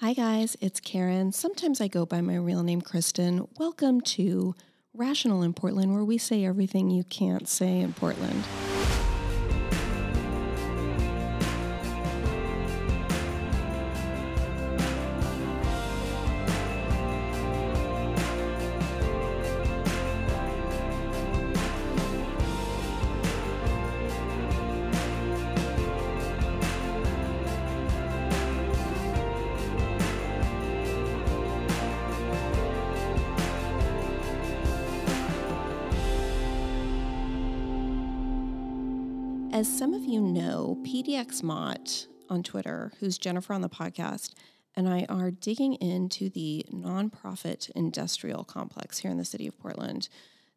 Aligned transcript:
Hi, 0.00 0.12
guys, 0.12 0.56
it's 0.60 0.78
Karen. 0.78 1.32
Sometimes 1.32 1.80
I 1.80 1.88
go 1.88 2.06
by 2.06 2.20
my 2.20 2.36
real 2.36 2.62
name, 2.62 2.80
Kristen. 2.80 3.48
Welcome 3.58 4.00
to 4.02 4.54
Rational 4.94 5.42
in 5.42 5.54
Portland, 5.54 5.92
where 5.92 6.04
we 6.04 6.18
say 6.18 6.44
everything 6.44 6.88
you 6.88 7.02
can't 7.02 7.48
say 7.48 7.80
in 7.80 7.94
Portland. 7.94 8.44
PDX 41.18 41.42
Mott 41.42 42.06
on 42.28 42.44
Twitter, 42.44 42.92
who's 43.00 43.18
Jennifer 43.18 43.52
on 43.52 43.60
the 43.60 43.68
podcast, 43.68 44.34
and 44.76 44.88
I 44.88 45.04
are 45.08 45.32
digging 45.32 45.74
into 45.74 46.30
the 46.30 46.64
nonprofit 46.72 47.70
industrial 47.70 48.44
complex 48.44 48.98
here 48.98 49.10
in 49.10 49.16
the 49.16 49.24
city 49.24 49.48
of 49.48 49.58
Portland. 49.58 50.08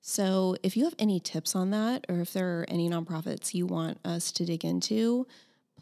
So, 0.01 0.55
if 0.61 0.77
you 0.77 0.83
have 0.83 0.93
any 0.99 1.19
tips 1.19 1.55
on 1.55 1.71
that, 1.71 2.05
or 2.07 2.19
if 2.19 2.31
there 2.33 2.59
are 2.59 2.65
any 2.67 2.87
nonprofits 2.87 3.55
you 3.55 3.65
want 3.65 3.97
us 4.05 4.31
to 4.33 4.45
dig 4.45 4.63
into, 4.63 5.25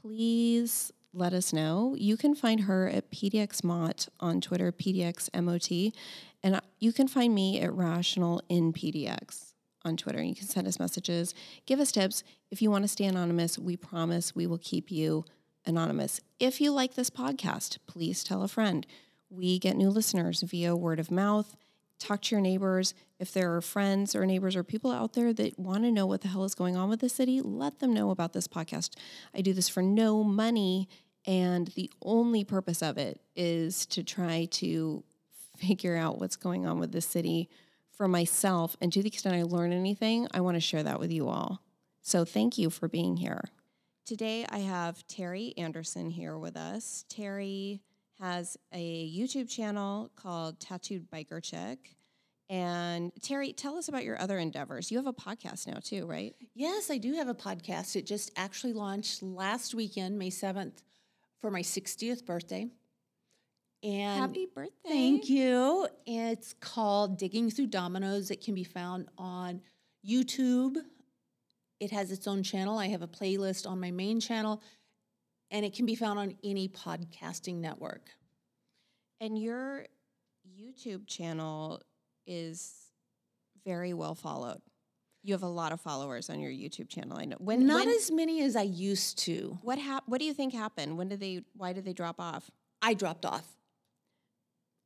please 0.02 0.93
let 1.13 1.33
us 1.33 1.52
know. 1.52 1.93
You 1.97 2.16
can 2.16 2.33
find 2.33 2.61
her 2.61 2.88
at 2.88 3.11
PDX 3.11 3.66
Mott 3.66 4.07
on 4.21 4.39
Twitter, 4.39 4.71
PDX 4.71 5.30
MOT, 5.43 5.93
and 6.41 6.61
you 6.80 6.94
can 6.94 7.09
find 7.09 7.35
me 7.35 7.59
at 7.59 7.73
Rational 7.73 8.41
in 8.47 8.72
PDX 8.72 9.48
on 9.89 9.97
Twitter. 9.97 10.23
You 10.23 10.35
can 10.35 10.47
send 10.47 10.67
us 10.67 10.79
messages, 10.79 11.33
give 11.65 11.81
us 11.81 11.91
tips. 11.91 12.23
If 12.49 12.61
you 12.61 12.71
want 12.71 12.85
to 12.85 12.87
stay 12.87 13.05
anonymous, 13.05 13.59
we 13.59 13.75
promise 13.75 14.33
we 14.33 14.47
will 14.47 14.59
keep 14.59 14.89
you 14.89 15.25
anonymous. 15.65 16.21
If 16.39 16.61
you 16.61 16.71
like 16.71 16.93
this 16.93 17.09
podcast, 17.09 17.79
please 17.87 18.23
tell 18.23 18.43
a 18.43 18.47
friend. 18.47 18.87
We 19.29 19.59
get 19.59 19.75
new 19.75 19.89
listeners 19.89 20.41
via 20.41 20.75
word 20.75 20.99
of 20.99 21.11
mouth. 21.11 21.57
Talk 21.99 22.21
to 22.23 22.35
your 22.35 22.41
neighbors. 22.41 22.93
If 23.19 23.33
there 23.33 23.53
are 23.55 23.61
friends 23.61 24.15
or 24.15 24.25
neighbors 24.25 24.55
or 24.55 24.63
people 24.63 24.91
out 24.91 25.13
there 25.13 25.33
that 25.33 25.59
want 25.59 25.83
to 25.83 25.91
know 25.91 26.05
what 26.05 26.21
the 26.21 26.29
hell 26.29 26.45
is 26.45 26.55
going 26.55 26.77
on 26.77 26.89
with 26.89 27.01
the 27.01 27.09
city, 27.09 27.41
let 27.41 27.79
them 27.79 27.93
know 27.93 28.11
about 28.11 28.31
this 28.31 28.47
podcast. 28.47 28.95
I 29.35 29.41
do 29.41 29.51
this 29.51 29.67
for 29.67 29.83
no 29.83 30.23
money, 30.23 30.87
and 31.27 31.67
the 31.75 31.91
only 32.01 32.45
purpose 32.45 32.81
of 32.81 32.97
it 32.97 33.19
is 33.35 33.85
to 33.87 34.03
try 34.03 34.47
to 34.51 35.03
figure 35.57 35.97
out 35.97 36.19
what's 36.19 36.37
going 36.37 36.65
on 36.65 36.79
with 36.79 36.93
the 36.93 37.01
city 37.01 37.49
for 38.00 38.08
myself. 38.08 38.78
And 38.80 38.94
to 38.94 39.03
the 39.03 39.09
extent 39.09 39.36
I 39.36 39.44
learn 39.44 39.73
anything, 39.73 40.25
I 40.33 40.39
want 40.39 40.55
to 40.55 40.61
share 40.61 40.83
that 40.83 41.02
with 41.02 41.11
you 41.11 41.28
all. 41.28 41.61
So 42.02 42.23
thank 42.23 42.58
you 42.58 42.69
for 42.69 42.88
being 42.88 43.17
here. 43.17 43.44
Today 44.06 44.45
I 44.50 44.59
have 44.59 45.06
Terry 45.08 45.53
Anderson 45.58 46.09
here 46.09 46.38
with 46.38 46.56
us. 46.56 47.03
Terry 47.09 47.81
has 48.22 48.56
a 48.73 49.11
YouTube 49.11 49.50
channel 49.50 50.11
called 50.16 50.61
Tattooed 50.61 51.11
Biker 51.11 51.44
Chick. 51.44 51.97
And 52.50 53.11
Terry, 53.22 53.52
tell 53.52 53.78
us 53.78 53.89
about 53.89 54.06
your 54.06 54.19
other 54.19 54.39
endeavors. 54.39 54.89
You 54.89 54.97
have 54.97 55.06
a 55.06 55.13
podcast 55.13 55.67
now 55.67 55.80
too, 55.84 56.08
right? 56.08 56.34
Yes, 56.56 56.89
I 56.89 57.00
do 57.00 57.16
have 57.16 57.28
a 57.28 57.36
podcast. 57.36 57.97
It 57.97 58.08
just 58.08 58.31
actually 58.38 58.73
launched 58.73 59.22
last 59.22 59.75
weekend, 59.75 60.17
May 60.17 60.30
7th, 60.30 60.84
for 61.41 61.52
my 61.52 61.61
60th 61.61 62.25
birthday. 62.25 62.69
And 63.81 64.19
happy 64.19 64.47
birthday. 64.53 64.72
Thank 64.85 65.30
you. 65.30 65.88
It's 66.05 66.53
called 66.59 67.17
Digging 67.17 67.49
Through 67.49 67.67
Dominoes. 67.67 68.30
It 68.30 68.44
can 68.44 68.53
be 68.53 68.66
found 68.66 69.08
on 69.17 69.61
YouTube. 70.08 70.78
It 71.79 71.91
has 71.91 72.12
its 72.12 72.28
own 72.28 72.44
channel. 72.44 72.78
I 72.78 72.88
have 72.88 73.01
a 73.01 73.07
playlist 73.07 73.66
on 73.66 73.79
my 73.79 73.91
main 73.91 74.19
channel, 74.19 74.62
and 75.50 75.66
it 75.66 75.73
can 75.73 75.85
be 75.85 75.95
found 75.95 76.19
on 76.19 76.35
any 76.44 76.67
podcasting 76.67 77.56
network. 77.56 78.09
And 79.22 79.41
your 79.41 79.85
YouTube 80.46 81.07
channel 81.07 81.81
is 82.28 82.73
very 83.66 83.94
well 83.94 84.16
followed. 84.16 84.61
You 85.23 85.34
have 85.34 85.44
a 85.44 85.47
lot 85.47 85.72
of 85.72 85.79
followers 85.79 86.29
on 86.29 86.40
your 86.40 86.51
YouTube 86.51 86.90
channel. 86.90 87.17
I 87.17 87.25
know. 87.25 87.38
When 87.40 87.66
not 87.66 87.85
when, 87.85 87.96
as 87.96 88.11
many 88.11 88.41
as 88.41 88.56
I 88.57 88.61
used 88.63 89.19
to. 89.19 89.57
What 89.61 89.78
hap- 89.78 90.07
What 90.07 90.19
do 90.19 90.25
you 90.25 90.34
think 90.34 90.53
happened? 90.53 90.97
When 90.97 91.07
did 91.07 91.19
they? 91.19 91.44
Why 91.56 91.72
did 91.72 91.85
they 91.85 91.94
drop 91.94 92.19
off? 92.19 92.50
I 92.81 92.94
dropped 92.94 93.25
off 93.25 93.46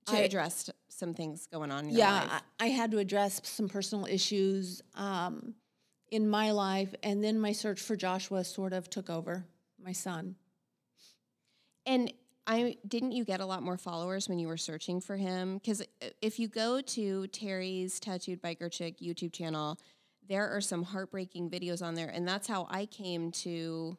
to 0.07 0.17
I, 0.17 0.21
address 0.21 0.69
some 0.89 1.13
things 1.13 1.47
going 1.51 1.71
on. 1.71 1.89
yeah, 1.89 2.21
life. 2.21 2.41
I, 2.59 2.67
had 2.67 2.91
to 2.91 2.97
address 2.97 3.41
some 3.43 3.67
personal 3.67 4.05
issues 4.05 4.81
um, 4.95 5.55
in 6.11 6.29
my 6.29 6.51
life, 6.51 6.93
and 7.03 7.23
then 7.23 7.39
my 7.39 7.51
search 7.51 7.81
for 7.81 7.95
Joshua 7.95 8.43
sort 8.43 8.73
of 8.73 8.89
took 8.89 9.09
over. 9.09 9.45
My 9.83 9.91
son. 9.91 10.35
And 11.85 12.13
I 12.45 12.77
didn't 12.87 13.13
you 13.13 13.23
get 13.25 13.39
a 13.39 13.45
lot 13.45 13.63
more 13.63 13.77
followers 13.77 14.27
when 14.27 14.39
you 14.39 14.47
were 14.47 14.57
searching 14.57 14.99
for 14.99 15.15
him? 15.15 15.57
Because 15.57 15.81
if 16.21 16.39
you 16.39 16.47
go 16.47 16.81
to 16.81 17.27
Terry's 17.27 17.99
Tattooed 17.99 18.41
Biker 18.41 18.71
Chick 18.71 18.99
YouTube 18.99 19.33
channel, 19.33 19.77
there 20.27 20.49
are 20.49 20.61
some 20.61 20.83
heartbreaking 20.83 21.49
videos 21.49 21.81
on 21.81 21.95
there, 21.95 22.09
and 22.09 22.27
that's 22.27 22.47
how 22.47 22.67
I 22.69 22.85
came 22.85 23.31
to 23.31 23.97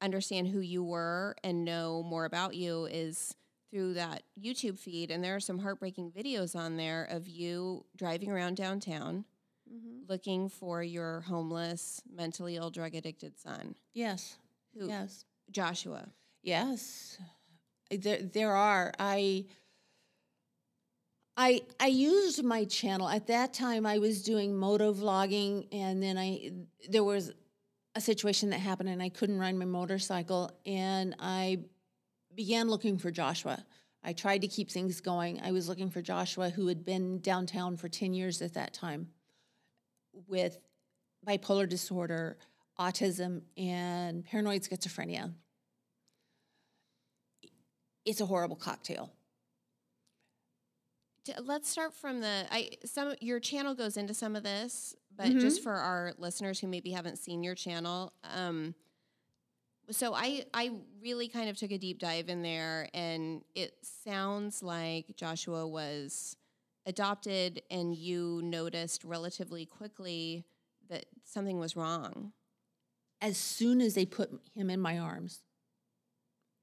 understand 0.00 0.48
who 0.48 0.60
you 0.60 0.84
were 0.84 1.36
and 1.42 1.64
know 1.64 2.02
more 2.02 2.24
about 2.24 2.54
you. 2.54 2.86
Is 2.86 3.34
through 3.70 3.94
that 3.94 4.22
YouTube 4.40 4.78
feed, 4.78 5.10
and 5.10 5.22
there 5.22 5.36
are 5.36 5.40
some 5.40 5.58
heartbreaking 5.58 6.10
videos 6.10 6.56
on 6.56 6.76
there 6.76 7.04
of 7.04 7.28
you 7.28 7.84
driving 7.96 8.30
around 8.30 8.56
downtown 8.56 9.24
mm-hmm. 9.72 10.10
looking 10.10 10.48
for 10.48 10.82
your 10.82 11.20
homeless, 11.22 12.02
mentally 12.12 12.56
ill, 12.56 12.70
drug 12.70 12.94
addicted 12.94 13.38
son. 13.38 13.74
Yes. 13.94 14.36
Who? 14.76 14.88
Yes. 14.88 15.24
Joshua. 15.50 16.08
Yes. 16.42 17.18
There, 17.90 18.22
there 18.22 18.52
are. 18.52 18.92
I. 18.98 19.46
I 21.40 21.62
I 21.78 21.86
used 21.86 22.42
my 22.42 22.64
channel 22.64 23.08
at 23.08 23.28
that 23.28 23.54
time. 23.54 23.86
I 23.86 23.98
was 23.98 24.22
doing 24.22 24.56
moto 24.56 24.92
vlogging, 24.92 25.68
and 25.70 26.02
then 26.02 26.18
I 26.18 26.50
there 26.88 27.04
was 27.04 27.32
a 27.94 28.00
situation 28.00 28.50
that 28.50 28.58
happened, 28.58 28.88
and 28.88 29.00
I 29.00 29.08
couldn't 29.08 29.38
ride 29.38 29.54
my 29.54 29.64
motorcycle, 29.64 30.50
and 30.66 31.14
I 31.20 31.60
began 32.38 32.68
looking 32.68 32.98
for 32.98 33.10
Joshua. 33.10 33.66
I 34.04 34.12
tried 34.12 34.42
to 34.42 34.48
keep 34.48 34.70
things 34.70 35.00
going. 35.00 35.40
I 35.42 35.50
was 35.50 35.68
looking 35.68 35.90
for 35.90 36.00
Joshua, 36.00 36.50
who 36.50 36.68
had 36.68 36.84
been 36.84 37.18
downtown 37.18 37.76
for 37.76 37.88
10 37.88 38.14
years 38.14 38.40
at 38.40 38.54
that 38.54 38.72
time 38.72 39.08
with 40.28 40.56
bipolar 41.26 41.68
disorder, 41.68 42.38
autism, 42.78 43.42
and 43.56 44.24
paranoid 44.24 44.62
schizophrenia. 44.62 45.34
It's 48.04 48.20
a 48.20 48.26
horrible 48.26 48.54
cocktail. 48.54 49.12
Let's 51.42 51.68
start 51.68 51.92
from 51.92 52.20
the 52.20 52.46
I 52.50 52.70
some 52.84 53.14
your 53.20 53.40
channel 53.40 53.74
goes 53.74 53.96
into 53.96 54.14
some 54.14 54.36
of 54.36 54.44
this, 54.44 54.94
but 55.14 55.26
mm-hmm. 55.26 55.40
just 55.40 55.62
for 55.62 55.74
our 55.74 56.14
listeners 56.16 56.60
who 56.60 56.68
maybe 56.68 56.92
haven't 56.92 57.18
seen 57.18 57.42
your 57.42 57.54
channel, 57.54 58.14
um, 58.22 58.74
so 59.90 60.14
I 60.14 60.44
I 60.52 60.70
really 61.02 61.28
kind 61.28 61.48
of 61.48 61.56
took 61.56 61.70
a 61.70 61.78
deep 61.78 61.98
dive 61.98 62.28
in 62.28 62.42
there 62.42 62.88
and 62.92 63.42
it 63.54 63.74
sounds 63.82 64.62
like 64.62 65.16
Joshua 65.16 65.66
was 65.66 66.36
adopted 66.86 67.62
and 67.70 67.94
you 67.94 68.40
noticed 68.42 69.04
relatively 69.04 69.66
quickly 69.66 70.44
that 70.88 71.06
something 71.24 71.58
was 71.58 71.76
wrong. 71.76 72.32
As 73.20 73.36
soon 73.36 73.80
as 73.80 73.94
they 73.94 74.06
put 74.06 74.30
him 74.54 74.70
in 74.70 74.80
my 74.80 74.98
arms, 74.98 75.40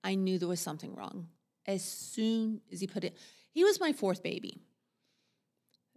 I 0.03 0.16
knew 0.16 0.40
there 0.40 0.47
was 0.47 0.62
something 0.62 0.96
wrong. 0.96 1.28
As 1.68 1.84
soon 1.84 2.61
as 2.72 2.79
he 2.79 2.88
put 2.88 3.03
it, 3.03 3.17
he 3.52 3.64
was 3.64 3.79
my 3.79 3.91
fourth 3.91 4.23
baby. 4.23 4.61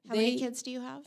How 0.09 0.15
they, 0.15 0.21
many 0.21 0.39
kids 0.39 0.63
do 0.63 0.71
you 0.71 0.81
have? 0.81 1.05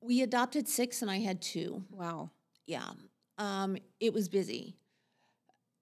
We 0.00 0.22
adopted 0.22 0.68
six 0.68 1.02
and 1.02 1.10
I 1.10 1.18
had 1.18 1.40
two. 1.40 1.84
Wow. 1.90 2.30
Yeah. 2.66 2.90
Um, 3.38 3.76
it 4.00 4.12
was 4.12 4.28
busy 4.28 4.76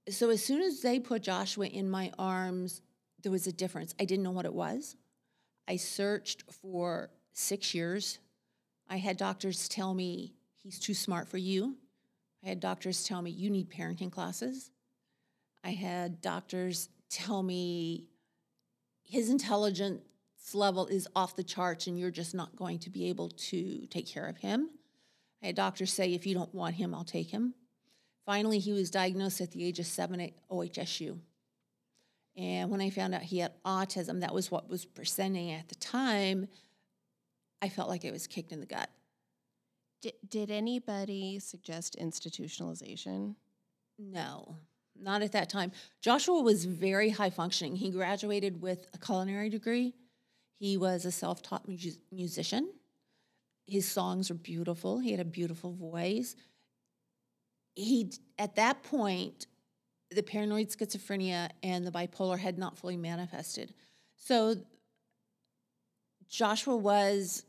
so 0.08 0.30
as 0.30 0.44
soon 0.44 0.62
as 0.62 0.80
they 0.80 1.00
put 1.00 1.22
Joshua 1.22 1.66
in 1.66 1.90
my 1.90 2.12
arms, 2.18 2.82
there 3.22 3.32
was 3.32 3.46
a 3.46 3.52
difference. 3.52 3.94
I 3.98 4.04
didn't 4.04 4.22
know 4.22 4.30
what 4.30 4.44
it 4.44 4.54
was. 4.54 4.96
I 5.68 5.76
searched 5.76 6.44
for 6.62 7.10
six 7.32 7.74
years. 7.74 8.18
I 8.88 8.98
had 8.98 9.16
doctors 9.16 9.68
tell 9.68 9.94
me 9.94 10.34
he's 10.54 10.78
too 10.78 10.94
smart 10.94 11.28
for 11.28 11.38
you. 11.38 11.76
I 12.44 12.48
had 12.48 12.60
doctors 12.60 13.04
tell 13.04 13.20
me 13.20 13.30
you 13.30 13.50
need 13.50 13.70
parenting 13.70 14.12
classes. 14.12 14.70
I 15.64 15.70
had 15.70 16.20
doctors 16.20 16.88
tell 17.10 17.42
me 17.42 18.04
his 19.02 19.30
intelligence 19.30 20.02
level 20.52 20.86
is 20.86 21.08
off 21.16 21.34
the 21.34 21.42
charts 21.42 21.88
and 21.88 21.98
you're 21.98 22.10
just 22.12 22.34
not 22.34 22.54
going 22.54 22.78
to 22.80 22.90
be 22.90 23.08
able 23.08 23.30
to 23.30 23.86
take 23.86 24.06
care 24.06 24.26
of 24.26 24.36
him. 24.36 24.70
I 25.42 25.46
had 25.46 25.56
doctors 25.56 25.92
say, 25.92 26.14
if 26.14 26.26
you 26.26 26.34
don't 26.34 26.54
want 26.54 26.76
him, 26.76 26.94
I'll 26.94 27.04
take 27.04 27.30
him. 27.30 27.54
Finally, 28.26 28.58
he 28.58 28.72
was 28.72 28.90
diagnosed 28.90 29.40
at 29.40 29.52
the 29.52 29.64
age 29.64 29.78
of 29.78 29.86
seven 29.86 30.20
at 30.20 30.32
OHSU. 30.50 31.16
And 32.36 32.70
when 32.70 32.80
I 32.80 32.90
found 32.90 33.14
out 33.14 33.22
he 33.22 33.38
had 33.38 33.52
autism, 33.64 34.20
that 34.20 34.34
was 34.34 34.50
what 34.50 34.68
was 34.68 34.84
presenting 34.84 35.52
at 35.52 35.68
the 35.68 35.76
time. 35.76 36.48
I 37.62 37.68
felt 37.68 37.88
like 37.88 38.04
I 38.04 38.10
was 38.10 38.26
kicked 38.26 38.52
in 38.52 38.60
the 38.60 38.66
gut. 38.66 38.90
Did, 40.02 40.12
did 40.28 40.50
anybody 40.50 41.38
suggest 41.38 41.96
institutionalization? 41.98 43.36
No, 43.98 44.56
not 45.00 45.22
at 45.22 45.32
that 45.32 45.48
time. 45.48 45.72
Joshua 46.02 46.42
was 46.42 46.64
very 46.66 47.10
high 47.10 47.30
functioning. 47.30 47.76
He 47.76 47.90
graduated 47.90 48.60
with 48.60 48.86
a 48.92 48.98
culinary 48.98 49.48
degree. 49.48 49.94
He 50.58 50.76
was 50.76 51.04
a 51.04 51.10
self 51.10 51.42
taught 51.42 51.66
mu- 51.66 51.78
musician. 52.12 52.70
His 53.66 53.88
songs 53.88 54.30
were 54.30 54.36
beautiful. 54.36 54.98
He 54.98 55.12
had 55.12 55.20
a 55.20 55.24
beautiful 55.24 55.72
voice. 55.72 56.36
He, 57.76 58.10
at 58.38 58.56
that 58.56 58.82
point, 58.82 59.46
the 60.10 60.22
paranoid 60.22 60.68
schizophrenia 60.68 61.50
and 61.62 61.86
the 61.86 61.92
bipolar 61.92 62.38
had 62.38 62.58
not 62.58 62.78
fully 62.78 62.96
manifested. 62.96 63.74
So 64.16 64.56
Joshua 66.28 66.76
was 66.76 67.44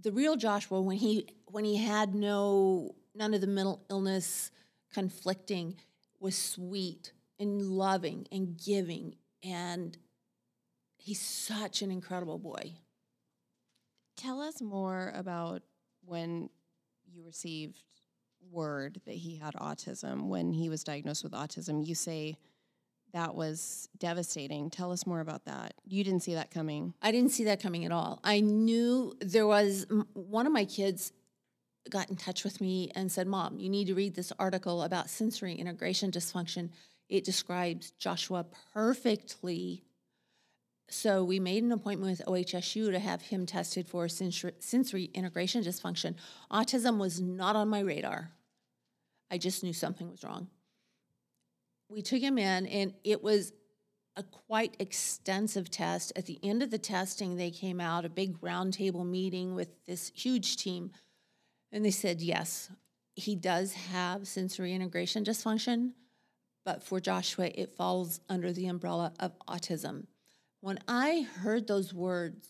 the 0.00 0.12
real 0.12 0.36
Joshua 0.36 0.80
when 0.80 0.96
he 0.96 1.28
when 1.46 1.64
he 1.64 1.76
had 1.76 2.14
no 2.14 2.94
none 3.14 3.34
of 3.34 3.40
the 3.40 3.46
mental 3.46 3.84
illness 3.90 4.50
conflicting 4.92 5.76
was 6.20 6.36
sweet 6.36 7.12
and 7.38 7.62
loving 7.62 8.26
and 8.32 8.56
giving 8.56 9.16
and 9.42 9.98
he's 10.96 11.20
such 11.20 11.82
an 11.82 11.90
incredible 11.90 12.38
boy. 12.38 12.74
Tell 14.16 14.40
us 14.40 14.60
more 14.60 15.12
about 15.14 15.62
when 16.04 16.50
you 17.06 17.24
received 17.24 17.82
word 18.50 19.00
that 19.06 19.14
he 19.14 19.36
had 19.36 19.54
autism, 19.54 20.28
when 20.28 20.52
he 20.52 20.68
was 20.68 20.84
diagnosed 20.84 21.22
with 21.24 21.32
autism. 21.32 21.86
You 21.86 21.94
say 21.94 22.36
that 23.12 23.34
was 23.34 23.88
devastating. 23.98 24.68
Tell 24.68 24.92
us 24.92 25.06
more 25.06 25.20
about 25.20 25.46
that. 25.46 25.74
You 25.86 26.04
didn't 26.04 26.20
see 26.20 26.34
that 26.34 26.50
coming. 26.50 26.94
I 27.00 27.10
didn't 27.10 27.30
see 27.32 27.44
that 27.44 27.62
coming 27.62 27.84
at 27.84 27.92
all. 27.92 28.20
I 28.22 28.40
knew 28.40 29.14
there 29.20 29.46
was 29.46 29.86
one 30.12 30.46
of 30.46 30.52
my 30.52 30.64
kids 30.64 31.12
got 31.88 32.10
in 32.10 32.16
touch 32.16 32.44
with 32.44 32.60
me 32.60 32.90
and 32.94 33.10
said, 33.10 33.26
"Mom, 33.26 33.58
you 33.58 33.70
need 33.70 33.86
to 33.86 33.94
read 33.94 34.14
this 34.14 34.30
article 34.38 34.82
about 34.82 35.08
sensory 35.08 35.54
integration 35.54 36.10
dysfunction. 36.10 36.68
It 37.08 37.24
describes 37.24 37.92
Joshua 37.92 38.44
perfectly." 38.74 39.84
So 40.90 41.24
we 41.24 41.38
made 41.40 41.62
an 41.62 41.72
appointment 41.72 42.18
with 42.18 42.26
OHSU 42.26 42.90
to 42.90 42.98
have 42.98 43.22
him 43.22 43.46
tested 43.46 43.86
for 43.86 44.08
sensory, 44.08 45.04
integration 45.14 45.62
dysfunction. 45.62 46.14
Autism 46.50 46.98
was 46.98 47.20
not 47.20 47.56
on 47.56 47.68
my 47.68 47.80
radar. 47.80 48.32
I 49.30 49.38
just 49.38 49.62
knew 49.62 49.72
something 49.72 50.10
was 50.10 50.24
wrong. 50.24 50.48
We 51.88 52.02
took 52.02 52.20
him 52.20 52.38
in, 52.38 52.66
and 52.66 52.94
it 53.04 53.22
was 53.22 53.52
a 54.16 54.22
quite 54.22 54.76
extensive 54.78 55.70
test. 55.70 56.12
At 56.16 56.26
the 56.26 56.38
end 56.42 56.62
of 56.62 56.70
the 56.70 56.78
testing, 56.78 57.36
they 57.36 57.50
came 57.50 57.80
out, 57.80 58.04
a 58.04 58.10
big 58.10 58.40
roundtable 58.40 59.06
meeting 59.06 59.54
with 59.54 59.68
this 59.86 60.12
huge 60.14 60.56
team, 60.56 60.90
and 61.72 61.84
they 61.84 61.90
said, 61.90 62.20
yes, 62.20 62.70
he 63.14 63.34
does 63.34 63.72
have 63.72 64.28
sensory 64.28 64.74
integration 64.74 65.24
dysfunction, 65.24 65.92
but 66.64 66.82
for 66.82 67.00
Joshua, 67.00 67.50
it 67.54 67.76
falls 67.76 68.20
under 68.28 68.52
the 68.52 68.66
umbrella 68.66 69.12
of 69.18 69.32
autism. 69.48 70.06
When 70.60 70.78
I 70.88 71.26
heard 71.40 71.66
those 71.66 71.94
words, 71.94 72.46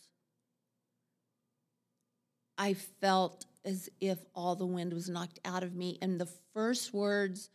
I 2.56 2.74
felt 2.74 3.46
as 3.64 3.88
if 4.00 4.18
all 4.34 4.56
the 4.56 4.66
wind 4.66 4.92
was 4.92 5.08
knocked 5.08 5.38
out 5.44 5.62
of 5.62 5.74
me. 5.74 5.98
And 6.00 6.20
the 6.20 6.28
first 6.54 6.94
words, 6.94 7.50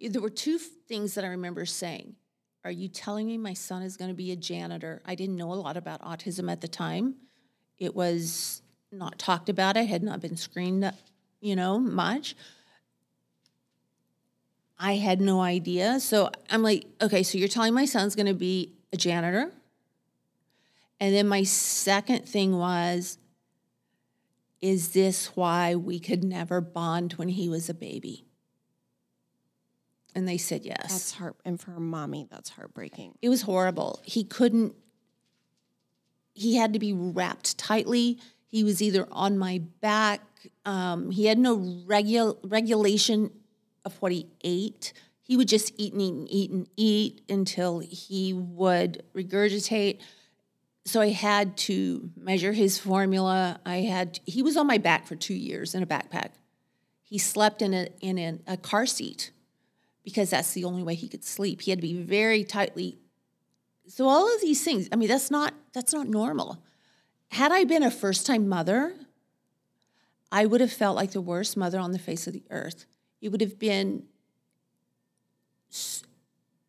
there 0.00 0.22
were 0.22 0.30
two 0.30 0.58
things 0.58 1.14
that 1.14 1.24
I 1.24 1.28
remember 1.28 1.66
saying. 1.66 2.14
Are 2.64 2.70
you 2.70 2.88
telling 2.88 3.26
me 3.26 3.38
my 3.38 3.54
son 3.54 3.82
is 3.82 3.96
going 3.96 4.10
to 4.10 4.16
be 4.16 4.32
a 4.32 4.36
janitor? 4.36 5.02
I 5.06 5.14
didn't 5.14 5.36
know 5.36 5.52
a 5.52 5.54
lot 5.54 5.76
about 5.76 6.02
autism 6.02 6.50
at 6.50 6.60
the 6.60 6.68
time. 6.68 7.14
It 7.78 7.94
was 7.94 8.62
not 8.90 9.18
talked 9.18 9.48
about, 9.48 9.76
it 9.76 9.88
had 9.88 10.02
not 10.02 10.20
been 10.20 10.36
screened, 10.36 10.90
you 11.40 11.54
know, 11.54 11.78
much. 11.78 12.34
I 14.78 14.96
had 14.96 15.20
no 15.20 15.40
idea. 15.40 16.00
So 16.00 16.30
I'm 16.50 16.62
like, 16.62 16.86
okay, 17.00 17.22
so 17.22 17.38
you're 17.38 17.48
telling 17.48 17.74
my 17.74 17.84
son's 17.84 18.14
going 18.14 18.26
to 18.26 18.34
be 18.34 18.72
a 18.92 18.96
janitor? 18.96 19.50
And 21.00 21.14
then 21.14 21.28
my 21.28 21.42
second 21.44 22.28
thing 22.28 22.56
was, 22.56 23.18
is 24.60 24.90
this 24.90 25.36
why 25.36 25.74
we 25.74 26.00
could 26.00 26.24
never 26.24 26.60
bond 26.60 27.12
when 27.14 27.28
he 27.28 27.48
was 27.48 27.68
a 27.68 27.74
baby? 27.74 28.24
And 30.14 30.26
they 30.26 30.38
said 30.38 30.64
yes. 30.64 30.90
That's 30.90 31.12
heart, 31.12 31.36
and 31.44 31.60
for 31.60 31.70
mommy, 31.72 32.26
that's 32.30 32.50
heartbreaking. 32.50 33.14
It 33.22 33.28
was 33.28 33.42
horrible. 33.42 34.00
He 34.04 34.24
couldn't, 34.24 34.74
he 36.34 36.56
had 36.56 36.72
to 36.72 36.78
be 36.78 36.92
wrapped 36.92 37.56
tightly. 37.58 38.18
He 38.46 38.64
was 38.64 38.82
either 38.82 39.06
on 39.12 39.38
my 39.38 39.62
back. 39.80 40.22
Um, 40.64 41.10
he 41.10 41.26
had 41.26 41.38
no 41.38 41.58
regu- 41.58 42.38
regulation 42.42 43.30
of 43.84 43.94
what 44.00 44.10
he 44.10 44.26
ate. 44.42 44.92
He 45.20 45.36
would 45.36 45.48
just 45.48 45.72
eat 45.76 45.92
and 45.92 46.02
eat 46.02 46.18
and 46.20 46.28
eat 46.30 46.50
and 46.50 46.66
eat 46.76 47.20
until 47.28 47.80
he 47.80 48.32
would 48.32 49.02
regurgitate. 49.14 50.00
So 50.88 51.02
I 51.02 51.10
had 51.10 51.58
to 51.58 52.08
measure 52.16 52.54
his 52.54 52.78
formula. 52.78 53.60
I 53.66 53.82
had 53.82 54.20
he 54.24 54.42
was 54.42 54.56
on 54.56 54.66
my 54.66 54.78
back 54.78 55.06
for 55.06 55.16
two 55.16 55.34
years 55.34 55.74
in 55.74 55.82
a 55.82 55.86
backpack. 55.86 56.30
He 57.02 57.18
slept 57.18 57.60
in 57.60 57.74
a 57.74 57.88
in 58.00 58.40
a, 58.46 58.56
car 58.56 58.86
seat 58.86 59.30
because 60.02 60.30
that's 60.30 60.54
the 60.54 60.64
only 60.64 60.82
way 60.82 60.94
he 60.94 61.06
could 61.06 61.24
sleep. 61.24 61.60
He 61.60 61.72
had 61.72 61.78
to 61.78 61.86
be 61.86 62.00
very 62.00 62.42
tightly. 62.42 62.96
So 63.86 64.08
all 64.08 64.34
of 64.34 64.40
these 64.40 64.64
things, 64.64 64.88
I 64.90 64.96
mean, 64.96 65.10
that's 65.10 65.30
not 65.30 65.52
that's 65.74 65.92
not 65.92 66.08
normal. 66.08 66.62
Had 67.32 67.52
I 67.52 67.64
been 67.64 67.82
a 67.82 67.90
first 67.90 68.24
time 68.24 68.48
mother, 68.48 68.94
I 70.32 70.46
would 70.46 70.62
have 70.62 70.72
felt 70.72 70.96
like 70.96 71.10
the 71.10 71.20
worst 71.20 71.54
mother 71.54 71.78
on 71.78 71.92
the 71.92 71.98
face 71.98 72.26
of 72.26 72.32
the 72.32 72.44
earth. 72.48 72.86
It 73.20 73.28
would 73.28 73.42
have 73.42 73.58
been. 73.58 74.04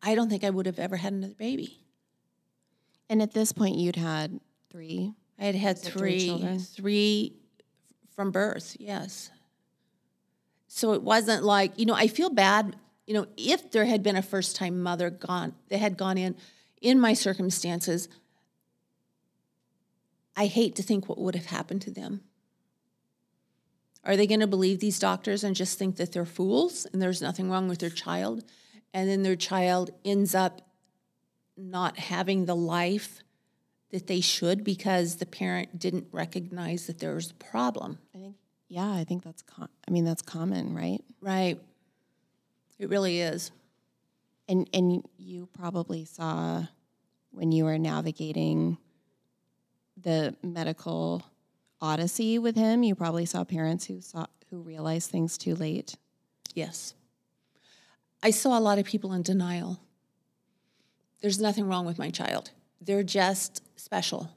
I 0.02 0.14
don't 0.14 0.28
think 0.28 0.44
I 0.44 0.50
would 0.50 0.66
have 0.66 0.78
ever 0.78 0.96
had 0.96 1.14
another 1.14 1.32
baby. 1.38 1.80
And 3.10 3.20
at 3.20 3.32
this 3.32 3.50
point, 3.50 3.76
you'd 3.76 3.96
had 3.96 4.38
three. 4.70 5.12
I 5.36 5.44
had 5.44 5.56
had 5.56 5.78
three 5.78 6.28
three, 6.28 6.58
three 6.58 7.36
from 8.14 8.30
birth, 8.30 8.76
yes. 8.78 9.30
So 10.68 10.92
it 10.92 11.02
wasn't 11.02 11.42
like, 11.42 11.76
you 11.76 11.86
know, 11.86 11.94
I 11.94 12.06
feel 12.06 12.30
bad, 12.30 12.76
you 13.06 13.14
know, 13.14 13.26
if 13.36 13.72
there 13.72 13.84
had 13.84 14.04
been 14.04 14.14
a 14.14 14.22
first 14.22 14.54
time 14.54 14.80
mother 14.80 15.10
gone, 15.10 15.54
that 15.70 15.78
had 15.78 15.96
gone 15.96 16.18
in, 16.18 16.36
in 16.80 17.00
my 17.00 17.12
circumstances, 17.12 18.08
I 20.36 20.46
hate 20.46 20.76
to 20.76 20.82
think 20.84 21.08
what 21.08 21.18
would 21.18 21.34
have 21.34 21.46
happened 21.46 21.82
to 21.82 21.90
them. 21.90 22.20
Are 24.04 24.16
they 24.16 24.28
going 24.28 24.40
to 24.40 24.46
believe 24.46 24.78
these 24.78 25.00
doctors 25.00 25.42
and 25.42 25.56
just 25.56 25.78
think 25.78 25.96
that 25.96 26.12
they're 26.12 26.24
fools 26.24 26.86
and 26.92 27.02
there's 27.02 27.20
nothing 27.20 27.50
wrong 27.50 27.68
with 27.68 27.80
their 27.80 27.90
child? 27.90 28.44
And 28.94 29.10
then 29.10 29.24
their 29.24 29.36
child 29.36 29.90
ends 30.04 30.32
up 30.32 30.69
not 31.60 31.98
having 31.98 32.46
the 32.46 32.56
life 32.56 33.22
that 33.90 34.06
they 34.06 34.20
should 34.20 34.64
because 34.64 35.16
the 35.16 35.26
parent 35.26 35.78
didn't 35.78 36.06
recognize 36.12 36.86
that 36.86 36.98
there 36.98 37.14
was 37.14 37.30
a 37.30 37.34
problem. 37.34 37.98
I 38.14 38.18
think, 38.18 38.36
yeah, 38.68 38.92
I 38.92 39.04
think 39.04 39.24
that's, 39.24 39.42
com- 39.42 39.68
I 39.86 39.90
mean, 39.90 40.04
that's 40.04 40.22
common, 40.22 40.74
right? 40.74 41.02
Right. 41.20 41.60
It 42.78 42.88
really 42.88 43.20
is. 43.20 43.50
And 44.48 44.68
and 44.72 45.04
you 45.16 45.48
probably 45.52 46.04
saw 46.04 46.64
when 47.30 47.52
you 47.52 47.64
were 47.64 47.78
navigating 47.78 48.78
the 49.96 50.34
medical 50.42 51.22
odyssey 51.80 52.38
with 52.38 52.56
him, 52.56 52.82
you 52.82 52.94
probably 52.94 53.26
saw 53.26 53.44
parents 53.44 53.84
who 53.84 54.00
saw 54.00 54.26
who 54.50 54.62
realized 54.62 55.10
things 55.10 55.38
too 55.38 55.54
late. 55.54 55.96
Yes. 56.54 56.94
I 58.22 58.30
saw 58.30 58.58
a 58.58 58.60
lot 58.60 58.78
of 58.78 58.86
people 58.86 59.12
in 59.12 59.22
denial. 59.22 59.78
There's 61.20 61.40
nothing 61.40 61.66
wrong 61.66 61.86
with 61.86 61.98
my 61.98 62.10
child. 62.10 62.50
They're 62.80 63.02
just 63.02 63.62
special. 63.78 64.36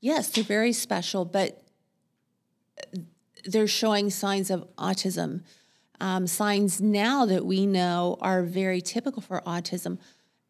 Yes, 0.00 0.28
they're 0.28 0.44
very 0.44 0.72
special, 0.72 1.24
but 1.24 1.62
they're 3.46 3.66
showing 3.66 4.10
signs 4.10 4.50
of 4.50 4.66
autism. 4.76 5.42
Um, 6.00 6.26
signs 6.26 6.80
now 6.80 7.24
that 7.26 7.46
we 7.46 7.66
know 7.66 8.18
are 8.20 8.42
very 8.42 8.80
typical 8.80 9.22
for 9.22 9.40
autism. 9.46 9.98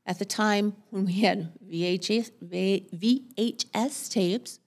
At 0.07 0.19
the 0.19 0.25
time 0.25 0.75
when 0.91 1.07
we 1.07 1.21
had 1.21 1.53
VHS, 1.65 2.33
VHS 2.43 4.11
tapes, 4.11 4.59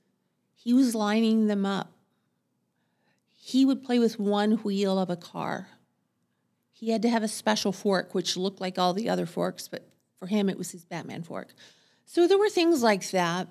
he 0.55 0.73
was 0.73 0.95
lining 0.95 1.47
them 1.47 1.65
up. 1.65 1.91
He 3.35 3.65
would 3.65 3.83
play 3.83 3.99
with 3.99 4.19
one 4.19 4.53
wheel 4.63 4.99
of 4.99 5.09
a 5.09 5.15
car. 5.15 5.69
He 6.71 6.91
had 6.91 7.01
to 7.03 7.09
have 7.09 7.23
a 7.23 7.27
special 7.27 7.71
fork, 7.71 8.13
which 8.13 8.37
looked 8.37 8.61
like 8.61 8.77
all 8.77 8.93
the 8.93 9.09
other 9.09 9.25
forks, 9.25 9.67
but 9.67 9.87
for 10.19 10.27
him, 10.27 10.49
it 10.49 10.57
was 10.57 10.71
his 10.71 10.85
Batman 10.85 11.23
fork. 11.23 11.53
So 12.05 12.27
there 12.27 12.37
were 12.37 12.49
things 12.49 12.81
like 12.81 13.09
that. 13.11 13.47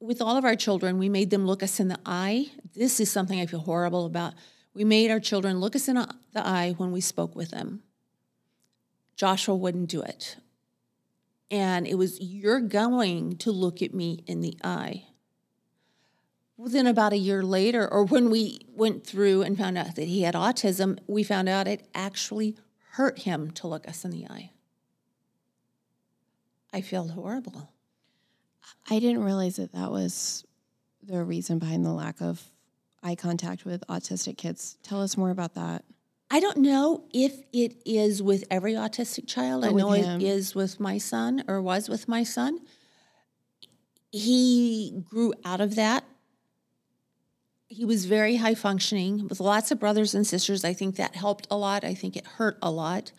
With 0.00 0.20
all 0.20 0.36
of 0.36 0.44
our 0.44 0.56
children, 0.56 0.98
we 0.98 1.08
made 1.08 1.30
them 1.30 1.46
look 1.46 1.62
us 1.62 1.78
in 1.78 1.88
the 1.88 1.98
eye. 2.04 2.46
This 2.74 2.98
is 2.98 3.10
something 3.10 3.40
I 3.40 3.46
feel 3.46 3.60
horrible 3.60 4.06
about. 4.06 4.34
We 4.74 4.84
made 4.84 5.10
our 5.10 5.20
children 5.20 5.60
look 5.60 5.76
us 5.76 5.88
in 5.88 5.96
the 5.96 6.08
eye 6.34 6.74
when 6.76 6.90
we 6.90 7.00
spoke 7.00 7.36
with 7.36 7.50
them. 7.50 7.82
Joshua 9.14 9.54
wouldn't 9.54 9.90
do 9.90 10.02
it. 10.02 10.36
And 11.50 11.86
it 11.86 11.96
was, 11.96 12.18
you're 12.20 12.60
going 12.60 13.36
to 13.38 13.52
look 13.52 13.82
at 13.82 13.92
me 13.92 14.24
in 14.26 14.40
the 14.40 14.56
eye. 14.64 15.04
Well, 16.56 16.70
then, 16.70 16.86
about 16.86 17.12
a 17.12 17.18
year 17.18 17.42
later, 17.42 17.86
or 17.90 18.04
when 18.04 18.30
we 18.30 18.60
went 18.72 19.06
through 19.06 19.42
and 19.42 19.58
found 19.58 19.76
out 19.76 19.96
that 19.96 20.08
he 20.08 20.22
had 20.22 20.34
autism, 20.34 20.98
we 21.06 21.22
found 21.22 21.48
out 21.48 21.66
it 21.66 21.88
actually 21.94 22.56
hurt 22.92 23.20
him 23.20 23.50
to 23.52 23.66
look 23.66 23.86
us 23.88 24.04
in 24.04 24.10
the 24.12 24.26
eye. 24.26 24.52
I 26.72 26.80
feel 26.80 27.08
horrible. 27.08 27.70
I 28.90 28.98
didn't 28.98 29.22
realize 29.22 29.56
that 29.56 29.72
that 29.72 29.90
was 29.90 30.44
the 31.02 31.22
reason 31.22 31.58
behind 31.58 31.84
the 31.84 31.92
lack 31.92 32.20
of 32.20 32.42
eye 33.02 33.14
contact 33.14 33.64
with 33.64 33.86
autistic 33.88 34.36
kids. 34.36 34.78
Tell 34.82 35.02
us 35.02 35.16
more 35.16 35.30
about 35.30 35.54
that. 35.54 35.84
I 36.30 36.40
don't 36.40 36.58
know 36.58 37.04
if 37.12 37.34
it 37.52 37.82
is 37.84 38.22
with 38.22 38.44
every 38.50 38.72
autistic 38.72 39.26
child. 39.26 39.64
Or 39.64 39.68
I 39.68 39.72
know 39.72 39.90
him. 39.90 40.20
it 40.20 40.26
is 40.26 40.54
with 40.54 40.80
my 40.80 40.96
son 40.96 41.44
or 41.46 41.60
was 41.60 41.90
with 41.90 42.08
my 42.08 42.22
son. 42.24 42.60
He 44.10 45.02
grew 45.10 45.34
out 45.44 45.60
of 45.60 45.74
that. 45.74 46.04
He 47.66 47.84
was 47.84 48.06
very 48.06 48.36
high 48.36 48.54
functioning 48.54 49.28
with 49.28 49.40
lots 49.40 49.70
of 49.70 49.80
brothers 49.80 50.14
and 50.14 50.26
sisters. 50.26 50.64
I 50.64 50.72
think 50.72 50.96
that 50.96 51.16
helped 51.16 51.46
a 51.50 51.56
lot. 51.56 51.84
I 51.84 51.94
think 51.94 52.16
it 52.16 52.26
hurt 52.26 52.56
a 52.62 52.70
lot. 52.70 53.12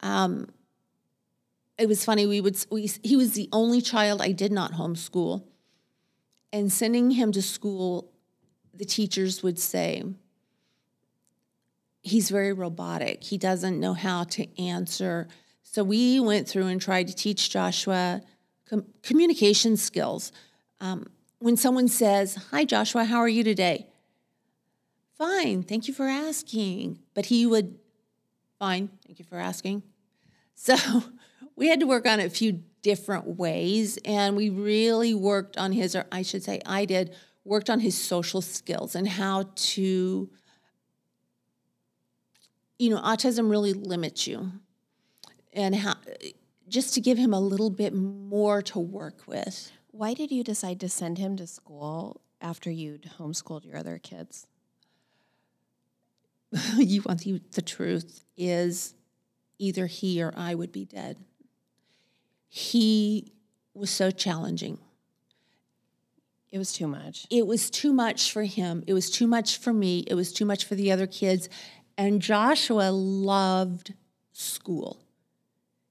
Um, 0.00 0.48
it 1.78 1.88
was 1.88 2.04
funny. 2.04 2.26
We 2.26 2.40
would 2.40 2.56
we, 2.70 2.90
he 3.02 3.16
was 3.16 3.32
the 3.32 3.48
only 3.52 3.80
child 3.80 4.22
I 4.22 4.32
did 4.32 4.52
not 4.52 4.72
homeschool, 4.72 5.44
and 6.52 6.72
sending 6.72 7.12
him 7.12 7.32
to 7.32 7.42
school, 7.42 8.12
the 8.74 8.84
teachers 8.84 9.42
would 9.42 9.58
say, 9.58 10.04
he's 12.02 12.30
very 12.30 12.52
robotic. 12.52 13.24
He 13.24 13.36
doesn't 13.36 13.80
know 13.80 13.92
how 13.92 14.24
to 14.24 14.62
answer. 14.62 15.28
So 15.62 15.82
we 15.82 16.20
went 16.20 16.48
through 16.48 16.66
and 16.66 16.80
tried 16.80 17.08
to 17.08 17.14
teach 17.14 17.50
Joshua 17.50 18.22
com- 18.68 18.86
communication 19.02 19.76
skills. 19.76 20.32
Um, 20.80 21.06
when 21.38 21.56
someone 21.56 21.88
says, 21.88 22.36
Hi, 22.50 22.64
Joshua, 22.64 23.04
how 23.04 23.18
are 23.18 23.28
you 23.28 23.44
today? 23.44 23.86
Fine, 25.18 25.64
thank 25.64 25.88
you 25.88 25.94
for 25.94 26.06
asking. 26.06 27.00
But 27.14 27.26
he 27.26 27.46
would, 27.46 27.78
Fine, 28.58 28.90
thank 29.06 29.18
you 29.18 29.24
for 29.24 29.38
asking. 29.38 29.82
So 30.58 30.74
we 31.56 31.68
had 31.68 31.80
to 31.80 31.86
work 31.86 32.06
on 32.06 32.20
it 32.20 32.26
a 32.26 32.30
few 32.30 32.62
different 32.82 33.26
ways, 33.26 33.98
and 34.04 34.36
we 34.36 34.50
really 34.50 35.14
worked 35.14 35.56
on 35.56 35.72
his, 35.72 35.96
or 35.96 36.06
I 36.12 36.22
should 36.22 36.44
say, 36.44 36.60
I 36.64 36.84
did, 36.84 37.14
worked 37.44 37.70
on 37.70 37.80
his 37.80 37.96
social 38.00 38.40
skills 38.40 38.94
and 38.94 39.08
how 39.08 39.50
to 39.54 40.30
you 42.78 42.90
know, 42.90 43.00
autism 43.00 43.50
really 43.50 43.72
limits 43.72 44.26
you. 44.26 44.52
And 45.52 45.74
how 45.74 45.94
just 46.68 46.94
to 46.94 47.00
give 47.00 47.16
him 47.16 47.32
a 47.32 47.40
little 47.40 47.70
bit 47.70 47.94
more 47.94 48.60
to 48.60 48.78
work 48.78 49.22
with. 49.26 49.70
Why 49.92 50.14
did 50.14 50.30
you 50.30 50.44
decide 50.44 50.80
to 50.80 50.88
send 50.88 51.16
him 51.16 51.36
to 51.36 51.46
school 51.46 52.20
after 52.40 52.70
you'd 52.70 53.10
homeschooled 53.18 53.64
your 53.64 53.76
other 53.76 53.98
kids? 53.98 54.46
you 56.76 57.02
want 57.02 57.20
the, 57.20 57.40
the 57.52 57.62
truth 57.62 58.24
is 58.36 58.94
either 59.58 59.86
he 59.86 60.22
or 60.22 60.34
I 60.36 60.54
would 60.54 60.72
be 60.72 60.84
dead. 60.84 61.16
He 62.48 63.32
was 63.74 63.90
so 63.90 64.10
challenging. 64.10 64.78
It 66.50 66.58
was 66.58 66.72
too 66.72 66.86
much. 66.86 67.26
It 67.30 67.46
was 67.46 67.70
too 67.70 67.92
much 67.92 68.30
for 68.30 68.44
him. 68.44 68.82
It 68.86 68.94
was 68.94 69.10
too 69.10 69.26
much 69.26 69.58
for 69.58 69.72
me. 69.72 70.04
It 70.06 70.14
was 70.14 70.32
too 70.32 70.44
much 70.44 70.64
for 70.64 70.74
the 70.74 70.90
other 70.90 71.06
kids. 71.06 71.48
And 71.98 72.22
Joshua 72.22 72.90
loved 72.90 73.94
school. 74.32 75.02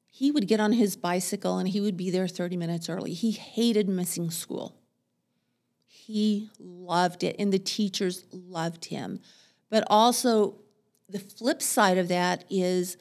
He 0.07 0.31
would 0.31 0.47
get 0.47 0.59
on 0.59 0.71
his 0.71 0.95
bicycle 0.95 1.57
and 1.57 1.67
he 1.67 1.81
would 1.81 1.97
be 1.97 2.09
there 2.09 2.27
30 2.27 2.57
minutes 2.57 2.89
early. 2.89 3.13
He 3.13 3.31
hated 3.31 3.89
missing 3.89 4.31
school. 4.31 4.75
He 5.85 6.51
loved 6.59 7.23
it, 7.23 7.35
and 7.39 7.51
the 7.51 7.57
teachers 7.57 8.25
loved 8.31 8.85
him. 8.85 9.19
But 9.71 9.83
also, 9.87 10.61
the 11.09 11.17
flip 11.17 11.63
side 11.63 11.97
of 11.97 12.09
that 12.09 12.45
is 12.47 12.95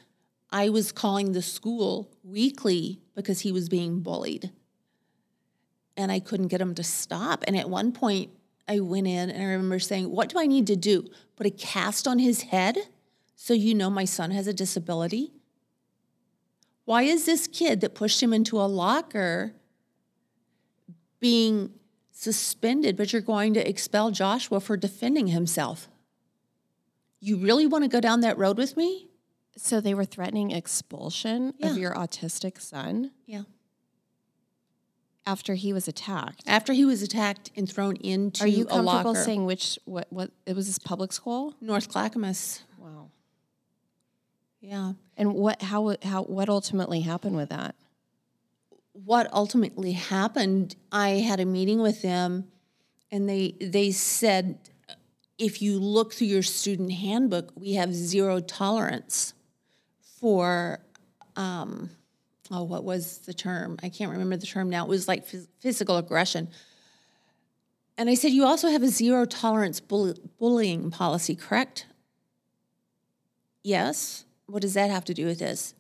I 0.54 0.68
was 0.68 0.92
calling 0.92 1.32
the 1.32 1.42
school 1.42 2.12
weekly 2.23 3.00
because 3.16 3.40
he 3.40 3.50
was 3.50 3.68
being 3.68 4.02
bullied. 4.02 4.52
And 5.96 6.12
I 6.12 6.20
couldn't 6.20 6.46
get 6.46 6.61
him 6.61 6.76
to 6.76 6.84
stop. 6.84 7.42
And 7.49 7.56
at 7.56 7.68
one 7.68 7.90
point, 7.90 8.30
I 8.68 8.78
went 8.78 9.08
in 9.08 9.30
and 9.30 9.42
I 9.42 9.46
remember 9.46 9.80
saying, 9.80 10.12
What 10.12 10.28
do 10.28 10.38
I 10.38 10.46
need 10.46 10.68
to 10.68 10.76
do? 10.76 11.08
Put 11.34 11.49
a 11.49 11.50
cast 11.50 12.06
on 12.06 12.20
his 12.20 12.42
head 12.42 12.78
so 13.34 13.52
you 13.52 13.75
know 13.75 13.90
my 13.90 14.04
son 14.04 14.30
has 14.30 14.46
a 14.46 14.54
disability? 14.54 15.32
Why 16.84 17.02
is 17.02 17.26
this 17.26 17.49
kid 17.49 17.80
that 17.80 17.96
pushed 17.96 18.23
him 18.23 18.32
into 18.32 18.61
a 18.61 18.62
locker 18.62 19.54
being 21.18 21.73
suspended, 22.12 22.96
but 22.96 23.12
you're 23.12 23.23
going 23.23 23.54
to 23.54 23.68
expel 23.68 24.12
Joshua 24.12 24.61
for 24.61 24.76
defending 24.76 25.26
himself? 25.26 25.88
You 27.18 27.38
really 27.38 27.66
want 27.66 27.82
to 27.82 27.88
go 27.88 28.00
down 28.00 28.20
that 28.20 28.38
road 28.38 28.56
with 28.56 28.76
me? 28.76 29.08
So 29.56 29.80
they 29.80 29.94
were 29.94 30.04
threatening 30.04 30.50
expulsion 30.50 31.54
Yeah. 31.58 31.70
of 31.70 31.78
your 31.78 31.94
autistic 31.94 32.61
son 32.61 33.12
Yeah. 33.26 33.42
after 35.26 35.54
he 35.54 35.73
was 35.73 35.88
attacked. 35.88 36.42
After 36.46 36.73
he 36.73 36.84
was 36.84 37.02
attacked 37.02 37.50
and 37.56 37.70
thrown 37.70 37.96
into 37.96 38.44
Are 38.44 38.49
you 38.49 38.64
comfortable 38.66 39.12
locker, 39.12 39.25
saying 39.25 39.44
which 39.46 39.78
what 39.84 40.06
what 40.12 40.30
it 40.46 40.54
was 40.56 40.66
this 40.66 40.78
public 40.78 41.12
school? 41.12 41.54
North 41.61 41.88
Clackamas. 41.88 42.62
Wow. 42.78 43.11
Yeah. 44.61 44.92
And 45.16 45.34
what 45.34 45.62
how 45.62 45.96
how 46.02 46.23
what 46.25 46.49
ultimately 46.49 47.00
happened 47.00 47.37
with 47.37 47.49
that? 47.50 47.75
what 49.04 49.28
ultimately 49.32 49.90
happened, 49.90 50.76
I 50.92 51.08
had 51.18 51.40
a 51.40 51.44
meeting 51.44 51.80
with 51.82 52.00
them 52.02 52.46
and 53.11 53.28
they 53.28 53.56
they 53.61 53.90
said 53.90 54.58
if 55.37 55.61
you 55.61 55.80
look 55.80 56.12
through 56.14 56.28
your 56.28 56.44
student 56.44 56.92
handbook, 56.92 57.50
we 57.56 57.73
have 57.75 57.92
zero 57.92 58.38
tolerance 58.38 59.34
for 60.25 60.81
um, 61.37 61.90
oh, 62.50 62.62
what 62.62 62.83
was 62.83 63.19
the 63.26 63.35
term? 63.35 63.76
I 63.83 63.90
can't 63.90 64.11
remember 64.11 64.38
the 64.38 64.47
term 64.47 64.71
now. 64.71 64.87
It 64.87 64.88
was 64.88 65.07
like 65.07 65.28
phys- 65.28 65.49
physical 65.61 65.99
aggression. 65.99 66.49
And 67.99 68.09
I 68.09 68.14
said, 68.14 68.31
you 68.31 68.47
also 68.47 68.71
have 68.71 68.83
a 68.83 68.88
zero 68.88 69.26
tolerance 69.26 69.81
bull- 69.81 70.14
bullying 70.38 70.90
policy, 70.90 71.37
correct? 71.37 71.85
Yes. 73.62 74.25
What 74.47 74.62
does 74.62 74.73
that 74.73 74.88
have 74.88 75.04
to 75.04 75.12
do 75.12 75.26
with 75.26 75.40
this? 75.40 75.75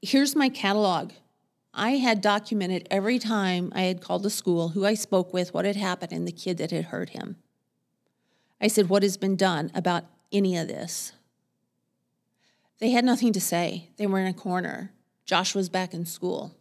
Here's 0.00 0.36
my 0.36 0.48
catalog. 0.48 1.10
I 1.74 1.96
had 1.96 2.20
documented 2.20 2.86
every 2.88 3.18
time 3.18 3.72
I 3.74 3.82
had 3.82 4.00
called 4.00 4.22
the 4.22 4.30
school, 4.30 4.68
who 4.68 4.86
I 4.86 4.94
spoke 4.94 5.34
with, 5.34 5.52
what 5.52 5.64
had 5.64 5.74
happened, 5.74 6.12
and 6.12 6.24
the 6.24 6.30
kid 6.30 6.58
that 6.58 6.70
had 6.70 6.84
hurt 6.84 7.08
him. 7.08 7.34
I 8.60 8.68
said, 8.68 8.88
What 8.88 9.02
has 9.02 9.16
been 9.16 9.34
done 9.34 9.72
about 9.74 10.04
any 10.30 10.56
of 10.56 10.68
this? 10.68 11.10
They 12.78 12.90
had 12.90 13.04
nothing 13.04 13.32
to 13.32 13.40
say. 13.40 13.90
They 13.96 14.06
were 14.06 14.20
in 14.20 14.26
a 14.26 14.34
corner. 14.34 14.92
Josh 15.24 15.54
was 15.54 15.68
back 15.68 15.94
in 15.94 16.04
school. 16.04 16.54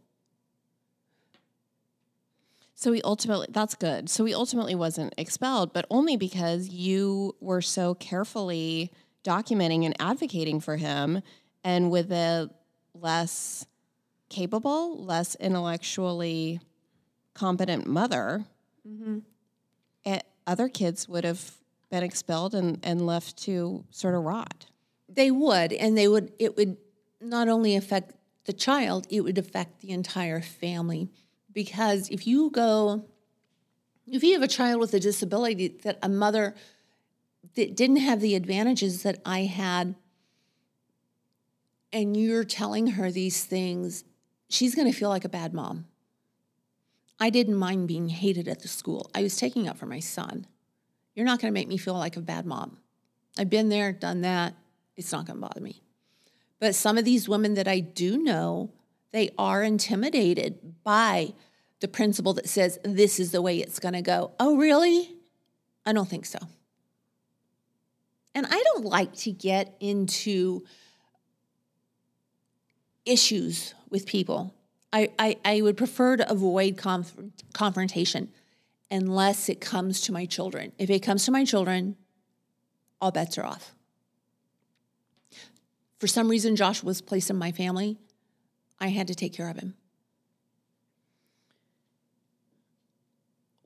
So 2.73 2.91
he 2.91 3.01
ultimately 3.03 3.47
that's 3.49 3.75
good. 3.75 4.09
So 4.09 4.25
he 4.25 4.33
ultimately 4.33 4.75
wasn't 4.75 5.13
expelled, 5.17 5.73
but 5.73 5.85
only 5.89 6.17
because 6.17 6.69
you 6.69 7.35
were 7.39 7.61
so 7.61 7.95
carefully 7.95 8.91
documenting 9.23 9.85
and 9.85 9.95
advocating 9.99 10.59
for 10.59 10.75
him 10.75 11.21
and 11.63 11.89
with 11.89 12.11
a 12.11 12.49
less 12.93 13.65
capable, 14.29 15.03
less 15.03 15.35
intellectually 15.35 16.59
competent 17.33 17.87
mother, 17.87 18.45
eh, 20.05 20.19
other 20.45 20.69
kids 20.69 21.07
would 21.07 21.23
have 21.23 21.55
been 21.89 22.03
expelled 22.03 22.53
and, 22.53 22.79
and 22.83 23.05
left 23.05 23.37
to 23.37 23.83
sort 23.89 24.15
of 24.15 24.23
rot. 24.23 24.67
They 25.15 25.31
would, 25.31 25.73
and 25.73 25.97
they 25.97 26.07
would, 26.07 26.31
it 26.39 26.55
would 26.57 26.77
not 27.21 27.47
only 27.47 27.75
affect 27.75 28.13
the 28.45 28.53
child, 28.53 29.07
it 29.09 29.21
would 29.21 29.37
affect 29.37 29.81
the 29.81 29.91
entire 29.91 30.41
family. 30.41 31.09
Because 31.51 32.09
if 32.09 32.27
you 32.27 32.49
go, 32.51 33.05
if 34.07 34.23
you 34.23 34.33
have 34.33 34.43
a 34.43 34.47
child 34.47 34.79
with 34.79 34.93
a 34.93 34.99
disability 34.99 35.69
that 35.83 35.97
a 36.03 36.09
mother 36.09 36.53
that 37.55 37.75
didn't 37.75 37.97
have 37.97 38.19
the 38.19 38.35
advantages 38.35 39.03
that 39.03 39.21
I 39.25 39.41
had, 39.41 39.95
and 41.93 42.17
you're 42.17 42.43
telling 42.43 42.87
her 42.87 43.09
these 43.09 43.45
things, 43.45 44.03
she's 44.49 44.75
going 44.75 44.91
to 44.91 44.97
feel 44.97 45.09
like 45.09 45.23
a 45.23 45.29
bad 45.29 45.53
mom. 45.53 45.85
I 47.19 47.29
didn't 47.29 47.55
mind 47.55 47.87
being 47.87 48.09
hated 48.09 48.49
at 48.49 48.61
the 48.61 48.67
school. 48.67 49.09
I 49.15 49.23
was 49.23 49.37
taking 49.37 49.69
up 49.69 49.77
for 49.77 49.85
my 49.85 50.01
son. 50.01 50.45
You're 51.15 51.25
not 51.25 51.39
going 51.39 51.49
to 51.49 51.57
make 51.57 51.69
me 51.69 51.77
feel 51.77 51.93
like 51.93 52.17
a 52.17 52.21
bad 52.21 52.45
mom. 52.45 52.79
I've 53.37 53.49
been 53.49 53.69
there, 53.69 53.93
done 53.93 54.21
that. 54.21 54.55
It's 54.95 55.11
not 55.11 55.25
going 55.25 55.37
to 55.37 55.41
bother 55.41 55.61
me. 55.61 55.81
But 56.59 56.75
some 56.75 56.97
of 56.97 57.05
these 57.05 57.27
women 57.27 57.55
that 57.55 57.67
I 57.67 57.79
do 57.79 58.17
know, 58.17 58.71
they 59.11 59.29
are 59.37 59.63
intimidated 59.63 60.83
by 60.83 61.33
the 61.81 61.87
principal 61.87 62.33
that 62.33 62.47
says 62.47 62.79
this 62.83 63.19
is 63.19 63.31
the 63.31 63.41
way 63.41 63.59
it's 63.59 63.79
going 63.79 63.93
to 63.93 64.01
go. 64.01 64.31
Oh, 64.39 64.57
really? 64.57 65.15
I 65.85 65.93
don't 65.93 66.09
think 66.09 66.25
so. 66.25 66.39
And 68.33 68.45
I 68.49 68.63
don't 68.73 68.85
like 68.85 69.13
to 69.17 69.31
get 69.31 69.75
into 69.79 70.63
issues 73.05 73.73
with 73.89 74.05
people. 74.05 74.53
I, 74.91 75.11
I, 75.19 75.37
I 75.43 75.61
would 75.61 75.77
prefer 75.77 76.17
to 76.17 76.31
avoid 76.31 76.77
conf- 76.77 77.15
confrontation 77.53 78.31
unless 78.89 79.49
it 79.49 79.59
comes 79.61 80.01
to 80.01 80.11
my 80.11 80.25
children. 80.25 80.71
If 80.77 80.89
it 80.89 80.99
comes 80.99 81.25
to 81.25 81.31
my 81.31 81.45
children, 81.45 81.97
all 83.01 83.11
bets 83.11 83.37
are 83.37 83.45
off. 83.45 83.74
For 85.99 86.07
some 86.07 86.27
reason, 86.29 86.55
Josh 86.55 86.83
was 86.83 87.01
placed 87.01 87.29
in 87.29 87.37
my 87.37 87.51
family. 87.51 87.97
I 88.79 88.87
had 88.87 89.07
to 89.07 89.15
take 89.15 89.33
care 89.33 89.49
of 89.49 89.57
him. 89.57 89.75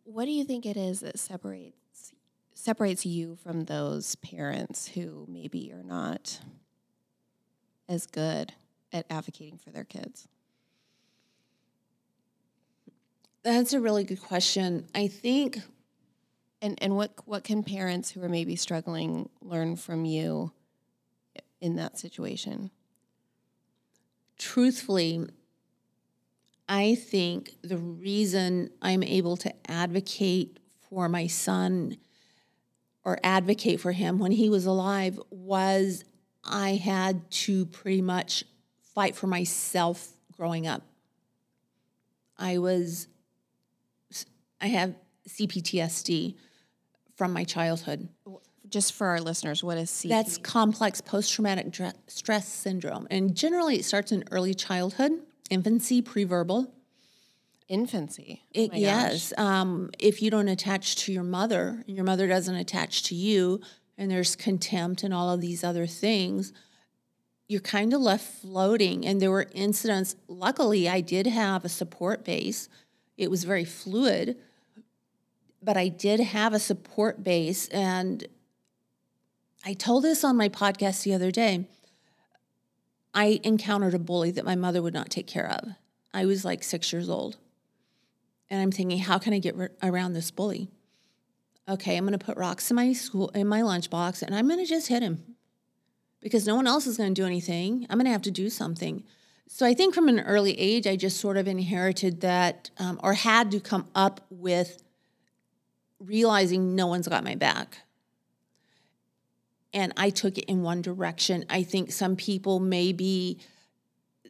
What 0.03 0.25
do 0.25 0.31
you 0.31 0.43
think 0.43 0.65
it 0.65 0.77
is 0.77 1.01
that 1.01 1.19
separates 1.19 2.13
separates 2.53 3.05
you 3.05 3.37
from 3.37 3.65
those 3.65 4.15
parents 4.17 4.89
who 4.89 5.25
maybe 5.29 5.71
are 5.71 5.83
not 5.83 6.41
as 7.87 8.05
good 8.05 8.53
at 8.91 9.05
advocating 9.09 9.57
for 9.57 9.71
their 9.71 9.85
kids? 9.85 10.27
That's 13.43 13.73
a 13.73 13.79
really 13.79 14.03
good 14.03 14.21
question. 14.21 14.87
I 14.93 15.07
think 15.07 15.59
And 16.61 16.77
and 16.81 16.95
what 16.95 17.13
what 17.25 17.43
can 17.43 17.63
parents 17.63 18.11
who 18.11 18.21
are 18.23 18.29
maybe 18.29 18.55
struggling 18.55 19.29
learn 19.41 19.75
from 19.77 20.05
you 20.05 20.51
in 21.61 21.75
that 21.75 21.97
situation? 21.97 22.71
truthfully, 24.39 25.27
I 26.67 26.95
think 26.95 27.55
the 27.61 27.77
reason 27.77 28.71
I'm 28.81 29.03
able 29.03 29.37
to 29.37 29.53
advocate 29.69 30.59
for 30.89 31.07
my 31.07 31.27
son 31.27 31.97
or 33.03 33.19
advocate 33.23 33.79
for 33.79 33.91
him 33.91 34.17
when 34.17 34.31
he 34.31 34.49
was 34.49 34.65
alive 34.65 35.19
was 35.29 36.03
I 36.43 36.75
had 36.75 37.29
to 37.31 37.65
pretty 37.67 38.01
much 38.01 38.43
fight 38.95 39.15
for 39.15 39.27
myself 39.27 40.07
growing 40.31 40.65
up. 40.65 40.83
I 42.37 42.57
was, 42.57 43.07
I 44.61 44.67
have 44.67 44.95
CPTSD 45.27 46.35
from 47.15 47.33
my 47.33 47.43
childhood. 47.43 48.07
Just 48.69 48.93
for 48.93 49.07
our 49.07 49.19
listeners, 49.19 49.63
what 49.63 49.77
is 49.77 49.89
CP? 49.89 50.09
That's 50.09 50.37
complex 50.37 51.01
post 51.01 51.33
traumatic 51.33 51.71
dre- 51.71 51.93
stress 52.07 52.47
syndrome. 52.47 53.07
And 53.09 53.35
generally, 53.35 53.77
it 53.77 53.85
starts 53.85 54.11
in 54.11 54.23
early 54.31 54.53
childhood, 54.53 55.11
infancy, 55.49 56.01
preverbal. 56.01 56.67
infancy. 57.67 58.43
Oh 58.43 58.49
It, 58.61 58.71
my 58.71 58.77
yes. 58.77 59.33
Um, 59.37 59.89
if 59.99 60.21
you 60.21 60.29
don't 60.31 60.47
attach 60.47 60.95
to 61.05 61.11
your 61.11 61.23
mother, 61.23 61.83
and 61.87 61.95
your 61.95 62.05
mother 62.05 62.27
doesn't 62.27 62.55
attach 62.55 63.03
to 63.03 63.15
you, 63.15 63.61
and 63.97 64.09
there's 64.09 64.35
contempt 64.35 65.03
and 65.03 65.13
all 65.13 65.29
of 65.29 65.41
these 65.41 65.63
other 65.63 65.85
things, 65.85 66.53
you're 67.47 67.59
kind 67.61 67.93
of 67.93 68.01
left 68.01 68.41
floating. 68.41 69.05
And 69.05 69.19
there 69.19 69.31
were 69.31 69.47
incidents, 69.53 70.15
luckily, 70.27 70.87
I 70.87 71.01
did 71.01 71.27
have 71.27 71.65
a 71.65 71.69
support 71.69 72.23
base. 72.23 72.69
It 73.17 73.29
was 73.29 73.43
very 73.43 73.65
fluid, 73.65 74.37
but 75.61 75.75
I 75.75 75.87
did 75.89 76.19
have 76.19 76.53
a 76.53 76.59
support 76.59 77.23
base. 77.23 77.67
And 77.69 78.27
I 79.65 79.73
told 79.73 80.03
this 80.03 80.23
on 80.23 80.37
my 80.37 80.49
podcast 80.49 81.03
the 81.03 81.13
other 81.13 81.31
day. 81.31 81.67
I 83.13 83.39
encountered 83.43 83.93
a 83.93 83.99
bully 83.99 84.31
that 84.31 84.45
my 84.45 84.55
mother 84.55 84.81
would 84.81 84.93
not 84.93 85.09
take 85.09 85.27
care 85.27 85.49
of. 85.49 85.69
I 86.13 86.25
was 86.25 86.45
like 86.45 86.63
six 86.63 86.93
years 86.93 87.09
old. 87.09 87.37
And 88.49 88.61
I'm 88.61 88.71
thinking, 88.71 88.99
how 88.99 89.17
can 89.17 89.33
I 89.33 89.39
get 89.39 89.55
r- 89.57 89.71
around 89.83 90.13
this 90.13 90.31
bully? 90.31 90.69
Okay, 91.67 91.97
I'm 91.97 92.05
to 92.17 92.17
put 92.17 92.37
rocks 92.37 92.71
in 92.71 92.75
my 92.75 92.93
school 92.93 93.29
in 93.29 93.47
my 93.47 93.61
lunchbox, 93.61 94.23
and 94.23 94.33
I'm 94.33 94.49
to 94.49 94.65
just 94.65 94.87
hit 94.87 95.03
him 95.03 95.35
because 96.19 96.47
no 96.47 96.55
one 96.55 96.65
else 96.65 96.87
is 96.87 96.97
to 96.97 97.09
do 97.11 97.25
anything. 97.25 97.85
I'm 97.89 97.99
to 97.99 98.09
have 98.09 98.23
to 98.23 98.31
do 98.31 98.49
something. 98.49 99.03
So 99.47 99.65
I 99.65 99.73
think 99.73 99.93
from 99.93 100.07
an 100.07 100.19
early 100.21 100.59
age, 100.59 100.87
I 100.87 100.95
just 100.95 101.17
sort 101.19 101.37
of 101.37 101.47
inherited 101.47 102.21
that, 102.21 102.69
um, 102.77 102.99
or 103.03 103.13
had 103.13 103.51
to 103.51 103.59
come 103.59 103.87
up 103.95 104.21
with 104.29 104.83
realizing 105.99 106.75
no 106.75 106.87
one's 106.87 107.07
got 107.07 107.23
my 107.23 107.35
back. 107.35 107.79
And 109.73 109.93
I 109.97 110.09
took 110.09 110.37
it 110.37 110.45
in 110.45 110.63
one 110.63 110.81
direction. 110.81 111.45
I 111.49 111.63
think 111.63 111.91
some 111.91 112.15
people 112.15 112.59
maybe 112.59 113.39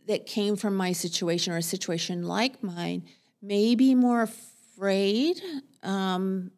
that 0.07 0.25
came 0.25 0.55
from 0.55 0.75
my 0.75 0.91
situation 0.91 1.53
or 1.53 1.57
a 1.57 1.61
situation 1.61 2.23
like 2.23 2.61
mine 2.63 3.03
may 3.41 3.75
be 3.75 3.95
more 3.95 4.23
afraid. 4.23 5.39
Um, 5.83 6.51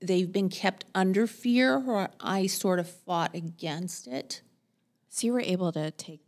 they've 0.00 0.30
been 0.30 0.48
kept 0.48 0.84
under 0.94 1.26
fear, 1.26 1.82
or 1.84 2.10
I 2.20 2.46
sort 2.46 2.78
of 2.78 2.88
fought 2.88 3.34
against 3.34 4.06
it. 4.06 4.42
So 5.08 5.26
you 5.26 5.32
were 5.32 5.40
able 5.40 5.72
to 5.72 5.90
take 5.92 6.20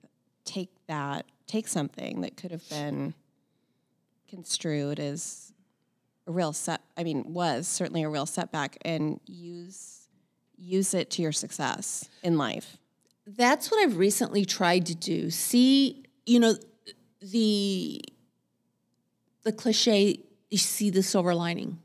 take 0.45 0.71
that 0.89 1.27
take 1.47 1.69
something 1.69 2.21
that 2.23 2.37
could 2.37 2.51
have 2.51 2.69
been 2.69 3.13
construed 4.29 4.99
as 4.99 5.53
a 6.27 6.33
real 6.33 6.53
set. 6.53 6.81
I 6.97 7.05
mean, 7.05 7.33
was 7.33 7.67
certainly 7.69 8.03
a 8.03 8.09
real 8.09 8.27
setback, 8.27 8.79
and 8.83 9.21
use 9.27 10.00
use 10.61 10.95
it 10.95 11.11
to 11.11 11.23
your 11.23 11.33
success 11.33 12.09
in 12.23 12.37
life. 12.37 12.77
That's 13.27 13.71
what 13.71 13.81
I've 13.81 13.97
recently 13.97 14.45
tried 14.45 14.87
to 14.87 14.95
do. 14.95 15.31
See, 15.31 16.05
you 16.27 16.39
know, 16.39 16.55
the 17.21 18.03
the 19.43 19.53
cliche, 19.53 20.21
you 20.51 20.59
see 20.59 20.91
the 20.91 21.03
silver 21.03 21.35
lining. 21.35 21.79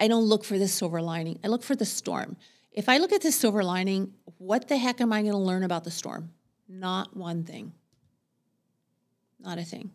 I 0.00 0.08
don't 0.08 0.24
look 0.24 0.44
for 0.44 0.58
the 0.58 0.68
silver 0.68 1.02
lining. 1.02 1.38
I 1.44 1.48
look 1.48 1.62
for 1.62 1.76
the 1.76 1.84
storm. 1.84 2.36
If 2.72 2.88
I 2.88 2.98
look 2.98 3.12
at 3.12 3.22
the 3.22 3.32
silver 3.32 3.64
lining, 3.64 4.12
what 4.38 4.68
the 4.68 4.76
heck 4.76 5.00
am 5.00 5.12
I 5.12 5.22
going 5.22 5.32
to 5.32 5.38
learn 5.38 5.62
about 5.62 5.84
the 5.84 5.90
storm? 5.90 6.30
Not 6.68 7.16
one 7.16 7.44
thing. 7.44 7.72
Not 9.40 9.58
a 9.58 9.62
thing. 9.62 9.90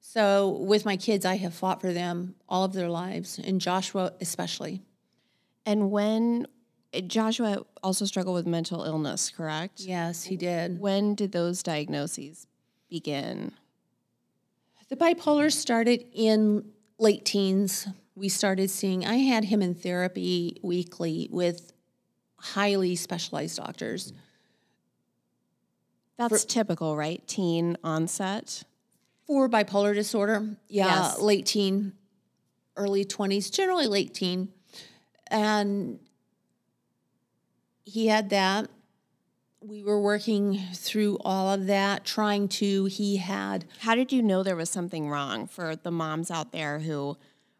So, 0.00 0.48
with 0.48 0.84
my 0.84 0.96
kids, 0.96 1.24
I 1.24 1.36
have 1.36 1.52
fought 1.52 1.80
for 1.80 1.92
them 1.92 2.36
all 2.48 2.64
of 2.64 2.72
their 2.72 2.88
lives, 2.88 3.40
and 3.42 3.60
Joshua 3.60 4.12
especially. 4.20 4.82
And 5.64 5.90
when 5.90 6.46
Eh, 6.96 7.00
Joshua 7.02 7.64
also 7.82 8.04
struggled 8.04 8.34
with 8.34 8.46
mental 8.46 8.84
illness, 8.84 9.30
correct? 9.30 9.80
Yes, 9.80 10.24
he 10.24 10.36
did. 10.36 10.80
When 10.80 11.14
did 11.14 11.32
those 11.32 11.62
diagnoses 11.62 12.46
begin? 12.88 13.52
The 14.88 14.96
bipolar 14.96 15.52
started 15.52 16.04
in 16.12 16.64
late 16.98 17.24
teens. 17.24 17.88
We 18.14 18.28
started 18.28 18.70
seeing, 18.70 19.04
I 19.04 19.16
had 19.16 19.44
him 19.44 19.60
in 19.60 19.74
therapy 19.74 20.58
weekly 20.62 21.28
with 21.30 21.72
highly 22.38 22.94
specialized 22.96 23.56
doctors. 23.56 24.12
That's 26.16 26.44
typical, 26.44 26.96
right? 26.96 27.26
Teen 27.26 27.76
onset. 27.84 28.62
For 29.26 29.48
bipolar 29.48 29.92
disorder, 29.92 30.56
yeah, 30.68 30.86
Yes. 31.10 31.18
late 31.20 31.46
teen, 31.46 31.92
early 32.76 33.04
20s, 33.04 33.50
generally 33.50 33.86
late 33.88 34.14
teen. 34.14 34.52
And 35.26 35.98
he 37.86 38.08
had 38.08 38.28
that. 38.28 38.68
We 39.62 39.82
were 39.82 40.00
working 40.00 40.60
through 40.74 41.16
all 41.24 41.50
of 41.50 41.66
that, 41.66 42.04
trying 42.04 42.48
to, 42.48 42.84
he 42.84 43.16
had 43.16 43.64
How 43.80 43.94
did 43.94 44.12
you 44.12 44.22
know 44.22 44.42
there 44.42 44.54
was 44.54 44.68
something 44.68 45.08
wrong 45.08 45.46
for 45.46 45.74
the 45.74 45.90
moms 45.90 46.30
out 46.30 46.52
there 46.52 46.80
who 46.80 47.16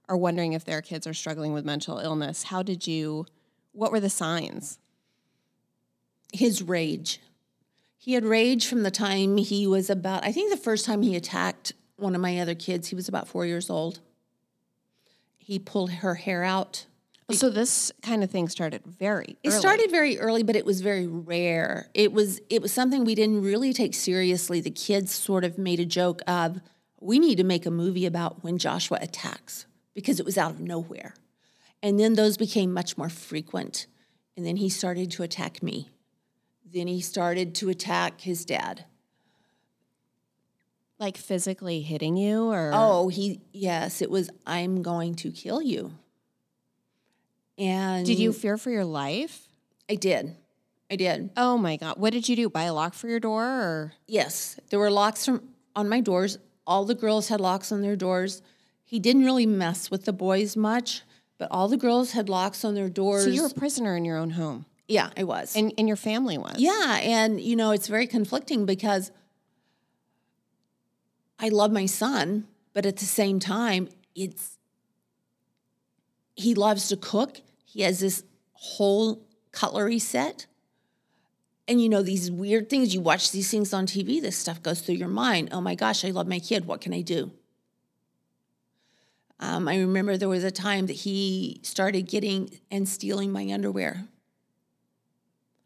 are 0.09 0.17
wondering 0.17 0.53
if 0.53 0.67
their 0.67 0.83
kids 0.83 1.07
are 1.07 1.15
struggling 1.15 1.55
with 1.55 1.65
mental 1.65 1.99
illness? 1.99 2.45
How 2.45 2.63
did 2.63 2.87
you, 2.87 3.25
what 3.73 3.91
were 3.91 4.01
the 4.01 4.11
signs? 4.11 4.79
his 6.33 6.63
rage. 6.63 7.21
He 7.99 8.13
had 8.13 8.25
rage 8.25 8.67
from 8.67 8.83
the 8.83 8.91
time 8.91 9.37
he 9.37 9.67
was 9.67 9.91
about, 9.91 10.25
I 10.25 10.33
think 10.33 10.51
the 10.51 10.57
first 10.57 10.85
time 10.85 11.03
he 11.03 11.17
attacked 11.17 11.73
one 11.97 12.15
of 12.15 12.21
my 12.21 12.39
other 12.39 12.55
kids, 12.55 12.89
he 12.89 12.95
was 12.95 13.09
about 13.09 13.27
four 13.27 13.47
years 13.47 13.71
old. 13.71 14.01
He 15.39 15.59
pulled 15.59 15.91
her 15.91 16.15
hair 16.15 16.43
out. 16.43 16.87
So 17.33 17.51
this 17.51 17.91
kind 18.03 18.23
of 18.23 18.31
thing 18.31 18.49
started 18.49 18.83
very 18.87 19.37
It 19.43 19.49
early. 19.49 19.59
started 19.59 19.91
very 19.91 20.19
early, 20.19 20.45
but 20.45 20.55
it 20.55 20.65
was 20.65 20.81
very 20.81 21.07
rare. 21.09 21.89
It 21.93 22.13
was 22.13 22.41
it 22.49 22.63
was 22.63 22.73
something 22.73 23.05
we 23.05 23.17
didn't 23.17 23.43
really 23.43 23.73
take 23.73 23.95
seriously. 23.95 24.61
The 24.61 24.71
kids 24.71 25.13
sort 25.13 25.43
of 25.45 25.59
made 25.59 25.81
a 25.81 25.85
joke 25.85 26.23
of, 26.29 26.61
we 27.01 27.19
need 27.19 27.37
to 27.39 27.45
make 27.45 27.67
a 27.67 27.71
movie 27.71 28.07
about 28.07 28.45
when 28.45 28.59
Joshua 28.59 28.99
attacks 29.01 29.67
because 29.93 30.21
it 30.21 30.25
was 30.27 30.39
out 30.39 30.53
of 30.53 30.61
nowhere. 30.61 31.15
And 31.83 31.99
then 31.99 32.15
those 32.15 32.37
became 32.37 32.73
much 32.73 32.97
more 32.97 33.09
frequent. 33.09 33.87
And 34.37 34.47
then 34.47 34.57
he 34.57 34.69
started 34.69 35.11
to 35.13 35.23
attack 35.25 35.63
me. 35.65 35.91
Then 36.65 36.87
he 36.87 37.01
started 37.01 37.55
to 37.57 37.69
attack 37.71 38.21
his 38.21 38.45
dad. 38.45 38.85
like 41.01 41.17
physically 41.17 41.83
hitting 41.83 42.17
you 42.17 42.45
or 42.51 42.71
Oh, 42.73 43.09
he 43.09 43.41
yes, 43.53 44.01
it 44.01 44.11
was 44.11 44.31
I'm 44.47 44.83
going 44.83 45.17
to 45.17 45.33
kill 45.33 45.61
you. 45.61 45.93
And 47.59 48.05
did 48.07 48.19
you 48.19 48.33
fear 48.33 48.57
for 48.57 48.71
your 48.71 48.85
life? 48.85 49.49
I 49.89 49.95
did. 49.95 50.37
I 50.91 50.97
did. 50.97 51.31
Oh 51.37 51.57
my 51.59 51.77
god. 51.77 51.99
What 51.99 52.13
did 52.13 52.29
you 52.29 52.37
do? 52.37 52.49
Buy 52.49 52.65
a 52.65 52.75
lock 52.75 52.95
for 52.95 53.09
your 53.09 53.21
door 53.21 53.45
or 53.45 53.93
Yes, 54.07 54.61
there 54.71 54.79
were 54.79 54.91
locks 54.91 55.25
from, 55.25 55.43
on 55.75 55.89
my 55.89 56.01
doors. 56.01 56.39
All 56.67 56.85
the 56.85 56.95
girls 56.95 57.29
had 57.29 57.41
locks 57.41 57.73
on 57.73 57.83
their 57.83 57.97
doors. 57.97 58.43
He 58.85 58.99
didn't 59.01 59.25
really 59.25 59.47
mess 59.47 59.91
with 59.91 60.05
the 60.05 60.13
boys 60.13 60.57
much, 60.57 61.03
but 61.39 61.49
all 61.51 61.69
the 61.69 61.77
girls 61.77 62.13
had 62.13 62.29
locks 62.29 62.65
on 62.65 62.75
their 62.75 62.89
doors. 62.89 63.25
So 63.25 63.31
you 63.31 63.43
were 63.43 63.49
a 63.49 63.55
prisoner 63.55 63.97
in 63.97 64.05
your 64.05 64.17
own 64.17 64.31
home. 64.31 64.67
yeah, 64.89 65.11
I 65.17 65.25
was. 65.25 65.57
And 65.57 65.73
and 65.79 65.89
your 65.89 65.97
family 65.97 66.39
was. 66.39 66.57
yeah, 66.59 66.99
and 67.03 67.41
you 67.41 67.57
know, 67.57 67.73
it's 67.73 67.89
very 67.89 68.07
conflicting 68.07 68.65
because 68.67 69.11
I 71.39 71.49
love 71.49 71.73
my 71.73 71.87
son, 71.87 72.47
but 72.73 72.87
at 72.87 72.97
the 72.99 73.05
same 73.05 73.39
time, 73.41 73.89
it's 74.15 74.56
he 76.37 76.55
loves 76.55 76.89
to 76.89 76.97
cook. 76.97 77.41
He 77.65 77.83
has 77.83 78.01
this 78.01 78.23
whole 78.53 79.27
cutlery 79.53 79.99
set. 79.99 80.47
And 81.67 81.83
you 81.83 81.89
know, 81.89 82.03
these 82.03 82.31
weird 82.31 82.71
things, 82.71 82.95
you 82.95 83.01
watch 83.01 83.33
these 83.33 83.51
things 83.51 83.73
on 83.73 83.87
TV, 83.87 84.21
this 84.21 84.37
stuff 84.37 84.63
goes 84.63 84.81
through 84.81 84.95
your 84.97 85.09
mind. 85.09 85.49
Oh 85.51 85.61
my 85.61 85.75
gosh, 85.75 86.05
I 86.05 86.11
love 86.11 86.29
my 86.29 86.39
kid. 86.39 86.67
What 86.67 86.81
can 86.81 86.95
I 86.95 87.01
do? 87.01 87.33
Um, 89.41 89.69
I 89.69 89.79
remember 89.79 90.17
there 90.17 90.29
was 90.29 90.45
a 90.45 90.51
time 90.51 90.87
that 90.87 90.95
he 90.95 91.61
started 91.63 92.03
getting 92.03 92.61
and 92.71 92.89
stealing 92.89 93.33
my 93.33 93.51
underwear. 93.53 94.05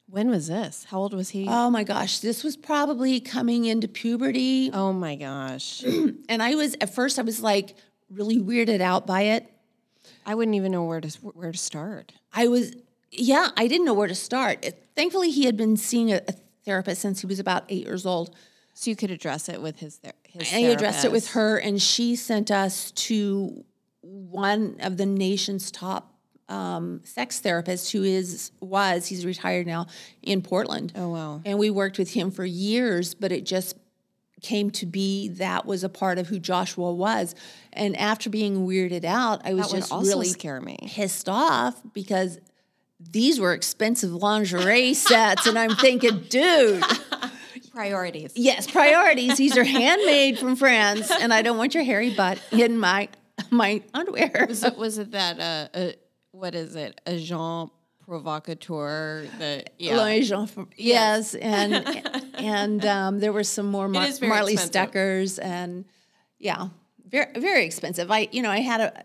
When 0.08 0.28
was 0.28 0.48
this? 0.48 0.86
How 0.90 0.98
old 0.98 1.14
was 1.14 1.30
he? 1.30 1.46
Oh 1.48 1.70
my 1.70 1.84
gosh, 1.84 2.18
this 2.18 2.42
was 2.42 2.56
probably 2.56 3.20
coming 3.20 3.66
into 3.66 3.86
puberty. 3.86 4.70
oh 4.72 4.92
my 4.92 5.14
gosh. 5.16 5.84
And 6.28 6.42
I 6.42 6.54
was, 6.54 6.76
at 6.80 6.94
first, 6.94 7.18
I 7.18 7.22
was 7.22 7.40
like 7.40 7.76
really 8.08 8.38
weirded 8.38 8.80
out 8.80 9.06
by 9.06 9.22
it. 9.22 9.52
I 10.30 10.34
wouldn't 10.36 10.54
even 10.54 10.70
know 10.70 10.84
where 10.84 11.00
to 11.00 11.08
where 11.22 11.50
to 11.50 11.58
start. 11.58 12.12
I 12.32 12.46
was, 12.46 12.76
yeah, 13.10 13.48
I 13.56 13.66
didn't 13.66 13.84
know 13.84 13.94
where 13.94 14.06
to 14.06 14.14
start. 14.14 14.64
Thankfully, 14.94 15.32
he 15.32 15.44
had 15.44 15.56
been 15.56 15.76
seeing 15.76 16.12
a, 16.12 16.20
a 16.28 16.34
therapist 16.64 17.02
since 17.02 17.22
he 17.22 17.26
was 17.26 17.40
about 17.40 17.64
eight 17.68 17.84
years 17.84 18.06
old. 18.06 18.36
So 18.74 18.90
you 18.90 18.96
could 18.96 19.10
address 19.10 19.48
it 19.48 19.60
with 19.60 19.80
his 19.80 19.96
ther- 19.96 20.12
his. 20.22 20.54
I 20.54 20.58
addressed 20.58 21.04
it 21.04 21.10
with 21.10 21.32
her, 21.32 21.56
and 21.58 21.82
she 21.82 22.14
sent 22.14 22.52
us 22.52 22.92
to 22.92 23.64
one 24.02 24.76
of 24.78 24.98
the 24.98 25.06
nation's 25.06 25.72
top 25.72 26.14
um, 26.48 27.00
sex 27.02 27.40
therapists, 27.40 27.90
who 27.90 28.04
is 28.04 28.52
was 28.60 29.06
he's 29.06 29.26
retired 29.26 29.66
now 29.66 29.88
in 30.22 30.42
Portland. 30.42 30.92
Oh 30.94 31.08
wow. 31.08 31.42
And 31.44 31.58
we 31.58 31.70
worked 31.70 31.98
with 31.98 32.12
him 32.12 32.30
for 32.30 32.44
years, 32.44 33.14
but 33.14 33.32
it 33.32 33.44
just 33.44 33.74
came 34.40 34.70
to 34.72 34.86
be 34.86 35.28
that 35.28 35.66
was 35.66 35.84
a 35.84 35.88
part 35.88 36.18
of 36.18 36.28
who 36.28 36.38
Joshua 36.38 36.92
was. 36.92 37.34
And 37.72 37.96
after 37.96 38.30
being 38.30 38.66
weirded 38.66 39.04
out, 39.04 39.42
I 39.44 39.54
was 39.54 39.70
just 39.70 39.92
really 39.92 40.28
scare 40.28 40.60
me. 40.60 40.78
pissed 40.86 41.28
off 41.28 41.80
because 41.92 42.38
these 43.00 43.40
were 43.40 43.52
expensive 43.52 44.12
lingerie 44.12 44.94
sets, 44.94 45.46
and 45.46 45.58
I'm 45.58 45.74
thinking, 45.76 46.20
dude. 46.28 46.84
Priorities. 47.72 48.32
Yes, 48.34 48.66
priorities. 48.70 49.38
These 49.38 49.56
are 49.56 49.64
handmade 49.64 50.38
from 50.38 50.56
France, 50.56 51.10
and 51.10 51.32
I 51.32 51.40
don't 51.42 51.56
want 51.56 51.72
your 51.72 51.84
hairy 51.84 52.12
butt 52.12 52.38
in 52.50 52.76
my 52.76 53.08
my 53.50 53.82
underwear. 53.94 54.44
Was 54.48 54.64
it 54.64 54.76
was 54.76 54.98
it 54.98 55.12
that 55.12 55.38
uh, 55.38 55.78
uh 55.78 55.92
what 56.32 56.54
is 56.54 56.74
it? 56.74 57.00
A 57.06 57.16
Jean 57.18 57.70
provocateur 58.04 59.24
that 59.38 59.70
yeah. 59.78 60.20
Jean- 60.20 60.68
yes, 60.76 61.34
and 61.36 61.74
and 62.44 62.84
um, 62.84 63.20
there 63.20 63.32
were 63.32 63.44
some 63.44 63.66
more 63.66 63.88
Mar- 63.88 64.08
Marley 64.22 64.54
expensive. 64.54 64.92
Steckers, 64.92 65.38
and 65.42 65.84
yeah, 66.38 66.68
very 67.08 67.32
very 67.40 67.64
expensive. 67.64 68.10
I 68.10 68.28
you 68.32 68.42
know 68.42 68.50
I 68.50 68.60
had 68.60 68.80
a 68.80 69.04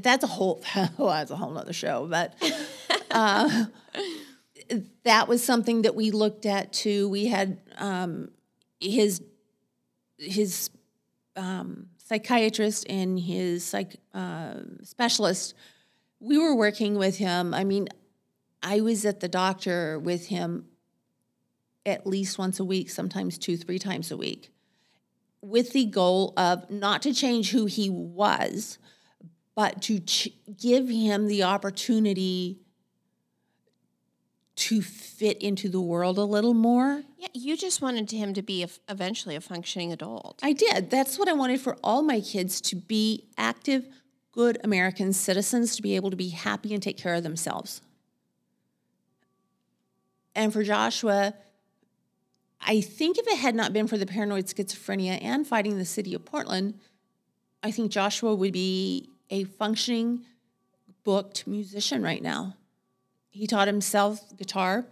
that's 0.00 0.24
a 0.24 0.28
whole 0.28 0.62
well, 0.96 1.10
that's 1.10 1.30
a 1.30 1.36
whole 1.36 1.50
nother 1.50 1.72
show, 1.72 2.06
but 2.08 2.34
uh, 3.10 3.66
that 5.04 5.28
was 5.28 5.42
something 5.44 5.82
that 5.82 5.94
we 5.94 6.10
looked 6.10 6.46
at 6.46 6.72
too. 6.72 7.08
We 7.08 7.26
had 7.26 7.58
um, 7.78 8.30
his 8.80 9.22
his 10.18 10.70
um, 11.36 11.88
psychiatrist 11.98 12.86
and 12.88 13.18
his 13.18 13.64
psych 13.64 13.96
uh, 14.14 14.54
specialist. 14.82 15.54
We 16.20 16.38
were 16.38 16.54
working 16.54 16.96
with 16.96 17.18
him. 17.18 17.54
I 17.54 17.64
mean, 17.64 17.88
I 18.62 18.80
was 18.80 19.04
at 19.04 19.20
the 19.20 19.28
doctor 19.28 19.98
with 19.98 20.26
him 20.26 20.66
at 21.88 22.06
least 22.06 22.38
once 22.38 22.60
a 22.60 22.64
week, 22.64 22.90
sometimes 22.90 23.38
two, 23.38 23.56
three 23.56 23.78
times 23.78 24.10
a 24.10 24.16
week, 24.16 24.50
with 25.40 25.72
the 25.72 25.86
goal 25.86 26.34
of 26.36 26.70
not 26.70 27.02
to 27.02 27.14
change 27.14 27.50
who 27.50 27.66
he 27.66 27.88
was, 27.90 28.78
but 29.54 29.82
to 29.82 29.98
ch- 29.98 30.28
give 30.56 30.88
him 30.88 31.26
the 31.26 31.42
opportunity 31.42 32.60
to 34.54 34.82
fit 34.82 35.40
into 35.40 35.68
the 35.68 35.80
world 35.80 36.18
a 36.18 36.24
little 36.24 36.54
more. 36.54 37.04
Yeah, 37.16 37.28
you 37.32 37.56
just 37.56 37.80
wanted 37.80 38.10
him 38.10 38.34
to 38.34 38.42
be 38.42 38.64
a 38.64 38.68
eventually 38.88 39.36
a 39.36 39.40
functioning 39.40 39.92
adult. 39.92 40.40
I 40.42 40.52
did. 40.52 40.90
That's 40.90 41.18
what 41.18 41.28
I 41.28 41.32
wanted 41.32 41.60
for 41.60 41.76
all 41.82 42.02
my 42.02 42.20
kids 42.20 42.60
to 42.62 42.76
be 42.76 43.28
active, 43.36 43.86
good 44.32 44.58
American 44.64 45.12
citizens, 45.12 45.76
to 45.76 45.82
be 45.82 45.94
able 45.94 46.10
to 46.10 46.16
be 46.16 46.30
happy 46.30 46.74
and 46.74 46.82
take 46.82 46.96
care 46.96 47.14
of 47.14 47.22
themselves. 47.22 47.82
And 50.34 50.52
for 50.52 50.62
Joshua, 50.62 51.34
I 52.60 52.80
think 52.80 53.18
if 53.18 53.26
it 53.26 53.38
had 53.38 53.54
not 53.54 53.72
been 53.72 53.86
for 53.86 53.96
the 53.96 54.06
paranoid 54.06 54.46
schizophrenia 54.46 55.18
and 55.22 55.46
fighting 55.46 55.78
the 55.78 55.84
city 55.84 56.14
of 56.14 56.24
Portland, 56.24 56.74
I 57.62 57.70
think 57.70 57.90
Joshua 57.90 58.34
would 58.34 58.52
be 58.52 59.08
a 59.30 59.44
functioning, 59.44 60.24
booked 61.04 61.46
musician 61.46 62.02
right 62.02 62.22
now. 62.22 62.54
He 63.30 63.46
taught 63.46 63.68
himself 63.68 64.36
guitar 64.36 64.84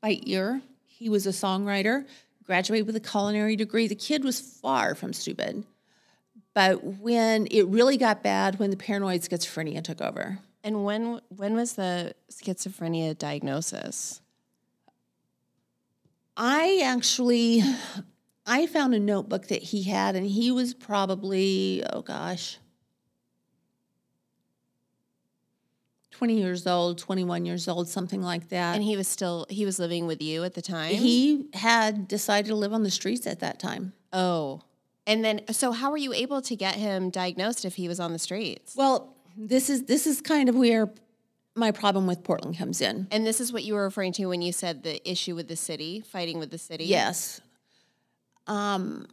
by 0.00 0.20
ear. 0.22 0.62
He 0.86 1.08
was 1.08 1.26
a 1.26 1.30
songwriter, 1.30 2.06
graduated 2.44 2.86
with 2.86 2.96
a 2.96 3.00
culinary 3.00 3.56
degree. 3.56 3.88
The 3.88 3.94
kid 3.94 4.24
was 4.24 4.40
far 4.40 4.94
from 4.94 5.12
stupid. 5.12 5.64
But 6.54 6.82
when 6.82 7.48
it 7.50 7.66
really 7.66 7.98
got 7.98 8.22
bad, 8.22 8.58
when 8.58 8.70
the 8.70 8.76
paranoid 8.76 9.20
schizophrenia 9.20 9.82
took 9.84 10.00
over, 10.00 10.38
And 10.64 10.84
when 10.84 11.20
when 11.28 11.54
was 11.54 11.74
the 11.74 12.14
schizophrenia 12.30 13.16
diagnosis? 13.16 14.20
I 16.36 16.80
actually 16.84 17.62
I 18.46 18.66
found 18.66 18.94
a 18.94 19.00
notebook 19.00 19.48
that 19.48 19.62
he 19.62 19.84
had 19.84 20.16
and 20.16 20.26
he 20.26 20.50
was 20.50 20.74
probably 20.74 21.82
oh 21.92 22.02
gosh 22.02 22.58
20 26.12 26.38
years 26.38 26.66
old, 26.66 26.96
21 26.96 27.44
years 27.44 27.68
old, 27.68 27.90
something 27.90 28.22
like 28.22 28.48
that. 28.48 28.74
And 28.74 28.82
he 28.82 28.96
was 28.96 29.06
still 29.06 29.44
he 29.50 29.66
was 29.66 29.78
living 29.78 30.06
with 30.06 30.22
you 30.22 30.44
at 30.44 30.54
the 30.54 30.62
time. 30.62 30.94
he 30.94 31.46
had 31.52 32.08
decided 32.08 32.48
to 32.48 32.54
live 32.54 32.72
on 32.72 32.82
the 32.82 32.90
streets 32.90 33.26
at 33.26 33.40
that 33.40 33.58
time. 33.58 33.92
oh, 34.12 34.62
and 35.06 35.24
then 35.24 35.42
so 35.52 35.72
how 35.72 35.90
were 35.90 35.96
you 35.98 36.12
able 36.12 36.42
to 36.42 36.56
get 36.56 36.74
him 36.74 37.10
diagnosed 37.10 37.64
if 37.64 37.76
he 37.76 37.86
was 37.86 38.00
on 38.00 38.12
the 38.12 38.18
streets? 38.18 38.74
Well, 38.74 39.14
this 39.36 39.68
is 39.68 39.84
this 39.84 40.06
is 40.06 40.20
kind 40.20 40.48
of 40.48 40.56
where 40.56 40.90
my 41.56 41.70
problem 41.70 42.06
with 42.06 42.22
Portland 42.22 42.56
comes 42.56 42.80
in. 42.80 43.08
And 43.10 43.26
this 43.26 43.40
is 43.40 43.52
what 43.52 43.64
you 43.64 43.74
were 43.74 43.84
referring 43.84 44.12
to 44.14 44.26
when 44.26 44.42
you 44.42 44.52
said 44.52 44.82
the 44.82 45.08
issue 45.10 45.34
with 45.34 45.48
the 45.48 45.56
city, 45.56 46.00
fighting 46.00 46.38
with 46.38 46.50
the 46.50 46.58
city. 46.58 46.84
Yes. 46.84 47.40
Um, 48.46 49.08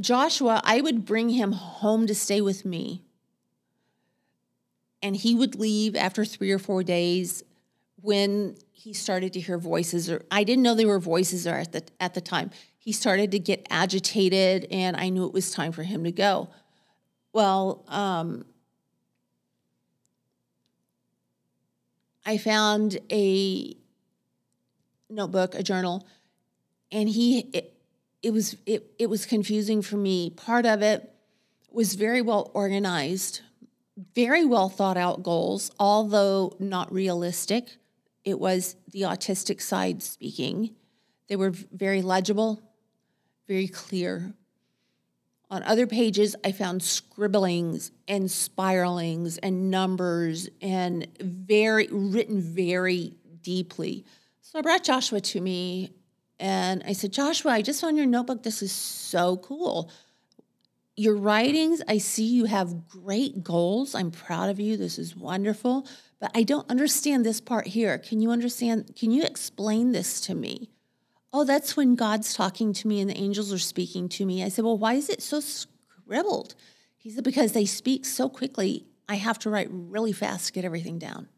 Joshua, 0.00 0.60
I 0.64 0.80
would 0.80 1.04
bring 1.04 1.30
him 1.30 1.52
home 1.52 2.06
to 2.08 2.14
stay 2.14 2.40
with 2.40 2.64
me. 2.64 3.02
And 5.02 5.14
he 5.16 5.34
would 5.34 5.54
leave 5.54 5.94
after 5.94 6.24
three 6.24 6.50
or 6.50 6.58
four 6.58 6.82
days 6.82 7.44
when 8.02 8.56
he 8.72 8.92
started 8.92 9.32
to 9.34 9.40
hear 9.40 9.58
voices 9.58 10.10
or 10.10 10.24
I 10.30 10.44
didn't 10.44 10.62
know 10.62 10.74
they 10.74 10.84
were 10.84 10.98
voices 10.98 11.44
there 11.44 11.58
at 11.58 11.72
the 11.72 11.82
at 12.00 12.14
the 12.14 12.20
time. 12.20 12.50
He 12.78 12.92
started 12.92 13.30
to 13.32 13.38
get 13.38 13.66
agitated 13.70 14.66
and 14.70 14.96
I 14.96 15.08
knew 15.08 15.26
it 15.26 15.32
was 15.32 15.50
time 15.50 15.72
for 15.72 15.82
him 15.82 16.04
to 16.04 16.12
go. 16.12 16.48
Well, 17.32 17.84
um, 17.88 18.44
I 22.26 22.38
found 22.38 22.98
a 23.10 23.76
notebook, 25.08 25.54
a 25.54 25.62
journal, 25.62 26.06
and 26.90 27.08
he 27.08 27.38
it, 27.52 27.78
it 28.20 28.32
was 28.32 28.56
it, 28.66 28.90
it 28.98 29.08
was 29.08 29.24
confusing 29.24 29.80
for 29.80 29.96
me. 29.96 30.30
Part 30.30 30.66
of 30.66 30.82
it 30.82 31.08
was 31.70 31.94
very 31.94 32.22
well 32.22 32.50
organized, 32.52 33.42
very 34.16 34.44
well 34.44 34.68
thought 34.68 34.96
out 34.96 35.22
goals, 35.22 35.70
although 35.78 36.56
not 36.58 36.92
realistic. 36.92 37.76
It 38.24 38.40
was 38.40 38.74
the 38.90 39.02
autistic 39.02 39.62
side 39.62 40.02
speaking. 40.02 40.74
They 41.28 41.36
were 41.36 41.50
very 41.50 42.02
legible, 42.02 42.60
very 43.46 43.68
clear. 43.68 44.34
On 45.48 45.62
other 45.62 45.86
pages, 45.86 46.34
I 46.44 46.50
found 46.52 46.82
scribblings 46.82 47.92
and 48.08 48.28
spiralings 48.30 49.38
and 49.38 49.70
numbers 49.70 50.48
and 50.60 51.06
very 51.20 51.86
written 51.90 52.40
very 52.40 53.14
deeply. 53.42 54.04
So 54.40 54.58
I 54.58 54.62
brought 54.62 54.82
Joshua 54.82 55.20
to 55.20 55.40
me 55.40 55.92
and 56.40 56.82
I 56.84 56.92
said, 56.92 57.12
Joshua, 57.12 57.52
I 57.52 57.62
just 57.62 57.80
found 57.80 57.96
your 57.96 58.06
notebook. 58.06 58.42
This 58.42 58.60
is 58.60 58.72
so 58.72 59.36
cool. 59.36 59.90
Your 60.96 61.14
writings, 61.16 61.80
I 61.86 61.98
see 61.98 62.24
you 62.24 62.46
have 62.46 62.88
great 62.88 63.44
goals. 63.44 63.94
I'm 63.94 64.10
proud 64.10 64.50
of 64.50 64.58
you. 64.58 64.76
This 64.76 64.98
is 64.98 65.14
wonderful. 65.14 65.86
But 66.18 66.32
I 66.34 66.42
don't 66.42 66.68
understand 66.70 67.24
this 67.24 67.40
part 67.40 67.68
here. 67.68 67.98
Can 67.98 68.20
you 68.20 68.30
understand? 68.30 68.96
Can 68.96 69.10
you 69.12 69.22
explain 69.22 69.92
this 69.92 70.20
to 70.22 70.34
me? 70.34 70.70
Oh, 71.38 71.44
that's 71.44 71.76
when 71.76 71.96
God's 71.96 72.32
talking 72.32 72.72
to 72.72 72.88
me 72.88 72.98
and 72.98 73.10
the 73.10 73.18
angels 73.18 73.52
are 73.52 73.58
speaking 73.58 74.08
to 74.08 74.24
me. 74.24 74.42
I 74.42 74.48
said, 74.48 74.64
Well, 74.64 74.78
why 74.78 74.94
is 74.94 75.10
it 75.10 75.20
so 75.20 75.40
scribbled? 75.40 76.54
He 76.96 77.10
said, 77.10 77.24
Because 77.24 77.52
they 77.52 77.66
speak 77.66 78.06
so 78.06 78.30
quickly, 78.30 78.86
I 79.06 79.16
have 79.16 79.38
to 79.40 79.50
write 79.50 79.68
really 79.70 80.12
fast 80.12 80.46
to 80.46 80.52
get 80.54 80.64
everything 80.64 80.98
down. 80.98 81.28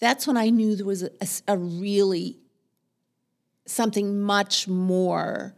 That's 0.00 0.26
when 0.26 0.36
I 0.36 0.50
knew 0.50 0.74
there 0.74 0.84
was 0.84 1.04
a, 1.04 1.10
a- 1.46 1.56
really 1.56 2.40
something 3.66 4.20
much 4.20 4.66
more 4.66 5.54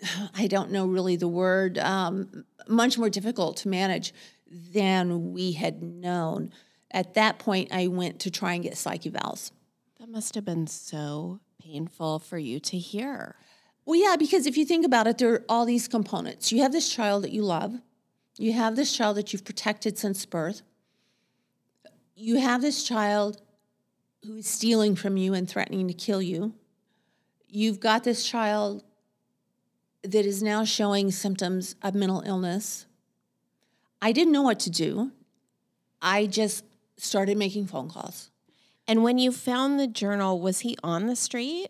I 0.36 0.46
don't 0.46 0.70
know 0.70 0.86
really 0.86 1.16
the 1.16 1.26
word, 1.26 1.76
um, 1.76 2.44
much 2.68 2.96
more 2.98 3.10
difficult 3.10 3.56
to 3.58 3.68
manage 3.68 4.14
than 4.48 5.32
we 5.32 5.50
had 5.50 5.82
known. 5.82 6.52
At 6.92 7.14
that 7.14 7.40
point, 7.40 7.72
I 7.72 7.88
went 7.88 8.20
to 8.20 8.30
try 8.30 8.54
and 8.54 8.62
get 8.62 8.76
psych 8.76 9.02
evals. 9.02 9.50
Must 10.16 10.34
have 10.34 10.46
been 10.46 10.66
so 10.66 11.40
painful 11.62 12.20
for 12.20 12.38
you 12.38 12.58
to 12.60 12.78
hear. 12.78 13.36
Well, 13.84 14.00
yeah, 14.00 14.16
because 14.18 14.46
if 14.46 14.56
you 14.56 14.64
think 14.64 14.86
about 14.86 15.06
it, 15.06 15.18
there 15.18 15.34
are 15.34 15.44
all 15.46 15.66
these 15.66 15.88
components. 15.88 16.50
You 16.50 16.62
have 16.62 16.72
this 16.72 16.88
child 16.88 17.22
that 17.24 17.32
you 17.32 17.42
love, 17.42 17.78
you 18.38 18.54
have 18.54 18.76
this 18.76 18.96
child 18.96 19.18
that 19.18 19.34
you've 19.34 19.44
protected 19.44 19.98
since 19.98 20.24
birth, 20.24 20.62
you 22.14 22.40
have 22.40 22.62
this 22.62 22.82
child 22.82 23.42
who 24.24 24.36
is 24.36 24.46
stealing 24.46 24.96
from 24.96 25.18
you 25.18 25.34
and 25.34 25.46
threatening 25.46 25.86
to 25.86 25.92
kill 25.92 26.22
you. 26.22 26.54
You've 27.46 27.78
got 27.78 28.02
this 28.02 28.26
child 28.26 28.84
that 30.02 30.24
is 30.24 30.42
now 30.42 30.64
showing 30.64 31.10
symptoms 31.10 31.76
of 31.82 31.94
mental 31.94 32.22
illness. 32.24 32.86
I 34.00 34.12
didn't 34.12 34.32
know 34.32 34.40
what 34.40 34.60
to 34.60 34.70
do. 34.70 35.12
I 36.00 36.24
just 36.24 36.64
started 36.96 37.36
making 37.36 37.66
phone 37.66 37.90
calls. 37.90 38.30
And 38.88 39.02
when 39.02 39.18
you 39.18 39.32
found 39.32 39.80
the 39.80 39.86
journal, 39.86 40.40
was 40.40 40.60
he 40.60 40.76
on 40.82 41.06
the 41.06 41.16
street? 41.16 41.68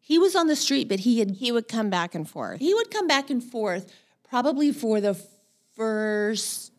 He 0.00 0.18
was 0.18 0.36
on 0.36 0.46
the 0.46 0.56
street, 0.56 0.88
but 0.88 1.00
he 1.00 1.18
had 1.18 1.30
He 1.32 1.50
would 1.52 1.68
come 1.68 1.90
back 1.90 2.14
and 2.14 2.28
forth. 2.28 2.60
he 2.60 2.74
would 2.74 2.90
come 2.90 3.06
back 3.06 3.30
and 3.30 3.42
forth 3.42 3.92
probably 4.28 4.72
for 4.72 5.00
the 5.00 5.14
first 5.74 6.70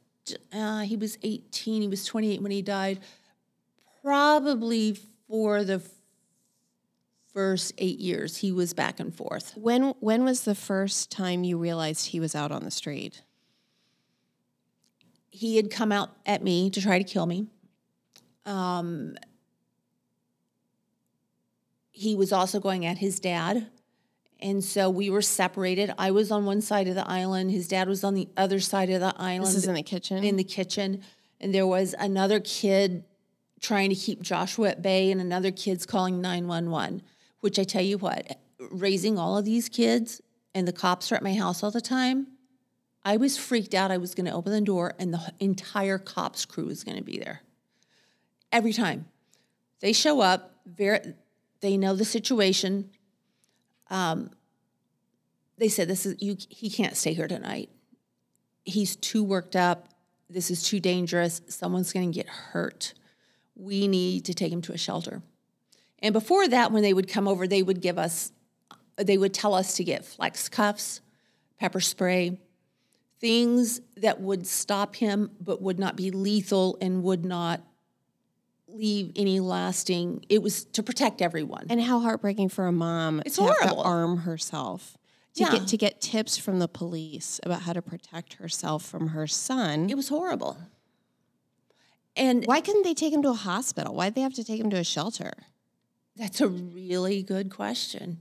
uh, 0.54 0.80
he 0.82 0.96
was 0.96 1.18
18 1.22 1.82
he 1.82 1.88
was 1.88 2.06
28 2.06 2.42
when 2.42 2.52
he 2.52 2.62
died 2.62 3.00
probably 4.02 4.98
for 5.28 5.64
the 5.66 5.82
first 7.34 7.74
eight 7.78 8.00
years 8.00 8.38
he 8.38 8.52
was 8.52 8.74
back 8.74 9.00
and 9.00 9.14
forth 9.16 9.52
When 9.58 9.94
when 10.00 10.24
was 10.24 10.44
the 10.46 10.56
first 10.56 11.12
time 11.12 11.44
you 11.44 11.58
realized 11.58 12.08
he 12.08 12.20
was 12.20 12.36
out 12.36 12.52
on 12.52 12.64
the 12.64 12.72
street? 12.72 13.22
he 15.30 15.56
had 15.58 15.70
come 15.72 15.92
out 15.92 16.12
at 16.26 16.44
me 16.44 16.70
to 16.70 16.80
try 16.82 16.98
to 17.00 17.04
kill 17.04 17.26
me 17.26 17.48
um, 18.46 19.16
he 21.94 22.16
was 22.16 22.34
also 22.34 22.60
going 22.60 22.86
at 22.86 22.98
his 22.98 23.22
dad. 23.22 23.68
And 24.42 24.62
so 24.62 24.90
we 24.90 25.10
were 25.10 25.22
separated. 25.22 25.94
I 25.98 26.12
was 26.12 26.30
on 26.30 26.44
one 26.44 26.60
side 26.60 26.90
of 26.90 26.96
the 26.96 27.10
island. 27.10 27.52
His 27.52 27.70
dad 27.70 27.88
was 27.88 28.04
on 28.04 28.14
the 28.14 28.28
other 28.36 28.60
side 28.60 28.90
of 28.90 29.00
the 29.00 29.14
island. 29.18 29.48
This 29.48 29.56
is 29.56 29.68
in 29.68 29.76
the 29.76 29.84
kitchen. 29.84 30.22
in 30.22 30.36
the 30.36 30.44
kitchen. 30.44 31.02
And 31.40 31.56
there 31.56 31.66
was 31.66 31.96
another 31.98 32.42
kid 32.42 33.06
trying 33.62 33.90
to 33.90 33.96
keep 33.96 34.22
Joshua 34.22 34.72
at 34.72 34.82
bay 34.82 35.10
and 35.10 35.22
another 35.22 35.52
kid's 35.52 35.86
calling 35.86 36.20
911 36.20 37.02
which 37.40 37.58
I 37.58 37.64
tell 37.64 37.82
you 37.82 37.98
what 37.98 38.38
raising 38.60 39.18
all 39.18 39.38
of 39.38 39.46
these 39.46 39.70
kids 39.70 40.22
and 40.54 40.68
the 40.68 40.74
cops 40.74 41.14
are 41.14 41.16
at 41.16 41.24
my 41.24 41.34
house 41.34 41.64
all 41.64 41.72
the 41.72 41.80
time 41.80 42.28
I 43.06 43.18
was 43.18 43.38
freaked 43.38 43.74
out. 43.74 43.92
I 43.92 43.98
was 43.98 44.16
going 44.16 44.26
to 44.26 44.34
open 44.34 44.52
the 44.52 44.62
door 44.62 44.94
and 44.98 45.14
the 45.14 45.34
entire 45.40 45.98
cops 45.98 46.46
crew 46.46 46.66
was 46.66 46.84
going 46.84 46.98
to 46.98 47.04
be 47.04 47.18
there. 47.18 47.42
Every 48.52 48.74
time. 48.74 49.08
They 49.82 49.92
show 49.92 50.22
up 50.22 50.56
very 50.66 51.14
they 51.64 51.78
know 51.78 51.96
the 51.96 52.06
situation 52.06 52.92
um, 53.90 54.30
they 55.58 55.68
said 55.68 55.88
this 55.88 56.06
is 56.06 56.16
you 56.20 56.38
he 56.50 56.70
can't 56.70 56.96
stay 56.96 57.14
here 57.14 57.28
tonight 57.28 57.70
he's 58.66 58.96
too 58.96 59.24
worked 59.24 59.56
up. 59.56 59.90
This 60.30 60.50
is 60.50 60.64
too 60.64 60.80
dangerous. 60.80 61.42
Someone's 61.48 61.94
going 61.94 62.12
to 62.12 62.16
get 62.16 62.28
hurt. 62.28 62.94
We 63.56 63.88
need 63.88 64.26
to 64.26 64.34
take 64.34 64.52
him 64.52 64.62
to 64.64 64.74
a 64.74 64.78
shelter. 64.78 65.22
And 66.00 66.14
before 66.14 66.48
that, 66.48 66.72
when 66.72 66.84
they 66.84 66.94
would 66.94 67.08
come 67.08 67.28
over, 67.28 67.48
they 67.48 67.64
would 67.64 67.82
give 67.82 67.98
us, 67.98 68.32
they 68.98 69.18
would 69.18 69.34
tell 69.34 69.54
us 69.54 69.76
to 69.76 69.84
get 69.84 70.06
flex 70.06 70.50
cuffs, 70.50 71.02
pepper 71.60 71.80
spray, 71.80 72.40
things 73.20 73.80
that 73.98 74.20
would 74.20 74.46
stop 74.46 74.96
him 74.96 75.32
but 75.40 75.62
would 75.62 75.80
not 75.80 75.96
be 75.96 76.12
lethal 76.12 76.78
and 76.82 77.04
would 77.04 77.24
not 77.24 77.62
leave 78.74 79.12
any 79.16 79.40
lasting. 79.40 80.26
It 80.30 80.42
was 80.42 80.66
to 80.66 80.84
protect 80.84 81.22
everyone. 81.22 81.66
and 81.70 81.82
how 81.82 82.00
heartbreaking 82.00 82.50
for 82.50 82.66
a 82.68 82.72
mom 82.72 83.22
It's 83.26 83.36
to 83.38 83.44
have 83.44 83.60
to 83.70 83.76
arm 83.76 84.18
herself. 84.18 84.98
To 85.36 85.44
Yeah. 85.44 85.52
get 85.52 85.68
to 85.68 85.78
get 85.78 86.00
tips 86.02 86.38
from 86.38 86.60
the 86.60 86.68
police 86.68 87.40
about 87.44 87.62
how 87.64 87.74
to 87.74 87.82
protect 87.82 88.34
herself 88.34 88.86
from 88.86 89.08
her 89.10 89.26
son. 89.28 89.90
It 89.90 89.96
was 89.96 90.10
horrible. 90.10 90.58
And 92.16 92.46
Why 92.46 92.62
couldn't 92.62 92.84
they 92.84 92.94
take 92.94 93.12
him 93.14 93.24
to 93.24 93.30
a 93.30 93.34
hospital? 93.34 93.96
Why'd 93.96 94.14
they 94.14 94.22
have 94.22 94.36
to 94.36 94.44
take 94.44 94.60
him 94.62 94.70
to 94.70 94.78
a 94.78 94.84
shelter? 94.84 95.32
that's 96.16 96.40
a 96.42 96.48
really 96.48 97.24
good 97.24 97.50
question. 97.50 98.20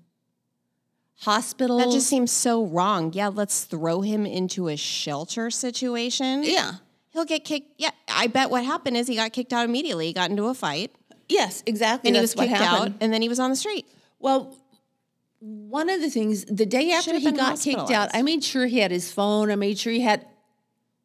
Hospital 1.20 1.76
That 1.78 1.90
just 1.92 2.08
seems 2.08 2.32
so 2.32 2.64
wrong. 2.64 3.12
Yeah, 3.12 3.28
let's 3.28 3.64
throw 3.64 4.00
him 4.00 4.24
into 4.24 4.68
a 4.68 4.76
shelter 4.76 5.50
situation. 5.50 6.42
yeah. 6.42 6.76
He'll 7.12 7.24
get 7.24 7.44
kicked. 7.44 7.74
Yeah, 7.78 7.90
I 8.08 8.26
bet 8.26 8.50
what 8.50 8.64
happened 8.64 8.96
is 8.96 9.06
he 9.06 9.16
got 9.16 9.32
kicked 9.32 9.52
out 9.52 9.64
immediately. 9.64 10.06
He 10.06 10.12
got 10.12 10.30
into 10.30 10.44
a 10.46 10.54
fight 10.54 10.94
Yes, 11.28 11.62
exactly. 11.66 12.08
and 12.08 12.16
he 12.16 12.20
That's 12.20 12.34
was 12.34 12.40
kicked 12.46 12.52
what 12.52 12.60
happened. 12.68 12.94
out, 12.94 12.98
and 13.02 13.12
then 13.12 13.22
he 13.22 13.28
was 13.28 13.38
on 13.38 13.50
the 13.50 13.56
street. 13.56 13.86
Well, 14.18 14.56
one 15.40 15.88
of 15.90 16.00
the 16.00 16.10
things 16.10 16.44
the 16.44 16.66
day 16.66 16.92
after 16.92 17.18
he 17.18 17.32
got 17.32 17.58
kicked 17.60 17.90
out. 17.90 18.10
I 18.14 18.22
made 18.22 18.44
sure 18.44 18.66
he 18.66 18.78
had 18.78 18.90
his 18.90 19.10
phone. 19.12 19.50
I 19.50 19.56
made 19.56 19.78
sure 19.78 19.92
he 19.92 20.00
had 20.00 20.26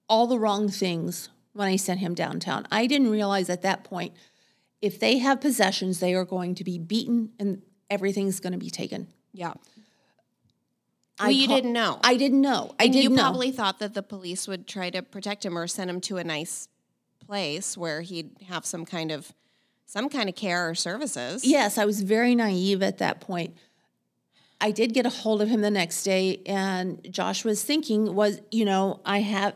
all 0.10 0.28
the 0.28 0.38
wrong 0.39 0.70
things 0.70 1.30
when 1.54 1.67
I 1.67 1.76
sent 1.76 2.00
him 2.00 2.13
downtown. 2.13 2.67
I 2.72 2.86
didn't 2.88 3.10
realize 3.10 3.50
at 3.50 3.63
that 3.63 3.84
point 3.84 4.13
if 4.82 5.00
they 5.00 5.17
have 5.17 5.41
possessions, 5.41 6.00
they 6.00 6.13
are 6.13 6.24
going 6.26 6.54
to 6.56 6.63
be 6.63 6.78
beaten 6.78 7.32
and 7.39 7.63
everything's 7.89 8.39
going 8.39 8.54
to 8.54 8.60
be 8.60 8.70
taken. 8.70 9.08
Yeah. 9.34 9.54
I 11.19 11.25
Well, 11.27 11.32
you 11.32 11.47
call- 11.47 11.56
didn't 11.58 11.73
know. 11.73 11.99
I 12.03 12.15
didn't 12.15 12.41
know. 12.41 12.75
I 12.80 12.86
and 12.86 12.93
didn't 12.93 12.95
know. 13.06 13.10
you 13.12 13.15
know. 13.15 13.21
probably 13.23 13.51
thought 13.51 13.80
that 13.80 13.93
the 13.93 14.03
police 14.03 14.47
would 14.47 14.67
try 14.67 14.89
to 14.91 15.01
protect 15.01 15.43
him 15.45 15.58
or 15.58 15.67
send 15.67 15.89
him 15.89 15.99
to 16.01 16.17
a 16.17 16.23
nice 16.23 16.67
place 17.25 17.75
where 17.77 18.01
he'd 18.01 18.32
have 18.47 18.65
some 18.65 18.86
kind 18.86 19.12
of 19.12 19.34
some 19.86 20.10
kind 20.10 20.27
of 20.27 20.36
care 20.36 20.69
or 20.69 20.75
services. 20.75 21.45
Yes, 21.45 21.77
I 21.77 21.86
was 21.86 22.01
very 22.01 22.36
naive 22.36 22.84
at 22.84 22.97
that 22.97 23.21
point. 23.21 23.56
I 24.60 24.71
did 24.71 24.93
get 24.93 25.06
a 25.06 25.10
hold 25.10 25.41
of 25.41 25.47
him 25.47 25.62
the 25.62 25.71
next 25.71 26.03
day, 26.03 26.41
and 26.45 26.99
Joshua's 27.10 27.63
thinking 27.63 28.13
was, 28.15 28.41
you 28.51 28.65
know, 28.65 28.99
I 29.06 29.19
have, 29.21 29.53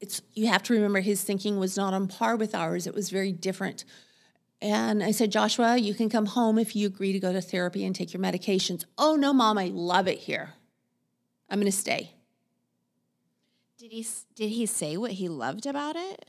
it's, 0.00 0.20
you 0.34 0.48
have 0.48 0.62
to 0.64 0.74
remember 0.74 1.00
his 1.00 1.22
thinking 1.22 1.58
was 1.58 1.76
not 1.78 1.94
on 1.94 2.08
par 2.08 2.36
with 2.36 2.54
ours. 2.54 2.86
It 2.86 2.94
was 2.94 3.08
very 3.10 3.32
different. 3.32 3.84
And 4.60 5.02
I 5.02 5.12
said, 5.12 5.30
Joshua, 5.32 5.76
you 5.78 5.94
can 5.94 6.10
come 6.10 6.26
home 6.26 6.58
if 6.58 6.74
you 6.76 6.86
agree 6.86 7.12
to 7.12 7.20
go 7.20 7.32
to 7.32 7.40
therapy 7.40 7.84
and 7.86 7.94
take 7.94 8.12
your 8.12 8.20
medications. 8.22 8.84
Oh, 8.98 9.14
no, 9.16 9.32
mom, 9.32 9.56
I 9.56 9.66
love 9.72 10.08
it 10.08 10.18
here. 10.18 10.54
I'm 11.50 11.58
going 11.60 11.70
to 11.70 11.76
stay. 11.76 12.12
Did 13.78 13.92
he 13.92 14.06
did 14.34 14.50
he 14.50 14.66
say 14.66 14.96
what 14.96 15.12
he 15.12 15.28
loved 15.28 15.66
about 15.66 15.96
it? 15.96 16.24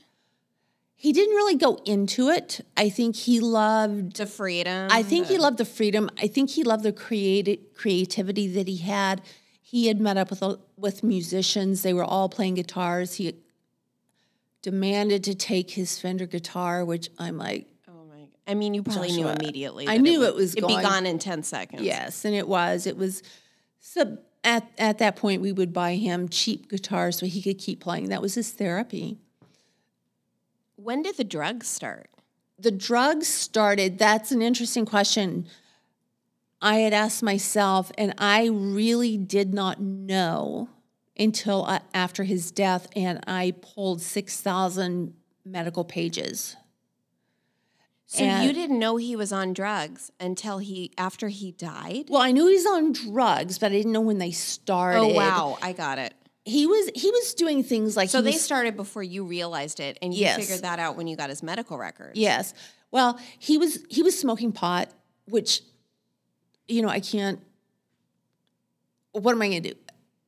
He 0.98 1.12
didn't 1.12 1.34
really 1.34 1.56
go 1.56 1.76
into 1.84 2.28
it. 2.28 2.60
I 2.76 2.88
think 2.88 3.16
he 3.16 3.38
loved 3.40 4.16
The 4.16 4.26
freedom. 4.26 4.88
I 4.90 5.02
think 5.02 5.26
he 5.28 5.38
loved 5.38 5.58
the 5.58 5.64
freedom. 5.64 6.08
I 6.20 6.26
think 6.26 6.50
he 6.50 6.64
loved 6.64 6.82
the 6.84 6.92
creative 6.92 7.58
creativity 7.74 8.48
that 8.48 8.66
he 8.66 8.78
had. 8.78 9.22
He 9.62 9.86
had 9.88 10.00
met 10.00 10.16
up 10.16 10.30
with 10.30 10.42
a- 10.42 10.58
with 10.76 11.02
musicians. 11.02 11.82
They 11.82 11.92
were 11.94 12.04
all 12.04 12.28
playing 12.28 12.54
guitars. 12.54 13.14
He 13.14 13.34
demanded 14.62 15.22
to 15.24 15.34
take 15.34 15.70
his 15.72 15.98
Fender 15.98 16.26
guitar, 16.26 16.84
which 16.84 17.08
I'm 17.18 17.36
like, 17.38 17.66
Oh 17.88 18.04
my! 18.08 18.26
I 18.46 18.54
mean, 18.54 18.74
you 18.74 18.82
probably 18.82 19.12
knew 19.12 19.28
immediately. 19.28 19.86
I 19.88 19.98
knew 19.98 20.20
would- 20.20 20.28
it 20.28 20.34
was 20.34 20.54
It'd 20.56 20.66
be 20.68 20.74
gone 20.74 21.06
in 21.06 21.18
ten 21.18 21.42
seconds. 21.42 21.82
yes, 21.82 22.24
and 22.24 22.34
it 22.34 22.48
was. 22.48 22.86
It 22.86 22.96
was. 22.96 23.22
So 23.80 24.18
at 24.46 24.70
at 24.78 24.98
that 24.98 25.16
point, 25.16 25.42
we 25.42 25.52
would 25.52 25.74
buy 25.74 25.96
him 25.96 26.28
cheap 26.30 26.70
guitars 26.70 27.18
so 27.18 27.26
he 27.26 27.42
could 27.42 27.58
keep 27.58 27.80
playing. 27.80 28.08
That 28.08 28.22
was 28.22 28.34
his 28.34 28.52
therapy. 28.52 29.18
When 30.76 31.02
did 31.02 31.16
the 31.16 31.24
drugs 31.24 31.66
start? 31.66 32.08
the 32.58 32.70
drugs 32.70 33.26
started 33.26 33.98
that's 33.98 34.32
an 34.32 34.42
interesting 34.42 34.86
question 34.86 35.46
i 36.62 36.76
had 36.76 36.92
asked 36.92 37.22
myself 37.22 37.92
and 37.98 38.14
i 38.18 38.46
really 38.46 39.16
did 39.16 39.52
not 39.52 39.80
know 39.80 40.68
until 41.18 41.64
uh, 41.66 41.80
after 41.92 42.24
his 42.24 42.50
death 42.50 42.88
and 42.96 43.20
i 43.26 43.52
pulled 43.60 44.00
6000 44.00 45.14
medical 45.44 45.84
pages 45.84 46.56
So 48.08 48.22
And- 48.22 48.46
you 48.46 48.52
didn't 48.52 48.78
know 48.78 48.96
he 48.96 49.16
was 49.16 49.32
on 49.32 49.52
drugs 49.52 50.12
until 50.20 50.58
he 50.58 50.92
after 50.96 51.28
he 51.28 51.50
died. 51.52 52.06
well 52.08 52.22
i 52.22 52.30
knew 52.30 52.46
he 52.46 52.54
was 52.54 52.66
on 52.66 52.92
drugs 52.92 53.58
but 53.58 53.72
i 53.72 53.74
didn't 53.74 53.92
know 53.92 54.00
when 54.00 54.18
they 54.18 54.28
oh, 54.28 54.32
started 54.32 55.00
Oh 55.00 55.08
wow! 55.08 55.58
I 55.60 55.72
got 55.72 55.98
it. 55.98 56.14
he 56.44 56.66
was 56.66 56.88
he 56.94 57.10
was 57.10 57.34
doing 57.34 57.64
things 57.64 57.96
like 57.96 58.08
So 58.08 58.18
he 58.18 58.24
they 58.24 58.30
was- 58.36 58.42
started 58.44 58.76
before 58.76 59.02
you 59.02 59.24
realized 59.24 59.80
it, 59.80 59.98
and 60.02 60.14
you 60.14 60.20
Yes. 60.20 60.36
figured 60.36 60.62
that 60.62 60.78
out 60.78 60.96
when 60.96 61.06
you 61.08 61.16
got 61.16 61.30
his 61.30 61.42
medical 61.42 61.76
records. 61.78 62.16
Yes. 62.18 62.54
Well, 62.92 63.18
he 63.40 63.58
was 63.58 63.80
he 63.90 64.02
was 64.04 64.16
smoking 64.18 64.52
pot, 64.52 64.88
which 65.28 65.62
you 66.68 66.82
know, 66.82 66.88
I 66.88 67.00
can't 67.00 67.40
what 69.12 69.32
am 69.32 69.42
I 69.42 69.48
going 69.48 69.62
to 69.62 69.70
do? 69.72 69.78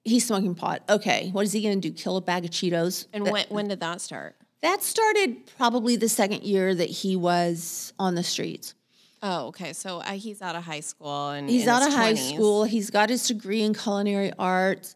He's 0.04 0.26
smoking 0.26 0.54
pot. 0.54 0.82
Okay. 0.88 1.28
What 1.32 1.44
is 1.44 1.52
he 1.52 1.60
going 1.62 1.80
to 1.80 1.88
do? 1.90 1.94
Kill 1.94 2.16
a 2.16 2.20
bag 2.20 2.44
of 2.44 2.50
Cheetos? 2.50 3.06
And 3.12 3.28
uh, 3.28 3.30
when 3.30 3.46
when 3.50 3.68
did 3.68 3.80
that 3.80 4.00
start? 4.00 4.34
That 4.62 4.82
started 4.82 5.46
probably 5.56 5.96
the 5.96 6.08
second 6.08 6.42
year 6.42 6.74
that 6.74 6.90
he 6.90 7.16
was 7.16 7.92
on 7.98 8.14
the 8.14 8.22
streets. 8.22 8.74
Oh, 9.22 9.46
okay. 9.48 9.72
So 9.72 9.98
uh, 9.98 10.12
he's 10.12 10.42
out 10.42 10.54
of 10.54 10.64
high 10.64 10.80
school 10.80 11.30
and 11.30 11.48
He's 11.48 11.66
out 11.66 11.86
of 11.86 11.92
high 11.92 12.14
school. 12.14 12.64
He's 12.64 12.90
got 12.90 13.10
his 13.10 13.26
degree 13.26 13.62
in 13.62 13.74
culinary 13.74 14.32
arts. 14.38 14.94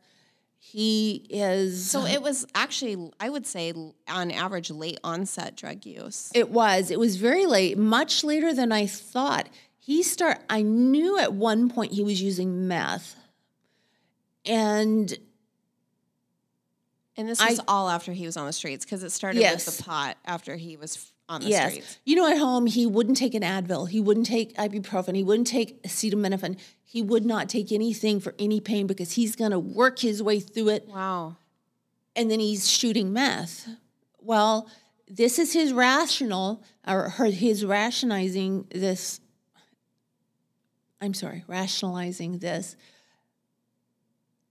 He 0.59 1.27
is. 1.29 1.91
So 1.91 2.07
it 2.07 2.23
was 2.23 2.47
actually, 2.55 3.11
I 3.21 3.29
would 3.29 3.47
say, 3.47 3.75
on 4.09 4.31
average, 4.31 4.71
late 4.71 4.99
onset 5.03 5.57
drug 5.57 5.85
use. 5.85 6.31
It 6.35 6.51
was. 6.51 6.91
It 6.91 6.99
was 6.99 7.17
very 7.17 7.47
late, 7.47 7.77
much 7.77 8.25
later 8.25 8.55
than 8.55 8.71
I 8.73 8.87
thought. 8.87 9.49
He 9.79 10.03
start. 10.05 10.39
I 10.49 10.63
knew 10.63 11.19
at 11.19 11.35
one 11.35 11.69
point 11.69 11.93
he 11.93 12.05
was 12.05 12.23
using 12.23 12.69
meth, 12.69 13.17
and 14.47 15.13
And 17.17 17.29
this 17.29 17.41
was 17.45 17.61
all 17.69 17.89
after 17.91 18.13
he 18.13 18.25
was 18.25 18.37
on 18.37 18.47
the 18.47 18.53
streets 18.53 18.85
because 18.85 19.03
it 19.03 19.11
started 19.11 19.41
with 19.41 19.65
the 19.77 19.83
pot 19.83 20.17
after 20.25 20.57
he 20.57 20.77
was 20.77 21.13
on 21.29 21.43
the 21.43 21.49
yes, 21.49 21.71
streets. 21.73 21.99
you 22.05 22.17
know, 22.17 22.27
at 22.31 22.39
home 22.39 22.67
he 22.67 22.87
wouldn't 22.87 23.17
take 23.17 23.35
an 23.35 23.43
Advil, 23.43 23.89
he 23.89 24.01
wouldn't 24.01 24.27
take 24.27 24.55
ibuprofen, 24.57 25.15
he 25.15 25.23
wouldn't 25.23 25.47
take 25.47 25.83
acetaminophen. 25.83 26.59
He 26.85 27.01
would 27.03 27.25
not 27.25 27.49
take 27.49 27.73
anything 27.73 28.21
for 28.21 28.35
any 28.39 28.61
pain 28.61 28.87
because 28.87 29.13
he's 29.13 29.35
going 29.37 29.51
to 29.53 29.59
work 29.59 29.99
his 30.01 30.23
way 30.23 30.41
through 30.41 30.69
it, 30.71 30.89
Wow. 30.89 31.37
and 32.15 32.31
then 32.31 32.39
he's 32.41 32.71
shooting 32.71 33.13
meth. 33.15 33.67
Well, 34.19 34.69
this 35.09 35.39
is 35.39 35.53
his 35.55 35.73
rational 35.73 36.63
or 36.87 37.09
her, 37.11 37.27
his 37.27 37.65
rationalizing 37.65 38.67
this. 38.71 39.21
I'm 41.01 41.15
sorry, 41.15 41.45
rationalizing 41.47 42.39
this. 42.39 42.77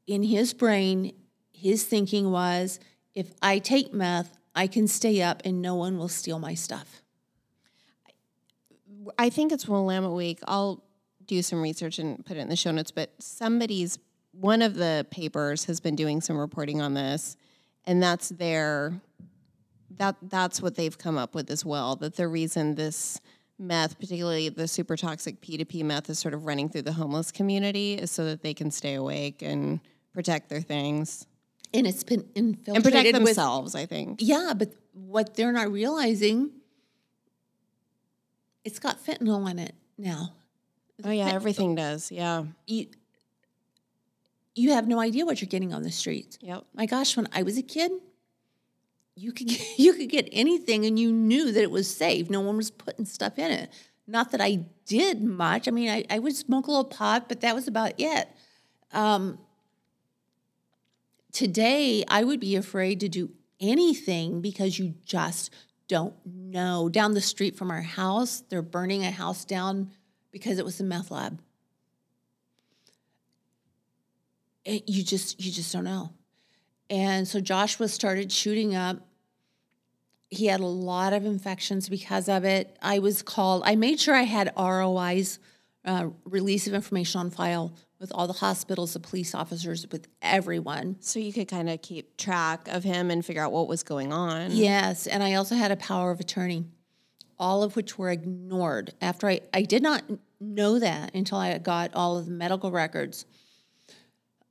In 0.07 0.23
his 0.23 0.53
brain, 0.53 1.13
his 1.61 1.83
thinking 1.83 2.31
was 2.31 2.79
if 3.13 3.31
I 3.41 3.59
take 3.59 3.93
meth, 3.93 4.35
I 4.55 4.65
can 4.65 4.87
stay 4.87 5.21
up 5.21 5.43
and 5.45 5.61
no 5.61 5.75
one 5.75 5.97
will 5.97 6.09
steal 6.09 6.39
my 6.39 6.55
stuff. 6.55 7.03
I 9.17 9.29
think 9.29 9.51
it's 9.51 9.67
Willamette 9.67 10.11
Week. 10.11 10.39
I'll 10.47 10.83
do 11.25 11.43
some 11.43 11.61
research 11.61 11.99
and 11.99 12.25
put 12.25 12.37
it 12.37 12.39
in 12.39 12.49
the 12.49 12.55
show 12.55 12.71
notes, 12.71 12.89
but 12.89 13.11
somebody's, 13.19 13.99
one 14.31 14.63
of 14.63 14.73
the 14.73 15.05
papers 15.11 15.65
has 15.65 15.79
been 15.79 15.95
doing 15.95 16.19
some 16.19 16.37
reporting 16.37 16.81
on 16.81 16.95
this, 16.95 17.37
and 17.85 18.01
that's 18.01 18.29
their, 18.29 18.99
that 19.97 20.15
that's 20.23 20.61
what 20.61 20.75
they've 20.75 20.97
come 20.97 21.17
up 21.17 21.35
with 21.35 21.51
as 21.51 21.63
well, 21.63 21.95
that 21.97 22.15
the 22.15 22.27
reason 22.27 22.73
this 22.75 23.21
meth, 23.59 23.99
particularly 23.99 24.49
the 24.49 24.67
super 24.67 24.97
toxic 24.97 25.41
P2P 25.41 25.83
meth, 25.83 26.09
is 26.09 26.17
sort 26.17 26.33
of 26.33 26.45
running 26.45 26.69
through 26.69 26.83
the 26.83 26.93
homeless 26.93 27.31
community 27.31 27.93
is 27.93 28.09
so 28.09 28.25
that 28.25 28.41
they 28.41 28.53
can 28.53 28.71
stay 28.71 28.95
awake 28.95 29.43
and 29.43 29.79
protect 30.11 30.49
their 30.49 30.61
things 30.61 31.27
And 31.73 31.87
it's 31.87 32.03
been 32.03 32.27
infiltrated 32.35 32.75
and 32.75 32.83
protect 32.83 33.13
with 33.13 33.23
themselves, 33.25 33.75
I 33.75 33.85
think. 33.85 34.19
Yeah, 34.21 34.53
but 34.55 34.73
what 34.93 35.35
they're 35.35 35.53
not 35.53 35.71
realizing, 35.71 36.51
it's 38.65 38.79
got 38.79 39.03
fentanyl 39.03 39.49
in 39.49 39.59
it 39.59 39.75
now. 39.97 40.33
Oh 41.03 41.11
yeah, 41.11 41.29
everything 41.31 41.75
does. 41.75 42.11
Yeah. 42.11 42.43
You, 42.67 42.87
you 44.55 44.73
have 44.73 44.87
no 44.87 44.99
idea 44.99 45.25
what 45.25 45.41
you're 45.41 45.49
getting 45.49 45.73
on 45.73 45.83
the 45.83 45.91
streets. 45.91 46.37
Yep. 46.41 46.65
My 46.73 46.85
gosh, 46.85 47.15
when 47.15 47.27
I 47.31 47.43
was 47.43 47.57
a 47.57 47.61
kid, 47.61 47.91
you 49.15 49.31
could 49.31 49.47
get, 49.47 49.61
you 49.77 49.93
could 49.93 50.09
get 50.09 50.27
anything 50.31 50.85
and 50.85 50.99
you 50.99 51.11
knew 51.11 51.51
that 51.51 51.61
it 51.61 51.71
was 51.71 51.93
safe. 51.93 52.29
No 52.29 52.41
one 52.41 52.57
was 52.57 52.71
putting 52.71 53.05
stuff 53.05 53.39
in 53.39 53.51
it. 53.51 53.71
Not 54.07 54.31
that 54.31 54.41
I 54.41 54.65
did 54.85 55.21
much. 55.21 55.67
I 55.67 55.71
mean, 55.71 55.89
I, 55.89 56.05
I 56.09 56.19
would 56.19 56.35
smoke 56.35 56.67
a 56.67 56.71
little 56.71 56.85
pot, 56.85 57.29
but 57.29 57.41
that 57.41 57.55
was 57.55 57.67
about 57.67 57.93
it. 57.97 58.27
Um, 58.91 59.39
today, 61.31 62.03
I 62.07 62.23
would 62.23 62.39
be 62.39 62.55
afraid 62.55 62.99
to 63.01 63.09
do 63.09 63.31
anything 63.59 64.41
because 64.41 64.79
you 64.79 64.95
just 65.05 65.51
don't 65.87 66.15
know. 66.25 66.89
Down 66.89 67.13
the 67.13 67.21
street 67.21 67.57
from 67.57 67.69
our 67.69 67.81
house, 67.81 68.43
they're 68.49 68.61
burning 68.61 69.03
a 69.03 69.11
house 69.11 69.45
down 69.45 69.91
because 70.31 70.57
it 70.57 70.65
was 70.65 70.79
a 70.79 70.83
meth 70.83 71.11
lab. 71.11 71.41
It, 74.63 74.87
you 74.87 75.03
just 75.03 75.43
you 75.43 75.51
just 75.51 75.73
don't 75.73 75.83
know. 75.83 76.11
And 76.89 77.27
so 77.27 77.39
Joshua 77.39 77.87
started 77.87 78.31
shooting 78.31 78.75
up. 78.75 78.97
He 80.29 80.45
had 80.45 80.59
a 80.59 80.65
lot 80.65 81.13
of 81.13 81.25
infections 81.25 81.89
because 81.89 82.29
of 82.29 82.45
it. 82.45 82.77
I 82.81 82.99
was 82.99 83.21
called. 83.21 83.63
I 83.65 83.75
made 83.75 83.99
sure 83.99 84.15
I 84.15 84.23
had 84.23 84.53
ROI's 84.57 85.39
uh, 85.83 86.09
release 86.25 86.67
of 86.67 86.73
information 86.73 87.19
on 87.19 87.31
file 87.31 87.73
with 88.01 88.11
all 88.15 88.25
the 88.25 88.33
hospitals, 88.33 88.93
the 88.93 88.99
police 88.99 89.35
officers, 89.35 89.85
with 89.91 90.07
everyone. 90.23 90.97
So 90.99 91.19
you 91.19 91.31
could 91.31 91.47
kind 91.47 91.69
of 91.69 91.83
keep 91.83 92.17
track 92.17 92.67
of 92.67 92.83
him 92.83 93.11
and 93.11 93.23
figure 93.23 93.43
out 93.43 93.51
what 93.51 93.67
was 93.67 93.83
going 93.83 94.11
on. 94.11 94.51
Yes, 94.51 95.05
and 95.05 95.21
I 95.21 95.35
also 95.35 95.53
had 95.53 95.71
a 95.71 95.75
power 95.75 96.09
of 96.09 96.19
attorney, 96.19 96.65
all 97.37 97.61
of 97.61 97.75
which 97.75 97.99
were 97.99 98.09
ignored. 98.09 98.95
After 99.01 99.29
I, 99.29 99.41
I 99.53 99.61
did 99.61 99.83
not 99.83 100.01
know 100.39 100.79
that 100.79 101.13
until 101.13 101.37
I 101.37 101.55
got 101.59 101.93
all 101.93 102.17
of 102.17 102.25
the 102.25 102.31
medical 102.31 102.71
records. 102.71 103.27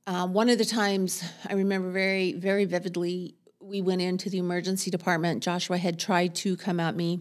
Um, 0.07 0.33
one 0.33 0.47
of 0.47 0.57
the 0.57 0.65
times 0.65 1.21
I 1.45 1.53
remember 1.53 1.91
very, 1.91 2.31
very 2.31 2.63
vividly, 2.63 3.35
we 3.59 3.81
went 3.81 4.01
into 4.01 4.29
the 4.29 4.37
emergency 4.37 4.89
department. 4.89 5.43
Joshua 5.43 5.77
had 5.77 5.99
tried 5.99 6.35
to 6.35 6.55
come 6.55 6.79
at 6.79 6.95
me, 6.95 7.19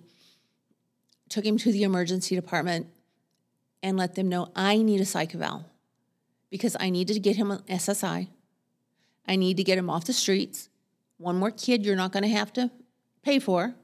took 1.28 1.44
him 1.44 1.58
to 1.58 1.72
the 1.72 1.82
emergency 1.82 2.36
department, 2.36 2.86
and 3.82 3.96
let 3.96 4.14
them 4.14 4.28
know 4.28 4.52
I 4.54 4.78
need 4.78 5.00
a 5.00 5.04
psych 5.04 5.34
eval 5.34 5.69
because 6.50 6.76
I 6.78 6.90
needed 6.90 7.14
to 7.14 7.20
get 7.20 7.36
him 7.36 7.50
an 7.50 7.60
SSI. 7.68 8.28
I 9.26 9.36
need 9.36 9.56
to 9.56 9.64
get 9.64 9.78
him 9.78 9.88
off 9.88 10.04
the 10.04 10.12
streets. 10.12 10.68
One 11.16 11.36
more 11.36 11.50
kid 11.50 11.86
you're 11.86 11.96
not 11.96 12.12
going 12.12 12.24
to 12.24 12.28
have 12.28 12.52
to 12.54 12.70
pay 13.22 13.38
for. 13.38 13.74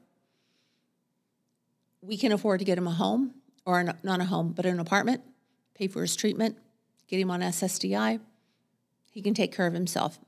We 2.01 2.17
can 2.17 2.31
afford 2.31 2.59
to 2.59 2.65
get 2.65 2.77
him 2.77 2.87
a 2.87 2.91
home, 2.91 3.35
or 3.65 3.79
an, 3.79 3.97
not 4.03 4.21
a 4.21 4.25
home, 4.25 4.53
but 4.53 4.65
an 4.65 4.79
apartment, 4.79 5.21
pay 5.73 5.87
for 5.87 6.01
his 6.01 6.15
treatment, 6.15 6.57
get 7.07 7.19
him 7.19 7.31
on 7.31 7.41
SSDI. 7.41 8.19
He 9.11 9.21
can 9.21 9.33
take 9.33 9.55
care 9.55 9.67
of 9.67 9.73
himself. 9.73 10.19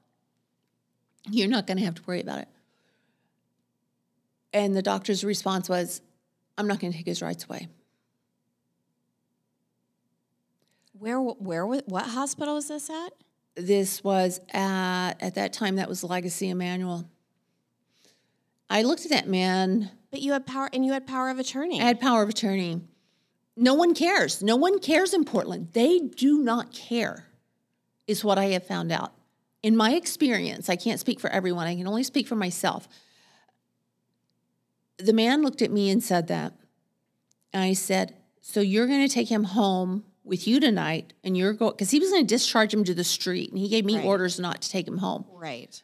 You're 1.30 1.48
not 1.48 1.68
going 1.68 1.78
to 1.78 1.86
have 1.86 1.96
to 1.96 2.02
worry 2.06 2.22
about 2.22 2.40
it. 2.40 2.48
And 4.54 4.76
the 4.76 4.82
doctor's 4.82 5.24
response 5.24 5.70
was, 5.70 6.02
I'm 6.58 6.68
not 6.68 6.80
going 6.80 6.92
to 6.92 6.98
take 6.98 7.08
his 7.08 7.22
rights 7.22 7.46
away. 7.46 7.68
Where 11.00 11.18
where 11.22 11.66
what 11.66 12.06
hospital 12.08 12.56
was 12.56 12.68
this 12.68 12.90
at? 12.90 13.14
This 13.56 14.04
was 14.04 14.42
at, 14.52 15.14
at 15.22 15.36
that 15.36 15.54
time, 15.54 15.78
that 15.78 15.88
was 15.88 16.04
Legacy 16.04 16.50
Emanuel. 16.50 17.10
I 18.70 18.82
looked 18.84 19.06
at 19.06 19.12
that 19.12 19.28
man 19.28 19.92
But 20.12 20.22
you 20.22 20.34
had 20.34 20.46
power 20.46 20.70
and 20.74 20.86
you 20.86 20.92
had 20.92 21.08
power 21.08 21.30
of 21.30 21.40
attorney. 21.40 21.82
I 21.82 21.86
had 21.86 22.02
power 22.02 22.22
of 22.22 22.30
attorney. 22.30 22.82
No 23.56 23.74
one 23.74 23.96
cares. 23.96 24.44
No 24.44 24.58
one 24.58 24.80
cares 24.80 25.14
in 25.14 25.24
Portland. 25.24 25.70
They 25.72 26.00
do 26.00 26.40
not 26.40 26.74
care, 26.74 27.28
is 28.06 28.24
what 28.24 28.38
I 28.38 28.46
have 28.48 28.68
found 28.68 28.92
out. 28.92 29.14
In 29.64 29.78
my 29.78 29.94
experience, 29.94 30.70
I 30.70 30.76
can't 30.76 31.00
speak 31.00 31.22
for 31.22 31.30
everyone, 31.30 31.66
I 31.66 31.76
can 31.76 31.88
only 31.88 32.04
speak 32.04 32.28
for 32.28 32.36
myself. 32.36 32.90
The 34.98 35.14
man 35.14 35.44
looked 35.44 35.62
at 35.62 35.72
me 35.72 35.90
and 35.90 36.04
said 36.04 36.28
that. 36.28 36.54
And 37.54 37.64
I 37.64 37.72
said, 37.72 38.18
So 38.42 38.60
you're 38.60 38.88
going 38.88 39.08
to 39.08 39.14
take 39.14 39.30
him 39.30 39.46
home 39.46 40.04
with 40.30 40.48
you 40.48 40.60
tonight, 40.60 41.14
and 41.24 41.36
you're 41.38 41.54
going, 41.54 41.72
because 41.72 41.92
he 41.92 42.00
was 42.00 42.10
going 42.10 42.26
to 42.26 42.34
discharge 42.36 42.74
him 42.74 42.84
to 42.86 42.94
the 42.94 43.04
street, 43.04 43.50
and 43.50 43.60
he 43.60 43.68
gave 43.68 43.84
me 43.86 43.96
Right. 43.96 44.06
orders 44.06 44.40
not 44.40 44.62
to 44.62 44.70
take 44.70 44.88
him 44.88 45.00
home. 45.00 45.26
right. 45.34 45.82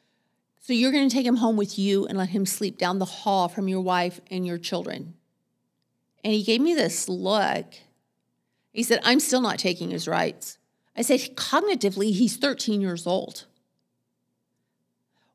So 0.62 0.74
you're 0.74 0.92
going 0.92 1.08
to 1.08 1.14
take 1.14 1.28
him 1.28 1.36
home 1.36 1.58
with 1.58 1.78
you 1.78 2.08
and 2.08 2.18
let 2.18 2.30
him 2.30 2.44
sleep 2.46 2.80
down 2.80 2.98
the 2.98 3.06
hall 3.06 3.48
from 3.48 3.68
your 3.68 3.82
wife 3.82 4.20
and 4.32 4.48
your 4.48 4.58
children. 4.58 5.14
And 6.24 6.34
he 6.34 6.42
gave 6.42 6.60
me 6.60 6.74
this 6.74 7.08
look. 7.08 7.72
He 8.74 8.82
said, 8.82 9.00
I'm 9.04 9.20
still 9.20 9.42
not 9.42 9.60
taking 9.60 9.92
his 9.92 10.08
rights. 10.08 10.58
I 10.98 11.04
said, 11.04 11.20
cognitively, 11.36 12.14
he's 12.14 12.38
13 12.38 12.82
years 12.82 13.06
old. 13.06 13.46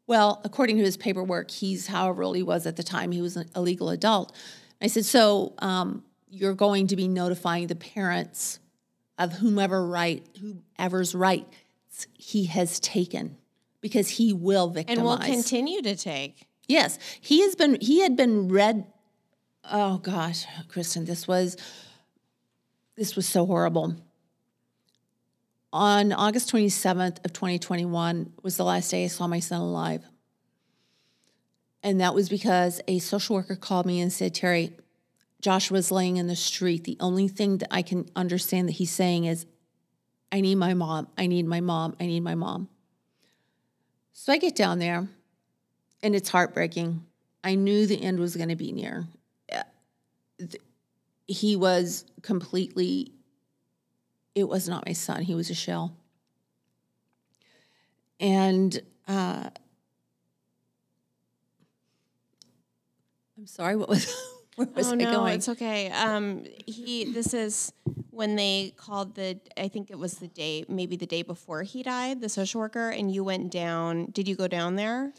Well, 0.09 0.41
according 0.43 0.79
to 0.79 0.83
his 0.83 0.97
paperwork, 0.97 1.53
he's 1.53 1.87
however 1.87 2.25
old 2.25 2.35
he 2.35 2.43
was 2.43 2.67
at 2.67 2.75
the 2.75 2.83
time, 2.83 3.13
he 3.13 3.23
was 3.23 3.37
a 3.55 3.61
legal 3.61 3.91
adult. 3.91 4.35
I 4.83 4.89
said, 4.89 5.05
So 5.05 5.55
um, 5.59 6.03
you're 6.29 6.55
going 6.55 6.89
to 6.89 6.97
be 6.97 7.07
notifying 7.07 7.69
the 7.69 7.77
parents 7.77 8.59
of 9.21 9.35
whomever 9.35 9.87
right, 9.87 10.27
whoever's 10.41 11.15
rights 11.15 12.07
he 12.15 12.47
has 12.47 12.81
taken 12.81 13.37
because 13.81 14.09
he 14.09 14.33
will 14.33 14.69
victimize. 14.71 14.99
And 14.99 15.07
will 15.07 15.19
continue 15.19 15.83
to 15.83 15.95
take. 15.95 16.47
Yes, 16.67 16.99
he 17.21 17.43
has 17.43 17.55
been. 17.55 17.77
He 17.81 18.01
had 18.01 18.17
been 18.17 18.49
read. 18.49 18.87
Oh 19.71 19.99
gosh, 19.99 20.47
Kristen, 20.69 21.05
this 21.05 21.29
was 21.29 21.57
this 22.97 23.15
was 23.15 23.29
so 23.29 23.45
horrible. 23.45 23.95
On 25.73 26.13
August 26.13 26.49
twenty 26.49 26.69
seventh 26.69 27.21
of 27.25 27.33
twenty 27.33 27.59
twenty 27.59 27.85
one 27.85 28.33
was 28.43 28.57
the 28.57 28.65
last 28.65 28.91
day 28.91 29.05
I 29.05 29.09
saw 29.09 29.27
my 29.27 29.41
son 29.41 29.61
alive, 29.61 30.03
and 31.83 32.01
that 32.01 32.15
was 32.15 32.29
because 32.29 32.81
a 32.89 32.99
social 33.01 33.37
worker 33.37 33.57
called 33.57 33.85
me 33.85 34.01
and 34.01 34.13
said, 34.13 34.35
"Terry, 34.35 34.77
Joshua's 35.41 35.91
laying 35.91 36.17
in 36.17 36.27
the 36.27 36.37
street. 36.37 36.85
The 36.85 36.97
only 37.01 37.29
thing 37.29 37.59
that 37.59 37.69
I 37.71 37.83
can 37.83 38.09
understand 38.15 38.69
that 38.69 38.73
he's 38.73 38.93
saying 38.93 39.25
is, 39.25 39.47
I 40.33 40.41
need 40.41 40.57
my 40.57 40.75
mom. 40.75 41.09
I 41.19 41.27
need 41.27 41.47
my 41.47 41.61
mom. 41.61 41.97
I 41.99 42.07
need 42.07 42.21
my 42.21 42.35
mom." 42.35 42.69
So 44.13 44.33
I 44.33 44.39
get 44.39 44.55
down 44.55 44.79
there 44.79 45.09
and 46.03 46.15
it's 46.15 46.29
heartbreaking. 46.29 47.05
I 47.43 47.55
knew 47.55 47.87
the 47.87 48.01
end 48.01 48.19
was 48.19 48.37
going 48.37 48.51
to 48.51 48.57
be 48.57 48.71
near. 48.71 49.07
Uh, 49.51 49.63
he 51.27 51.57
was 51.57 52.05
completely, 52.23 53.13
it 54.35 54.45
was 54.45 54.69
not 54.69 54.85
my 54.87 54.93
son. 54.93 55.23
He 55.23 55.35
was 55.35 55.49
a 55.49 55.55
shell. 55.55 55.97
And 58.19 58.79
uh, 59.09 59.49
I'm 63.39 63.47
sorry, 63.47 63.77
what 63.77 63.89
was 63.89 64.15
oh 64.77 64.91
I 64.91 64.95
no, 64.95 65.13
going? 65.13 65.35
it's 65.35 65.49
okay. 65.49 65.91
Um, 65.91 66.45
he. 66.67 67.13
This 67.13 67.35
is 67.35 67.73
when 68.11 68.37
they 68.37 68.75
called 68.77 69.15
the. 69.15 69.39
I 69.57 69.69
think 69.69 69.91
it 69.91 69.99
was 69.99 70.15
the 70.15 70.29
day, 70.29 70.65
maybe 70.69 70.97
the 70.97 71.07
day 71.07 71.23
before 71.23 71.63
he 71.63 71.83
died. 71.83 72.21
The 72.21 72.29
social 72.29 72.61
worker 72.61 72.91
and 72.91 73.13
you 73.13 73.25
went 73.25 73.51
down. 73.51 74.07
Did 74.07 74.29
you 74.29 74.37
go 74.37 74.49
down 74.49 74.77
there? 74.77 75.13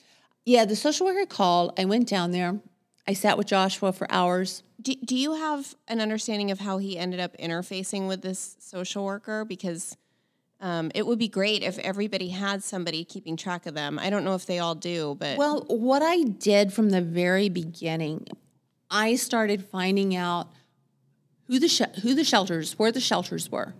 Yeah, 0.46 0.66
the 0.66 0.76
social 0.76 1.06
worker 1.06 1.26
called. 1.26 1.74
I 1.78 1.86
went 1.86 2.08
down 2.08 2.32
there. 2.32 2.60
I 3.08 3.14
sat 3.14 3.38
with 3.38 3.48
Joshua 3.48 3.92
for 3.92 4.08
hours. 4.12 4.64
Do, 4.82 4.94
do 4.96 5.16
you 5.16 5.34
have 5.34 5.76
an 5.88 6.00
understanding 6.00 6.52
of 6.52 6.60
how 6.60 6.78
he 6.78 6.98
ended 6.98 7.20
up 7.20 7.36
interfacing 7.38 8.08
with 8.08 8.22
this 8.22 8.56
social 8.60 9.06
worker? 9.06 9.46
Because 9.46 9.98
um, 10.60 10.92
it 10.94 11.06
would 11.06 11.20
be 11.20 11.28
great 11.28 11.64
if 11.64 11.80
everybody 11.80 12.30
had 12.30 12.64
somebody 12.64 13.04
keeping 13.04 13.36
track 13.36 13.66
of 13.66 13.74
them. 13.74 13.98
I 14.00 14.10
don't 14.10 14.24
know 14.24 14.36
if 14.36 14.46
they 14.46 14.60
all 14.60 14.76
do, 14.76 15.16
but 15.20 15.38
Well, 15.38 15.66
what 15.68 16.04
I 16.04 16.22
did 16.22 16.72
from 16.72 16.92
the 16.92 17.02
very 17.02 17.50
beginning, 17.50 18.28
I 18.92 19.16
started 19.16 19.66
finding 19.66 20.16
out 20.16 20.50
who 21.48 21.60
the 21.60 21.70
sh- 21.70 22.00
who 22.02 22.14
the 22.14 22.26
shelters, 22.26 22.78
where 22.78 22.92
the 22.92 23.00
shelters 23.00 23.50
were, 23.50 23.74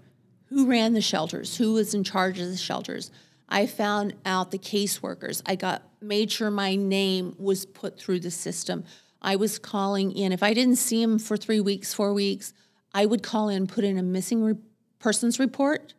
who 0.46 0.66
ran 0.66 0.94
the 0.94 1.02
shelters, 1.02 1.58
who 1.58 1.74
was 1.74 1.94
in 1.94 2.06
charge 2.06 2.40
of 2.40 2.48
the 2.48 2.58
shelters. 2.58 3.12
I 3.50 3.68
found 3.68 4.16
out 4.26 4.52
the 4.52 4.58
caseworkers. 4.58 5.42
I 5.46 5.56
got 5.56 5.84
made 6.02 6.32
sure 6.32 6.50
my 6.50 6.76
name 6.76 7.36
was 7.38 7.66
put 7.66 8.00
through 8.00 8.22
the 8.22 8.32
system. 8.32 8.86
I 9.22 9.36
was 9.36 9.60
calling 9.60 10.14
in. 10.14 10.32
If 10.32 10.42
I 10.42 10.54
didn't 10.54 10.78
see 10.78 11.04
him 11.04 11.20
for 11.20 11.36
three 11.36 11.60
weeks, 11.60 11.94
four 11.94 12.14
weeks, 12.14 12.54
I 12.94 13.06
would 13.06 13.22
call 13.22 13.50
in, 13.50 13.68
put 13.68 13.84
in 13.84 13.98
a 13.98 14.04
missing 14.04 14.44
re- 14.44 14.56
persons 15.00 15.38
report, 15.38 15.94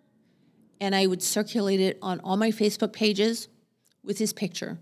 and 0.81 0.95
I 0.95 1.07
would 1.07 1.23
circulate 1.23 1.81
it 1.81 1.99
on 2.01 2.19
all 2.21 2.39
my 2.39 2.51
Facebook 2.51 2.95
pages 2.95 3.49
with 4.03 4.19
his 4.19 4.33
picture 4.33 4.79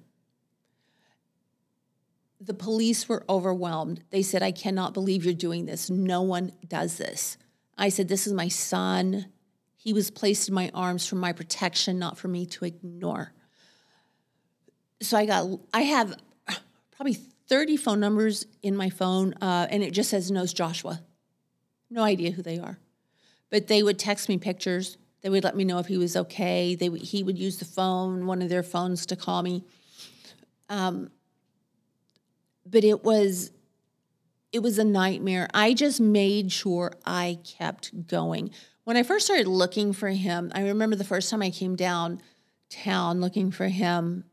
the 2.40 2.54
police 2.54 3.08
were 3.08 3.22
overwhelmed. 3.28 4.02
They 4.10 4.22
said, 4.22 4.42
I 4.42 4.50
cannot 4.50 4.94
believe 4.94 5.24
you're 5.24 5.34
doing 5.34 5.66
this. 5.66 5.90
No 5.90 6.22
one 6.22 6.52
does 6.66 6.96
this. 6.96 7.36
I 7.76 7.90
said, 7.90 8.08
This 8.08 8.26
is 8.26 8.32
my 8.32 8.48
son. 8.48 9.26
He 9.76 9.92
was 9.92 10.10
placed 10.10 10.48
in 10.48 10.54
my 10.54 10.70
arms 10.74 11.06
for 11.06 11.16
my 11.16 11.32
protection, 11.32 11.98
not 11.98 12.18
for 12.18 12.28
me 12.28 12.46
to 12.46 12.64
ignore. 12.64 13.32
So 15.00 15.16
I 15.16 15.24
got, 15.24 15.46
I 15.72 15.82
have 15.82 16.14
probably 16.90 17.14
30 17.14 17.78
phone 17.78 18.00
numbers 18.00 18.46
in 18.62 18.76
my 18.76 18.90
phone, 18.90 19.34
uh, 19.40 19.66
and 19.70 19.82
it 19.82 19.92
just 19.92 20.10
says 20.10 20.30
knows 20.30 20.52
Joshua. 20.52 21.02
No 21.88 22.02
idea 22.02 22.30
who 22.30 22.42
they 22.42 22.58
are. 22.58 22.78
But 23.50 23.68
they 23.68 23.82
would 23.82 23.98
text 23.98 24.28
me 24.28 24.36
pictures. 24.36 24.98
They 25.22 25.30
would 25.30 25.44
let 25.44 25.56
me 25.56 25.64
know 25.64 25.78
if 25.78 25.86
he 25.86 25.96
was 25.96 26.14
okay. 26.14 26.74
They 26.74 26.88
would, 26.88 27.02
he 27.02 27.22
would 27.22 27.38
use 27.38 27.58
the 27.58 27.64
phone, 27.64 28.26
one 28.26 28.42
of 28.42 28.50
their 28.50 28.62
phones, 28.62 29.06
to 29.06 29.16
call 29.16 29.42
me 29.42 29.64
but 32.70 32.84
it 32.84 33.04
was 33.04 33.52
it 34.52 34.60
was 34.60 34.78
a 34.78 34.84
nightmare. 34.84 35.48
I 35.54 35.74
just 35.74 36.00
made 36.00 36.50
sure 36.50 36.92
I 37.04 37.38
kept 37.44 38.08
going. 38.08 38.50
When 38.82 38.96
I 38.96 39.04
first 39.04 39.26
started 39.26 39.46
looking 39.46 39.92
for 39.92 40.08
him, 40.08 40.50
I 40.54 40.62
remember 40.62 40.96
the 40.96 41.04
first 41.04 41.30
time 41.30 41.42
I 41.42 41.50
came 41.50 41.76
down 41.76 42.20
town 42.70 43.20
looking 43.20 43.50
for 43.50 43.68
him, 43.68 44.24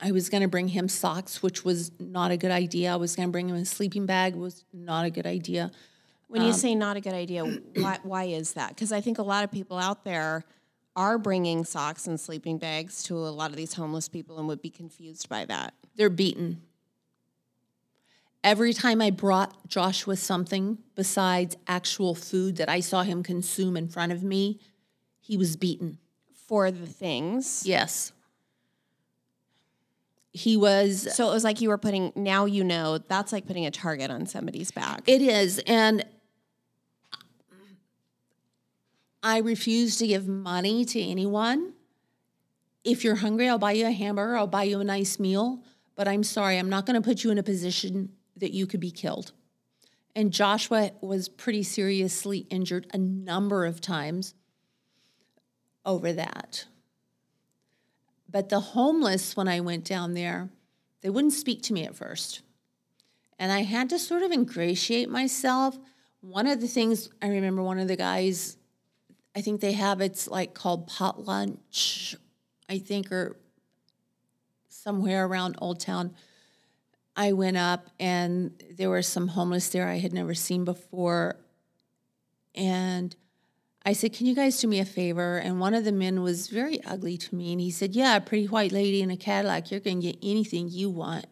I 0.00 0.12
was 0.12 0.28
going 0.28 0.42
to 0.42 0.48
bring 0.48 0.68
him 0.68 0.88
socks, 0.88 1.42
which 1.42 1.64
was 1.64 1.90
not 1.98 2.30
a 2.30 2.36
good 2.36 2.50
idea. 2.50 2.92
I 2.92 2.96
was 2.96 3.16
going 3.16 3.28
to 3.28 3.32
bring 3.32 3.48
him 3.48 3.56
a 3.56 3.64
sleeping 3.64 4.06
bag, 4.06 4.36
was 4.36 4.64
not 4.72 5.04
a 5.04 5.10
good 5.10 5.26
idea. 5.26 5.72
when 6.28 6.42
you 6.42 6.48
um, 6.48 6.54
say 6.54 6.74
not 6.74 6.96
a 6.96 7.00
good 7.00 7.14
idea, 7.14 7.44
why, 7.74 7.98
why 8.04 8.24
is 8.24 8.52
that? 8.52 8.70
Because 8.70 8.92
I 8.92 9.00
think 9.00 9.18
a 9.18 9.22
lot 9.22 9.42
of 9.42 9.50
people 9.50 9.76
out 9.76 10.04
there 10.04 10.44
are 10.94 11.18
bringing 11.18 11.64
socks 11.64 12.06
and 12.06 12.20
sleeping 12.20 12.58
bags 12.58 13.02
to 13.04 13.16
a 13.16 13.30
lot 13.30 13.50
of 13.50 13.56
these 13.56 13.74
homeless 13.74 14.08
people 14.08 14.38
and 14.38 14.46
would 14.48 14.62
be 14.62 14.70
confused 14.70 15.28
by 15.28 15.44
that. 15.46 15.74
They're 15.96 16.10
beaten. 16.10 16.62
Every 18.44 18.72
time 18.72 19.02
I 19.02 19.10
brought 19.10 19.68
Joshua 19.68 20.16
something 20.16 20.78
besides 20.94 21.56
actual 21.66 22.14
food 22.14 22.56
that 22.56 22.68
I 22.68 22.80
saw 22.80 23.02
him 23.02 23.22
consume 23.22 23.76
in 23.76 23.88
front 23.88 24.12
of 24.12 24.22
me, 24.22 24.60
he 25.20 25.36
was 25.36 25.56
beaten. 25.56 25.98
For 26.46 26.70
the 26.70 26.86
things. 26.86 27.64
Yes. 27.66 28.12
He 30.32 30.56
was 30.56 31.08
So 31.14 31.28
it 31.28 31.34
was 31.34 31.44
like 31.44 31.60
you 31.60 31.68
were 31.68 31.78
putting, 31.78 32.12
now 32.14 32.44
you 32.46 32.64
know, 32.64 32.98
that's 32.98 33.32
like 33.32 33.46
putting 33.46 33.66
a 33.66 33.70
target 33.70 34.10
on 34.10 34.24
somebody's 34.24 34.70
back. 34.70 35.02
It 35.06 35.20
is. 35.20 35.60
And 35.66 36.06
I 39.22 39.38
refuse 39.38 39.98
to 39.98 40.06
give 40.06 40.28
money 40.28 40.84
to 40.86 41.02
anyone. 41.02 41.74
If 42.84 43.04
you're 43.04 43.16
hungry, 43.16 43.48
I'll 43.48 43.58
buy 43.58 43.72
you 43.72 43.86
a 43.86 43.90
hamburger, 43.90 44.36
I'll 44.36 44.46
buy 44.46 44.62
you 44.62 44.80
a 44.80 44.84
nice 44.84 45.18
meal. 45.18 45.62
But 45.96 46.06
I'm 46.06 46.22
sorry, 46.22 46.56
I'm 46.56 46.70
not 46.70 46.86
going 46.86 46.94
to 46.94 47.06
put 47.06 47.24
you 47.24 47.30
in 47.30 47.38
a 47.38 47.42
position 47.42 48.12
that 48.38 48.52
you 48.52 48.66
could 48.66 48.80
be 48.80 48.90
killed. 48.90 49.32
And 50.14 50.32
Joshua 50.32 50.90
was 51.00 51.28
pretty 51.28 51.62
seriously 51.62 52.38
injured 52.50 52.86
a 52.92 52.98
number 52.98 53.64
of 53.64 53.80
times 53.80 54.34
over 55.84 56.12
that. 56.12 56.66
But 58.28 58.48
the 58.48 58.60
homeless, 58.60 59.36
when 59.36 59.48
I 59.48 59.60
went 59.60 59.84
down 59.84 60.14
there, 60.14 60.50
they 61.00 61.10
wouldn't 61.10 61.32
speak 61.32 61.62
to 61.62 61.72
me 61.72 61.84
at 61.84 61.96
first. 61.96 62.42
And 63.38 63.52
I 63.52 63.62
had 63.62 63.88
to 63.90 63.98
sort 63.98 64.22
of 64.22 64.32
ingratiate 64.32 65.08
myself. 65.08 65.78
One 66.20 66.46
of 66.46 66.60
the 66.60 66.66
things 66.66 67.08
I 67.22 67.28
remember 67.28 67.62
one 67.62 67.78
of 67.78 67.88
the 67.88 67.96
guys, 67.96 68.56
I 69.36 69.40
think 69.40 69.60
they 69.60 69.72
have 69.72 70.00
it's 70.00 70.28
like 70.28 70.52
called 70.52 70.88
pot 70.88 71.24
lunch, 71.24 72.16
I 72.68 72.78
think, 72.78 73.12
or 73.12 73.36
somewhere 74.68 75.26
around 75.26 75.56
Old 75.60 75.80
Town. 75.80 76.14
I 77.18 77.32
went 77.32 77.56
up 77.56 77.88
and 77.98 78.52
there 78.70 78.88
were 78.88 79.02
some 79.02 79.26
homeless 79.26 79.68
there 79.70 79.88
I 79.88 79.98
had 79.98 80.12
never 80.12 80.34
seen 80.34 80.64
before. 80.64 81.36
And 82.54 83.14
I 83.84 83.92
said, 83.92 84.12
Can 84.12 84.26
you 84.26 84.36
guys 84.36 84.60
do 84.60 84.68
me 84.68 84.78
a 84.78 84.84
favor? 84.84 85.38
And 85.38 85.58
one 85.58 85.74
of 85.74 85.84
the 85.84 85.90
men 85.90 86.22
was 86.22 86.46
very 86.46 86.82
ugly 86.84 87.18
to 87.18 87.34
me. 87.34 87.50
And 87.50 87.60
he 87.60 87.72
said, 87.72 87.96
Yeah, 87.96 88.16
a 88.16 88.20
pretty 88.20 88.46
white 88.46 88.70
lady 88.70 89.02
in 89.02 89.10
a 89.10 89.16
Cadillac, 89.16 89.72
you're 89.72 89.80
going 89.80 90.00
to 90.00 90.12
get 90.12 90.18
anything 90.22 90.68
you 90.70 90.90
want. 90.90 91.26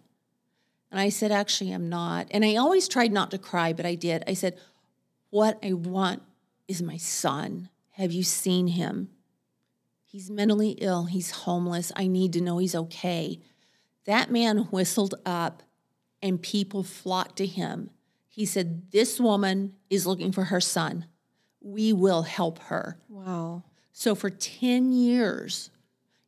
And 0.90 0.98
I 0.98 1.08
said, 1.08 1.30
Actually, 1.30 1.70
I'm 1.70 1.88
not. 1.88 2.26
And 2.32 2.44
I 2.44 2.56
always 2.56 2.88
tried 2.88 3.12
not 3.12 3.30
to 3.30 3.38
cry, 3.38 3.72
but 3.72 3.86
I 3.86 3.94
did. 3.94 4.24
I 4.26 4.34
said, 4.34 4.58
What 5.30 5.56
I 5.64 5.72
want 5.72 6.22
is 6.66 6.82
my 6.82 6.96
son. 6.96 7.68
Have 7.92 8.10
you 8.10 8.24
seen 8.24 8.66
him? 8.66 9.10
He's 10.04 10.32
mentally 10.32 10.70
ill. 10.80 11.04
He's 11.04 11.30
homeless. 11.30 11.92
I 11.94 12.08
need 12.08 12.32
to 12.32 12.40
know 12.40 12.58
he's 12.58 12.74
okay. 12.74 13.38
That 14.04 14.32
man 14.32 14.68
whistled 14.70 15.14
up, 15.24 15.62
and 16.26 16.40
people 16.42 16.82
flocked 16.82 17.36
to 17.36 17.46
him. 17.46 17.90
He 18.28 18.44
said, 18.44 18.90
This 18.90 19.18
woman 19.18 19.74
is 19.88 20.06
looking 20.06 20.32
for 20.32 20.44
her 20.44 20.60
son. 20.60 21.06
We 21.60 21.92
will 21.92 22.22
help 22.22 22.58
her. 22.64 22.98
wow. 23.08 23.62
So 23.92 24.14
for 24.14 24.28
10 24.28 24.92
years, 24.92 25.70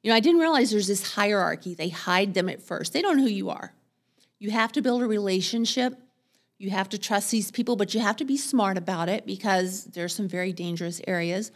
you 0.03 0.11
know, 0.11 0.16
I 0.16 0.20
didn't 0.20 0.40
realize 0.40 0.70
there's 0.70 0.86
this 0.86 1.12
hierarchy. 1.14 1.74
They 1.74 1.90
hide 1.90 2.32
them 2.32 2.49
at 2.49 2.62
first, 2.62 2.92
they 2.92 3.03
don't 3.03 3.18
know 3.18 3.24
who 3.24 3.28
you 3.28 3.51
are. 3.51 3.74
You 4.38 4.51
have 4.53 4.72
to 4.72 4.82
build 4.82 5.03
a 5.03 5.07
relationship. 5.07 5.94
You 6.59 6.70
have 6.70 6.88
to 6.88 6.99
trust 6.99 7.30
these 7.30 7.51
people, 7.53 7.76
but 7.76 7.94
you 7.94 8.01
have 8.01 8.16
to 8.16 8.24
be 8.24 8.36
smart 8.36 8.76
about 8.78 9.09
it 9.09 9.26
because 9.26 9.84
there's 9.84 10.14
some 10.14 10.28
very 10.28 10.53
dangerous 10.53 11.01
areas. 11.07 11.53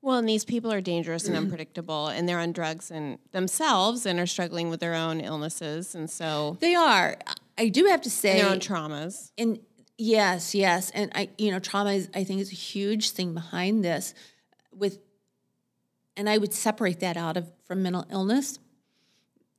Well, 0.00 0.16
and 0.18 0.28
these 0.28 0.44
people 0.44 0.72
are 0.72 0.80
dangerous 0.80 1.26
and 1.26 1.36
unpredictable, 1.36 2.06
and 2.06 2.28
they're 2.28 2.38
on 2.38 2.52
drugs 2.52 2.92
and 2.92 3.18
themselves 3.32 4.06
and 4.06 4.20
are 4.20 4.26
struggling 4.26 4.70
with 4.70 4.78
their 4.78 4.94
own 4.94 5.20
illnesses, 5.20 5.94
and 5.96 6.08
so 6.08 6.56
They 6.60 6.76
are. 6.76 7.16
I 7.58 7.68
do 7.68 7.86
have 7.86 8.02
to 8.02 8.10
say, 8.10 8.40
their 8.40 8.50
own 8.50 8.60
traumas. 8.60 9.32
and 9.36 9.58
yes, 9.98 10.54
yes, 10.54 10.90
and 10.90 11.10
I, 11.14 11.28
you 11.36 11.50
know, 11.50 11.58
trauma 11.58 11.92
is, 11.92 12.08
I 12.14 12.24
think, 12.24 12.40
is 12.40 12.52
a 12.52 12.54
huge 12.54 13.10
thing 13.10 13.34
behind 13.34 13.84
this. 13.84 14.14
With, 14.72 14.98
and 16.16 16.28
I 16.30 16.38
would 16.38 16.54
separate 16.54 17.00
that 17.00 17.16
out 17.16 17.36
of 17.36 17.50
from 17.66 17.82
mental 17.82 18.06
illness. 18.10 18.58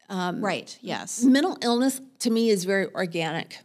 right. 0.09 0.77
Yes. 0.81 1.23
Mental 1.23 1.57
illness 1.61 2.01
to 2.19 2.29
me 2.29 2.49
is 2.49 2.63
very 2.63 2.87
organic. 2.93 3.59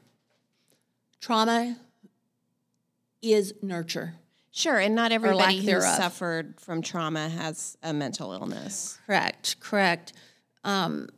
Trauma 1.20 1.76
is 3.22 3.55
nurture. 3.62 4.14
Sure, 4.51 4.78
and 4.78 4.95
not 4.95 5.11
everybody 5.11 5.59
who 5.59 5.66
thereof. 5.66 5.97
suffered 5.97 6.61
from 6.61 6.80
trauma 6.80 7.28
has 7.28 7.76
a 7.82 7.93
mental 7.93 8.32
illness. 8.32 8.99
Correct, 9.07 9.59
correct. 9.59 10.12
Um, 10.62 11.09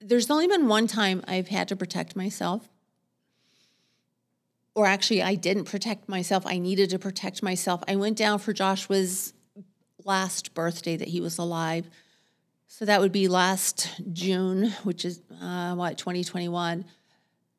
there's 0.00 0.30
only 0.30 0.46
been 0.46 0.68
one 0.68 0.86
time 0.86 1.22
I've 1.26 1.48
had 1.48 1.68
to 1.68 1.76
protect 1.76 2.16
myself. 2.16 2.68
Or 4.74 4.86
actually, 4.86 5.22
I 5.22 5.36
didn't 5.36 5.64
protect 5.64 6.08
myself. 6.08 6.44
I 6.46 6.58
needed 6.58 6.90
to 6.90 6.98
protect 6.98 7.42
myself. 7.42 7.82
I 7.88 7.96
went 7.96 8.18
down 8.18 8.38
for 8.38 8.52
Joshua's 8.52 9.32
last 10.04 10.54
birthday 10.54 10.96
that 10.96 11.08
he 11.08 11.20
was 11.20 11.38
alive. 11.38 11.88
So 12.68 12.84
that 12.84 13.00
would 13.00 13.12
be 13.12 13.28
last 13.28 13.90
June, 14.12 14.70
which 14.82 15.04
is 15.04 15.22
uh, 15.40 15.74
what, 15.74 15.96
2021. 15.98 16.84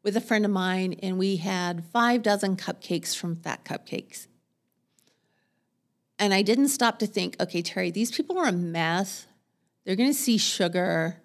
with 0.03 0.15
a 0.15 0.21
friend 0.21 0.45
of 0.45 0.51
mine, 0.51 0.93
and 1.01 1.17
we 1.17 1.37
had 1.37 1.83
five 1.91 2.21
dozen 2.21 2.55
cupcakes 2.55 3.15
from 3.15 3.35
Fat 3.35 3.65
Cupcakes. 3.65 4.27
And 6.19 6.33
I 6.33 6.41
didn't 6.41 6.69
stop 6.69 6.99
to 6.99 7.07
think, 7.07 7.35
okay, 7.39 7.61
Terry, 7.61 7.91
these 7.91 8.11
people 8.11 8.37
are 8.37 8.47
a 8.47 8.51
mess. 8.51 9.25
They're 9.85 9.95
going 9.95 10.09
to 10.09 10.13
see 10.17 10.37
sugar. 10.37 11.17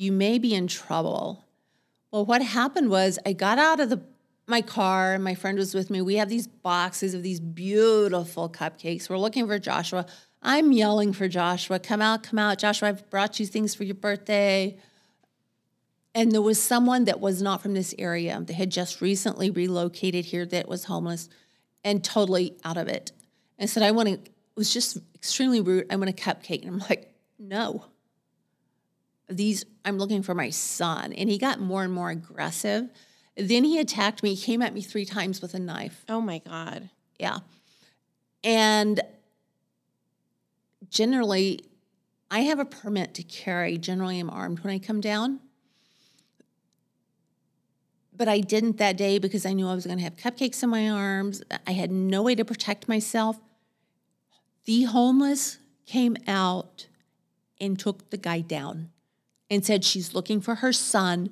You 0.00 0.12
may 0.12 0.38
be 0.38 0.54
in 0.54 0.66
trouble. 0.66 1.44
Well, 2.10 2.24
what 2.24 2.40
happened 2.40 2.88
was 2.88 3.18
I 3.26 3.34
got 3.34 3.58
out 3.58 3.80
of 3.80 3.90
the 3.90 4.00
my 4.46 4.62
car 4.62 5.18
my 5.18 5.34
friend 5.34 5.58
was 5.58 5.74
with 5.74 5.90
me. 5.90 6.00
We 6.00 6.14
have 6.14 6.30
these 6.30 6.46
boxes 6.46 7.12
of 7.12 7.22
these 7.22 7.38
beautiful 7.38 8.48
cupcakes. 8.48 9.10
We're 9.10 9.18
looking 9.18 9.46
for 9.46 9.58
Joshua. 9.58 10.06
I'm 10.40 10.72
yelling 10.72 11.12
for 11.12 11.28
Joshua, 11.28 11.78
come 11.78 12.00
out, 12.00 12.22
come 12.22 12.38
out. 12.38 12.56
Joshua, 12.56 12.88
I've 12.88 13.10
brought 13.10 13.38
you 13.38 13.44
things 13.44 13.74
for 13.74 13.84
your 13.84 13.94
birthday. 13.94 14.78
And 16.14 16.32
there 16.32 16.40
was 16.40 16.58
someone 16.58 17.04
that 17.04 17.20
was 17.20 17.42
not 17.42 17.60
from 17.60 17.74
this 17.74 17.94
area. 17.98 18.42
They 18.42 18.54
had 18.54 18.70
just 18.70 19.02
recently 19.02 19.50
relocated 19.50 20.24
here 20.24 20.46
that 20.46 20.66
was 20.66 20.84
homeless 20.84 21.28
and 21.84 22.02
totally 22.02 22.56
out 22.64 22.78
of 22.78 22.88
it. 22.88 23.12
And 23.58 23.68
said, 23.68 23.82
I 23.82 23.90
want 23.90 24.08
to, 24.08 24.14
it 24.14 24.30
was 24.56 24.72
just 24.72 24.96
extremely 25.14 25.60
rude. 25.60 25.88
I 25.90 25.96
want 25.96 26.08
a 26.08 26.14
cupcake. 26.14 26.62
And 26.62 26.70
I'm 26.70 26.88
like, 26.88 27.12
no. 27.38 27.84
These, 29.28 29.66
I'm 29.84 29.98
looking 29.98 30.22
for 30.22 30.34
my 30.34 30.50
son. 30.50 31.12
And 31.12 31.28
he 31.28 31.38
got 31.38 31.60
more 31.60 31.84
and 31.84 31.92
more 31.92 32.10
aggressive. 32.10 32.88
Then 33.36 33.64
he 33.64 33.78
attacked 33.78 34.22
me, 34.22 34.34
he 34.34 34.44
came 34.44 34.62
at 34.62 34.74
me 34.74 34.82
three 34.82 35.04
times 35.04 35.40
with 35.40 35.54
a 35.54 35.58
knife. 35.58 36.04
Oh 36.08 36.20
my 36.20 36.38
God. 36.38 36.90
Yeah. 37.18 37.38
And 38.44 39.00
generally, 40.90 41.64
I 42.30 42.40
have 42.40 42.58
a 42.58 42.64
permit 42.64 43.14
to 43.14 43.22
carry. 43.22 43.78
Generally, 43.78 44.20
I'm 44.20 44.30
armed 44.30 44.60
when 44.60 44.72
I 44.72 44.78
come 44.78 45.00
down. 45.00 45.40
But 48.14 48.28
I 48.28 48.40
didn't 48.40 48.76
that 48.76 48.96
day 48.96 49.18
because 49.18 49.46
I 49.46 49.52
knew 49.54 49.66
I 49.66 49.74
was 49.74 49.86
going 49.86 49.98
to 49.98 50.04
have 50.04 50.16
cupcakes 50.16 50.62
in 50.62 50.68
my 50.68 50.90
arms. 50.90 51.42
I 51.66 51.72
had 51.72 51.90
no 51.90 52.22
way 52.22 52.34
to 52.34 52.44
protect 52.44 52.86
myself. 52.86 53.38
The 54.66 54.82
homeless 54.82 55.58
came 55.86 56.16
out 56.26 56.86
and 57.58 57.78
took 57.78 58.10
the 58.10 58.18
guy 58.18 58.40
down 58.40 58.90
and 59.50 59.64
said, 59.64 59.84
She's 59.84 60.14
looking 60.14 60.40
for 60.40 60.56
her 60.56 60.72
son. 60.72 61.30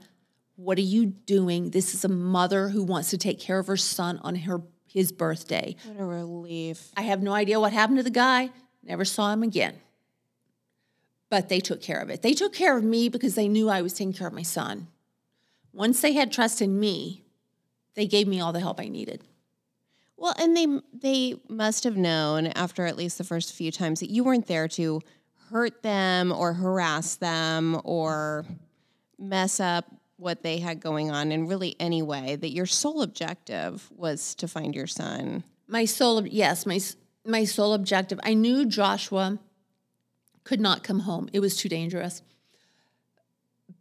What 0.56 0.76
are 0.76 0.82
you 0.82 1.06
doing? 1.06 1.70
This 1.70 1.94
is 1.94 2.04
a 2.04 2.08
mother 2.08 2.68
who 2.68 2.82
wants 2.82 3.10
to 3.10 3.18
take 3.18 3.38
care 3.38 3.58
of 3.58 3.68
her 3.68 3.76
son 3.76 4.18
on 4.22 4.34
her 4.34 4.62
his 4.88 5.12
birthday. 5.12 5.76
What 5.84 6.00
a 6.00 6.04
relief. 6.04 6.90
I 6.96 7.02
have 7.02 7.22
no 7.22 7.32
idea 7.32 7.60
what 7.60 7.72
happened 7.72 7.98
to 7.98 8.02
the 8.02 8.10
guy. 8.10 8.50
Never 8.82 9.04
saw 9.04 9.32
him 9.32 9.42
again. 9.42 9.74
But 11.30 11.48
they 11.48 11.60
took 11.60 11.82
care 11.82 12.00
of 12.00 12.08
it. 12.08 12.22
They 12.22 12.32
took 12.32 12.54
care 12.54 12.76
of 12.76 12.82
me 12.82 13.08
because 13.08 13.34
they 13.34 13.48
knew 13.48 13.68
I 13.68 13.82
was 13.82 13.92
taking 13.92 14.14
care 14.14 14.26
of 14.26 14.32
my 14.32 14.42
son. 14.42 14.88
Once 15.72 16.00
they 16.00 16.14
had 16.14 16.32
trust 16.32 16.62
in 16.62 16.80
me, 16.80 17.22
they 17.94 18.06
gave 18.06 18.26
me 18.26 18.40
all 18.40 18.52
the 18.52 18.60
help 18.60 18.80
I 18.80 18.88
needed. 18.88 19.22
Well, 20.16 20.34
and 20.38 20.56
they 20.56 20.66
they 20.92 21.40
must 21.48 21.84
have 21.84 21.96
known 21.96 22.48
after 22.48 22.86
at 22.86 22.96
least 22.96 23.18
the 23.18 23.24
first 23.24 23.52
few 23.52 23.70
times 23.70 24.00
that 24.00 24.10
you 24.10 24.24
weren't 24.24 24.46
there 24.46 24.66
to 24.68 25.00
hurt 25.51 25.82
them 25.82 26.32
or 26.32 26.53
harass 26.53 27.16
them 27.16 27.80
or 27.84 28.44
mess 29.18 29.61
up 29.61 29.86
what 30.16 30.42
they 30.42 30.59
had 30.59 30.80
going 30.80 31.11
on 31.11 31.30
in 31.32 31.46
really 31.46 31.76
any 31.78 32.03
way 32.03 32.36
that 32.36 32.51
your 32.51 32.66
sole 32.66 33.03
objective 33.03 33.88
was 33.94 34.34
to 34.34 34.49
find 34.49 34.74
your 34.74 34.86
son? 34.86 35.44
My 35.66 35.84
sole 35.84 36.26
yes 36.26 36.66
my 36.66 36.80
my 37.24 37.44
sole 37.44 37.74
objective 37.74 38.18
i 38.22 38.32
knew 38.32 38.64
joshua 38.64 39.38
could 40.44 40.61
not 40.61 40.82
come 40.82 41.01
home. 41.01 41.28
It 41.34 41.40
was 41.40 41.59
too 41.59 41.68
dangerous. 41.68 42.22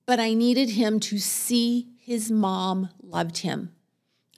But 0.05 0.19
i 0.19 0.33
needed 0.33 0.71
him 0.71 0.99
to 1.01 1.17
see 1.17 1.87
his 1.97 2.29
mom 2.29 2.89
loved 3.01 3.39
him. 3.39 3.71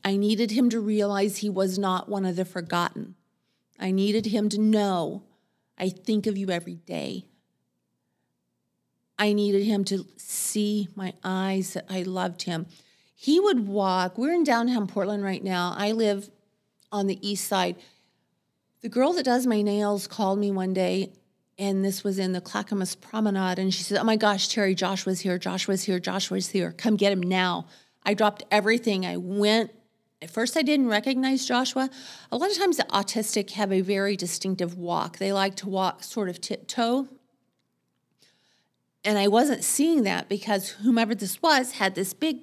I 0.04 0.16
needed 0.16 0.52
him 0.52 0.70
to 0.70 0.80
realize 0.80 1.38
he 1.38 1.50
was 1.50 1.78
not 1.78 2.08
one 2.08 2.26
of 2.26 2.36
the 2.36 2.46
forgotten. 2.46 3.16
I 3.80 3.92
needed 3.92 4.28
him 4.28 4.50
to 4.50 4.60
know 4.60 5.24
i 5.80 5.90
think 5.90 6.28
of 6.28 6.38
you 6.38 6.50
every 6.50 6.76
day 6.76 7.26
I 9.20 9.34
needed 9.34 9.66
him 9.66 9.84
to 9.86 10.08
see 10.16 10.88
my 10.96 11.14
eyes 11.26 11.74
that 11.74 11.86
I 11.90 12.04
loved 12.04 12.44
him. 12.44 12.68
He 13.14 13.38
would 13.38 13.68
walk. 13.68 14.18
We're 14.18 14.34
in 14.34 14.46
downtown 14.46 14.88
Portland 14.88 15.26
right 15.26 15.44
now. 15.44 15.76
I 15.78 15.92
live 15.92 16.30
on 16.90 17.08
the 17.08 17.20
east 17.28 17.46
side. 17.46 17.76
The 18.82 18.88
girl 18.88 19.12
that 19.14 19.26
does 19.26 19.46
my 19.46 19.62
nails 19.62 20.08
called 20.08 20.40
me 20.40 20.52
one 20.52 20.74
day, 20.74 21.12
and 21.58 21.84
this 21.84 22.02
was 22.02 22.18
in 22.18 22.32
the 22.32 22.40
Clackamas 22.40 22.96
Promenade, 22.96 23.60
and 23.60 23.74
she 23.74 23.84
said, 23.84 23.98
Oh 23.98 24.06
my 24.06 24.16
gosh, 24.16 24.48
Terry, 24.48 24.74
Joshua's 24.74 25.20
here, 25.20 25.38
Joshua's 25.38 25.84
here, 25.84 26.00
Joshua's 26.00 26.48
here. 26.48 26.72
Come 26.72 26.96
get 26.96 27.12
him 27.12 27.22
now. 27.22 27.68
I 28.06 28.14
dropped 28.14 28.44
everything. 28.50 29.06
I 29.06 29.18
went. 29.18 29.72
At 30.22 30.30
first, 30.30 30.58
I 30.58 30.62
didn't 30.62 30.90
recognize 30.90 31.46
Joshua. 31.46 31.90
A 32.32 32.38
lot 32.38 32.52
of 32.52 32.58
times, 32.58 32.78
the 32.78 32.84
autistic 32.84 33.52
have 33.52 33.72
a 33.72 33.82
very 33.82 34.18
distinctive 34.18 34.78
walk. 34.78 35.18
They 35.18 35.32
like 35.32 35.56
to 35.58 35.70
walk 35.70 36.04
sort 36.04 36.30
of 36.30 36.42
tiptoe 36.42 37.08
and 39.04 39.18
I 39.18 39.28
wasn't 39.28 39.64
seeing 39.64 40.04
that 40.04 40.28
because 40.28 40.70
whomever 40.70 41.16
this 41.16 41.42
was 41.42 41.72
had 41.74 41.96
this 41.96 42.14
big 42.14 42.40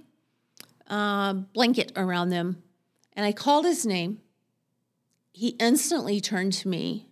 uh, 0.89 1.35
blanket 1.35 1.93
around 1.97 2.31
them. 2.31 2.63
And 3.13 3.27
I 3.27 3.33
called 3.33 3.65
his 3.65 3.85
name. 3.85 4.21
He 5.33 5.49
instantly 5.61 6.21
turned 6.21 6.55
to 6.55 6.69
me 6.69 7.09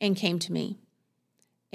and 0.00 0.16
came 0.16 0.38
to 0.40 0.52
me. 0.52 0.78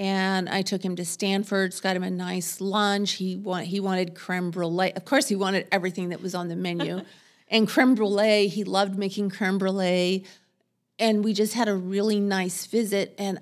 And 0.00 0.48
I 0.48 0.62
took 0.62 0.84
him 0.84 0.94
to 0.96 1.04
Stanford's, 1.04 1.80
got 1.80 1.96
him 1.96 2.04
a 2.04 2.10
nice 2.10 2.60
lunch. 2.60 3.12
He, 3.12 3.36
want, 3.36 3.66
he 3.66 3.80
wanted 3.80 4.14
creme 4.14 4.50
brulee. 4.50 4.92
Of 4.94 5.04
course, 5.04 5.28
he 5.28 5.36
wanted 5.36 5.66
everything 5.72 6.10
that 6.10 6.20
was 6.20 6.34
on 6.34 6.48
the 6.48 6.56
menu. 6.56 7.02
and 7.50 7.68
creme 7.68 7.94
brulee, 7.94 8.48
he 8.48 8.64
loved 8.64 8.98
making 8.98 9.30
creme 9.30 9.58
brulee. 9.58 10.24
And 10.98 11.24
we 11.24 11.32
just 11.32 11.54
had 11.54 11.68
a 11.68 11.74
really 11.74 12.20
nice 12.20 12.66
visit. 12.66 13.14
And 13.18 13.38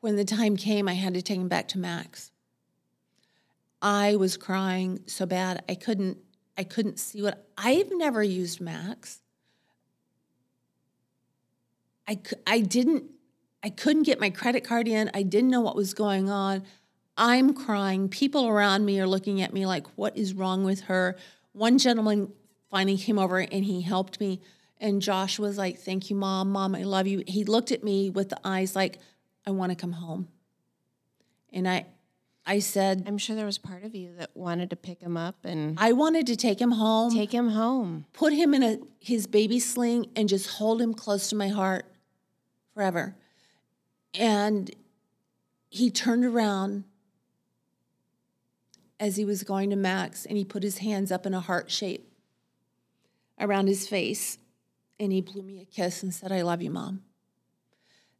when 0.00 0.16
the 0.16 0.24
time 0.24 0.56
came, 0.56 0.88
I 0.88 0.94
had 0.94 1.14
to 1.14 1.22
take 1.22 1.38
him 1.38 1.48
back 1.48 1.68
to 1.68 1.78
Max. 1.78 2.30
I 3.80 4.14
was 4.16 4.36
crying 4.36 5.00
so 5.06 5.26
bad 5.26 5.64
I 5.68 5.74
couldn't 5.74 6.18
I 6.56 6.64
couldn't 6.64 6.98
see 6.98 7.22
what 7.22 7.48
I've 7.58 7.90
never 7.92 8.22
used 8.22 8.60
Max. 8.60 9.20
I 12.06 12.20
I 12.46 12.60
didn't 12.60 13.04
I 13.62 13.70
couldn't 13.70 14.04
get 14.04 14.20
my 14.20 14.30
credit 14.30 14.64
card 14.64 14.86
in. 14.86 15.10
I 15.14 15.22
didn't 15.22 15.50
know 15.50 15.60
what 15.60 15.74
was 15.74 15.94
going 15.94 16.30
on. 16.30 16.62
I'm 17.16 17.54
crying. 17.54 18.08
People 18.08 18.48
around 18.48 18.84
me 18.84 19.00
are 19.00 19.06
looking 19.06 19.40
at 19.42 19.52
me 19.52 19.66
like 19.66 19.86
what 19.96 20.16
is 20.16 20.34
wrong 20.34 20.64
with 20.64 20.82
her? 20.82 21.16
One 21.52 21.78
gentleman 21.78 22.32
finally 22.70 22.96
came 22.96 23.18
over 23.18 23.38
and 23.38 23.64
he 23.64 23.82
helped 23.82 24.18
me 24.20 24.40
and 24.82 25.00
Josh 25.00 25.38
was 25.38 25.56
like, 25.56 25.78
"Thank 25.78 26.10
you, 26.10 26.16
mom. 26.16 26.50
Mom, 26.50 26.74
I 26.74 26.82
love 26.82 27.06
you." 27.06 27.22
He 27.26 27.44
looked 27.44 27.70
at 27.70 27.84
me 27.84 28.10
with 28.10 28.30
the 28.30 28.40
eyes 28.44 28.74
like 28.74 28.98
I 29.46 29.52
want 29.52 29.70
to 29.70 29.76
come 29.76 29.92
home. 29.92 30.28
And 31.52 31.68
I 31.68 31.86
I 32.44 32.58
said 32.58 33.04
I'm 33.06 33.18
sure 33.18 33.36
there 33.36 33.46
was 33.46 33.58
part 33.58 33.84
of 33.84 33.94
you 33.94 34.14
that 34.18 34.30
wanted 34.34 34.70
to 34.70 34.76
pick 34.76 35.00
him 35.00 35.16
up 35.16 35.36
and 35.44 35.78
I 35.78 35.92
wanted 35.92 36.26
to 36.26 36.36
take 36.36 36.60
him 36.60 36.72
home. 36.72 37.14
Take 37.14 37.32
him 37.32 37.50
home. 37.50 38.06
Put 38.12 38.32
him 38.32 38.54
in 38.54 38.62
a 38.62 38.78
his 38.98 39.26
baby 39.26 39.60
sling 39.60 40.06
and 40.16 40.28
just 40.28 40.48
hold 40.50 40.82
him 40.82 40.94
close 40.94 41.28
to 41.28 41.36
my 41.36 41.48
heart 41.48 41.86
forever. 42.74 43.14
And 44.14 44.74
he 45.70 45.90
turned 45.90 46.24
around 46.24 46.84
as 49.02 49.16
he 49.16 49.24
was 49.26 49.42
going 49.42 49.68
to 49.68 49.76
Max 49.76 50.24
and 50.24 50.38
he 50.38 50.44
put 50.44 50.62
his 50.62 50.78
hands 50.78 51.12
up 51.12 51.26
in 51.26 51.34
a 51.34 51.40
heart 51.40 51.70
shape 51.70 52.10
around 53.38 53.66
his 53.66 53.86
face 53.86 54.38
and 54.98 55.12
he 55.12 55.20
blew 55.20 55.42
me 55.42 55.60
a 55.60 55.64
kiss 55.64 56.02
and 56.02 56.14
said, 56.14 56.32
I 56.32 56.42
love 56.42 56.62
you, 56.62 56.70
mom 56.70 57.02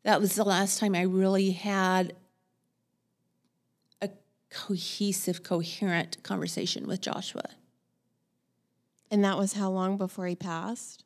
that 0.03 0.21
was 0.21 0.35
the 0.35 0.45
last 0.45 0.79
time 0.79 0.95
I 0.95 1.03
really 1.03 1.53
had 1.53 2.15
a 4.01 4.11
cohesive, 4.51 5.43
coherent 5.43 6.23
conversation 6.23 6.87
with 6.87 7.01
Joshua. 7.01 7.51
And 9.11 9.25
that 9.25 9.37
was 9.37 9.53
how 9.53 9.71
long 9.71 9.97
before 9.97 10.27
he 10.27 10.35
passed? 10.35 11.05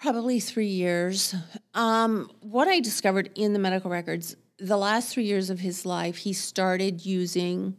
Probably 0.00 0.40
three 0.40 0.68
years. 0.68 1.34
Um, 1.74 2.30
what 2.40 2.68
I 2.68 2.80
discovered 2.80 3.30
in 3.34 3.52
the 3.52 3.58
medical 3.58 3.90
records, 3.90 4.36
the 4.58 4.76
last 4.76 5.12
three 5.12 5.24
years 5.24 5.50
of 5.50 5.60
his 5.60 5.84
life, 5.84 6.18
he 6.18 6.32
started 6.32 7.04
using 7.04 7.76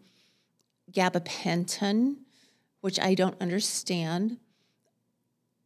gabapentin, 0.96 2.16
which 2.82 3.00
I 3.00 3.14
don't 3.14 3.40
understand. 3.42 4.38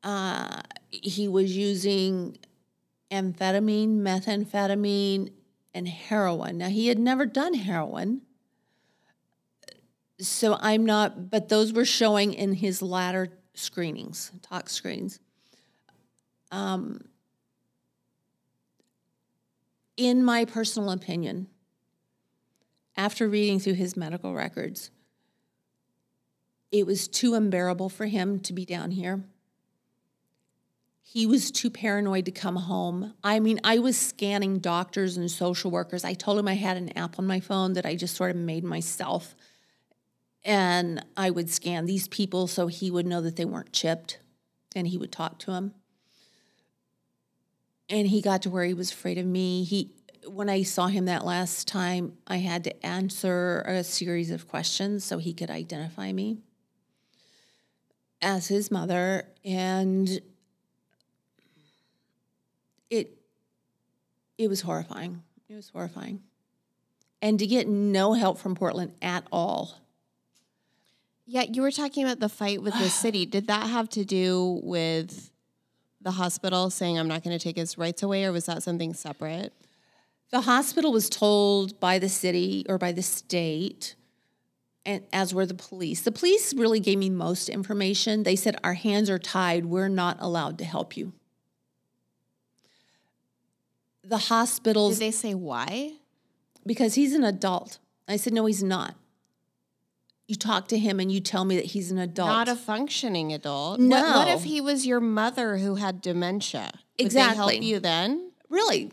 Uh, 0.03 0.61
he 0.89 1.27
was 1.27 1.55
using 1.55 2.37
amphetamine, 3.11 3.99
methamphetamine, 3.99 5.31
and 5.73 5.87
heroin. 5.87 6.57
Now, 6.57 6.69
he 6.69 6.87
had 6.87 6.99
never 6.99 7.25
done 7.25 7.53
heroin. 7.53 8.21
So 10.19 10.57
I'm 10.59 10.85
not, 10.85 11.29
but 11.29 11.49
those 11.49 11.71
were 11.71 11.85
showing 11.85 12.33
in 12.33 12.53
his 12.53 12.81
latter 12.81 13.29
screenings, 13.53 14.31
tox 14.41 14.73
screens. 14.73 15.19
Um, 16.51 17.05
in 19.95 20.23
my 20.23 20.45
personal 20.45 20.91
opinion, 20.91 21.47
after 22.95 23.27
reading 23.27 23.59
through 23.59 23.73
his 23.73 23.95
medical 23.95 24.33
records, 24.33 24.91
it 26.71 26.85
was 26.85 27.07
too 27.07 27.33
unbearable 27.33 27.89
for 27.89 28.05
him 28.05 28.39
to 28.41 28.53
be 28.53 28.65
down 28.65 28.91
here. 28.91 29.23
He 31.01 31.25
was 31.25 31.49
too 31.49 31.71
paranoid 31.71 32.25
to 32.25 32.31
come 32.31 32.55
home. 32.55 33.15
I 33.23 33.39
mean, 33.39 33.59
I 33.63 33.79
was 33.79 33.97
scanning 33.97 34.59
doctors 34.59 35.17
and 35.17 35.29
social 35.29 35.71
workers. 35.71 36.05
I 36.05 36.13
told 36.13 36.37
him 36.37 36.47
I 36.47 36.53
had 36.53 36.77
an 36.77 36.95
app 36.95 37.17
on 37.17 37.25
my 37.25 37.39
phone 37.39 37.73
that 37.73 37.85
I 37.85 37.95
just 37.95 38.15
sort 38.15 38.29
of 38.29 38.37
made 38.37 38.63
myself. 38.63 39.35
And 40.45 41.03
I 41.17 41.31
would 41.31 41.49
scan 41.49 41.85
these 41.85 42.07
people 42.07 42.45
so 42.45 42.67
he 42.67 42.91
would 42.91 43.07
know 43.07 43.21
that 43.21 43.37
they 43.37 43.45
weren't 43.45 43.73
chipped 43.73 44.19
and 44.75 44.87
he 44.87 44.99
would 44.99 45.11
talk 45.11 45.39
to 45.39 45.51
them. 45.51 45.73
And 47.89 48.07
he 48.07 48.21
got 48.21 48.43
to 48.43 48.51
where 48.51 48.65
he 48.65 48.75
was 48.75 48.91
afraid 48.91 49.17
of 49.17 49.25
me. 49.25 49.63
He 49.63 49.95
when 50.27 50.49
I 50.49 50.61
saw 50.61 50.87
him 50.87 51.05
that 51.05 51.25
last 51.25 51.67
time, 51.67 52.17
I 52.27 52.37
had 52.37 52.65
to 52.65 52.85
answer 52.85 53.61
a 53.61 53.83
series 53.83 54.29
of 54.29 54.47
questions 54.47 55.03
so 55.03 55.17
he 55.17 55.33
could 55.33 55.49
identify 55.49 56.11
me 56.11 56.37
as 58.21 58.47
his 58.47 58.69
mother 58.69 59.23
and 59.45 60.21
it 62.89 63.17
it 64.37 64.47
was 64.47 64.61
horrifying. 64.61 65.21
It 65.49 65.55
was 65.55 65.69
horrifying. 65.69 66.21
And 67.21 67.37
to 67.39 67.47
get 67.47 67.67
no 67.67 68.13
help 68.13 68.37
from 68.37 68.55
Portland 68.55 68.93
at 69.01 69.25
all. 69.31 69.75
Yeah, 71.25 71.43
you 71.43 71.61
were 71.61 71.71
talking 71.71 72.05
about 72.05 72.19
the 72.19 72.29
fight 72.29 72.63
with 72.63 72.73
the 72.73 72.89
city. 72.89 73.25
Did 73.25 73.47
that 73.47 73.67
have 73.67 73.89
to 73.89 74.05
do 74.05 74.61
with 74.63 75.31
the 76.01 76.11
hospital 76.11 76.69
saying 76.69 76.97
I'm 76.97 77.09
not 77.09 77.23
going 77.23 77.37
to 77.37 77.43
take 77.43 77.57
his 77.57 77.77
rights 77.77 78.01
away, 78.01 78.23
or 78.23 78.31
was 78.31 78.45
that 78.45 78.63
something 78.63 78.93
separate? 78.93 79.53
The 80.31 80.41
hospital 80.41 80.91
was 80.91 81.09
told 81.09 81.79
by 81.79 81.99
the 81.99 82.07
city 82.07 82.65
or 82.69 82.77
by 82.77 82.91
the 82.91 83.01
state, 83.01 83.95
and 84.89 85.03
as 85.13 85.35
were 85.35 85.45
the 85.45 85.53
police. 85.53 86.01
The 86.01 86.11
police 86.11 86.51
really 86.51 86.79
gave 86.79 86.97
me 86.97 87.11
most 87.11 87.47
information. 87.47 88.23
They 88.23 88.35
said, 88.35 88.57
Our 88.63 88.73
hands 88.73 89.07
are 89.07 89.19
tied. 89.19 89.67
We're 89.67 89.87
not 89.87 90.17
allowed 90.19 90.57
to 90.57 90.65
help 90.65 90.97
you. 90.97 91.13
The 94.03 94.17
hospitals. 94.17 94.97
Did 94.97 95.05
they 95.05 95.11
say 95.11 95.35
why? 95.35 95.93
Because 96.65 96.95
he's 96.95 97.13
an 97.13 97.23
adult. 97.23 97.77
I 98.07 98.15
said, 98.15 98.33
No, 98.33 98.47
he's 98.47 98.63
not. 98.63 98.95
You 100.27 100.35
talk 100.35 100.67
to 100.69 100.77
him 100.77 100.99
and 100.99 101.11
you 101.11 101.19
tell 101.19 101.45
me 101.45 101.55
that 101.55 101.65
he's 101.65 101.91
an 101.91 101.99
adult. 101.99 102.29
Not 102.29 102.47
a 102.49 102.55
functioning 102.55 103.31
adult. 103.31 103.79
No. 103.79 104.01
What, 104.01 104.15
what 104.15 104.27
if 104.27 104.43
he 104.43 104.59
was 104.59 104.87
your 104.87 104.99
mother 104.99 105.57
who 105.57 105.75
had 105.75 106.01
dementia? 106.01 106.71
Would 106.73 107.05
Exactly. 107.05 107.35
They 107.35 107.55
help 107.55 107.63
you 107.63 107.79
then? 107.79 108.31
really. 108.49 108.91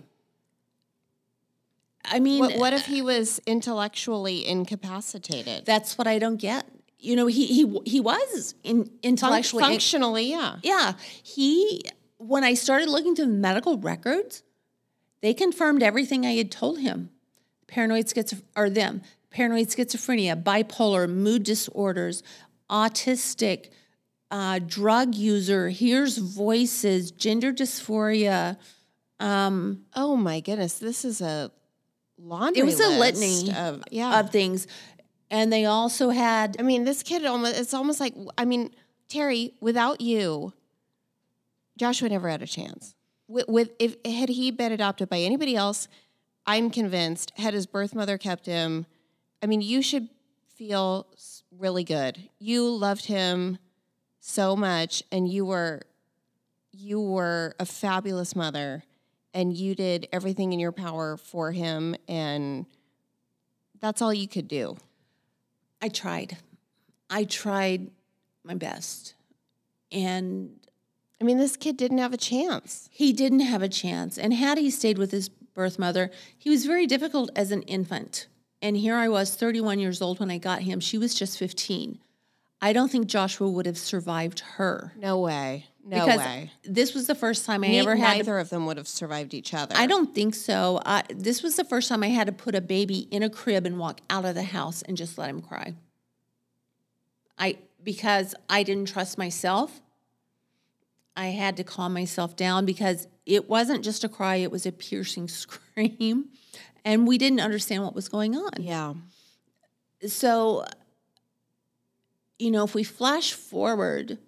I 2.08 2.20
mean, 2.20 2.40
What, 2.40 2.56
what 2.58 2.72
if 2.72 2.86
he 2.86 3.02
was 3.02 3.40
intellectually 3.46 4.46
incapacitated? 4.46 5.64
that's 5.66 5.98
what 5.98 6.06
I 6.06 6.18
don't 6.18 6.36
get. 6.36 6.66
You 6.98 7.14
know, 7.16 7.26
he 7.26 7.46
he 7.46 7.80
he 7.84 8.00
was 8.00 8.54
in, 8.64 8.90
intellectually 9.02 9.62
functionally, 9.62 10.30
yeah. 10.30 10.56
Yeah, 10.62 10.94
he. 11.22 11.82
When 12.18 12.42
I 12.44 12.54
started 12.54 12.88
looking 12.88 13.14
to 13.16 13.22
the 13.26 13.30
medical 13.30 13.76
records, 13.76 14.42
they 15.20 15.34
confirmed 15.34 15.82
everything 15.82 16.24
I 16.24 16.32
had 16.36 16.50
told 16.50 16.78
him: 16.80 17.10
paranoid 17.66 18.06
schizophrenia, 18.06 18.42
or 18.56 18.70
them, 18.70 19.02
paranoid 19.30 19.68
schizophrenia, 19.68 20.42
bipolar, 20.42 21.08
mood 21.08 21.42
disorders, 21.42 22.22
autistic, 22.70 23.70
uh, 24.30 24.58
drug 24.66 25.14
user, 25.14 25.68
hears 25.68 26.18
voices, 26.18 27.10
gender 27.10 27.52
dysphoria. 27.52 28.56
Um, 29.20 29.84
Oh 29.94 30.16
my 30.16 30.40
goodness, 30.40 30.78
this 30.78 31.04
is 31.04 31.20
a 31.20 31.50
laundry. 32.26 32.60
it 32.60 32.64
was 32.64 32.80
a 32.80 32.88
litany 32.88 33.52
of 33.54 33.82
yeah. 33.90 34.20
of 34.20 34.30
things, 34.30 34.66
and 35.30 35.52
they 35.52 35.64
also 35.64 36.10
had 36.10 36.56
I 36.58 36.62
mean, 36.62 36.84
this 36.84 37.02
kid 37.02 37.24
almost. 37.24 37.58
It's 37.58 37.74
almost 37.74 38.00
like 38.00 38.14
I 38.36 38.44
mean, 38.44 38.70
Terry. 39.08 39.54
Without 39.60 40.00
you, 40.00 40.52
Joshua 41.78 42.08
never 42.08 42.28
had 42.28 42.42
a 42.42 42.46
chance. 42.46 42.94
With, 43.28 43.48
with 43.48 43.70
if 43.78 43.96
had 44.04 44.28
he 44.28 44.50
been 44.50 44.72
adopted 44.72 45.08
by 45.08 45.18
anybody 45.18 45.56
else, 45.56 45.88
I'm 46.46 46.70
convinced 46.70 47.32
had 47.36 47.54
his 47.54 47.66
birth 47.66 47.94
mother 47.94 48.18
kept 48.18 48.46
him. 48.46 48.86
I 49.42 49.46
mean, 49.46 49.60
you 49.60 49.82
should 49.82 50.08
feel 50.54 51.06
really 51.50 51.84
good. 51.84 52.28
You 52.38 52.68
loved 52.68 53.06
him 53.06 53.58
so 54.20 54.56
much, 54.56 55.02
and 55.12 55.28
you 55.28 55.44
were 55.44 55.82
you 56.72 57.00
were 57.00 57.54
a 57.58 57.66
fabulous 57.66 58.36
mother, 58.36 58.84
and 59.36 59.54
you 59.54 59.74
did 59.74 60.08
everything 60.12 60.54
in 60.54 60.58
your 60.58 60.72
power 60.72 61.18
for 61.18 61.52
him, 61.52 61.94
and 62.08 62.64
that's 63.80 64.00
all 64.00 64.12
you 64.12 64.26
could 64.26 64.48
do. 64.48 64.78
I 65.82 65.90
tried. 65.90 66.38
I 67.10 67.24
tried 67.24 67.90
my 68.42 68.54
best. 68.54 69.12
And 69.92 70.58
I 71.20 71.24
mean, 71.24 71.36
this 71.36 71.54
kid 71.54 71.76
didn't 71.76 71.98
have 71.98 72.14
a 72.14 72.16
chance. 72.16 72.88
he 72.90 73.12
didn't 73.12 73.40
have 73.40 73.60
a 73.60 73.68
chance. 73.68 74.16
And 74.16 74.32
had 74.32 74.56
he 74.56 74.70
stayed 74.70 74.96
with 74.96 75.10
his 75.10 75.28
birth 75.28 75.78
mother, 75.78 76.10
he 76.38 76.48
was 76.48 76.64
very 76.64 76.86
difficult 76.86 77.30
as 77.36 77.50
an 77.50 77.60
infant. 77.62 78.28
And 78.62 78.74
here 78.74 78.96
I 78.96 79.08
was, 79.08 79.34
31 79.34 79.78
years 79.78 80.00
old 80.00 80.18
when 80.18 80.30
I 80.30 80.38
got 80.38 80.62
him. 80.62 80.80
She 80.80 80.96
was 80.96 81.14
just 81.14 81.38
15. 81.38 81.98
I 82.62 82.72
don't 82.72 82.90
think 82.90 83.06
Joshua 83.06 83.50
would 83.50 83.66
have 83.66 83.76
survived 83.76 84.40
her. 84.56 84.94
No 84.96 85.20
way. 85.20 85.66
No 85.88 86.04
because 86.04 86.18
way. 86.18 86.50
this 86.64 86.94
was 86.94 87.06
the 87.06 87.14
first 87.14 87.46
time 87.46 87.62
I 87.62 87.68
Ne- 87.68 87.78
ever 87.78 87.94
had 87.94 88.12
to 88.12 88.16
neither 88.18 88.38
of 88.40 88.50
them 88.50 88.66
would 88.66 88.76
have 88.76 88.88
survived 88.88 89.34
each 89.34 89.54
other. 89.54 89.76
I 89.78 89.86
don't 89.86 90.12
think 90.12 90.34
so. 90.34 90.82
I, 90.84 91.04
this 91.08 91.44
was 91.44 91.54
the 91.54 91.64
first 91.64 91.88
time 91.88 92.02
I 92.02 92.08
had 92.08 92.26
to 92.26 92.32
put 92.32 92.56
a 92.56 92.60
baby 92.60 93.06
in 93.12 93.22
a 93.22 93.30
crib 93.30 93.66
and 93.66 93.78
walk 93.78 94.00
out 94.10 94.24
of 94.24 94.34
the 94.34 94.42
house 94.42 94.82
and 94.82 94.96
just 94.96 95.16
let 95.16 95.30
him 95.30 95.40
cry. 95.40 95.74
I 97.38 97.58
because 97.84 98.34
I 98.50 98.64
didn't 98.64 98.88
trust 98.88 99.16
myself. 99.16 99.80
I 101.16 101.28
had 101.28 101.56
to 101.58 101.64
calm 101.64 101.94
myself 101.94 102.34
down 102.34 102.66
because 102.66 103.06
it 103.24 103.48
wasn't 103.48 103.84
just 103.84 104.02
a 104.02 104.08
cry; 104.08 104.36
it 104.36 104.50
was 104.50 104.66
a 104.66 104.72
piercing 104.72 105.28
scream, 105.42 106.30
and 106.84 107.06
we 107.06 107.16
didn't 107.16 107.40
understand 107.40 107.84
what 107.84 107.94
was 107.94 108.08
going 108.08 108.34
on. 108.34 108.50
Yeah. 108.58 108.94
So, 110.08 110.64
you 112.40 112.50
know, 112.50 112.64
if 112.64 112.74
we 112.74 112.82
flash 112.82 113.32
forward 113.32 114.18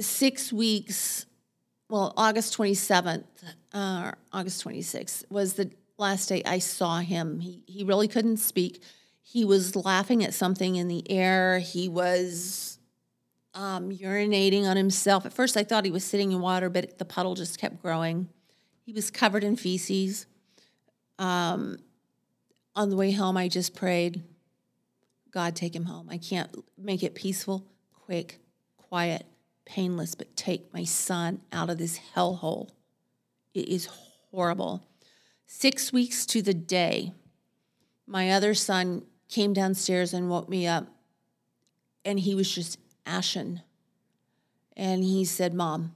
six 0.00 0.52
weeks, 0.52 1.26
well, 1.88 2.12
August 2.16 2.56
27th, 2.56 3.24
uh, 3.72 4.12
August 4.32 4.64
26th 4.64 5.30
was 5.30 5.54
the 5.54 5.70
last 5.98 6.28
day 6.28 6.42
I 6.44 6.58
saw 6.58 6.98
him. 6.98 7.40
He, 7.40 7.62
he 7.66 7.84
really 7.84 8.08
couldn't 8.08 8.38
speak. 8.38 8.82
He 9.22 9.44
was 9.44 9.74
laughing 9.76 10.24
at 10.24 10.34
something 10.34 10.76
in 10.76 10.88
the 10.88 11.10
air. 11.10 11.58
He 11.58 11.88
was 11.88 12.78
um, 13.54 13.90
urinating 13.90 14.64
on 14.64 14.76
himself. 14.76 15.26
At 15.26 15.32
first, 15.32 15.56
I 15.56 15.64
thought 15.64 15.84
he 15.84 15.90
was 15.90 16.04
sitting 16.04 16.32
in 16.32 16.40
water, 16.40 16.68
but 16.68 16.98
the 16.98 17.04
puddle 17.04 17.34
just 17.34 17.58
kept 17.58 17.80
growing. 17.80 18.28
He 18.84 18.92
was 18.92 19.10
covered 19.10 19.42
in 19.42 19.56
feces. 19.56 20.26
Um, 21.18 21.78
on 22.74 22.90
the 22.90 22.96
way 22.96 23.10
home, 23.10 23.36
I 23.36 23.48
just 23.48 23.74
prayed, 23.74 24.22
God, 25.30 25.56
take 25.56 25.74
him 25.74 25.84
home. 25.84 26.08
I 26.10 26.18
can't 26.18 26.54
make 26.76 27.02
it 27.02 27.14
peaceful, 27.14 27.64
quick, 27.92 28.38
quiet, 28.76 29.26
painless, 29.66 30.14
but 30.14 30.36
take 30.36 30.72
my 30.72 30.84
son 30.84 31.42
out 31.52 31.68
of 31.68 31.76
this 31.76 32.00
hellhole. 32.14 32.70
It 33.52 33.68
is 33.68 33.88
horrible. 34.30 34.86
Six 35.46 35.92
weeks 35.92 36.24
to 36.26 36.40
the 36.40 36.54
day, 36.54 37.12
my 38.06 38.30
other 38.30 38.54
son 38.54 39.02
came 39.28 39.52
downstairs 39.52 40.14
and 40.14 40.30
woke 40.30 40.48
me 40.48 40.66
up, 40.66 40.86
and 42.04 42.20
he 42.20 42.34
was 42.34 42.50
just 42.50 42.78
ashen. 43.04 43.60
And 44.76 45.02
he 45.02 45.24
said, 45.24 45.52
Mom, 45.52 45.94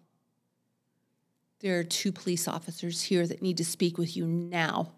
there 1.61 1.79
are 1.79 1.85
two 1.85 2.13
police 2.13 2.49
officers 2.49 3.03
here 3.03 3.27
that 3.27 3.43
need 3.43 3.59
to 3.59 3.65
speak 3.65 3.99
with 3.99 4.17
you 4.17 4.27
now. 4.27 4.93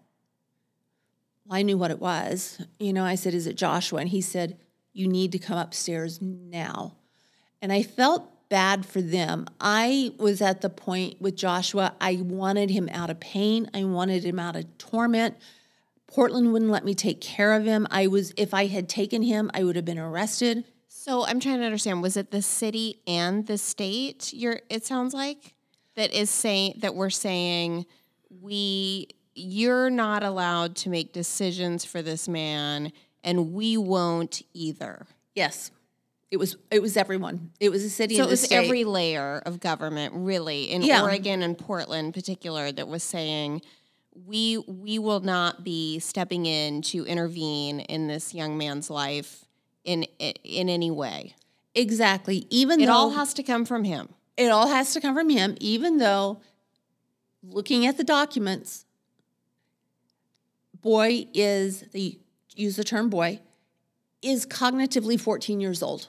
Well, 1.45 1.59
I 1.59 1.61
knew 1.61 1.77
what 1.77 1.91
it 1.91 1.99
was. 1.99 2.61
You 2.79 2.93
know, 2.93 3.03
I 3.03 3.15
said, 3.15 3.33
Is 3.33 3.47
it 3.47 3.55
Joshua? 3.55 3.99
And 3.99 4.09
he 4.09 4.21
said, 4.21 4.57
You 4.93 5.07
need 5.07 5.31
to 5.33 5.39
come 5.39 5.57
upstairs 5.57 6.21
now. 6.21 6.95
And 7.61 7.71
I 7.71 7.83
felt 7.83 8.32
bad 8.53 8.85
for 8.85 9.01
them. 9.01 9.47
I 9.59 10.11
was 10.19 10.39
at 10.39 10.61
the 10.61 10.69
point 10.69 11.19
with 11.19 11.35
Joshua, 11.35 11.95
I 11.99 12.17
wanted 12.21 12.69
him 12.69 12.87
out 12.91 13.09
of 13.09 13.19
pain, 13.19 13.67
I 13.73 13.83
wanted 13.83 14.23
him 14.23 14.37
out 14.37 14.55
of 14.55 14.77
torment. 14.77 15.37
Portland 16.05 16.53
wouldn't 16.53 16.69
let 16.69 16.85
me 16.85 16.93
take 16.93 17.19
care 17.19 17.53
of 17.53 17.65
him. 17.65 17.87
I 17.89 18.05
was, 18.05 18.31
if 18.37 18.53
I 18.53 18.67
had 18.67 18.87
taken 18.87 19.23
him, 19.23 19.49
I 19.55 19.63
would 19.63 19.75
have 19.75 19.85
been 19.85 19.97
arrested. 19.97 20.65
So 20.87 21.25
I'm 21.25 21.39
trying 21.39 21.61
to 21.61 21.65
understand. 21.65 22.03
Was 22.03 22.15
it 22.15 22.29
the 22.29 22.43
city 22.43 22.99
and 23.07 23.47
the 23.47 23.57
state? 23.57 24.31
You're. 24.31 24.59
It 24.69 24.85
sounds 24.85 25.15
like 25.15 25.55
that 25.95 26.13
is 26.13 26.29
saying 26.29 26.75
that 26.81 26.93
we're 26.93 27.09
saying 27.09 27.87
we. 28.39 29.07
You're 29.33 29.89
not 29.89 30.21
allowed 30.21 30.75
to 30.75 30.89
make 30.89 31.11
decisions 31.11 31.83
for 31.85 32.03
this 32.03 32.29
man, 32.29 32.93
and 33.23 33.51
we 33.51 33.77
won't 33.77 34.43
either. 34.53 35.07
Yes. 35.33 35.71
It 36.33 36.39
was 36.39 36.57
it 36.71 36.81
was 36.81 36.97
everyone. 36.97 37.51
It 37.59 37.69
was 37.69 37.83
a 37.83 37.91
city 37.91 38.15
So 38.15 38.23
it 38.23 38.29
was 38.29 38.41
state. 38.41 38.55
every 38.55 38.85
layer 38.85 39.43
of 39.45 39.59
government, 39.59 40.15
really, 40.15 40.71
in 40.71 40.81
Yeah. 40.81 41.03
Oregon 41.03 41.43
and 41.43 41.55
Portland, 41.55 42.07
in 42.07 42.11
particular, 42.11 42.71
that 42.71 42.87
was 42.87 43.03
saying 43.03 43.61
we 44.25 44.57
we 44.67 44.97
will 44.97 45.19
not 45.19 45.63
be 45.63 45.99
stepping 45.99 46.47
in 46.47 46.81
to 46.83 47.05
intervene 47.05 47.81
in 47.81 48.07
this 48.07 48.33
young 48.33 48.57
man's 48.57 48.89
life 48.89 49.45
in 49.83 50.07
in 50.43 50.69
any 50.69 50.89
way. 50.89 51.35
Exactly. 51.75 52.47
Even 52.49 52.81
It 52.81 52.87
though 52.87 52.93
all 52.93 53.09
has 53.11 53.35
to 53.35 53.43
come 53.43 53.63
from 53.63 53.83
him. 53.83 54.09
it 54.35 54.47
all 54.49 54.69
has 54.69 54.91
to 54.93 55.01
come 55.01 55.13
from 55.13 55.29
him, 55.29 55.55
even 55.59 55.97
though 55.99 56.41
looking 57.43 57.85
at 57.85 57.97
the 57.97 58.03
documents, 58.03 58.85
boy 60.81 61.27
is 61.35 61.81
the 61.91 62.17
use 62.55 62.75
the 62.75 62.83
term 62.83 63.11
boy 63.11 63.39
is 64.23 64.47
cognitively 64.47 65.19
14 65.19 65.59
years 65.59 65.83
old. 65.83 66.07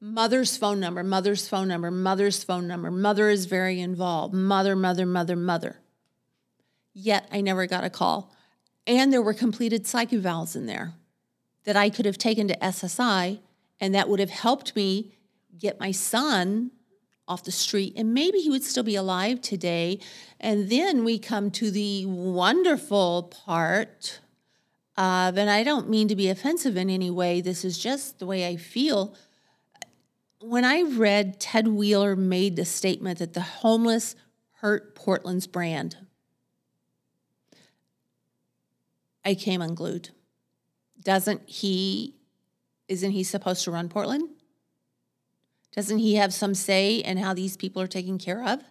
Mother's 0.00 0.56
phone 0.56 0.80
number, 0.80 1.04
mother's 1.04 1.46
phone 1.46 1.68
number, 1.68 1.90
mother's 1.90 2.42
phone 2.42 2.66
number. 2.66 2.90
Mother 2.90 3.28
is 3.28 3.44
very 3.44 3.80
involved. 3.80 4.32
Mother, 4.32 4.74
mother, 4.74 5.04
mother, 5.04 5.36
mother. 5.36 5.76
Yet 6.94 7.28
I 7.30 7.42
never 7.42 7.66
got 7.66 7.84
a 7.84 7.90
call. 7.90 8.34
And 8.86 9.12
there 9.12 9.20
were 9.20 9.34
completed 9.34 9.86
psych 9.86 10.10
evals 10.10 10.56
in 10.56 10.64
there 10.64 10.94
that 11.64 11.76
I 11.76 11.90
could 11.90 12.06
have 12.06 12.16
taken 12.16 12.48
to 12.48 12.56
SSI, 12.56 13.40
and 13.78 13.94
that 13.94 14.08
would 14.08 14.20
have 14.20 14.30
helped 14.30 14.74
me 14.74 15.12
get 15.58 15.78
my 15.78 15.90
son 15.90 16.70
off 17.28 17.44
the 17.44 17.52
street, 17.52 17.92
and 17.96 18.14
maybe 18.14 18.38
he 18.38 18.50
would 18.50 18.64
still 18.64 18.82
be 18.82 18.96
alive 18.96 19.40
today. 19.40 20.00
And 20.40 20.70
then 20.70 21.04
we 21.04 21.18
come 21.18 21.50
to 21.52 21.70
the 21.70 22.06
wonderful 22.06 23.24
part 23.44 24.20
of, 24.96 25.38
and 25.38 25.50
I 25.50 25.62
don't 25.62 25.88
mean 25.88 26.08
to 26.08 26.16
be 26.16 26.28
offensive 26.28 26.76
in 26.76 26.90
any 26.90 27.10
way, 27.10 27.40
this 27.40 27.64
is 27.64 27.78
just 27.78 28.18
the 28.18 28.26
way 28.26 28.48
I 28.48 28.56
feel. 28.56 29.14
When 30.40 30.64
I 30.64 30.82
read 30.82 31.38
Ted 31.38 31.68
Wheeler 31.68 32.16
made 32.16 32.56
the 32.56 32.64
statement 32.64 33.18
that 33.18 33.34
the 33.34 33.40
homeless 33.40 34.16
hurt 34.54 34.94
Portland's 34.94 35.46
brand, 35.46 35.96
I 39.24 39.34
came 39.34 39.60
unglued. 39.60 40.10
Doesn't 41.02 41.42
he, 41.48 42.16
isn't 42.88 43.10
he 43.10 43.22
supposed 43.22 43.64
to 43.64 43.70
run 43.70 43.90
Portland? 43.90 44.30
Doesn't 45.72 45.98
he 45.98 46.14
have 46.14 46.32
some 46.32 46.54
say 46.54 46.96
in 46.96 47.18
how 47.18 47.34
these 47.34 47.56
people 47.56 47.82
are 47.82 47.86
taken 47.86 48.18
care 48.18 48.42
of? 48.44 48.62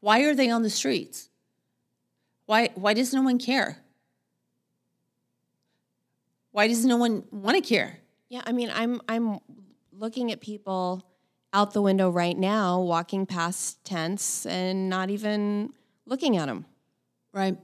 Why 0.00 0.20
are 0.22 0.34
they 0.34 0.50
on 0.50 0.62
the 0.62 0.70
streets? 0.70 1.28
Why, 2.46 2.70
why 2.74 2.94
does 2.94 3.12
no 3.12 3.22
one 3.22 3.38
care? 3.38 3.78
Why 6.50 6.66
does 6.66 6.84
no 6.84 6.96
one 6.96 7.24
want 7.30 7.56
to 7.56 7.62
care? 7.62 8.00
Yeah, 8.30 8.42
I 8.46 8.52
mean, 8.52 8.70
I'm 8.74 9.00
I'm 9.08 9.38
looking 9.98 10.32
at 10.32 10.40
people 10.40 11.04
out 11.52 11.72
the 11.72 11.82
window 11.82 12.10
right 12.10 12.36
now 12.36 12.80
walking 12.80 13.26
past 13.26 13.82
tents 13.84 14.46
and 14.46 14.88
not 14.88 15.10
even 15.10 15.72
looking 16.06 16.36
at 16.36 16.46
them. 16.46 16.66
Right. 17.32 17.56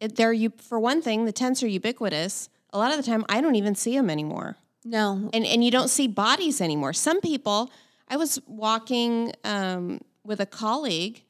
It, 0.00 0.16
they're 0.16 0.32
you 0.32 0.52
for 0.58 0.78
one 0.78 1.02
thing, 1.02 1.24
the 1.24 1.32
tents 1.32 1.62
are 1.62 1.68
ubiquitous. 1.68 2.48
A 2.70 2.78
lot 2.78 2.90
of 2.90 2.98
the 2.98 3.02
time, 3.02 3.24
I 3.28 3.40
don't 3.40 3.54
even 3.54 3.74
see 3.74 3.96
them 3.96 4.10
anymore. 4.10 4.56
No. 4.84 5.30
and 5.32 5.44
and 5.44 5.64
you 5.64 5.70
don't 5.70 5.88
see 5.88 6.06
bodies 6.06 6.60
anymore. 6.60 6.92
Some 6.92 7.20
people, 7.20 7.70
I 8.08 8.16
was 8.16 8.38
walking 8.46 9.32
um, 9.42 10.00
with 10.24 10.40
a 10.40 10.46
colleague, 10.46 11.22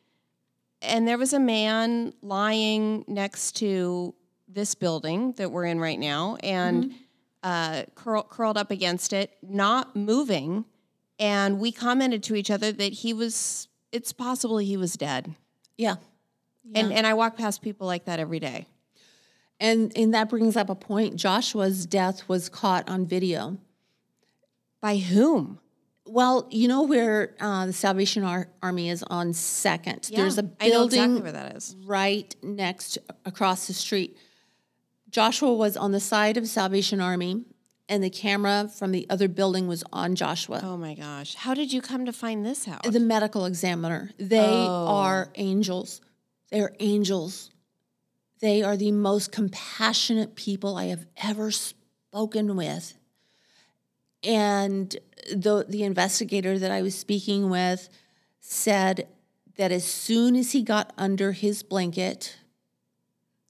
and 0.82 1.06
there 1.06 1.16
was 1.16 1.32
a 1.32 1.40
man 1.40 2.12
lying 2.22 3.04
next 3.06 3.56
to 3.56 4.14
this 4.48 4.74
building 4.74 5.32
that 5.32 5.50
we're 5.50 5.64
in 5.64 5.80
right 5.80 5.98
now, 5.98 6.36
and 6.42 6.94
uh, 7.46 7.84
curl, 7.94 8.24
curled 8.24 8.58
up 8.58 8.72
against 8.72 9.12
it, 9.12 9.30
not 9.40 9.94
moving. 9.94 10.64
And 11.18 11.60
we 11.60 11.70
commented 11.70 12.24
to 12.24 12.34
each 12.34 12.50
other 12.50 12.72
that 12.72 12.92
he 12.92 13.14
was. 13.14 13.68
It's 13.92 14.12
possible 14.12 14.58
he 14.58 14.76
was 14.76 14.94
dead. 14.94 15.34
Yeah. 15.78 15.96
And 16.74 16.92
and 16.92 17.06
I 17.06 17.14
walk 17.14 17.36
past 17.36 17.62
people 17.62 17.86
like 17.86 18.06
that 18.06 18.18
every 18.18 18.40
day. 18.40 18.66
And 19.60 19.96
and 19.96 20.12
that 20.12 20.28
brings 20.28 20.56
up 20.56 20.68
a 20.68 20.74
point. 20.74 21.14
Joshua's 21.14 21.86
death 21.86 22.28
was 22.28 22.48
caught 22.48 22.88
on 22.88 23.06
video. 23.06 23.58
By 24.82 24.96
whom? 24.98 25.60
Well, 26.04 26.48
you 26.50 26.68
know 26.68 26.82
where 26.82 27.34
uh, 27.40 27.66
the 27.66 27.72
Salvation 27.72 28.22
Ar- 28.22 28.48
Army 28.62 28.90
is 28.90 29.02
on 29.04 29.32
Second. 29.32 30.08
Yeah, 30.10 30.20
There's 30.20 30.38
a 30.38 30.42
building 30.42 30.72
I 30.72 30.74
know 30.74 30.84
exactly 30.84 31.20
where 31.22 31.32
that 31.32 31.56
is. 31.56 31.76
right 31.84 32.34
next 32.42 32.98
across 33.24 33.66
the 33.66 33.72
street. 33.72 34.16
Joshua 35.16 35.54
was 35.54 35.78
on 35.78 35.92
the 35.92 35.98
side 35.98 36.36
of 36.36 36.46
Salvation 36.46 37.00
Army, 37.00 37.42
and 37.88 38.04
the 38.04 38.10
camera 38.10 38.68
from 38.68 38.92
the 38.92 39.06
other 39.08 39.28
building 39.28 39.66
was 39.66 39.82
on 39.90 40.14
Joshua. 40.14 40.60
Oh 40.62 40.76
my 40.76 40.94
gosh! 40.94 41.34
How 41.36 41.54
did 41.54 41.72
you 41.72 41.80
come 41.80 42.04
to 42.04 42.12
find 42.12 42.44
this 42.44 42.68
out? 42.68 42.82
The 42.82 43.00
medical 43.00 43.46
examiner. 43.46 44.10
They 44.18 44.40
Oh. 44.68 44.86
are 44.88 45.30
angels. 45.36 46.02
They're 46.50 46.76
angels. 46.80 47.50
They 48.40 48.62
are 48.62 48.76
the 48.76 48.92
most 48.92 49.32
compassionate 49.32 50.34
people 50.34 50.76
I 50.76 50.88
have 50.88 51.06
ever 51.16 51.50
spoken 51.50 52.54
with. 52.54 52.92
And 54.22 54.94
the 55.32 55.64
the 55.66 55.82
investigator 55.84 56.58
that 56.58 56.70
I 56.70 56.82
was 56.82 56.94
speaking 56.94 57.48
with 57.48 57.88
said 58.40 59.08
that 59.56 59.72
as 59.72 59.84
soon 59.86 60.36
as 60.36 60.52
he 60.52 60.62
got 60.62 60.92
under 60.98 61.32
his 61.32 61.62
blanket, 61.62 62.36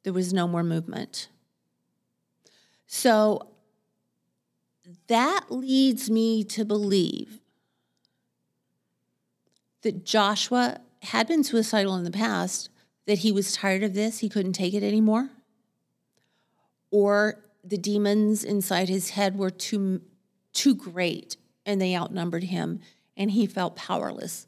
there 0.04 0.12
was 0.12 0.32
no 0.32 0.46
more 0.46 0.62
movement. 0.62 1.26
So 2.87 3.49
that 5.09 5.47
leads 5.51 6.11
me 6.11 6.45
to 6.45 6.64
believe 6.64 7.41
that 9.82 10.05
Joshua 10.05 10.80
had 11.03 11.28
been 11.28 11.45
suicidal 11.45 11.95
in 11.97 12.05
the 12.05 12.11
past, 12.11 12.70
that 13.07 13.18
he 13.18 13.30
was 13.30 13.53
tired 13.53 13.82
of 13.82 13.95
this, 13.95 14.18
he 14.18 14.28
couldn't 14.28 14.55
take 14.55 14.74
it 14.74 14.82
anymore, 14.82 15.30
or 16.91 17.41
the 17.62 17.78
demons 17.78 18.45
inside 18.45 18.89
his 18.89 19.11
head 19.11 19.37
were 19.37 19.51
too 19.51 20.01
too 20.53 20.74
great 20.74 21.37
and 21.66 21.80
they 21.80 21.95
outnumbered 21.95 22.45
him 22.45 22.80
and 23.16 23.32
he 23.32 23.47
felt 23.47 23.76
powerless. 23.76 24.47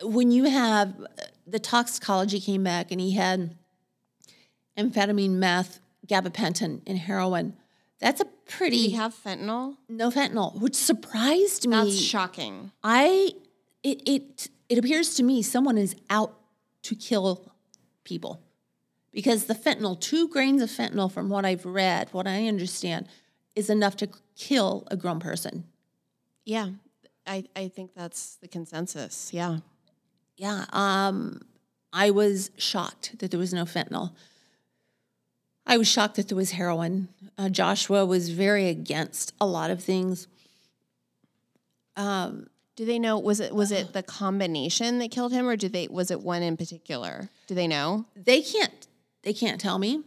When 0.00 0.30
you 0.30 0.44
have 0.44 0.94
the 1.46 1.58
toxicology 1.58 2.40
came 2.40 2.64
back 2.64 2.90
and 2.90 3.00
he 3.00 3.12
had 3.12 3.56
amphetamine, 4.78 5.32
meth, 5.32 5.80
gabapentin, 6.06 6.82
and 6.86 6.98
heroin, 6.98 7.54
that's 8.00 8.20
a 8.20 8.24
Do 8.24 8.30
pretty 8.46 8.76
you 8.76 8.96
have 8.96 9.14
fentanyl? 9.14 9.76
no 9.88 10.10
fentanyl, 10.10 10.60
which 10.60 10.74
surprised 10.74 11.66
me. 11.66 11.76
That's 11.76 11.98
shocking. 11.98 12.72
I 12.82 13.32
it 13.82 14.02
it 14.06 14.50
it 14.68 14.78
appears 14.78 15.14
to 15.14 15.22
me 15.22 15.42
someone 15.42 15.78
is 15.78 15.96
out 16.10 16.34
to 16.82 16.94
kill 16.94 17.52
people 18.04 18.40
because 19.12 19.46
the 19.46 19.54
fentanyl, 19.54 19.98
two 19.98 20.28
grains 20.28 20.60
of 20.62 20.70
fentanyl, 20.70 21.10
from 21.10 21.28
what 21.28 21.44
I've 21.44 21.64
read, 21.64 22.08
what 22.12 22.26
I 22.26 22.46
understand, 22.48 23.08
is 23.54 23.70
enough 23.70 23.96
to 23.96 24.08
kill 24.36 24.86
a 24.90 24.96
grown 24.96 25.18
person. 25.20 25.64
Yeah, 26.44 26.68
I, 27.26 27.44
I 27.56 27.68
think 27.68 27.94
that's 27.94 28.36
the 28.36 28.48
consensus. 28.48 29.30
Yeah. 29.32 29.58
Yeah, 30.36 30.66
um, 30.70 31.40
I 31.92 32.10
was 32.10 32.50
shocked 32.58 33.18
that 33.20 33.30
there 33.30 33.40
was 33.40 33.54
no 33.54 33.64
fentanyl. 33.64 34.12
I 35.66 35.76
was 35.76 35.88
shocked 35.88 36.16
that 36.16 36.28
there 36.28 36.36
was 36.36 36.52
heroin. 36.52 37.08
Uh, 37.36 37.48
Joshua 37.48 38.06
was 38.06 38.28
very 38.30 38.68
against 38.68 39.32
a 39.40 39.46
lot 39.46 39.70
of 39.70 39.82
things. 39.82 40.26
Um, 41.96 42.48
Do 42.76 42.84
they 42.84 42.98
know 42.98 43.18
was 43.18 43.40
it 43.40 43.54
was 43.54 43.72
it 43.72 43.92
the 43.92 44.02
combination 44.02 44.98
that 44.98 45.10
killed 45.10 45.32
him 45.32 45.48
or 45.48 45.56
did 45.56 45.72
they 45.72 45.88
was 45.88 46.10
it 46.10 46.20
one 46.20 46.42
in 46.42 46.56
particular? 46.56 47.30
Do 47.46 47.54
they 47.54 47.66
know? 47.66 48.04
they 48.14 48.42
can't 48.42 48.86
they 49.22 49.32
can't 49.32 49.60
tell 49.60 49.78
me. 49.78 50.02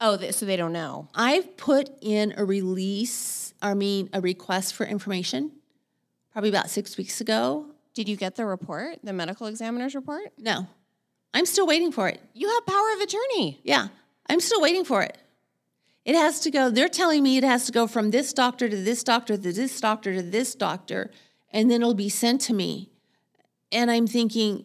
Oh, 0.00 0.16
they, 0.16 0.30
so 0.32 0.44
they 0.44 0.56
don't 0.56 0.72
know. 0.72 1.08
I've 1.14 1.56
put 1.56 1.88
in 2.02 2.34
a 2.36 2.44
release, 2.44 3.54
I 3.62 3.72
mean, 3.74 4.10
a 4.12 4.20
request 4.20 4.74
for 4.74 4.84
information 4.84 5.52
probably 6.32 6.50
about 6.50 6.68
six 6.68 6.96
weeks 6.98 7.20
ago. 7.20 7.66
Did 7.94 8.08
you 8.08 8.16
get 8.16 8.36
the 8.36 8.44
report, 8.44 8.98
the 9.02 9.14
medical 9.14 9.46
examiner's 9.46 9.94
report? 9.94 10.32
No, 10.38 10.66
I'm 11.32 11.46
still 11.46 11.66
waiting 11.66 11.92
for 11.92 12.08
it. 12.08 12.20
You 12.34 12.48
have 12.48 12.66
power 12.66 12.92
of 12.94 13.00
attorney. 13.00 13.60
Yeah, 13.64 13.88
I'm 14.28 14.40
still 14.40 14.60
waiting 14.60 14.84
for 14.84 15.02
it. 15.02 15.18
It 16.04 16.14
has 16.14 16.40
to 16.40 16.50
go, 16.50 16.70
they're 16.70 16.88
telling 16.88 17.22
me 17.22 17.36
it 17.36 17.44
has 17.44 17.66
to 17.66 17.72
go 17.72 17.86
from 17.86 18.10
this 18.10 18.32
doctor 18.32 18.68
to 18.68 18.76
this 18.76 19.02
doctor 19.02 19.36
to 19.36 19.52
this 19.52 19.80
doctor 19.80 20.14
to 20.14 20.22
this 20.22 20.54
doctor, 20.54 21.10
and 21.50 21.70
then 21.70 21.82
it'll 21.82 21.94
be 21.94 22.08
sent 22.08 22.40
to 22.42 22.54
me. 22.54 22.90
And 23.72 23.90
I'm 23.90 24.06
thinking, 24.06 24.64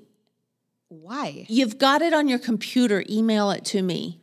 Why? 0.90 1.46
you've 1.50 1.80
got 1.80 2.02
it 2.04 2.14
on 2.14 2.28
your 2.28 2.38
computer, 2.38 3.04
email 3.10 3.50
it 3.50 3.66
to 3.66 3.82
me. 3.82 4.22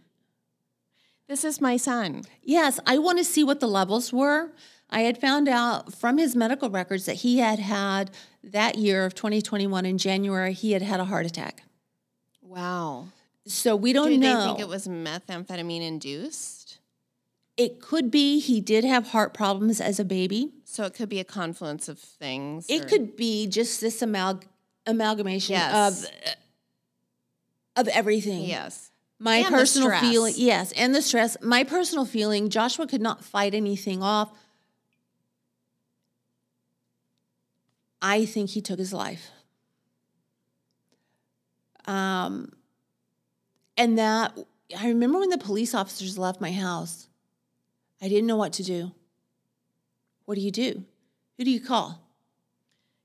This 1.28 1.44
is 1.44 1.60
my 1.60 1.76
son. 1.76 2.22
Yes, 2.42 2.80
I 2.86 2.98
want 2.98 3.18
to 3.18 3.24
see 3.24 3.44
what 3.44 3.60
the 3.60 3.66
levels 3.66 4.12
were. 4.12 4.52
I 4.88 5.00
had 5.00 5.20
found 5.20 5.48
out 5.48 5.92
from 5.92 6.16
his 6.16 6.34
medical 6.34 6.70
records 6.70 7.04
that 7.04 7.16
he 7.16 7.38
had 7.38 7.58
had 7.58 8.10
that 8.42 8.78
year 8.78 9.04
of 9.04 9.14
2021 9.14 9.84
in 9.84 9.98
January, 9.98 10.52
he 10.52 10.72
had 10.72 10.82
had 10.82 11.00
a 11.00 11.04
heart 11.04 11.26
attack. 11.26 11.64
Wow. 12.40 13.08
So 13.48 13.74
we 13.76 13.92
don't 13.92 14.08
Do 14.10 14.18
know. 14.18 14.32
Do 14.34 14.38
they 14.40 14.44
think 14.46 14.60
it 14.60 14.68
was 14.68 14.86
methamphetamine 14.86 15.82
induced? 15.82 16.78
it 17.56 17.80
could 17.80 18.08
be 18.08 18.38
he 18.38 18.60
did 18.60 18.84
have 18.84 19.08
heart 19.08 19.34
problems 19.34 19.80
as 19.80 19.98
a 19.98 20.04
baby. 20.04 20.52
So 20.64 20.84
it 20.84 20.94
could 20.94 21.08
be 21.08 21.18
a 21.18 21.24
confluence 21.24 21.88
of 21.88 21.98
things. 21.98 22.66
It 22.70 22.84
or- 22.84 22.88
could 22.88 23.16
be 23.16 23.48
just 23.48 23.80
this 23.80 24.00
amalg- 24.00 24.44
amalgamation 24.86 25.54
Yes. 25.54 26.04
of 26.04 26.10
of 27.74 27.88
everything. 27.88 28.42
Yes. 28.44 28.90
My 29.18 29.38
And 29.38 29.48
personal 29.48 29.90
feeling, 29.98 30.34
yes, 30.36 30.70
and 30.76 30.94
the 30.94 31.02
stress. 31.02 31.36
My 31.42 31.64
personal 31.64 32.04
feeling, 32.04 32.48
Joshua 32.48 32.86
could 32.86 33.00
not 33.02 33.24
fight 33.24 33.54
anything 33.54 34.02
off. 34.04 34.30
I 38.00 38.24
think 38.24 38.50
he 38.50 38.60
took 38.60 38.78
his 38.78 38.92
life. 38.92 39.30
Um, 41.86 42.52
and 43.78 43.98
that 43.98 44.36
I 44.78 44.88
remember 44.88 45.18
when 45.18 45.30
the 45.30 45.38
police 45.38 45.74
officers 45.74 46.18
left 46.18 46.40
my 46.40 46.52
house, 46.52 47.08
I 48.02 48.08
didn't 48.08 48.26
know 48.26 48.36
what 48.36 48.52
to 48.54 48.62
do. 48.62 48.92
What 50.26 50.34
do 50.34 50.42
you 50.42 50.50
do? 50.50 50.84
Who 51.38 51.44
do 51.44 51.50
you 51.50 51.60
call? 51.60 52.02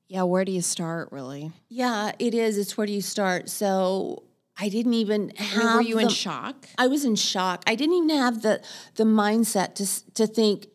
Yeah, 0.10 0.24
where 0.24 0.44
do 0.44 0.52
you 0.52 0.62
start, 0.62 1.10
really? 1.12 1.52
Yeah, 1.70 2.12
it 2.20 2.34
is. 2.34 2.58
It's 2.58 2.78
where 2.78 2.86
do 2.86 2.92
you 2.92 3.02
start? 3.02 3.50
So 3.50 4.24
I 4.60 4.70
didn't 4.70 4.94
even 4.96 5.32
I 5.40 5.44
have. 5.44 5.64
mean, 5.64 5.76
were 5.76 5.82
you 5.82 6.00
in 6.00 6.10
shock? 6.10 6.68
I 6.78 6.88
was 6.88 7.06
in 7.06 7.16
shock. 7.16 7.64
I 7.66 7.76
didn't 7.76 7.96
even 7.96 8.10
have 8.10 8.42
the 8.42 8.62
the 8.96 9.06
mindset 9.06 9.76
to 9.76 10.14
to 10.14 10.28
think, 10.28 10.68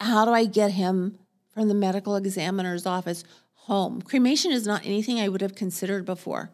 how 0.00 0.24
do 0.24 0.30
I 0.30 0.44
get 0.44 0.72
him 0.72 1.18
from 1.52 1.68
the 1.68 1.74
medical 1.74 2.14
examiner's 2.16 2.86
office 2.86 3.24
home? 3.54 4.00
Cremation 4.02 4.52
is 4.52 4.66
not 4.66 4.86
anything 4.86 5.18
I 5.18 5.28
would 5.28 5.40
have 5.40 5.54
considered 5.54 6.04
before. 6.04 6.50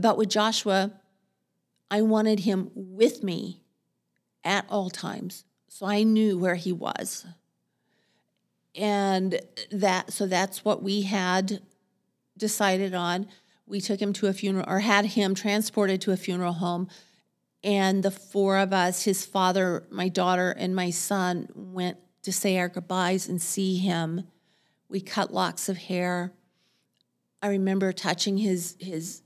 But 0.00 0.16
with 0.16 0.28
Joshua, 0.28 0.92
I 1.90 2.02
wanted 2.02 2.40
him 2.40 2.70
with 2.74 3.22
me 3.22 3.62
at 4.44 4.66
all 4.68 4.90
times, 4.90 5.44
so 5.68 5.86
I 5.86 6.02
knew 6.02 6.38
where 6.38 6.54
he 6.54 6.72
was. 6.72 7.26
And 8.74 9.40
that 9.70 10.12
so 10.12 10.26
that's 10.26 10.64
what 10.64 10.82
we 10.82 11.02
had 11.02 11.60
decided 12.36 12.94
on. 12.94 13.26
We 13.66 13.80
took 13.80 14.00
him 14.00 14.12
to 14.14 14.28
a 14.28 14.32
funeral 14.32 14.64
or 14.68 14.80
had 14.80 15.04
him 15.06 15.34
transported 15.34 16.00
to 16.02 16.12
a 16.12 16.16
funeral 16.16 16.54
home. 16.54 16.88
And 17.64 18.02
the 18.02 18.10
four 18.10 18.56
of 18.58 18.72
us, 18.72 19.02
his 19.02 19.26
father, 19.26 19.84
my 19.90 20.08
daughter, 20.08 20.52
and 20.52 20.76
my 20.76 20.90
son, 20.90 21.48
went 21.54 21.98
to 22.22 22.32
say 22.32 22.56
our 22.58 22.68
goodbyes 22.68 23.28
and 23.28 23.42
see 23.42 23.78
him. 23.78 24.28
We 24.88 25.00
cut 25.00 25.34
locks 25.34 25.68
of 25.68 25.76
hair. 25.76 26.32
I 27.42 27.48
remember 27.48 27.92
touching 27.92 28.38
his 28.38 28.76
his 28.78 29.22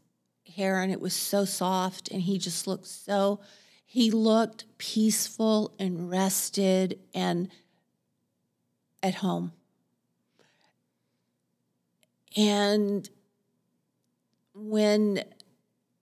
hair 0.57 0.80
and 0.80 0.92
it 0.92 1.00
was 1.00 1.14
so 1.14 1.44
soft 1.44 2.11
and 2.11 2.22
he 2.22 2.38
just 2.38 2.66
looked 2.66 2.86
so 2.86 3.40
he 3.84 4.11
looked 4.11 4.64
peaceful 4.78 5.74
and 5.78 6.11
rested 6.11 6.98
and 7.12 7.50
at 9.03 9.16
home. 9.16 9.53
And 12.34 13.07
when 14.55 15.24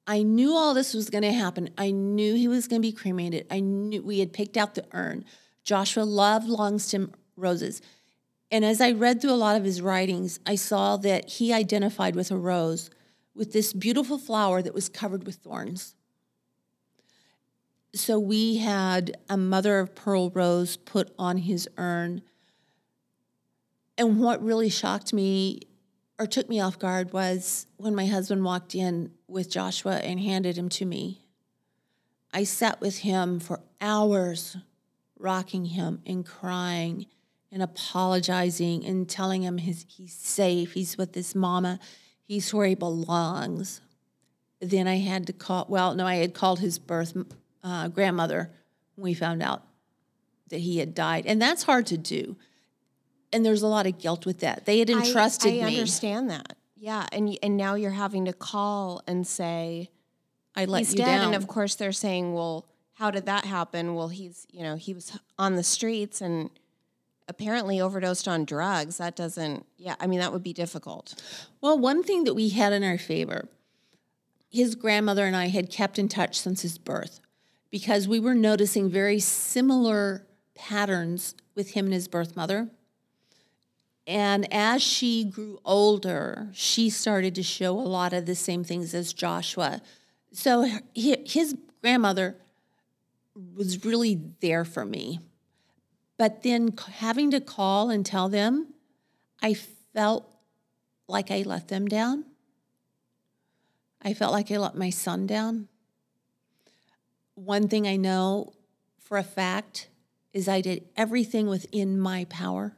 I 0.06 0.22
knew 0.22 0.54
all 0.54 0.72
this 0.72 0.94
was 0.94 1.10
going 1.10 1.22
to 1.22 1.32
happen, 1.32 1.70
I 1.76 1.90
knew 1.90 2.34
he 2.34 2.46
was 2.46 2.68
going 2.68 2.80
to 2.80 2.88
be 2.88 2.92
cremated. 2.92 3.46
I 3.50 3.58
knew 3.58 4.02
we 4.02 4.20
had 4.20 4.32
picked 4.32 4.56
out 4.56 4.76
the 4.76 4.84
urn. 4.92 5.24
Joshua 5.64 6.02
loved 6.02 6.46
long 6.46 6.78
stem 6.78 7.12
roses. 7.36 7.82
And 8.52 8.64
as 8.64 8.80
I 8.80 8.92
read 8.92 9.20
through 9.20 9.32
a 9.32 9.34
lot 9.34 9.56
of 9.56 9.64
his 9.64 9.82
writings, 9.82 10.38
I 10.46 10.54
saw 10.54 10.96
that 10.98 11.28
he 11.28 11.52
identified 11.52 12.14
with 12.14 12.30
a 12.30 12.36
rose 12.36 12.90
with 13.40 13.54
this 13.54 13.72
beautiful 13.72 14.18
flower 14.18 14.60
that 14.60 14.74
was 14.74 14.90
covered 14.90 15.24
with 15.24 15.36
thorns. 15.36 15.94
So 17.94 18.18
we 18.18 18.58
had 18.58 19.16
a 19.30 19.38
mother 19.38 19.78
of 19.78 19.94
pearl 19.94 20.28
rose 20.28 20.76
put 20.76 21.10
on 21.18 21.38
his 21.38 21.66
urn. 21.78 22.20
And 23.96 24.20
what 24.20 24.44
really 24.44 24.68
shocked 24.68 25.14
me 25.14 25.60
or 26.18 26.26
took 26.26 26.50
me 26.50 26.60
off 26.60 26.78
guard 26.78 27.14
was 27.14 27.66
when 27.78 27.94
my 27.94 28.04
husband 28.04 28.44
walked 28.44 28.74
in 28.74 29.10
with 29.26 29.50
Joshua 29.50 29.96
and 29.96 30.20
handed 30.20 30.58
him 30.58 30.68
to 30.68 30.84
me. 30.84 31.22
I 32.34 32.44
sat 32.44 32.78
with 32.82 32.98
him 32.98 33.40
for 33.40 33.60
hours, 33.80 34.58
rocking 35.18 35.64
him 35.64 36.02
and 36.04 36.26
crying 36.26 37.06
and 37.50 37.62
apologizing 37.62 38.84
and 38.84 39.08
telling 39.08 39.40
him 39.40 39.56
his, 39.56 39.86
he's 39.88 40.12
safe, 40.12 40.74
he's 40.74 40.98
with 40.98 41.14
his 41.14 41.34
mama, 41.34 41.80
he's 42.30 42.54
where 42.54 42.68
he 42.68 42.76
belongs. 42.76 43.80
Then 44.60 44.86
I 44.86 44.98
had 44.98 45.26
to 45.26 45.32
call, 45.32 45.66
well, 45.68 45.96
no, 45.96 46.06
I 46.06 46.16
had 46.16 46.32
called 46.32 46.60
his 46.60 46.78
birth 46.78 47.16
uh, 47.64 47.88
grandmother 47.88 48.52
when 48.94 49.02
we 49.02 49.14
found 49.14 49.42
out 49.42 49.64
that 50.50 50.60
he 50.60 50.78
had 50.78 50.94
died. 50.94 51.26
And 51.26 51.42
that's 51.42 51.64
hard 51.64 51.86
to 51.86 51.98
do. 51.98 52.36
And 53.32 53.44
there's 53.44 53.62
a 53.62 53.66
lot 53.66 53.86
of 53.86 53.98
guilt 53.98 54.26
with 54.26 54.38
that. 54.40 54.64
They 54.64 54.78
had 54.78 54.90
entrusted 54.90 55.54
I, 55.54 55.56
I 55.56 55.64
me. 55.64 55.76
understand 55.78 56.30
that. 56.30 56.56
Yeah, 56.76 57.06
and 57.12 57.36
and 57.42 57.56
now 57.56 57.74
you're 57.74 57.90
having 57.90 58.24
to 58.24 58.32
call 58.32 59.02
and 59.06 59.26
say 59.26 59.90
I 60.54 60.64
let 60.64 60.78
he's 60.78 60.92
you 60.92 60.98
dead, 60.98 61.06
down. 61.06 61.26
and 61.26 61.34
of 61.34 61.46
course 61.46 61.74
they're 61.74 61.92
saying, 61.92 62.32
well, 62.32 62.66
how 62.94 63.10
did 63.10 63.26
that 63.26 63.44
happen? 63.44 63.94
Well, 63.94 64.08
he's 64.08 64.46
you 64.50 64.62
know 64.62 64.76
he 64.76 64.94
was 64.94 65.16
on 65.38 65.56
the 65.56 65.62
streets 65.62 66.20
and 66.20 66.48
apparently 67.30 67.80
overdosed 67.80 68.26
on 68.26 68.44
drugs. 68.44 68.98
That 68.98 69.14
doesn't. 69.14 69.64
Yeah, 69.78 69.94
I 70.00 70.06
mean 70.08 70.18
that 70.18 70.32
would 70.32 70.42
be 70.42 70.52
difficult. 70.52 71.14
Well, 71.60 71.78
one 71.78 72.02
thing 72.02 72.24
that 72.24 72.34
we 72.34 72.50
had 72.50 72.72
in 72.72 72.82
our 72.82 72.98
favor, 72.98 73.48
his 74.50 74.74
grandmother 74.74 75.24
and 75.24 75.36
I 75.36 75.46
had 75.46 75.70
kept 75.70 75.98
in 75.98 76.08
touch 76.08 76.38
since 76.38 76.62
his 76.62 76.76
birth 76.76 77.20
because 77.70 78.08
we 78.08 78.18
were 78.18 78.34
noticing 78.34 78.90
very 78.90 79.20
similar 79.20 80.26
patterns 80.56 81.36
with 81.54 81.70
him 81.70 81.86
and 81.86 81.94
his 81.94 82.08
birth 82.08 82.34
mother. 82.34 82.68
And 84.08 84.52
as 84.52 84.82
she 84.82 85.22
grew 85.24 85.60
older, 85.64 86.48
she 86.52 86.90
started 86.90 87.36
to 87.36 87.44
show 87.44 87.78
a 87.78 87.80
lot 87.80 88.12
of 88.12 88.26
the 88.26 88.34
same 88.34 88.64
things 88.64 88.92
as 88.92 89.12
Joshua. 89.12 89.80
So 90.32 90.68
his 90.94 91.56
grandmother 91.80 92.34
was 93.54 93.84
really 93.84 94.20
there 94.40 94.64
for 94.64 94.84
me. 94.84 95.20
But 96.20 96.42
then 96.42 96.74
having 96.96 97.30
to 97.30 97.40
call 97.40 97.88
and 97.88 98.04
tell 98.04 98.28
them, 98.28 98.74
I 99.40 99.54
felt 99.54 100.30
like 101.08 101.30
I 101.30 101.44
let 101.46 101.68
them 101.68 101.88
down. 101.88 102.26
I 104.02 104.12
felt 104.12 104.30
like 104.30 104.50
I 104.50 104.58
let 104.58 104.74
my 104.74 104.90
son 104.90 105.26
down. 105.26 105.68
One 107.36 107.68
thing 107.68 107.88
I 107.88 107.96
know 107.96 108.52
for 108.98 109.16
a 109.16 109.22
fact 109.22 109.88
is 110.34 110.46
I 110.46 110.60
did 110.60 110.84
everything 110.94 111.46
within 111.46 111.98
my 111.98 112.26
power. 112.26 112.76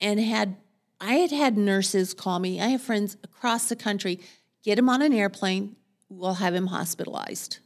And 0.00 0.18
had 0.18 0.56
I 1.00 1.14
had 1.18 1.30
had 1.30 1.56
nurses 1.56 2.14
call 2.14 2.40
me. 2.40 2.60
I 2.60 2.70
have 2.70 2.82
friends 2.82 3.16
across 3.22 3.68
the 3.68 3.76
country. 3.76 4.18
Get 4.64 4.76
him 4.76 4.88
on 4.88 5.02
an 5.02 5.12
airplane. 5.12 5.76
We'll 6.08 6.34
have 6.34 6.52
him 6.52 6.66
hospitalized. 6.66 7.60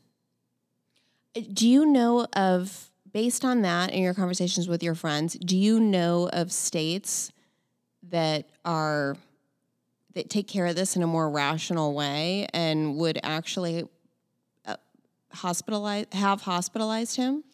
Do 1.41 1.69
you 1.69 1.85
know 1.85 2.27
of 2.33 2.91
based 3.13 3.45
on 3.45 3.63
that 3.63 3.93
in 3.93 4.03
your 4.03 4.15
conversations 4.15 4.69
with 4.69 4.83
your 4.83 4.95
friends? 4.95 5.35
Do 5.35 5.57
you 5.57 5.79
know 5.79 6.29
of 6.33 6.51
states 6.53 7.31
that 8.05 8.49
are 8.65 9.17
that 10.15 10.31
take 10.31 10.49
care 10.49 10.67
of 10.67 10.77
this 10.77 10.97
in 10.97 11.03
a 11.03 11.07
more 11.07 11.29
rational 11.29 11.95
way 11.95 12.47
and 12.55 12.97
would 12.97 13.21
actually 13.23 13.87
uh, 14.65 14.77
hospitalize 15.35 16.13
have 16.15 16.43
hospitalized 16.43 17.17
him? 17.17 17.45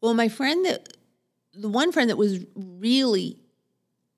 Well, 0.00 0.14
my 0.14 0.28
friend 0.28 0.64
that 0.64 0.88
the 1.52 1.68
one 1.68 1.92
friend 1.92 2.08
that 2.08 2.16
was 2.16 2.44
really 2.54 3.38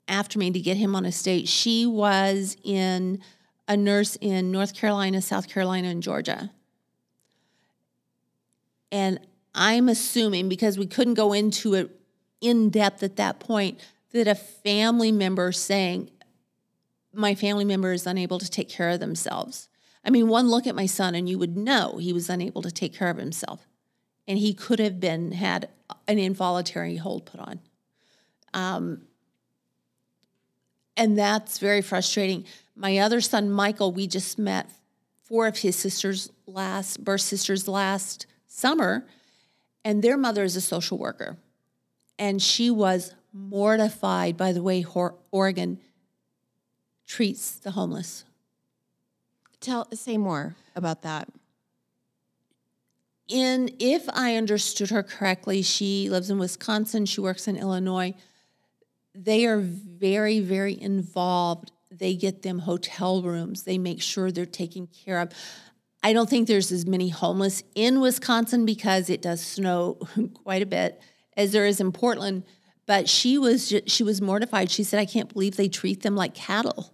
after 0.06 0.38
me 0.38 0.50
to 0.50 0.60
get 0.60 0.76
him 0.76 0.94
on 0.94 1.04
a 1.04 1.12
state, 1.12 1.48
she 1.48 1.86
was 1.86 2.56
in 2.62 3.20
a 3.66 3.76
nurse 3.76 4.16
in 4.20 4.52
North 4.52 4.74
Carolina, 4.74 5.22
South 5.22 5.48
Carolina, 5.48 5.88
and 5.88 6.02
Georgia. 6.02 6.50
And 8.92 9.18
I'm 9.54 9.88
assuming 9.88 10.48
because 10.48 10.78
we 10.78 10.86
couldn't 10.86 11.14
go 11.14 11.32
into 11.32 11.74
it 11.74 11.90
in 12.40 12.68
depth 12.68 13.02
at 13.02 13.16
that 13.16 13.40
point 13.40 13.80
that 14.12 14.28
a 14.28 14.34
family 14.34 15.10
member 15.10 15.50
saying, 15.50 16.10
My 17.12 17.34
family 17.34 17.64
member 17.64 17.92
is 17.92 18.06
unable 18.06 18.38
to 18.38 18.50
take 18.50 18.68
care 18.68 18.90
of 18.90 19.00
themselves. 19.00 19.68
I 20.04 20.10
mean, 20.10 20.28
one 20.28 20.48
look 20.48 20.66
at 20.66 20.74
my 20.74 20.86
son 20.86 21.14
and 21.14 21.28
you 21.28 21.38
would 21.38 21.56
know 21.56 21.96
he 21.98 22.12
was 22.12 22.28
unable 22.28 22.60
to 22.62 22.70
take 22.70 22.94
care 22.94 23.08
of 23.08 23.16
himself. 23.16 23.66
And 24.28 24.38
he 24.38 24.52
could 24.52 24.78
have 24.78 25.00
been 25.00 25.32
had 25.32 25.68
an 26.06 26.18
involuntary 26.18 26.96
hold 26.96 27.24
put 27.26 27.40
on. 27.40 27.60
Um, 28.52 29.02
and 30.96 31.18
that's 31.18 31.58
very 31.58 31.80
frustrating. 31.80 32.44
My 32.76 32.98
other 32.98 33.20
son, 33.20 33.50
Michael, 33.50 33.92
we 33.92 34.06
just 34.06 34.38
met 34.38 34.70
four 35.22 35.46
of 35.46 35.58
his 35.58 35.76
sisters 35.76 36.30
last 36.46 37.02
birth 37.02 37.22
sisters 37.22 37.66
last 37.66 38.26
summer, 38.54 39.06
and 39.84 40.02
their 40.02 40.16
mother 40.16 40.44
is 40.44 40.56
a 40.56 40.60
social 40.60 40.98
worker, 40.98 41.38
and 42.18 42.42
she 42.42 42.70
was 42.70 43.14
mortified 43.32 44.36
by 44.36 44.52
the 44.52 44.62
way 44.62 44.84
Oregon 45.30 45.80
treats 47.06 47.52
the 47.52 47.70
homeless. 47.70 48.24
Tell 49.60 49.88
say 49.94 50.18
more 50.18 50.54
about 50.76 51.02
that. 51.02 51.28
in 53.28 53.74
if 53.78 54.08
I 54.10 54.36
understood 54.36 54.90
her 54.90 55.02
correctly, 55.02 55.62
she 55.62 56.10
lives 56.10 56.28
in 56.28 56.38
Wisconsin, 56.38 57.06
she 57.06 57.20
works 57.20 57.48
in 57.48 57.56
Illinois. 57.56 58.14
They 59.14 59.46
are 59.46 59.60
very, 59.60 60.40
very 60.40 60.80
involved. 60.80 61.70
they 61.90 62.14
get 62.14 62.42
them 62.42 62.60
hotel 62.60 63.22
rooms. 63.22 63.64
They 63.64 63.78
make 63.78 64.00
sure 64.00 64.30
they're 64.30 64.46
taken 64.46 64.86
care 64.86 65.20
of. 65.20 65.30
I 66.02 66.12
don't 66.12 66.28
think 66.28 66.48
there's 66.48 66.72
as 66.72 66.84
many 66.86 67.08
homeless 67.10 67.62
in 67.74 68.00
Wisconsin 68.00 68.64
because 68.66 69.08
it 69.08 69.22
does 69.22 69.40
snow 69.40 69.98
quite 70.44 70.62
a 70.62 70.66
bit 70.66 71.00
as 71.36 71.52
there 71.52 71.64
is 71.66 71.80
in 71.80 71.92
Portland. 71.92 72.42
But 72.86 73.08
she 73.08 73.38
was 73.38 73.68
ju- 73.68 73.82
she 73.86 74.02
was 74.02 74.20
mortified. 74.20 74.70
She 74.70 74.82
said, 74.82 74.98
"I 74.98 75.04
can't 75.06 75.32
believe 75.32 75.56
they 75.56 75.68
treat 75.68 76.02
them 76.02 76.16
like 76.16 76.34
cattle." 76.34 76.92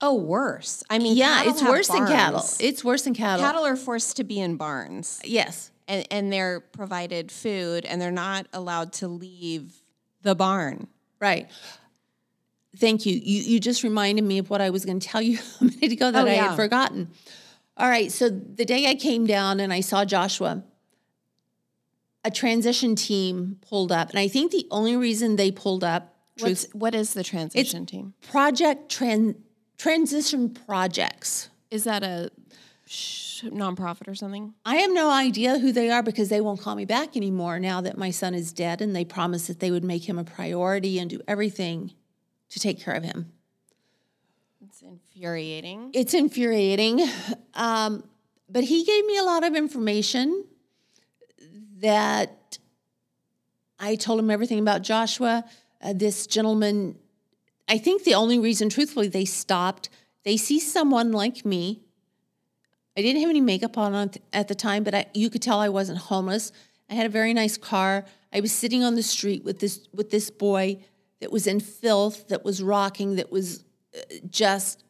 Oh, 0.00 0.14
worse. 0.14 0.82
I 0.88 0.98
mean, 0.98 1.16
Yeah, 1.16 1.42
it's 1.44 1.62
worse 1.62 1.88
than 1.88 2.06
cattle. 2.06 2.42
It's 2.58 2.82
worse 2.84 3.02
than 3.02 3.12
cattle. 3.14 3.44
cattle 3.44 3.66
are 3.66 3.76
forced 3.76 4.16
to 4.16 4.24
be 4.24 4.40
in 4.40 4.56
barns, 4.56 5.20
Yes. 5.24 5.70
and 5.88 6.06
and 6.10 6.32
they're 6.32 6.60
provided 6.60 7.30
food, 7.32 7.84
and 7.84 8.00
they're 8.00 8.10
not 8.12 8.46
allowed 8.52 8.92
to 8.94 9.08
leave 9.08 9.82
the 10.22 10.34
barn. 10.34 10.86
Right. 11.18 11.50
Thank 12.76 13.04
you. 13.06 13.14
You 13.14 13.42
you 13.42 13.60
just 13.60 13.82
reminded 13.82 14.22
me 14.24 14.38
of 14.38 14.48
what 14.50 14.60
I 14.60 14.70
was 14.70 14.84
going 14.84 15.00
to 15.00 15.06
tell 15.06 15.20
you 15.22 15.38
a 15.60 15.64
minute 15.64 15.92
ago 15.92 16.10
that 16.10 16.24
Oh, 16.24 16.30
I 16.30 16.34
yeah. 16.34 16.48
had 16.48 16.56
forgotten. 16.56 17.10
All 17.76 17.88
right. 17.88 18.12
So 18.12 18.28
the 18.28 18.64
day 18.64 18.88
I 18.88 18.94
came 18.94 19.26
down 19.26 19.58
and 19.60 19.72
I 19.72 19.80
saw 19.80 20.04
Joshua, 20.04 20.62
a 22.24 22.30
transition 22.30 22.94
team 22.94 23.58
pulled 23.68 23.90
up, 23.92 24.10
and 24.10 24.18
I 24.18 24.28
think 24.28 24.52
the 24.52 24.66
only 24.70 24.96
reason 24.96 25.36
they 25.36 25.50
pulled 25.50 25.82
up, 25.82 26.14
What's 26.38 26.66
what 26.72 26.94
is 26.94 27.14
the 27.14 27.24
transition 27.24 27.86
team? 27.86 28.14
project 28.30 28.90
tran- 28.94 29.36
transition 29.78 30.50
projects. 30.50 31.48
Is 31.70 31.84
that 31.84 32.02
a 32.02 32.30
sh- 32.86 33.42
nonprofit 33.44 34.06
or 34.08 34.14
something? 34.14 34.54
I 34.64 34.76
have 34.76 34.90
no 34.92 35.10
idea 35.10 35.58
who 35.58 35.72
they 35.72 35.90
are 35.90 36.02
because 36.02 36.28
they 36.28 36.40
won't 36.40 36.60
call 36.60 36.74
me 36.74 36.84
back 36.84 37.16
anymore 37.16 37.58
now 37.58 37.80
that 37.80 37.96
my 37.98 38.10
son 38.10 38.34
is 38.34 38.52
dead, 38.52 38.80
and 38.80 38.94
they 38.94 39.04
promised 39.04 39.48
that 39.48 39.60
they 39.60 39.70
would 39.70 39.84
make 39.84 40.08
him 40.08 40.18
a 40.18 40.24
priority 40.24 40.98
and 40.98 41.08
do 41.10 41.20
everything 41.26 41.92
to 42.50 42.60
take 42.60 42.80
care 42.80 42.94
of 42.94 43.02
him. 43.02 43.32
It's 44.62 44.82
infuriating. 44.82 45.90
it's 45.94 46.14
infuriating. 46.14 47.00
Um, 47.54 48.04
but 48.48 48.64
he 48.64 48.84
gave 48.84 49.04
me 49.06 49.18
a 49.18 49.22
lot 49.22 49.44
of 49.44 49.54
information 49.54 50.44
that 51.80 52.58
I 53.78 53.96
told 53.96 54.20
him 54.20 54.30
everything 54.30 54.58
about 54.58 54.82
Joshua. 54.82 55.44
Uh, 55.82 55.92
this 55.94 56.26
gentleman, 56.26 56.98
I 57.68 57.78
think 57.78 58.04
the 58.04 58.14
only 58.14 58.38
reason, 58.38 58.68
truthfully, 58.68 59.08
they 59.08 59.24
stopped, 59.24 59.88
they 60.24 60.36
see 60.36 60.60
someone 60.60 61.12
like 61.12 61.44
me. 61.44 61.82
I 62.96 63.02
didn't 63.02 63.20
have 63.22 63.30
any 63.30 63.40
makeup 63.40 63.78
on 63.78 64.10
at- 64.32 64.48
the 64.48 64.54
time, 64.54 64.84
but 64.84 64.94
I, 64.94 65.06
you 65.14 65.30
could 65.30 65.42
tell 65.42 65.58
I 65.58 65.68
wasn't 65.68 65.98
homeless. 65.98 66.52
I 66.90 66.94
had 66.94 67.06
a 67.06 67.10
very 67.10 67.32
nice 67.32 67.56
car. 67.56 68.04
I 68.32 68.40
was 68.40 68.52
sitting 68.52 68.84
on 68.84 68.94
the 68.94 69.02
street 69.02 69.44
with 69.44 69.60
this 69.60 69.88
with 69.94 70.10
this 70.10 70.30
boy 70.30 70.84
that 71.20 71.30
was 71.30 71.46
in 71.46 71.60
filth, 71.60 72.28
that 72.28 72.44
was 72.44 72.62
rocking, 72.62 73.16
that 73.16 73.30
was 73.30 73.64
uh, 73.94 74.00
just 74.28 74.84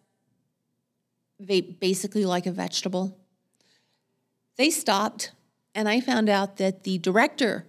basically 1.47 2.25
like 2.25 2.47
a 2.47 2.53
vegetable. 2.53 3.19
They 4.57 4.71
stopped, 4.71 5.33
and 5.75 5.89
I 5.89 6.01
found 6.01 6.29
out 6.29 6.57
that 6.59 6.85
the 6.85 6.99
director 6.99 7.67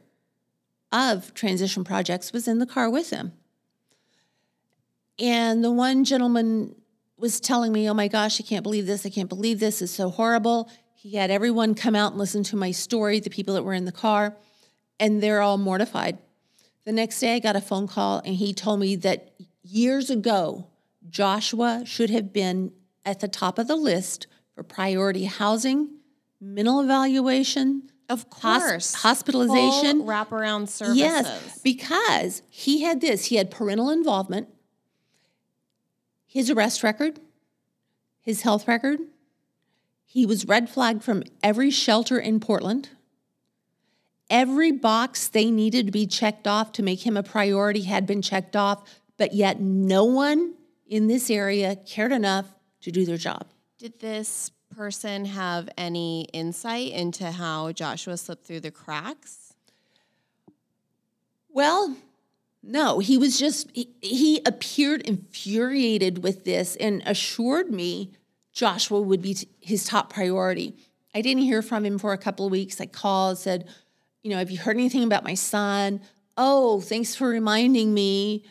of 0.92 1.34
transition 1.34 1.84
projects 1.84 2.34
was 2.34 2.48
in 2.48 2.60
the 2.60 2.66
car 2.66 2.90
with 2.90 3.10
them. 3.10 3.34
And 5.18 5.64
the 5.64 5.72
one 5.72 6.04
gentleman 6.04 6.76
was 7.18 7.40
telling 7.40 7.72
me, 7.72 7.90
Oh 7.90 7.94
my 7.94 8.08
gosh, 8.08 8.42
I 8.42 8.44
can't 8.44 8.64
believe 8.64 8.88
this. 8.88 9.06
I 9.06 9.10
can't 9.10 9.30
believe 9.30 9.60
this. 9.60 9.82
It's 9.82 9.92
so 9.92 10.10
horrible. 10.10 10.70
He 10.96 11.16
had 11.16 11.32
everyone 11.32 11.76
come 11.76 11.96
out 11.96 12.12
and 12.12 12.20
listen 12.20 12.44
to 12.46 12.56
my 12.56 12.72
story, 12.72 13.20
the 13.20 13.30
people 13.30 13.54
that 13.54 13.64
were 13.64 13.74
in 13.74 13.86
the 13.86 13.92
car, 13.92 14.36
and 15.00 15.22
they're 15.22 15.42
all 15.42 15.58
mortified. 15.58 16.18
The 16.86 16.92
next 16.92 17.20
day, 17.20 17.36
I 17.36 17.40
got 17.40 17.56
a 17.56 17.62
phone 17.62 17.88
call, 17.88 18.22
and 18.26 18.36
he 18.36 18.54
told 18.54 18.80
me 18.80 18.96
that 18.98 19.34
years 19.64 20.10
ago, 20.10 20.68
Joshua 21.10 21.84
should 21.86 22.10
have 22.10 22.34
been 22.34 22.72
at 23.06 23.20
the 23.20 23.28
top 23.28 23.60
of 23.60 23.68
the 23.68 23.76
list 23.76 24.28
for 24.56 24.64
priority 24.64 25.26
housing, 25.26 25.90
mental 26.40 26.80
evaluation, 26.82 27.92
Of 28.10 28.30
course, 28.30 28.96
hospitalization. 28.96 30.00
Full 30.00 30.08
wraparound 30.08 30.70
services. 30.70 30.98
Yes, 30.98 31.60
because 31.64 32.42
he 32.50 32.82
had 32.82 33.00
this. 33.00 33.26
He 33.26 33.36
had 33.36 33.52
parental 33.52 33.90
involvement, 33.90 34.50
his 36.26 36.50
arrest 36.50 36.84
record, 36.84 37.20
his 38.20 38.42
health 38.42 38.68
record. 38.68 39.00
He 40.06 40.26
was 40.26 40.46
red 40.46 40.70
flagged 40.70 41.04
from 41.04 41.24
every 41.42 41.72
shelter 41.72 42.20
in 42.20 42.40
Portland. 42.40 42.90
Every 44.32 44.72
box 44.72 45.28
they 45.28 45.52
needed 45.52 45.88
to 45.88 45.92
be 45.92 46.08
checked 46.08 46.48
off 46.48 46.72
to 46.74 46.84
make 46.84 47.06
him 47.06 47.18
a 47.18 47.22
priority 47.22 47.82
had 47.82 48.08
been 48.08 48.22
checked 48.22 48.56
off, 48.56 48.82
but 49.18 49.34
yet 49.34 49.60
no 49.60 50.06
one 50.06 50.54
in 50.88 51.08
this 51.08 51.30
area 51.30 51.76
cared 51.76 52.14
enough 52.14 52.46
to 52.80 52.92
do 52.92 53.06
their 53.06 53.18
job. 53.18 53.46
Did 53.78 54.00
this 54.00 54.50
person 54.74 55.26
have 55.26 55.68
any 55.78 56.30
insight 56.32 56.94
into 56.94 57.30
how 57.30 57.74
Joshua 57.74 58.16
slipped 58.16 58.48
through 58.48 58.62
the 58.62 58.72
cracks? 58.72 59.54
Well, 61.50 61.98
no, 62.64 63.00
he 63.00 63.18
was 63.18 63.38
just, 63.38 63.70
he, 63.74 63.90
he 64.00 64.42
appeared 64.46 65.02
infuriated 65.02 66.24
with 66.24 66.46
this 66.46 66.78
and 66.78 67.04
assured 67.06 67.70
me 67.70 68.14
Joshua 68.54 69.02
would 69.02 69.22
be 69.22 69.34
t- 69.34 69.50
his 69.60 69.84
top 69.84 70.14
priority. 70.14 70.78
I 71.14 71.20
didn't 71.20 71.44
hear 71.44 71.62
from 71.62 71.86
him 71.86 71.98
for 71.98 72.14
a 72.14 72.18
couple 72.18 72.46
of 72.46 72.52
weeks. 72.54 72.80
I 72.80 72.86
called, 72.86 73.38
said, 73.38 73.68
you 74.24 74.30
know, 74.32 74.38
have 74.38 74.52
you 74.52 74.60
heard 74.60 74.76
anything 74.76 75.04
about 75.04 75.24
my 75.24 75.34
son? 75.34 76.02
Oh, 76.38 76.82
thanks 76.82 77.16
for 77.16 77.28
reminding 77.28 77.94
me. 77.94 78.44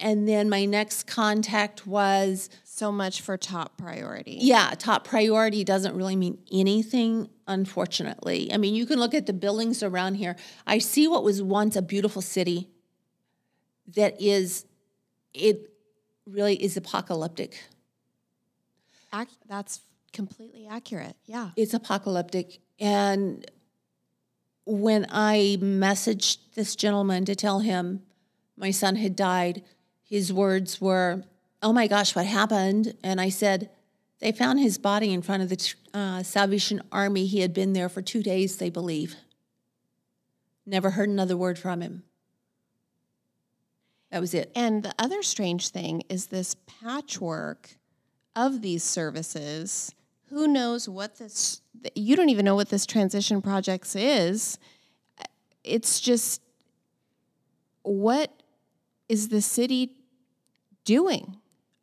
And 0.00 0.28
then 0.28 0.48
my 0.48 0.64
next 0.64 1.06
contact 1.06 1.86
was, 1.86 2.48
So 2.64 2.90
much 2.90 3.20
for 3.20 3.36
top 3.36 3.76
priority. 3.78 4.38
yeah, 4.40 4.74
top 4.76 5.04
priority 5.04 5.62
doesn't 5.62 5.94
really 5.94 6.16
mean 6.16 6.38
anything, 6.50 7.28
unfortunately. 7.46 8.52
I 8.52 8.56
mean, 8.56 8.74
you 8.74 8.84
can 8.86 8.98
look 8.98 9.14
at 9.14 9.26
the 9.26 9.32
buildings 9.32 9.82
around 9.82 10.16
here. 10.16 10.34
I 10.66 10.78
see 10.78 11.06
what 11.06 11.22
was 11.22 11.40
once 11.42 11.76
a 11.76 11.82
beautiful 11.82 12.22
city 12.22 12.68
that 13.94 14.20
is, 14.20 14.64
it 15.34 15.70
really 16.26 16.56
is 16.56 16.76
apocalyptic. 16.76 17.62
Ac- 19.14 19.28
that's 19.48 19.80
completely 20.12 20.66
accurate. 20.66 21.14
Yeah. 21.26 21.50
It's 21.56 21.74
apocalyptic. 21.74 22.58
And 22.80 23.48
when 24.64 25.06
I 25.10 25.58
messaged 25.60 26.38
this 26.54 26.76
gentleman 26.76 27.24
to 27.24 27.34
tell 27.34 27.60
him 27.60 28.02
my 28.56 28.70
son 28.70 28.96
had 28.96 29.16
died, 29.16 29.62
his 30.02 30.32
words 30.32 30.80
were, 30.80 31.24
Oh 31.62 31.72
my 31.72 31.86
gosh, 31.86 32.14
what 32.14 32.26
happened? 32.26 32.94
And 33.02 33.20
I 33.20 33.28
said, 33.28 33.70
They 34.20 34.32
found 34.32 34.60
his 34.60 34.78
body 34.78 35.12
in 35.12 35.22
front 35.22 35.42
of 35.42 35.48
the 35.48 35.74
uh, 35.94 36.22
Salvation 36.22 36.82
Army. 36.92 37.26
He 37.26 37.40
had 37.40 37.54
been 37.54 37.72
there 37.72 37.88
for 37.88 38.02
two 38.02 38.22
days, 38.22 38.56
they 38.56 38.70
believe. 38.70 39.16
Never 40.66 40.90
heard 40.90 41.08
another 41.08 41.36
word 41.36 41.58
from 41.58 41.80
him. 41.80 42.04
That 44.10 44.20
was 44.20 44.34
it. 44.34 44.52
And 44.54 44.82
the 44.82 44.94
other 44.98 45.22
strange 45.22 45.70
thing 45.70 46.02
is 46.08 46.26
this 46.26 46.54
patchwork 46.66 47.76
of 48.36 48.60
these 48.60 48.84
services. 48.84 49.94
Who 50.32 50.48
knows 50.48 50.88
what 50.88 51.18
this, 51.18 51.60
you 51.94 52.16
don't 52.16 52.30
even 52.30 52.44
know 52.44 52.54
what 52.54 52.70
this 52.70 52.86
transition 52.86 53.42
projects 53.42 53.94
is. 53.94 54.58
It's 55.62 56.00
just, 56.00 56.40
what 57.82 58.32
is 59.08 59.28
the 59.28 59.42
city 59.42 59.94
doing? 60.84 61.36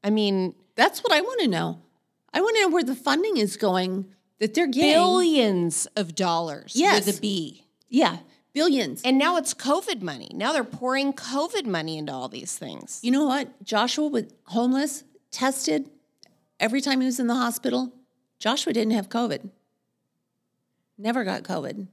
I 0.03 0.09
mean, 0.09 0.55
That's 0.75 1.01
what 1.01 1.13
I 1.13 1.21
want 1.21 1.41
to 1.41 1.47
know. 1.47 1.81
I 2.33 2.41
want 2.41 2.55
to 2.55 2.61
know 2.63 2.69
where 2.69 2.83
the 2.83 2.95
funding 2.95 3.37
is 3.37 3.55
going 3.57 4.05
that 4.39 4.53
they're 4.53 4.67
getting. 4.67 4.93
billions 4.93 5.85
of 5.95 6.15
dollars 6.15 6.73
Yes. 6.75 7.05
with 7.05 7.17
a 7.17 7.21
B. 7.21 7.65
Yeah, 7.89 8.17
billions. 8.53 9.01
And 9.03 9.17
now 9.17 9.37
it's 9.37 9.53
COVID 9.53 10.01
money. 10.01 10.31
Now 10.33 10.53
they're 10.53 10.63
pouring 10.63 11.13
COVID 11.13 11.65
money 11.65 11.97
into 11.97 12.13
all 12.13 12.29
these 12.29 12.57
things. 12.57 12.99
You 13.03 13.11
know 13.11 13.25
what? 13.25 13.61
Joshua 13.63 14.07
was 14.07 14.25
homeless, 14.45 15.03
tested 15.31 15.89
every 16.59 16.81
time 16.81 17.01
he 17.01 17.05
was 17.05 17.19
in 17.19 17.27
the 17.27 17.35
hospital. 17.35 17.93
Joshua 18.39 18.73
didn't 18.73 18.93
have 18.93 19.09
COVID. 19.09 19.49
Never 20.97 21.23
got 21.23 21.43
COVID. 21.43 21.87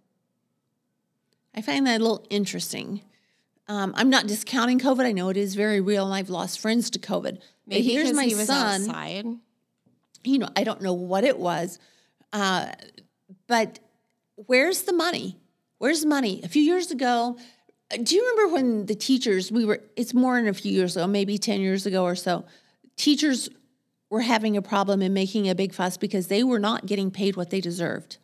I 1.55 1.63
find 1.63 1.87
that 1.87 2.01
a 2.01 2.03
little 2.03 2.27
interesting. 2.31 3.03
Um, 3.69 3.93
I'm 3.97 4.11
not 4.11 4.27
discounting 4.27 4.79
COVID. 4.79 5.05
I 5.05 5.13
know 5.13 5.29
it 5.29 5.37
is 5.37 5.55
very 5.55 5.81
real, 5.81 6.05
and 6.05 6.15
I've 6.15 6.31
lost 6.31 6.61
friends 6.61 6.91
to 6.91 6.99
COVID. 6.99 7.41
But 7.67 7.81
here's 7.81 8.13
my 8.13 8.25
he 8.25 8.35
was 8.35 8.47
son. 8.47 8.83
outside. 8.83 9.27
You 10.23 10.39
know, 10.39 10.49
I 10.57 10.65
don't 10.65 10.83
know 10.83 10.93
what 10.93 11.25
it 11.25 11.39
was, 11.39 11.79
uh, 12.33 12.73
but 13.47 13.79
where's 14.35 14.83
the 14.83 14.93
money? 14.93 15.39
Where's 15.79 16.01
the 16.03 16.09
money? 16.09 16.41
A 16.43 16.49
few 16.49 16.63
years 16.63 16.91
ago, 16.91 17.37
uh, 17.93 17.97
do 18.03 18.15
you 18.17 18.23
remember 18.23 18.55
when 18.55 18.87
the 18.87 18.95
teachers, 18.95 19.53
we 19.53 19.65
were, 19.65 19.81
it's 19.95 20.15
more 20.15 20.37
than 20.37 20.49
a 20.49 20.55
few 20.55 20.73
years 20.73 20.97
ago, 20.97 21.07
maybe 21.07 21.39
10 21.39 21.61
years 21.61 21.87
ago 21.87 22.05
or 22.05 22.17
so, 22.17 22.45
teachers 22.97 23.49
were 24.11 24.21
having 24.21 24.57
a 24.57 24.63
problem 24.63 25.03
and 25.03 25.13
making 25.13 25.49
a 25.49 25.55
big 25.55 25.75
fuss 25.75 25.97
because 25.97 26.29
they 26.29 26.43
were 26.45 26.61
not 26.61 26.87
getting 26.87 27.11
paid 27.11 27.37
what 27.37 27.51
they 27.51 27.61
deserved. 27.61 28.19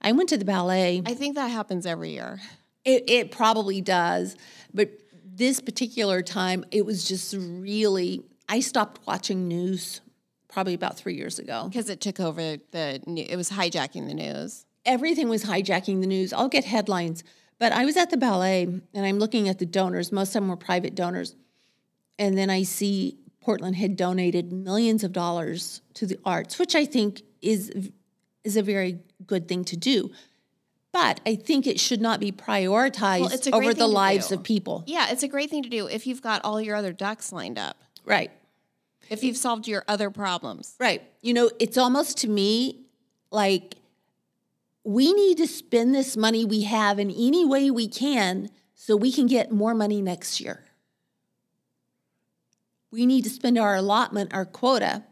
I 0.00 0.12
went 0.12 0.28
to 0.30 0.36
the 0.36 0.44
ballet. 0.44 1.02
I 1.06 1.14
think 1.14 1.36
that 1.36 1.48
happens 1.48 1.86
every 1.86 2.10
year. 2.10 2.40
It, 2.84 3.08
it 3.08 3.30
probably 3.30 3.80
does, 3.80 4.36
but 4.72 4.90
this 5.24 5.60
particular 5.60 6.22
time, 6.22 6.64
it 6.70 6.84
was 6.84 7.04
just 7.08 7.34
really, 7.38 8.22
I 8.48 8.60
stopped 8.60 9.06
watching 9.06 9.48
news 9.48 10.00
probably 10.48 10.74
about 10.74 10.96
three 10.96 11.14
years 11.14 11.38
ago. 11.38 11.68
Because 11.68 11.88
it 11.88 12.00
took 12.00 12.20
over 12.20 12.58
the, 12.70 13.00
it 13.06 13.36
was 13.36 13.50
hijacking 13.50 14.06
the 14.06 14.14
news. 14.14 14.66
Everything 14.84 15.28
was 15.28 15.44
hijacking 15.44 16.00
the 16.00 16.06
news. 16.06 16.32
I'll 16.32 16.48
get 16.48 16.64
headlines. 16.64 17.24
But 17.58 17.72
I 17.72 17.84
was 17.84 17.96
at 17.96 18.10
the 18.10 18.16
ballet 18.16 18.62
and 18.62 19.06
I'm 19.06 19.18
looking 19.18 19.48
at 19.48 19.58
the 19.58 19.66
donors. 19.66 20.12
Most 20.12 20.28
of 20.28 20.34
them 20.34 20.48
were 20.48 20.56
private 20.56 20.94
donors. 20.94 21.34
And 22.18 22.36
then 22.36 22.50
I 22.50 22.62
see 22.62 23.18
Portland 23.44 23.76
had 23.76 23.94
donated 23.94 24.52
millions 24.52 25.04
of 25.04 25.12
dollars 25.12 25.82
to 25.92 26.06
the 26.06 26.18
arts, 26.24 26.58
which 26.58 26.74
I 26.74 26.86
think 26.86 27.22
is 27.42 27.90
is 28.42 28.56
a 28.56 28.62
very 28.62 29.00
good 29.26 29.48
thing 29.48 29.64
to 29.66 29.76
do. 29.76 30.10
But 30.92 31.20
I 31.26 31.34
think 31.34 31.66
it 31.66 31.78
should 31.78 32.00
not 32.00 32.20
be 32.20 32.32
prioritized 32.32 33.50
great 33.50 33.52
over 33.52 33.74
the 33.74 33.86
lives 33.86 34.28
do. 34.28 34.36
of 34.36 34.42
people. 34.44 34.84
Yeah, 34.86 35.10
it's 35.10 35.22
a 35.22 35.28
great 35.28 35.50
thing 35.50 35.62
to 35.62 35.68
do 35.68 35.86
if 35.86 36.06
you've 36.06 36.22
got 36.22 36.42
all 36.44 36.60
your 36.60 36.74
other 36.74 36.92
ducks 36.92 37.32
lined 37.32 37.58
up. 37.58 37.76
Right. 38.04 38.30
If 39.10 39.22
you've 39.22 39.36
solved 39.36 39.68
your 39.68 39.84
other 39.88 40.10
problems. 40.10 40.74
Right. 40.80 41.02
You 41.20 41.34
know, 41.34 41.50
it's 41.58 41.76
almost 41.76 42.18
to 42.18 42.28
me 42.28 42.86
like 43.30 43.74
we 44.84 45.12
need 45.12 45.36
to 45.38 45.46
spend 45.46 45.94
this 45.94 46.16
money 46.16 46.44
we 46.44 46.62
have 46.62 46.98
in 46.98 47.10
any 47.10 47.44
way 47.44 47.70
we 47.70 47.88
can 47.88 48.48
so 48.74 48.96
we 48.96 49.12
can 49.12 49.26
get 49.26 49.50
more 49.50 49.74
money 49.74 50.00
next 50.00 50.40
year. 50.40 50.64
We 52.94 53.06
need 53.06 53.24
to 53.24 53.30
spend 53.30 53.58
our 53.58 53.74
allotment, 53.74 54.32
our 54.32 54.44
quota, 54.44 55.02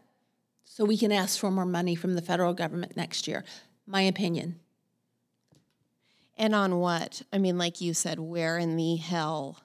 so 0.63 0.85
we 0.85 0.97
can 0.97 1.11
ask 1.11 1.37
for 1.37 1.51
more 1.51 1.65
money 1.65 1.95
from 1.95 2.15
the 2.15 2.21
federal 2.21 2.53
government 2.53 2.95
next 2.95 3.27
year. 3.27 3.43
My 3.85 4.03
opinion. 4.03 4.61
And 6.37 6.55
on 6.55 6.79
what? 6.79 7.23
I 7.33 7.39
mean, 7.39 7.57
like 7.57 7.81
you 7.81 7.93
said, 7.93 8.19
where 8.19 8.57
in 8.57 8.77
the 8.77 8.95
hell 8.95 9.59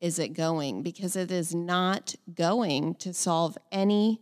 is 0.00 0.18
it 0.18 0.30
going? 0.30 0.82
Because 0.82 1.14
it 1.14 1.30
is 1.30 1.54
not 1.54 2.16
going 2.34 2.96
to 2.96 3.14
solve 3.14 3.56
any 3.70 4.20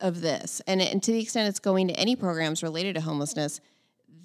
of 0.00 0.20
this. 0.20 0.60
And, 0.66 0.82
and 0.82 1.00
to 1.00 1.12
the 1.12 1.20
extent 1.20 1.48
it's 1.48 1.60
going 1.60 1.86
to 1.86 1.94
any 1.94 2.16
programs 2.16 2.60
related 2.60 2.96
to 2.96 3.02
homelessness, 3.02 3.60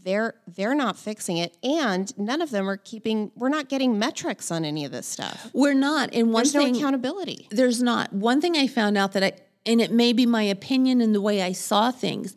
they're 0.05 0.35
they're 0.47 0.75
not 0.75 0.97
fixing 0.97 1.37
it. 1.37 1.57
And 1.63 2.17
none 2.17 2.41
of 2.41 2.51
them 2.51 2.69
are 2.69 2.77
keeping 2.77 3.31
we're 3.35 3.49
not 3.49 3.67
getting 3.67 3.99
metrics 3.99 4.51
on 4.51 4.63
any 4.63 4.85
of 4.85 4.91
this 4.91 5.07
stuff. 5.07 5.49
We're 5.51 5.73
not. 5.73 6.13
And 6.13 6.31
one 6.31 6.43
There's 6.43 6.53
thing 6.53 6.73
no 6.73 6.79
accountability. 6.79 7.47
there's 7.49 7.81
not. 7.81 8.13
One 8.13 8.39
thing 8.39 8.55
I 8.55 8.67
found 8.67 8.97
out 8.97 9.11
that 9.13 9.23
I, 9.23 9.33
and 9.65 9.81
it 9.81 9.91
may 9.91 10.13
be 10.13 10.25
my 10.25 10.43
opinion 10.43 11.01
and 11.01 11.13
the 11.13 11.21
way 11.21 11.41
I 11.41 11.51
saw 11.51 11.91
things, 11.91 12.35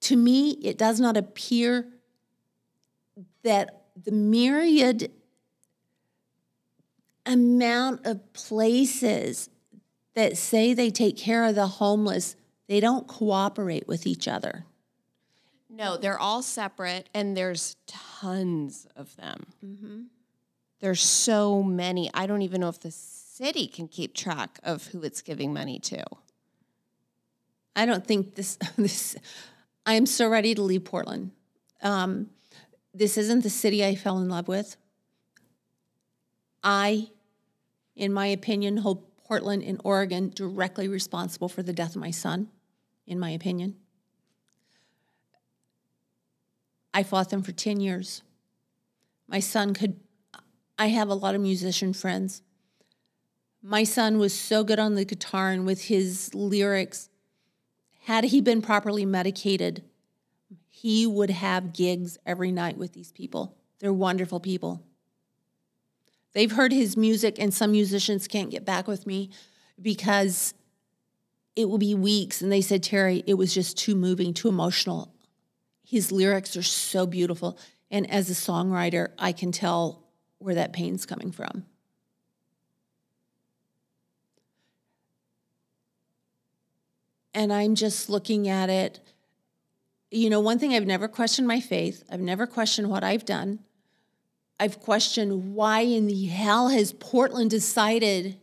to 0.00 0.16
me, 0.16 0.50
it 0.62 0.76
does 0.76 1.00
not 1.00 1.16
appear 1.16 1.86
that 3.44 3.84
the 4.02 4.12
myriad 4.12 5.10
amount 7.24 8.04
of 8.04 8.32
places 8.32 9.48
that 10.14 10.36
say 10.36 10.74
they 10.74 10.90
take 10.90 11.16
care 11.16 11.44
of 11.44 11.54
the 11.54 11.66
homeless, 11.66 12.34
they 12.66 12.80
don't 12.80 13.06
cooperate 13.06 13.86
with 13.86 14.06
each 14.06 14.26
other. 14.26 14.66
No, 15.76 15.96
they're 15.96 16.18
all 16.18 16.42
separate, 16.42 17.08
and 17.12 17.36
there's 17.36 17.76
tons 17.86 18.86
of 18.94 19.14
them. 19.16 19.46
There's 20.80 21.02
so 21.02 21.62
many. 21.62 22.10
I 22.14 22.26
don't 22.26 22.42
even 22.42 22.60
know 22.60 22.68
if 22.68 22.78
the 22.78 22.90
city 22.90 23.66
can 23.66 23.88
keep 23.88 24.14
track 24.14 24.60
of 24.62 24.86
who 24.88 25.02
it's 25.02 25.20
giving 25.20 25.52
money 25.52 25.78
to. 25.80 26.04
I 27.74 27.86
don't 27.86 28.06
think 28.06 28.34
this. 28.36 28.58
This 28.76 29.16
I 29.86 29.94
am 29.94 30.06
so 30.06 30.28
ready 30.28 30.54
to 30.54 30.62
leave 30.62 30.84
Portland. 30.84 31.32
Um, 31.82 32.30
this 32.94 33.18
isn't 33.18 33.42
the 33.42 33.50
city 33.50 33.84
I 33.84 33.96
fell 33.96 34.18
in 34.18 34.28
love 34.28 34.48
with. 34.48 34.76
I, 36.62 37.08
in 37.94 38.12
my 38.12 38.26
opinion, 38.26 38.78
hold 38.78 39.02
Portland 39.24 39.62
and 39.62 39.80
Oregon 39.84 40.30
directly 40.34 40.88
responsible 40.88 41.48
for 41.48 41.62
the 41.62 41.72
death 41.72 41.96
of 41.96 42.00
my 42.00 42.10
son. 42.10 42.48
In 43.06 43.18
my 43.18 43.30
opinion, 43.30 43.76
I 46.94 47.02
fought 47.02 47.28
them 47.28 47.42
for 47.42 47.52
ten 47.52 47.80
years. 47.80 48.22
My 49.28 49.40
son 49.40 49.74
could. 49.74 50.00
I 50.78 50.86
have 50.86 51.08
a 51.08 51.14
lot 51.14 51.34
of 51.34 51.42
musician 51.42 51.92
friends. 51.92 52.40
My 53.62 53.84
son 53.84 54.18
was 54.18 54.32
so 54.32 54.64
good 54.64 54.78
on 54.78 54.94
the 54.94 55.04
guitar 55.04 55.50
and 55.50 55.66
with 55.66 55.84
his 55.84 56.34
lyrics 56.34 57.08
had 58.04 58.24
he 58.24 58.42
been 58.42 58.60
properly 58.60 59.06
medicated, 59.06 59.82
he 60.68 61.06
would 61.06 61.30
have 61.30 61.72
gigs 61.72 62.18
every 62.26 62.52
night 62.52 62.76
with 62.76 62.92
these 62.92 63.10
people. 63.10 63.56
They're 63.78 63.94
wonderful 63.94 64.40
people. 64.40 64.82
They've 66.34 66.52
heard 66.52 66.70
his 66.70 66.98
music, 66.98 67.36
and 67.38 67.54
some 67.54 67.72
musicians 67.72 68.28
can't 68.28 68.50
get 68.50 68.66
back 68.66 68.86
with 68.86 69.06
me 69.06 69.30
because 69.80 70.52
it 71.56 71.66
will 71.66 71.78
be 71.78 71.94
weeks. 71.94 72.42
And 72.42 72.52
they 72.52 72.60
said, 72.60 72.82
Terry, 72.82 73.24
it 73.26 73.34
was 73.34 73.54
just 73.54 73.78
too 73.78 73.94
moving, 73.94 74.34
too 74.34 74.48
emotional. 74.48 75.13
His 75.84 76.10
lyrics 76.10 76.56
are 76.56 76.62
so 76.62 77.06
beautiful. 77.06 77.58
And 77.90 78.10
as 78.10 78.30
a 78.30 78.34
songwriter, 78.34 79.10
I 79.18 79.32
can 79.32 79.52
tell 79.52 80.02
where 80.38 80.54
that 80.56 80.72
pain's 80.72 81.06
coming 81.06 81.30
from. 81.30 81.64
and 87.34 87.52
I'm 87.52 87.74
just 87.74 88.08
looking 88.08 88.48
at 88.48 88.70
it. 88.70 89.00
You 90.10 90.30
know, 90.30 90.40
one 90.40 90.58
thing 90.58 90.72
I've 90.72 90.86
never 90.86 91.08
questioned 91.08 91.48
my 91.48 91.60
faith, 91.60 92.04
I've 92.10 92.20
never 92.20 92.46
questioned 92.46 92.88
what 92.88 93.02
I've 93.02 93.24
done. 93.24 93.58
I've 94.60 94.78
questioned 94.78 95.54
why 95.54 95.80
in 95.80 96.06
the 96.06 96.26
hell 96.26 96.68
has 96.68 96.92
Portland 96.92 97.50
decided 97.50 98.38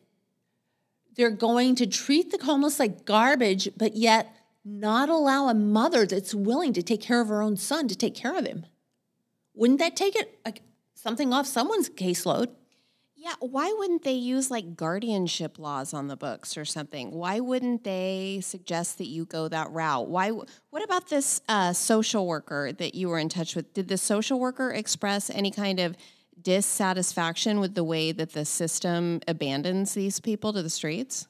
they're 1.15 1.29
going 1.29 1.75
to 1.75 1.87
treat 1.87 2.31
the 2.31 2.43
homeless 2.43 2.79
like 2.79 3.05
garbage, 3.05 3.69
but 3.77 3.95
yet 3.95 4.35
not 4.64 5.09
allow 5.09 5.47
a 5.47 5.53
mother 5.53 6.05
that's 6.05 6.34
willing 6.34 6.74
to 6.74 6.84
take 6.84 7.01
care 7.01 7.22
of 7.22 7.28
her 7.28 7.41
own 7.41 7.57
son 7.57 7.88
to 7.88 7.95
take 7.95 8.16
care 8.16 8.38
of 8.38 8.45
him? 8.45 8.66
Wouldn't 9.53 9.80
that 9.80 9.95
take 9.95 10.16
it 10.16 10.39
like, 10.45 10.62
something 10.93 11.34
off 11.34 11.47
someone's 11.47 11.89
caseload? 11.89 12.49
Yeah, 13.16 13.36
why 13.39 13.72
wouldn't 13.78 14.03
they 14.03 14.14
use 14.14 14.49
like 14.49 14.76
guardianship 14.76 15.59
laws 15.59 15.93
on 15.93 16.07
the 16.07 16.18
books 16.18 16.57
or 16.57 16.66
something? 16.66 17.12
Why 17.12 17.39
wouldn't 17.39 17.84
they 17.84 18.39
suggest 18.41 18.97
that 18.97 19.05
you 19.05 19.26
go 19.26 19.47
that 19.47 19.70
route? 19.70 20.07
Why? 20.07 20.32
What 20.32 20.84
about 20.84 21.07
this 21.07 21.39
uh, 21.47 21.74
social 21.74 22.26
worker 22.26 22.72
that 22.72 22.95
you 22.95 23.09
were 23.09 23.20
in 23.20 23.30
touch 23.30 23.55
with? 23.55 23.76
Did 23.76 23.89
the 23.89 23.97
social 23.99 24.39
worker 24.39 24.72
express 24.72 25.30
any 25.30 25.51
kind 25.51 25.80
of 25.80 25.95
dissatisfaction 26.41 27.59
with 27.59 27.76
the 27.76 27.84
way 27.84 28.12
that 28.12 28.34
the 28.34 28.43
system 28.43 29.22
abandons 29.28 29.93
these 29.93 30.20
people 30.20 30.51
to 30.53 30.64
the 30.64 30.70
streets? 30.72 31.28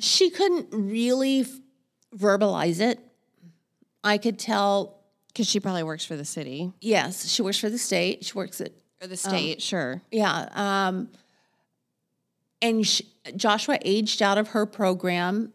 She 0.00 0.30
couldn't 0.30 0.70
really 0.72 1.46
verbalize 2.16 2.80
it. 2.80 2.98
I 4.04 4.18
could 4.18 4.38
tell, 4.38 5.00
Because 5.28 5.48
she 5.48 5.60
probably 5.60 5.82
works 5.82 6.04
for 6.04 6.16
the 6.16 6.24
city 6.24 6.72
yes, 6.80 7.28
she 7.28 7.42
works 7.42 7.58
for 7.58 7.68
the 7.70 7.78
state. 7.78 8.24
She 8.24 8.32
works 8.34 8.60
at 8.60 8.72
or 9.02 9.06
the 9.08 9.16
state. 9.16 9.60
sure. 9.60 10.00
Yeah. 10.10 10.48
Um, 10.52 11.10
and 12.62 12.86
sh 12.86 13.02
Joshua 13.36 13.78
aged 13.84 14.22
out 14.22 14.38
of 14.38 14.48
her 14.48 14.64
program, 14.66 15.52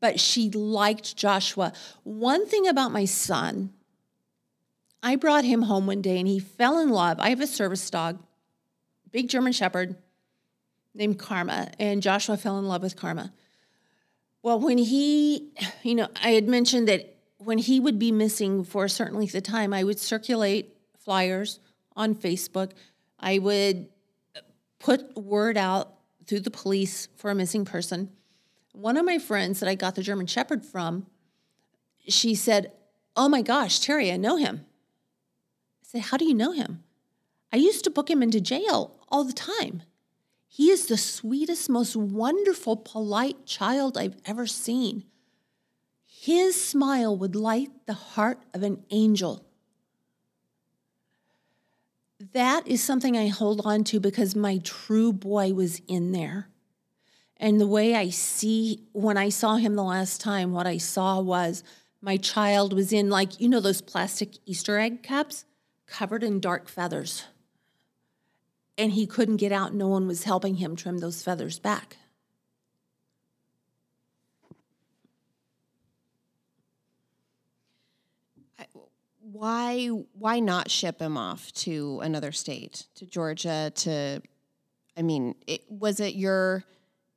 but 0.00 0.18
she 0.18 0.50
liked 0.50 1.16
Joshua. 1.16 1.72
One 2.02 2.46
thing 2.46 2.66
about 2.66 2.90
my 2.90 3.04
son, 3.04 3.72
I 5.02 5.14
brought 5.16 5.44
him 5.44 5.62
home 5.62 5.86
one 5.86 6.02
day 6.02 6.18
and 6.18 6.26
he 6.26 6.40
fell 6.40 6.78
in 6.80 6.90
love. 6.90 7.20
I 7.20 7.28
have 7.30 7.40
a 7.40 7.46
service 7.46 7.88
dog, 7.88 8.18
big 9.12 9.28
German 9.28 9.52
Shepherd 9.52 9.94
named 10.94 11.18
Karma, 11.18 11.70
and 11.78 12.02
Joshua 12.02 12.36
fell 12.36 12.58
in 12.58 12.66
love 12.66 12.82
with 12.82 12.96
Karma. 12.96 13.32
Well, 14.46 14.60
when 14.60 14.78
he, 14.78 15.48
you 15.82 15.96
know, 15.96 16.06
I 16.22 16.30
had 16.30 16.46
mentioned 16.46 16.86
that 16.86 17.16
when 17.38 17.58
he 17.58 17.80
would 17.80 17.98
be 17.98 18.12
missing 18.12 18.62
for 18.62 18.84
a 18.84 18.88
certain 18.88 19.18
length 19.18 19.34
of 19.34 19.42
time, 19.42 19.74
I 19.74 19.82
would 19.82 19.98
circulate 19.98 20.76
flyers 21.00 21.58
on 21.96 22.14
Facebook. 22.14 22.70
I 23.18 23.40
would 23.40 23.88
put 24.78 25.16
word 25.16 25.56
out 25.56 25.94
through 26.28 26.42
the 26.42 26.52
police 26.52 27.08
for 27.16 27.32
a 27.32 27.34
missing 27.34 27.64
person. 27.64 28.10
One 28.70 28.96
of 28.96 29.04
my 29.04 29.18
friends 29.18 29.58
that 29.58 29.68
I 29.68 29.74
got 29.74 29.96
the 29.96 30.02
German 30.04 30.28
Shepherd 30.28 30.64
from, 30.64 31.06
she 32.06 32.36
said, 32.36 32.70
Oh 33.16 33.28
my 33.28 33.42
gosh, 33.42 33.80
Terry, 33.80 34.12
I 34.12 34.16
know 34.16 34.36
him. 34.36 34.64
I 35.82 35.86
said, 35.88 36.02
How 36.02 36.16
do 36.16 36.24
you 36.24 36.34
know 36.34 36.52
him? 36.52 36.84
I 37.52 37.56
used 37.56 37.82
to 37.82 37.90
book 37.90 38.08
him 38.08 38.22
into 38.22 38.40
jail 38.40 38.94
all 39.08 39.24
the 39.24 39.32
time. 39.32 39.82
He 40.56 40.70
is 40.70 40.86
the 40.86 40.96
sweetest, 40.96 41.68
most 41.68 41.94
wonderful, 41.94 42.76
polite 42.76 43.44
child 43.44 43.98
I've 43.98 44.16
ever 44.24 44.46
seen. 44.46 45.04
His 46.06 46.58
smile 46.58 47.14
would 47.14 47.36
light 47.36 47.68
the 47.84 47.92
heart 47.92 48.38
of 48.54 48.62
an 48.62 48.82
angel. 48.88 49.44
That 52.32 52.66
is 52.66 52.82
something 52.82 53.18
I 53.18 53.26
hold 53.26 53.66
on 53.66 53.84
to 53.84 54.00
because 54.00 54.34
my 54.34 54.56
true 54.64 55.12
boy 55.12 55.52
was 55.52 55.82
in 55.88 56.12
there. 56.12 56.48
And 57.36 57.60
the 57.60 57.66
way 57.66 57.94
I 57.94 58.08
see, 58.08 58.88
when 58.92 59.18
I 59.18 59.28
saw 59.28 59.56
him 59.56 59.74
the 59.74 59.84
last 59.84 60.22
time, 60.22 60.52
what 60.52 60.66
I 60.66 60.78
saw 60.78 61.20
was 61.20 61.64
my 62.00 62.16
child 62.16 62.72
was 62.72 62.94
in, 62.94 63.10
like, 63.10 63.38
you 63.38 63.50
know, 63.50 63.60
those 63.60 63.82
plastic 63.82 64.38
Easter 64.46 64.78
egg 64.78 65.02
cups 65.02 65.44
covered 65.86 66.24
in 66.24 66.40
dark 66.40 66.66
feathers. 66.66 67.24
And 68.78 68.92
he 68.92 69.06
couldn't 69.06 69.36
get 69.36 69.52
out. 69.52 69.74
No 69.74 69.88
one 69.88 70.06
was 70.06 70.24
helping 70.24 70.56
him 70.56 70.76
trim 70.76 70.98
those 70.98 71.22
feathers 71.22 71.58
back. 71.58 71.96
why 79.36 79.88
why 80.14 80.40
not 80.40 80.70
ship 80.70 81.00
him 81.00 81.16
off 81.16 81.52
to 81.52 82.00
another 82.02 82.32
state 82.32 82.86
to 82.94 83.04
georgia 83.04 83.70
to 83.74 84.20
i 84.96 85.02
mean 85.02 85.34
it, 85.46 85.62
was 85.68 86.00
it 86.00 86.14
your 86.14 86.64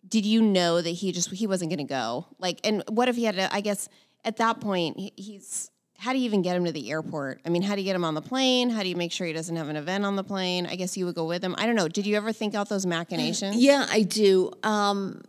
did 0.07 0.25
you 0.25 0.41
know 0.41 0.81
that 0.81 0.89
he 0.89 1.11
just 1.11 1.31
he 1.31 1.47
wasn't 1.47 1.69
going 1.69 1.77
to 1.77 1.83
go 1.83 2.25
like 2.37 2.59
and 2.63 2.83
what 2.89 3.07
if 3.07 3.15
he 3.15 3.23
had 3.23 3.35
to 3.35 3.53
i 3.53 3.61
guess 3.61 3.87
at 4.25 4.37
that 4.37 4.59
point 4.59 4.97
he, 4.99 5.13
he's 5.15 5.71
how 5.99 6.13
do 6.13 6.19
you 6.19 6.25
even 6.25 6.41
get 6.41 6.55
him 6.55 6.65
to 6.65 6.71
the 6.71 6.89
airport 6.91 7.41
i 7.45 7.49
mean 7.49 7.61
how 7.61 7.75
do 7.75 7.81
you 7.81 7.85
get 7.85 7.95
him 7.95 8.05
on 8.05 8.13
the 8.13 8.21
plane 8.21 8.69
how 8.69 8.81
do 8.81 8.89
you 8.89 8.95
make 8.95 9.11
sure 9.11 9.27
he 9.27 9.33
doesn't 9.33 9.55
have 9.55 9.69
an 9.69 9.75
event 9.75 10.05
on 10.05 10.15
the 10.15 10.23
plane 10.23 10.65
i 10.65 10.75
guess 10.75 10.97
you 10.97 11.05
would 11.05 11.15
go 11.15 11.25
with 11.25 11.43
him 11.43 11.55
i 11.57 11.65
don't 11.65 11.75
know 11.75 11.87
did 11.87 12.05
you 12.05 12.15
ever 12.15 12.31
think 12.31 12.55
out 12.55 12.69
those 12.69 12.85
machinations 12.85 13.55
yeah 13.55 13.85
i 13.91 14.01
do 14.01 14.51
um, 14.63 15.21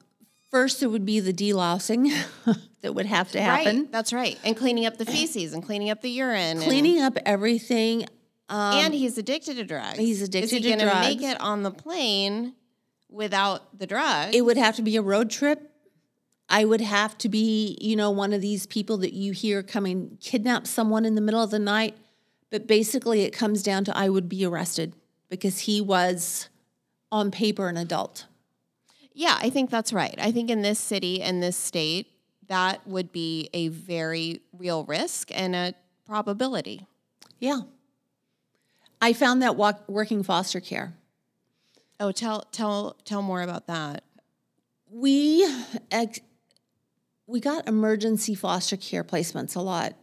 first 0.50 0.82
it 0.82 0.88
would 0.88 1.04
be 1.04 1.20
the 1.20 1.32
delousing 1.32 2.12
that 2.82 2.94
would 2.94 3.06
have 3.06 3.30
to 3.32 3.40
happen. 3.40 3.80
Right, 3.80 3.92
that's 3.92 4.12
right. 4.12 4.38
And 4.44 4.56
cleaning 4.56 4.86
up 4.86 4.96
the 4.96 5.04
feces 5.04 5.52
and 5.52 5.64
cleaning 5.64 5.90
up 5.90 6.02
the 6.02 6.10
urine. 6.10 6.60
Cleaning 6.60 6.98
and, 6.98 7.16
up 7.16 7.22
everything. 7.26 8.06
Um, 8.48 8.74
and 8.74 8.94
he's 8.94 9.18
addicted 9.18 9.56
to 9.56 9.64
drugs. 9.64 9.98
He's 9.98 10.22
addicted 10.22 10.48
to 10.48 10.60
drugs. 10.60 10.64
Is 10.64 10.64
he 10.64 10.72
to 10.72 10.78
gonna 10.78 10.90
drugs. 10.90 11.06
make 11.06 11.22
it 11.22 11.40
on 11.40 11.62
the 11.62 11.70
plane 11.70 12.54
without 13.08 13.78
the 13.78 13.86
drugs? 13.86 14.34
It 14.34 14.44
would 14.44 14.56
have 14.56 14.76
to 14.76 14.82
be 14.82 14.96
a 14.96 15.02
road 15.02 15.30
trip. 15.30 15.69
I 16.50 16.64
would 16.64 16.80
have 16.80 17.16
to 17.18 17.28
be, 17.28 17.78
you 17.80 17.94
know, 17.94 18.10
one 18.10 18.32
of 18.32 18.40
these 18.40 18.66
people 18.66 18.96
that 18.98 19.12
you 19.12 19.32
hear 19.32 19.62
coming 19.62 20.18
kidnap 20.20 20.66
someone 20.66 21.04
in 21.04 21.14
the 21.14 21.20
middle 21.20 21.42
of 21.42 21.50
the 21.50 21.60
night. 21.60 21.96
But 22.50 22.66
basically, 22.66 23.22
it 23.22 23.30
comes 23.30 23.62
down 23.62 23.84
to 23.84 23.96
I 23.96 24.08
would 24.08 24.28
be 24.28 24.44
arrested 24.44 24.94
because 25.28 25.60
he 25.60 25.80
was 25.80 26.48
on 27.12 27.30
paper 27.30 27.68
an 27.68 27.76
adult. 27.76 28.26
Yeah, 29.12 29.38
I 29.40 29.48
think 29.48 29.70
that's 29.70 29.92
right. 29.92 30.16
I 30.18 30.32
think 30.32 30.50
in 30.50 30.62
this 30.62 30.80
city 30.80 31.22
and 31.22 31.40
this 31.40 31.56
state, 31.56 32.08
that 32.48 32.84
would 32.86 33.12
be 33.12 33.48
a 33.52 33.68
very 33.68 34.40
real 34.58 34.84
risk 34.84 35.30
and 35.32 35.54
a 35.54 35.74
probability. 36.04 36.86
Yeah. 37.38 37.60
I 39.00 39.12
found 39.12 39.40
that 39.42 39.54
walk, 39.54 39.88
working 39.88 40.24
foster 40.24 40.58
care. 40.58 40.94
Oh, 42.00 42.10
tell 42.10 42.42
tell 42.50 42.96
tell 43.04 43.22
more 43.22 43.42
about 43.42 43.66
that. 43.68 44.02
We 44.90 45.46
ex- 45.90 46.20
we 47.30 47.40
got 47.40 47.68
emergency 47.68 48.34
foster 48.34 48.76
care 48.76 49.04
placements 49.04 49.54
a 49.54 49.60
lot. 49.60 49.94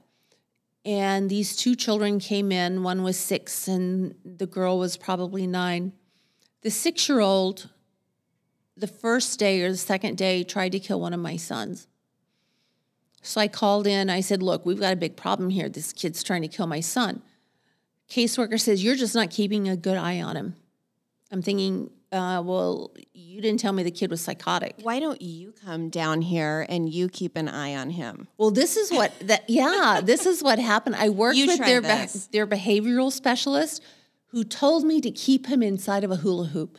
And 0.86 1.30
these 1.30 1.58
two 1.58 1.76
children 1.76 2.20
came 2.20 2.52
in, 2.52 2.82
one 2.82 3.04
was 3.04 3.18
6 3.20 3.68
and 3.68 4.16
the 4.24 4.48
girl 4.48 4.80
was 4.80 4.96
probably 4.96 5.46
9. 5.46 5.92
The 6.62 6.70
6-year-old 6.70 7.70
the 8.78 8.88
first 8.88 9.40
day 9.40 9.62
or 9.64 9.72
the 9.72 9.78
second 9.78 10.18
day 10.18 10.44
tried 10.44 10.72
to 10.72 10.80
kill 10.80 11.02
one 11.02 11.14
of 11.14 11.20
my 11.20 11.36
sons. 11.36 11.88
So 13.24 13.42
I 13.42 13.48
called 13.48 13.88
in. 13.88 14.10
I 14.10 14.22
said, 14.22 14.44
Look, 14.44 14.66
we've 14.66 14.80
got 14.80 14.94
a 14.94 14.98
big 14.98 15.18
problem 15.18 15.50
here. 15.50 15.68
This 15.68 15.92
kid's 15.92 16.24
trying 16.24 16.44
to 16.44 16.48
kill 16.48 16.68
my 16.68 16.80
son. 16.80 17.24
Caseworker 18.10 18.60
says, 18.60 18.84
You're 18.84 18.96
just 18.96 19.16
not 19.16 19.32
keeping 19.32 19.68
a 19.68 19.76
good 19.76 19.98
eye 19.98 20.22
on 20.22 20.38
him. 20.38 20.56
I'm 21.32 21.42
thinking, 21.42 21.90
uh, 22.12 22.42
Well, 22.46 22.92
you 23.14 23.42
didn't 23.42 23.60
tell 23.60 23.74
me 23.74 23.84
the 23.84 23.92
kid 23.92 24.10
was 24.10 24.22
psychotic. 24.22 24.76
Why 24.82 25.00
don't 25.00 25.22
you 25.22 25.54
come 25.66 25.90
down 25.90 26.22
here 26.22 26.66
and 26.70 26.90
you 26.90 27.10
keep 27.10 27.36
an 27.36 27.48
eye 27.48 27.76
on 27.76 27.90
him? 27.92 28.28
Well, 28.38 28.52
this 28.52 28.78
is 28.78 28.92
what 28.92 29.14
that 29.22 29.44
yeah, 29.50 30.02
this 30.04 30.26
is 30.26 30.44
what 30.44 30.60
happened. 30.60 30.96
I 30.96 31.10
worked 31.10 31.38
You 31.38 31.48
with 31.48 31.60
their 31.60 31.82
this. 31.82 32.28
their 32.28 32.48
behavioral 32.48 33.12
specialist 33.12 33.84
who 34.28 34.44
told 34.44 34.84
me 34.84 35.02
to 35.02 35.12
keep 35.12 35.48
him 35.48 35.64
inside 35.64 36.04
of 36.04 36.12
a 36.12 36.18
hula 36.18 36.46
hoop. 36.48 36.78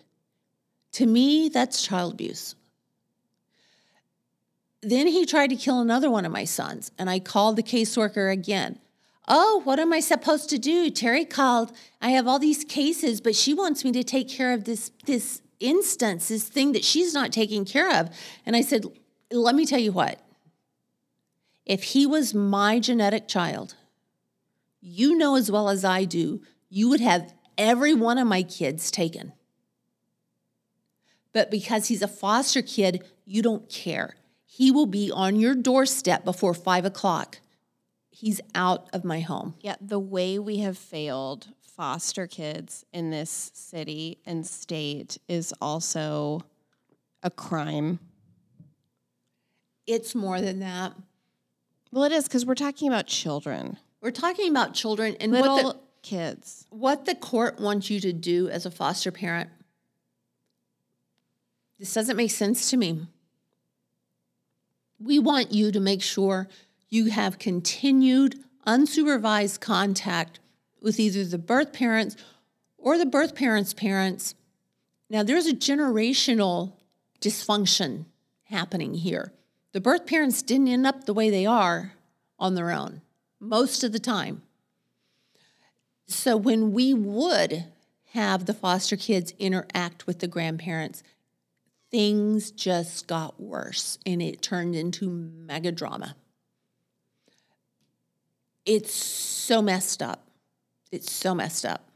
To 0.92 1.06
me, 1.06 1.48
that's 1.48 1.82
child 1.82 2.14
abuse. 2.14 2.54
Then 4.80 5.06
he 5.08 5.26
tried 5.26 5.48
to 5.50 5.56
kill 5.56 5.80
another 5.80 6.10
one 6.10 6.24
of 6.24 6.32
my 6.32 6.44
sons, 6.44 6.90
and 6.98 7.10
I 7.10 7.18
called 7.18 7.56
the 7.56 7.62
caseworker 7.62 8.32
again. 8.32 8.78
Oh, 9.30 9.60
what 9.64 9.78
am 9.78 9.92
I 9.92 10.00
supposed 10.00 10.48
to 10.50 10.58
do? 10.58 10.90
Terry 10.90 11.26
called. 11.26 11.72
I 12.00 12.10
have 12.10 12.26
all 12.26 12.38
these 12.38 12.64
cases, 12.64 13.20
but 13.20 13.36
she 13.36 13.52
wants 13.52 13.84
me 13.84 13.92
to 13.92 14.02
take 14.02 14.28
care 14.28 14.54
of 14.54 14.64
this 14.64 14.90
this 15.04 15.42
instance, 15.60 16.28
this 16.28 16.48
thing 16.48 16.72
that 16.72 16.84
she's 16.84 17.12
not 17.12 17.30
taking 17.30 17.64
care 17.64 18.00
of. 18.00 18.08
And 18.46 18.56
I 18.56 18.62
said, 18.62 18.86
"Let 19.30 19.54
me 19.54 19.66
tell 19.66 19.78
you 19.78 19.92
what. 19.92 20.20
If 21.66 21.82
he 21.84 22.06
was 22.06 22.32
my 22.32 22.80
genetic 22.80 23.28
child, 23.28 23.74
you 24.80 25.14
know 25.14 25.36
as 25.36 25.50
well 25.50 25.68
as 25.68 25.84
I 25.84 26.04
do, 26.04 26.40
you 26.70 26.88
would 26.88 27.00
have 27.00 27.34
every 27.58 27.92
one 27.92 28.16
of 28.16 28.26
my 28.26 28.42
kids 28.42 28.90
taken. 28.90 29.34
But 31.32 31.50
because 31.50 31.88
he's 31.88 32.02
a 32.02 32.08
foster 32.08 32.62
kid, 32.62 33.04
you 33.26 33.42
don't 33.42 33.68
care. 33.68 34.16
He 34.46 34.70
will 34.70 34.86
be 34.86 35.10
on 35.12 35.36
your 35.36 35.54
doorstep 35.54 36.24
before 36.24 36.54
five 36.54 36.86
o'clock. 36.86 37.40
He's 38.18 38.40
out 38.52 38.88
of 38.92 39.04
my 39.04 39.20
home. 39.20 39.54
Yeah, 39.60 39.76
the 39.80 40.00
way 40.00 40.40
we 40.40 40.58
have 40.58 40.76
failed 40.76 41.46
foster 41.60 42.26
kids 42.26 42.84
in 42.92 43.10
this 43.10 43.52
city 43.54 44.18
and 44.26 44.44
state 44.44 45.18
is 45.28 45.54
also 45.60 46.40
a 47.22 47.30
crime. 47.30 48.00
It's 49.86 50.16
more 50.16 50.40
than 50.40 50.58
that. 50.58 50.94
Well, 51.92 52.02
it 52.02 52.10
is 52.10 52.24
because 52.24 52.44
we're 52.44 52.56
talking 52.56 52.88
about 52.88 53.06
children, 53.06 53.78
We're 54.00 54.10
talking 54.10 54.50
about 54.50 54.74
children 54.74 55.14
and 55.20 55.30
little 55.30 55.62
what 55.62 55.76
the, 55.76 55.80
kids. 56.02 56.66
what 56.70 57.04
the 57.04 57.14
court 57.14 57.60
wants 57.60 57.88
you 57.88 58.00
to 58.00 58.12
do 58.12 58.48
as 58.48 58.66
a 58.66 58.70
foster 58.72 59.12
parent. 59.12 59.48
This 61.78 61.94
doesn't 61.94 62.16
make 62.16 62.32
sense 62.32 62.68
to 62.70 62.76
me. 62.76 63.06
We 64.98 65.20
want 65.20 65.52
you 65.52 65.70
to 65.70 65.78
make 65.78 66.02
sure 66.02 66.48
you 66.88 67.10
have 67.10 67.38
continued 67.38 68.42
unsupervised 68.66 69.60
contact 69.60 70.40
with 70.80 71.00
either 71.00 71.24
the 71.24 71.38
birth 71.38 71.72
parents 71.72 72.16
or 72.76 72.96
the 72.96 73.06
birth 73.06 73.34
parents' 73.34 73.74
parents. 73.74 74.34
Now, 75.10 75.22
there's 75.22 75.46
a 75.46 75.54
generational 75.54 76.74
dysfunction 77.20 78.04
happening 78.44 78.94
here. 78.94 79.32
The 79.72 79.80
birth 79.80 80.06
parents 80.06 80.42
didn't 80.42 80.68
end 80.68 80.86
up 80.86 81.04
the 81.04 81.14
way 81.14 81.30
they 81.30 81.46
are 81.46 81.94
on 82.38 82.54
their 82.54 82.70
own 82.70 83.02
most 83.40 83.84
of 83.84 83.92
the 83.92 83.98
time. 83.98 84.42
So, 86.06 86.36
when 86.36 86.72
we 86.72 86.94
would 86.94 87.64
have 88.12 88.46
the 88.46 88.54
foster 88.54 88.96
kids 88.96 89.34
interact 89.38 90.06
with 90.06 90.20
the 90.20 90.26
grandparents, 90.26 91.02
things 91.90 92.50
just 92.50 93.06
got 93.06 93.40
worse 93.40 93.98
and 94.06 94.22
it 94.22 94.40
turned 94.40 94.74
into 94.74 95.10
mega 95.10 95.70
drama. 95.70 96.16
It's 98.68 98.92
so 98.92 99.62
messed 99.62 100.02
up. 100.02 100.28
It's 100.92 101.10
so 101.10 101.34
messed 101.34 101.64
up. 101.64 101.88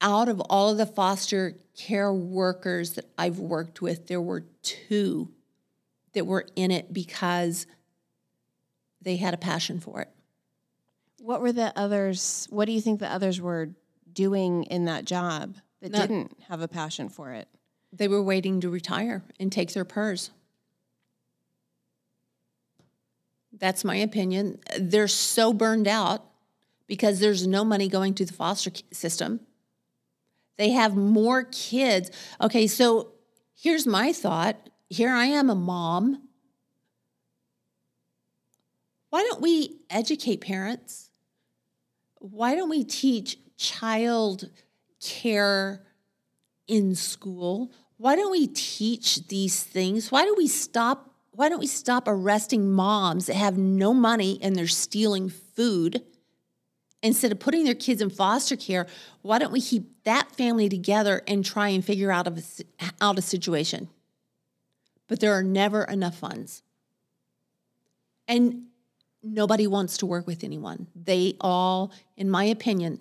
Out 0.00 0.28
of 0.28 0.40
all 0.42 0.70
of 0.70 0.78
the 0.78 0.86
foster 0.86 1.56
care 1.76 2.12
workers 2.12 2.92
that 2.92 3.06
I've 3.18 3.40
worked 3.40 3.82
with, 3.82 4.06
there 4.06 4.20
were 4.20 4.44
two 4.62 5.32
that 6.12 6.24
were 6.24 6.46
in 6.54 6.70
it 6.70 6.92
because 6.92 7.66
they 9.00 9.16
had 9.16 9.34
a 9.34 9.38
passion 9.38 9.80
for 9.80 10.00
it. 10.02 10.10
What 11.18 11.40
were 11.40 11.52
the 11.52 11.76
others? 11.76 12.46
What 12.48 12.66
do 12.66 12.72
you 12.72 12.80
think 12.80 13.00
the 13.00 13.12
others 13.12 13.40
were 13.40 13.70
doing 14.12 14.62
in 14.64 14.84
that 14.84 15.04
job 15.04 15.56
that 15.80 15.90
Not- 15.90 16.02
didn't 16.02 16.36
have 16.48 16.60
a 16.60 16.68
passion 16.68 17.08
for 17.08 17.32
it? 17.32 17.48
They 17.92 18.06
were 18.06 18.22
waiting 18.22 18.60
to 18.60 18.70
retire 18.70 19.24
and 19.40 19.50
take 19.50 19.72
their 19.72 19.84
PERS. 19.84 20.30
That's 23.52 23.84
my 23.84 23.96
opinion. 23.96 24.58
They're 24.78 25.08
so 25.08 25.52
burned 25.52 25.86
out 25.86 26.24
because 26.86 27.20
there's 27.20 27.46
no 27.46 27.64
money 27.64 27.88
going 27.88 28.14
to 28.14 28.24
the 28.24 28.32
foster 28.32 28.70
system. 28.92 29.40
They 30.56 30.70
have 30.70 30.96
more 30.96 31.44
kids. 31.44 32.10
Okay, 32.40 32.66
so 32.66 33.12
here's 33.54 33.86
my 33.86 34.12
thought. 34.12 34.68
Here 34.88 35.10
I 35.10 35.26
am, 35.26 35.48
a 35.48 35.54
mom. 35.54 36.28
Why 39.10 39.22
don't 39.22 39.42
we 39.42 39.80
educate 39.90 40.40
parents? 40.40 41.10
Why 42.18 42.54
don't 42.54 42.70
we 42.70 42.84
teach 42.84 43.38
child 43.56 44.48
care 45.00 45.84
in 46.66 46.94
school? 46.94 47.72
Why 47.96 48.16
don't 48.16 48.30
we 48.30 48.46
teach 48.46 49.28
these 49.28 49.62
things? 49.62 50.10
Why 50.10 50.24
do 50.24 50.34
we 50.36 50.46
stop 50.46 51.11
why 51.32 51.48
don't 51.48 51.60
we 51.60 51.66
stop 51.66 52.04
arresting 52.06 52.70
moms 52.70 53.26
that 53.26 53.36
have 53.36 53.56
no 53.56 53.94
money 53.94 54.38
and 54.42 54.54
they're 54.54 54.66
stealing 54.66 55.28
food? 55.28 56.02
Instead 57.02 57.32
of 57.32 57.40
putting 57.40 57.64
their 57.64 57.74
kids 57.74 58.00
in 58.00 58.10
foster 58.10 58.54
care, 58.54 58.86
why 59.22 59.38
don't 59.38 59.52
we 59.52 59.60
keep 59.60 60.04
that 60.04 60.30
family 60.32 60.68
together 60.68 61.22
and 61.26 61.44
try 61.44 61.68
and 61.68 61.84
figure 61.84 62.12
out 62.12 62.28
a, 62.28 62.42
out 63.00 63.18
a 63.18 63.22
situation? 63.22 63.88
But 65.08 65.20
there 65.20 65.32
are 65.32 65.42
never 65.42 65.84
enough 65.84 66.16
funds. 66.16 66.62
And 68.28 68.66
nobody 69.22 69.66
wants 69.66 69.96
to 69.98 70.06
work 70.06 70.26
with 70.26 70.44
anyone. 70.44 70.86
They 70.94 71.34
all, 71.40 71.92
in 72.16 72.30
my 72.30 72.44
opinion, 72.44 73.00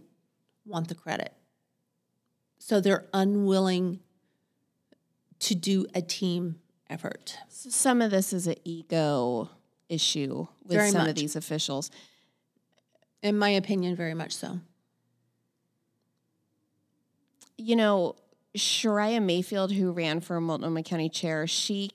want 0.65 0.87
the 0.87 0.95
credit. 0.95 1.33
So 2.59 2.79
they're 2.79 3.05
unwilling 3.13 3.99
to 5.39 5.55
do 5.55 5.85
a 5.93 6.01
team 6.01 6.61
effort. 6.91 7.37
So 7.49 7.69
some 7.69 8.01
of 8.01 8.11
this 8.11 8.33
is 8.33 8.47
an 8.47 8.55
ego 8.63 9.49
issue 9.89 10.47
with 10.63 10.77
Very 10.77 10.91
some 10.91 11.01
much. 11.01 11.09
of 11.09 11.15
these 11.15 11.35
officials. 11.35 11.89
In 13.21 13.37
my 13.37 13.49
opinion, 13.49 13.95
very 13.95 14.13
much 14.13 14.33
so. 14.33 14.59
You 17.57 17.75
know, 17.75 18.15
Sharia 18.55 19.21
Mayfield, 19.21 19.71
who 19.71 19.91
ran 19.91 20.19
for 20.19 20.41
Multnomah 20.41 20.83
County 20.83 21.09
chair, 21.09 21.45
she 21.47 21.91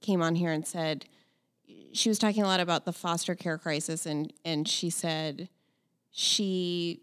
came 0.00 0.22
on 0.22 0.34
here 0.34 0.52
and 0.52 0.66
said 0.66 1.06
she 1.92 2.08
was 2.08 2.18
talking 2.18 2.42
a 2.42 2.46
lot 2.46 2.60
about 2.60 2.84
the 2.84 2.92
foster 2.92 3.34
care 3.34 3.58
crisis, 3.58 4.06
and 4.06 4.32
and 4.44 4.68
she 4.68 4.90
said 4.90 5.48
she 6.10 7.02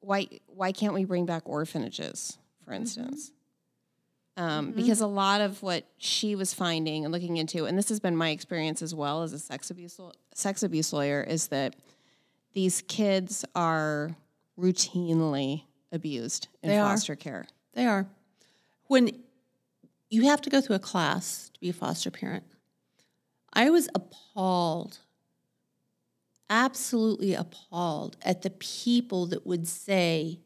why 0.00 0.28
why 0.46 0.72
can't 0.72 0.94
we 0.94 1.04
bring 1.04 1.26
back 1.26 1.42
orphanages, 1.46 2.38
for 2.64 2.70
mm-hmm. 2.70 2.82
instance? 2.82 3.32
Um, 4.38 4.70
Because 4.70 5.00
a 5.00 5.06
lot 5.06 5.40
of 5.40 5.62
what 5.62 5.84
she 5.98 6.36
was 6.36 6.54
finding 6.54 7.04
and 7.04 7.12
looking 7.12 7.36
into, 7.36 7.66
and 7.66 7.76
this 7.76 7.88
has 7.88 7.98
been 7.98 8.16
my 8.16 8.30
experience 8.30 8.82
as 8.82 8.94
well 8.94 9.22
as 9.24 9.32
a 9.32 9.38
sex 9.38 9.70
abuse 9.70 10.00
sex 10.32 10.62
abuse 10.62 10.92
lawyer, 10.92 11.20
is 11.22 11.48
that 11.48 11.74
these 12.54 12.82
kids 12.82 13.44
are 13.56 14.16
routinely 14.58 15.64
abused 15.90 16.48
in 16.62 16.70
They 16.70 16.78
are. 16.78 16.88
foster 16.88 17.16
care. 17.16 17.46
They 17.74 17.86
are. 17.86 18.06
When 18.84 19.10
you 20.08 20.22
have 20.22 20.40
to 20.42 20.50
go 20.50 20.60
through 20.60 20.76
a 20.76 20.80
class 20.80 21.50
to 21.54 21.60
be 21.60 21.68
a 21.68 21.72
foster 21.72 22.10
parent, 22.10 22.44
I 23.52 23.70
was 23.70 23.88
appalled, 23.92 24.98
absolutely 26.48 27.34
appalled 27.34 28.16
at 28.22 28.42
the 28.42 28.50
people 28.50 29.26
that 29.26 29.44
would 29.44 29.66
say, 29.66 30.38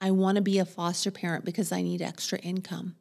I 0.00 0.12
want 0.12 0.36
to 0.36 0.42
be 0.42 0.58
a 0.58 0.64
foster 0.64 1.10
parent 1.10 1.44
because 1.44 1.72
I 1.72 1.82
need 1.82 2.00
extra 2.00 2.38
income. 2.38 2.94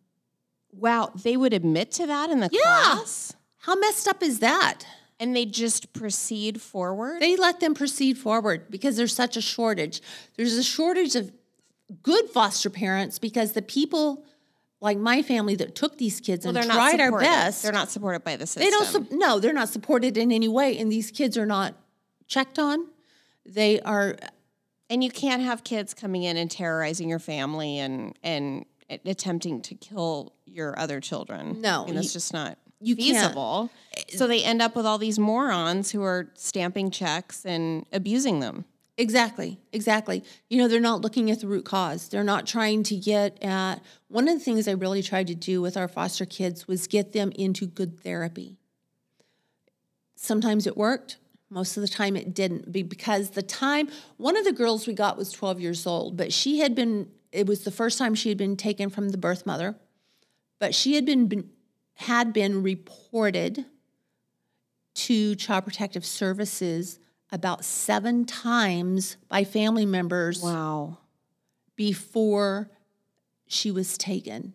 Wow, 0.71 1.11
they 1.15 1.37
would 1.37 1.53
admit 1.53 1.91
to 1.93 2.07
that 2.07 2.29
in 2.29 2.39
the 2.39 2.49
Yeah. 2.51 2.61
class, 2.61 3.33
How 3.59 3.75
messed 3.75 4.07
up 4.07 4.21
is 4.21 4.39
that? 4.39 4.85
and 5.19 5.35
they 5.35 5.45
just 5.45 5.93
proceed 5.93 6.61
forward. 6.61 7.21
They 7.21 7.35
let 7.35 7.59
them 7.59 7.73
proceed 7.73 8.17
forward 8.17 8.69
because 8.69 8.95
there's 8.97 9.15
such 9.15 9.35
a 9.37 9.41
shortage. 9.41 10.01
There's 10.35 10.53
a 10.53 10.63
shortage 10.63 11.15
of 11.15 11.31
good 12.03 12.29
foster 12.29 12.69
parents 12.69 13.17
because 13.17 13.53
the 13.53 13.61
people 13.61 14.23
like 14.79 14.99
my 14.99 15.23
family 15.23 15.55
that 15.55 15.73
took 15.73 15.97
these 15.97 16.19
kids 16.19 16.45
well, 16.45 16.55
and 16.55 16.69
tried 16.69 16.99
our 17.01 17.17
best. 17.19 17.63
They're 17.63 17.71
not 17.71 17.89
supported 17.89 18.23
by 18.23 18.35
the 18.35 18.45
system. 18.45 18.63
They 18.63 18.69
don't. 18.69 18.85
Su- 18.85 19.17
no, 19.17 19.39
they're 19.39 19.53
not 19.53 19.69
supported 19.69 20.17
in 20.17 20.31
any 20.31 20.47
way, 20.47 20.77
and 20.77 20.91
these 20.91 21.09
kids 21.09 21.35
are 21.35 21.47
not 21.47 21.73
checked 22.27 22.59
on. 22.59 22.87
They 23.43 23.79
are. 23.81 24.17
and 24.89 25.03
you 25.03 25.09
can't 25.09 25.41
have 25.41 25.63
kids 25.63 25.93
coming 25.95 26.23
in 26.23 26.37
and 26.37 26.49
terrorizing 26.51 27.09
your 27.09 27.17
family 27.19 27.79
and 27.79 28.15
and 28.21 28.65
attempting 28.89 29.61
to 29.61 29.75
kill 29.75 30.33
your 30.45 30.77
other 30.79 30.99
children. 30.99 31.61
No, 31.61 31.85
mean, 31.85 31.95
that's 31.95 32.07
you- 32.07 32.13
just 32.13 32.33
not 32.33 32.57
you 32.79 32.95
can't. 32.95 33.17
feasible. 33.17 33.69
So 34.09 34.27
they 34.27 34.43
end 34.43 34.61
up 34.61 34.75
with 34.75 34.85
all 34.85 34.97
these 34.97 35.17
morons 35.19 35.91
who 35.91 36.03
are 36.03 36.29
stamping 36.35 36.91
checks 36.91 37.45
and 37.45 37.85
abusing 37.91 38.39
them. 38.39 38.65
Exactly, 38.99 39.59
exactly. 39.71 40.23
You 40.49 40.57
know, 40.57 40.67
they're 40.67 40.79
not 40.79 41.01
looking 41.01 41.29
at 41.29 41.39
the 41.39 41.47
root 41.47 41.65
cause. 41.65 42.07
They're 42.09 42.23
not 42.23 42.47
trying 42.47 42.81
to 42.83 42.95
get 42.95 43.41
at. 43.43 43.81
One 44.07 44.27
of 44.27 44.37
the 44.37 44.43
things 44.43 44.67
I 44.67 44.71
really 44.71 45.03
tried 45.03 45.27
to 45.27 45.35
do 45.35 45.61
with 45.61 45.77
our 45.77 45.87
foster 45.87 46.25
kids 46.25 46.67
was 46.67 46.87
get 46.87 47.13
them 47.13 47.31
into 47.35 47.67
good 47.67 47.99
therapy. 47.99 48.57
Sometimes 50.15 50.65
it 50.65 50.75
worked. 50.75 51.17
Most 51.49 51.77
of 51.77 51.81
the 51.81 51.87
time 51.87 52.15
it 52.15 52.33
didn't 52.33 52.71
because 52.71 53.29
the 53.31 53.43
time 53.43 53.87
one 54.17 54.35
of 54.35 54.43
the 54.43 54.51
girls 54.51 54.85
we 54.87 54.93
got 54.93 55.15
was 55.15 55.31
12 55.31 55.61
years 55.61 55.85
old, 55.87 56.17
but 56.17 56.33
she 56.33 56.59
had 56.59 56.75
been 56.75 57.07
it 57.37 57.45
was 57.45 57.63
the 57.63 57.71
first 57.71 57.99
time 57.99 58.15
she 58.15 58.29
had 58.29 58.37
been 58.37 58.57
taken 58.57 58.89
from 58.89 59.09
the 59.09 59.17
birth 59.17 59.45
mother. 59.45 59.75
But 60.57 60.73
she 60.73 60.95
had 60.95 61.05
been, 61.05 61.27
been 61.27 61.49
had 61.93 62.33
been 62.33 62.63
reported 62.63 63.65
to 64.95 65.35
Child 65.35 65.65
Protective 65.65 66.03
Services 66.03 66.99
about 67.31 67.63
seven 67.63 68.25
times 68.25 69.17
by 69.29 69.43
family 69.43 69.85
members 69.85 70.41
Wow. 70.41 70.97
before 71.75 72.71
she 73.45 73.69
was 73.69 73.99
taken. 73.99 74.53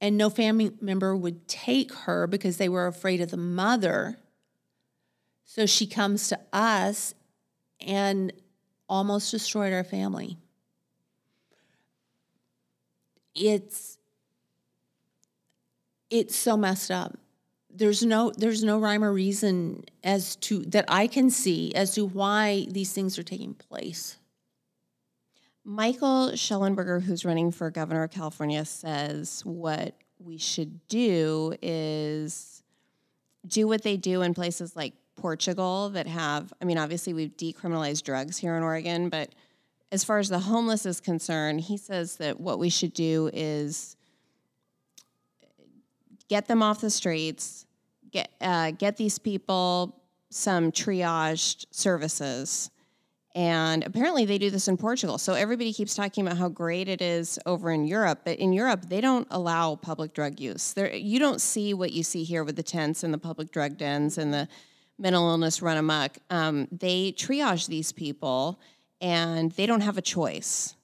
And 0.00 0.16
no 0.16 0.30
family 0.30 0.72
member 0.80 1.14
would 1.14 1.46
take 1.46 1.92
her 1.92 2.26
because 2.26 2.56
they 2.56 2.70
were 2.70 2.86
afraid 2.86 3.20
of 3.20 3.30
the 3.30 3.36
mother. 3.36 4.18
So 5.44 5.66
she 5.66 5.86
comes 5.86 6.28
to 6.28 6.40
us 6.52 7.14
and 7.80 8.32
almost 8.92 9.30
destroyed 9.30 9.72
our 9.72 9.84
family. 9.84 10.36
It's 13.34 13.96
it's 16.10 16.36
so 16.36 16.58
messed 16.58 16.90
up. 16.90 17.16
There's 17.70 18.02
no 18.02 18.32
there's 18.36 18.62
no 18.62 18.78
rhyme 18.78 19.02
or 19.02 19.10
reason 19.10 19.84
as 20.04 20.36
to 20.36 20.58
that 20.66 20.84
I 20.88 21.06
can 21.06 21.30
see 21.30 21.74
as 21.74 21.94
to 21.94 22.04
why 22.04 22.66
these 22.68 22.92
things 22.92 23.18
are 23.18 23.22
taking 23.22 23.54
place. 23.54 24.18
Michael 25.64 26.32
Shellenberger, 26.32 27.00
who's 27.02 27.24
running 27.24 27.50
for 27.50 27.70
governor 27.70 28.02
of 28.02 28.10
California, 28.10 28.62
says 28.66 29.40
what 29.46 29.94
we 30.18 30.36
should 30.36 30.86
do 30.88 31.54
is 31.62 32.62
do 33.46 33.66
what 33.66 33.82
they 33.82 33.96
do 33.96 34.20
in 34.20 34.34
places 34.34 34.76
like 34.76 34.92
Portugal 35.16 35.90
that 35.90 36.06
have, 36.06 36.52
I 36.60 36.64
mean, 36.64 36.78
obviously 36.78 37.12
we've 37.12 37.36
decriminalized 37.36 38.02
drugs 38.02 38.38
here 38.38 38.56
in 38.56 38.62
Oregon, 38.62 39.08
but 39.08 39.34
as 39.92 40.04
far 40.04 40.18
as 40.18 40.28
the 40.28 40.38
homeless 40.38 40.86
is 40.86 41.00
concerned, 41.00 41.60
he 41.60 41.76
says 41.76 42.16
that 42.16 42.40
what 42.40 42.58
we 42.58 42.70
should 42.70 42.94
do 42.94 43.30
is 43.32 43.96
get 46.28 46.48
them 46.48 46.62
off 46.62 46.80
the 46.80 46.90
streets, 46.90 47.66
get 48.10 48.30
uh, 48.40 48.70
get 48.70 48.96
these 48.96 49.18
people 49.18 50.02
some 50.30 50.72
triaged 50.72 51.66
services. 51.70 52.70
And 53.34 53.84
apparently 53.84 54.26
they 54.26 54.36
do 54.36 54.50
this 54.50 54.68
in 54.68 54.76
Portugal. 54.76 55.16
So 55.16 55.32
everybody 55.32 55.72
keeps 55.72 55.94
talking 55.94 56.26
about 56.26 56.38
how 56.38 56.48
great 56.50 56.88
it 56.88 57.00
is 57.00 57.38
over 57.46 57.70
in 57.70 57.86
Europe, 57.86 58.20
but 58.24 58.38
in 58.38 58.52
Europe 58.52 58.88
they 58.88 59.00
don't 59.00 59.26
allow 59.30 59.76
public 59.76 60.14
drug 60.14 60.40
use. 60.40 60.72
There 60.72 60.94
you 60.94 61.18
don't 61.18 61.40
see 61.40 61.74
what 61.74 61.92
you 61.92 62.02
see 62.02 62.24
here 62.24 62.44
with 62.44 62.56
the 62.56 62.62
tents 62.62 63.02
and 63.02 63.12
the 63.12 63.18
public 63.18 63.50
drug 63.50 63.76
dens 63.76 64.16
and 64.16 64.32
the 64.32 64.48
mental 65.02 65.28
illness 65.28 65.60
run 65.60 65.76
amok. 65.76 66.16
Um, 66.30 66.68
they 66.70 67.12
triage 67.12 67.66
these 67.66 67.92
people 67.92 68.58
and 69.00 69.50
they 69.52 69.66
don't 69.66 69.80
have 69.80 69.98
a 69.98 70.02
choice. 70.02 70.76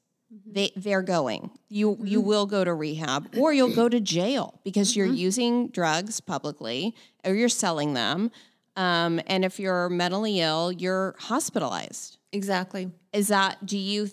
They 0.45 0.73
they're 0.77 1.03
going. 1.03 1.51
You 1.71 1.97
you 2.03 2.21
will 2.21 2.45
go 2.45 2.63
to 2.63 2.75
rehab 2.75 3.35
or 3.39 3.55
you'll 3.55 3.75
go 3.75 3.89
to 3.89 4.01
jail 4.01 4.61
because 4.63 4.95
you're 4.95 5.07
using 5.07 5.69
drugs 5.69 6.21
publicly 6.21 6.95
or 7.25 7.35
you're 7.35 7.49
selling 7.49 7.95
them. 7.95 8.31
Um, 8.77 9.21
and 9.27 9.45
if 9.45 9.59
you're 9.59 9.89
mentally 9.89 10.41
ill, 10.41 10.71
you're 10.71 11.15
hospitalized. 11.19 12.19
Exactly. 12.33 12.91
Is 13.13 13.29
that 13.29 13.65
do 13.65 13.79
you 13.79 14.11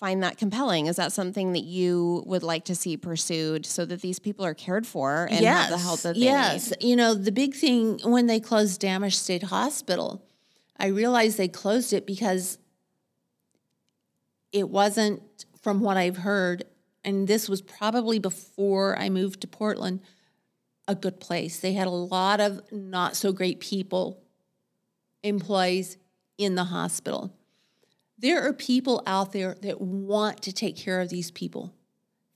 find 0.00 0.22
that 0.22 0.38
compelling? 0.38 0.86
Is 0.86 0.96
that 0.96 1.12
something 1.12 1.52
that 1.52 1.64
you 1.64 2.22
would 2.26 2.42
like 2.42 2.64
to 2.64 2.74
see 2.74 2.96
pursued 2.96 3.66
so 3.66 3.84
that 3.84 4.00
these 4.00 4.18
people 4.18 4.46
are 4.46 4.54
cared 4.54 4.86
for 4.86 5.28
and 5.30 5.44
have 5.44 5.70
the 5.70 5.78
help 5.78 6.00
that 6.00 6.14
they 6.14 6.22
yes. 6.22 6.70
need? 6.70 6.76
Yes. 6.80 6.88
You 6.88 6.96
know, 6.96 7.14
the 7.14 7.30
big 7.30 7.54
thing 7.54 8.00
when 8.02 8.26
they 8.26 8.40
closed 8.40 8.80
Dammasch 8.80 9.12
State 9.12 9.42
Hospital, 9.44 10.24
I 10.78 10.86
realized 10.86 11.36
they 11.36 11.48
closed 11.48 11.92
it 11.92 12.06
because 12.06 12.58
it 14.52 14.70
wasn't, 14.70 15.22
from 15.60 15.80
what 15.80 15.98
I've 15.98 16.16
heard, 16.16 16.64
and 17.04 17.28
this 17.28 17.46
was 17.46 17.60
probably 17.60 18.18
before 18.18 18.98
I 18.98 19.10
moved 19.10 19.42
to 19.42 19.46
Portland, 19.46 20.00
a 20.88 20.94
good 20.94 21.20
place. 21.20 21.60
They 21.60 21.74
had 21.74 21.86
a 21.86 21.90
lot 21.90 22.40
of 22.40 22.62
not 22.72 23.16
so 23.16 23.32
great 23.32 23.60
people, 23.60 24.22
employees 25.22 25.98
in 26.38 26.54
the 26.54 26.64
hospital. 26.64 27.34
There 28.20 28.46
are 28.46 28.52
people 28.52 29.02
out 29.06 29.32
there 29.32 29.56
that 29.62 29.80
want 29.80 30.42
to 30.42 30.52
take 30.52 30.76
care 30.76 31.00
of 31.00 31.08
these 31.08 31.30
people 31.30 31.72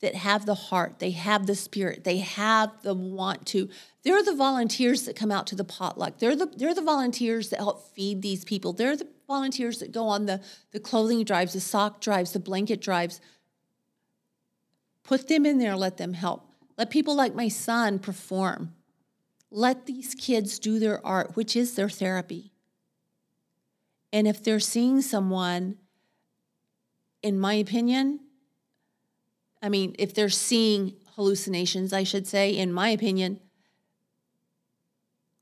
that 0.01 0.15
have 0.15 0.45
the 0.47 0.55
heart, 0.55 0.99
they 0.99 1.11
have 1.11 1.47
the 1.47 1.55
spirit, 1.55 2.05
they 2.05 2.19
have 2.19 2.71
the 2.83 2.95
want 2.95 3.47
to. 3.47 3.69
They're 4.03 4.23
the 4.23 4.35
volunteers 4.35 5.05
that 5.05 5.17
come 5.17 5.31
out 5.31 5.47
to 5.49 5.55
the 5.55 5.65
potluck. 5.65 6.19
They're 6.19 6.37
the 6.37 6.47
they're 6.47 6.75
the 6.75 6.83
volunteers 6.83 7.51
that 7.51 7.59
help 7.59 7.95
feed 7.95 8.23
these 8.23 8.45
people. 8.45 8.73
They're 8.73 8.97
the 8.97 9.09
volunteers 9.27 9.79
that 9.79 9.93
go 9.93 10.09
on 10.09 10.27
the 10.27 10.41
the 10.73 10.81
clothing 10.81 11.23
drives, 11.25 11.53
the 11.53 11.61
sock 11.61 12.01
drives, 12.01 12.33
the 12.33 12.39
blanket 12.39 12.81
drives. 12.81 13.21
Put 15.03 15.29
them 15.29 15.45
in 15.45 15.59
there, 15.59 15.77
let 15.77 15.99
them 15.99 16.15
help. 16.15 16.49
Let 16.79 16.91
people 16.91 17.15
like 17.15 17.35
my 17.35 17.49
son 17.49 17.99
perform. 17.99 18.75
Let 19.51 19.85
these 19.85 20.15
kids 20.15 20.59
do 20.59 20.79
their 20.79 21.05
art, 21.07 21.37
which 21.37 21.55
is 21.55 21.75
their 21.75 21.91
therapy. 21.91 22.54
And 24.15 24.29
if 24.29 24.45
they're 24.45 24.61
seeing 24.61 25.03
someone, 25.03 25.77
in 27.21 27.37
my 27.37 27.55
opinion, 27.55 28.21
I 29.61 29.69
mean, 29.69 29.97
if 29.99 30.15
they're 30.15 30.29
seeing 30.29 30.95
hallucinations, 31.17 31.93
I 31.93 32.05
should 32.05 32.25
say, 32.29 32.57
in 32.57 32.73
my 32.73 32.91
opinion, 32.91 33.41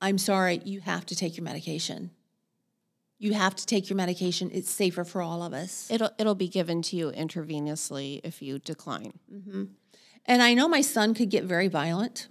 I'm 0.00 0.16
sorry, 0.16 0.62
you 0.64 0.80
have 0.80 1.04
to 1.06 1.14
take 1.14 1.36
your 1.36 1.44
medication. 1.44 2.12
You 3.18 3.34
have 3.34 3.54
to 3.56 3.66
take 3.66 3.90
your 3.90 3.96
medication. 3.98 4.50
It's 4.54 4.70
safer 4.70 5.04
for 5.04 5.20
all 5.20 5.42
of 5.42 5.52
us. 5.52 5.90
It'll 5.90 6.10
it'll 6.18 6.34
be 6.34 6.48
given 6.48 6.80
to 6.82 6.96
you 6.96 7.12
intravenously 7.12 8.22
if 8.24 8.40
you 8.40 8.58
decline. 8.58 9.12
Mm-hmm. 9.30 9.64
And 10.24 10.42
I 10.42 10.54
know 10.54 10.66
my 10.66 10.80
son 10.80 11.12
could 11.12 11.28
get 11.28 11.44
very 11.44 11.68
violent. 11.68 12.28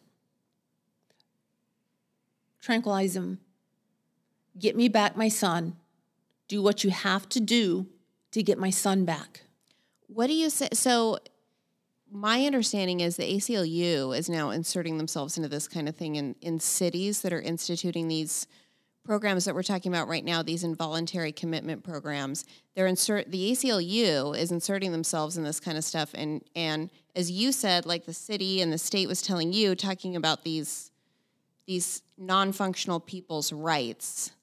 Tranquilize 2.59 3.15
him. 3.15 3.39
Get 4.57 4.75
me 4.75 4.89
back 4.89 5.15
my 5.15 5.27
son. 5.27 5.77
Do 6.51 6.61
what 6.61 6.83
you 6.83 6.89
have 6.89 7.29
to 7.29 7.39
do 7.39 7.87
to 8.31 8.43
get 8.43 8.57
my 8.57 8.71
son 8.71 9.05
back. 9.05 9.43
What 10.07 10.27
do 10.27 10.33
you 10.33 10.49
say? 10.49 10.67
So, 10.73 11.19
my 12.11 12.45
understanding 12.45 12.99
is 12.99 13.15
the 13.15 13.37
ACLU 13.37 14.13
is 14.17 14.27
now 14.27 14.49
inserting 14.49 14.97
themselves 14.97 15.37
into 15.37 15.47
this 15.47 15.69
kind 15.69 15.87
of 15.87 15.95
thing 15.95 16.17
in, 16.17 16.35
in 16.41 16.59
cities 16.59 17.21
that 17.21 17.31
are 17.31 17.39
instituting 17.39 18.09
these 18.09 18.47
programs 19.05 19.45
that 19.45 19.55
we're 19.55 19.63
talking 19.63 19.93
about 19.93 20.09
right 20.09 20.25
now, 20.25 20.43
these 20.43 20.65
involuntary 20.65 21.31
commitment 21.31 21.85
programs. 21.85 22.43
They're 22.75 22.85
insert 22.85 23.31
the 23.31 23.51
ACLU 23.51 24.37
is 24.37 24.51
inserting 24.51 24.91
themselves 24.91 25.37
in 25.37 25.45
this 25.45 25.61
kind 25.61 25.77
of 25.77 25.85
stuff, 25.85 26.11
and 26.13 26.43
and 26.53 26.89
as 27.15 27.31
you 27.31 27.53
said, 27.53 27.85
like 27.85 28.05
the 28.05 28.13
city 28.13 28.59
and 28.59 28.73
the 28.73 28.77
state 28.77 29.07
was 29.07 29.21
telling 29.21 29.53
you, 29.53 29.73
talking 29.73 30.17
about 30.17 30.43
these 30.43 30.91
these 31.65 32.01
non-functional 32.17 32.99
people's 32.99 33.53
rights. 33.53 34.33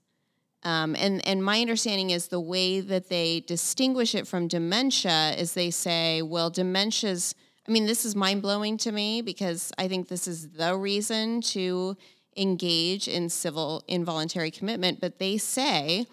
Um, 0.64 0.96
and 0.96 1.26
and 1.26 1.44
my 1.44 1.60
understanding 1.60 2.10
is 2.10 2.28
the 2.28 2.40
way 2.40 2.80
that 2.80 3.08
they 3.08 3.40
distinguish 3.40 4.14
it 4.14 4.26
from 4.26 4.48
dementia 4.48 5.34
is 5.38 5.54
they 5.54 5.70
say, 5.70 6.22
well, 6.22 6.50
dementia's. 6.50 7.34
I 7.66 7.70
mean, 7.70 7.86
this 7.86 8.04
is 8.04 8.16
mind 8.16 8.42
blowing 8.42 8.78
to 8.78 8.92
me 8.92 9.20
because 9.20 9.72
I 9.76 9.88
think 9.88 10.08
this 10.08 10.26
is 10.26 10.50
the 10.52 10.74
reason 10.74 11.42
to 11.42 11.96
engage 12.36 13.08
in 13.08 13.28
civil 13.28 13.84
involuntary 13.86 14.50
commitment. 14.50 15.00
But 15.00 15.18
they 15.18 15.36
say 15.36 16.06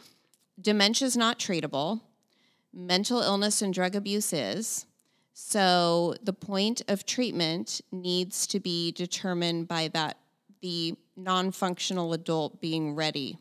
dementia 0.59 1.07
is 1.07 1.17
not 1.17 1.39
treatable, 1.39 2.01
mental 2.73 3.22
illness 3.22 3.61
and 3.61 3.73
drug 3.73 3.95
abuse 3.95 4.34
is. 4.34 4.85
So 5.34 6.15
the 6.23 6.34
point 6.34 6.81
of 6.88 7.05
treatment 7.05 7.81
needs 7.91 8.47
to 8.47 8.59
be 8.59 8.91
determined 8.91 9.67
by 9.67 9.89
that 9.89 10.17
the 10.61 10.95
non-functional 11.17 12.13
adult 12.13 12.61
being 12.61 12.95
ready 12.95 13.38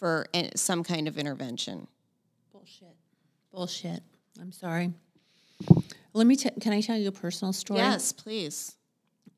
for 0.00 0.26
some 0.56 0.82
kind 0.82 1.06
of 1.06 1.18
intervention. 1.18 1.86
Bullshit. 2.50 2.96
Bullshit. 3.52 4.02
I'm 4.40 4.50
sorry. 4.50 4.94
Let 6.14 6.26
me. 6.26 6.36
T- 6.36 6.50
can 6.58 6.72
I 6.72 6.80
tell 6.80 6.96
you 6.96 7.08
a 7.08 7.12
personal 7.12 7.52
story? 7.52 7.80
Yes, 7.80 8.12
please. 8.12 8.76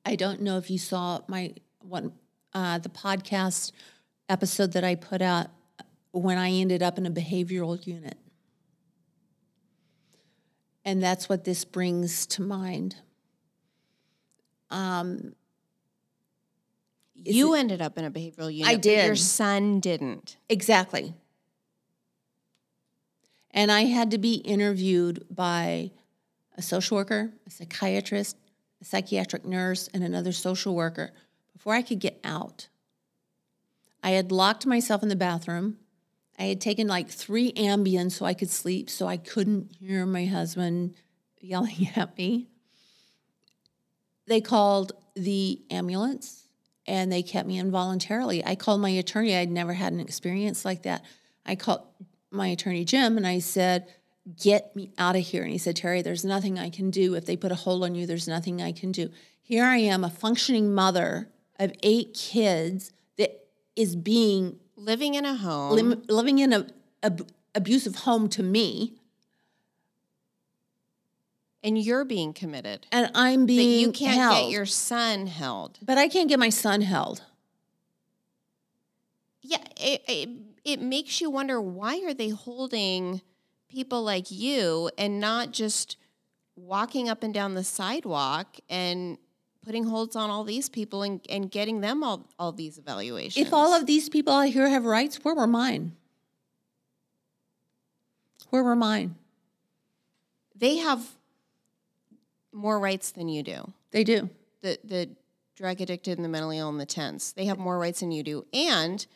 I 0.06 0.14
don't 0.14 0.40
know 0.40 0.56
if 0.58 0.70
you 0.70 0.78
saw 0.78 1.20
my 1.26 1.52
one 1.80 2.12
uh, 2.54 2.78
the 2.78 2.88
podcast 2.88 3.72
episode 4.28 4.72
that 4.72 4.84
I 4.84 4.94
put 4.94 5.20
out 5.20 5.48
when 6.12 6.38
I 6.38 6.50
ended 6.50 6.82
up 6.82 6.96
in 6.96 7.06
a 7.06 7.10
behavioral 7.10 7.84
unit, 7.84 8.16
and 10.84 11.02
that's 11.02 11.28
what 11.28 11.42
this 11.42 11.64
brings 11.64 12.24
to 12.26 12.42
mind. 12.42 12.96
Um, 14.70 15.34
You 17.24 17.54
ended 17.54 17.80
up 17.80 17.98
in 17.98 18.04
a 18.04 18.10
behavioral 18.10 18.52
unit. 18.52 18.68
I 18.68 18.76
but 18.76 18.86
Your 18.86 19.16
son 19.16 19.80
didn't. 19.80 20.36
Exactly. 20.48 21.14
And 23.50 23.70
I 23.70 23.82
had 23.82 24.10
to 24.12 24.18
be 24.18 24.34
interviewed 24.36 25.24
by 25.30 25.90
a 26.56 26.62
social 26.62 26.96
worker, 26.96 27.32
a 27.46 27.50
psychiatrist, 27.50 28.36
a 28.80 28.84
psychiatric 28.84 29.44
nurse, 29.44 29.88
and 29.92 30.02
another 30.02 30.32
social 30.32 30.74
worker 30.74 31.10
before 31.52 31.74
I 31.74 31.82
could 31.82 31.98
get 31.98 32.18
out. 32.24 32.68
I 34.02 34.10
had 34.10 34.32
locked 34.32 34.66
myself 34.66 35.02
in 35.02 35.08
the 35.08 35.16
bathroom. 35.16 35.78
I 36.38 36.44
had 36.44 36.60
taken 36.60 36.88
like 36.88 37.08
three 37.08 37.52
Ambien 37.52 38.10
so 38.10 38.24
I 38.24 38.34
could 38.34 38.50
sleep, 38.50 38.90
so 38.90 39.06
I 39.06 39.16
couldn't 39.16 39.76
hear 39.78 40.06
my 40.06 40.24
husband 40.24 40.94
yelling 41.40 41.90
at 41.96 42.16
me. 42.16 42.48
They 44.26 44.40
called 44.40 44.92
the 45.14 45.60
ambulance 45.70 46.41
and 46.86 47.12
they 47.12 47.22
kept 47.22 47.46
me 47.46 47.58
involuntarily. 47.58 48.44
I 48.44 48.54
called 48.54 48.80
my 48.80 48.90
attorney. 48.90 49.36
I'd 49.36 49.50
never 49.50 49.72
had 49.74 49.92
an 49.92 50.00
experience 50.00 50.64
like 50.64 50.82
that. 50.82 51.04
I 51.46 51.54
called 51.54 51.82
my 52.30 52.48
attorney, 52.48 52.84
Jim, 52.84 53.16
and 53.16 53.26
I 53.26 53.38
said, 53.40 53.86
Get 54.40 54.76
me 54.76 54.92
out 54.98 55.16
of 55.16 55.22
here. 55.22 55.42
And 55.42 55.50
he 55.50 55.58
said, 55.58 55.74
Terry, 55.74 56.00
there's 56.00 56.24
nothing 56.24 56.56
I 56.56 56.70
can 56.70 56.90
do. 56.90 57.14
If 57.14 57.26
they 57.26 57.36
put 57.36 57.50
a 57.50 57.56
hold 57.56 57.82
on 57.82 57.96
you, 57.96 58.06
there's 58.06 58.28
nothing 58.28 58.62
I 58.62 58.70
can 58.70 58.92
do. 58.92 59.10
Here 59.42 59.64
I 59.64 59.78
am, 59.78 60.04
a 60.04 60.10
functioning 60.10 60.72
mother 60.72 61.28
of 61.58 61.72
eight 61.82 62.14
kids 62.14 62.92
that 63.18 63.46
is 63.74 63.96
being 63.96 64.60
Living 64.76 65.14
in 65.14 65.24
a 65.24 65.34
home. 65.34 65.72
lim- 65.72 66.02
living 66.08 66.38
in 66.38 66.52
a, 66.52 66.66
ab- 67.02 67.28
abusive 67.54 67.96
home 67.96 68.28
to 68.28 68.44
me, 68.44 68.94
and 71.64 71.78
you're 71.78 72.04
being 72.04 72.32
committed. 72.32 72.86
and 72.92 73.10
I'm 73.14 73.40
But 73.42 73.46
being 73.48 73.80
you 73.80 73.92
can't 73.92 74.16
held. 74.16 74.36
get 74.46 74.50
your 74.52 74.66
son 74.66 75.26
held. 75.26 75.78
but 75.82 75.98
I 75.98 76.08
can't 76.08 76.28
get 76.28 76.38
my 76.38 76.48
son 76.50 76.80
held. 76.82 77.22
Yeah, 79.40 79.58
it, 79.76 80.02
it, 80.08 80.28
it 80.64 80.80
makes 80.80 81.20
you 81.20 81.30
wonder 81.30 81.60
why 81.60 82.00
are 82.06 82.14
they 82.14 82.28
holding 82.30 83.20
people 83.68 84.02
like 84.02 84.30
you 84.30 84.90
and 84.98 85.18
not 85.20 85.50
just 85.52 85.96
walking 86.56 87.08
up 87.08 87.22
and 87.22 87.32
down 87.34 87.54
the 87.54 87.64
sidewalk 87.64 88.56
and 88.68 89.18
putting 89.64 89.84
holds 89.84 90.14
on 90.16 90.28
all 90.30 90.44
these 90.44 90.68
people 90.68 91.02
and, 91.02 91.20
and 91.28 91.50
getting 91.50 91.80
them 91.80 92.02
all, 92.04 92.28
all 92.38 92.52
these 92.52 92.78
evaluations. 92.78 93.46
If 93.46 93.52
all 93.52 93.72
of 93.74 93.86
these 93.86 94.08
people 94.08 94.32
out 94.34 94.48
here 94.48 94.68
have 94.68 94.84
rights, 94.84 95.16
where 95.24 95.34
were 95.34 95.46
mine? 95.46 95.96
Where 98.50 98.62
were 98.62 98.76
mine? 98.76 99.16
they 100.54 100.76
have 100.76 101.04
more 102.52 102.78
rights 102.78 103.10
than 103.10 103.28
you 103.28 103.42
do. 103.42 103.72
They 103.90 104.04
do. 104.04 104.30
The 104.62 104.78
the 104.84 105.10
drug 105.56 105.80
addicted 105.80 106.18
and 106.18 106.24
the 106.24 106.28
mentally 106.28 106.58
ill 106.58 106.68
and 106.68 106.80
the 106.80 106.86
tense. 106.86 107.32
They 107.32 107.44
have 107.46 107.58
more 107.58 107.78
rights 107.78 108.00
than 108.00 108.10
you 108.10 108.22
do. 108.22 108.46
And 108.52 109.06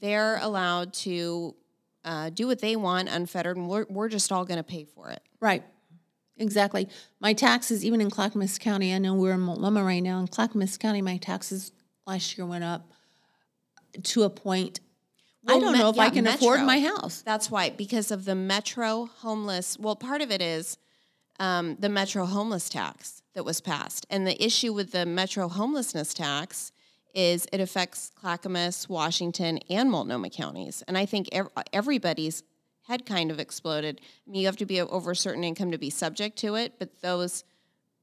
they're 0.00 0.38
allowed 0.38 0.92
to 0.94 1.54
uh, 2.04 2.30
do 2.30 2.46
what 2.46 2.60
they 2.60 2.76
want 2.76 3.08
unfettered 3.08 3.56
and 3.56 3.68
we're, 3.68 3.86
we're 3.88 4.08
just 4.08 4.32
all 4.32 4.44
going 4.44 4.58
to 4.58 4.64
pay 4.64 4.84
for 4.84 5.10
it. 5.10 5.22
Right. 5.40 5.62
Exactly. 6.36 6.88
My 7.20 7.32
taxes, 7.34 7.84
even 7.84 8.00
in 8.00 8.10
Clackamas 8.10 8.58
County, 8.58 8.92
I 8.92 8.98
know 8.98 9.14
we're 9.14 9.34
in 9.34 9.40
Multnomah 9.40 9.84
right 9.84 10.02
now. 10.02 10.18
In 10.18 10.26
Clackamas 10.26 10.76
County, 10.76 11.00
my 11.00 11.18
taxes 11.18 11.72
last 12.06 12.36
year 12.36 12.46
went 12.46 12.64
up 12.64 12.90
to 14.02 14.24
a 14.24 14.30
point. 14.30 14.80
I 15.46 15.60
don't 15.60 15.72
me- 15.72 15.78
know 15.78 15.90
if 15.90 15.96
yeah, 15.96 16.02
I 16.02 16.10
can 16.10 16.26
afford 16.26 16.60
my 16.62 16.80
house. 16.80 17.22
That's 17.22 17.50
why, 17.50 17.70
because 17.70 18.10
of 18.10 18.24
the 18.24 18.34
Metro 18.34 19.10
homeless. 19.18 19.78
Well, 19.78 19.94
part 19.94 20.20
of 20.20 20.30
it 20.30 20.40
is 20.40 20.78
um, 21.40 21.76
the 21.78 21.88
Metro 21.88 22.24
homeless 22.26 22.68
tax 22.68 23.22
that 23.34 23.44
was 23.44 23.60
passed, 23.60 24.06
and 24.10 24.26
the 24.26 24.42
issue 24.42 24.72
with 24.72 24.92
the 24.92 25.06
Metro 25.06 25.48
homelessness 25.48 26.14
tax 26.14 26.72
is 27.14 27.46
it 27.52 27.60
affects 27.60 28.10
Clackamas, 28.14 28.88
Washington, 28.88 29.58
and 29.68 29.90
Multnomah 29.90 30.30
counties, 30.30 30.82
and 30.88 30.96
I 30.96 31.06
think 31.06 31.28
ev- 31.32 31.48
everybody's 31.72 32.42
head 32.86 33.06
kind 33.06 33.30
of 33.30 33.38
exploded. 33.38 34.00
I 34.26 34.30
mean, 34.30 34.40
you 34.40 34.46
have 34.46 34.56
to 34.56 34.66
be 34.66 34.80
over 34.80 35.12
a 35.12 35.16
certain 35.16 35.44
income 35.44 35.70
to 35.70 35.78
be 35.78 35.90
subject 35.90 36.36
to 36.38 36.56
it, 36.56 36.78
but 36.78 37.00
those 37.00 37.44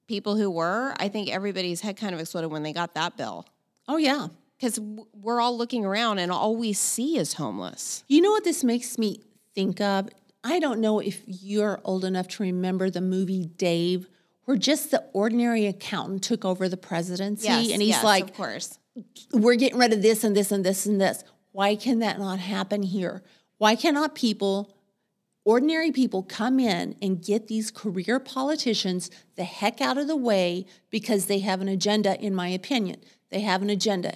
people 0.07 0.35
who 0.35 0.49
were, 0.49 0.93
I 0.97 1.07
think 1.07 1.29
everybody's 1.29 1.81
head 1.81 1.97
kind 1.97 2.13
of 2.13 2.19
exploded 2.19 2.51
when 2.51 2.63
they 2.63 2.73
got 2.73 2.95
that 2.95 3.15
bill. 3.15 3.45
Oh, 3.87 3.97
yeah. 3.97 4.27
Because 4.57 4.79
we're 5.13 5.39
all 5.39 5.57
looking 5.57 5.85
around 5.85 6.19
and 6.19 6.31
all 6.31 6.55
we 6.55 6.73
see 6.73 7.17
is 7.17 7.33
homeless. 7.33 8.03
You 8.07 8.21
know 8.21 8.31
what 8.31 8.43
this 8.43 8.63
makes 8.63 8.97
me 8.97 9.21
think 9.55 9.79
of? 9.79 10.09
I 10.43 10.59
don't 10.59 10.79
know 10.79 10.99
if 10.99 11.21
you're 11.25 11.81
old 11.83 12.05
enough 12.05 12.27
to 12.29 12.43
remember 12.43 12.89
the 12.89 13.01
movie 13.01 13.45
Dave, 13.45 14.07
where 14.45 14.57
just 14.57 14.91
the 14.91 15.03
ordinary 15.13 15.65
accountant 15.65 16.23
took 16.23 16.45
over 16.45 16.69
the 16.69 16.77
presidency. 16.77 17.47
and 17.47 17.81
he's 17.81 17.89
yes, 17.89 18.03
like, 18.03 18.23
of 18.23 18.33
course. 18.33 18.79
we're 19.33 19.55
getting 19.55 19.77
rid 19.77 19.93
of 19.93 20.01
this 20.01 20.23
and 20.23 20.35
this 20.35 20.51
and 20.51 20.65
this 20.65 20.85
and 20.85 20.99
this. 20.99 21.23
Why 21.51 21.75
can 21.75 21.99
that 21.99 22.19
not 22.19 22.39
happen 22.39 22.83
here? 22.83 23.23
Why 23.57 23.75
cannot 23.75 24.15
people, 24.15 24.75
ordinary 25.43 25.91
people, 25.91 26.23
come 26.23 26.59
in 26.59 26.95
and 27.01 27.23
get 27.23 27.47
these 27.47 27.71
career 27.71 28.19
politicians 28.19 29.11
the 29.35 29.43
heck 29.43 29.81
out 29.81 29.97
of 29.97 30.07
the 30.07 30.15
way 30.15 30.65
because 30.89 31.25
they 31.25 31.39
have 31.39 31.59
an 31.59 31.67
agenda, 31.67 32.19
in 32.19 32.33
my 32.33 32.47
opinion? 32.47 33.01
They 33.29 33.41
have 33.41 33.61
an 33.61 33.69
agenda. 33.69 34.15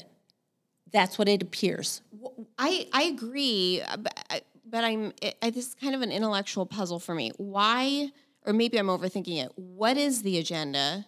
That's 0.92 1.18
what 1.18 1.28
it 1.28 1.42
appears. 1.42 2.02
I 2.58 2.88
I 2.94 3.04
agree, 3.04 3.82
uh, 3.82 3.98
but, 4.74 4.84
I'm 4.84 5.14
it, 5.22 5.38
I, 5.40 5.52
this 5.52 5.68
is 5.68 5.76
kind 5.76 5.94
of 5.94 6.02
an 6.02 6.12
intellectual 6.12 6.66
puzzle 6.66 6.98
for 6.98 7.14
me. 7.14 7.32
Why, 7.38 8.10
or 8.44 8.54
maybe 8.54 8.80
I'm 8.80 8.88
overthinking 8.88 9.46
it. 9.46 9.52
What 9.56 9.98
is 9.98 10.24
the 10.24 10.40
agenda, 10.40 11.06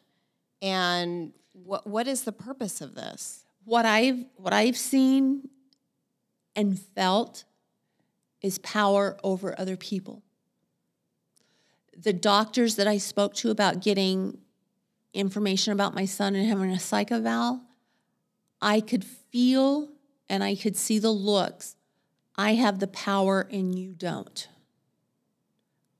and 0.62 1.34
what 1.52 1.88
what 1.88 2.08
is 2.08 2.26
the 2.26 2.32
purpose 2.32 2.80
of 2.80 2.94
this? 2.94 3.44
What 3.64 3.88
I've 3.88 4.24
what 4.36 4.54
I've 4.54 4.78
seen 4.78 5.50
and 6.56 6.80
felt 6.80 7.46
is 8.40 8.60
power 8.60 9.18
over 9.24 9.60
other 9.60 9.78
people. 9.78 10.22
The 11.98 12.14
doctors 12.14 12.76
that 12.76 12.88
I 12.88 13.00
spoke 13.00 13.34
to 13.38 13.50
about 13.50 13.82
getting 13.82 14.38
information 15.12 15.74
about 15.74 15.96
my 15.96 16.06
son 16.06 16.36
and 16.36 16.48
having 16.48 16.70
a 16.70 16.80
psych 16.80 17.12
eval, 17.12 17.62
I 18.62 18.80
could 18.80 19.04
feel 19.04 19.90
and 20.30 20.44
I 20.44 20.54
could 20.54 20.78
see 20.78 21.00
the 21.00 21.10
looks 21.10 21.76
I 22.38 22.56
have 22.56 22.80
the 22.80 22.88
power 22.88 23.48
and 23.52 23.78
you 23.78 23.94
don't. 23.94 24.48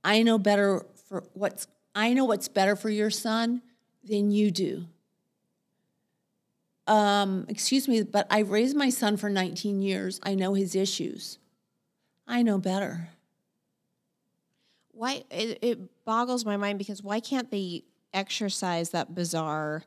I 0.04 0.22
know 0.22 0.38
better 0.38 0.86
for 1.08 1.24
what's 1.34 1.68
I 1.96 2.14
know 2.14 2.26
what's 2.26 2.50
better 2.50 2.76
for 2.76 2.90
your 2.90 3.10
son 3.10 3.62
than 4.04 4.30
you 4.32 4.52
do. 4.52 4.86
Um, 6.88 7.46
excuse 7.48 7.88
me, 7.88 8.04
but 8.04 8.28
I've 8.30 8.52
raised 8.52 8.76
my 8.76 8.90
son 8.90 9.18
for 9.18 9.30
19 9.30 9.82
years. 9.82 10.20
I 10.22 10.36
know 10.36 10.54
his 10.54 10.76
issues. 10.76 11.40
I 12.28 12.44
know 12.44 12.58
better. 12.58 13.10
Why 14.92 15.24
it, 15.32 15.60
it 15.62 16.06
boggles 16.06 16.46
my 16.46 16.58
mind 16.58 16.78
because 16.78 17.02
why 17.02 17.20
can't 17.20 17.50
they 17.50 17.84
exercise 18.14 18.92
that 18.92 19.16
bizarre 19.16 19.84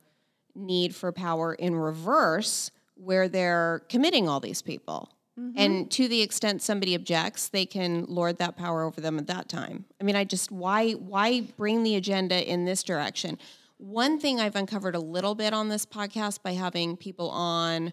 need 0.55 0.95
for 0.95 1.13
power 1.13 1.55
in 1.55 1.77
reverse 1.77 2.71
where 2.95 3.29
they're 3.29 3.83
committing 3.89 4.29
all 4.29 4.41
these 4.41 4.63
people? 4.63 5.11
And 5.57 5.91
to 5.93 6.09
the 6.09 6.23
extent 6.23 6.63
somebody 6.63 6.95
objects, 6.95 7.49
they 7.49 7.65
can 7.65 8.07
lord 8.09 8.39
that 8.39 8.57
power 8.57 8.83
over 8.83 9.01
them 9.01 9.19
at 9.19 9.29
that 9.29 9.49
time. 9.49 9.85
I 10.01 10.05
mean, 10.05 10.17
I 10.17 10.25
just 10.25 10.51
why 10.51 10.93
why 10.93 11.43
bring 11.57 11.85
the 11.85 11.95
agenda 11.95 12.51
in 12.51 12.65
this 12.65 12.83
direction? 12.83 13.39
One 13.77 14.19
thing 14.19 14.41
I've 14.41 14.57
uncovered 14.57 14.97
a 14.97 15.01
little 15.01 15.37
bit 15.37 15.53
on 15.53 15.69
this 15.69 15.87
podcast 15.87 16.43
by 16.43 16.53
having 16.53 16.97
people 16.97 17.31
on 17.31 17.93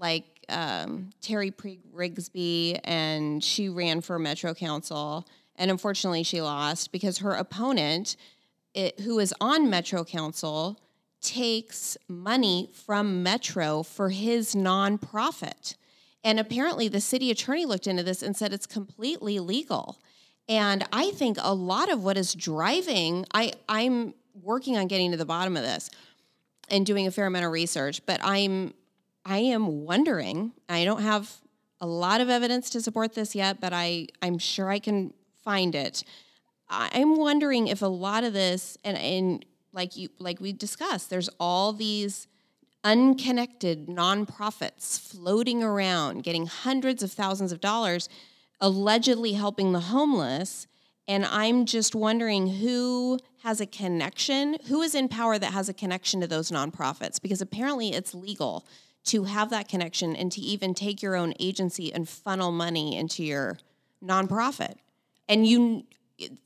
like 0.00 0.24
um, 0.48 1.10
Terry 1.20 1.52
Rigsby, 1.52 2.80
and 2.84 3.42
she 3.42 3.68
ran 3.68 4.00
for 4.00 4.18
Metro 4.18 4.52
Council, 4.52 5.26
and 5.56 5.70
unfortunately 5.70 6.22
she 6.22 6.42
lost 6.42 6.92
because 6.92 7.18
her 7.18 7.32
opponent, 7.32 8.16
it, 8.74 9.00
who 9.00 9.18
is 9.18 9.32
on 9.40 9.70
Metro 9.70 10.04
Council, 10.04 10.78
takes 11.20 11.96
money 12.08 12.68
from 12.72 13.22
Metro 13.22 13.82
for 13.82 14.10
his 14.10 14.54
nonprofit. 14.54 15.76
And 16.26 16.40
apparently, 16.40 16.88
the 16.88 17.00
city 17.00 17.30
attorney 17.30 17.66
looked 17.66 17.86
into 17.86 18.02
this 18.02 18.20
and 18.20 18.36
said 18.36 18.52
it's 18.52 18.66
completely 18.66 19.38
legal. 19.38 20.00
And 20.48 20.84
I 20.92 21.12
think 21.12 21.36
a 21.40 21.54
lot 21.54 21.88
of 21.88 22.02
what 22.02 22.18
is 22.18 22.34
driving, 22.34 23.24
I, 23.32 23.52
I'm 23.68 24.12
working 24.42 24.76
on 24.76 24.88
getting 24.88 25.12
to 25.12 25.16
the 25.16 25.24
bottom 25.24 25.56
of 25.56 25.62
this 25.62 25.88
and 26.68 26.84
doing 26.84 27.06
a 27.06 27.12
fair 27.12 27.26
amount 27.26 27.44
of 27.44 27.52
research, 27.52 28.04
but 28.06 28.18
I'm 28.24 28.74
I 29.24 29.38
am 29.38 29.84
wondering, 29.84 30.50
I 30.68 30.84
don't 30.84 31.02
have 31.02 31.32
a 31.80 31.86
lot 31.86 32.20
of 32.20 32.28
evidence 32.28 32.70
to 32.70 32.80
support 32.80 33.14
this 33.14 33.36
yet, 33.36 33.60
but 33.60 33.72
I, 33.72 34.08
I'm 34.20 34.38
sure 34.38 34.68
I 34.68 34.80
can 34.80 35.12
find 35.44 35.76
it. 35.76 36.02
I'm 36.68 37.16
wondering 37.16 37.68
if 37.68 37.82
a 37.82 37.86
lot 37.86 38.24
of 38.24 38.32
this 38.32 38.76
and, 38.82 38.96
and 38.96 39.44
like 39.72 39.96
you 39.96 40.08
like 40.18 40.40
we 40.40 40.52
discussed, 40.52 41.08
there's 41.08 41.30
all 41.38 41.72
these 41.72 42.26
unconnected 42.86 43.88
nonprofits 43.88 45.00
floating 45.00 45.60
around 45.60 46.22
getting 46.22 46.46
hundreds 46.46 47.02
of 47.02 47.10
thousands 47.10 47.50
of 47.50 47.60
dollars 47.60 48.08
allegedly 48.60 49.32
helping 49.32 49.72
the 49.72 49.80
homeless. 49.80 50.68
And 51.08 51.26
i'm 51.26 51.66
just 51.66 51.96
wondering 51.96 52.46
who 52.46 53.18
has 53.42 53.60
a 53.60 53.66
connection 53.66 54.56
who 54.68 54.82
is 54.82 54.94
in 54.94 55.08
power 55.08 55.36
that 55.36 55.52
has 55.52 55.68
a 55.68 55.74
connection 55.74 56.20
to 56.20 56.28
those 56.28 56.52
nonprofits? 56.52 57.20
Because 57.20 57.40
apparently 57.40 57.92
it's 57.92 58.14
legal 58.14 58.64
to 59.06 59.24
have 59.24 59.50
that 59.50 59.68
connection 59.68 60.14
and 60.14 60.30
to 60.30 60.40
even 60.40 60.72
take 60.72 61.02
your 61.02 61.16
own 61.16 61.34
agency 61.40 61.92
and 61.92 62.08
funnel 62.08 62.52
money 62.52 62.96
into 62.96 63.24
your 63.24 63.58
nonprofit. 64.04 64.74
And 65.28 65.44
you 65.44 65.86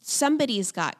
somebody's 0.00 0.72
got 0.72 0.96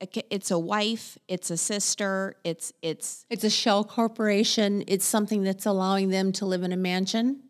it's 0.00 0.50
a 0.50 0.58
wife 0.58 1.16
it's 1.28 1.50
a 1.50 1.56
sister 1.56 2.36
it's 2.44 2.72
it's 2.82 3.26
It's 3.30 3.44
a 3.44 3.50
shell 3.50 3.84
corporation. 3.84 4.84
It's 4.86 5.04
something 5.04 5.42
that's 5.42 5.66
allowing 5.66 6.10
them 6.10 6.32
to 6.32 6.46
live 6.46 6.62
in 6.62 6.72
a 6.72 6.76
mansion 6.76 7.44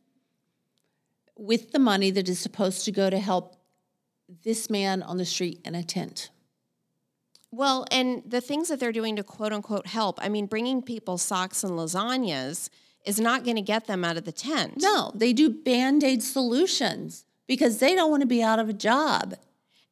with 1.37 1.73
the 1.73 1.79
money 1.79 2.11
that 2.11 2.29
is 2.29 2.39
supposed 2.39 2.85
to 2.85 2.93
go 2.93 3.11
to 3.11 3.19
help 3.19 3.57
this 4.45 4.71
man 4.71 5.03
on 5.03 5.19
the 5.19 5.25
street 5.25 5.61
in 5.65 5.75
a 5.75 5.83
tent. 5.83 6.31
Well, 7.51 7.87
and 7.91 8.23
the 8.27 8.41
things 8.41 8.69
that 8.69 8.81
they're 8.81 8.93
doing 8.93 9.17
to 9.17 9.23
quote 9.23 9.53
unquote 9.53 9.87
help, 9.87 10.19
I 10.21 10.29
mean, 10.29 10.47
bringing 10.47 10.83
people 10.83 11.19
socks 11.19 11.63
and 11.63 11.73
lasagnas 11.75 12.69
is 13.05 13.21
not 13.21 13.45
going 13.45 13.57
to 13.57 13.63
get 13.63 13.87
them 13.87 14.05
out 14.05 14.17
of 14.17 14.25
the 14.25 14.33
tent. 14.33 14.75
No, 14.81 15.13
they 15.15 15.33
do 15.33 15.51
band 15.51 16.03
aid 16.03 16.23
solutions 16.23 17.25
because 17.47 17.79
they 17.79 17.95
don't 17.95 18.11
want 18.11 18.23
to 18.23 18.27
be 18.27 18.43
out 18.43 18.59
of 18.59 18.69
a 18.69 18.73
job. 18.73 19.35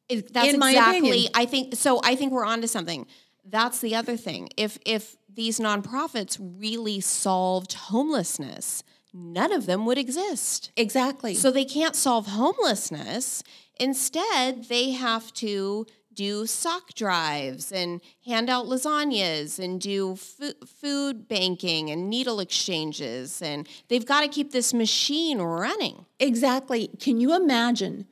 It- 0.09 0.33
that's 0.33 0.53
in 0.53 0.59
my 0.59 0.71
exactly. 0.71 1.09
opinion. 1.09 1.31
I 1.33 1.45
think 1.45 1.75
so. 1.75 1.99
I 2.03 2.15
think 2.15 2.31
we're 2.31 2.45
onto 2.45 2.67
something. 2.67 3.07
That's 3.45 3.79
the 3.79 3.95
other 3.95 4.15
thing. 4.17 4.49
If 4.57 4.77
if 4.85 5.17
these 5.33 5.59
nonprofits 5.59 6.37
really 6.39 6.99
solved 6.99 7.73
homelessness, 7.73 8.83
none 9.13 9.51
of 9.51 9.65
them 9.65 9.85
would 9.85 9.97
exist. 9.97 10.71
Exactly. 10.77 11.33
So 11.35 11.51
they 11.51 11.65
can't 11.65 11.95
solve 11.95 12.27
homelessness. 12.27 13.43
Instead, 13.79 14.65
they 14.69 14.91
have 14.91 15.33
to 15.35 15.85
do 16.13 16.45
sock 16.45 16.93
drives 16.93 17.71
and 17.71 17.99
hand 18.23 18.47
out 18.47 18.67
lasagnas 18.67 19.57
and 19.57 19.81
do 19.81 20.15
fu- 20.15 20.53
food 20.63 21.27
banking 21.27 21.89
and 21.89 22.07
needle 22.07 22.39
exchanges. 22.39 23.41
And 23.41 23.67
they've 23.87 24.05
got 24.05 24.21
to 24.21 24.27
keep 24.27 24.51
this 24.51 24.73
machine 24.75 25.39
running. 25.39 26.05
Exactly. 26.19 26.89
Can 26.99 27.19
you 27.19 27.35
imagine 27.35 28.05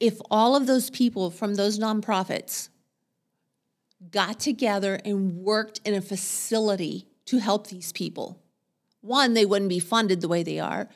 if 0.00 0.18
all 0.30 0.56
of 0.56 0.66
those 0.66 0.90
people 0.90 1.30
from 1.30 1.54
those 1.54 1.78
nonprofits 1.78 2.68
got 4.10 4.40
together 4.40 5.00
and 5.04 5.36
worked 5.36 5.80
in 5.84 5.94
a 5.94 6.00
facility 6.00 7.06
to 7.26 7.38
help 7.38 7.68
these 7.68 7.92
people? 7.92 8.42
One, 9.00 9.34
they 9.34 9.44
wouldn't 9.44 9.68
be 9.68 9.78
funded 9.78 10.20
the 10.20 10.28
way 10.28 10.42
they 10.42 10.58
are. 10.58 10.88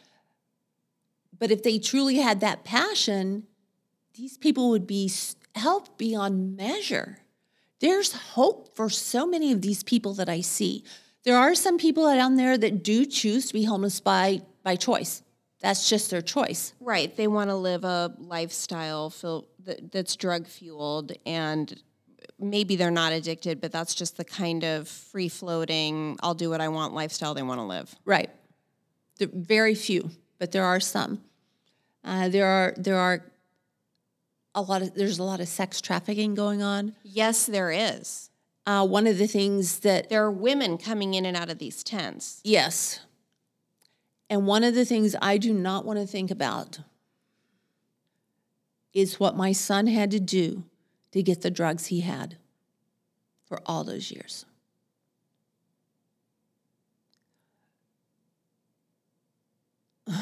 But 1.39 1.51
if 1.51 1.63
they 1.63 1.79
truly 1.79 2.17
had 2.17 2.41
that 2.41 2.65
passion, 2.65 3.47
these 4.15 4.37
people 4.37 4.71
would 4.71 4.87
be 4.87 5.11
helped 5.55 5.99
beyond 5.99 6.57
measure. 6.57 7.19
There's 7.81 8.13
hope 8.13 8.75
for 8.75 8.91
so 8.91 9.27
many 9.27 9.53
of 9.53 9.63
these 9.63 9.83
people 9.83 10.15
that 10.15 10.29
I 10.29 10.41
see. 10.41 10.85
There 11.25 11.37
are 11.37 11.55
some 11.55 11.79
people 11.79 12.05
down 12.05 12.37
there 12.37 12.59
that 12.59 12.83
do 12.83 13.07
choose 13.07 13.47
to 13.47 13.53
be 13.53 13.65
homeless 13.65 14.01
by, 14.01 14.43
by 14.63 14.77
choice. 14.77 15.23
That's 15.61 15.89
just 15.89 16.11
their 16.11 16.23
choice. 16.23 16.73
Right. 16.81 17.15
They 17.17 17.27
want 17.27 17.51
to 17.51 17.57
live 17.57 17.85
a 17.85 18.15
lifestyle 18.19 19.11
fil- 19.11 19.49
that, 19.65 19.91
that's 19.93 20.15
drug 20.17 20.47
fueled 20.47 21.13
and 21.27 21.81
maybe 22.39 22.77
they're 22.77 22.91
not 22.93 23.13
addicted, 23.13 23.61
but 23.61 23.73
that's 23.73 23.95
just 23.95 24.17
the 24.17 24.25
kind 24.25 24.63
of 24.65 24.87
free 24.89 25.29
floating, 25.29 26.17
I'll 26.23 26.35
do 26.35 26.51
what 26.51 26.61
I 26.61 26.69
want 26.69 26.95
lifestyle 26.95 27.35
they 27.35 27.43
want 27.43 27.59
to 27.59 27.65
live. 27.65 27.95
Right. 28.05 28.31
There, 29.19 29.29
very 29.33 29.75
few, 29.75 30.11
but 30.39 30.53
there 30.53 30.65
are 30.65 30.79
some. 30.81 31.23
Uh, 32.05 32.29
there 32.29 32.47
are 32.47 32.75
there 32.77 32.97
are 32.97 33.25
a 34.55 34.63
lot 34.63 34.83
of 34.83 34.95
there's 34.95 35.19
a 35.19 35.25
lot 35.25 35.41
of 35.41 35.49
sex 35.49 35.81
trafficking 35.81 36.35
going 36.37 36.63
on. 36.63 36.95
Yes, 37.03 37.47
there 37.47 37.73
is. 37.73 38.31
Uh, 38.67 38.87
one 38.87 39.07
of 39.07 39.19
the 39.19 39.27
things 39.27 39.81
that 39.81 40.09
There 40.11 40.23
are 40.25 40.31
women 40.31 40.79
coming 40.79 41.15
in 41.15 41.25
and 41.27 41.37
out 41.37 41.49
of 41.51 41.59
these 41.59 41.83
tents. 41.83 42.41
yes, 42.45 43.01
and 44.31 44.47
one 44.47 44.65
of 44.65 44.75
the 44.75 44.85
things 44.85 45.17
I 45.23 45.39
do 45.39 45.53
not 45.55 45.85
want 45.85 45.99
to 45.99 46.07
think 46.07 46.31
about 46.31 46.81
is 48.93 49.21
what 49.21 49.37
my 49.37 49.53
son 49.53 49.87
had 49.87 50.11
to 50.11 50.21
do 50.21 50.65
to 51.13 51.23
get 51.23 51.43
the 51.43 51.51
drugs 51.51 51.87
he 51.87 52.01
had 52.01 52.37
for 53.47 53.61
all 53.67 53.85
those 53.85 54.11
years. 54.11 54.45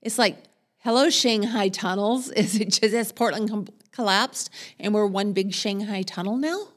It's 0.00 0.16
like, 0.16 0.36
hello, 0.78 1.10
Shanghai 1.10 1.68
tunnels. 1.68 2.30
Is 2.36 2.58
it 2.58 2.70
just 2.70 2.94
as 2.94 3.12
Portland 3.12 3.50
com- 3.50 3.66
collapsed 3.90 4.48
and 4.78 4.94
we're 4.94 5.06
one 5.06 5.32
big 5.32 5.52
Shanghai 5.52 6.02
tunnel 6.02 6.36
now? 6.36 6.68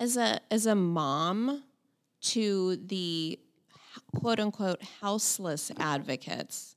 As 0.00 0.16
a 0.16 0.40
as 0.50 0.66
a 0.66 0.74
mom 0.74 1.63
to 2.24 2.76
the 2.76 3.38
quote 4.14 4.40
unquote 4.40 4.82
houseless 5.00 5.70
advocates 5.78 6.76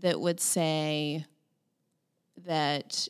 that 0.00 0.20
would 0.20 0.40
say 0.40 1.24
that 2.44 3.08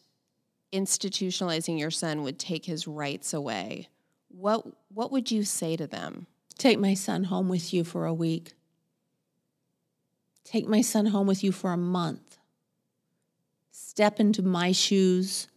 institutionalizing 0.73 1.79
your 1.79 1.91
son 1.91 2.23
would 2.23 2.39
take 2.39 2.65
his 2.65 2.87
rights 2.87 3.35
away, 3.35 3.89
what 4.29 4.67
what 4.93 5.13
would 5.13 5.31
you 5.31 5.45
say 5.45 5.77
to 5.77 5.87
them? 5.87 6.27
Take 6.59 6.79
my 6.79 6.95
son 6.95 7.25
home 7.25 7.49
with 7.49 7.75
you 7.75 7.85
for 7.85 8.07
a 8.07 8.15
week. 8.15 8.55
Take 10.45 10.69
my 10.69 10.81
son 10.83 11.07
home 11.07 11.27
with 11.27 11.43
you 11.43 11.53
for 11.53 11.73
a 11.73 11.77
month. 11.77 12.39
Step 13.71 14.21
into 14.21 14.43
my 14.43 14.73
shoes. 14.73 15.49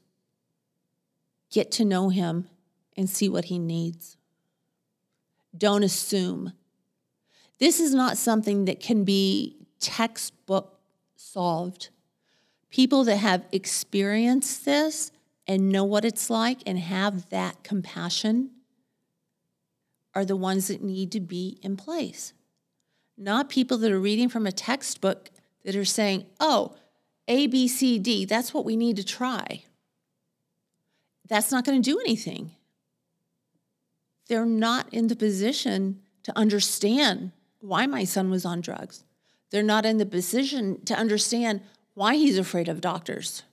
Get 1.52 1.72
to 1.72 1.86
know 1.86 2.10
him 2.10 2.50
and 2.98 3.10
see 3.10 3.30
what 3.30 3.46
he 3.46 3.60
needs. 3.60 4.18
Don't 5.57 5.84
assume. 5.84 6.53
This 7.60 7.80
is 7.80 7.94
not 7.94 8.18
something 8.18 8.65
that 8.65 8.80
can 8.80 9.03
be 9.03 9.56
textbook 9.80 10.80
solved. 11.15 11.90
People 12.69 13.03
that 13.06 13.18
have 13.18 13.45
experienced 13.52 14.65
this 14.65 15.11
and 15.48 15.69
know 15.69 15.84
what 15.84 16.06
it's 16.06 16.30
like 16.30 16.60
and 16.65 16.80
have 16.80 17.30
that 17.30 17.64
compassion 17.64 18.52
are 20.14 20.26
the 20.26 20.36
ones 20.36 20.68
that 20.68 20.82
need 20.82 21.11
to 21.11 21.19
be 21.19 21.60
in 21.61 21.77
place. 21.77 22.34
Not 23.18 23.49
people 23.49 23.77
that 23.77 23.91
are 23.91 23.99
reading 23.99 24.30
from 24.30 24.48
a 24.48 24.52
textbook 24.52 25.30
that 25.64 25.76
are 25.76 25.86
saying, 25.86 26.26
oh, 26.40 26.76
A, 27.27 27.48
B, 27.48 27.68
C, 27.68 27.99
D, 27.99 28.26
that's 28.26 28.53
what 28.53 28.65
we 28.65 28.76
need 28.76 28.95
to 28.98 29.03
try. 29.03 29.64
That's 31.27 31.52
not 31.52 31.65
going 31.65 31.82
to 31.82 31.91
do 31.91 31.99
anything. 31.99 32.55
They're 34.28 34.46
not 34.46 34.94
in 34.94 35.08
the 35.08 35.16
position 35.16 36.02
to 36.24 36.38
understand 36.38 37.32
why 37.60 37.86
my 37.86 38.04
son 38.04 38.30
was 38.30 38.46
on 38.46 38.62
drugs. 38.62 39.04
They're 39.52 39.64
not 39.64 39.86
in 39.86 39.98
the 39.98 40.06
position 40.06 40.84
to 40.86 40.96
understand 40.96 41.62
why 41.94 42.16
he's 42.16 42.38
afraid 42.38 42.68
of 42.68 42.82
doctors. 42.82 43.44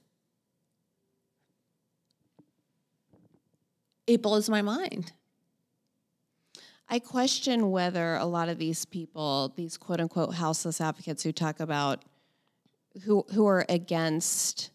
It 4.06 4.20
blows 4.20 4.48
my 4.48 4.62
mind. 4.62 5.12
I 6.88 6.98
question 6.98 7.70
whether 7.70 8.16
a 8.16 8.26
lot 8.26 8.48
of 8.48 8.58
these 8.58 8.84
people, 8.84 9.52
these 9.56 9.76
quote 9.76 10.00
unquote 10.00 10.34
houseless 10.34 10.80
advocates 10.80 11.22
who 11.22 11.32
talk 11.32 11.60
about 11.60 12.04
who 13.04 13.24
who 13.32 13.46
are 13.46 13.64
against 13.68 14.71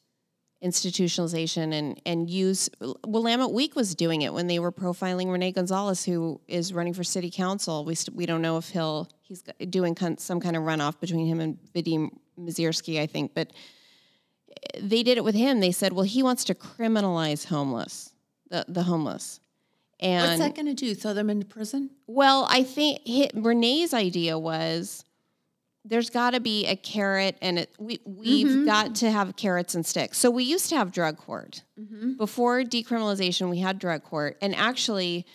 institutionalization 0.63 1.73
and 1.73 2.01
and 2.05 2.29
use 2.29 2.69
Willamette 3.05 3.51
Week 3.51 3.75
was 3.75 3.93
doing 3.93 4.23
it 4.23 4.33
when 4.33 4.47
they 4.47 4.59
were 4.59 4.71
profiling 4.71 5.31
Rene 5.31 5.51
Gonzalez, 5.51 6.03
who 6.03 6.41
is 6.47 6.73
running 6.73 6.93
for 6.93 7.03
city 7.03 7.29
council. 7.29 7.85
We 7.85 7.95
st- 7.95 8.15
we 8.15 8.25
don't 8.25 8.41
know 8.41 8.57
if 8.57 8.69
he'll 8.69 9.07
he's 9.21 9.43
doing 9.69 9.95
some 10.17 10.39
kind 10.39 10.55
of 10.55 10.63
runoff 10.63 10.99
between 10.99 11.27
him 11.27 11.39
and 11.39 11.57
Vadim 11.75 12.09
Mozyrsky 12.39 12.99
I 12.99 13.05
think, 13.05 13.33
but 13.35 13.51
they 14.79 15.03
did 15.03 15.17
it 15.17 15.23
with 15.23 15.35
him. 15.35 15.59
They 15.59 15.71
said, 15.71 15.93
well, 15.93 16.05
he 16.05 16.23
wants 16.23 16.43
to 16.45 16.55
criminalize 16.55 17.45
homeless, 17.45 18.11
the 18.49 18.65
the 18.67 18.83
homeless. 18.83 19.39
And 19.99 20.27
what's 20.27 20.39
that 20.39 20.55
going 20.55 20.67
to 20.67 20.75
do? 20.75 20.93
Throw 20.93 21.13
them 21.13 21.29
into 21.29 21.45
prison? 21.45 21.89
Well, 22.05 22.47
I 22.49 22.63
think 22.63 23.01
he, 23.03 23.29
Rene's 23.33 23.95
idea 23.95 24.37
was 24.37 25.03
there's 25.87 26.09
got 26.09 26.31
to 26.31 26.39
be 26.39 26.65
a 26.65 26.75
carrot 26.75 27.37
and 27.41 27.59
it, 27.59 27.69
we 27.79 27.99
we've 28.05 28.47
mm-hmm. 28.47 28.65
got 28.65 28.95
to 28.95 29.09
have 29.09 29.35
carrots 29.35 29.75
and 29.75 29.85
sticks. 29.85 30.17
So 30.17 30.29
we 30.29 30.43
used 30.43 30.69
to 30.69 30.77
have 30.77 30.91
drug 30.91 31.17
court. 31.17 31.63
Mm-hmm. 31.79 32.13
Before 32.13 32.63
decriminalization, 32.63 33.49
we 33.49 33.59
had 33.59 33.79
drug 33.79 34.03
court 34.03 34.37
and 34.41 34.55
actually 34.55 35.25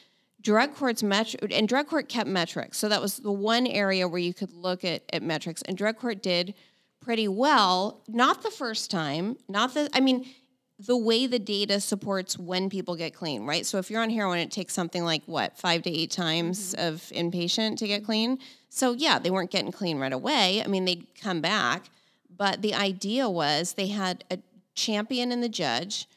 drug 0.41 0.75
court's 0.75 1.03
metr- 1.03 1.57
and 1.57 1.69
drug 1.69 1.87
court 1.87 2.09
kept 2.09 2.29
metrics. 2.29 2.79
So 2.79 2.89
that 2.89 3.01
was 3.01 3.19
the 3.19 3.33
one 3.33 3.67
area 3.67 4.07
where 4.09 4.19
you 4.19 4.35
could 4.35 4.53
look 4.53 4.85
at, 4.85 5.03
at 5.13 5.23
metrics 5.23 5.63
and 5.63 5.77
drug 5.77 5.97
court 5.97 6.23
did 6.23 6.55
pretty 7.01 7.29
well. 7.29 8.03
Not 8.09 8.43
the 8.43 8.51
first 8.51 8.91
time, 8.91 9.37
not 9.49 9.75
the 9.75 9.89
I 9.95 10.01
mean 10.01 10.27
the 10.79 10.97
way 10.97 11.27
the 11.27 11.39
data 11.39 11.81
supports 11.81 12.39
when 12.39 12.69
people 12.69 12.97
get 12.97 13.15
clean, 13.15 13.47
right? 13.47 13.65
So 13.65 13.79
if 13.79 13.91
you're 13.91 14.03
on 14.03 14.11
heroin, 14.11 14.41
it 14.41 14.51
takes 14.51 14.75
something 14.75 15.05
like 15.05 15.23
what, 15.27 15.57
five 15.57 15.83
to 15.83 15.91
eight 15.91 16.11
times 16.11 16.75
mm-hmm. 16.75 16.95
of 16.95 17.01
inpatient 17.15 17.77
to 17.79 17.87
get 17.87 18.05
clean. 18.05 18.39
So 18.75 18.93
yeah, 18.93 19.19
they 19.19 19.31
weren't 19.31 19.51
getting 19.51 19.71
clean 19.71 19.99
right 19.99 20.15
away. 20.15 20.63
I 20.65 20.67
mean, 20.67 20.87
they'd 20.87 21.07
come 21.21 21.43
back, 21.43 21.91
but 22.35 22.63
the 22.63 22.73
idea 22.73 23.29
was 23.29 23.75
they 23.75 23.89
had 23.89 24.25
a 24.31 24.39
champion 24.75 25.31
in 25.31 25.43
the 25.43 25.49
judge 25.51 26.09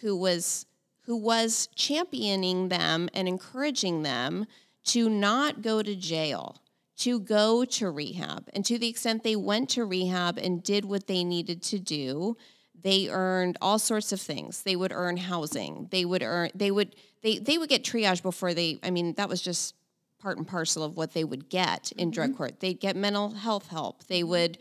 who 0.00 0.16
was 0.16 0.66
who 1.02 1.16
was 1.16 1.68
championing 1.76 2.68
them 2.68 3.08
and 3.14 3.28
encouraging 3.28 4.02
them 4.02 4.46
to 4.86 5.08
not 5.08 5.62
go 5.62 5.82
to 5.82 5.94
jail, 5.94 6.56
to 6.96 7.20
go 7.20 7.64
to 7.64 7.90
rehab. 7.90 8.48
And 8.52 8.64
to 8.64 8.76
the 8.76 8.88
extent 8.88 9.22
they 9.22 9.36
went 9.36 9.68
to 9.70 9.84
rehab 9.84 10.36
and 10.36 10.64
did 10.64 10.84
what 10.84 11.06
they 11.06 11.22
needed 11.22 11.62
to 11.62 11.78
do, 11.78 12.36
they 12.82 13.08
earned 13.08 13.56
all 13.62 13.78
sorts 13.78 14.10
of 14.10 14.20
things 14.20 14.64
they 14.64 14.74
would 14.74 14.90
earn 14.92 15.16
housing 15.16 15.86
they 15.90 16.04
would 16.04 16.22
earn 16.22 16.50
they 16.54 16.70
would 16.70 16.96
they 17.22 17.38
they 17.38 17.58
would 17.58 17.68
get 17.68 17.84
triage 17.84 18.22
before 18.22 18.54
they 18.54 18.78
i 18.82 18.90
mean 18.90 19.12
that 19.14 19.28
was 19.28 19.42
just 19.42 19.74
part 20.20 20.36
and 20.36 20.46
parcel 20.46 20.82
of 20.82 20.96
what 20.96 21.14
they 21.14 21.24
would 21.24 21.48
get 21.48 21.92
in 21.92 22.08
mm-hmm. 22.08 22.14
drug 22.14 22.36
court 22.36 22.60
they'd 22.60 22.80
get 22.80 22.96
mental 22.96 23.30
health 23.30 23.68
help 23.68 24.04
they 24.06 24.20
mm-hmm. 24.20 24.30
would 24.30 24.58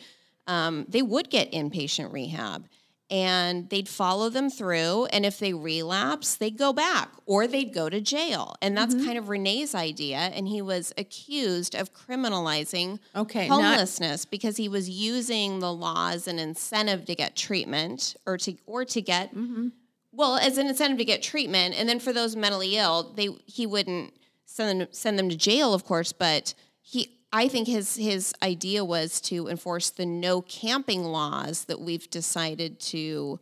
um, 0.48 0.86
they 0.90 1.04
would 1.04 1.30
get 1.30 1.52
inpatient 1.52 2.12
rehab 2.12 2.68
and 3.12 3.70
they'd 3.70 3.90
follow 3.90 4.30
them 4.30 4.50
through 4.50 5.06
and 5.06 5.26
if 5.26 5.40
they 5.40 5.54
relapse 5.54 6.36
they'd 6.36 6.58
go 6.58 6.72
back 6.72 7.10
or 7.26 7.48
they'd 7.48 7.74
go 7.74 7.90
to 7.90 8.00
jail 8.00 8.56
and 8.62 8.78
that's 8.78 8.94
mm-hmm. 8.94 9.06
kind 9.06 9.18
of 9.18 9.30
rene's 9.30 9.74
idea 9.74 10.18
and 10.18 10.48
he 10.48 10.62
was 10.62 10.94
accused 10.98 11.76
of 11.76 11.94
criminalizing 11.94 13.00
okay, 13.16 13.48
homelessness 13.48 14.26
not- 14.26 14.32
because 14.32 14.58
he 14.58 14.70
was 14.70 14.90
using 14.90 15.60
the 15.60 15.74
law 15.74 16.10
as 16.12 16.28
an 16.28 16.38
incentive 16.38 17.06
to 17.06 17.16
get 17.16 17.36
treatment 17.36 18.16
or 18.26 18.38
to 18.38 18.56
or 18.66 18.86
to 18.86 19.02
get 19.02 19.34
mm-hmm. 19.34 19.70
well 20.12 20.36
as 20.36 20.58
an 20.58 20.68
incentive 20.68 21.00
to 21.00 21.06
get 21.06 21.24
treatment 21.24 21.74
and 21.78 21.90
then 21.90 22.00
for 22.00 22.14
those 22.14 22.36
mentally 22.36 22.78
ill 22.78 23.12
they 23.16 23.30
he 23.46 23.66
wouldn't 23.66 24.14
send 24.50 24.82
them 24.82 24.88
send 24.92 25.20
them 25.20 25.30
to 25.30 25.36
jail 25.36 25.74
of 25.74 25.86
course 25.86 26.12
but 26.12 26.54
he 26.82 27.20
I 27.32 27.48
think 27.48 27.68
his 27.68 27.96
his 27.96 28.34
idea 28.42 28.84
was 28.84 29.22
to 29.22 29.48
enforce 29.48 29.92
the 29.92 30.06
no 30.06 30.42
camping 30.42 31.04
laws 31.04 31.66
that 31.66 31.80
we've 31.80 32.10
decided 32.10 32.80
to 32.80 33.40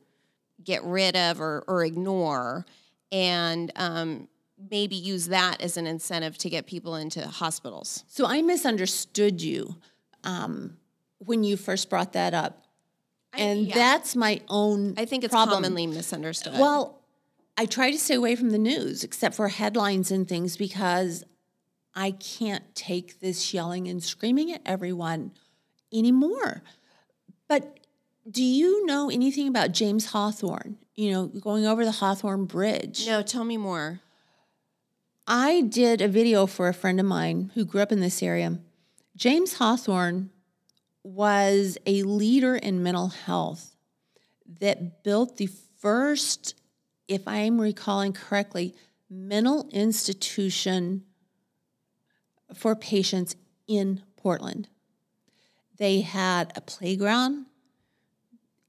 get 0.63 0.83
rid 0.83 1.15
of 1.15 1.39
or, 1.39 1.63
or 1.67 1.85
ignore, 1.85 2.65
and 3.11 3.71
um, 3.77 4.27
maybe 4.69 4.95
use 4.95 5.27
that 5.27 5.61
as 5.61 5.77
an 5.77 5.87
incentive 5.87 6.37
to 6.39 6.49
get 6.49 6.65
people 6.65 6.95
into 6.95 7.25
hospitals. 7.25 8.03
So 8.07 8.25
I 8.25 8.41
misunderstood 8.41 9.41
you 9.41 9.75
um, 10.25 10.77
when 11.19 11.43
you 11.45 11.55
first 11.55 11.89
brought 11.89 12.13
that 12.13 12.33
up, 12.33 12.65
and 13.31 13.59
I, 13.59 13.61
yeah. 13.61 13.75
that's 13.75 14.17
my 14.17 14.41
own. 14.49 14.95
I 14.97 15.05
think 15.05 15.23
it's 15.23 15.31
problem. 15.31 15.63
commonly 15.63 15.87
misunderstood. 15.87 16.53
Well, 16.53 16.96
I 17.57 17.65
try 17.65 17.89
to 17.91 17.97
stay 17.97 18.13
away 18.13 18.35
from 18.35 18.51
the 18.51 18.59
news, 18.59 19.03
except 19.03 19.35
for 19.35 19.47
headlines 19.47 20.11
and 20.11 20.27
things, 20.27 20.57
because 20.57 21.23
I 21.95 22.11
can't 22.11 22.63
take 22.75 23.19
this 23.19 23.53
yelling 23.53 23.87
and 23.87 24.03
screaming 24.03 24.53
at 24.53 24.61
everyone 24.65 25.31
anymore. 25.91 26.61
But 27.47 27.79
do 28.29 28.43
you 28.43 28.85
know 28.85 29.09
anything 29.09 29.47
about 29.47 29.71
James 29.71 30.07
Hawthorne? 30.07 30.77
You 30.95 31.11
know, 31.11 31.27
going 31.27 31.65
over 31.65 31.83
the 31.83 31.91
Hawthorne 31.91 32.45
Bridge. 32.45 33.07
No, 33.07 33.23
tell 33.23 33.43
me 33.43 33.57
more. 33.57 34.01
I 35.25 35.61
did 35.61 36.01
a 36.01 36.07
video 36.07 36.45
for 36.45 36.67
a 36.67 36.73
friend 36.73 36.99
of 36.99 37.05
mine 37.05 37.51
who 37.55 37.65
grew 37.65 37.81
up 37.81 37.91
in 37.91 37.99
this 37.99 38.21
area. 38.21 38.59
James 39.15 39.55
Hawthorne 39.55 40.29
was 41.03 41.77
a 41.85 42.03
leader 42.03 42.55
in 42.55 42.83
mental 42.83 43.07
health 43.07 43.75
that 44.59 45.03
built 45.03 45.37
the 45.37 45.49
first, 45.79 46.53
if 47.07 47.27
I'm 47.27 47.59
recalling 47.59 48.13
correctly, 48.13 48.75
mental 49.09 49.69
institution 49.71 51.03
for 52.53 52.75
patients 52.75 53.35
in 53.67 54.01
Portland. 54.15 54.67
They 55.77 56.01
had 56.01 56.51
a 56.55 56.61
playground, 56.61 57.45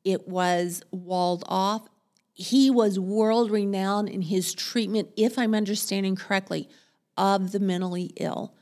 it 0.05 0.29
was 0.29 0.83
walled 0.91 1.45
off. 1.47 1.89
He 2.33 2.71
was 2.71 2.99
world 2.99 3.51
renowned 3.51 4.09
in 4.09 4.23
his 4.23 4.55
treatment, 4.55 5.11
if 5.17 5.39
I'm 5.39 5.55
understanding 5.55 6.17
correctly, 6.17 6.69
of 7.17 7.53
the 7.53 7.61
mentally 7.61 8.13
ill. 8.17 8.55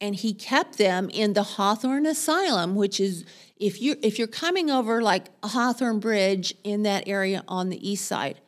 And 0.00 0.16
he 0.16 0.34
kept 0.34 0.76
them 0.78 1.08
in 1.10 1.34
the 1.34 1.44
Hawthorne 1.44 2.04
Asylum, 2.04 2.74
which 2.74 2.98
is 2.98 3.24
if 3.62 3.80
you're 3.80 3.96
if 4.02 4.18
you're 4.18 4.28
coming 4.28 4.70
over 4.70 5.00
like 5.00 5.28
a 5.42 5.48
Hawthorne 5.48 6.00
Bridge 6.00 6.52
in 6.64 6.82
that 6.82 7.06
area 7.06 7.44
on 7.46 7.70
the 7.70 7.88
east 7.88 8.06
side, 8.06 8.40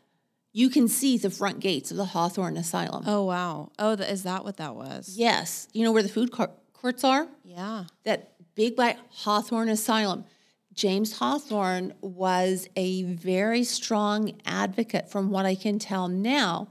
you 0.52 0.68
can 0.68 0.88
see 0.88 1.16
the 1.16 1.30
front 1.30 1.60
gates 1.60 1.90
of 1.90 1.96
the 1.96 2.04
Hawthorne 2.04 2.56
Asylum. 2.56 3.04
Oh, 3.06 3.24
wow. 3.24 3.70
Oh, 3.78 3.92
is 3.92 4.24
that 4.24 4.44
what 4.44 4.56
that 4.58 4.74
was? 4.74 5.16
Yes. 5.16 5.68
You 5.72 5.84
know 5.84 5.92
where 5.92 6.02
the 6.02 6.08
food 6.08 6.32
courts 6.32 7.04
are? 7.04 7.28
Yeah. 7.44 7.84
That 8.04 8.32
big 8.54 8.76
black 8.76 8.98
Hawthorne 9.10 9.68
Asylum. 9.68 10.24
James 10.72 11.18
Hawthorne 11.18 11.94
was 12.00 12.68
a 12.74 13.04
very 13.04 13.62
strong 13.62 14.40
advocate, 14.44 15.08
from 15.08 15.30
what 15.30 15.46
I 15.46 15.54
can 15.54 15.78
tell 15.78 16.08
now, 16.08 16.68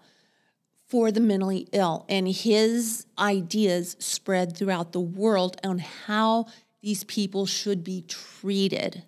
for 0.88 1.11
the 1.11 1.22
mentally 1.22 1.70
ill. 1.72 2.06
And 2.10 2.28
his 2.28 3.06
ideas 3.18 3.95
spread 3.99 4.57
throughout 4.57 4.91
the 4.91 4.99
world 4.99 5.60
on 5.64 5.80
how 5.80 6.48
these 6.84 7.06
people 7.06 7.46
should 7.46 7.84
be 7.84 8.02
treated. 8.02 9.04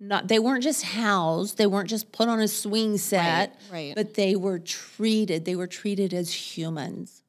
Not 0.00 0.28
they 0.28 0.38
weren't 0.38 0.62
just 0.62 0.82
housed 0.82 1.56
they 1.56 1.66
weren't 1.66 1.88
just 1.88 2.10
put 2.10 2.28
on 2.28 2.40
a 2.40 2.48
swing 2.48 2.98
set 2.98 3.56
right, 3.70 3.72
right. 3.72 3.94
but 3.94 4.14
they 4.14 4.34
were 4.34 4.58
treated 4.58 5.44
they 5.44 5.54
were 5.54 5.66
treated 5.66 6.12
as 6.12 6.32
humans. 6.32 7.22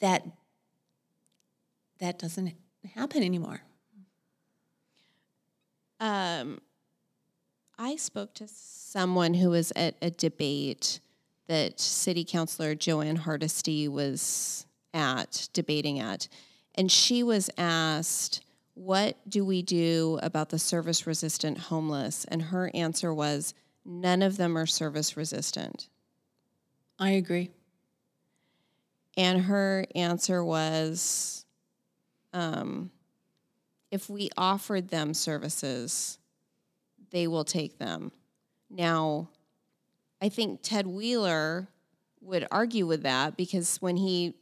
That 0.00 0.26
that 2.00 2.18
doesn't 2.18 2.52
happen 2.94 3.22
anymore. 3.22 3.62
Um 6.00 6.60
i 7.78 7.94
spoke 7.96 8.34
to 8.34 8.48
someone 8.48 9.34
who 9.34 9.50
was 9.50 9.72
at 9.76 9.94
a 10.02 10.10
debate 10.10 10.98
that 11.46 11.78
city 11.78 12.24
councilor 12.24 12.74
jo 12.74 13.00
ann 13.00 13.16
hardesty 13.16 13.86
was 13.86 14.66
at 14.92 15.48
debating 15.52 16.00
at 16.00 16.26
and 16.78 16.90
she 16.90 17.22
was 17.24 17.50
asked 17.58 18.40
what 18.74 19.16
do 19.28 19.44
we 19.44 19.60
do 19.60 20.20
about 20.22 20.50
the 20.50 20.58
service 20.58 21.04
resistant 21.04 21.58
homeless? 21.58 22.24
And 22.26 22.40
her 22.40 22.70
answer 22.72 23.12
was, 23.12 23.52
none 23.84 24.22
of 24.22 24.36
them 24.36 24.56
are 24.56 24.66
service 24.66 25.16
resistant. 25.16 25.88
I 26.96 27.10
agree. 27.10 27.50
And 29.16 29.42
her 29.42 29.84
answer 29.96 30.44
was, 30.44 31.44
um, 32.32 32.92
if 33.90 34.08
we 34.08 34.30
offered 34.36 34.90
them 34.90 35.12
services, 35.12 36.18
they 37.10 37.26
will 37.26 37.44
take 37.44 37.78
them. 37.78 38.12
Now, 38.70 39.28
I 40.22 40.28
think 40.28 40.60
Ted 40.62 40.86
Wheeler 40.86 41.66
would 42.20 42.46
argue 42.52 42.86
with 42.86 43.02
that 43.02 43.36
because 43.36 43.78
when 43.78 43.96
he 43.96 44.34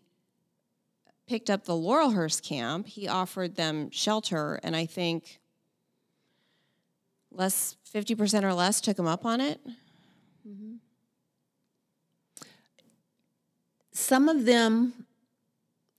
picked 1.26 1.50
up 1.50 1.64
the 1.64 1.72
Laurelhurst 1.72 2.42
camp, 2.42 2.86
he 2.86 3.08
offered 3.08 3.56
them 3.56 3.90
shelter, 3.90 4.60
and 4.62 4.76
I 4.76 4.86
think 4.86 5.40
less 7.30 7.76
50% 7.92 8.42
or 8.44 8.54
less 8.54 8.80
took 8.80 8.98
him 8.98 9.06
up 9.06 9.24
on 9.24 9.40
it. 9.40 9.60
Mm-hmm. 10.48 10.74
Some 13.92 14.28
of 14.28 14.44
them, 14.44 15.06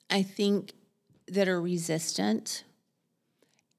I 0.09 0.23
think, 0.23 0.73
that 1.27 1.47
are 1.47 1.61
resistant, 1.61 2.63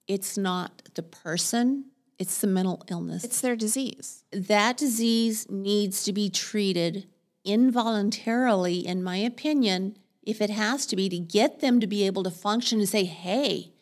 it's 0.07 0.37
not 0.37 0.83
the 0.95 1.03
person, 1.03 1.87
it's 2.19 2.41
the 2.41 2.47
mental 2.47 2.83
illness. 2.91 3.25
It's 3.25 3.41
their 3.41 3.57
disease. 3.57 4.25
that 4.33 4.77
disease 4.77 5.49
needs 5.49 6.05
to 6.05 6.13
be 6.13 6.29
treated 6.29 7.07
involuntarily, 7.45 8.87
in 8.87 9.03
my 9.03 9.17
opinion, 9.17 9.97
if 10.29 10.43
it 10.43 10.51
has 10.51 10.85
to 10.85 10.95
be, 10.95 11.09
to 11.09 11.19
get 11.19 11.61
them 11.61 11.81
to 11.81 11.87
be 11.87 12.05
able 12.05 12.23
to 12.23 12.31
function 12.31 12.81
and 12.81 12.89
say, 12.89 13.05
hey, 13.05 13.73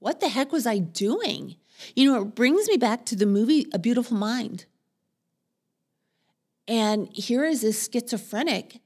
what 0.00 0.20
the 0.20 0.28
heck 0.28 0.52
was 0.52 0.66
I 0.66 0.76
doing? 0.76 1.56
You 1.96 2.12
know, 2.12 2.20
it 2.20 2.34
brings 2.34 2.68
me 2.68 2.76
back 2.76 3.06
to 3.06 3.16
the 3.16 3.24
movie 3.24 3.66
A 3.72 3.78
Beautiful 3.78 4.18
Mind. 4.18 4.66
And 6.68 7.08
here 7.10 7.46
is 7.46 7.62
this 7.62 7.88
schizophrenic 7.90 8.82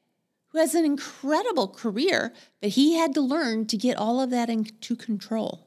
who 0.51 0.59
has 0.59 0.77
an 0.77 0.85
incredible 0.85 1.66
career, 1.66 2.32
but 2.61 2.70
he 2.70 2.95
had 2.95 3.15
to 3.15 3.20
learn 3.20 3.66
to 3.66 3.77
get 3.77 3.97
all 3.97 4.20
of 4.20 4.31
that 4.31 4.49
into 4.49 4.95
control. 4.95 5.66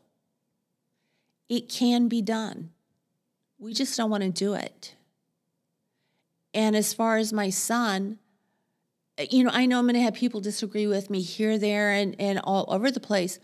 It 1.49 1.67
can 1.67 2.07
be 2.07 2.21
done. 2.21 2.69
We 3.59 3.73
just 3.73 3.97
don't 3.97 4.09
want 4.09 4.23
to 4.23 4.29
do 4.29 4.53
it. 4.53 4.95
And 6.53 6.77
as 6.77 6.93
far 6.93 7.17
as 7.17 7.33
my 7.33 7.49
son, 7.49 8.19
Uh, 9.19 9.25
you 9.29 9.43
know, 9.43 9.51
I 9.53 9.65
know 9.65 9.79
I'm 9.79 9.85
going 9.85 9.95
to 9.95 10.01
have 10.01 10.13
people 10.13 10.39
disagree 10.39 10.87
with 10.87 11.09
me 11.09 11.21
here, 11.21 11.57
there, 11.57 11.91
and, 11.91 12.15
and 12.19 12.39
all 12.43 12.65
over 12.67 12.91
the 12.91 12.99
place. 12.99 13.39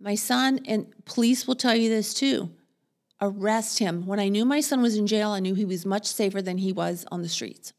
My 0.00 0.14
son, 0.14 0.60
and 0.66 0.92
police 1.04 1.46
will 1.46 1.54
tell 1.54 1.74
you 1.74 1.88
this 1.88 2.14
too 2.14 2.50
arrest 3.20 3.78
him. 3.78 4.06
When 4.06 4.20
I 4.20 4.28
knew 4.28 4.44
my 4.44 4.60
son 4.60 4.82
was 4.82 4.96
in 4.96 5.06
jail, 5.06 5.30
I 5.30 5.40
knew 5.40 5.54
he 5.54 5.64
was 5.64 5.86
much 5.86 6.06
safer 6.06 6.42
than 6.42 6.58
he 6.58 6.72
was 6.72 7.06
on 7.10 7.22
the 7.22 7.28
streets. 7.28 7.72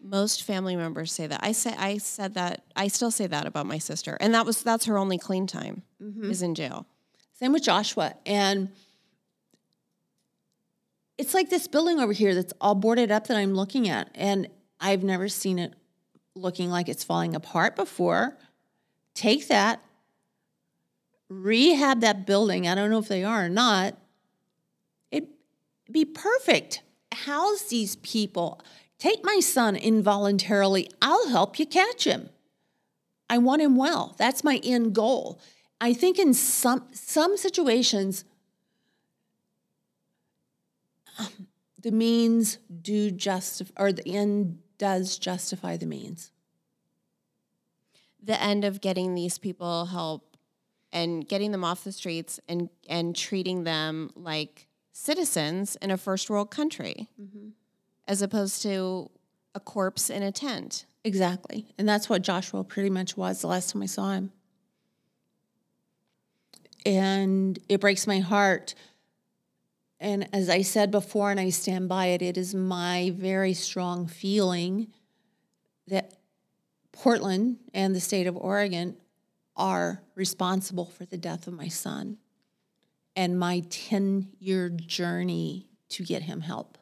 Most 0.00 0.42
family 0.42 0.76
members 0.76 1.12
say 1.12 1.26
that. 1.26 1.40
I 1.42 1.52
say 1.52 1.74
I 1.78 1.96
said 1.96 2.34
that. 2.34 2.64
I 2.76 2.88
still 2.88 3.10
say 3.10 3.26
that 3.26 3.46
about 3.46 3.64
my 3.64 3.78
sister, 3.78 4.18
and 4.20 4.34
that 4.34 4.44
was 4.44 4.62
that's 4.62 4.84
her 4.84 4.98
only 4.98 5.16
clean 5.16 5.46
time 5.46 5.82
mm-hmm. 6.02 6.30
is 6.30 6.42
in 6.42 6.54
jail. 6.54 6.86
Same 7.32 7.52
with 7.52 7.62
Joshua. 7.62 8.14
And 8.26 8.70
it's 11.16 11.34
like 11.34 11.50
this 11.50 11.66
building 11.66 12.00
over 12.00 12.12
here 12.12 12.34
that's 12.34 12.52
all 12.60 12.74
boarded 12.74 13.10
up 13.10 13.26
that 13.28 13.36
I'm 13.36 13.54
looking 13.54 13.88
at. 13.88 14.10
And 14.14 14.48
I've 14.84 15.02
never 15.02 15.30
seen 15.30 15.58
it 15.58 15.72
looking 16.36 16.68
like 16.68 16.90
it's 16.90 17.02
falling 17.02 17.34
apart 17.34 17.74
before. 17.74 18.36
Take 19.14 19.48
that, 19.48 19.82
rehab 21.30 22.02
that 22.02 22.26
building. 22.26 22.68
I 22.68 22.74
don't 22.74 22.90
know 22.90 22.98
if 22.98 23.08
they 23.08 23.24
are 23.24 23.46
or 23.46 23.48
not. 23.48 23.96
It'd 25.10 25.30
be 25.90 26.04
perfect. 26.04 26.82
House 27.14 27.62
these 27.62 27.96
people. 27.96 28.60
Take 28.98 29.24
my 29.24 29.40
son 29.40 29.74
involuntarily. 29.74 30.90
I'll 31.00 31.28
help 31.30 31.58
you 31.58 31.64
catch 31.64 32.04
him. 32.04 32.28
I 33.30 33.38
want 33.38 33.62
him 33.62 33.76
well. 33.76 34.14
That's 34.18 34.44
my 34.44 34.60
end 34.62 34.94
goal. 34.94 35.40
I 35.80 35.94
think 35.94 36.18
in 36.18 36.34
some 36.34 36.88
some 36.92 37.38
situations, 37.38 38.26
um, 41.18 41.48
the 41.80 41.90
means 41.90 42.58
do 42.82 43.10
justify, 43.10 43.72
or 43.78 43.90
the 43.90 44.06
end 44.06 44.58
does 44.78 45.18
justify 45.18 45.76
the 45.76 45.86
means. 45.86 46.30
The 48.22 48.40
end 48.40 48.64
of 48.64 48.80
getting 48.80 49.14
these 49.14 49.38
people 49.38 49.86
help 49.86 50.36
and 50.92 51.28
getting 51.28 51.50
them 51.50 51.64
off 51.64 51.84
the 51.84 51.92
streets 51.92 52.40
and 52.48 52.70
and 52.88 53.14
treating 53.14 53.64
them 53.64 54.10
like 54.14 54.68
citizens 54.92 55.76
in 55.82 55.90
a 55.90 55.98
first 55.98 56.30
world 56.30 56.50
country, 56.50 57.08
mm-hmm. 57.20 57.48
as 58.08 58.22
opposed 58.22 58.62
to 58.62 59.10
a 59.54 59.60
corpse 59.60 60.08
in 60.08 60.22
a 60.22 60.32
tent. 60.32 60.86
Exactly, 61.02 61.66
and 61.76 61.86
that's 61.86 62.08
what 62.08 62.22
Joshua 62.22 62.64
pretty 62.64 62.90
much 62.90 63.16
was 63.16 63.42
the 63.42 63.48
last 63.48 63.72
time 63.72 63.82
I 63.82 63.86
saw 63.86 64.12
him. 64.12 64.32
And 66.86 67.58
it 67.68 67.80
breaks 67.80 68.06
my 68.06 68.20
heart. 68.20 68.74
And 70.04 70.28
as 70.34 70.50
I 70.50 70.60
said 70.60 70.90
before, 70.90 71.30
and 71.30 71.40
I 71.40 71.48
stand 71.48 71.88
by 71.88 72.08
it, 72.08 72.20
it 72.20 72.36
is 72.36 72.54
my 72.54 73.14
very 73.16 73.54
strong 73.54 74.06
feeling 74.06 74.88
that 75.88 76.12
Portland 76.92 77.56
and 77.72 77.96
the 77.96 78.00
state 78.00 78.26
of 78.26 78.36
Oregon 78.36 78.98
are 79.56 80.02
responsible 80.14 80.84
for 80.84 81.06
the 81.06 81.16
death 81.16 81.46
of 81.46 81.54
my 81.54 81.68
son 81.68 82.18
and 83.16 83.38
my 83.38 83.62
10 83.70 84.28
year 84.40 84.68
journey 84.68 85.68
to 85.88 86.04
get 86.04 86.24
him 86.24 86.42
help. 86.42 86.76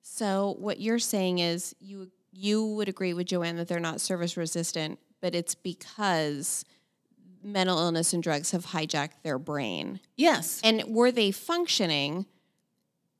So 0.00 0.56
what 0.58 0.80
you're 0.80 0.98
saying 0.98 1.40
is 1.40 1.76
you 1.80 2.10
you 2.32 2.64
would 2.64 2.88
agree 2.88 3.12
with 3.12 3.26
Jo 3.26 3.42
Ann 3.42 3.56
that 3.56 3.68
they're 3.68 3.78
not 3.78 4.00
service 4.00 4.38
resistant, 4.38 4.98
but 5.20 5.34
it's 5.34 5.54
because 5.54 6.64
mental 7.46 7.78
illness 7.78 8.12
and 8.12 8.22
drugs 8.22 8.50
have 8.50 8.66
hijacked 8.66 9.22
their 9.22 9.38
brain. 9.38 10.00
Yes. 10.16 10.60
And 10.64 10.82
were 10.88 11.12
they 11.12 11.30
functioning, 11.30 12.26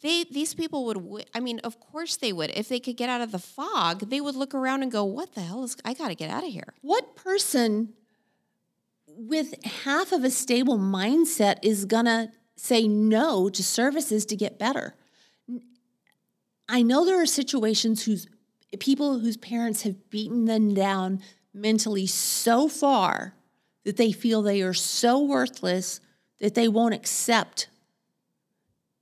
they 0.03 0.25
these 0.31 0.55
people 0.55 0.85
would 0.87 1.25
I 1.35 1.41
mean, 1.41 1.61
of 1.61 1.81
course 1.81 2.17
they 2.17 2.33
would. 2.33 2.51
If 2.51 2.69
they 2.69 2.81
could 2.81 2.97
get 2.97 3.09
out 3.09 3.21
of 3.21 3.33
the 3.33 3.39
fog, 3.39 4.11
they 4.11 4.21
would 4.21 4.35
look 4.35 4.55
around 4.55 4.83
and 4.83 4.91
go, 4.93 5.05
"What 5.05 5.35
the 5.35 5.43
hell 5.43 5.65
is 5.65 5.77
I 5.85 5.95
got 5.95 6.09
to 6.09 6.15
get 6.15 6.31
out 6.31 6.45
of 6.45 6.51
here." 6.51 6.75
What 6.83 7.17
person 7.17 7.95
with 9.09 9.65
half 9.65 10.13
of 10.13 10.25
a 10.25 10.31
stable 10.31 10.79
mindset 10.79 11.59
is 11.63 11.87
going 11.87 12.05
to 12.05 12.31
say 12.57 12.87
no 12.87 13.49
to 13.49 13.63
services 13.63 14.27
to 14.27 14.37
get 14.37 14.59
better? 14.59 14.95
I 16.69 16.83
know 16.83 17.05
there 17.05 17.21
are 17.21 17.27
situations 17.27 18.05
whose 18.05 18.27
people 18.81 19.21
whose 19.21 19.37
parents 19.37 19.83
have 19.83 20.11
beaten 20.11 20.45
them 20.47 20.75
down 20.75 21.23
mentally 21.55 22.07
so 22.07 22.69
far 22.69 23.35
that 23.87 23.97
they 23.97 24.11
feel 24.11 24.43
they 24.43 24.63
are 24.63 24.75
so 24.75 25.21
worthless 25.21 26.01
that 26.41 26.57
they 26.57 26.67
won't 26.67 26.93
accept 26.93 27.69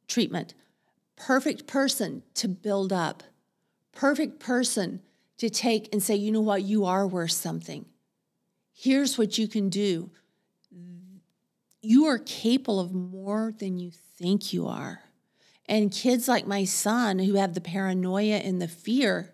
treatment. 0.06 0.52
Perfect 1.16 1.66
person 1.66 2.22
to 2.34 2.48
build 2.48 2.92
up. 2.92 3.22
Perfect 3.92 4.38
person 4.38 5.00
to 5.38 5.48
take 5.48 5.88
and 5.90 6.02
say, 6.02 6.14
you 6.14 6.30
know 6.30 6.42
what, 6.42 6.64
you 6.64 6.84
are 6.84 7.06
worth 7.06 7.32
something. 7.32 7.86
Here's 8.74 9.16
what 9.16 9.38
you 9.38 9.48
can 9.48 9.70
do. 9.70 10.10
You 11.80 12.04
are 12.04 12.18
capable 12.18 12.78
of 12.78 12.92
more 12.92 13.54
than 13.58 13.78
you 13.78 13.90
think 14.18 14.52
you 14.52 14.66
are. 14.66 15.00
And 15.64 15.90
kids 15.90 16.28
like 16.28 16.46
my 16.46 16.64
son 16.64 17.20
who 17.20 17.36
have 17.36 17.54
the 17.54 17.62
paranoia 17.62 18.36
and 18.36 18.60
the 18.60 18.68
fear, 18.68 19.32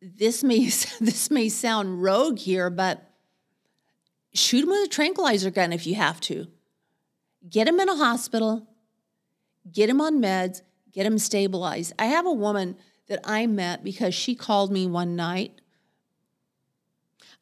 this 0.00 0.44
may 0.44 0.60
this 1.00 1.28
may 1.28 1.48
sound 1.48 2.04
rogue 2.04 2.38
here, 2.38 2.70
but 2.70 3.07
shoot 4.38 4.64
him 4.64 4.70
with 4.70 4.86
a 4.86 4.88
tranquilizer 4.88 5.50
gun 5.50 5.72
if 5.72 5.86
you 5.86 5.94
have 5.94 6.20
to. 6.22 6.46
Get 7.48 7.68
him 7.68 7.80
in 7.80 7.88
a 7.88 7.96
hospital, 7.96 8.66
get 9.70 9.88
him 9.88 10.00
on 10.00 10.20
meds, 10.20 10.62
get 10.92 11.06
him 11.06 11.18
stabilized. 11.18 11.92
I 11.98 12.06
have 12.06 12.26
a 12.26 12.32
woman 12.32 12.76
that 13.08 13.20
I 13.24 13.46
met 13.46 13.84
because 13.84 14.14
she 14.14 14.34
called 14.34 14.70
me 14.70 14.86
one 14.86 15.16
night. 15.16 15.60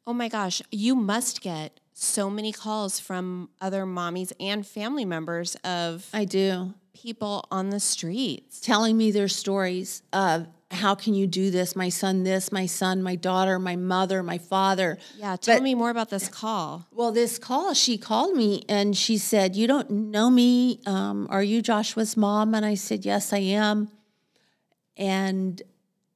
Oh 0.05 0.13
my 0.13 0.29
gosh, 0.29 0.61
you 0.71 0.95
must 0.95 1.41
get 1.41 1.79
so 1.93 2.29
many 2.29 2.51
calls 2.51 2.99
from 2.99 3.49
other 3.59 3.83
mommies 3.83 4.31
and 4.39 4.65
family 4.65 5.03
members 5.03 5.55
of 5.63 6.07
I 6.13 6.25
do. 6.25 6.73
people 6.93 7.45
on 7.51 7.71
the 7.71 7.79
streets. 7.79 8.61
telling 8.61 8.97
me 8.97 9.11
their 9.11 9.27
stories 9.27 10.03
of 10.13 10.47
how 10.71 10.95
can 10.95 11.13
you 11.13 11.27
do 11.27 11.49
this? 11.49 11.75
My 11.75 11.89
son, 11.89 12.23
this, 12.23 12.51
my 12.51 12.65
son, 12.65 13.01
my 13.01 13.15
daughter, 13.15 13.57
my 13.57 13.75
mother, 13.75 14.21
my 14.21 14.37
father. 14.37 14.97
Yeah, 15.17 15.35
tell 15.37 15.55
But- 15.57 15.63
me 15.63 15.75
more 15.75 15.89
about 15.89 16.09
this 16.09 16.27
call. 16.41 16.87
Well, 16.91 17.11
this 17.11 17.37
call, 17.39 17.73
she 17.73 17.97
called 17.97 18.35
me 18.35 18.63
and 18.67 18.95
she 18.95 19.17
said, 19.17 19.55
You 19.55 19.67
don't 19.67 19.89
know 19.89 20.29
me. 20.29 20.81
Um, 20.85 21.27
are 21.29 21.43
you 21.43 21.61
Joshua's 21.61 22.17
mom? 22.17 22.53
And 22.53 22.65
I 22.65 22.75
said, 22.75 23.05
Yes, 23.05 23.31
I 23.31 23.39
am. 23.39 23.89
And 24.97 25.61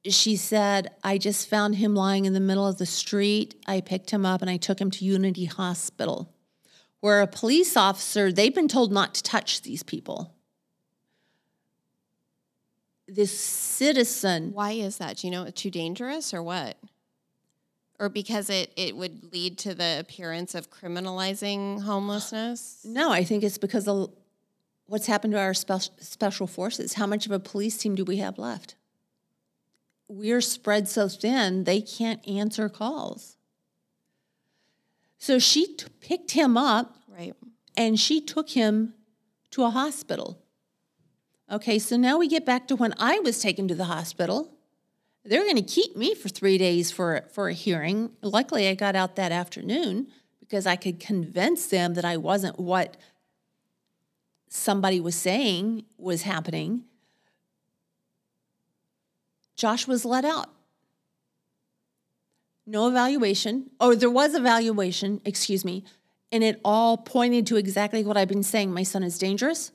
she 0.04 0.36
said, 0.36 0.90
I 1.04 1.16
just 1.18 1.48
found 1.48 1.76
him 1.76 1.94
lying 1.94 2.24
in 2.24 2.32
the 2.32 2.40
middle 2.40 2.66
of 2.66 2.78
the 2.78 2.86
street. 2.86 3.54
I 3.66 3.80
picked 3.80 4.10
him 4.10 4.26
up 4.26 4.42
and 4.42 4.50
I 4.50 4.56
took 4.56 4.80
him 4.80 4.90
to 4.90 5.04
Unity 5.04 5.44
Hospital, 5.44 6.34
where 7.00 7.20
a 7.20 7.26
police 7.26 7.76
officer, 7.76 8.32
they've 8.32 8.54
been 8.54 8.68
told 8.68 8.92
not 8.92 9.14
to 9.14 9.22
touch 9.22 9.62
these 9.62 9.82
people. 9.84 10.34
This 13.14 13.38
citizen 13.38 14.52
Why 14.52 14.72
is 14.72 14.96
that? 14.98 15.18
Do 15.18 15.26
you 15.26 15.30
know 15.30 15.42
it's 15.44 15.60
too 15.60 15.70
dangerous 15.70 16.32
or 16.32 16.42
what? 16.42 16.76
or 18.00 18.08
because 18.08 18.50
it 18.50 18.72
it 18.74 18.96
would 18.96 19.32
lead 19.32 19.58
to 19.58 19.74
the 19.74 19.98
appearance 20.00 20.54
of 20.54 20.70
criminalizing 20.70 21.82
homelessness? 21.82 22.80
No, 22.84 23.12
I 23.12 23.22
think 23.22 23.44
it's 23.44 23.58
because 23.58 23.86
of 23.86 24.10
what's 24.86 25.06
happened 25.06 25.34
to 25.34 25.38
our 25.38 25.54
special 25.54 25.92
special 26.00 26.46
forces. 26.46 26.94
How 26.94 27.06
much 27.06 27.26
of 27.26 27.32
a 27.32 27.38
police 27.38 27.76
team 27.76 27.94
do 27.94 28.02
we 28.04 28.16
have 28.16 28.38
left? 28.38 28.76
We're 30.08 30.40
spread 30.40 30.88
so 30.88 31.08
thin 31.08 31.64
they 31.64 31.80
can't 31.82 32.26
answer 32.26 32.68
calls. 32.68 33.36
So 35.18 35.38
she 35.38 35.66
t- 35.76 35.86
picked 36.00 36.32
him 36.32 36.56
up 36.56 36.96
Right. 37.08 37.34
and 37.76 38.00
she 38.00 38.20
took 38.20 38.50
him 38.50 38.94
to 39.52 39.62
a 39.64 39.70
hospital. 39.70 40.41
Okay, 41.52 41.78
so 41.78 41.98
now 41.98 42.16
we 42.16 42.28
get 42.28 42.46
back 42.46 42.66
to 42.68 42.76
when 42.76 42.94
I 42.98 43.18
was 43.18 43.38
taken 43.38 43.68
to 43.68 43.74
the 43.74 43.84
hospital. 43.84 44.54
They're 45.22 45.44
going 45.44 45.56
to 45.56 45.62
keep 45.62 45.94
me 45.94 46.14
for 46.14 46.30
three 46.30 46.56
days 46.56 46.90
for, 46.90 47.28
for 47.30 47.50
a 47.50 47.52
hearing. 47.52 48.10
Luckily, 48.22 48.68
I 48.68 48.74
got 48.74 48.96
out 48.96 49.16
that 49.16 49.32
afternoon 49.32 50.06
because 50.40 50.66
I 50.66 50.76
could 50.76 50.98
convince 50.98 51.66
them 51.66 51.92
that 51.92 52.06
I 52.06 52.16
wasn't 52.16 52.58
what 52.58 52.96
somebody 54.48 54.98
was 54.98 55.14
saying 55.14 55.84
was 55.98 56.22
happening. 56.22 56.84
Josh 59.54 59.86
was 59.86 60.06
let 60.06 60.24
out. 60.24 60.48
No 62.66 62.88
evaluation. 62.88 63.70
Oh, 63.78 63.94
there 63.94 64.10
was 64.10 64.34
evaluation, 64.34 65.20
excuse 65.26 65.66
me, 65.66 65.84
and 66.30 66.42
it 66.42 66.60
all 66.64 66.96
pointed 66.96 67.46
to 67.48 67.56
exactly 67.56 68.02
what 68.04 68.16
I've 68.16 68.28
been 68.28 68.42
saying. 68.42 68.72
My 68.72 68.84
son 68.84 69.02
is 69.02 69.18
dangerous. 69.18 69.70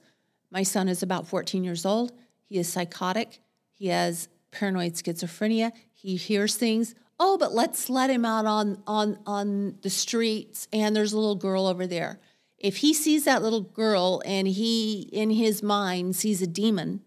My 0.51 0.63
son 0.63 0.87
is 0.87 1.03
about 1.03 1.27
14 1.27 1.63
years 1.63 1.85
old. 1.85 2.11
He 2.45 2.57
is 2.57 2.71
psychotic. 2.71 3.39
He 3.73 3.87
has 3.87 4.29
paranoid 4.51 4.93
schizophrenia. 4.93 5.71
He 5.93 6.15
hears 6.15 6.55
things. 6.55 6.95
Oh, 7.19 7.37
but 7.37 7.53
let's 7.53 7.89
let 7.89 8.09
him 8.09 8.25
out 8.25 8.45
on 8.45 8.81
on 8.85 9.19
on 9.25 9.77
the 9.81 9.89
streets 9.89 10.67
and 10.71 10.95
there's 10.95 11.13
a 11.13 11.17
little 11.17 11.35
girl 11.35 11.65
over 11.65 11.87
there. 11.87 12.19
If 12.59 12.77
he 12.77 12.93
sees 12.93 13.25
that 13.25 13.41
little 13.41 13.61
girl 13.61 14.21
and 14.25 14.47
he 14.47 15.09
in 15.11 15.31
his 15.31 15.61
mind 15.61 16.15
sees 16.15 16.41
a 16.41 16.47
demon, 16.47 17.01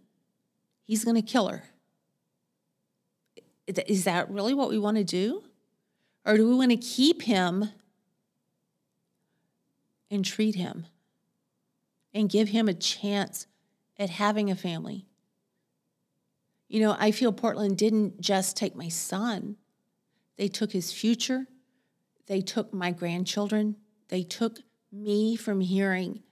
he's 0.83 1.05
going 1.05 1.17
to 1.17 1.23
kill 1.23 1.49
her. 1.49 1.65
Is 3.67 4.05
that 4.05 4.31
really 4.31 4.55
what 4.55 4.69
we 4.69 4.79
want 4.79 4.97
to 4.97 5.05
do? 5.05 5.45
Or 6.27 6.37
do 6.37 6.49
we 6.49 6.55
want 6.55 6.71
to 6.73 6.77
keep 6.77 7.23
him 7.23 7.71
and 10.11 10.25
treat 10.25 10.57
him 10.57 10.87
and 12.12 12.28
give 12.28 12.49
him 12.49 12.69
a 12.69 12.74
chance 12.74 13.47
at 13.99 14.11
having 14.11 14.51
a 14.51 14.57
family? 14.57 15.07
You 16.69 16.81
know, 16.81 16.97
I 16.99 17.11
feel 17.11 17.32
Portland 17.32 17.77
didn't 17.77 18.20
just 18.20 18.57
take 18.57 18.77
my 18.77 18.89
son, 18.89 19.57
they 20.37 20.49
took 20.49 20.73
his 20.73 20.93
future, 20.93 21.47
they 22.27 22.41
took 22.41 22.73
my 22.73 22.93
grandchildren, 22.93 23.77
they 24.09 24.23
took 24.23 24.59
me 24.93 25.37
from 25.37 25.61
hearing, 25.61 26.23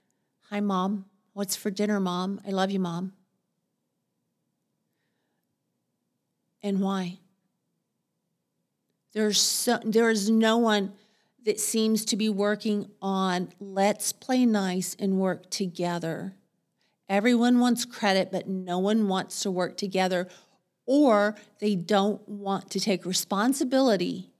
Hi, 0.49 0.59
mom. 0.59 1.05
What's 1.33 1.55
for 1.55 1.69
dinner, 1.69 1.99
mom? 1.99 2.41
I 2.45 2.49
love 2.49 2.71
you, 2.71 2.79
mom. 2.79 3.13
And 6.63 6.81
why? 6.81 7.19
There's 9.13 9.39
so, 9.39 9.79
there 9.83 10.09
is 10.09 10.29
no 10.29 10.57
one 10.57 10.93
that 11.45 11.59
seems 11.59 12.05
to 12.05 12.15
be 12.15 12.29
working 12.29 12.89
on 13.01 13.49
let's 13.59 14.11
play 14.11 14.45
nice 14.45 14.95
and 14.99 15.19
work 15.19 15.49
together. 15.49 16.35
Everyone 17.07 17.59
wants 17.59 17.85
credit, 17.85 18.31
but 18.31 18.47
no 18.47 18.77
one 18.79 19.07
wants 19.07 19.41
to 19.41 19.51
work 19.51 19.77
together, 19.77 20.27
or 20.85 21.35
they 21.59 21.75
don't 21.75 22.27
want 22.27 22.69
to 22.71 22.79
take 22.79 23.05
responsibility 23.05 24.31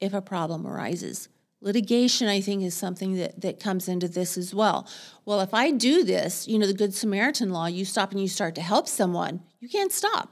if 0.00 0.14
a 0.14 0.22
problem 0.22 0.66
arises. 0.66 1.28
Litigation, 1.60 2.28
I 2.28 2.40
think, 2.40 2.62
is 2.62 2.74
something 2.74 3.16
that, 3.16 3.40
that 3.40 3.58
comes 3.58 3.88
into 3.88 4.06
this 4.06 4.36
as 4.36 4.54
well. 4.54 4.86
Well, 5.24 5.40
if 5.40 5.54
I 5.54 5.70
do 5.70 6.04
this, 6.04 6.46
you 6.46 6.58
know, 6.58 6.66
the 6.66 6.74
Good 6.74 6.94
Samaritan 6.94 7.50
law, 7.50 7.66
you 7.66 7.84
stop 7.84 8.10
and 8.10 8.20
you 8.20 8.28
start 8.28 8.54
to 8.56 8.60
help 8.60 8.86
someone, 8.86 9.42
you 9.60 9.68
can't 9.68 9.92
stop. 9.92 10.30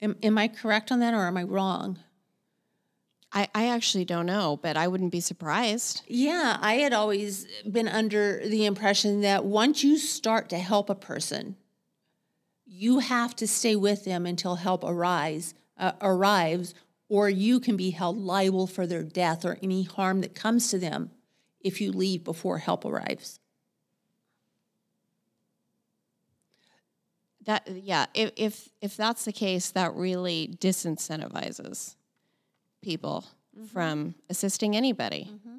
Am, 0.00 0.16
am 0.22 0.38
I 0.38 0.48
correct 0.48 0.90
on 0.90 1.00
that 1.00 1.14
or 1.14 1.26
am 1.26 1.36
I 1.36 1.42
wrong? 1.42 1.98
I, 3.32 3.48
I 3.54 3.68
actually 3.68 4.04
don't 4.04 4.26
know, 4.26 4.58
but 4.60 4.76
I 4.76 4.88
wouldn't 4.88 5.12
be 5.12 5.20
surprised. 5.20 6.02
Yeah, 6.06 6.58
I 6.60 6.74
had 6.74 6.92
always 6.92 7.46
been 7.70 7.88
under 7.88 8.42
the 8.46 8.66
impression 8.66 9.22
that 9.22 9.44
once 9.44 9.82
you 9.82 9.96
start 9.96 10.50
to 10.50 10.58
help 10.58 10.90
a 10.90 10.94
person, 10.94 11.56
you 12.66 12.98
have 12.98 13.34
to 13.36 13.46
stay 13.46 13.74
with 13.74 14.04
them 14.04 14.26
until 14.26 14.56
help 14.56 14.84
arise, 14.84 15.54
uh, 15.78 15.92
arrives, 16.02 16.74
or 17.08 17.30
you 17.30 17.58
can 17.58 17.76
be 17.76 17.90
held 17.90 18.18
liable 18.18 18.66
for 18.66 18.86
their 18.86 19.02
death 19.02 19.44
or 19.44 19.58
any 19.62 19.84
harm 19.84 20.20
that 20.20 20.34
comes 20.34 20.68
to 20.70 20.78
them 20.78 21.10
if 21.60 21.80
you 21.80 21.90
leave 21.90 22.24
before 22.24 22.58
help 22.58 22.84
arrives. 22.84 23.38
That 27.44 27.66
yeah, 27.82 28.06
if 28.14 28.30
if 28.36 28.68
if 28.80 28.96
that's 28.96 29.24
the 29.24 29.32
case, 29.32 29.70
that 29.70 29.94
really 29.94 30.56
disincentivizes 30.60 31.96
people 32.82 33.24
mm-hmm. 33.56 33.66
from 33.66 34.14
assisting 34.28 34.76
anybody. 34.76 35.30
Mm-hmm. 35.32 35.56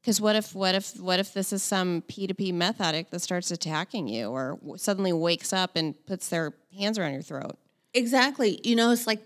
Because 0.00 0.20
what 0.20 0.34
if 0.34 0.52
what 0.52 0.74
if 0.74 0.98
what 0.98 1.20
if 1.20 1.32
this 1.32 1.52
is 1.52 1.62
some 1.62 2.02
P 2.08 2.26
two 2.26 2.34
P 2.34 2.50
meth 2.50 2.80
addict 2.80 3.12
that 3.12 3.20
starts 3.20 3.52
attacking 3.52 4.08
you, 4.08 4.30
or 4.30 4.56
w- 4.56 4.76
suddenly 4.76 5.12
wakes 5.12 5.52
up 5.52 5.76
and 5.76 5.94
puts 6.06 6.28
their 6.28 6.54
hands 6.76 6.98
around 6.98 7.12
your 7.12 7.22
throat? 7.22 7.56
Exactly. 7.94 8.60
You 8.64 8.74
know, 8.74 8.90
it's 8.90 9.06
like 9.06 9.22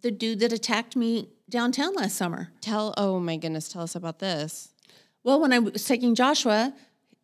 the 0.00 0.12
dude 0.12 0.38
that 0.38 0.52
attacked 0.52 0.94
me 0.94 1.30
downtown 1.50 1.94
last 1.94 2.16
summer. 2.16 2.52
Tell 2.60 2.94
oh 2.96 3.18
my 3.18 3.36
goodness, 3.36 3.68
tell 3.68 3.82
us 3.82 3.96
about 3.96 4.20
this. 4.20 4.68
Well, 5.24 5.40
when 5.40 5.52
I 5.52 5.58
was 5.58 5.84
taking 5.84 6.14
Joshua 6.14 6.72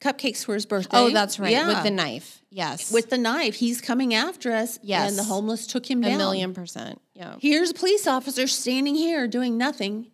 cupcakes 0.01 0.45
for 0.45 0.55
his 0.55 0.65
birthday. 0.67 0.97
Oh, 0.97 1.11
that's 1.11 1.39
right, 1.39 1.51
Yeah. 1.53 1.67
with 1.69 1.83
the 1.83 1.91
knife. 1.91 2.43
Yes, 2.51 2.93
with 2.93 3.11
the 3.11 3.19
knife. 3.19 3.57
He's 3.57 3.81
coming 3.81 4.15
after 4.15 4.53
us. 4.53 4.79
Yes. 4.83 5.11
And 5.11 5.19
the 5.19 5.25
homeless 5.25 5.67
took 5.67 5.91
him 5.91 6.03
a 6.05 6.09
down. 6.09 6.19
million 6.19 6.55
percent. 6.55 7.01
Yeah. 7.15 7.37
Here's 7.41 7.71
a 7.71 7.75
police 7.75 8.07
officer 8.07 8.47
standing 8.47 8.95
here 8.95 9.27
doing 9.29 9.59
nothing, 9.59 10.11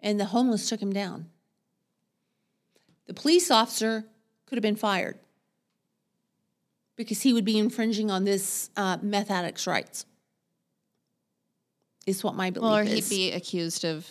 and 0.00 0.18
the 0.18 0.26
homeless 0.26 0.68
took 0.68 0.80
him 0.80 0.92
down. 0.92 1.26
The 3.06 3.14
police 3.14 3.50
officer 3.50 4.04
could 4.46 4.56
have 4.56 4.62
been 4.62 4.76
fired 4.76 5.18
because 6.96 7.22
he 7.22 7.32
would 7.32 7.44
be 7.44 7.58
infringing 7.58 8.10
on 8.10 8.24
this 8.24 8.70
uh, 8.76 8.98
meth 9.02 9.30
addict's 9.30 9.66
rights. 9.66 10.06
Is 12.06 12.24
what 12.24 12.34
my 12.34 12.50
belief 12.50 12.64
Well, 12.64 12.76
or 12.78 12.82
is. 12.82 13.08
he'd 13.08 13.14
be 13.14 13.32
accused 13.32 13.84
of 13.84 14.08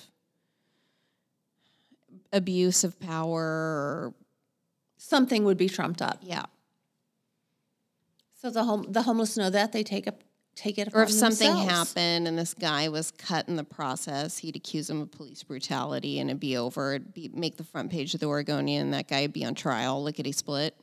abuse 2.31 2.84
of 2.84 2.99
power. 2.99 4.14
Something 5.02 5.46
would 5.46 5.58
be 5.58 5.68
trumped 5.70 6.02
up. 6.02 6.20
yeah. 6.22 6.44
So 8.42 8.50
the 8.50 8.64
home 8.64 8.86
the 8.90 9.02
homeless 9.02 9.36
know 9.38 9.50
that 9.50 9.72
they 9.74 9.84
take 9.84 10.08
up 10.08 10.22
take 10.56 10.78
it. 10.78 10.90
Or 10.94 11.04
if 11.04 11.12
something 11.12 11.48
themselves. 11.56 11.72
happened 11.94 12.28
and 12.28 12.38
this 12.38 12.54
guy 12.54 12.90
was 12.90 13.12
cut 13.12 13.48
in 13.48 13.56
the 13.56 13.64
process, 13.64 14.38
he'd 14.38 14.56
accuse 14.56 14.90
him 14.90 15.02
of 15.02 15.10
police 15.12 15.42
brutality 15.44 16.20
and 16.20 16.30
it'd 16.30 16.40
be 16.40 16.56
over. 16.58 16.94
It'd 16.96 17.14
be, 17.14 17.30
make 17.34 17.56
the 17.58 17.64
front 17.64 17.92
page 17.92 18.14
of 18.14 18.20
the 18.20 18.26
Oregonian 18.28 18.92
that 18.92 19.08
guy 19.08 19.22
would 19.22 19.34
be 19.34 19.44
on 19.46 19.56
trial, 19.56 20.04
lickety 20.04 20.32
split. 20.34 20.76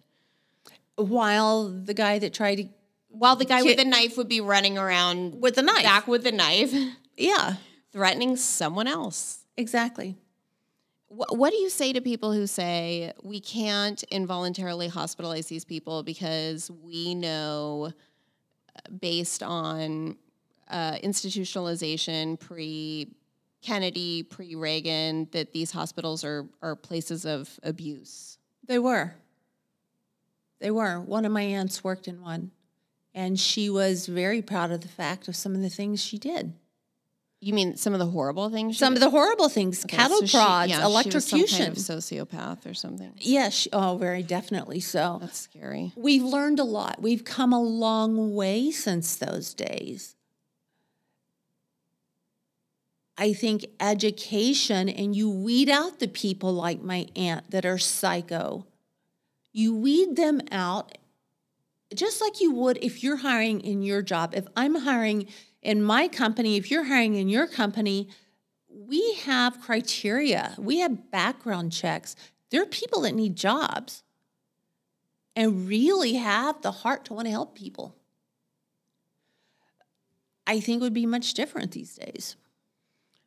while 0.97 1.69
the 1.69 1.95
guy 1.95 2.19
that 2.19 2.33
tried 2.35 2.57
to 2.57 2.69
While 3.09 3.37
the 3.37 3.45
guy 3.45 3.63
with 3.63 3.77
the 3.79 3.85
knife 3.85 4.17
would 4.19 4.29
be 4.29 4.41
running 4.41 4.77
around 4.79 5.41
with 5.41 5.55
the 5.57 5.63
knife. 5.63 5.83
back 5.83 6.07
with 6.09 6.25
the 6.25 6.33
knife, 6.33 6.73
Yeah, 7.17 7.57
threatening 7.93 8.37
someone 8.37 8.87
else. 8.87 9.41
exactly. 9.57 10.17
What, 11.09 11.51
do 11.51 11.57
you 11.57 11.71
say 11.71 11.93
to 11.93 12.01
people 12.01 12.33
who 12.33 12.47
say 12.47 13.13
we 13.23 13.39
can't 13.41 14.03
involuntarily 14.05 14.89
hospitalize 14.89 15.47
these 15.47 15.65
people 15.65 16.03
because 16.03 16.69
we 16.83 17.15
know, 17.15 17.93
uh, 18.75 18.91
based 19.01 19.43
on 19.43 20.17
uh, 20.69 20.97
institutionalization 21.05 22.41
pre 22.41 23.09
Kennedy, 23.63 24.25
pre 24.25 24.57
Reagan, 24.57 25.29
that 25.31 25.53
these 25.53 25.71
hospitals 25.71 26.25
are, 26.25 26.47
are 26.61 26.75
places 26.75 27.25
of 27.25 27.59
abuse? 27.63 28.39
They 28.67 28.81
were. 28.81 29.15
They 30.59 30.73
were. 30.73 31.01
One 31.01 31.25
of 31.25 31.31
my 31.31 31.43
aunts 31.43 31.85
worked 31.85 32.09
in 32.09 32.21
one, 32.21 32.51
and 33.15 33.39
she 33.39 33.71
was 33.71 34.07
very 34.07 34.43
proud 34.43 34.73
of 34.73 34.81
the 34.81 34.89
fact 34.89 35.29
of 35.29 35.37
some 35.37 35.55
of 35.55 35.63
the 35.63 35.71
things 35.71 36.03
she 36.03 36.19
did. 36.19 36.53
You 37.41 37.53
mean 37.53 37.77
some 37.77 37.93
of 37.93 37.99
the 37.99 38.07
horrible 38.07 38.49
things? 38.49 38.79
Some 38.79 38.95
of 38.95 39.01
the 39.01 39.11
horrible 39.11 39.49
things, 39.49 39.85
Okay, 39.85 39.97
cattle 39.97 40.27
so 40.27 40.39
prods, 40.39 40.71
yeah, 40.71 40.79
she 40.79 40.85
was 40.85 40.91
electrocution. 40.93 41.49
some 41.49 41.59
kind 41.67 41.77
of 41.77 41.83
sociopath 42.29 42.71
or 42.71 42.75
something. 42.75 43.13
yes, 43.19 43.69
oh, 43.73 43.97
very 43.99 44.23
definitely 44.23 44.81
so. 44.81 45.19
That's 45.21 45.39
scary. 45.41 45.93
We've 45.97 46.23
learned 46.25 46.59
a 46.59 46.65
lot. 46.65 47.01
We've 47.03 47.25
come 47.25 47.53
a 47.53 47.61
long 47.63 48.35
way 48.35 48.71
since 48.71 49.17
those 49.17 49.53
days. 49.55 50.15
I 53.19 53.33
think 53.33 53.67
education 53.81 54.89
and 54.89 55.15
you 55.17 55.31
weed 55.31 55.69
out 55.71 56.01
the 56.01 56.09
people 56.09 56.53
like 56.53 56.83
my 56.83 57.07
aunt 57.17 57.51
that 57.51 57.65
are 57.65 57.79
psycho. 57.79 58.67
You 59.53 59.75
weed 59.75 60.17
them 60.17 60.41
out 60.51 60.99
just 61.95 62.21
like 62.21 62.41
you 62.41 62.53
would 62.53 62.79
if 62.83 63.03
you're 63.03 63.17
hiring 63.17 63.61
in 63.61 63.83
your 63.83 64.03
job. 64.03 64.35
If 64.35 64.47
I'm 64.57 64.75
hiring 64.75 65.29
in 65.67 65.83
my 65.83 66.07
company, 66.07 66.57
if 66.57 66.71
you're 66.71 66.85
hiring 66.85 67.17
in 67.17 67.29
your 67.29 67.49
company, 67.49 68.09
we 68.69 69.15
have 69.25 69.61
criteria, 69.61 70.55
we 70.57 70.79
have 70.79 71.11
background 71.11 71.73
checks. 71.73 72.15
There 72.51 72.63
are 72.63 72.67
people 72.67 73.01
that 73.01 73.17
need 73.17 73.35
jobs 73.35 74.05
and 75.35 75.67
really 75.67 76.15
have 76.15 76.63
the 76.63 76.71
heart 76.71 77.05
to 77.07 77.15
want 77.15 77.27
to 77.27 77.33
help 77.33 77.57
people. 77.57 77.97
I 80.47 80.61
think 80.61 80.81
would 80.83 80.95
be 80.95 81.05
much 81.05 81.35
different 81.35 81.73
these 81.73 81.97
days. 81.97 82.37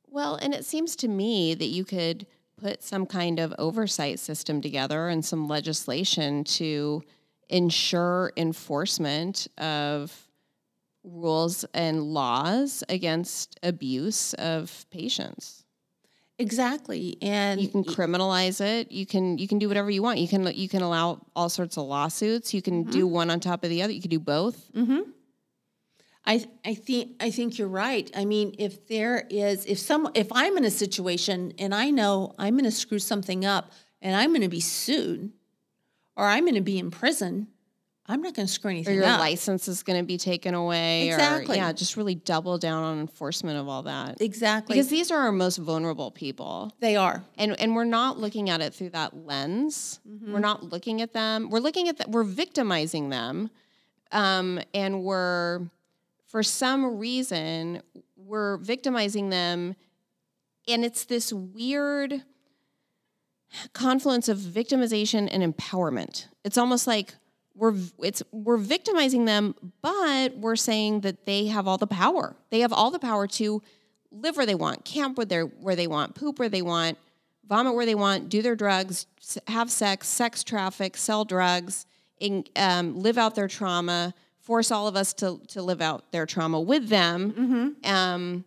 Well, 0.08 0.36
and 0.36 0.54
it 0.54 0.64
seems 0.64 0.96
to 0.96 1.10
me 1.10 1.54
that 1.56 1.66
you 1.66 1.84
could 1.84 2.26
put 2.56 2.84
some 2.84 3.06
kind 3.06 3.40
of 3.40 3.54
oversight 3.60 4.18
system 4.18 4.62
together 4.62 5.10
and 5.10 5.26
some 5.26 5.50
legislation 5.50 6.46
to 6.46 7.04
ensure 7.50 8.32
enforcement 8.38 9.48
of 9.58 10.29
rules 11.04 11.66
and 11.74 12.04
laws 12.04 12.84
against 12.90 13.60
abuse 13.64 14.34
of 14.36 14.86
patients. 14.92 15.66
Exactly, 16.38 17.18
and 17.22 17.60
You 17.60 17.68
can 17.68 17.84
criminalize 17.84 18.62
it. 18.62 18.92
You 18.92 19.06
can 19.06 19.38
you 19.38 19.48
can 19.48 19.60
do 19.60 19.68
whatever 19.68 19.92
you 19.92 20.02
want. 20.02 20.20
You 20.20 20.28
can 20.28 20.48
you 20.56 20.70
can 20.70 20.82
allow 20.82 21.26
all 21.36 21.50
sorts 21.50 21.76
of 21.76 21.86
lawsuits. 21.86 22.54
You 22.54 22.62
can 22.62 22.84
do 22.84 23.06
one 23.06 23.30
on 23.30 23.42
top 23.42 23.66
of 23.66 23.70
the 23.70 23.82
other. 23.82 23.92
You 23.92 24.00
can 24.00 24.10
do 24.10 24.20
both. 24.20 24.72
Mm-hmm. 24.74 25.02
I 26.26 26.46
I 26.64 26.76
think 26.76 27.18
I 27.20 27.30
think 27.30 27.58
you're 27.58 27.68
right. 27.68 28.10
I 28.16 28.24
mean, 28.24 28.56
if 28.58 28.88
there 28.88 29.28
is 29.30 29.66
if 29.66 29.80
some 29.80 30.10
if 30.16 30.28
I'm 30.32 30.58
in 30.58 30.64
a 30.64 30.72
situation 30.72 31.54
and 31.60 31.76
I 31.76 31.90
know 31.90 32.34
I'm 32.40 32.54
going 32.54 32.64
to 32.64 32.72
screw 32.72 33.00
something 33.00 33.44
up 33.44 33.74
and 34.02 34.16
I'm 34.16 34.30
going 34.30 34.42
to 34.42 34.48
be 34.48 34.62
sued 34.62 35.34
or 36.16 36.26
I'm 36.26 36.46
going 36.46 36.56
to 36.56 36.62
be 36.62 36.80
in 36.80 36.90
prison, 36.90 37.48
I'm 38.10 38.22
not 38.24 38.34
going 38.34 38.48
to 38.48 38.52
screw 38.52 38.70
Or 38.70 38.72
anything 38.72 38.96
your 38.96 39.06
up. 39.06 39.20
license 39.20 39.68
is 39.68 39.84
going 39.84 40.00
to 40.00 40.06
be 40.06 40.18
taken 40.18 40.56
away. 40.56 41.10
Exactly. 41.10 41.56
Or, 41.58 41.60
yeah, 41.62 41.72
just 41.72 41.96
really 41.96 42.16
double 42.16 42.58
down 42.58 42.84
on 42.84 43.00
enforcement 43.00 43.60
of 43.60 43.68
all 43.70 43.84
that. 43.84 44.20
Exactly. 44.20 44.74
Because 44.74 44.90
these 44.90 45.12
are 45.12 45.20
our 45.20 45.32
most 45.32 45.58
vulnerable 45.58 46.10
people. 46.10 46.74
they 46.80 46.96
are. 46.96 47.24
and 47.38 47.58
and 47.62 47.76
we're 47.76 47.84
not 47.84 48.18
looking 48.18 48.50
at 48.50 48.62
it 48.62 48.74
through 48.74 48.90
that 48.90 49.16
lens. 49.26 50.00
We're 50.06 50.40
not 50.40 50.64
looking 50.64 51.02
at 51.02 51.14
them. 51.14 51.50
We're 51.52 51.60
looking 51.60 51.88
at 51.88 51.98
that. 51.98 52.10
We're 52.10 52.24
victimizing 52.24 53.10
them, 53.10 53.52
um, 54.12 54.60
and 54.74 55.04
we're 55.04 55.62
for 56.28 56.42
some 56.44 56.98
reason 56.98 57.82
we're 58.18 58.58
victimizing 58.58 59.30
them, 59.30 59.76
and 60.68 60.84
it's 60.84 61.06
this 61.06 61.32
weird 61.32 62.24
confluence 63.74 64.30
of 64.30 64.38
victimization 64.38 65.28
and 65.32 65.42
empowerment. 65.44 66.28
It's 66.44 66.58
almost 66.58 66.86
like 66.88 67.16
we're 67.60 67.76
it's 68.04 68.24
we're 68.32 68.58
victimizing 68.58 69.26
them, 69.26 69.56
but 69.82 70.38
we're 70.38 70.56
saying 70.56 71.02
that 71.02 71.26
they 71.26 71.48
have 71.48 71.68
all 71.68 71.78
the 71.78 71.88
power. 71.88 72.36
They 72.50 72.62
have 72.62 72.74
all 72.74 72.92
the 72.92 73.00
power 73.00 73.28
to 73.28 73.62
live 74.12 74.38
where 74.38 74.46
they 74.46 74.56
want, 74.56 74.86
camp 74.86 75.18
where 75.18 75.26
they 75.26 75.42
where 75.42 75.76
they 75.76 75.88
want, 75.88 76.16
poop 76.16 76.40
where 76.40 76.50
they 76.50 76.62
want, 76.62 76.98
vomit 77.48 77.76
where 77.76 77.86
they 77.86 77.96
want, 77.96 78.30
do 78.30 78.42
their 78.42 78.56
drugs, 78.56 79.06
have 79.48 79.70
sex, 79.70 80.08
sex 80.08 80.44
traffic, 80.44 80.98
sell 80.98 81.26
drugs, 81.26 81.86
in, 82.20 82.44
um, 82.56 83.00
live 83.00 83.18
out 83.18 83.36
their 83.36 83.48
trauma, 83.48 84.14
force 84.40 84.72
all 84.72 84.88
of 84.88 84.96
us 84.96 85.14
to 85.14 85.40
to 85.50 85.62
live 85.62 85.82
out 85.82 86.12
their 86.12 86.26
trauma 86.26 86.60
with 86.60 86.90
them. 86.90 87.76
Um, 87.84 88.46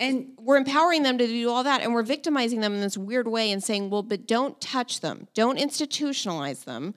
And 0.00 0.28
we're 0.38 0.56
empowering 0.58 1.02
them 1.02 1.18
to 1.18 1.26
do 1.26 1.50
all 1.50 1.64
that 1.64 1.82
and 1.82 1.92
we're 1.92 2.04
victimizing 2.04 2.60
them 2.60 2.72
in 2.74 2.80
this 2.80 2.96
weird 2.96 3.26
way 3.26 3.50
and 3.50 3.62
saying 3.62 3.90
well 3.90 4.04
but 4.04 4.28
don't 4.28 4.60
touch 4.60 5.00
them 5.00 5.26
don't 5.34 5.58
institutionalize 5.58 6.64
them 6.64 6.94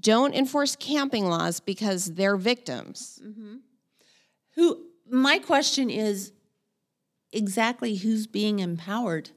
don't 0.00 0.34
enforce 0.34 0.76
camping 0.76 1.28
laws 1.28 1.60
because 1.60 2.14
they're 2.14 2.36
victims 2.36 3.20
mm-hmm. 3.24 3.56
who 4.54 4.86
my 5.08 5.38
question 5.38 5.90
is 5.90 6.32
exactly 7.32 7.96
who's 7.96 8.26
being 8.26 8.60
empowered? 8.60 9.30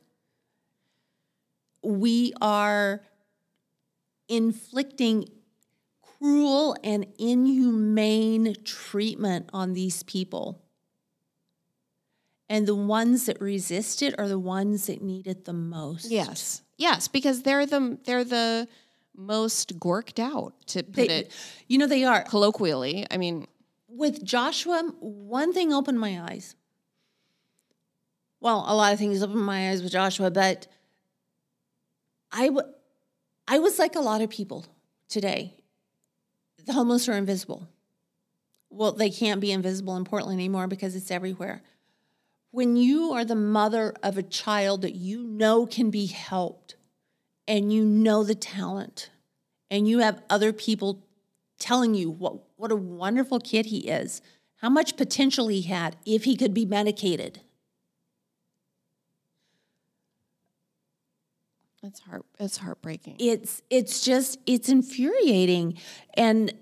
We 1.83 2.33
are 2.41 3.01
inflicting 4.29 5.29
cruel 6.01 6.75
and 6.83 7.05
inhumane 7.17 8.55
treatment 8.63 9.49
on 9.53 9.73
these 9.73 10.03
people. 10.03 10.63
And 12.49 12.65
the 12.65 12.75
ones 12.75 13.25
that 13.25 13.41
resist 13.41 14.01
it 14.01 14.15
are 14.17 14.27
the 14.27 14.39
ones 14.39 14.87
that 14.87 15.01
need 15.01 15.27
it 15.27 15.45
the 15.45 15.53
most. 15.53 16.09
yes 16.09 16.61
yes 16.77 17.07
because 17.07 17.41
they're 17.41 17.65
the 17.65 17.97
they're 18.05 18.23
the 18.23 18.67
most 19.17 19.79
gorked 19.79 20.19
out 20.19 20.53
to 20.67 20.83
put 20.83 20.95
They, 20.95 21.07
it 21.07 21.31
you 21.67 21.77
know, 21.77 21.87
they 21.87 22.03
are. 22.05 22.23
colloquially 22.23 23.05
i 23.11 23.17
mean 23.17 23.47
with 23.89 24.23
Joshua, 24.23 24.83
one 24.99 25.53
thing 25.53 25.73
opened 25.73 25.99
my 25.99 26.21
eyes. 26.21 26.55
Well, 28.39 28.63
a 28.67 28.75
lot 28.75 28.93
of 28.93 28.99
things 28.99 29.23
opened 29.23 29.43
my 29.43 29.71
eyes 29.71 29.81
with 29.81 29.91
Joshua, 29.91 30.29
but 30.29 30.67
I, 32.31 32.47
w- 32.47 32.67
I 33.47 33.59
was 33.59 33.79
like 33.79 33.95
a 33.95 34.01
lot 34.01 34.21
of 34.21 34.29
people 34.29 34.65
today. 35.09 35.55
The 36.65 36.73
homeless 36.73 37.09
are 37.09 37.13
invisible. 37.13 37.67
Well, 38.69 38.91
they 38.91 39.09
can't 39.09 39.41
be 39.41 39.51
invisible 39.51 39.95
in 39.95 40.03
Portland 40.03 40.37
anymore 40.39 40.67
because 40.67 40.95
it's 40.95 41.09
everywhere. 41.09 41.63
When 42.51 42.75
you 42.75 43.13
are 43.13 43.25
the 43.25 43.35
mother 43.35 43.95
of 44.03 44.17
a 44.17 44.23
child 44.23 44.81
that 44.83 44.95
you 44.95 45.23
know 45.23 45.65
can 45.65 45.89
be 45.89 46.05
helped 46.07 46.75
and 47.47 47.71
you 47.71 47.85
know 47.85 48.23
the 48.23 48.35
talent 48.35 49.09
and 49.69 49.87
you 49.87 49.99
have 49.99 50.21
other 50.29 50.53
people 50.53 51.03
telling 51.59 51.95
you 51.95 52.09
what, 52.09 52.37
what 52.55 52.71
a 52.71 52.75
wonderful 52.75 53.39
kid 53.39 53.67
he 53.67 53.89
is, 53.89 54.21
how 54.57 54.69
much 54.69 54.97
potential 54.97 55.47
he 55.47 55.61
had 55.63 55.95
if 56.05 56.23
he 56.23 56.35
could 56.35 56.53
be 56.53 56.65
medicated. 56.65 57.41
it's 61.83 62.01
heart 62.01 62.25
it's 62.39 62.57
heartbreaking 62.57 63.15
It's 63.19 63.61
it's 63.69 64.03
just 64.03 64.39
it's 64.45 64.69
infuriating. 64.69 65.77
And 66.15 66.53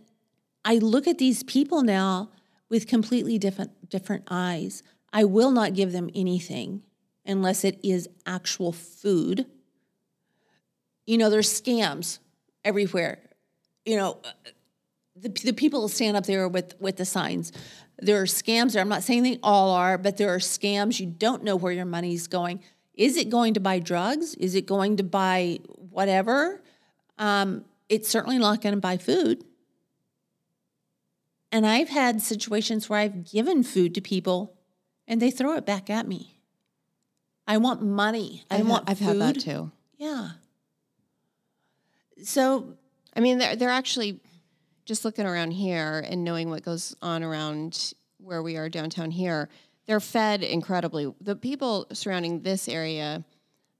I 0.63 0.75
look 0.75 1.07
at 1.07 1.17
these 1.17 1.43
people 1.43 1.81
now 1.81 2.31
with 2.69 2.87
completely 2.87 3.37
different 3.37 3.89
different 3.89 4.25
eyes. 4.29 4.83
I 5.11 5.23
will 5.23 5.51
not 5.51 5.73
give 5.73 5.91
them 5.91 6.09
anything 6.13 6.83
unless 7.25 7.63
it 7.63 7.79
is 7.83 8.07
actual 8.25 8.71
food. 8.71 9.47
You 11.05 11.17
know, 11.17 11.29
there's 11.29 11.49
scams 11.49 12.19
everywhere. 12.63 13.19
You 13.85 13.97
know, 13.97 14.17
the, 15.15 15.29
the 15.29 15.53
people 15.53 15.87
stand 15.87 16.17
up 16.17 16.25
there 16.25 16.47
with 16.47 16.75
with 16.79 16.97
the 16.97 17.05
signs. 17.05 17.51
There 17.99 18.21
are 18.21 18.25
scams 18.25 18.73
there. 18.73 18.81
I'm 18.81 18.89
not 18.89 19.03
saying 19.03 19.23
they 19.23 19.39
all 19.41 19.71
are, 19.71 19.97
but 19.97 20.17
there 20.17 20.33
are 20.33 20.39
scams. 20.39 20.99
You 20.99 21.05
don't 21.05 21.43
know 21.43 21.55
where 21.55 21.71
your 21.71 21.85
money's 21.85 22.27
going. 22.27 22.61
Is 22.93 23.17
it 23.17 23.29
going 23.29 23.53
to 23.53 23.59
buy 23.59 23.79
drugs? 23.79 24.35
Is 24.35 24.55
it 24.55 24.65
going 24.65 24.97
to 24.97 25.03
buy 25.03 25.59
whatever? 25.91 26.61
Um, 27.17 27.63
it's 27.87 28.09
certainly 28.09 28.37
not 28.37 28.61
going 28.61 28.75
to 28.75 28.81
buy 28.81 28.97
food. 28.97 29.43
And 31.51 31.65
I've 31.65 31.89
had 31.89 32.21
situations 32.21 32.89
where 32.89 32.99
I've 32.99 33.31
given 33.31 33.63
food 33.63 33.95
to 33.95 34.01
people 34.01 34.57
and 35.07 35.21
they 35.21 35.31
throw 35.31 35.55
it 35.55 35.65
back 35.65 35.89
at 35.89 36.07
me. 36.07 36.39
I 37.47 37.57
want 37.57 37.81
money. 37.81 38.43
I 38.49 38.57
I've, 38.57 38.67
want 38.67 38.89
I've 38.89 38.97
food. 38.97 39.07
had 39.07 39.19
that 39.19 39.39
too 39.39 39.71
Yeah. 39.97 40.31
So 42.23 42.73
I 43.15 43.19
mean, 43.19 43.37
they're 43.37 43.55
they're 43.55 43.69
actually 43.69 44.19
just 44.85 45.03
looking 45.05 45.25
around 45.25 45.51
here 45.51 46.05
and 46.07 46.23
knowing 46.23 46.49
what 46.49 46.63
goes 46.63 46.95
on 47.01 47.23
around 47.23 47.93
where 48.19 48.43
we 48.43 48.57
are 48.57 48.69
downtown 48.69 49.11
here. 49.11 49.49
They're 49.87 49.99
fed 49.99 50.43
incredibly. 50.43 51.13
The 51.21 51.35
people 51.35 51.87
surrounding 51.93 52.41
this 52.41 52.67
area 52.67 53.23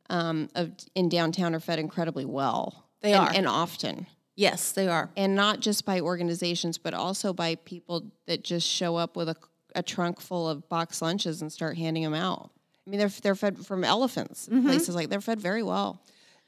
um, 0.10 0.49
of 0.56 0.72
in 0.94 1.10
downtown 1.10 1.56
are 1.56 1.60
fed 1.60 1.80
incredibly 1.80 2.26
well. 2.26 2.86
They 3.02 3.14
and, 3.14 3.24
are. 3.28 3.32
and 3.36 3.48
often, 3.48 4.07
yes, 4.36 4.72
they 4.72 4.88
are. 4.88 5.10
and 5.18 5.36
not 5.36 5.60
just 5.60 5.86
by 5.86 5.99
organizations, 5.99 6.78
but 6.78 6.94
also 6.94 7.34
by 7.34 7.56
people 7.56 8.12
that 8.28 8.44
just 8.44 8.68
show 8.68 8.95
up 8.95 9.16
with 9.16 9.30
a, 9.30 9.36
a 9.76 9.84
trunk 9.84 10.20
full 10.20 10.48
of 10.49 10.68
box 10.70 11.02
lunches 11.02 11.41
and 11.41 11.52
start 11.52 11.78
handing 11.78 12.03
them 12.03 12.14
out. 12.16 12.49
I 12.86 12.90
mean, 12.91 12.99
they're 12.99 13.10
they're 13.10 13.36
fed 13.36 13.66
from 13.66 13.84
elephants, 13.84 14.48
Mm-hmm. 14.48 14.68
places 14.68 14.95
like 14.95 15.10
they're 15.10 15.22
fed 15.22 15.40
very 15.40 15.64
well. 15.64 16.02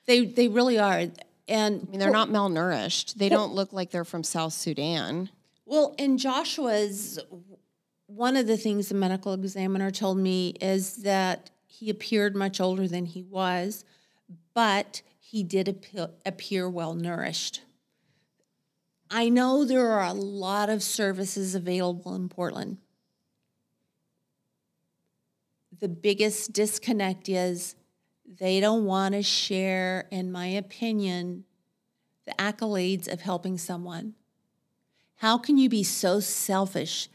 They 0.05 0.26
they 0.26 0.47
really 0.47 0.77
are. 0.80 1.05
And 1.47 1.85
I 1.87 1.91
mean, 1.91 1.99
they're 1.99 2.11
not 2.11 2.29
malnourished. 2.29 3.15
They 3.15 3.29
don't 3.29 3.53
look 3.53 3.71
like 3.71 3.91
they're 3.91 4.03
from 4.03 4.23
South 4.23 4.53
Sudan. 4.53 5.29
Well, 5.65 5.95
in 5.97 6.17
Joshua's, 6.17 7.19
one 8.07 8.35
of 8.35 8.47
the 8.47 8.57
things 8.57 8.89
the 8.89 8.95
medical 8.95 9.33
examiner 9.33 9.91
told 9.91 10.17
me 10.17 10.55
is 10.61 10.97
that 11.03 11.51
he 11.65 11.89
appeared 11.89 12.35
much 12.35 12.59
older 12.59 12.87
than 12.87 13.05
he 13.05 13.21
was, 13.21 13.85
but 14.53 15.01
he 15.19 15.43
did 15.43 15.67
appear, 15.67 16.09
appear 16.25 16.69
well 16.69 16.93
nourished. 16.93 17.61
I 19.09 19.29
know 19.29 19.63
there 19.63 19.89
are 19.89 20.05
a 20.05 20.13
lot 20.13 20.69
of 20.69 20.83
services 20.83 21.55
available 21.55 22.15
in 22.15 22.29
Portland. 22.29 22.77
The 25.79 25.87
biggest 25.87 26.53
disconnect 26.53 27.29
is 27.29 27.75
they 28.27 28.59
don't 28.59 28.85
want 28.85 29.15
to 29.15 29.23
share, 29.23 30.07
in 30.11 30.31
my 30.31 30.47
opinion, 30.47 31.45
the 32.25 32.33
accolades 32.33 33.11
of 33.11 33.21
helping 33.21 33.57
someone. 33.57 34.15
How 35.17 35.37
can 35.37 35.57
you 35.57 35.69
be 35.69 35.83
so 35.83 36.19
selfish 36.19 37.07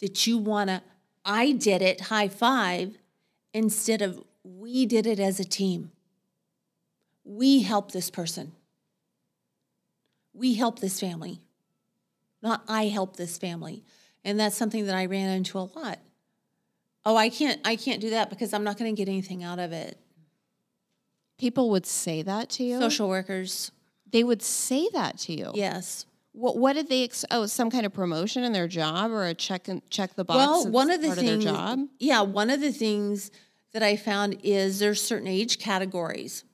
that 0.00 0.26
you 0.26 0.38
want 0.38 0.70
to, 0.70 0.82
I 1.24 1.52
did 1.52 1.82
it, 1.82 2.02
high 2.02 2.28
five, 2.28 2.96
instead 3.52 4.02
of 4.02 4.22
we 4.44 4.86
did 4.86 5.06
it 5.06 5.20
as 5.20 5.38
a 5.38 5.44
team. 5.44 5.90
We 7.24 7.62
helped 7.62 7.92
this 7.92 8.10
person. 8.10 8.52
We 10.32 10.54
helped 10.54 10.80
this 10.80 10.98
family. 10.98 11.40
Not 12.42 12.64
I 12.66 12.86
helped 12.86 13.16
this 13.16 13.38
family. 13.38 13.84
And 14.24 14.38
that's 14.38 14.56
something 14.56 14.86
that 14.86 14.94
I 14.94 15.06
ran 15.06 15.28
into 15.30 15.58
a 15.58 15.70
lot. 15.76 15.98
Oh, 17.04 17.16
I 17.16 17.28
can't 17.28 17.60
I 17.64 17.76
can't 17.76 18.00
do 18.00 18.10
that 18.10 18.30
because 18.30 18.52
I'm 18.52 18.64
not 18.64 18.78
going 18.78 18.94
to 18.94 18.98
get 18.98 19.08
anything 19.08 19.42
out 19.42 19.58
of 19.58 19.72
it. 19.72 19.98
People 21.42 21.70
would 21.70 21.86
say 21.86 22.22
that 22.22 22.50
to 22.50 22.62
you. 22.62 22.78
Social 22.78 23.08
workers. 23.08 23.72
They 24.12 24.22
would 24.22 24.42
say 24.42 24.88
that 24.92 25.18
to 25.24 25.32
you. 25.32 25.50
Yes. 25.54 26.06
What 26.30 26.56
What 26.56 26.74
did 26.74 26.88
they? 26.88 27.02
Ex- 27.02 27.24
oh, 27.32 27.46
some 27.46 27.68
kind 27.68 27.84
of 27.84 27.92
promotion 27.92 28.44
in 28.44 28.52
their 28.52 28.68
job 28.68 29.10
or 29.10 29.26
a 29.26 29.34
check 29.34 29.66
and 29.66 29.82
check 29.90 30.14
the 30.14 30.24
box. 30.24 30.38
Well, 30.38 30.70
one 30.70 30.88
of 30.88 31.00
the 31.00 31.08
part 31.08 31.18
things, 31.18 31.44
of 31.44 31.52
their 31.52 31.52
job. 31.52 31.80
yeah, 31.98 32.20
one 32.20 32.48
of 32.48 32.60
the 32.60 32.70
things 32.70 33.32
that 33.72 33.82
I 33.82 33.96
found 33.96 34.38
is 34.44 34.78
there's 34.78 35.02
certain 35.02 35.26
age 35.26 35.58
categories, 35.58 36.44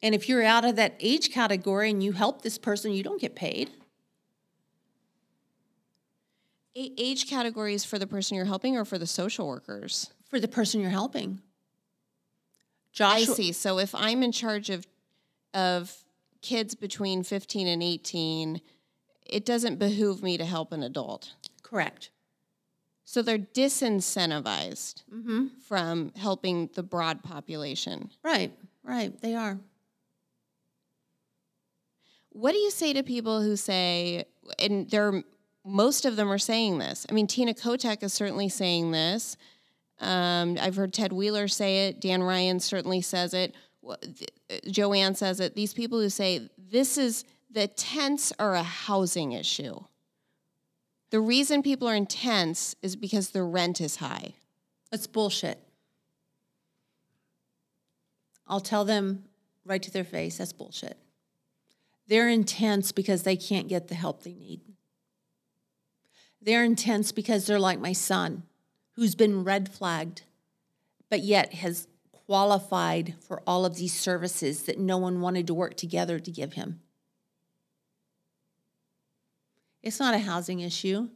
and 0.00 0.14
if 0.14 0.26
you're 0.26 0.42
out 0.42 0.64
of 0.64 0.76
that 0.76 0.94
age 0.98 1.30
category 1.30 1.90
and 1.90 2.02
you 2.02 2.12
help 2.12 2.40
this 2.40 2.56
person, 2.56 2.92
you 2.92 3.02
don't 3.02 3.20
get 3.20 3.34
paid. 3.36 3.72
A- 6.74 6.94
age 6.96 7.28
categories 7.28 7.84
for 7.84 7.98
the 7.98 8.06
person 8.06 8.36
you're 8.38 8.46
helping 8.46 8.74
or 8.78 8.86
for 8.86 8.96
the 8.96 9.06
social 9.06 9.46
workers. 9.46 10.08
for 10.30 10.40
the 10.40 10.48
person 10.48 10.80
you're 10.80 10.88
helping. 10.88 11.42
I 13.00 13.24
see. 13.24 13.52
So 13.52 13.78
if 13.78 13.94
I'm 13.94 14.22
in 14.22 14.32
charge 14.32 14.70
of 14.70 14.86
of 15.54 16.04
kids 16.40 16.74
between 16.74 17.22
15 17.22 17.66
and 17.68 17.82
18, 17.82 18.60
it 19.26 19.44
doesn't 19.44 19.78
behoove 19.78 20.22
me 20.22 20.36
to 20.38 20.44
help 20.44 20.72
an 20.72 20.82
adult. 20.82 21.34
correct. 21.62 22.10
So 23.04 23.20
they're 23.20 23.38
disincentivized 23.38 25.02
Mm-hmm. 25.12 25.46
from 25.68 26.12
helping 26.16 26.70
the 26.74 26.82
broad 26.82 27.22
population. 27.22 28.10
Right, 28.24 28.52
right. 28.82 29.12
They 29.20 29.34
are. 29.34 29.58
What 32.30 32.52
do 32.52 32.58
you 32.58 32.70
say 32.70 32.92
to 32.94 33.02
people 33.02 33.42
who 33.42 33.56
say, 33.56 34.24
and 34.58 34.88
there, 34.90 35.22
most 35.64 36.06
of 36.06 36.16
them 36.16 36.32
are 36.32 36.38
saying 36.38 36.78
this. 36.78 37.06
I 37.10 37.12
mean, 37.12 37.26
Tina 37.26 37.52
Kotek 37.52 38.02
is 38.02 38.12
certainly 38.14 38.48
saying 38.48 38.90
this. 38.92 39.36
Um, 40.02 40.58
I've 40.60 40.76
heard 40.76 40.92
Ted 40.92 41.12
Wheeler 41.12 41.48
say 41.48 41.86
it. 41.86 42.00
Dan 42.00 42.22
Ryan 42.22 42.60
certainly 42.60 43.00
says 43.00 43.32
it. 43.32 43.54
Uh, 43.88 43.96
Jo 44.70 44.92
Ann 44.92 45.14
says 45.14 45.40
it. 45.40 45.54
These 45.54 45.72
people 45.72 46.00
who 46.00 46.10
say 46.10 46.50
this 46.58 46.98
is 46.98 47.24
the 47.50 47.68
tents 47.68 48.32
are 48.38 48.54
a 48.54 48.62
housing 48.62 49.32
issue. 49.32 49.78
The 51.10 51.20
reason 51.20 51.62
people 51.62 51.88
are 51.88 51.94
in 51.94 52.06
tents 52.06 52.74
is 52.82 52.96
because 52.96 53.30
the 53.30 53.42
rent 53.42 53.80
is 53.80 53.96
high. 53.96 54.34
It's 54.90 55.06
bullshit. 55.06 55.58
I'll 58.46 58.60
tell 58.60 58.84
them 58.84 59.24
right 59.64 59.82
to 59.82 59.90
their 59.90 60.04
face 60.04 60.38
that's 60.38 60.52
bullshit. 60.52 60.98
They're 62.08 62.28
intense 62.28 62.92
because 62.92 63.22
they 63.22 63.36
can't 63.36 63.68
get 63.68 63.88
the 63.88 63.94
help 63.94 64.22
they 64.22 64.34
need. 64.34 64.60
They're 66.40 66.64
intense 66.64 67.12
because 67.12 67.46
they're 67.46 67.60
like 67.60 67.78
my 67.78 67.92
son, 67.92 68.42
who's 68.96 69.14
been 69.14 69.44
red 69.44 69.68
flagged, 69.68 70.22
but 71.10 71.20
yet 71.20 71.54
has 71.54 71.88
qualified 72.26 73.14
for 73.20 73.42
all 73.46 73.64
of 73.64 73.76
these 73.76 73.98
services 73.98 74.64
that 74.64 74.78
no 74.78 74.98
one 74.98 75.20
wanted 75.20 75.46
to 75.46 75.54
work 75.54 75.76
together 75.76 76.18
to 76.18 76.30
give 76.30 76.54
him. 76.54 76.80
It's 79.82 79.98
not 79.98 80.14
a 80.14 80.18
housing 80.18 80.60
issue. 80.60 81.08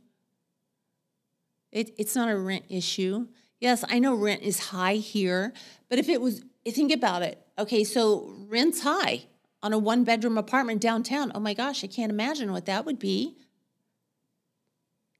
It, 1.73 1.95
it's 1.99 2.17
not 2.17 2.29
a 2.29 2.39
rent 2.39 2.65
issue. 2.69 3.29
Yes, 3.61 3.85
I 3.89 3.99
know 3.99 4.15
rent 4.15 4.43
is 4.43 4.59
high 4.59 4.95
here, 4.95 5.53
but 5.89 5.99
if 5.99 6.09
it 6.09 6.21
was, 6.21 6.43
think 6.67 6.93
about 6.93 7.23
it. 7.23 7.41
Okay, 7.59 7.85
so 7.85 8.35
rent's 8.49 8.83
high 8.83 9.25
on 9.63 9.73
a 9.73 9.79
one 9.79 10.05
bedroom 10.05 10.37
apartment 10.37 10.81
downtown. 10.81 11.33
Oh 11.35 11.41
my 11.41 11.55
gosh, 11.55 11.83
I 11.85 11.87
can't 11.87 12.13
imagine 12.13 12.53
what 12.53 12.67
that 12.67 12.85
would 12.85 12.99
be. 12.99 13.37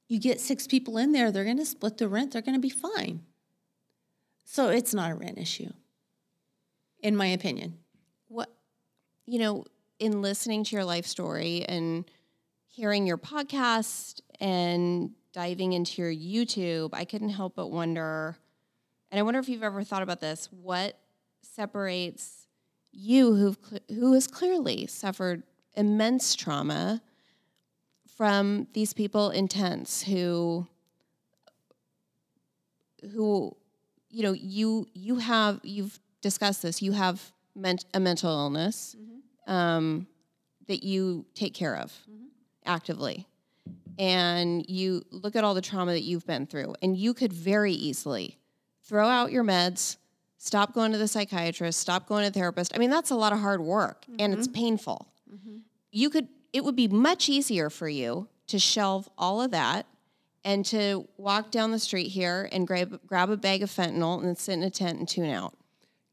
You 0.07 0.19
get 0.19 0.39
six 0.39 0.67
people 0.67 0.97
in 0.97 1.11
there, 1.11 1.31
they're 1.31 1.43
going 1.43 1.57
to 1.57 1.65
split 1.65 1.97
the 1.97 2.07
rent, 2.07 2.33
they're 2.33 2.41
going 2.41 2.55
to 2.55 2.61
be 2.61 2.69
fine. 2.69 3.21
So 4.45 4.69
it's 4.69 4.93
not 4.93 5.11
a 5.11 5.15
rent 5.15 5.37
issue, 5.37 5.71
in 7.01 7.15
my 7.15 7.27
opinion. 7.27 7.77
what 8.29 8.49
you 9.25 9.39
know 9.39 9.65
in 9.99 10.21
listening 10.21 10.63
to 10.63 10.75
your 10.75 10.85
life 10.85 11.05
story 11.05 11.65
and 11.67 12.05
hearing 12.67 13.05
your 13.07 13.17
podcast 13.17 14.21
and 14.39 15.11
diving 15.33 15.73
into 15.73 16.01
your 16.01 16.11
youtube 16.11 16.89
i 16.93 17.03
couldn't 17.03 17.29
help 17.29 17.55
but 17.55 17.67
wonder 17.71 18.37
and 19.11 19.19
i 19.19 19.21
wonder 19.23 19.39
if 19.39 19.49
you've 19.49 19.63
ever 19.63 19.83
thought 19.83 20.03
about 20.03 20.21
this 20.21 20.47
what 20.51 20.97
separates 21.41 22.47
you 22.91 23.33
who've 23.35 23.57
who 23.89 24.13
has 24.13 24.27
clearly 24.27 24.87
suffered 24.87 25.43
immense 25.75 26.35
trauma 26.35 27.01
from 28.17 28.67
these 28.73 28.93
people 28.93 29.29
in 29.29 29.47
tents 29.47 30.03
who 30.03 30.67
who 33.13 33.55
you 34.09 34.23
know 34.23 34.33
you 34.33 34.87
you 34.93 35.17
have 35.17 35.59
you've 35.63 35.99
discussed 36.21 36.63
this 36.63 36.81
you 36.81 36.91
have 36.91 37.31
ment- 37.57 37.85
a 37.93 37.99
mental 37.99 38.31
illness 38.31 38.95
mm-hmm. 38.97 39.51
um, 39.51 40.07
that 40.67 40.83
you 40.83 41.25
take 41.33 41.53
care 41.53 41.75
of 41.75 41.91
mm-hmm. 42.09 42.25
actively. 42.65 43.27
And 43.99 44.63
you 44.69 45.03
look 45.09 45.35
at 45.35 45.43
all 45.43 45.55
the 45.55 45.61
trauma 45.61 45.93
that 45.93 46.03
you've 46.03 46.27
been 46.27 46.45
through 46.45 46.75
and 46.83 46.95
you 46.95 47.15
could 47.15 47.33
very 47.33 47.73
easily 47.73 48.37
throw 48.83 49.07
out 49.07 49.31
your 49.31 49.43
meds 49.43 49.97
stop 50.37 50.75
going 50.75 50.91
to 50.91 50.99
the 50.99 51.07
psychiatrist 51.07 51.79
stop 51.79 52.07
going 52.07 52.23
to 52.23 52.29
the 52.29 52.39
therapist. 52.39 52.75
I 52.75 52.77
mean 52.77 52.91
that's 52.91 53.09
a 53.09 53.15
lot 53.15 53.33
of 53.33 53.39
hard 53.39 53.59
work 53.61 54.05
and 54.19 54.33
it's 54.33 54.47
mm-hmm. 54.47 54.61
painful. 54.61 55.07
You 55.91 56.09
could 56.11 56.27
it 56.57 56.63
would 56.63 56.75
be 56.75 56.87
much 56.87 57.29
easier 57.29 57.69
for 57.69 57.87
you 57.87 58.27
to 58.47 58.57
shelve 58.57 59.07
all 59.15 59.41
of 59.41 59.51
that 59.51 59.85
and 60.43 60.65
to 60.65 61.07
walk 61.15 61.51
down 61.51 61.71
the 61.71 61.77
street 61.77 62.07
here 62.07 62.49
and 62.51 62.65
grab 62.65 62.99
grab 63.05 63.29
a 63.29 63.37
bag 63.37 63.61
of 63.61 63.69
fentanyl 63.69 64.23
and 64.23 64.35
sit 64.35 64.53
in 64.53 64.63
a 64.63 64.69
tent 64.71 64.97
and 64.97 65.07
tune 65.07 65.29
out. 65.29 65.55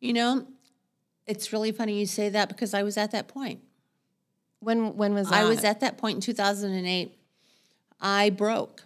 You 0.01 0.13
know, 0.13 0.47
it's 1.27 1.51
really 1.51 1.73
funny 1.73 1.99
you 1.99 2.05
say 2.05 2.29
that 2.29 2.49
because 2.49 2.75
I 2.75 2.83
was 2.83 2.99
at 2.99 3.11
that 3.13 3.27
point. 3.27 3.61
When 4.61 4.99
when 4.99 5.15
was 5.15 5.31
that? 5.31 5.43
I 5.43 5.49
was 5.49 5.65
at 5.65 5.81
that 5.81 5.97
point 5.97 6.17
in 6.17 6.21
2008. 6.21 7.17
I 8.01 8.29
broke. 8.29 8.83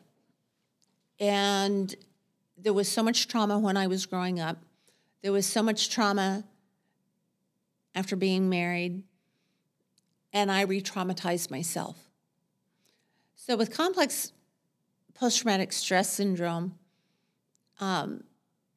And 1.18 1.93
there 2.56 2.72
was 2.72 2.86
so 2.86 3.02
much 3.02 3.26
trauma 3.26 3.59
when 3.59 3.76
I 3.76 3.89
was 3.89 4.06
growing 4.06 4.39
up. 4.39 4.59
There 5.22 5.32
was 5.32 5.44
so 5.44 5.64
much 5.64 5.90
trauma 5.90 6.44
after 7.97 8.14
being 8.14 8.48
married. 8.48 9.02
And 10.32 10.50
I 10.52 10.62
re 10.62 10.80
traumatized 10.80 11.50
myself. 11.50 12.10
So, 13.34 13.56
with 13.56 13.72
complex 13.72 14.32
post 15.14 15.40
traumatic 15.40 15.72
stress 15.72 16.12
syndrome, 16.12 16.74
um, 17.80 18.24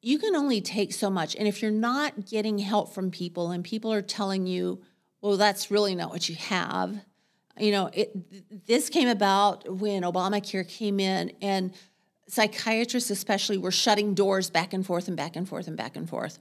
you 0.00 0.18
can 0.18 0.34
only 0.34 0.60
take 0.60 0.92
so 0.92 1.10
much. 1.10 1.36
And 1.36 1.46
if 1.46 1.62
you're 1.62 1.70
not 1.70 2.26
getting 2.26 2.58
help 2.58 2.92
from 2.92 3.10
people 3.10 3.50
and 3.50 3.62
people 3.62 3.92
are 3.92 4.02
telling 4.02 4.46
you, 4.46 4.82
well, 5.20 5.36
that's 5.36 5.70
really 5.70 5.94
not 5.94 6.10
what 6.10 6.28
you 6.28 6.34
have, 6.36 7.04
you 7.58 7.70
know, 7.70 7.90
it, 7.92 8.66
this 8.66 8.88
came 8.88 9.08
about 9.08 9.68
when 9.68 10.02
Obamacare 10.02 10.66
came 10.66 10.98
in 10.98 11.32
and 11.42 11.72
psychiatrists, 12.28 13.10
especially, 13.10 13.58
were 13.58 13.70
shutting 13.70 14.14
doors 14.14 14.50
back 14.50 14.72
and 14.72 14.86
forth 14.86 15.06
and 15.06 15.16
back 15.16 15.36
and 15.36 15.48
forth 15.48 15.68
and 15.68 15.76
back 15.76 15.96
and 15.96 16.08
forth. 16.08 16.38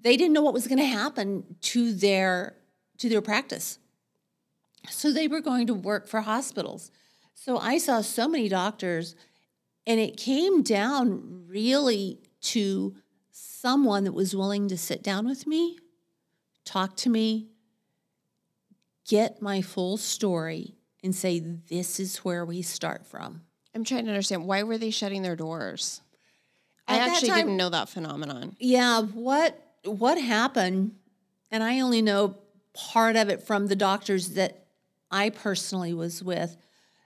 They 0.00 0.16
didn't 0.16 0.32
know 0.32 0.42
what 0.42 0.54
was 0.54 0.68
going 0.68 0.78
to 0.78 0.84
happen 0.84 1.56
to 1.62 1.92
their 1.92 2.56
to 2.98 3.08
their 3.08 3.22
practice. 3.22 3.78
So 4.90 5.12
they 5.12 5.28
were 5.28 5.40
going 5.40 5.66
to 5.68 5.74
work 5.74 6.06
for 6.06 6.20
hospitals. 6.22 6.90
So 7.34 7.58
I 7.58 7.78
saw 7.78 8.00
so 8.00 8.28
many 8.28 8.48
doctors, 8.48 9.16
and 9.86 9.98
it 10.00 10.16
came 10.16 10.62
down 10.62 11.44
really 11.48 12.20
to 12.42 12.94
someone 13.30 14.04
that 14.04 14.12
was 14.12 14.34
willing 14.36 14.68
to 14.68 14.78
sit 14.78 15.02
down 15.02 15.26
with 15.26 15.46
me, 15.46 15.78
talk 16.64 16.96
to 16.98 17.10
me, 17.10 17.48
get 19.08 19.42
my 19.42 19.60
full 19.62 19.96
story, 19.96 20.74
and 21.02 21.14
say, 21.14 21.38
This 21.40 21.98
is 22.00 22.18
where 22.18 22.44
we 22.44 22.62
start 22.62 23.06
from. 23.06 23.42
I'm 23.74 23.84
trying 23.84 24.04
to 24.04 24.10
understand 24.10 24.46
why 24.46 24.62
were 24.62 24.78
they 24.78 24.90
shutting 24.90 25.22
their 25.22 25.36
doors? 25.36 26.00
I 26.86 26.96
At 26.96 26.98
that 26.98 27.08
actually 27.12 27.28
time- 27.30 27.38
didn't 27.38 27.56
know 27.56 27.70
that 27.70 27.88
phenomenon. 27.88 28.56
Yeah, 28.58 29.02
what 29.02 29.60
what 29.84 30.18
happened, 30.18 30.94
and 31.50 31.62
I 31.62 31.80
only 31.80 32.00
know 32.00 32.36
part 32.72 33.16
of 33.16 33.28
it 33.28 33.42
from 33.42 33.66
the 33.66 33.76
doctors 33.76 34.30
that 34.30 34.63
I 35.14 35.30
personally 35.30 35.94
was 35.94 36.24
with. 36.24 36.56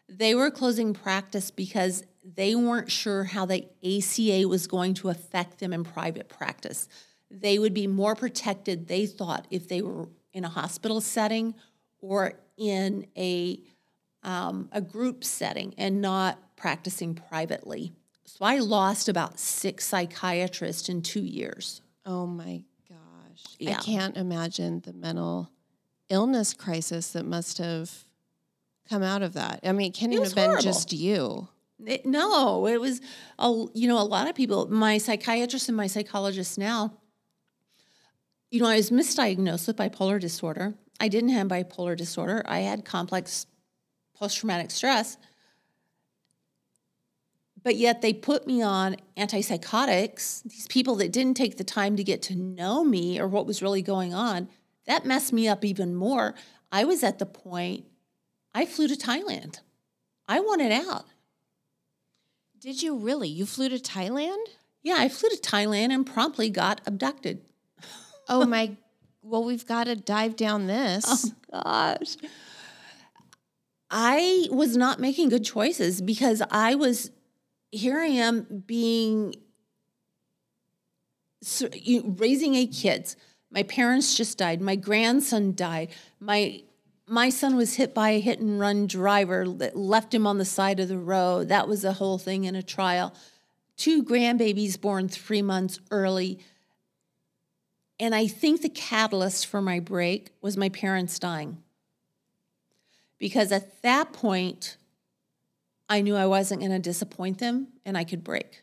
They 0.08 0.34
were 0.34 0.50
closing 0.50 0.94
practice 0.94 1.50
because 1.50 2.02
they 2.24 2.54
weren't 2.54 2.90
sure 2.90 3.24
how 3.24 3.44
the 3.44 3.66
ACA 3.84 4.48
was 4.48 4.66
going 4.66 4.94
to 4.94 5.10
affect 5.10 5.58
them 5.58 5.74
in 5.74 5.84
private 5.84 6.30
practice. 6.30 6.88
They 7.30 7.58
would 7.58 7.74
be 7.74 7.86
more 7.86 8.14
protected, 8.14 8.88
they 8.88 9.04
thought, 9.04 9.46
if 9.50 9.68
they 9.68 9.82
were 9.82 10.08
in 10.32 10.46
a 10.46 10.48
hospital 10.48 11.02
setting 11.02 11.54
or 12.00 12.32
in 12.56 13.06
a 13.16 13.60
um, 14.22 14.70
a 14.72 14.80
group 14.80 15.22
setting 15.22 15.74
and 15.76 16.00
not 16.00 16.56
practicing 16.56 17.14
privately. 17.14 17.92
So 18.24 18.44
I 18.44 18.58
lost 18.58 19.08
about 19.08 19.38
six 19.38 19.84
psychiatrists 19.84 20.88
in 20.88 21.02
two 21.02 21.20
years. 21.20 21.82
Oh 22.06 22.26
my 22.26 22.64
Yeah. 23.58 23.78
I 23.78 23.82
can't 23.82 24.16
imagine 24.16 24.80
the 24.80 24.92
mental 24.92 25.50
illness 26.10 26.54
crisis 26.54 27.10
that 27.12 27.24
must 27.26 27.58
have 27.58 27.90
come 28.88 29.02
out 29.02 29.22
of 29.22 29.34
that. 29.34 29.60
I 29.62 29.72
mean, 29.72 29.88
it 29.88 29.94
can't 29.94 30.12
It 30.12 30.16
even 30.16 30.24
have 30.26 30.34
been 30.34 30.44
horrible. 30.46 30.62
just 30.62 30.92
you. 30.92 31.48
It- 31.84 32.06
no, 32.06 32.66
it 32.66 32.80
was, 32.80 33.00
a, 33.38 33.66
you 33.74 33.86
know, 33.86 33.98
a 34.00 34.02
lot 34.04 34.28
of 34.28 34.34
people, 34.34 34.68
my 34.70 34.98
psychiatrist 34.98 35.68
and 35.68 35.76
my 35.76 35.86
psychologist 35.86 36.58
now, 36.58 36.94
you 38.50 38.60
know, 38.60 38.66
I 38.66 38.76
was 38.76 38.90
misdiagnosed 38.90 39.66
with 39.66 39.76
bipolar 39.76 40.18
disorder. 40.18 40.74
I 40.98 41.08
didn't 41.08 41.30
have 41.30 41.48
bipolar 41.48 41.96
disorder. 41.96 42.42
I 42.46 42.60
had 42.60 42.84
complex 42.84 43.46
post 44.14 44.38
traumatic 44.38 44.70
stress. 44.70 45.16
But 47.62 47.76
yet 47.76 48.00
they 48.02 48.14
put 48.14 48.46
me 48.46 48.62
on 48.62 48.96
antipsychotics, 49.16 50.42
these 50.44 50.66
people 50.68 50.94
that 50.96 51.12
didn't 51.12 51.34
take 51.34 51.58
the 51.58 51.64
time 51.64 51.96
to 51.96 52.04
get 52.04 52.22
to 52.22 52.34
know 52.34 52.82
me 52.84 53.20
or 53.20 53.28
what 53.28 53.46
was 53.46 53.62
really 53.62 53.82
going 53.82 54.14
on. 54.14 54.48
That 54.88 55.04
messed 55.04 55.32
me 55.34 55.46
up 55.46 55.64
even 55.64 55.94
more. 55.94 56.34
I 56.72 56.84
was 56.84 57.04
at 57.04 57.18
the 57.18 57.26
point, 57.26 57.84
I 58.54 58.64
flew 58.64 58.88
to 58.88 58.96
Thailand. 58.96 59.60
I 60.26 60.40
wanted 60.40 60.72
out. 60.72 61.04
Did 62.58 62.82
you 62.82 62.96
really? 62.96 63.28
You 63.28 63.46
flew 63.46 63.68
to 63.68 63.76
Thailand? 63.76 64.44
Yeah, 64.82 64.96
I 64.98 65.08
flew 65.08 65.28
to 65.28 65.36
Thailand 65.36 65.92
and 65.92 66.04
promptly 66.04 66.50
got 66.50 66.80
abducted. 66.86 67.42
Oh 68.30 68.44
my 68.44 68.76
well, 69.22 69.42
we've 69.42 69.66
got 69.66 69.84
to 69.84 69.96
dive 69.96 70.36
down 70.36 70.66
this. 70.66 71.32
Oh 71.52 71.62
gosh. 71.64 72.16
I 73.90 74.48
was 74.50 74.76
not 74.76 75.00
making 75.00 75.30
good 75.30 75.46
choices 75.46 76.02
because 76.02 76.42
I 76.50 76.74
was 76.74 77.10
here 77.70 77.98
I 77.98 78.08
am 78.08 78.64
being 78.66 79.34
raising 82.04 82.54
eight 82.54 82.74
kids. 82.74 83.16
My 83.50 83.62
parents 83.62 84.16
just 84.16 84.38
died. 84.38 84.60
My 84.60 84.76
grandson 84.76 85.54
died. 85.54 85.90
My 86.20 86.62
my 87.06 87.30
son 87.30 87.56
was 87.56 87.76
hit 87.76 87.94
by 87.94 88.10
a 88.10 88.20
hit 88.20 88.38
and 88.38 88.60
run 88.60 88.86
driver 88.86 89.48
that 89.48 89.74
left 89.74 90.12
him 90.12 90.26
on 90.26 90.36
the 90.36 90.44
side 90.44 90.78
of 90.78 90.88
the 90.88 90.98
road. 90.98 91.48
That 91.48 91.66
was 91.66 91.82
a 91.82 91.94
whole 91.94 92.18
thing 92.18 92.44
in 92.44 92.54
a 92.54 92.62
trial. 92.62 93.14
Two 93.78 94.02
grandbabies 94.02 94.78
born 94.78 95.08
three 95.08 95.40
months 95.40 95.80
early. 95.90 96.38
And 97.98 98.14
I 98.14 98.26
think 98.26 98.60
the 98.60 98.68
catalyst 98.68 99.46
for 99.46 99.62
my 99.62 99.80
break 99.80 100.30
was 100.42 100.56
my 100.56 100.68
parents 100.68 101.18
dying. 101.18 101.62
Because 103.18 103.52
at 103.52 103.80
that 103.82 104.12
point, 104.12 104.76
I 105.88 106.02
knew 106.02 106.14
I 106.14 106.26
wasn't 106.26 106.60
going 106.60 106.72
to 106.72 106.78
disappoint 106.78 107.38
them 107.38 107.68
and 107.84 107.96
I 107.96 108.04
could 108.04 108.22
break. 108.22 108.62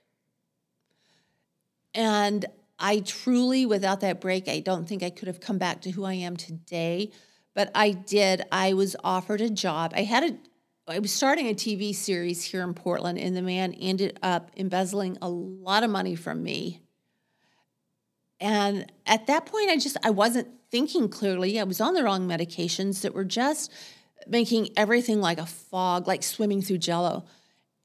And 1.96 2.46
I 2.78 3.00
truly, 3.00 3.66
without 3.66 4.02
that 4.02 4.20
break, 4.20 4.48
I 4.48 4.60
don't 4.60 4.88
think 4.88 5.04
I 5.04 5.10
could 5.10 5.28
have 5.28 5.40
come 5.40 5.58
back 5.58 5.82
to 5.82 5.92
who 5.92 6.04
I 6.04 6.14
am 6.14 6.36
today. 6.36 7.12
But 7.54 7.72
I 7.74 7.92
did. 7.92 8.44
I 8.52 8.74
was 8.74 8.96
offered 9.04 9.42
a 9.42 9.50
job. 9.50 9.94
I 9.96 10.04
had 10.04 10.24
a, 10.24 10.92
I 10.92 11.00
was 11.00 11.12
starting 11.12 11.48
a 11.48 11.54
TV 11.54 11.96
series 11.96 12.44
here 12.44 12.64
in 12.64 12.74
Portland, 12.74 13.18
and 13.18 13.36
the 13.36 13.42
man 13.42 13.74
ended 13.74 14.20
up 14.22 14.52
embezzling 14.58 15.18
a 15.22 15.30
lot 15.30 15.84
of 15.84 15.90
money 15.90 16.16
from 16.16 16.44
me. 16.44 16.82
And 18.42 18.92
at 19.06 19.28
that 19.28 19.46
point, 19.46 19.70
I 19.70 19.78
just 19.78 19.96
I 20.04 20.10
wasn't 20.10 20.50
thinking 20.70 21.08
clearly. 21.08 21.60
I 21.60 21.64
was 21.64 21.80
on 21.80 21.94
the 21.94 22.04
wrong 22.04 22.28
medications 22.28 23.02
that 23.02 23.14
were 23.14 23.24
just 23.24 23.72
making 24.28 24.70
everything 24.76 25.22
like 25.22 25.38
a 25.38 25.46
fog, 25.46 26.08
like 26.08 26.24
swimming 26.24 26.62
through 26.62 26.80
jello. 26.80 27.26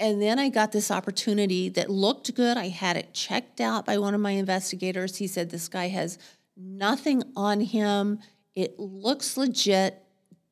And 0.01 0.20
then 0.20 0.39
I 0.39 0.48
got 0.48 0.72
this 0.72 0.90
opportunity 0.90 1.68
that 1.68 1.90
looked 1.90 2.35
good. 2.35 2.56
I 2.56 2.68
had 2.68 2.97
it 2.97 3.12
checked 3.12 3.60
out 3.60 3.85
by 3.85 3.98
one 3.98 4.14
of 4.14 4.20
my 4.20 4.31
investigators. 4.31 5.18
He 5.18 5.27
said, 5.27 5.51
This 5.51 5.68
guy 5.68 5.89
has 5.89 6.18
nothing 6.56 7.22
on 7.36 7.60
him. 7.60 8.18
It 8.55 8.81
looks 8.81 9.36
legit. 9.36 10.02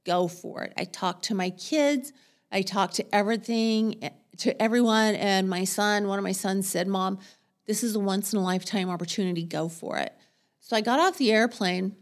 Go 0.04 0.28
for 0.28 0.64
it. 0.64 0.74
I 0.76 0.84
talked 0.84 1.24
to 1.24 1.34
my 1.34 1.48
kids. 1.48 2.12
I 2.52 2.60
talked 2.60 2.96
to 2.96 3.14
everything, 3.14 3.96
eh, 4.02 4.10
to 4.38 4.62
everyone. 4.62 5.14
And 5.14 5.48
my 5.48 5.64
son, 5.64 6.08
one 6.08 6.18
of 6.18 6.24
my 6.24 6.32
sons 6.32 6.68
said, 6.68 6.86
Mom, 6.86 7.18
this 7.66 7.82
is 7.82 7.96
a 7.96 8.00
once 8.00 8.34
in 8.34 8.38
a 8.38 8.42
lifetime 8.42 8.90
opportunity. 8.90 9.44
Go 9.44 9.70
for 9.70 9.96
it. 9.96 10.12
So 10.60 10.76
I 10.76 10.82
got 10.82 11.00
off 11.00 11.16
the 11.16 11.32
airplane. 11.32 11.96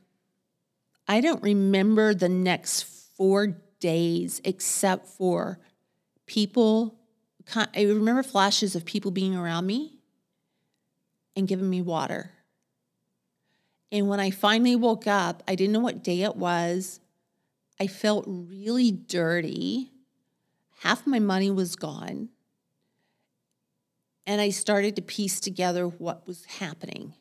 I 1.07 1.21
don't 1.21 1.43
remember 1.45 2.13
the 2.13 2.29
next 2.29 2.83
four 3.17 3.63
days 3.79 4.41
except 4.45 5.07
for 5.07 5.61
people. 6.27 6.99
I 7.55 7.83
remember 7.83 8.23
flashes 8.23 8.75
of 8.75 8.85
people 8.85 9.11
being 9.11 9.37
around 9.37 9.67
me 9.67 9.99
and 11.37 11.47
giving 11.47 11.71
me 11.71 11.81
water. 11.81 12.33
And 13.93 14.09
when 14.09 14.19
I 14.19 14.31
finally 14.31 14.75
woke 14.75 15.07
up, 15.07 15.43
I 15.47 15.55
didn't 15.55 15.73
know 15.73 15.81
what 15.81 16.03
day 16.03 16.23
it 16.23 16.37
was. 16.37 16.99
I 17.79 17.87
felt 17.87 18.25
really 18.27 18.91
dirty. 18.91 19.93
Half 20.81 21.07
my 21.07 21.21
money 21.21 21.51
was 21.51 21.77
gone. 21.77 22.31
And 24.27 24.41
I 24.41 24.51
started 24.51 24.97
to 24.97 25.03
piece 25.03 25.39
together 25.39 25.87
what 25.87 26.27
was 26.27 26.45
happening. 26.47 27.15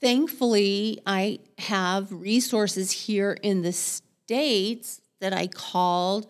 Thankfully, 0.00 1.00
I 1.06 1.40
have 1.58 2.10
resources 2.10 2.90
here 2.90 3.36
in 3.42 3.62
the 3.62 3.72
States 3.72 5.00
that 5.20 5.32
I 5.32 5.46
called 5.46 6.26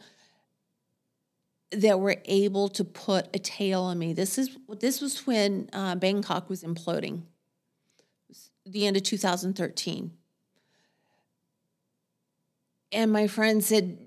that 1.72 1.98
were 2.00 2.16
able 2.26 2.68
to 2.70 2.84
put 2.84 3.28
a 3.34 3.38
tail 3.38 3.82
on 3.82 3.98
me. 3.98 4.12
This 4.12 4.38
is 4.38 4.56
this 4.80 5.00
was 5.00 5.26
when 5.26 5.68
uh, 5.72 5.96
Bangkok 5.96 6.48
was 6.48 6.62
imploding. 6.62 7.22
Was 8.28 8.50
the 8.64 8.86
end 8.86 8.96
of 8.96 9.02
2013. 9.02 10.12
And 12.92 13.12
my 13.12 13.26
friend 13.26 13.62
said, 13.62 14.06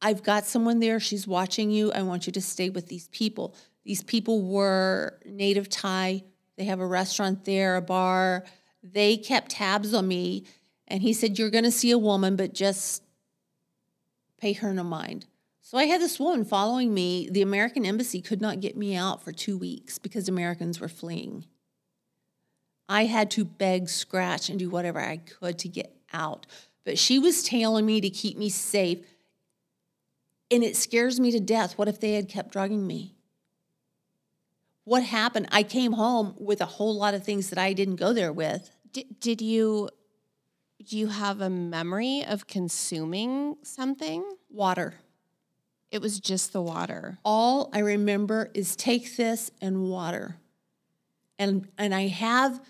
I've 0.00 0.22
got 0.22 0.46
someone 0.46 0.78
there. 0.78 1.00
She's 1.00 1.26
watching 1.26 1.70
you. 1.70 1.92
I 1.92 2.02
want 2.02 2.26
you 2.26 2.32
to 2.34 2.40
stay 2.40 2.70
with 2.70 2.86
these 2.86 3.08
people. 3.08 3.54
These 3.84 4.02
people 4.02 4.42
were 4.42 5.18
native 5.24 5.68
Thai. 5.68 6.22
They 6.56 6.64
have 6.64 6.80
a 6.80 6.86
restaurant 6.86 7.44
there, 7.44 7.76
a 7.76 7.82
bar. 7.82 8.44
They 8.82 9.16
kept 9.16 9.50
tabs 9.50 9.92
on 9.92 10.06
me. 10.06 10.44
And 10.88 11.02
he 11.02 11.12
said, 11.12 11.38
You're 11.38 11.50
going 11.50 11.64
to 11.64 11.72
see 11.72 11.90
a 11.90 11.98
woman, 11.98 12.36
but 12.36 12.54
just 12.54 13.02
pay 14.38 14.52
her 14.54 14.72
no 14.72 14.84
mind. 14.84 15.26
So 15.66 15.78
I 15.78 15.86
had 15.86 16.00
this 16.00 16.20
woman 16.20 16.44
following 16.44 16.94
me. 16.94 17.28
The 17.28 17.42
American 17.42 17.84
embassy 17.84 18.22
could 18.22 18.40
not 18.40 18.60
get 18.60 18.76
me 18.76 18.94
out 18.94 19.24
for 19.24 19.32
two 19.32 19.58
weeks 19.58 19.98
because 19.98 20.28
Americans 20.28 20.78
were 20.78 20.86
fleeing. 20.86 21.44
I 22.88 23.06
had 23.06 23.32
to 23.32 23.44
beg, 23.44 23.88
scratch, 23.88 24.48
and 24.48 24.60
do 24.60 24.70
whatever 24.70 25.00
I 25.00 25.16
could 25.16 25.58
to 25.58 25.68
get 25.68 25.92
out. 26.12 26.46
But 26.84 27.00
she 27.00 27.18
was 27.18 27.42
tailing 27.42 27.84
me 27.84 28.00
to 28.00 28.08
keep 28.08 28.38
me 28.38 28.48
safe. 28.48 29.04
And 30.52 30.62
it 30.62 30.76
scares 30.76 31.18
me 31.18 31.32
to 31.32 31.40
death. 31.40 31.76
What 31.76 31.88
if 31.88 31.98
they 31.98 32.12
had 32.12 32.28
kept 32.28 32.52
drugging 32.52 32.86
me? 32.86 33.16
What 34.84 35.02
happened? 35.02 35.48
I 35.50 35.64
came 35.64 35.94
home 35.94 36.36
with 36.38 36.60
a 36.60 36.66
whole 36.66 36.96
lot 36.96 37.14
of 37.14 37.24
things 37.24 37.50
that 37.50 37.58
I 37.58 37.72
didn't 37.72 37.96
go 37.96 38.12
there 38.12 38.32
with. 38.32 38.70
Did, 38.92 39.18
did 39.18 39.40
you 39.40 39.88
do 40.84 40.96
you 40.96 41.08
have 41.08 41.40
a 41.40 41.50
memory 41.50 42.24
of 42.24 42.46
consuming 42.46 43.56
something? 43.64 44.22
Water. 44.48 44.94
It 45.90 46.00
was 46.00 46.20
just 46.20 46.52
the 46.52 46.62
water. 46.62 47.18
All 47.24 47.70
I 47.72 47.78
remember 47.78 48.50
is 48.54 48.76
take 48.76 49.16
this 49.16 49.50
and 49.60 49.88
water. 49.88 50.36
And 51.38 51.68
and 51.78 51.94
I 51.94 52.08
have 52.08 52.60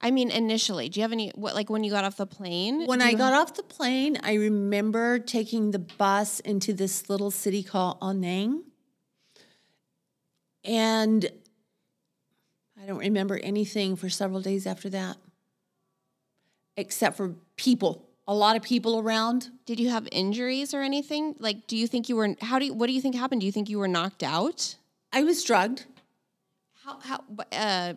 I 0.00 0.12
mean, 0.12 0.30
initially, 0.30 0.88
do 0.88 1.00
you 1.00 1.02
have 1.02 1.12
any 1.12 1.30
what 1.34 1.54
like 1.54 1.68
when 1.68 1.82
you 1.82 1.90
got 1.90 2.04
off 2.04 2.16
the 2.16 2.26
plane? 2.26 2.86
when 2.86 3.02
I 3.02 3.14
got 3.14 3.32
off 3.32 3.54
the 3.54 3.64
plane, 3.64 4.16
I 4.22 4.34
remember 4.34 5.18
taking 5.18 5.72
the 5.72 5.80
bus 5.80 6.38
into 6.40 6.72
this 6.72 7.10
little 7.10 7.30
city 7.30 7.62
called 7.62 8.00
Anang. 8.00 8.62
And 10.62 11.28
I 12.80 12.86
don't 12.86 12.98
remember 12.98 13.38
anything 13.38 13.96
for 13.96 14.08
several 14.08 14.40
days 14.40 14.66
after 14.66 14.88
that, 14.90 15.16
except 16.76 17.16
for 17.16 17.34
people, 17.56 18.07
a 18.28 18.34
lot 18.34 18.54
of 18.56 18.62
people 18.62 19.00
around. 19.00 19.50
Did 19.66 19.80
you 19.80 19.88
have 19.88 20.06
injuries 20.12 20.72
or 20.74 20.82
anything? 20.82 21.34
Like, 21.40 21.66
do 21.66 21.76
you 21.76 21.88
think 21.88 22.08
you 22.08 22.14
were? 22.14 22.36
How 22.42 22.58
do 22.60 22.66
you? 22.66 22.74
What 22.74 22.86
do 22.86 22.92
you 22.92 23.00
think 23.00 23.16
happened? 23.16 23.40
Do 23.40 23.46
you 23.46 23.52
think 23.52 23.68
you 23.68 23.78
were 23.80 23.88
knocked 23.88 24.22
out? 24.22 24.76
I 25.12 25.22
was 25.24 25.42
drugged, 25.42 25.86
How 26.84 26.98
how 27.00 27.24
uh 27.50 27.94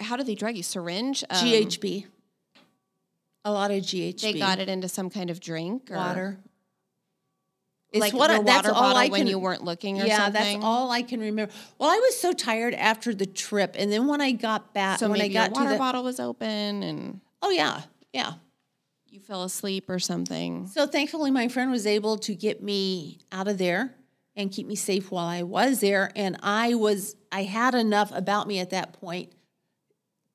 how 0.00 0.16
did 0.16 0.26
they 0.26 0.36
drug 0.36 0.56
you? 0.56 0.62
Syringe? 0.62 1.24
Um, 1.28 1.44
GHB, 1.44 2.06
a 3.44 3.52
lot 3.52 3.70
of 3.72 3.82
GHB. 3.82 4.20
They 4.20 4.38
got 4.38 4.60
it 4.60 4.68
into 4.68 4.88
some 4.88 5.10
kind 5.10 5.28
of 5.28 5.40
drink 5.40 5.90
or 5.90 5.96
water. 5.96 6.38
It's 7.90 8.00
like 8.00 8.14
what 8.14 8.30
I- 8.30 8.42
that's 8.42 8.68
all 8.68 8.96
I 8.96 9.08
when 9.08 9.22
can- 9.22 9.26
you 9.26 9.38
weren't 9.38 9.64
looking 9.64 10.00
or 10.00 10.06
yeah, 10.06 10.16
something. 10.16 10.32
that's 10.32 10.64
all 10.64 10.90
I 10.90 11.02
can 11.02 11.20
remember. 11.20 11.52
Well, 11.78 11.90
I 11.90 11.98
was 11.98 12.18
so 12.18 12.32
tired 12.32 12.72
after 12.72 13.12
the 13.14 13.26
trip, 13.26 13.74
and 13.78 13.92
then 13.92 14.06
when 14.06 14.22
I 14.22 14.32
got 14.32 14.72
back, 14.72 14.98
So 14.98 15.10
when 15.10 15.20
I 15.20 15.28
got 15.28 15.50
your 15.50 15.54
to 15.56 15.60
water 15.60 15.72
the 15.72 15.78
bottle 15.78 16.02
was 16.02 16.18
open 16.18 16.82
and 16.82 17.20
oh 17.42 17.50
yeah, 17.50 17.82
yeah. 18.14 18.34
You 19.12 19.20
fell 19.20 19.42
asleep 19.42 19.90
or 19.90 19.98
something. 19.98 20.66
So 20.68 20.86
thankfully, 20.86 21.30
my 21.30 21.48
friend 21.48 21.70
was 21.70 21.86
able 21.86 22.16
to 22.18 22.34
get 22.34 22.62
me 22.62 23.20
out 23.30 23.46
of 23.46 23.58
there 23.58 23.94
and 24.34 24.50
keep 24.50 24.66
me 24.66 24.74
safe 24.74 25.10
while 25.10 25.26
I 25.26 25.42
was 25.42 25.80
there. 25.80 26.10
And 26.16 26.38
I 26.42 26.74
was, 26.74 27.14
I 27.30 27.42
had 27.42 27.74
enough 27.74 28.10
about 28.14 28.48
me 28.48 28.58
at 28.58 28.70
that 28.70 28.94
point 28.94 29.32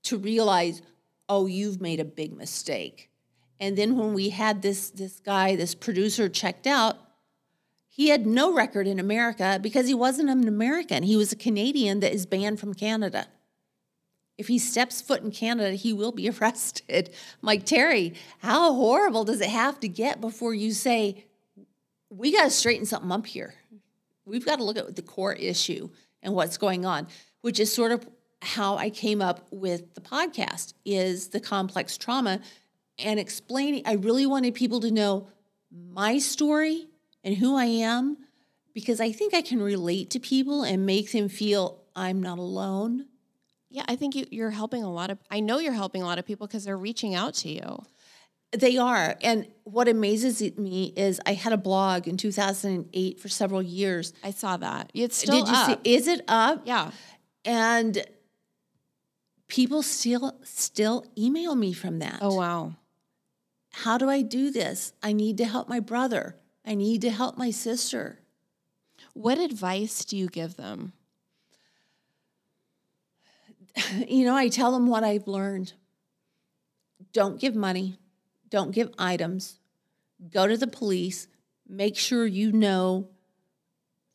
to 0.04 0.18
realize, 0.20 0.84
oh, 1.28 1.48
you've 1.48 1.82
made 1.82 2.00
a 2.00 2.06
big 2.06 2.38
mistake. 2.38 3.10
And 3.60 3.76
then 3.76 3.98
when 3.98 4.14
we 4.14 4.30
had 4.30 4.62
this 4.62 4.92
this 4.92 5.20
guy, 5.20 5.56
this 5.56 5.74
producer 5.74 6.30
checked 6.30 6.68
out, 6.68 6.98
he 7.90 8.10
had 8.10 8.28
no 8.28 8.54
record 8.54 8.86
in 8.86 9.00
America 9.00 9.58
because 9.60 9.88
he 9.88 9.96
wasn't 9.96 10.30
an 10.30 10.48
American. 10.48 11.02
He 11.02 11.18
was 11.18 11.32
a 11.32 11.36
Canadian 11.36 12.00
that 12.02 12.14
is 12.14 12.28
banned 12.28 12.60
from 12.60 12.76
Canada. 12.76 13.26
If 14.38 14.48
he 14.48 14.60
steps 14.60 15.02
foot 15.02 15.24
in 15.24 15.32
Canada, 15.32 15.72
he 15.72 15.94
will 15.94 16.12
be 16.12 16.30
arrested. 16.42 17.14
I'm 17.44 17.62
Terry, 17.62 18.14
how 18.40 18.74
horrible 18.74 19.24
does 19.24 19.42
it 19.42 19.50
have 19.50 19.80
to 19.82 19.88
get 19.88 20.22
before 20.22 20.54
you 20.54 20.72
say, 20.72 21.26
we 22.10 22.32
got 22.32 22.46
to 22.46 22.50
straighten 22.50 22.86
something 22.86 23.12
up 23.12 23.26
here? 23.26 23.56
We've 24.26 24.46
got 24.46 24.58
to 24.58 24.64
look 24.64 24.78
at 24.78 24.96
the 24.96 25.02
core 25.02 25.34
issue 25.34 25.90
and 26.22 26.34
what's 26.34 26.58
going 26.58 26.86
on, 26.86 27.08
which 27.42 27.60
is 27.60 27.74
sort 27.74 27.92
of 27.92 28.08
how 28.42 28.78
I 28.78 28.90
came 28.90 29.22
up 29.22 29.48
with 29.52 29.94
the 29.96 30.02
podcast 30.02 30.74
is 30.86 31.30
the 31.30 31.40
complex 31.40 31.98
trauma 31.98 32.40
and 33.00 33.20
explaining 33.20 33.84
I 33.86 33.94
really 33.94 34.26
wanted 34.26 34.54
people 34.54 34.80
to 34.82 34.92
know 34.92 35.28
my 35.72 36.18
story 36.18 36.88
and 37.24 37.36
who 37.36 37.56
I 37.56 37.66
am 37.66 38.18
because 38.74 39.00
I 39.02 39.12
think 39.12 39.34
I 39.34 39.42
can 39.42 39.62
relate 39.62 40.12
to 40.12 40.20
people 40.20 40.64
and 40.64 40.86
make 40.86 41.12
them 41.12 41.30
feel 41.30 41.82
I'm 41.96 42.22
not 42.22 42.38
alone. 42.38 43.06
Yeah, 43.70 43.84
I 43.88 43.96
think 43.96 44.16
you, 44.16 44.26
you're 44.32 44.50
helping 44.50 44.84
a 44.84 44.92
lot 44.92 45.10
of. 45.10 45.20
I 45.30 45.40
know 45.40 45.60
you're 45.60 45.74
helping 45.74 46.02
a 46.02 46.06
lot 46.06 46.20
of 46.20 46.26
people 46.26 46.48
because 46.48 46.64
they're 46.64 46.78
reaching 46.78 47.16
out 47.16 47.34
to 47.36 47.50
you. 47.50 47.84
They 48.54 48.78
are. 48.78 49.18
And 49.22 49.48
what 49.66 49.90
amazes 49.90 50.42
me 50.58 50.94
is 50.96 51.20
I 51.26 51.34
had 51.34 51.52
a 51.52 51.58
blog 51.58 52.08
in 52.08 52.16
2008 52.16 53.20
for 53.20 53.28
several 53.28 53.62
years. 53.62 54.14
I 54.24 54.32
saw 54.32 54.56
that. 54.58 54.90
It's 54.94 55.18
still 55.18 55.44
Did 55.44 55.50
you 55.50 55.54
up. 55.54 55.86
see? 55.86 55.94
Is 55.96 56.08
it 56.08 56.22
up? 56.28 56.62
yeah. 56.66 56.92
And 57.44 58.06
people 59.48 59.82
still 59.82 60.38
still 60.44 61.06
email 61.18 61.56
me 61.56 61.74
from 61.74 62.00
that. 62.00 62.20
Oh 62.22 62.36
wow. 62.36 62.74
How 63.72 63.98
do 63.98 64.10
I 64.10 64.22
do 64.22 64.50
this? 64.50 64.94
I 65.04 65.14
need 65.14 65.38
to 65.38 65.46
help 65.46 65.68
my 65.70 65.80
brother. 65.80 66.38
I 66.66 66.74
need 66.76 67.02
to 67.02 67.10
help 67.12 67.38
my 67.38 67.52
sister. 67.52 68.20
What 69.14 69.38
advice 69.40 70.04
do 70.04 70.18
you 70.18 70.28
give 70.28 70.56
them? 70.56 70.94
you 74.08 74.26
know, 74.26 74.36
I 74.36 74.48
tell 74.50 74.72
them 74.72 74.88
what 74.88 75.04
I've 75.04 75.28
learned. 75.28 75.74
Don't 77.14 77.40
give 77.40 77.56
money, 77.56 77.98
don't 78.50 78.72
give 78.72 78.92
items. 78.98 79.60
Go 80.32 80.48
to 80.48 80.58
the 80.58 80.68
police, 80.68 81.28
make 81.68 81.96
sure 81.96 82.26
you 82.26 82.52
know 82.52 83.10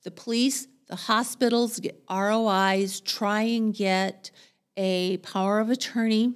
the 0.02 0.10
police, 0.10 0.66
the 0.88 0.96
hospitals 0.96 1.78
get 1.78 2.02
ROIs, 2.10 3.00
try 3.00 3.42
and 3.42 3.74
get 3.74 4.30
a 4.76 5.18
power 5.18 5.60
of 5.60 5.70
attorney, 5.70 6.34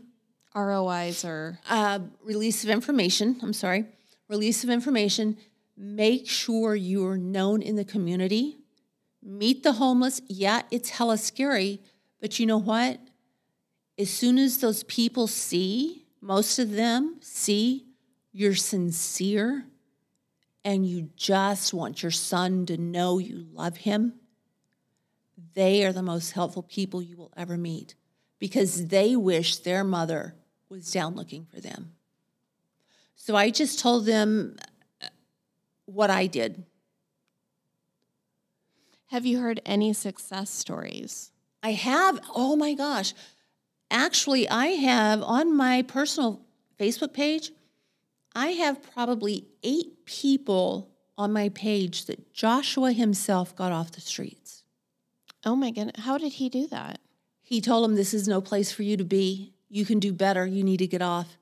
ROIs 0.55 1.25
or 1.25 1.59
uh, 1.69 1.99
release 2.23 2.65
of 2.65 2.71
information. 2.71 3.39
I'm 3.43 3.53
sorry, 3.53 3.87
release 4.29 4.65
of 4.65 4.71
information. 4.71 5.37
Make 5.77 6.29
sure 6.29 6.75
you're 6.75 7.19
known 7.19 7.61
in 7.61 7.77
the 7.77 7.85
community. 7.85 8.57
Meet 9.23 9.63
the 9.63 9.73
homeless. 9.73 10.23
Yeah, 10.27 10.63
it's 10.71 10.91
hella 10.91 11.19
scary, 11.19 11.83
but 12.21 12.39
you 12.39 12.47
know 12.47 12.59
what? 12.59 12.99
As 13.99 14.11
soon 14.11 14.39
as 14.39 14.59
those 14.59 14.83
people 14.85 15.27
see, 15.27 16.07
most 16.21 16.59
of 16.59 16.73
them 16.73 17.17
see 17.21 17.87
you're 18.33 18.55
sincere 18.55 19.67
and 20.65 20.87
you 20.87 21.11
just 21.17 21.73
want 21.73 22.03
your 22.03 22.11
son 22.11 22.67
to 22.67 22.77
know 22.77 23.19
you 23.19 23.47
love 23.53 23.79
him, 23.79 24.15
they 25.55 25.85
are 25.85 25.93
the 25.93 26.03
most 26.03 26.33
helpful 26.33 26.63
people 26.63 27.01
you 27.01 27.17
will 27.17 27.33
ever 27.37 27.57
meet 27.57 27.95
because 28.39 28.89
they 28.89 29.17
wish 29.17 29.59
their 29.59 29.85
mother 29.85 30.35
was 30.69 30.91
down 30.91 31.15
looking 31.15 31.47
for 31.47 31.61
them. 31.61 31.93
So 33.15 33.35
I 33.35 33.51
just 33.51 33.79
told 33.79 34.07
them 34.07 34.57
uh, 35.01 35.07
what 35.87 36.11
I 36.11 36.27
did. 36.27 36.65
have 39.07 39.25
you 39.25 39.39
heard 39.39 39.61
any 39.65 39.93
success 39.93 40.51
stories? 40.51 41.31
I 41.63 41.73
have, 41.73 42.21
oh 42.35 42.57
my 42.57 42.75
gosh. 42.75 43.15
Actually, 43.91 44.49
I 44.49 44.67
have 44.69 45.23
on 45.23 45.57
my 45.57 45.83
personal 45.83 46.41
Facebook 46.79 47.13
page, 47.13 47.53
I 48.35 48.49
have 48.49 48.83
probably 48.93 49.47
eight 49.63 50.05
people 50.05 50.91
on 51.17 51.33
my 51.33 51.49
page 51.51 52.05
that 52.07 52.33
Joshua 52.33 52.93
himself 52.93 53.55
got 53.57 53.73
off 53.73 53.93
the 53.93 54.01
streets. 54.01 54.65
Oh 55.45 55.57
my 55.57 55.71
goodness. 55.71 56.05
How 56.05 56.19
did 56.19 56.35
he 56.35 56.49
do 56.49 56.67
that? 56.69 57.01
He 57.43 57.61
told 57.61 57.85
them, 57.85 57.95
This 57.95 58.13
is 58.13 58.27
no 58.29 58.41
place 58.41 58.73
for 58.73 58.83
you 58.83 58.97
to 58.97 59.05
be. 59.05 59.55
You 59.69 59.85
can 59.85 59.99
do 60.01 60.13
better. 60.13 60.45
You 60.45 60.63
need 60.65 60.79
to 60.79 60.87
get 60.87 61.01
off. 61.03 61.37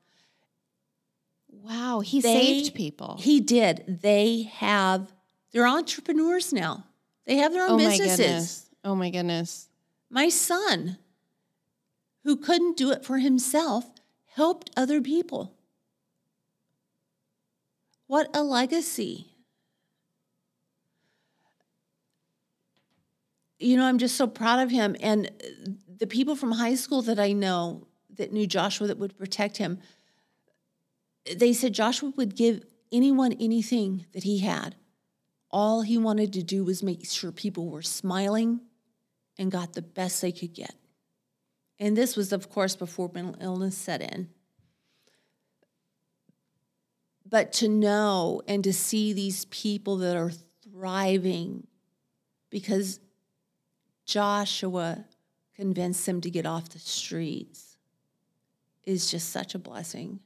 Wow, 1.50 2.00
he 2.00 2.20
They- 2.20 2.34
saved 2.62 2.74
people. 2.74 3.16
He 3.20 3.40
did. 3.40 4.00
They 4.02 4.42
have, 4.42 5.12
they're 5.52 5.66
entrepreneurs 5.66 6.52
now. 6.52 6.84
They 7.24 7.36
have 7.36 7.52
their 7.52 7.64
own 7.64 7.72
oh 7.80 7.84
my 7.84 7.90
businesses. 7.90 8.16
goodness. 8.18 8.70
Oh 8.84 8.94
my 8.94 9.10
goodness. 9.10 9.68
My 10.10 10.28
son, 10.28 10.98
who 12.24 12.36
couldn't 12.36 12.76
do 12.76 12.90
it 12.90 13.04
for 13.04 13.18
himself, 13.18 13.90
helped 14.34 14.70
other 14.76 15.00
people. 15.00 15.54
What 18.06 18.28
a 18.34 18.42
legacy. 18.42 19.26
You 23.58 23.76
know, 23.76 23.84
I'm 23.84 23.98
just 23.98 24.16
so 24.16 24.26
proud 24.26 24.60
of 24.60 24.70
him. 24.70 24.96
And 25.00 25.30
the 25.98 26.06
people 26.06 26.36
from 26.36 26.52
high 26.52 26.74
school 26.74 27.02
that 27.02 27.18
I 27.18 27.32
know 27.32 27.86
that 28.16 28.32
knew 28.32 28.46
Joshua 28.46 28.86
that 28.88 28.98
would 28.98 29.16
protect 29.16 29.56
him, 29.56 29.78
they 31.36 31.52
said 31.52 31.72
Joshua 31.72 32.12
would 32.16 32.36
give 32.36 32.64
anyone 32.92 33.32
anything 33.34 34.06
that 34.12 34.24
he 34.24 34.38
had. 34.38 34.76
All 35.50 35.82
he 35.82 35.96
wanted 35.96 36.32
to 36.34 36.42
do 36.42 36.64
was 36.64 36.82
make 36.82 37.06
sure 37.06 37.32
people 37.32 37.68
were 37.68 37.82
smiling 37.82 38.60
and 39.38 39.50
got 39.50 39.72
the 39.72 39.82
best 39.82 40.20
they 40.20 40.32
could 40.32 40.52
get. 40.52 40.74
And 41.78 41.96
this 41.96 42.16
was, 42.16 42.32
of 42.32 42.48
course, 42.50 42.76
before 42.76 43.10
mental 43.12 43.36
illness 43.40 43.76
set 43.76 44.00
in. 44.00 44.28
But 47.28 47.52
to 47.54 47.68
know 47.68 48.42
and 48.46 48.62
to 48.64 48.72
see 48.72 49.12
these 49.12 49.46
people 49.46 49.96
that 49.98 50.16
are 50.16 50.30
thriving 50.62 51.66
because 52.50 53.00
Joshua 54.06 55.04
convinced 55.56 56.04
them 56.06 56.20
to 56.20 56.30
get 56.30 56.46
off 56.46 56.68
the 56.68 56.78
streets 56.78 57.76
is 58.84 59.10
just 59.10 59.30
such 59.30 59.54
a 59.54 59.58
blessing. 59.58 60.20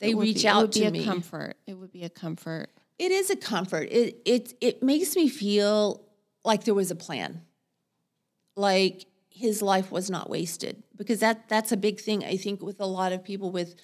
They 0.00 0.14
reach 0.14 0.42
be- 0.42 0.48
out 0.48 0.58
it 0.58 0.62
would 0.62 0.72
to 0.72 0.80
be 0.80 0.90
me. 0.90 1.02
a 1.02 1.06
comfort. 1.06 1.56
It 1.66 1.74
would 1.74 1.92
be 1.92 2.04
a 2.04 2.10
comfort. 2.10 2.70
It 2.98 3.12
is 3.12 3.30
a 3.30 3.36
comfort. 3.36 3.88
It 3.90 4.20
it 4.24 4.54
it 4.60 4.82
makes 4.82 5.16
me 5.16 5.28
feel 5.28 6.02
like 6.44 6.64
there 6.64 6.74
was 6.74 6.90
a 6.90 6.96
plan. 6.96 7.42
Like 8.56 9.06
his 9.38 9.62
life 9.62 9.92
was 9.92 10.10
not 10.10 10.28
wasted 10.28 10.82
because 10.96 11.20
that 11.20 11.48
that's 11.48 11.70
a 11.70 11.76
big 11.76 12.00
thing 12.00 12.24
I 12.24 12.36
think 12.36 12.60
with 12.60 12.80
a 12.80 12.86
lot 12.86 13.12
of 13.12 13.22
people 13.22 13.52
with 13.52 13.76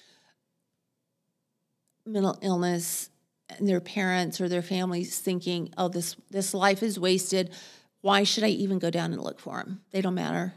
mental 2.05 2.37
illness 2.41 3.09
and 3.47 3.65
their 3.67 3.79
parents 3.79 4.41
or 4.41 4.49
their 4.49 4.61
families 4.61 5.17
thinking, 5.19 5.73
"Oh, 5.77 5.87
this 5.87 6.17
this 6.29 6.53
life 6.53 6.83
is 6.83 6.99
wasted. 6.99 7.51
Why 8.01 8.23
should 8.23 8.43
I 8.43 8.49
even 8.49 8.79
go 8.79 8.89
down 8.89 9.13
and 9.13 9.23
look 9.23 9.39
for 9.39 9.59
him? 9.59 9.81
They 9.91 10.01
don't 10.01 10.13
matter." 10.13 10.55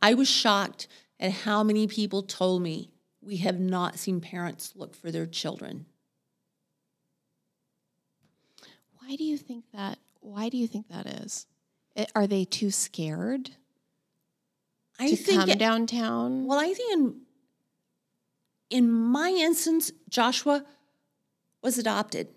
I 0.00 0.14
was 0.14 0.28
shocked 0.28 0.86
at 1.18 1.32
how 1.32 1.64
many 1.64 1.88
people 1.88 2.22
told 2.22 2.62
me 2.62 2.92
we 3.20 3.38
have 3.38 3.58
not 3.58 3.98
seen 3.98 4.20
parents 4.20 4.76
look 4.76 4.94
for 4.94 5.10
their 5.10 5.26
children. 5.26 5.86
Why 9.00 9.16
do 9.16 9.24
you 9.24 9.36
think 9.36 9.64
that? 9.72 9.98
Why 10.20 10.48
do 10.48 10.56
you 10.56 10.68
think 10.68 10.88
that 10.88 11.06
is? 11.06 11.46
It- 11.96 12.10
are 12.14 12.26
they 12.26 12.44
too 12.44 12.70
scared 12.70 13.50
I 14.98 15.10
to 15.10 15.16
think 15.16 15.40
come 15.40 15.50
it- 15.50 15.58
downtown? 15.58 16.46
Well, 16.46 16.58
I 16.58 16.72
think 16.72 16.92
in 16.92 17.20
in 18.70 18.90
my 18.90 19.28
instance, 19.30 19.92
Joshua 20.08 20.64
was 21.62 21.78
adopted. 21.78 22.28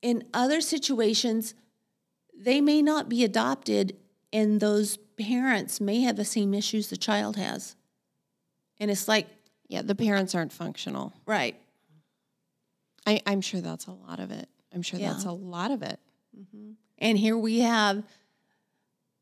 In 0.00 0.24
other 0.32 0.60
situations, 0.62 1.54
they 2.34 2.60
may 2.62 2.80
not 2.80 3.08
be 3.08 3.22
adopted, 3.22 3.96
and 4.32 4.60
those 4.60 4.96
parents 5.18 5.80
may 5.80 6.00
have 6.00 6.16
the 6.16 6.24
same 6.24 6.54
issues 6.54 6.88
the 6.88 6.96
child 6.96 7.36
has. 7.36 7.76
And 8.78 8.90
it's 8.90 9.06
like, 9.08 9.26
yeah, 9.68 9.82
the 9.82 9.94
parents 9.94 10.34
aren't 10.34 10.52
functional. 10.52 11.12
right, 11.26 11.56
I, 13.06 13.20
I'm 13.26 13.40
sure 13.42 13.60
that's 13.60 13.86
a 13.86 13.92
lot 13.92 14.20
of 14.20 14.30
it. 14.30 14.48
I'm 14.72 14.82
sure 14.82 14.98
that's 15.00 15.24
a 15.24 15.32
lot 15.32 15.70
of 15.72 15.82
it. 15.82 15.98
Mm-hmm. 16.38 16.70
And 17.00 17.18
here 17.18 17.36
we 17.36 17.60
have 17.60 18.04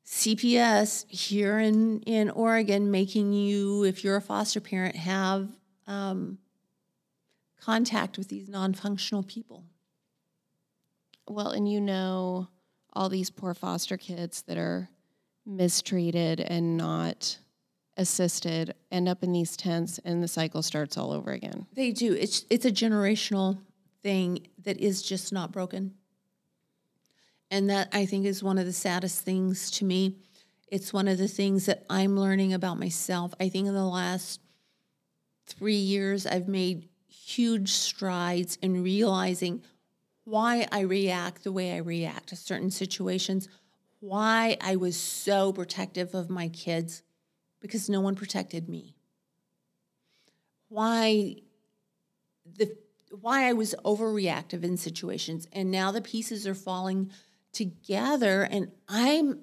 CPS 0.06 1.08
here 1.08 1.58
in, 1.58 2.00
in 2.00 2.30
Oregon 2.30 2.90
making 2.90 3.32
you, 3.32 3.84
if 3.84 4.02
you're 4.02 4.16
a 4.16 4.22
foster 4.22 4.60
parent, 4.60 4.96
have 4.96 5.48
um, 5.86 6.38
contact 7.60 8.16
with 8.16 8.28
these 8.28 8.48
non 8.48 8.74
functional 8.74 9.22
people. 9.22 9.64
Well, 11.28 11.50
and 11.50 11.70
you 11.70 11.80
know 11.80 12.48
all 12.94 13.08
these 13.08 13.30
poor 13.30 13.54
foster 13.54 13.96
kids 13.96 14.42
that 14.42 14.56
are 14.56 14.88
mistreated 15.44 16.40
and 16.40 16.76
not 16.76 17.38
assisted 17.98 18.74
end 18.90 19.08
up 19.08 19.22
in 19.22 19.32
these 19.32 19.56
tents 19.56 19.98
and 20.04 20.22
the 20.22 20.28
cycle 20.28 20.62
starts 20.62 20.96
all 20.96 21.12
over 21.12 21.32
again. 21.32 21.66
They 21.74 21.90
do. 21.90 22.14
It's 22.14 22.46
it's 22.48 22.64
a 22.64 22.70
generational 22.70 23.58
thing 24.02 24.46
that 24.64 24.78
is 24.78 25.02
just 25.02 25.32
not 25.32 25.52
broken. 25.52 25.94
And 27.50 27.70
that 27.70 27.88
I 27.92 28.04
think 28.06 28.26
is 28.26 28.42
one 28.42 28.58
of 28.58 28.66
the 28.66 28.72
saddest 28.72 29.22
things 29.22 29.70
to 29.72 29.84
me. 29.84 30.16
It's 30.68 30.92
one 30.92 31.08
of 31.08 31.18
the 31.18 31.28
things 31.28 31.66
that 31.66 31.84
I'm 31.88 32.18
learning 32.18 32.52
about 32.52 32.78
myself. 32.78 33.32
I 33.40 33.48
think 33.48 33.66
in 33.66 33.74
the 33.74 33.84
last 33.84 34.40
3 35.46 35.74
years 35.74 36.26
I've 36.26 36.48
made 36.48 36.88
huge 37.08 37.72
strides 37.72 38.56
in 38.60 38.82
realizing 38.82 39.62
why 40.24 40.66
I 40.70 40.80
react 40.80 41.42
the 41.42 41.52
way 41.52 41.72
I 41.72 41.78
react 41.78 42.28
to 42.28 42.36
certain 42.36 42.70
situations, 42.70 43.48
why 44.00 44.58
I 44.60 44.76
was 44.76 44.96
so 44.96 45.52
protective 45.52 46.14
of 46.14 46.28
my 46.28 46.48
kids 46.48 47.02
because 47.60 47.88
no 47.88 48.00
one 48.00 48.14
protected 48.14 48.68
me. 48.68 48.94
Why 50.68 51.36
the 52.44 52.76
why 53.10 53.48
I 53.48 53.54
was 53.54 53.74
overreactive 53.86 54.62
in 54.62 54.76
situations 54.76 55.48
and 55.52 55.70
now 55.70 55.90
the 55.90 56.02
pieces 56.02 56.46
are 56.46 56.54
falling 56.54 57.10
together 57.52 58.42
and 58.42 58.70
I'm 58.88 59.40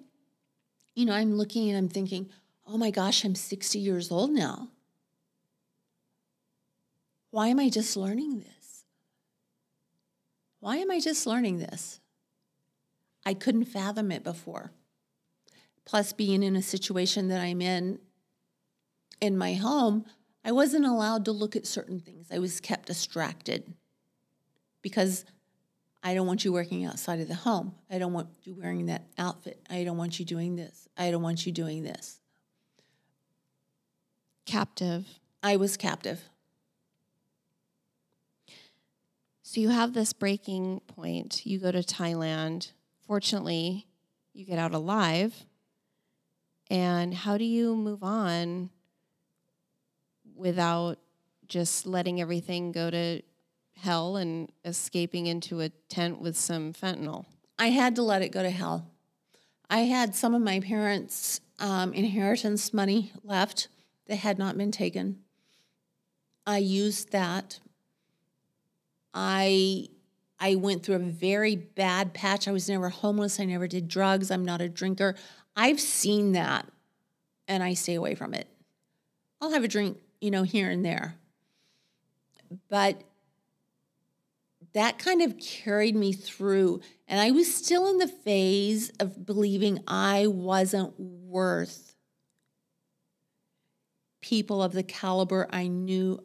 you 0.96 1.06
know, 1.06 1.14
I'm 1.14 1.36
looking 1.36 1.70
and 1.70 1.78
I'm 1.78 1.90
thinking, 1.90 2.30
"Oh 2.66 2.78
my 2.78 2.90
gosh, 2.90 3.26
I'm 3.26 3.36
60 3.36 3.80
years 3.80 4.12
old 4.12 4.32
now. 4.32 4.70
Why 7.32 7.50
am 7.50 7.60
I 7.60 7.70
just 7.70 7.98
learning 7.98 8.40
this? 8.40 8.86
Why 10.62 10.78
am 10.78 10.90
I 10.90 11.02
just 11.02 11.28
learning 11.28 11.60
this? 11.60 12.00
I 13.26 13.34
couldn't 13.34 13.66
fathom 13.66 14.12
it 14.12 14.24
before. 14.24 14.72
Plus, 15.84 16.14
being 16.14 16.44
in 16.44 16.56
a 16.56 16.62
situation 16.62 17.28
that 17.28 17.42
I'm 17.42 17.62
in 17.62 18.00
in 19.22 19.38
my 19.38 19.54
home, 19.54 20.06
I 20.44 20.52
wasn't 20.52 20.86
allowed 20.86 21.26
to 21.26 21.32
look 21.32 21.56
at 21.56 21.68
certain 21.68 22.00
things. 22.00 22.28
I 22.32 22.40
was 22.40 22.60
kept 22.60 22.88
distracted 22.88 23.74
because 24.82 25.26
I 26.06 26.14
don't 26.14 26.28
want 26.28 26.46
you 26.46 26.54
working 26.54 26.86
outside 26.86 27.20
of 27.20 27.28
the 27.28 27.34
home. 27.34 27.74
I 27.90 27.98
don't 27.98 28.14
want 28.14 28.28
you 28.44 28.54
wearing 28.54 28.86
that 28.86 29.08
outfit. 29.18 29.60
I 29.72 29.84
don't 29.84 29.98
want 29.98 30.20
you 30.20 30.24
doing 30.24 30.56
this. 30.56 30.88
I 30.96 31.10
don't 31.10 31.24
want 31.24 31.48
you 31.48 31.52
doing 31.52 31.82
this. 31.82 32.20
Captive. 34.46 35.08
I 35.42 35.56
was 35.56 35.78
captive. 35.78 36.22
So 39.42 39.60
you 39.60 39.70
have 39.70 39.96
this 39.96 40.14
breaking 40.14 40.82
point. 40.86 41.44
You 41.44 41.58
go 41.58 41.72
to 41.72 41.80
Thailand. 41.80 42.72
Fortunately, 43.08 43.88
you 44.32 44.46
get 44.46 44.60
out 44.60 44.76
alive. 44.76 45.34
And 46.70 47.16
how 47.16 47.40
do 47.40 47.46
you 47.46 47.76
move 47.76 48.04
on 48.04 48.70
without 50.36 51.00
just 51.48 51.88
letting 51.88 52.22
everything 52.22 52.72
go 52.72 52.92
to 52.92 53.24
hell 53.78 54.18
and 54.18 54.52
escaping 54.64 55.28
into 55.28 55.62
a 55.62 55.70
tent 55.90 56.22
with 56.22 56.38
some 56.38 56.74
fentanyl? 56.74 57.26
I 57.58 57.70
had 57.70 57.96
to 57.96 58.04
let 58.04 58.22
it 58.22 58.30
go 58.30 58.44
to 58.44 58.50
hell. 58.50 58.88
I 59.70 59.80
had 59.80 60.16
some 60.16 60.34
of 60.34 60.42
my 60.42 60.60
parents' 60.60 61.42
um, 61.60 61.94
inheritance 61.94 62.74
money 62.74 63.12
left 63.24 63.68
that 64.08 64.18
had 64.18 64.38
not 64.38 64.58
been 64.58 64.72
taken. 64.72 65.20
I 66.46 66.60
used 66.60 67.12
that. 67.12 67.60
I 69.14 69.88
I 70.40 70.56
went 70.56 70.84
through 70.84 70.96
a 70.96 71.00
very 71.00 71.56
bad 71.56 72.14
patch. 72.14 72.48
I 72.48 72.52
was 72.52 72.70
never 72.70 72.90
homeless. 72.90 73.40
I 73.40 73.46
never 73.46 73.68
did 73.68 73.88
drugs. 73.88 74.30
I'm 74.30 74.44
not 74.44 74.62
a 74.62 74.68
drinker. 74.68 75.16
I've 75.56 75.80
seen 75.80 76.34
that 76.34 76.68
and 77.48 77.64
I 77.64 77.74
stay 77.74 77.96
away 77.96 78.16
from 78.16 78.34
it. 78.34 78.48
I'll 79.40 79.52
have 79.52 79.64
a 79.64 79.68
drink, 79.68 79.98
you 80.20 80.32
know, 80.32 80.44
here 80.44 80.70
and 80.70 80.84
there. 80.84 81.16
But 82.70 83.02
that 84.76 85.00
kind 85.00 85.22
of 85.22 85.40
carried 85.40 85.96
me 85.96 86.12
through. 86.12 86.82
And 87.08 87.20
I 87.20 87.32
was 87.32 87.54
still 87.54 87.88
in 87.88 87.98
the 87.98 88.10
phase 88.10 88.92
of 89.00 89.26
believing 89.26 89.82
I 89.88 90.28
wasn't 90.28 91.00
worth 91.00 91.96
people 94.22 94.62
of 94.62 94.74
the 94.74 94.84
caliber 94.84 95.48
I 95.50 95.68
knew 95.68 96.22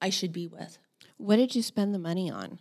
I 0.00 0.08
should 0.08 0.32
be 0.32 0.46
with. 0.46 0.78
What 1.18 1.36
did 1.36 1.54
you 1.54 1.62
spend 1.62 1.94
the 1.94 1.98
money 1.98 2.30
on? 2.30 2.58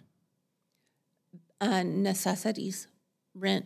Uh, 1.62 1.84
necessities, 1.84 2.88
rent, 3.34 3.66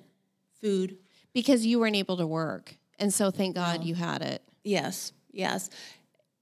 food. 0.62 0.98
Because 1.34 1.66
you 1.66 1.80
weren't 1.80 1.96
able 1.96 2.18
to 2.18 2.28
work. 2.28 2.78
And 3.00 3.12
so 3.12 3.32
thank 3.32 3.56
God 3.56 3.84
you 3.84 3.96
had 3.96 4.22
it. 4.22 4.44
Yes, 4.64 5.12
yes. 5.32 5.72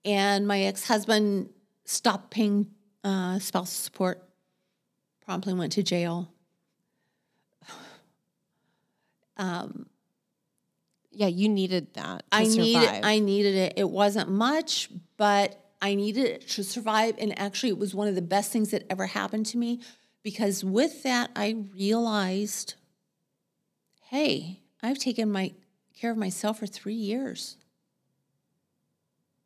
And 0.03 0.45
my 0.45 0.60
ex 0.64 0.86
husband 0.86 1.52
stopped 1.86 2.32
paying 2.32 2.68
uh, 3.06 3.40
spousal 3.40 3.68
support, 3.68 4.28
promptly 5.26 5.53
went 5.53 5.72
to 5.73 5.84
jail. 5.84 6.31
Um, 9.38 9.88
Yeah, 11.11 11.27
you 11.27 11.49
needed 11.49 11.93
that 11.95 12.19
to 12.31 12.38
I 12.38 12.43
survive. 12.45 12.65
needed 12.65 12.99
I 13.03 13.19
needed 13.19 13.56
it. 13.56 13.73
It 13.77 13.89
wasn't 13.89 14.30
much, 14.30 14.89
but 15.18 15.57
I 15.81 15.95
needed 15.95 16.26
it 16.26 16.48
to 16.49 16.64
survive. 16.64 17.15
And 17.18 17.38
actually, 17.39 17.69
it 17.69 17.77
was 17.77 17.95
one 17.95 18.07
of 18.07 18.15
the 18.15 18.22
best 18.22 18.52
things 18.52 18.72
that 18.72 18.85
ever 18.89 19.07
happened 19.07 19.45
to 19.48 19.57
me 19.57 19.81
because 20.23 20.64
with 20.64 21.03
that, 21.03 21.31
I 21.35 21.56
realized, 21.73 22.76
hey, 24.10 24.61
I've 24.84 24.99
taken 24.99 25.31
my 25.31 25.53
care 25.99 26.11
of 26.11 26.18
myself 26.18 26.60
for 26.60 26.68
three 26.68 26.93
years. 26.95 27.57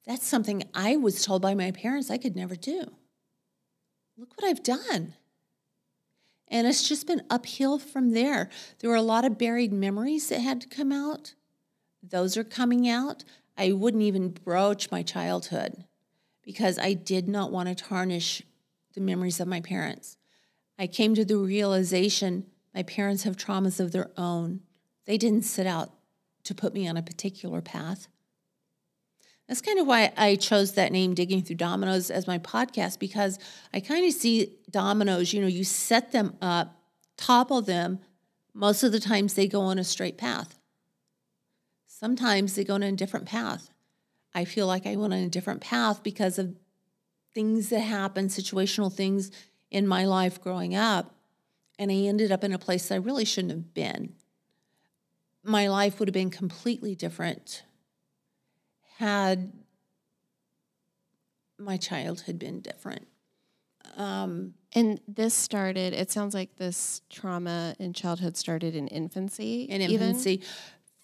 That's 0.06 0.28
something 0.28 0.64
I 0.74 0.98
was 0.98 1.24
told 1.26 1.42
by 1.42 1.56
my 1.56 1.72
parents 1.72 2.12
I 2.12 2.18
could 2.18 2.36
never 2.36 2.56
do. 2.56 2.92
Look 4.18 4.30
what 4.40 4.48
I've 4.48 4.64
done. 4.64 5.16
And 6.48 6.68
it's 6.68 6.88
just 6.88 7.08
been 7.08 7.24
uphill 7.30 7.80
from 7.80 8.12
there. 8.12 8.50
There 8.80 8.90
were 8.90 8.96
a 8.96 9.02
lot 9.02 9.26
of 9.26 9.38
buried 9.38 9.74
memories 9.74 10.30
that 10.30 10.40
had 10.40 10.62
to 10.62 10.68
come 10.68 10.92
out. 10.92 11.34
Those 12.04 12.38
are 12.38 12.44
coming 12.44 12.88
out. 12.88 13.24
I 13.58 13.72
wouldn't 13.72 14.04
even 14.04 14.30
broach 14.30 14.92
my 14.92 15.02
childhood 15.02 15.86
because 16.44 16.78
I 16.78 16.94
did 16.94 17.28
not 17.28 17.52
want 17.52 17.70
to 17.70 17.76
tarnish 17.76 18.44
the 18.94 19.02
memories 19.02 19.40
of 19.40 19.48
my 19.48 19.62
parents. 19.62 20.18
I 20.78 20.88
came 20.88 21.16
to 21.16 21.26
the 21.26 21.38
realization 21.38 22.46
my 22.74 22.84
parents 22.84 23.24
have 23.24 23.38
traumas 23.38 23.80
of 23.80 23.92
their 23.92 24.12
own. 24.18 24.60
They 25.06 25.18
didn't 25.18 25.44
set 25.44 25.66
out 25.66 25.92
to 26.44 26.54
put 26.54 26.74
me 26.74 26.88
on 26.88 26.98
a 26.98 27.02
particular 27.02 27.62
path. 27.62 28.08
That's 29.48 29.62
kind 29.62 29.80
of 29.80 29.86
why 29.86 30.12
I 30.18 30.36
chose 30.36 30.74
that 30.74 30.92
name, 30.92 31.14
Digging 31.14 31.44
Through 31.44 31.58
Dominoes, 31.58 32.10
as 32.10 32.26
my 32.26 32.40
podcast, 32.40 32.98
because 32.98 33.38
I 33.74 33.80
kind 33.80 34.06
of 34.06 34.14
see 34.14 34.54
dominoes, 34.72 35.34
you 35.34 35.42
know, 35.42 35.48
you 35.48 35.64
set 35.64 36.12
them 36.12 36.36
up, 36.42 36.82
topple 37.16 37.62
them. 37.62 38.00
Most 38.54 38.84
of 38.84 38.92
the 38.92 39.00
times 39.00 39.36
they 39.36 39.48
go 39.48 39.62
on 39.62 39.78
a 39.78 39.84
straight 39.84 40.18
path. 40.18 40.58
Sometimes 41.86 42.56
they 42.56 42.64
go 42.64 42.74
on 42.74 42.84
a 42.84 42.92
different 42.92 43.28
path. 43.28 43.70
I 44.34 44.46
feel 44.46 44.66
like 44.66 44.88
I 44.88 44.96
went 44.96 45.14
on 45.14 45.20
a 45.20 45.30
different 45.30 45.62
path 45.62 46.02
because 46.02 46.40
of 46.40 46.56
things 47.34 47.70
that 47.70 47.82
happened, 47.82 48.32
situational 48.32 48.92
things 48.92 49.30
in 49.70 49.88
my 49.88 50.06
life 50.06 50.42
growing 50.42 50.76
up. 50.76 51.14
And 51.78 51.92
I 51.92 51.96
ended 51.96 52.32
up 52.32 52.44
in 52.44 52.54
a 52.54 52.58
place 52.58 52.92
I 52.92 52.96
really 52.96 53.26
shouldn't 53.26 53.52
have 53.52 53.74
been. 53.74 54.14
My 55.44 55.68
life 55.68 56.00
would 56.00 56.08
have 56.08 56.14
been 56.14 56.32
completely 56.32 56.96
different 56.96 57.64
had 58.98 59.52
my 61.58 61.78
childhood 61.78 62.40
been 62.40 62.62
different. 62.62 63.08
Um, 63.98 64.54
and 64.74 65.00
this 65.08 65.34
started, 65.34 65.94
it 65.94 66.12
sounds 66.12 66.34
like 66.34 66.56
this 66.58 67.02
trauma 67.10 67.76
in 67.80 67.94
childhood 67.94 68.36
started 68.36 68.76
in 68.76 68.88
infancy. 68.88 69.64
in 69.64 69.82
even? 69.82 70.08
infancy. 70.10 70.42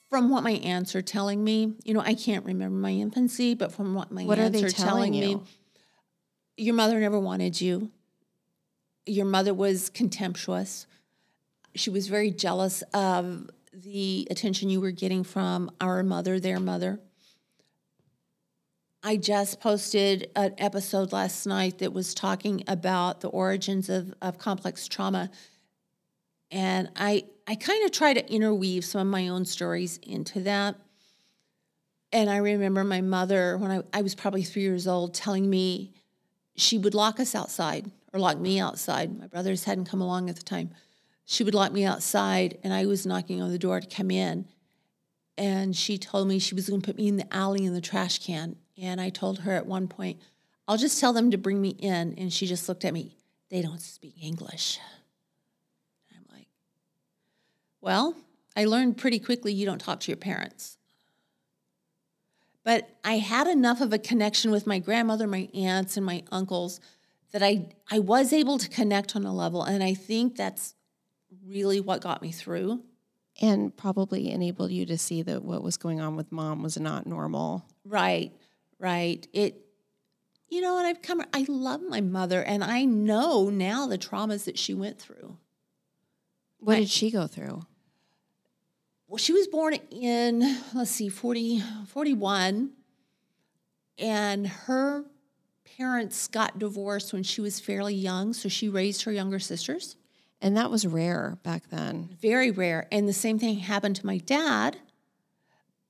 From 0.09 0.29
what 0.29 0.43
my 0.43 0.51
aunts 0.51 0.93
are 0.95 1.01
telling 1.01 1.41
me, 1.41 1.73
you 1.85 1.93
know, 1.93 2.01
I 2.01 2.15
can't 2.15 2.45
remember 2.45 2.75
my 2.75 2.91
infancy, 2.91 3.53
but 3.53 3.71
from 3.71 3.93
what 3.93 4.11
my 4.11 4.25
What 4.25 4.39
are 4.39 4.43
aunts 4.43 4.59
they 4.59 4.67
are 4.67 4.69
telling 4.69 5.13
telling 5.13 5.37
me, 5.37 5.41
your 6.57 6.75
mother 6.75 6.99
never 6.99 7.19
wanted 7.19 7.59
you. 7.61 7.91
Your 9.05 9.25
mother 9.25 9.53
was 9.53 9.89
contemptuous. 9.89 10.85
She 11.75 11.89
was 11.89 12.07
very 12.07 12.29
jealous 12.29 12.83
of 12.93 13.49
the 13.73 14.27
attention 14.29 14.69
you 14.69 14.81
were 14.81 14.91
getting 14.91 15.23
from 15.23 15.71
our 15.79 16.03
mother, 16.03 16.39
their 16.39 16.59
mother. 16.59 16.99
I 19.03 19.17
just 19.17 19.59
posted 19.59 20.29
an 20.35 20.53
episode 20.59 21.11
last 21.11 21.47
night 21.47 21.79
that 21.79 21.91
was 21.91 22.13
talking 22.13 22.63
about 22.67 23.21
the 23.21 23.29
origins 23.29 23.89
of, 23.89 24.13
of 24.21 24.37
complex 24.37 24.87
trauma. 24.87 25.31
And 26.51 26.89
I, 26.95 27.23
I 27.47 27.55
kind 27.55 27.83
of 27.83 27.91
try 27.91 28.13
to 28.13 28.31
interweave 28.31 28.85
some 28.85 29.01
of 29.01 29.07
my 29.07 29.29
own 29.29 29.45
stories 29.45 29.97
into 30.03 30.41
that. 30.41 30.75
And 32.11 32.29
I 32.29 32.37
remember 32.37 32.83
my 32.83 33.01
mother, 33.01 33.57
when 33.57 33.71
I, 33.71 33.81
I 33.91 34.03
was 34.03 34.13
probably 34.13 34.43
three 34.43 34.61
years 34.61 34.85
old, 34.85 35.15
telling 35.15 35.49
me 35.49 35.93
she 36.55 36.77
would 36.77 36.93
lock 36.93 37.19
us 37.19 37.33
outside 37.33 37.89
or 38.13 38.19
lock 38.19 38.37
me 38.37 38.59
outside. 38.59 39.17
My 39.17 39.25
brothers 39.25 39.63
hadn't 39.63 39.85
come 39.85 40.01
along 40.01 40.29
at 40.29 40.35
the 40.35 40.43
time. 40.43 40.69
She 41.25 41.43
would 41.43 41.55
lock 41.55 41.71
me 41.71 41.85
outside, 41.85 42.59
and 42.63 42.71
I 42.73 42.85
was 42.85 43.05
knocking 43.05 43.41
on 43.41 43.51
the 43.51 43.57
door 43.57 43.79
to 43.79 43.87
come 43.87 44.11
in. 44.11 44.45
and 45.37 45.75
she 45.75 45.97
told 45.97 46.27
me 46.27 46.37
she 46.37 46.53
was 46.53 46.69
going 46.69 46.81
to 46.81 46.85
put 46.85 46.97
me 46.97 47.07
in 47.07 47.17
the 47.17 47.33
alley 47.33 47.65
in 47.65 47.73
the 47.73 47.81
trash 47.81 48.19
can. 48.19 48.57
And 48.81 48.99
I 49.01 49.09
told 49.09 49.39
her 49.39 49.51
at 49.53 49.65
one 49.65 49.87
point, 49.87 50.19
I'll 50.67 50.77
just 50.77 50.99
tell 50.99 51.13
them 51.13 51.31
to 51.31 51.37
bring 51.37 51.61
me 51.61 51.69
in. 51.69 52.15
And 52.17 52.31
she 52.31 52.45
just 52.47 52.69
looked 52.69 52.85
at 52.85 52.93
me, 52.93 53.17
they 53.49 53.61
don't 53.61 53.81
speak 53.81 54.15
English. 54.21 54.79
I'm 56.11 56.25
like, 56.35 56.47
well, 57.81 58.15
I 58.55 58.65
learned 58.65 58.97
pretty 58.97 59.19
quickly 59.19 59.53
you 59.53 59.65
don't 59.65 59.79
talk 59.79 59.99
to 60.01 60.11
your 60.11 60.17
parents. 60.17 60.77
But 62.63 62.89
I 63.03 63.17
had 63.17 63.47
enough 63.47 63.81
of 63.81 63.91
a 63.91 63.97
connection 63.97 64.51
with 64.51 64.67
my 64.67 64.79
grandmother, 64.79 65.25
my 65.25 65.49
aunts, 65.53 65.97
and 65.97 66.05
my 66.05 66.23
uncles 66.31 66.79
that 67.31 67.41
I, 67.41 67.69
I 67.89 67.99
was 67.99 68.33
able 68.33 68.57
to 68.59 68.69
connect 68.69 69.15
on 69.15 69.25
a 69.25 69.33
level. 69.33 69.63
And 69.63 69.83
I 69.83 69.93
think 69.93 70.35
that's 70.35 70.75
really 71.45 71.79
what 71.79 72.01
got 72.01 72.21
me 72.21 72.31
through. 72.31 72.83
And 73.41 73.75
probably 73.75 74.29
enabled 74.29 74.71
you 74.71 74.85
to 74.85 74.97
see 74.97 75.21
that 75.23 75.43
what 75.43 75.63
was 75.63 75.77
going 75.77 76.01
on 76.01 76.15
with 76.15 76.31
mom 76.31 76.61
was 76.61 76.79
not 76.79 77.07
normal. 77.07 77.65
Right, 77.85 78.31
right. 78.81 79.25
It, 79.31 79.65
you 80.49 80.59
know, 80.59 80.77
and 80.77 80.85
I've 80.85 81.01
come, 81.01 81.23
I 81.33 81.45
love 81.47 81.81
my 81.87 82.01
mother 82.01 82.43
and 82.43 82.61
I 82.63 82.83
know 82.83 83.49
now 83.49 83.87
the 83.87 83.97
traumas 83.97 84.43
that 84.43 84.59
she 84.59 84.73
went 84.73 84.99
through. 84.99 85.37
What 86.59 86.75
I- 86.77 86.79
did 86.81 86.89
she 86.89 87.09
go 87.11 87.27
through? 87.27 87.61
well, 89.07 89.17
she 89.17 89.33
was 89.33 89.47
born 89.47 89.73
in, 89.91 90.39
let's 90.73 90.91
see, 90.91 91.09
40, 91.09 91.61
41. 91.87 92.71
And 93.97 94.47
her 94.47 95.03
parents 95.77 96.27
got 96.27 96.57
divorced 96.59 97.11
when 97.11 97.23
she 97.23 97.41
was 97.41 97.59
fairly 97.59 97.93
young. 97.93 98.31
So 98.33 98.47
she 98.47 98.69
raised 98.69 99.03
her 99.03 99.11
younger 99.11 99.37
sisters. 99.39 99.97
And 100.41 100.55
that 100.57 100.71
was 100.71 100.87
rare 100.87 101.37
back 101.43 101.69
then. 101.69 102.15
Very 102.21 102.51
rare. 102.51 102.87
And 102.91 103.07
the 103.07 103.13
same 103.13 103.37
thing 103.37 103.59
happened 103.59 103.97
to 103.97 104.05
my 104.05 104.17
dad. 104.17 104.77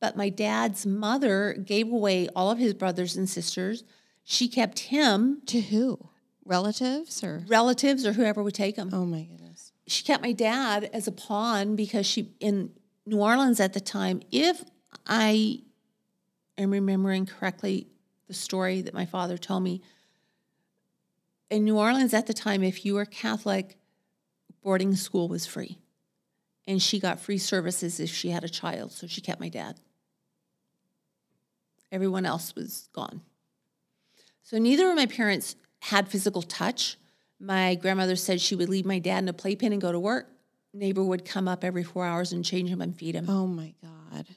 But 0.02 0.18
my 0.18 0.28
dad's 0.30 0.86
mother 0.86 1.54
gave 1.54 1.90
away 1.92 2.28
all 2.36 2.52
of 2.52 2.58
his 2.58 2.74
brothers 2.74 3.16
and 3.16 3.30
sisters. 3.30 3.86
She 4.26 4.50
kept 4.50 4.80
him, 4.80 5.42
To 5.46 5.62
who? 5.62 6.10
Relatives 6.44 7.24
or? 7.24 7.44
relatives 7.48 8.06
or 8.06 8.14
whoever 8.14 8.42
would 8.44 8.56
take 8.56 8.76
him. 8.76 8.90
Oh 8.92 9.06
my 9.06 9.22
goodness. 9.22 9.72
she 9.88 10.04
kept 10.04 10.24
my 10.24 10.32
dad 10.32 10.90
as 10.92 11.08
a 11.08 11.12
pawn 11.12 11.76
because 11.76 12.06
she 12.06 12.34
in 12.40 12.72
New 13.06 13.20
Orleans 13.20 13.60
at 13.60 13.74
the 13.74 13.80
time, 13.80 14.22
if 14.32 14.64
I 15.06 15.62
am 16.58 16.72
remembering 16.72 17.26
correctly 17.28 17.88
the 18.28 18.34
story 18.34 18.82
that 18.82 18.94
my 18.94 19.06
father 19.06 19.38
told 19.38 19.64
me, 19.64 19.82
in 21.50 21.64
New 21.64 21.78
Orleans 21.78 22.14
at 22.14 22.28
the 22.28 22.34
time, 22.34 22.64
if 22.64 22.86
you 22.86 22.96
were 22.96 23.06
Catholic, 23.06 23.78
boarding 24.64 24.96
school 24.96 25.28
was 25.28 25.46
free. 25.46 25.78
And 26.68 26.82
she 26.82 27.00
got 27.00 27.20
free 27.20 27.38
services 27.38 28.00
if 28.00 28.10
she 28.10 28.30
had 28.30 28.44
a 28.44 28.50
child, 28.50 28.92
so 28.92 29.06
she 29.08 29.22
kept 29.22 29.40
my 29.40 29.50
dad. 29.50 29.80
Everyone 31.92 32.26
else 32.26 32.56
was 32.56 32.90
gone. 32.94 33.22
So 34.44 34.58
neither 34.58 34.90
of 34.90 34.96
my 34.96 35.06
parents 35.06 35.56
had 35.80 36.08
physical 36.08 36.42
touch. 36.42 36.98
My 37.40 37.76
grandmother 37.76 38.16
said 38.16 38.40
she 38.40 38.56
would 38.56 38.70
leave 38.70 38.86
my 38.86 39.00
dad 39.00 39.24
in 39.24 39.30
a 39.30 39.34
playpen 39.34 39.74
and 39.74 39.82
go 39.82 39.92
to 39.92 40.00
work. 40.00 40.30
Neighbor 40.74 41.04
would 41.04 41.26
come 41.26 41.48
up 41.48 41.64
every 41.64 41.84
four 41.84 42.06
hours 42.06 42.32
and 42.32 42.46
change 42.46 42.70
him 42.70 42.82
and 42.82 42.96
feed 42.96 43.16
him. 43.16 43.30
Oh 43.30 43.48
my 43.48 43.74
God. 43.82 44.28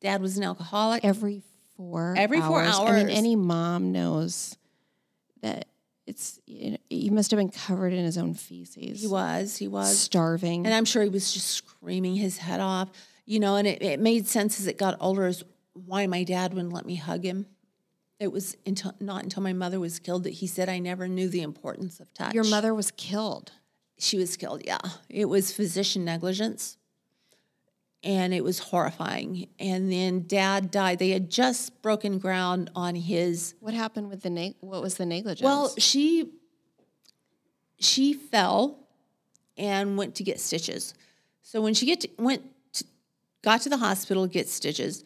Dad 0.00 0.20
was 0.20 0.36
an 0.36 0.44
alcoholic. 0.44 1.04
Every 1.04 1.42
four 1.76 2.14
Every 2.16 2.40
four 2.40 2.62
hours. 2.62 2.78
I 2.78 3.04
mean, 3.04 3.08
any 3.08 3.34
mom 3.34 3.92
knows 3.92 4.56
that 5.42 5.66
it's, 6.06 6.38
you 6.46 6.72
know, 6.72 6.76
he 6.88 7.10
must 7.10 7.30
have 7.32 7.38
been 7.38 7.50
covered 7.50 7.92
in 7.92 8.04
his 8.04 8.16
own 8.16 8.34
feces. 8.34 9.00
He 9.00 9.08
was, 9.08 9.56
he 9.56 9.66
was. 9.66 9.98
starving. 9.98 10.64
And 10.64 10.74
I'm 10.74 10.84
sure 10.84 11.02
he 11.02 11.08
was 11.08 11.32
just 11.32 11.48
screaming 11.48 12.14
his 12.14 12.38
head 12.38 12.60
off, 12.60 12.90
you 13.24 13.40
know, 13.40 13.56
and 13.56 13.66
it, 13.66 13.82
it 13.82 14.00
made 14.00 14.26
sense 14.26 14.60
as 14.60 14.66
it 14.66 14.78
got 14.78 14.96
older 15.00 15.26
as 15.26 15.42
why 15.84 16.06
my 16.06 16.24
dad 16.24 16.54
wouldn't 16.54 16.72
let 16.72 16.86
me 16.86 16.96
hug 16.96 17.24
him. 17.24 17.46
It 18.18 18.32
was 18.32 18.56
until, 18.64 18.94
not 18.98 19.24
until 19.24 19.42
my 19.42 19.52
mother 19.52 19.78
was 19.78 19.98
killed 19.98 20.24
that 20.24 20.34
he 20.34 20.46
said 20.46 20.68
I 20.68 20.78
never 20.78 21.06
knew 21.06 21.28
the 21.28 21.42
importance 21.42 22.00
of 22.00 22.12
touch. 22.14 22.34
Your 22.34 22.44
mother 22.44 22.74
was 22.74 22.90
killed. 22.90 23.52
She 23.98 24.16
was 24.16 24.36
killed, 24.36 24.62
yeah. 24.64 24.78
It 25.08 25.26
was 25.26 25.52
physician 25.52 26.04
negligence. 26.04 26.76
And 28.02 28.32
it 28.32 28.44
was 28.44 28.58
horrifying. 28.58 29.48
And 29.58 29.90
then 29.90 30.26
dad 30.26 30.70
died. 30.70 30.98
They 30.98 31.10
had 31.10 31.28
just 31.28 31.82
broken 31.82 32.18
ground 32.18 32.70
on 32.74 32.94
his 32.94 33.54
What 33.60 33.74
happened 33.74 34.08
with 34.08 34.22
the 34.22 34.30
neg? 34.30 34.54
What 34.60 34.80
was 34.80 34.94
the 34.94 35.06
negligence? 35.06 35.44
Well, 35.44 35.74
she 35.76 36.30
she 37.78 38.14
fell 38.14 38.78
and 39.56 39.96
went 39.96 40.14
to 40.16 40.22
get 40.22 40.40
stitches. 40.40 40.94
So 41.42 41.60
when 41.60 41.74
she 41.74 41.86
get 41.86 42.00
to, 42.02 42.08
went 42.18 42.42
to, 42.74 42.84
got 43.42 43.62
to 43.62 43.68
the 43.68 43.76
hospital 43.76 44.26
to 44.26 44.32
get 44.32 44.48
stitches, 44.48 45.04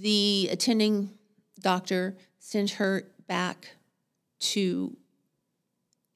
the 0.00 0.48
attending 0.50 1.10
doctor 1.60 2.16
sent 2.38 2.72
her 2.72 3.04
back 3.28 3.76
to 4.40 4.96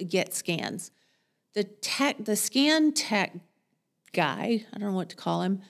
get 0.06 0.34
scans. 0.34 0.90
The 1.54 1.64
tech, 1.64 2.16
the 2.24 2.36
scan 2.36 2.92
tech 2.92 3.34
guy, 4.12 4.66
I 4.72 4.78
don't 4.78 4.90
know 4.90 4.96
what 4.96 5.10
to 5.10 5.16
call 5.16 5.42
him, 5.42 5.62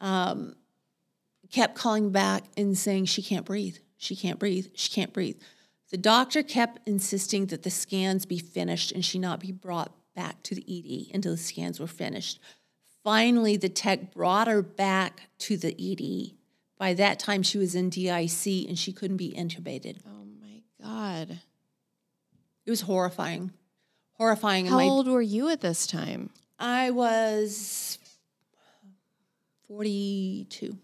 um, 0.00 0.54
kept 1.50 1.74
calling 1.74 2.10
back 2.10 2.44
and 2.56 2.78
saying 2.78 3.06
she 3.06 3.22
can't 3.22 3.44
breathe. 3.44 3.78
She 3.96 4.14
can't 4.14 4.38
breathe. 4.38 4.68
She 4.74 4.90
can't 4.90 5.12
breathe. 5.12 5.36
The 5.90 5.96
doctor 5.96 6.42
kept 6.42 6.86
insisting 6.86 7.46
that 7.46 7.62
the 7.64 7.70
scans 7.70 8.24
be 8.24 8.38
finished 8.38 8.92
and 8.92 9.04
she 9.04 9.18
not 9.18 9.40
be 9.40 9.52
brought 9.52 9.92
back 10.14 10.42
to 10.44 10.54
the 10.54 10.64
ED 10.68 11.14
until 11.14 11.32
the 11.32 11.38
scans 11.38 11.80
were 11.80 11.86
finished. 11.86 12.38
Finally, 13.02 13.56
the 13.56 13.68
tech 13.68 14.12
brought 14.12 14.46
her 14.46 14.62
back 14.62 15.22
to 15.38 15.56
the 15.56 15.74
ED. 15.78 16.37
By 16.78 16.94
that 16.94 17.18
time, 17.18 17.42
she 17.42 17.58
was 17.58 17.74
in 17.74 17.90
DIC 17.90 18.46
and 18.68 18.78
she 18.78 18.92
couldn't 18.92 19.16
be 19.16 19.32
intubated. 19.36 19.98
oh 20.06 20.24
my 20.40 20.62
God. 20.82 21.40
It 22.64 22.70
was 22.70 22.82
horrifying, 22.82 23.52
horrifying. 24.12 24.66
How 24.66 24.76
my, 24.76 24.84
old 24.84 25.08
were 25.08 25.22
you 25.22 25.48
at 25.48 25.60
this 25.60 25.86
time? 25.86 26.30
I 26.58 26.90
was 26.90 27.98
forty-two. 29.68 30.76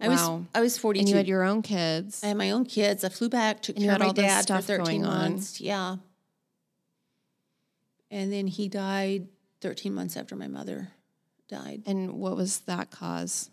I 0.00 0.08
was 0.08 0.20
Wow. 0.20 0.44
I 0.54 0.60
was 0.60 0.78
forty-two. 0.78 1.00
And 1.00 1.08
you 1.08 1.16
had 1.16 1.26
your 1.26 1.42
own 1.44 1.62
kids. 1.62 2.22
I 2.22 2.28
had 2.28 2.36
my 2.36 2.50
own 2.50 2.64
kids. 2.64 3.04
I 3.04 3.08
flew 3.08 3.28
back, 3.28 3.62
took 3.62 3.76
And 3.76 3.84
you 3.84 3.88
care 3.90 3.96
of 3.96 4.02
had 4.02 4.16
my 4.16 4.22
dad 4.22 4.46
for 4.46 4.60
13 4.60 4.84
going 4.84 5.04
on. 5.06 5.18
months. 5.32 5.60
Yeah. 5.60 5.96
And 8.10 8.32
then 8.32 8.46
he 8.46 8.68
died 8.68 9.28
13 9.60 9.92
months 9.92 10.16
after 10.16 10.36
my 10.36 10.46
mother 10.48 10.88
died. 11.48 11.82
And 11.86 12.14
what 12.14 12.36
was 12.36 12.60
that 12.60 12.90
cause? 12.90 13.50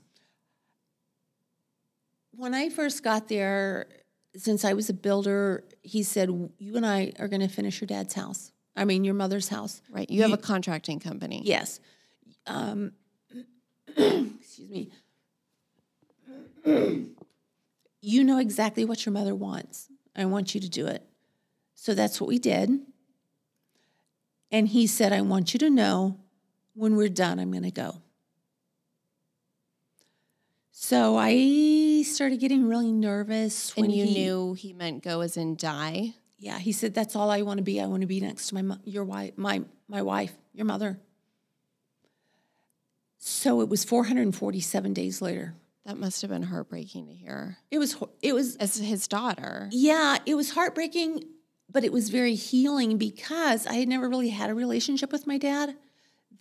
When 2.37 2.53
I 2.53 2.69
first 2.69 3.03
got 3.03 3.27
there, 3.27 3.87
since 4.35 4.65
I 4.65 4.73
was 4.73 4.89
a 4.89 4.93
builder, 4.93 5.63
he 5.81 6.03
said, 6.03 6.29
You 6.57 6.75
and 6.75 6.85
I 6.85 7.13
are 7.19 7.27
going 7.27 7.41
to 7.41 7.47
finish 7.47 7.79
your 7.79 7.87
dad's 7.87 8.13
house. 8.13 8.51
I 8.75 8.85
mean, 8.85 9.03
your 9.03 9.13
mother's 9.13 9.47
house. 9.47 9.81
Right. 9.89 10.09
You 10.09 10.23
have 10.23 10.33
a 10.33 10.37
contracting 10.37 10.99
company. 10.99 11.41
Yes. 11.45 11.79
Um, 12.45 12.91
excuse 13.87 14.69
me. 14.69 14.91
you 18.01 18.23
know 18.23 18.39
exactly 18.39 18.83
what 18.85 19.05
your 19.05 19.13
mother 19.13 19.33
wants. 19.33 19.87
I 20.15 20.25
want 20.25 20.53
you 20.53 20.61
to 20.61 20.69
do 20.69 20.87
it. 20.87 21.03
So 21.75 21.93
that's 21.93 22.19
what 22.19 22.27
we 22.27 22.39
did. 22.39 22.69
And 24.51 24.67
he 24.67 24.87
said, 24.87 25.13
I 25.13 25.21
want 25.21 25.53
you 25.53 25.59
to 25.59 25.69
know 25.69 26.19
when 26.73 26.95
we're 26.95 27.09
done, 27.09 27.39
I'm 27.39 27.51
going 27.51 27.63
to 27.63 27.71
go. 27.71 28.01
So 30.71 31.17
I 31.17 31.29
started 32.05 32.39
getting 32.39 32.67
really 32.67 32.91
nervous. 32.91 33.73
And 33.75 33.81
when 33.87 33.91
you 33.91 34.05
he- 34.05 34.13
knew 34.13 34.53
he 34.53 34.71
meant 34.73 35.03
go 35.03 35.19
as 35.21 35.35
in 35.37 35.55
die. 35.55 36.13
yeah, 36.37 36.57
he 36.59 36.71
said 36.71 36.93
that's 36.93 37.15
all 37.15 37.29
I 37.29 37.41
want 37.41 37.57
to 37.57 37.63
be. 37.63 37.81
I 37.81 37.85
want 37.87 38.01
to 38.01 38.07
be 38.07 38.19
next 38.21 38.47
to 38.49 38.55
my 38.63 38.77
your 38.85 39.03
wife, 39.03 39.33
my 39.37 39.63
my 39.87 40.01
wife, 40.01 40.33
your 40.53 40.65
mother. 40.65 40.99
So 43.17 43.61
it 43.61 43.69
was 43.69 43.83
447 43.83 44.93
days 44.93 45.21
later. 45.21 45.55
That 45.85 45.97
must 45.97 46.21
have 46.21 46.31
been 46.31 46.43
heartbreaking 46.43 47.07
to 47.07 47.13
hear. 47.13 47.57
It 47.71 47.77
was 47.79 47.95
it 48.21 48.33
was 48.33 48.55
As 48.57 48.75
his 48.77 49.07
daughter. 49.07 49.67
yeah, 49.71 50.17
it 50.25 50.35
was 50.35 50.51
heartbreaking, 50.51 51.23
but 51.71 51.83
it 51.83 51.91
was 51.91 52.09
very 52.09 52.35
healing 52.35 52.97
because 52.97 53.67
I 53.67 53.73
had 53.75 53.87
never 53.87 54.09
really 54.09 54.29
had 54.29 54.49
a 54.49 54.55
relationship 54.55 55.11
with 55.11 55.27
my 55.27 55.37
dad. 55.37 55.75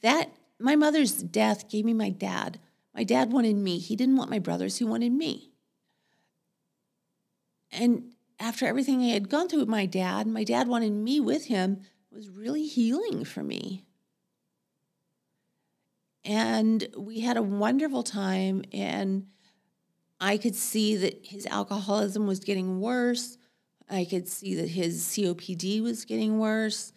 That 0.02 0.30
my 0.58 0.76
mother's 0.76 1.12
death 1.12 1.68
gave 1.68 1.84
me 1.84 1.92
my 1.94 2.10
dad. 2.10 2.58
My 2.94 3.04
dad 3.04 3.32
wanted 3.32 3.56
me. 3.56 3.78
He 3.78 3.96
didn't 3.96 4.16
want 4.16 4.30
my 4.30 4.38
brothers. 4.38 4.78
He 4.78 4.84
wanted 4.84 5.12
me. 5.12 5.50
And 7.74 8.12
after 8.38 8.66
everything 8.66 9.02
I 9.02 9.09
had 9.09 9.28
gone 9.28 9.48
through 9.48 9.60
with 9.60 9.68
my 9.68 9.86
dad, 9.86 10.26
my 10.26 10.44
dad 10.44 10.68
wanted 10.68 10.92
me 10.92 11.20
with 11.20 11.46
him. 11.46 11.80
Was 12.10 12.30
really 12.30 12.66
healing 12.66 13.24
for 13.24 13.42
me. 13.42 13.84
And 16.24 16.86
we 16.96 17.20
had 17.20 17.36
a 17.36 17.42
wonderful 17.42 18.02
time, 18.02 18.62
and 18.72 19.26
I 20.20 20.38
could 20.38 20.55
see 20.55 20.96
that 20.96 21.26
his 21.26 21.44
alcoholism 21.46 22.26
was 22.26 22.38
getting 22.38 22.80
worse. 22.80 23.36
I 23.90 24.05
could 24.05 24.28
see 24.28 24.55
that 24.55 24.70
his 24.70 25.05
COPD 25.05 25.82
was 25.82 26.05
getting 26.05 26.38
worse. 26.38 26.92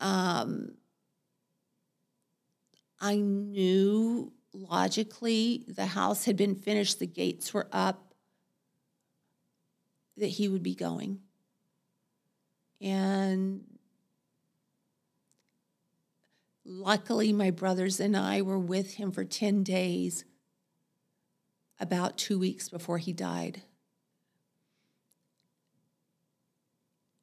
Um, 0.00 0.76
I 3.00 3.16
knew 3.16 4.32
logically 4.54 5.64
the 5.68 5.86
house 5.86 6.24
had 6.24 6.36
been 6.36 6.54
finished, 6.54 7.00
the 7.00 7.06
gates 7.06 7.52
were 7.52 7.68
up, 7.72 8.11
that 10.22 10.28
he 10.28 10.48
would 10.48 10.62
be 10.62 10.76
going. 10.76 11.18
And 12.80 13.64
luckily, 16.64 17.32
my 17.32 17.50
brothers 17.50 17.98
and 17.98 18.16
I 18.16 18.40
were 18.40 18.58
with 18.58 18.94
him 18.94 19.10
for 19.10 19.24
10 19.24 19.64
days, 19.64 20.24
about 21.80 22.16
two 22.16 22.38
weeks 22.38 22.68
before 22.68 22.98
he 22.98 23.12
died. 23.12 23.62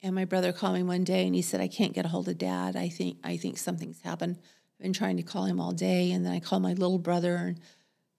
And 0.01 0.13
my 0.13 0.25
brother 0.25 0.51
called 0.51 0.75
me 0.75 0.83
one 0.83 1.05
day 1.05 1.25
and 1.25 1.33
he 1.33 1.41
said, 1.41 1.61
I 1.61 1.69
can't 1.69 1.93
get 1.93 2.03
a 2.03 2.09
hold 2.09 2.27
of 2.27 2.37
dad. 2.37 2.75
I 2.75 2.89
think 2.89 3.17
I 3.23 3.37
think 3.37 3.57
something's 3.57 4.01
happened. 4.01 4.37
I've 4.41 4.83
been 4.83 4.93
trying 4.93 5.15
to 5.17 5.23
call 5.23 5.45
him 5.45 5.61
all 5.61 5.71
day. 5.71 6.11
And 6.11 6.25
then 6.25 6.33
I 6.33 6.41
called 6.41 6.63
my 6.63 6.73
little 6.73 6.99
brother 6.99 7.35
and, 7.35 7.59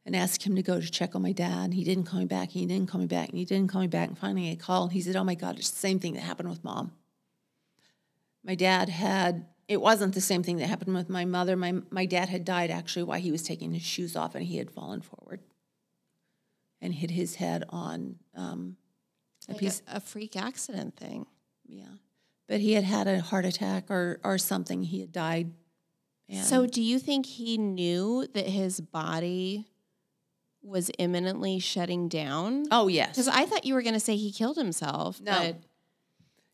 and 0.07 0.17
asked 0.17 0.43
him 0.43 0.57
to 0.57 0.63
go 0.63 0.81
to 0.81 0.91
check 0.91 1.15
on 1.15 1.23
my 1.23 1.33
dad. 1.33 1.65
And 1.65 1.75
he 1.75 1.85
didn't 1.85 2.05
call 2.05 2.21
me 2.21 2.27
back. 2.27 2.51
He 2.51 2.65
didn't 2.67 2.89
call 2.89 3.01
me 3.01 3.07
back. 3.07 3.29
And 3.29 3.39
he 3.39 3.45
didn't 3.45 3.69
call 3.69 3.81
me 3.81 3.87
back. 3.87 4.09
And 4.09 4.19
finally 4.19 4.51
I 4.51 4.57
called 4.57 4.93
he 4.93 5.01
said, 5.01 5.17
Oh 5.17 5.25
my 5.25 5.35
God, 5.35 5.59
it's 5.59 5.71
the 5.71 5.77
same 5.77 5.99
thing 5.99 6.15
that 6.15 6.21
happened 6.21 6.49
with 6.49 6.65
mom. 6.65 6.93
My 8.45 8.55
dad 8.55 8.89
had 8.89 9.47
it 9.69 9.81
wasn't 9.81 10.15
the 10.15 10.21
same 10.21 10.43
thing 10.43 10.57
that 10.57 10.67
happened 10.67 10.95
with 10.95 11.09
my 11.09 11.25
mother. 11.25 11.57
My 11.57 11.75
my 11.91 12.07
dad 12.07 12.29
had 12.29 12.45
died 12.45 12.71
actually 12.71 13.03
while 13.05 13.21
he 13.21 13.31
was 13.31 13.43
taking 13.43 13.73
his 13.73 13.83
shoes 13.83 14.17
off 14.17 14.35
and 14.35 14.45
he 14.45 14.57
had 14.57 14.71
fallen 14.71 15.01
forward 15.01 15.41
and 16.81 16.95
hit 16.95 17.11
his 17.11 17.37
head 17.37 17.65
on 17.69 18.17
um, 18.35 18.77
a 19.49 19.53
Like 19.53 19.61
piece 19.61 19.83
a, 19.87 19.97
a 19.97 20.01
freak 20.01 20.37
accident 20.37 20.97
thing. 20.97 21.27
Yeah. 21.67 21.85
But 22.49 22.61
he 22.61 22.73
had 22.73 22.85
had 22.85 23.07
a 23.07 23.21
heart 23.21 23.45
attack 23.45 23.91
or, 23.91 24.19
or 24.25 24.37
something. 24.39 24.83
He 24.83 25.01
had 25.01 25.13
died. 25.13 25.53
And 26.29 26.45
So, 26.45 26.67
do 26.67 26.83
you 26.83 26.99
think 26.99 27.27
he 27.27 27.59
knew 27.59 28.27
that 28.35 28.47
his 28.47 28.81
body 28.81 29.67
was 30.62 30.91
imminently 30.99 31.59
shutting 31.59 32.09
down? 32.09 32.65
oh, 32.70 32.89
yes. 32.89 33.11
Because 33.11 33.28
I 33.28 33.47
thought 33.47 33.65
you 33.65 33.74
were 33.74 33.82
going 33.82 33.95
to 33.95 34.01
say 34.01 34.16
he 34.16 34.31
killed 34.32 34.57
himself. 34.57 35.20
No. 35.20 35.32
But 35.32 35.57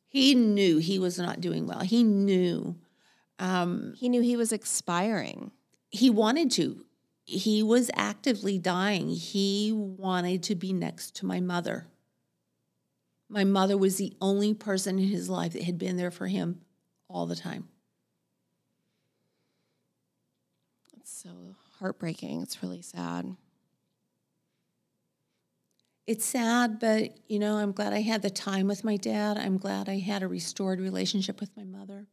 He 0.09 0.35
knew 0.35 0.79
he 0.79 0.99
was 0.99 1.19
not 1.19 1.41
doing 1.41 1.67
well. 1.67 1.81
He 1.81 2.03
knew. 2.05 2.77
Um, 3.39 3.95
he 3.99 4.09
knew 4.09 4.23
he 4.23 4.37
was 4.37 4.53
expiring. 4.53 5.51
he 5.91 6.09
wanted 6.11 6.51
to. 6.53 6.85
He 7.25 7.63
was 7.63 7.91
actively 7.95 8.57
dying. 8.59 9.09
He 9.11 9.73
wanted 9.75 10.45
to 10.45 10.55
be 10.55 10.73
next 10.73 11.17
to 11.17 11.27
my 11.27 11.41
mother. 11.41 11.89
My 13.29 13.43
mother 13.43 13.77
was 13.77 13.97
the 13.97 14.17
only 14.21 14.55
person 14.55 15.01
in 15.01 15.09
his 15.09 15.29
life 15.29 15.53
that 15.55 15.65
had 15.65 15.77
been 15.79 15.97
there 15.97 16.13
for 16.13 16.29
him 16.29 16.61
all 17.09 17.27
the 17.27 17.35
time. 17.35 17.67
It's 20.97 21.11
so 21.11 21.57
heartbreaking. 21.79 22.43
It's 22.43 22.63
really 22.63 22.83
sad. 22.83 23.37
It's 26.07 26.25
sad, 26.25 26.79
but 26.79 27.19
you 27.29 27.39
know, 27.39 27.57
I'm 27.57 27.73
glad 27.73 27.93
I 27.93 28.01
had 28.01 28.23
the 28.23 28.31
time 28.31 28.69
with 28.69 28.85
my 28.85 28.97
dad. 28.97 29.37
I'm 29.37 29.59
glad 29.59 29.89
I 29.89 29.99
had 29.99 30.23
a 30.23 30.29
restored 30.29 30.79
relationship 30.79 31.41
with 31.41 31.51
my 31.57 31.65
mother. 31.65 32.07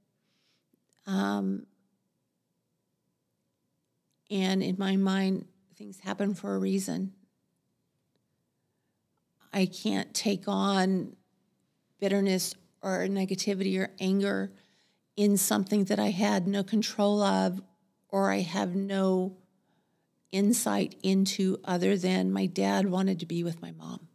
Um, 1.06 1.68
and 4.32 4.64
in 4.64 4.78
my 4.80 4.96
mind, 4.96 5.46
things 5.78 6.00
happen 6.00 6.34
for 6.34 6.56
a 6.56 6.60
reason. 6.60 7.14
I 9.52 9.68
can't 9.68 10.12
take 10.16 10.48
on 10.48 11.16
bitterness 12.00 12.56
or 12.82 13.06
negativity 13.08 13.80
or 13.80 13.92
anger 14.00 14.52
in 15.16 15.38
something 15.38 15.84
that 15.86 16.00
I 16.00 16.10
had 16.10 16.48
no 16.48 16.64
control 16.64 17.22
of 17.22 17.62
or 18.10 18.32
I 18.32 18.40
have 18.40 18.76
no 18.76 19.38
insight 20.34 20.96
into 21.04 21.60
other 21.64 21.96
than 21.96 22.34
my 22.34 22.48
dad 22.48 22.90
wanted 22.90 23.22
to 23.22 23.26
be 23.26 23.44
with 23.44 23.62
my 23.62 23.72
mom. 23.72 24.10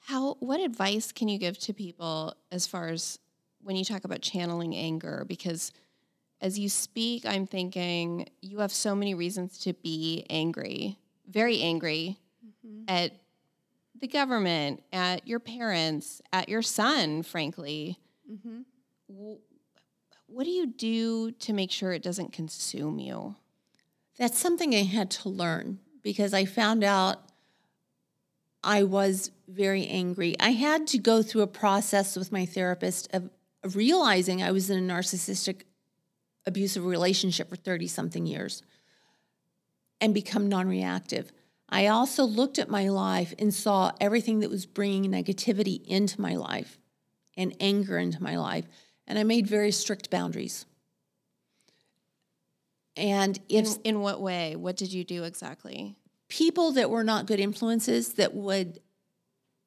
How? 0.00 0.34
What 0.40 0.60
advice 0.60 1.12
can 1.12 1.28
you 1.28 1.38
give 1.38 1.58
to 1.60 1.72
people 1.72 2.34
as 2.50 2.66
far 2.66 2.88
as 2.88 3.18
when 3.62 3.76
you 3.76 3.84
talk 3.84 4.04
about 4.04 4.20
channeling 4.20 4.74
anger? 4.74 5.24
Because 5.28 5.70
as 6.40 6.58
you 6.58 6.68
speak, 6.68 7.24
I'm 7.24 7.46
thinking 7.46 8.28
you 8.42 8.58
have 8.58 8.72
so 8.72 8.94
many 8.94 9.14
reasons 9.14 9.58
to 9.60 9.72
be 9.72 10.26
angry, 10.28 10.98
very 11.28 11.60
angry 11.62 12.18
mm-hmm. 12.44 12.84
at 12.88 13.12
the 14.00 14.08
government, 14.08 14.82
at 14.92 15.26
your 15.26 15.40
parents, 15.40 16.20
at 16.32 16.48
your 16.48 16.62
son, 16.62 17.22
frankly. 17.22 17.98
Mm-hmm. 18.30 18.62
W- 19.08 19.38
What 20.26 20.44
do 20.44 20.50
you 20.50 20.66
do 20.66 21.30
to 21.30 21.52
make 21.52 21.70
sure 21.70 21.92
it 21.92 22.02
doesn't 22.02 22.32
consume 22.32 22.98
you? 22.98 23.36
That's 24.18 24.38
something 24.38 24.74
I 24.74 24.82
had 24.82 25.10
to 25.12 25.28
learn 25.28 25.80
because 26.02 26.32
I 26.32 26.44
found 26.44 26.84
out 26.84 27.18
I 28.62 28.84
was 28.84 29.30
very 29.48 29.86
angry. 29.86 30.36
I 30.40 30.50
had 30.50 30.86
to 30.88 30.98
go 30.98 31.22
through 31.22 31.42
a 31.42 31.46
process 31.46 32.16
with 32.16 32.32
my 32.32 32.46
therapist 32.46 33.08
of, 33.12 33.30
realizing 33.74 34.42
I 34.42 34.52
was 34.52 34.68
in 34.68 34.78
a 34.78 34.94
narcissistic, 34.94 35.62
abusive 36.46 36.84
relationship 36.84 37.48
for 37.48 37.56
30 37.56 37.86
something 37.88 38.26
years 38.26 38.62
and 40.00 40.12
become 40.12 40.48
non 40.48 40.68
reactive. 40.68 41.32
I 41.68 41.86
also 41.86 42.24
looked 42.24 42.58
at 42.58 42.68
my 42.68 42.88
life 42.88 43.34
and 43.38 43.52
saw 43.52 43.92
everything 44.00 44.40
that 44.40 44.50
was 44.50 44.66
bringing 44.66 45.10
negativity 45.10 45.84
into 45.86 46.20
my 46.20 46.36
life 46.36 46.78
and 47.36 47.56
anger 47.58 47.98
into 47.98 48.22
my 48.22 48.36
life. 48.36 48.66
And 49.06 49.18
I 49.18 49.22
made 49.24 49.46
very 49.46 49.72
strict 49.72 50.10
boundaries. 50.10 50.66
And 52.96 53.38
In, 53.48 53.66
if 53.66 53.76
in 53.84 54.00
what 54.00 54.20
way? 54.20 54.56
What 54.56 54.76
did 54.76 54.92
you 54.92 55.04
do 55.04 55.24
exactly? 55.24 55.96
people 56.28 56.72
that 56.72 56.90
were 56.90 57.04
not 57.04 57.26
good 57.26 57.38
influences 57.38 58.14
that 58.14 58.34
would 58.34 58.80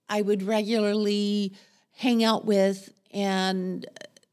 I 0.09 0.21
would 0.21 0.41
regularly 0.43 1.53
hang 1.91 2.23
out 2.23 2.45
with 2.45 2.91
and 3.11 3.85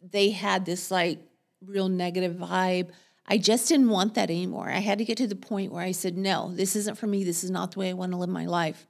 they 0.03 0.31
had 0.31 0.65
this 0.65 0.91
like 0.91 1.19
real 1.65 1.89
negative 1.89 2.35
vibe. 2.37 2.89
I 3.27 3.39
just 3.39 3.69
didn't 3.69 3.91
want 3.91 4.15
that 4.15 4.31
anymore. 4.31 4.69
I 4.71 4.79
had 4.81 4.99
to 4.99 5.05
get 5.05 5.17
to 5.19 5.27
the 5.27 5.37
point 5.37 5.71
where 5.73 5.83
I 5.85 5.93
said, 5.93 6.17
no, 6.17 6.53
this 6.55 6.75
isn't 6.77 6.99
for 6.99 7.07
me. 7.07 7.25
This 7.25 7.45
is 7.45 7.51
not 7.51 7.73
the 7.73 7.79
way 7.81 7.91
I 7.91 7.95
want 7.95 8.13
to 8.13 8.19
live 8.19 8.29
my 8.31 8.47
life. 8.47 8.87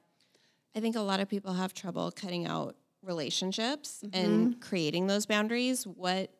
I 0.74 0.80
think 0.80 0.96
a 0.96 1.00
lot 1.00 1.20
of 1.20 1.28
people 1.28 1.52
have 1.54 1.74
trouble 1.74 2.10
cutting 2.12 2.46
out 2.46 2.76
relationships 3.02 4.02
Mm-hmm. 4.04 4.24
and 4.24 4.60
creating 4.60 5.06
those 5.06 5.26
boundaries. 5.26 5.86
What 5.86 6.30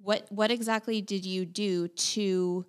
what 0.00 0.26
what 0.30 0.50
exactly 0.50 1.00
did 1.02 1.24
you 1.26 1.44
do 1.46 1.88
to 1.88 2.64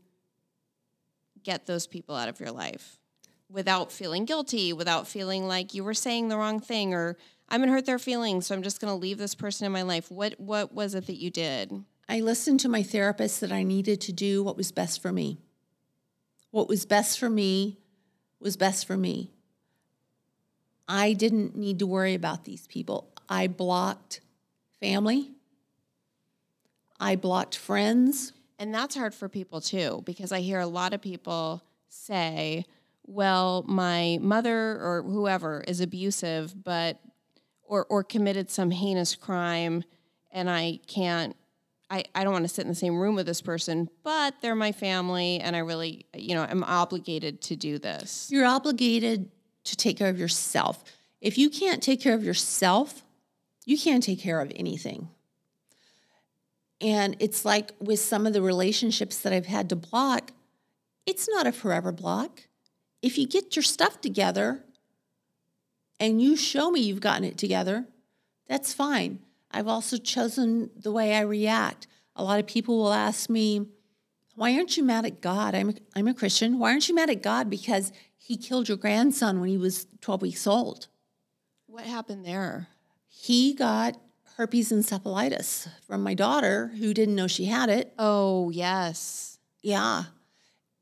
get 1.44 1.66
those 1.66 1.88
people 1.88 2.16
out 2.16 2.30
of 2.30 2.40
your 2.40 2.52
life 2.52 3.00
without 3.50 3.92
feeling 3.92 4.26
guilty, 4.26 4.74
without 4.74 5.08
feeling 5.08 5.48
like 5.48 5.74
you 5.74 5.84
were 5.84 5.94
saying 5.94 6.28
the 6.28 6.38
wrong 6.38 6.60
thing 6.60 6.94
or 6.94 7.18
I'm 7.50 7.64
to 7.64 7.68
hurt 7.68 7.86
their 7.86 8.00
feelings, 8.00 8.48
so 8.48 8.56
I'm 8.56 8.62
just 8.62 8.80
to 8.80 8.94
leave 8.94 9.18
this 9.18 9.34
person 9.34 9.66
in 9.66 9.72
my 9.72 9.82
life. 9.82 10.12
What 10.12 10.40
what 10.40 10.74
was 10.74 10.94
it 10.94 11.08
that 11.08 11.18
you 11.18 11.32
did? 11.32 11.84
I 12.08 12.22
listened 12.22 12.60
to 12.62 12.70
my 12.70 12.84
therapist 12.84 13.42
that 13.42 13.52
I 13.52 13.64
needed 13.64 14.02
to 14.02 14.12
do 14.12 14.44
what 14.44 14.58
was 14.58 14.72
best 14.72 15.02
for 15.02 15.12
me. 15.12 15.40
What 16.52 16.68
was 16.68 16.86
best 16.86 17.20
for 17.20 17.30
me 17.30 17.78
was 18.40 18.58
best 18.58 18.86
for 18.86 18.98
me. 18.98 19.32
I 20.88 21.14
didn't 21.14 21.56
need 21.56 21.80
to 21.80 21.88
worry 21.88 22.16
about 22.16 22.46
these 22.46 22.66
people. 22.66 23.12
I 23.28 23.48
blocked 23.48 24.22
family. 24.80 25.32
I 27.00 27.16
blocked 27.16 27.56
friends. 27.56 28.34
And 28.60 28.76
that's 28.76 28.96
hard 28.96 29.16
for 29.16 29.30
people 29.30 29.62
too, 29.62 30.04
because 30.06 30.32
I 30.32 30.42
hear 30.42 30.60
a 30.60 30.68
lot 30.68 30.94
of 30.94 31.02
people 31.02 31.64
say, 31.88 32.66
well, 33.08 33.64
my 33.68 34.20
mother 34.22 34.54
or 34.54 35.02
whoever 35.02 35.64
is 35.68 35.80
abusive, 35.82 36.54
but 36.64 37.00
or 37.64 37.86
or 37.90 38.04
committed 38.04 38.52
some 38.52 38.70
heinous 38.70 39.16
crime 39.16 39.84
and 40.32 40.50
I 40.50 40.80
can't 40.88 41.36
I, 41.92 42.04
I 42.14 42.24
don't 42.24 42.34
want 42.34 42.46
to 42.46 42.50
sit 42.50 42.64
in 42.64 42.70
the 42.70 42.76
same 42.76 43.00
room 43.00 43.16
with 43.16 43.26
this 43.26 43.42
person, 43.42 43.90
but 44.04 44.36
they're 44.42 44.54
my 44.54 44.72
family 44.72 45.40
and 45.40 45.56
I 45.56 45.60
really, 45.60 46.06
you 46.14 46.36
know, 46.36 46.44
I'm 46.44 46.64
obligated 46.64 47.42
to 47.44 47.56
do 47.56 47.80
this. 47.80 48.30
You're 48.32 48.46
obligated 48.46 49.32
to 49.64 49.76
take 49.76 49.98
care 49.98 50.10
of 50.10 50.20
yourself. 50.20 50.84
If 51.20 51.38
you 51.38 51.50
can't 51.50 51.82
take 51.82 52.00
care 52.00 52.14
of 52.14 52.24
yourself, 52.24 53.04
you 53.66 53.78
can't 53.78 54.04
take 54.04 54.20
care 54.20 54.40
of 54.40 54.52
anything. 54.56 55.10
And 56.82 57.16
it's 57.20 57.44
like 57.44 57.72
with 57.80 58.00
some 58.00 58.26
of 58.26 58.34
the 58.34 58.42
relationships 58.42 59.18
that 59.20 59.34
I've 59.34 59.46
had 59.46 59.70
to 59.70 59.76
block, 59.76 60.32
it's 61.06 61.28
not 61.28 61.48
a 61.48 61.52
forever 61.52 61.92
block. 61.92 62.42
If 63.02 63.18
you 63.18 63.28
get 63.28 63.56
your 63.56 63.64
stuff 63.64 64.02
together 64.02 64.64
and 66.00 66.22
you 66.22 66.36
show 66.36 66.72
me 66.72 66.82
you've 66.82 67.02
gotten 67.02 67.24
it 67.24 67.38
together, 67.38 67.86
that's 68.48 68.74
fine. 68.74 69.20
I've 69.52 69.68
also 69.68 69.98
chosen 69.98 70.70
the 70.76 70.92
way 70.92 71.16
I 71.16 71.22
react. 71.22 71.88
A 72.16 72.24
lot 72.24 72.40
of 72.40 72.48
people 72.48 72.78
will 72.78 72.94
ask 72.94 73.30
me, 73.30 73.66
why 74.36 74.54
aren't 74.56 74.78
you 74.78 74.84
mad 74.84 75.06
at 75.06 75.22
God? 75.22 75.56
I'm 75.56 75.70
a, 75.70 75.74
I'm 75.96 76.08
a 76.08 76.14
Christian. 76.14 76.60
Why 76.60 76.72
aren't 76.72 76.88
you 76.88 76.96
mad 76.96 77.10
at 77.10 77.22
God 77.22 77.50
because 77.50 77.92
he 78.18 78.38
killed 78.38 78.68
your 78.68 78.78
grandson 78.78 79.40
when 79.40 79.50
he 79.50 79.58
was 79.58 79.88
12 80.02 80.22
weeks 80.22 80.48
old? 80.48 80.88
What 81.66 81.86
happened 81.86 82.26
there? 82.26 82.68
He 83.08 83.54
got 83.54 83.98
herpes 84.40 84.72
encephalitis 84.72 85.68
from 85.86 86.02
my 86.02 86.14
daughter 86.14 86.72
who 86.80 86.94
didn't 86.94 87.16
know 87.16 87.28
she 87.28 87.44
had 87.46 87.68
it. 87.70 87.94
Oh, 88.00 88.50
yes. 88.52 89.38
Yeah. 89.62 90.06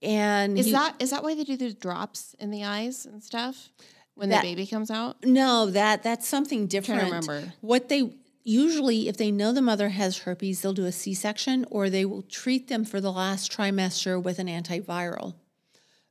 And 0.04 0.60
Is 0.60 0.68
he- 0.68 0.72
that 0.74 0.96
is 1.00 1.10
that 1.10 1.24
why 1.24 1.34
they 1.34 1.44
do 1.44 1.58
the 1.58 1.74
drops 1.74 2.36
in 2.40 2.52
the 2.52 2.64
eyes 2.64 3.06
and 3.08 3.24
stuff 3.24 3.70
when 4.14 4.30
That- 4.30 4.44
the 4.44 4.50
baby 4.50 4.68
comes 4.68 4.92
out? 4.92 5.26
no 5.26 5.66
that 5.72 6.04
that's 6.04 6.28
something 6.28 6.62
I'm 6.62 6.68
different. 6.68 7.02
trying 7.10 7.22
to 7.22 7.28
remember. 7.32 7.54
What 7.62 7.90
they 7.90 8.14
usually, 8.44 9.08
if 9.10 9.18
they 9.18 9.32
know 9.32 9.52
the 9.52 9.62
mother 9.64 9.90
has 9.90 10.20
herpes, 10.20 10.62
they'll 10.62 10.74
do 10.74 10.86
a 10.86 10.92
C 10.92 11.16
section 11.16 11.66
or 11.72 11.90
they 11.90 12.06
will 12.06 12.22
treat 12.22 12.68
them 12.68 12.86
for 12.86 13.02
the 13.02 13.12
last 13.12 13.52
trimester 13.52 14.22
with 14.22 14.38
an 14.38 14.48
antiviral. 14.48 15.34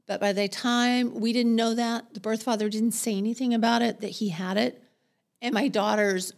But 0.07 0.21
by 0.21 0.33
the 0.33 0.49
time 0.49 1.15
we 1.15 1.33
didn't 1.33 1.55
know 1.55 1.73
that, 1.75 2.13
the 2.13 2.21
birth 2.21 2.43
father 2.43 2.69
didn't 2.69 2.91
say 2.93 3.15
anything 3.17 3.55
about 3.55 3.83
it, 3.83 4.01
that 4.01 4.11
he 4.11 4.31
had 4.31 4.57
it. 4.57 4.83
And 5.41 5.55
my 5.55 5.69
daughter's 5.69 6.33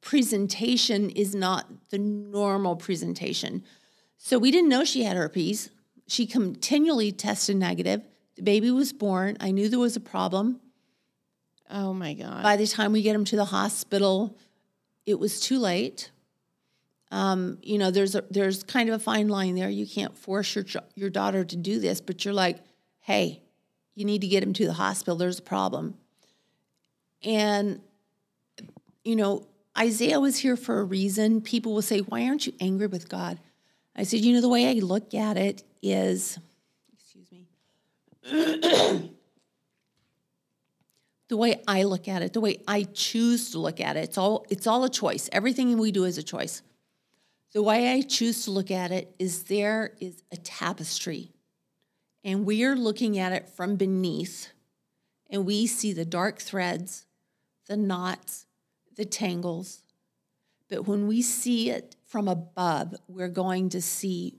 presentation 0.00 1.10
is 1.10 1.34
not 1.34 1.66
the 1.90 1.98
normal 1.98 2.76
presentation. 2.76 3.64
So 4.16 4.38
we 4.38 4.50
didn't 4.50 4.68
know 4.68 4.84
she 4.84 5.04
had 5.04 5.16
herpes. 5.16 5.70
She 6.06 6.26
continually 6.26 7.12
tested 7.12 7.56
negative. 7.56 8.02
The 8.36 8.42
baby 8.42 8.70
was 8.70 8.92
born. 8.92 9.36
I 9.40 9.50
knew 9.50 9.68
there 9.68 9.78
was 9.78 9.96
a 9.96 10.00
problem. 10.00 10.60
Oh 11.70 11.92
my 11.92 12.14
god. 12.14 12.42
By 12.42 12.56
the 12.56 12.66
time 12.66 12.92
we 12.92 13.02
get 13.02 13.14
him 13.14 13.24
to 13.26 13.36
the 13.36 13.44
hospital, 13.46 14.36
it 15.06 15.18
was 15.18 15.40
too 15.40 15.58
late. 15.58 16.10
Um, 17.12 17.58
you 17.62 17.78
know, 17.78 17.90
there's 17.90 18.14
a, 18.14 18.24
there's 18.30 18.62
kind 18.62 18.88
of 18.88 18.94
a 18.94 18.98
fine 18.98 19.28
line 19.28 19.54
there. 19.54 19.68
You 19.68 19.86
can't 19.86 20.16
force 20.16 20.54
your 20.54 20.64
your 20.94 21.10
daughter 21.10 21.44
to 21.44 21.56
do 21.56 21.80
this, 21.80 22.00
but 22.00 22.24
you're 22.24 22.34
like, 22.34 22.58
hey, 23.00 23.42
you 23.94 24.04
need 24.04 24.20
to 24.20 24.28
get 24.28 24.42
him 24.42 24.52
to 24.54 24.66
the 24.66 24.74
hospital. 24.74 25.16
There's 25.16 25.38
a 25.38 25.42
problem. 25.42 25.94
And 27.22 27.80
you 29.04 29.16
know, 29.16 29.46
Isaiah 29.78 30.20
was 30.20 30.38
here 30.38 30.56
for 30.56 30.80
a 30.80 30.84
reason. 30.84 31.40
People 31.40 31.74
will 31.74 31.82
say, 31.82 32.00
why 32.00 32.26
aren't 32.26 32.46
you 32.46 32.52
angry 32.60 32.86
with 32.86 33.08
God? 33.08 33.38
I 33.94 34.02
said, 34.02 34.20
you 34.20 34.32
know, 34.32 34.40
the 34.40 34.48
way 34.48 34.68
I 34.68 34.74
look 34.74 35.14
at 35.14 35.36
it 35.36 35.62
is, 35.82 36.38
excuse 36.92 37.30
me. 37.30 37.46
the 41.28 41.36
way 41.36 41.62
I 41.66 41.84
look 41.84 42.08
at 42.08 42.22
it, 42.22 42.32
the 42.32 42.40
way 42.40 42.58
I 42.66 42.82
choose 42.82 43.50
to 43.52 43.58
look 43.58 43.80
at 43.80 43.96
it, 43.96 44.04
it's 44.04 44.18
all 44.18 44.44
it's 44.50 44.66
all 44.66 44.84
a 44.84 44.90
choice. 44.90 45.28
Everything 45.32 45.76
we 45.78 45.92
do 45.92 46.04
is 46.04 46.18
a 46.18 46.22
choice. 46.22 46.62
The 47.52 47.62
way 47.62 47.92
I 47.92 48.02
choose 48.02 48.44
to 48.44 48.52
look 48.52 48.70
at 48.70 48.92
it 48.92 49.14
is 49.18 49.44
there 49.44 49.94
is 50.00 50.22
a 50.30 50.36
tapestry. 50.36 51.32
And 52.22 52.44
we 52.44 52.64
are 52.64 52.76
looking 52.76 53.18
at 53.18 53.32
it 53.32 53.48
from 53.48 53.76
beneath, 53.76 54.50
and 55.30 55.46
we 55.46 55.66
see 55.66 55.92
the 55.92 56.04
dark 56.04 56.38
threads, 56.38 57.06
the 57.66 57.76
knots, 57.76 58.46
the 58.96 59.04
tangles. 59.04 59.82
But 60.68 60.86
when 60.86 61.06
we 61.06 61.22
see 61.22 61.70
it 61.70 61.96
from 62.06 62.28
above, 62.28 62.94
we're 63.08 63.28
going 63.28 63.68
to 63.70 63.82
see 63.82 64.38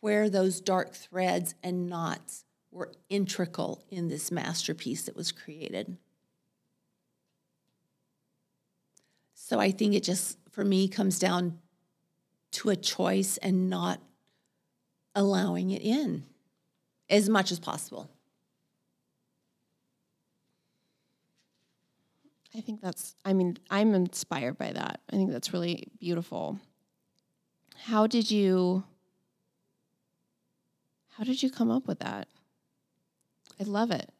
where 0.00 0.28
those 0.28 0.60
dark 0.60 0.94
threads 0.94 1.54
and 1.62 1.88
knots 1.88 2.44
were 2.70 2.92
integral 3.08 3.84
in 3.90 4.08
this 4.08 4.30
masterpiece 4.30 5.04
that 5.04 5.16
was 5.16 5.32
created. 5.32 5.96
So 9.34 9.58
I 9.58 9.70
think 9.72 9.94
it 9.94 10.04
just, 10.04 10.38
for 10.50 10.64
me, 10.64 10.86
comes 10.86 11.18
down 11.18 11.58
to 12.52 12.70
a 12.70 12.76
choice 12.76 13.36
and 13.38 13.68
not 13.68 14.00
allowing 15.14 15.70
it 15.70 15.82
in 15.82 16.24
as 17.08 17.28
much 17.28 17.50
as 17.50 17.58
possible. 17.58 18.08
I 22.54 22.60
think 22.60 22.80
that's, 22.80 23.14
I 23.24 23.32
mean, 23.32 23.58
I'm 23.70 23.94
inspired 23.94 24.58
by 24.58 24.72
that. 24.72 25.00
I 25.10 25.16
think 25.16 25.30
that's 25.30 25.52
really 25.52 25.88
beautiful. 26.00 26.58
How 27.84 28.06
did 28.06 28.30
you, 28.30 28.84
how 31.10 31.24
did 31.24 31.42
you 31.42 31.50
come 31.50 31.70
up 31.70 31.86
with 31.86 32.00
that? 32.00 32.28
I 33.60 33.64
love 33.64 33.90
it. 33.90 34.10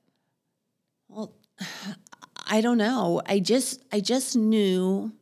Well, 1.09 1.35
I 2.47 2.61
don't 2.61 2.79
know. 2.79 3.23
I 3.27 3.39
just 3.39 3.81
I 3.93 4.01
just 4.01 4.37
knew 4.37 5.13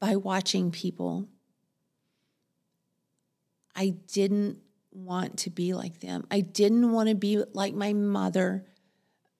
by 0.00 0.16
watching 0.16 0.70
people 0.70 1.28
I 3.74 3.94
didn't 4.12 4.58
want 4.90 5.38
to 5.38 5.50
be 5.50 5.74
like 5.74 6.00
them. 6.00 6.26
I 6.30 6.40
didn't 6.40 6.92
want 6.92 7.08
to 7.08 7.14
be 7.14 7.42
like 7.52 7.74
my 7.74 7.92
mother. 7.92 8.64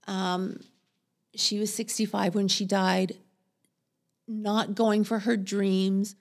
Um, 0.06 0.60
she 1.34 1.58
was 1.58 1.72
65 1.74 2.34
when 2.34 2.48
she 2.48 2.64
died, 2.64 3.18
not 4.28 4.74
going 4.74 5.04
for 5.04 5.20
her 5.20 5.36
dreams, 5.36 6.16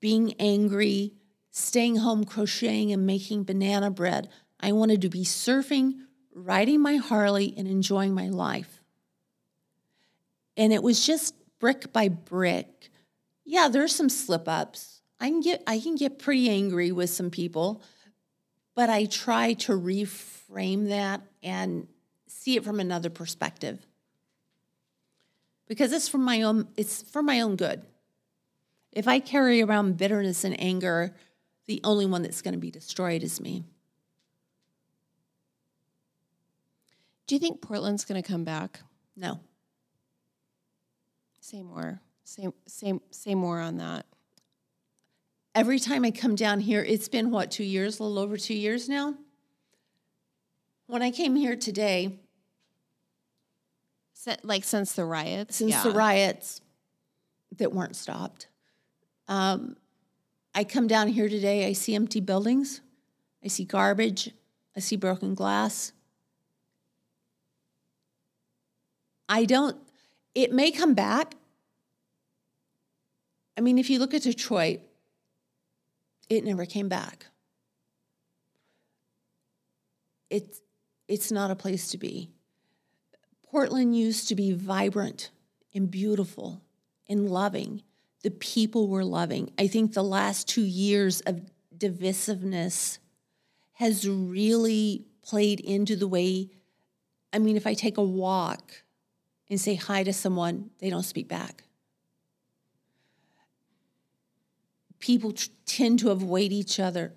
being 0.00 0.34
angry, 0.38 1.12
staying 1.50 1.96
home 1.96 2.24
crocheting 2.24 2.92
and 2.92 3.06
making 3.06 3.44
banana 3.44 3.90
bread. 3.90 4.28
I 4.58 4.72
wanted 4.72 5.02
to 5.02 5.08
be 5.08 5.24
surfing, 5.24 5.94
riding 6.34 6.80
my 6.80 6.96
Harley, 6.96 7.54
and 7.56 7.68
enjoying 7.68 8.14
my 8.14 8.28
life. 8.28 8.80
And 10.56 10.72
it 10.72 10.82
was 10.82 11.04
just 11.04 11.34
brick 11.58 11.92
by 11.92 12.08
brick. 12.08 12.90
Yeah, 13.44 13.68
there's 13.68 13.94
some 13.94 14.08
slip 14.08 14.48
ups. 14.48 15.02
I 15.18 15.28
can 15.28 15.40
get 15.40 15.62
I 15.66 15.78
can 15.80 15.96
get 15.96 16.18
pretty 16.18 16.48
angry 16.48 16.92
with 16.92 17.10
some 17.10 17.30
people, 17.30 17.82
but 18.74 18.88
I 18.88 19.04
try 19.04 19.52
to 19.54 19.72
reframe 19.72 20.88
that 20.88 21.20
and 21.42 21.86
see 22.26 22.56
it 22.56 22.64
from 22.64 22.80
another 22.80 23.10
perspective. 23.10 23.84
Because 25.70 25.92
it's 25.92 26.08
from 26.08 26.24
my 26.24 26.42
own 26.42 26.66
it's 26.76 27.00
for 27.00 27.22
my 27.22 27.42
own 27.42 27.54
good. 27.54 27.82
If 28.90 29.06
I 29.06 29.20
carry 29.20 29.62
around 29.62 29.98
bitterness 29.98 30.42
and 30.42 30.60
anger, 30.60 31.14
the 31.66 31.80
only 31.84 32.06
one 32.06 32.22
that's 32.22 32.42
going 32.42 32.54
to 32.54 32.58
be 32.58 32.72
destroyed 32.72 33.22
is 33.22 33.40
me. 33.40 33.62
Do 37.28 37.36
you 37.36 37.38
think 37.38 37.60
Portland's 37.60 38.04
going 38.04 38.20
to 38.20 38.28
come 38.28 38.42
back? 38.42 38.80
No. 39.16 39.38
Say 41.38 41.62
more. 41.62 42.00
Say, 42.24 42.48
say, 42.66 42.94
say 43.12 43.36
more 43.36 43.60
on 43.60 43.76
that. 43.76 44.06
every 45.54 45.78
time 45.78 46.04
I 46.04 46.10
come 46.10 46.34
down 46.34 46.58
here, 46.58 46.82
it's 46.82 47.08
been 47.08 47.30
what, 47.30 47.52
two 47.52 47.62
years, 47.62 48.00
a 48.00 48.02
little 48.02 48.18
over 48.18 48.36
two 48.36 48.54
years 48.54 48.88
now? 48.88 49.14
When 50.88 51.00
I 51.00 51.12
came 51.12 51.36
here 51.36 51.54
today, 51.54 52.18
like 54.42 54.64
since 54.64 54.92
the 54.92 55.04
riots? 55.04 55.56
since 55.56 55.72
yeah. 55.72 55.82
the 55.82 55.92
riots 55.92 56.60
that 57.56 57.72
weren't 57.72 57.96
stopped, 57.96 58.48
um, 59.28 59.76
I 60.54 60.64
come 60.64 60.86
down 60.86 61.08
here 61.08 61.28
today, 61.28 61.66
I 61.66 61.72
see 61.72 61.94
empty 61.94 62.20
buildings, 62.20 62.80
I 63.44 63.48
see 63.48 63.64
garbage, 63.64 64.30
I 64.76 64.80
see 64.80 64.96
broken 64.96 65.34
glass. 65.34 65.92
I 69.28 69.44
don't, 69.44 69.76
it 70.34 70.52
may 70.52 70.72
come 70.72 70.94
back. 70.94 71.34
I 73.56 73.60
mean, 73.60 73.78
if 73.78 73.88
you 73.88 74.00
look 74.00 74.12
at 74.12 74.22
Detroit, 74.22 74.80
it 76.28 76.44
never 76.44 76.64
came 76.64 76.88
back. 76.88 77.26
It's, 80.30 80.60
it's 81.06 81.30
not 81.30 81.50
a 81.50 81.56
place 81.56 81.88
to 81.90 81.98
be. 81.98 82.30
Portland 83.50 83.96
used 83.96 84.28
to 84.28 84.36
be 84.36 84.52
vibrant 84.52 85.30
and 85.74 85.90
beautiful 85.90 86.62
and 87.08 87.28
loving. 87.28 87.82
The 88.22 88.30
people 88.30 88.86
were 88.86 89.04
loving. 89.04 89.50
I 89.58 89.66
think 89.66 89.92
the 89.92 90.04
last 90.04 90.46
two 90.46 90.62
years 90.62 91.20
of 91.22 91.50
divisiveness 91.76 92.98
has 93.72 94.08
really 94.08 95.04
played 95.22 95.58
into 95.58 95.96
the 95.96 96.06
way. 96.06 96.50
I 97.32 97.40
mean, 97.40 97.56
if 97.56 97.66
I 97.66 97.74
take 97.74 97.98
a 97.98 98.02
walk 98.02 98.84
and 99.48 99.60
say 99.60 99.74
hi 99.74 100.04
to 100.04 100.12
someone, 100.12 100.70
they 100.78 100.88
don't 100.88 101.02
speak 101.02 101.26
back. 101.26 101.64
People 105.00 105.32
t- 105.32 105.50
tend 105.66 105.98
to 106.00 106.10
avoid 106.10 106.52
each 106.52 106.78
other. 106.78 107.14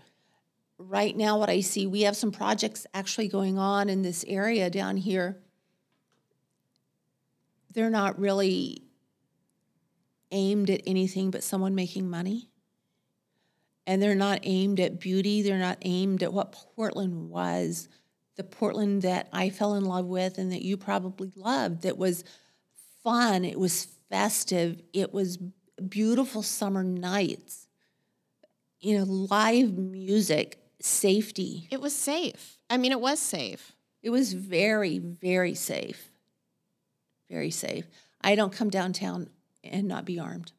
Right 0.79 1.15
now, 1.15 1.37
what 1.37 1.49
I 1.49 1.59
see, 1.59 1.85
we 1.85 2.01
have 2.01 2.15
some 2.15 2.31
projects 2.31 2.87
actually 2.91 3.27
going 3.27 3.59
on 3.59 3.87
in 3.87 4.01
this 4.01 4.25
area 4.27 4.71
down 4.71 4.97
here 4.97 5.37
they're 7.73 7.89
not 7.89 8.19
really 8.19 8.83
aimed 10.31 10.69
at 10.69 10.81
anything 10.85 11.31
but 11.31 11.43
someone 11.43 11.75
making 11.75 12.09
money. 12.09 12.49
And 13.85 14.01
they're 14.01 14.15
not 14.15 14.39
aimed 14.43 14.79
at 14.79 14.99
beauty. 14.99 15.41
They're 15.41 15.57
not 15.57 15.77
aimed 15.81 16.23
at 16.23 16.31
what 16.31 16.53
Portland 16.53 17.29
was, 17.29 17.89
the 18.37 18.43
Portland 18.43 19.01
that 19.01 19.27
I 19.33 19.49
fell 19.49 19.75
in 19.75 19.83
love 19.83 20.05
with 20.05 20.37
and 20.37 20.51
that 20.53 20.61
you 20.61 20.77
probably 20.77 21.31
loved. 21.35 21.83
That 21.83 21.97
was 21.97 22.23
fun. 23.03 23.43
It 23.43 23.59
was 23.59 23.87
festive. 24.09 24.81
It 24.93 25.13
was 25.13 25.37
beautiful 25.89 26.43
summer 26.43 26.83
nights. 26.83 27.67
You 28.79 28.99
know, 28.99 29.03
live 29.03 29.77
music, 29.77 30.59
safety. 30.81 31.67
It 31.71 31.81
was 31.81 31.95
safe. 31.95 32.57
I 32.69 32.77
mean, 32.77 32.91
it 32.91 33.01
was 33.01 33.19
safe. 33.19 33.73
It 34.01 34.09
was 34.09 34.33
very, 34.33 34.99
very 34.99 35.55
safe. 35.55 36.12
Very 37.33 37.49
safe. 37.49 37.87
I 38.21 38.35
don't 38.35 38.53
come 38.53 38.69
downtown 38.69 39.27
and 39.63 39.87
not 39.87 40.05
be 40.05 40.19
armed. 40.19 40.51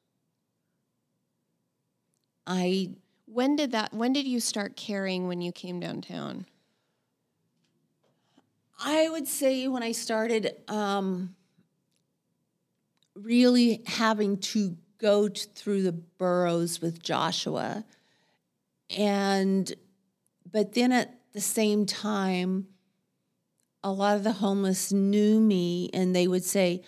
I 2.48 2.96
When 3.26 3.54
did 3.54 3.70
that? 3.70 3.94
When 3.94 4.12
did 4.12 4.26
you 4.26 4.40
start 4.40 4.74
caring 4.74 5.28
when 5.28 5.40
you 5.40 5.52
came 5.52 5.78
downtown? 5.78 6.46
I 8.76 9.08
would 9.08 9.28
say 9.28 9.68
when 9.68 9.84
I 9.84 9.92
started 9.92 10.56
um, 10.66 11.36
really 13.14 13.84
having 13.86 14.38
to 14.38 14.76
go 14.98 15.28
through 15.28 15.84
the 15.84 15.92
burrows 15.92 16.82
with 16.82 17.00
Joshua, 17.00 17.84
and 18.90 19.72
but 20.50 20.72
then 20.72 20.90
at 20.90 21.20
the 21.34 21.40
same 21.40 21.86
time, 21.86 22.66
a 23.84 23.92
lot 23.92 24.16
of 24.16 24.24
the 24.24 24.32
homeless 24.32 24.90
knew 24.90 25.38
me 25.38 25.90
and 25.92 26.16
they 26.16 26.26
would 26.26 26.42
say, 26.42 26.82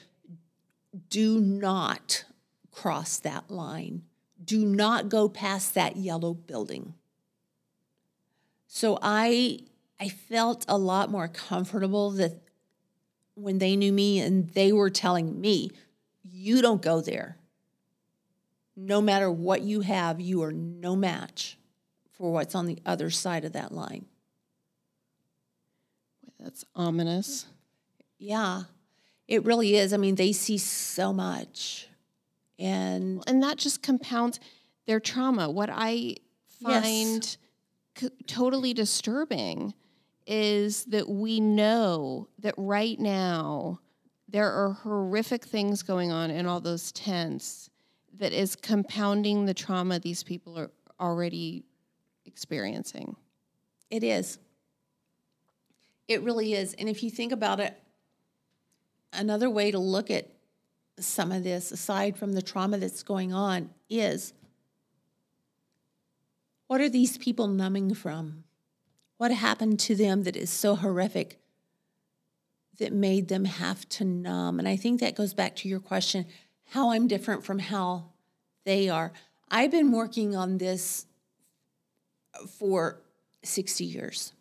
Do 1.11 1.39
not 1.39 2.25
cross 2.73 3.19
that 3.19 3.51
line. 3.51 4.03
Do 4.43 4.65
not 4.65 5.11
go 5.11 5.29
past 5.29 5.75
that 5.75 5.97
yellow 5.97 6.33
building. 6.33 6.95
So 8.67 8.99
I 9.03 9.61
I 10.01 10.09
felt 10.09 10.65
a 10.69 10.79
lot 10.79 11.11
more 11.11 11.29
comfortable 11.29 12.11
that 12.13 12.43
when 13.35 13.59
they 13.59 13.77
knew 13.77 13.93
me 13.93 14.21
and 14.21 14.49
they 14.51 14.73
were 14.73 14.91
telling 14.91 15.39
me, 15.41 15.71
you 16.23 16.63
don't 16.63 16.83
go 16.83 17.01
there. 17.03 17.37
No 18.75 19.01
matter 19.01 19.31
what 19.31 19.63
you 19.63 19.83
have, 19.83 20.21
you 20.21 20.43
are 20.43 20.53
no 20.53 20.97
match 20.97 21.59
for 22.13 22.33
what's 22.33 22.55
on 22.55 22.67
the 22.67 22.79
other 22.87 23.11
side 23.11 23.45
of 23.45 23.53
that 23.53 23.73
line. 23.73 24.07
That's 26.47 26.65
ominous. 26.77 27.45
Yeah, 28.21 28.63
it 29.27 29.45
really 29.45 29.75
is. 29.75 29.93
I 29.93 29.97
mean, 29.97 30.15
they 30.15 30.31
see 30.31 30.59
so 30.59 31.13
much. 31.13 31.89
And 32.57 33.21
And 33.27 33.43
that 33.43 33.57
just 33.59 33.83
compounds 33.83 34.39
their 34.87 35.01
trauma. 35.01 35.51
What 35.51 35.71
I 35.73 36.15
Yes. 36.61 36.85
find 36.85 37.37
c- 37.99 38.11
totally 38.29 38.73
disturbing 38.73 39.75
is 40.25 40.85
that 40.85 41.09
we 41.09 41.41
know 41.41 42.29
that 42.39 42.55
right 42.57 42.99
now 43.01 43.81
there 44.29 44.49
are 44.53 44.73
horrific 44.73 45.45
things 45.45 45.83
going 45.83 46.13
on 46.13 46.31
in 46.31 46.47
all 46.47 46.61
those 46.61 46.93
tents 46.93 47.71
that 48.15 48.33
is 48.33 48.55
compounding 48.55 49.47
the 49.47 49.53
trauma 49.55 49.99
these 49.99 50.23
people 50.23 50.57
are 50.57 50.71
already 51.01 51.65
experiencing. 52.25 53.17
it 53.91 54.05
is. 54.05 54.39
It 56.09 56.23
really 56.23 56.55
is. 56.55 56.75
And 56.75 56.89
if 56.89 57.03
you 57.03 57.11
think 57.11 57.33
about 57.33 57.61
it, 57.61 57.77
another 59.13 59.51
way 59.51 59.71
to 59.71 59.79
look 59.79 60.11
at 60.11 60.29
some 60.99 61.33
of 61.33 61.45
this, 61.45 61.73
aside 61.73 62.17
from 62.17 62.33
the 62.33 62.43
trauma 62.43 62.79
that's 62.79 63.03
going 63.03 63.33
on, 63.33 63.71
is 63.91 64.33
what 66.67 66.81
are 66.81 66.89
these 66.89 67.19
people 67.19 67.47
numbing 67.47 67.95
from? 67.95 68.45
What 69.19 69.31
happened 69.31 69.81
to 69.81 69.95
them 69.95 70.25
that 70.25 70.37
is 70.37 70.51
so 70.51 70.75
horrific 70.77 71.39
that 72.79 72.93
made 72.93 73.29
them 73.29 73.45
have 73.45 73.89
to 73.91 74.05
numb? 74.05 74.59
And 74.59 74.69
I 74.69 74.77
think 74.77 75.01
that 75.01 75.15
goes 75.15 75.35
back 75.35 75.57
to 75.57 75.69
your 75.69 75.81
question 75.81 76.27
how 76.71 76.91
I'm 76.91 77.07
different 77.07 77.45
from 77.45 77.59
how 77.59 78.11
they 78.65 78.89
are. 78.89 79.13
I've 79.51 79.71
been 79.71 79.93
working 79.93 80.35
on 80.35 80.59
this 80.59 81.07
for 82.59 83.01
60 83.45 83.85
years. 83.85 84.33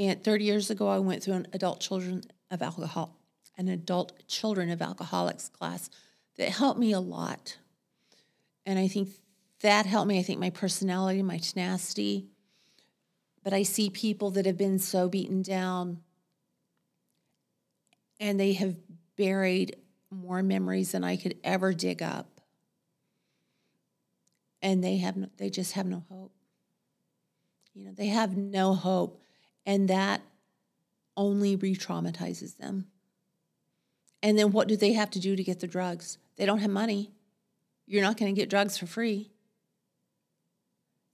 And 0.00 0.24
30 0.24 0.44
years 0.44 0.70
ago, 0.70 0.88
I 0.88 0.98
went 0.98 1.22
through 1.22 1.34
an 1.34 1.46
adult 1.52 1.78
children 1.80 2.22
of 2.50 2.62
alcohol, 2.62 3.18
an 3.58 3.68
adult 3.68 4.26
children 4.26 4.70
of 4.70 4.80
alcoholics 4.80 5.50
class 5.50 5.90
that 6.38 6.48
helped 6.48 6.80
me 6.80 6.92
a 6.92 7.00
lot. 7.00 7.58
And 8.64 8.78
I 8.78 8.88
think 8.88 9.10
that 9.60 9.84
helped 9.84 10.08
me. 10.08 10.18
I 10.18 10.22
think 10.22 10.40
my 10.40 10.48
personality, 10.48 11.22
my 11.22 11.36
tenacity. 11.36 12.28
But 13.44 13.52
I 13.52 13.62
see 13.62 13.90
people 13.90 14.30
that 14.30 14.46
have 14.46 14.56
been 14.56 14.78
so 14.78 15.06
beaten 15.10 15.42
down 15.42 15.98
and 18.18 18.40
they 18.40 18.54
have 18.54 18.76
buried 19.16 19.76
more 20.10 20.42
memories 20.42 20.92
than 20.92 21.04
I 21.04 21.16
could 21.16 21.36
ever 21.44 21.74
dig 21.74 22.02
up. 22.02 22.40
And 24.62 24.82
they 24.82 24.96
have 24.96 25.18
no, 25.18 25.28
they 25.36 25.50
just 25.50 25.72
have 25.72 25.86
no 25.86 26.04
hope. 26.08 26.32
You 27.74 27.84
know, 27.84 27.92
they 27.92 28.06
have 28.06 28.34
no 28.34 28.74
hope. 28.74 29.19
And 29.66 29.88
that 29.88 30.22
only 31.16 31.56
re 31.56 31.74
traumatizes 31.76 32.56
them. 32.56 32.86
And 34.22 34.38
then 34.38 34.52
what 34.52 34.68
do 34.68 34.76
they 34.76 34.92
have 34.92 35.10
to 35.10 35.20
do 35.20 35.36
to 35.36 35.42
get 35.44 35.60
the 35.60 35.66
drugs? 35.66 36.18
They 36.36 36.46
don't 36.46 36.58
have 36.58 36.70
money. 36.70 37.10
You're 37.86 38.02
not 38.02 38.16
going 38.16 38.34
to 38.34 38.38
get 38.40 38.50
drugs 38.50 38.76
for 38.78 38.86
free. 38.86 39.30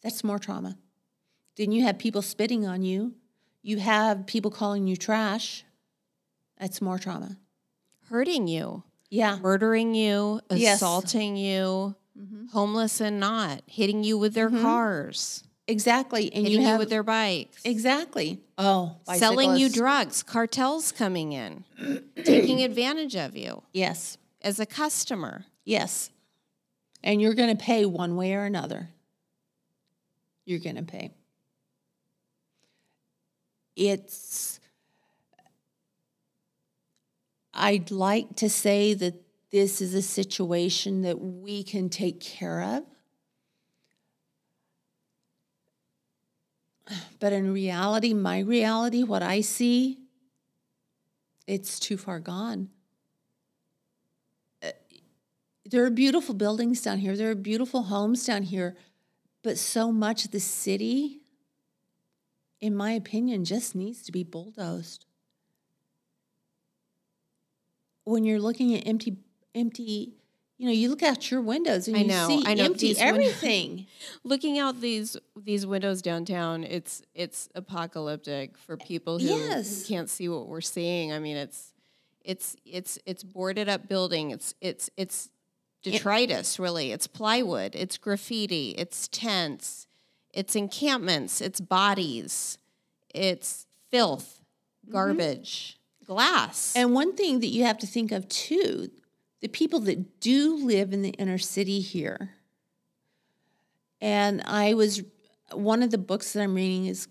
That's 0.02 0.22
more 0.24 0.38
trauma. 0.38 0.76
Then 1.56 1.72
you 1.72 1.82
have 1.84 1.98
people 1.98 2.22
spitting 2.22 2.66
on 2.66 2.82
you. 2.82 3.14
You 3.62 3.78
have 3.78 4.26
people 4.26 4.50
calling 4.50 4.86
you 4.86 4.96
trash. 4.96 5.64
That's 6.58 6.80
more 6.82 6.98
trauma. 6.98 7.36
Hurting 8.08 8.46
you, 8.46 8.84
Yeah. 9.10 9.38
murdering 9.38 9.94
you, 9.94 10.40
Yes. 10.50 10.76
assaulting 10.76 11.36
you, 11.36 11.96
Mhm. 12.16 12.50
homeless 12.50 13.00
and 13.00 13.18
not, 13.18 13.62
hitting 13.66 14.04
you 14.04 14.16
with 14.18 14.34
their 14.34 14.50
Mhm. 14.50 14.62
cars, 14.62 15.42
Exactly. 15.68 16.32
And 16.32 16.44
hitting 16.44 16.52
you 16.52 16.60
you, 16.60 16.66
have 16.66 16.78
with 16.78 16.90
their 16.90 17.02
bikes. 17.02 17.60
exactly. 17.64 18.40
Oh, 18.56 18.96
selling 19.14 19.56
you 19.56 19.68
drugs, 19.68 20.22
cartels 20.22 20.92
coming 20.92 21.32
in, 21.32 21.64
taking 22.24 22.62
advantage 22.62 23.16
of 23.16 23.36
you 23.36 23.62
Yes. 23.72 24.16
as 24.42 24.60
a 24.60 24.66
customer. 24.66 25.44
Yes. 25.64 26.10
And 27.02 27.20
you're 27.20 27.34
going 27.34 27.54
to 27.56 27.62
pay 27.62 27.84
one 27.84 28.16
way 28.16 28.34
or 28.34 28.44
another. 28.44 28.90
You're 30.44 30.60
going 30.60 30.76
to 30.76 30.82
pay. 30.82 31.10
It's, 33.74 34.60
I'd 37.52 37.90
like 37.90 38.36
to 38.36 38.48
say 38.48 38.94
that 38.94 39.14
this 39.50 39.80
is 39.80 39.94
a 39.94 40.02
situation 40.02 41.02
that 41.02 41.20
we 41.20 41.62
can 41.62 41.88
take 41.88 42.20
care 42.20 42.62
of. 42.62 42.84
But 47.18 47.32
in 47.32 47.52
reality, 47.52 48.14
my 48.14 48.40
reality, 48.40 49.02
what 49.02 49.22
I 49.22 49.40
see, 49.40 49.98
it's 51.46 51.80
too 51.80 51.96
far 51.96 52.20
gone 52.20 52.70
uh, 54.62 54.72
there 55.64 55.84
are 55.84 55.90
beautiful 55.90 56.34
buildings 56.34 56.82
down 56.82 56.98
here. 56.98 57.16
There 57.16 57.30
are 57.30 57.34
beautiful 57.34 57.84
homes 57.84 58.24
down 58.24 58.44
here, 58.44 58.76
but 59.42 59.58
so 59.58 59.92
much 59.92 60.24
of 60.24 60.30
the 60.30 60.40
city, 60.40 61.20
in 62.60 62.74
my 62.74 62.92
opinion, 62.92 63.44
just 63.44 63.74
needs 63.74 64.02
to 64.02 64.12
be 64.12 64.24
bulldozed. 64.24 65.06
When 68.04 68.24
you're 68.24 68.40
looking 68.40 68.74
at 68.74 68.86
empty, 68.86 69.16
empty, 69.54 70.14
you 70.58 70.66
know, 70.66 70.72
you 70.72 70.88
look 70.88 71.02
out 71.02 71.30
your 71.30 71.42
windows 71.42 71.86
and 71.86 71.96
I 71.96 72.00
you 72.00 72.06
know, 72.06 72.28
see 72.28 72.42
I 72.46 72.54
know, 72.54 72.64
empty 72.64 72.94
everything. 72.98 73.86
Looking 74.24 74.58
out 74.58 74.80
these 74.80 75.16
these 75.36 75.66
windows 75.66 76.00
downtown, 76.02 76.64
it's 76.64 77.02
it's 77.14 77.48
apocalyptic 77.54 78.56
for 78.56 78.76
people 78.76 79.18
who, 79.18 79.26
Yes. 79.26 79.86
can't 79.86 80.08
see 80.08 80.28
what 80.28 80.48
we're 80.48 80.60
seeing. 80.62 81.12
I 81.12 81.18
mean, 81.18 81.36
it's 81.36 81.72
it's 82.24 82.56
it's 82.64 82.98
it's 83.04 83.22
boarded 83.22 83.68
up 83.68 83.88
building. 83.88 84.30
It's 84.30 84.54
it's 84.60 84.88
it's 84.96 85.28
detritus, 85.82 86.58
really. 86.58 86.90
It's 86.90 87.06
plywood. 87.06 87.74
It's 87.74 87.98
graffiti. 87.98 88.70
It's 88.78 89.08
tents. 89.08 89.86
It's 90.32 90.56
encampments. 90.56 91.40
It's 91.40 91.60
bodies. 91.60 92.58
It's 93.14 93.66
filth, 93.90 94.42
mm-hmm. 94.84 94.92
garbage, 94.92 95.78
glass. 96.06 96.74
And 96.76 96.94
one 96.94 97.14
thing 97.14 97.40
that 97.40 97.48
you 97.48 97.64
have 97.64 97.78
to 97.78 97.86
think 97.86 98.12
of 98.12 98.28
too, 98.28 98.90
the 99.40 99.48
people 99.48 99.80
that 99.80 100.20
do 100.20 100.56
live 100.56 100.92
in 100.92 101.02
the 101.02 101.10
inner 101.10 101.38
city 101.38 101.80
here. 101.80 102.30
And 104.00 104.42
I 104.44 104.74
was 104.74 105.02
one 105.52 105.82
of 105.82 105.90
the 105.90 105.98
books 105.98 106.32
that 106.32 106.42
I'm 106.42 106.54
reading 106.54 106.86
is 106.86 107.08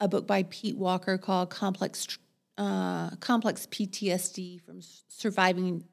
a 0.00 0.08
book 0.08 0.26
by 0.26 0.44
Pete 0.44 0.76
Walker 0.76 1.18
called 1.18 1.50
Complex 1.50 2.18
uh, 2.56 3.10
Complex 3.16 3.66
PTSD 3.66 4.60
from 4.62 4.80
Surviving 5.08 5.84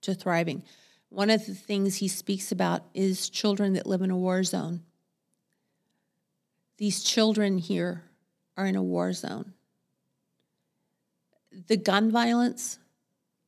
to 0.00 0.14
Thriving. 0.14 0.64
One 1.10 1.30
of 1.30 1.46
the 1.46 1.54
things 1.54 1.96
he 1.96 2.08
speaks 2.08 2.52
about 2.52 2.84
is 2.92 3.30
children 3.30 3.74
that 3.74 3.86
live 3.86 4.02
in 4.02 4.10
a 4.10 4.16
war 4.16 4.42
zone. 4.42 4.82
These 6.76 7.02
children 7.02 7.58
here 7.58 8.04
are 8.56 8.66
in 8.66 8.76
a 8.76 8.82
war 8.82 9.12
zone 9.12 9.54
the 11.66 11.76
gun 11.76 12.10
violence, 12.10 12.78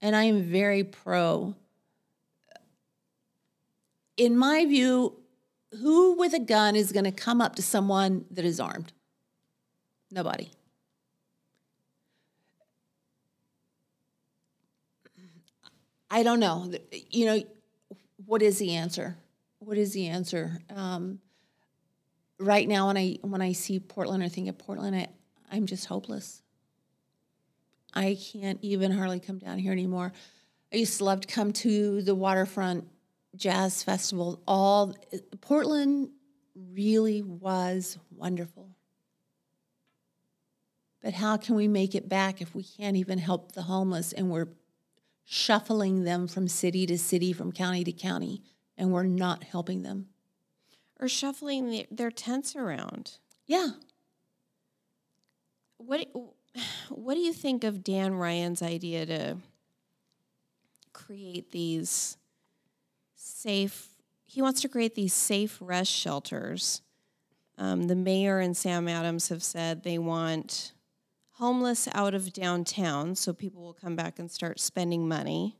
and 0.02 0.16
I 0.16 0.24
am 0.24 0.42
very 0.42 0.84
pro. 0.84 1.54
In 4.16 4.36
my 4.36 4.64
view, 4.66 5.16
who 5.80 6.16
with 6.16 6.34
a 6.34 6.40
gun 6.40 6.76
is 6.76 6.92
going 6.92 7.04
to 7.04 7.12
come 7.12 7.40
up 7.40 7.56
to 7.56 7.62
someone 7.62 8.24
that 8.30 8.44
is 8.44 8.60
armed? 8.60 8.92
Nobody. 10.10 10.50
I 16.10 16.22
don't 16.24 16.40
know. 16.40 16.72
You 17.10 17.26
know, 17.26 17.42
what 18.26 18.42
is 18.42 18.58
the 18.58 18.74
answer? 18.74 19.16
What 19.60 19.78
is 19.78 19.92
the 19.92 20.08
answer? 20.08 20.58
Um, 20.74 21.20
right 22.38 22.66
now, 22.66 22.88
when 22.88 22.96
I 22.96 23.18
when 23.22 23.40
I 23.40 23.52
see 23.52 23.78
Portland, 23.78 24.24
I 24.24 24.28
think 24.28 24.48
of 24.48 24.58
Portland. 24.58 24.96
I, 24.96 25.06
I'm 25.52 25.66
just 25.66 25.86
hopeless. 25.86 26.42
I 27.94 28.16
can't 28.32 28.58
even 28.62 28.92
hardly 28.92 29.20
come 29.20 29.38
down 29.38 29.58
here 29.58 29.72
anymore. 29.72 30.12
I 30.72 30.76
used 30.76 30.98
to 30.98 31.04
love 31.04 31.20
to 31.22 31.28
come 31.28 31.52
to 31.54 32.02
the 32.02 32.14
waterfront 32.14 32.86
jazz 33.36 33.82
festival. 33.82 34.42
All 34.46 34.94
Portland 35.40 36.10
really 36.54 37.22
was 37.22 37.98
wonderful. 38.10 38.70
But 41.02 41.14
how 41.14 41.36
can 41.36 41.54
we 41.54 41.66
make 41.66 41.94
it 41.94 42.08
back 42.08 42.40
if 42.40 42.54
we 42.54 42.62
can't 42.62 42.96
even 42.96 43.18
help 43.18 43.52
the 43.52 43.62
homeless 43.62 44.12
and 44.12 44.30
we're 44.30 44.48
shuffling 45.24 46.04
them 46.04 46.28
from 46.28 46.46
city 46.46 46.86
to 46.86 46.98
city, 46.98 47.32
from 47.32 47.52
county 47.52 47.84
to 47.84 47.92
county, 47.92 48.42
and 48.76 48.92
we're 48.92 49.04
not 49.04 49.44
helping 49.44 49.82
them? 49.82 50.08
Or 51.00 51.08
shuffling 51.08 51.70
the, 51.70 51.86
their 51.90 52.10
tents 52.10 52.54
around. 52.54 53.12
Yeah. 53.46 53.70
What 55.78 56.06
what 56.88 57.14
do 57.14 57.20
you 57.20 57.32
think 57.32 57.64
of 57.64 57.84
Dan 57.84 58.14
Ryan's 58.14 58.62
idea 58.62 59.06
to 59.06 59.36
create 60.92 61.50
these 61.50 62.16
safe 63.14 63.90
he 64.30 64.40
wants 64.40 64.60
to 64.60 64.68
create 64.68 64.94
these 64.94 65.12
safe 65.12 65.58
rest 65.60 65.90
shelters. 65.90 66.82
Um, 67.58 67.88
the 67.88 67.96
mayor 67.96 68.38
and 68.38 68.56
Sam 68.56 68.86
Adams 68.86 69.28
have 69.28 69.42
said 69.42 69.82
they 69.82 69.98
want 69.98 70.72
homeless 71.32 71.88
out 71.94 72.14
of 72.14 72.32
downtown 72.32 73.16
so 73.16 73.32
people 73.32 73.60
will 73.60 73.74
come 73.74 73.96
back 73.96 74.20
and 74.20 74.30
start 74.30 74.60
spending 74.60 75.08
money. 75.08 75.56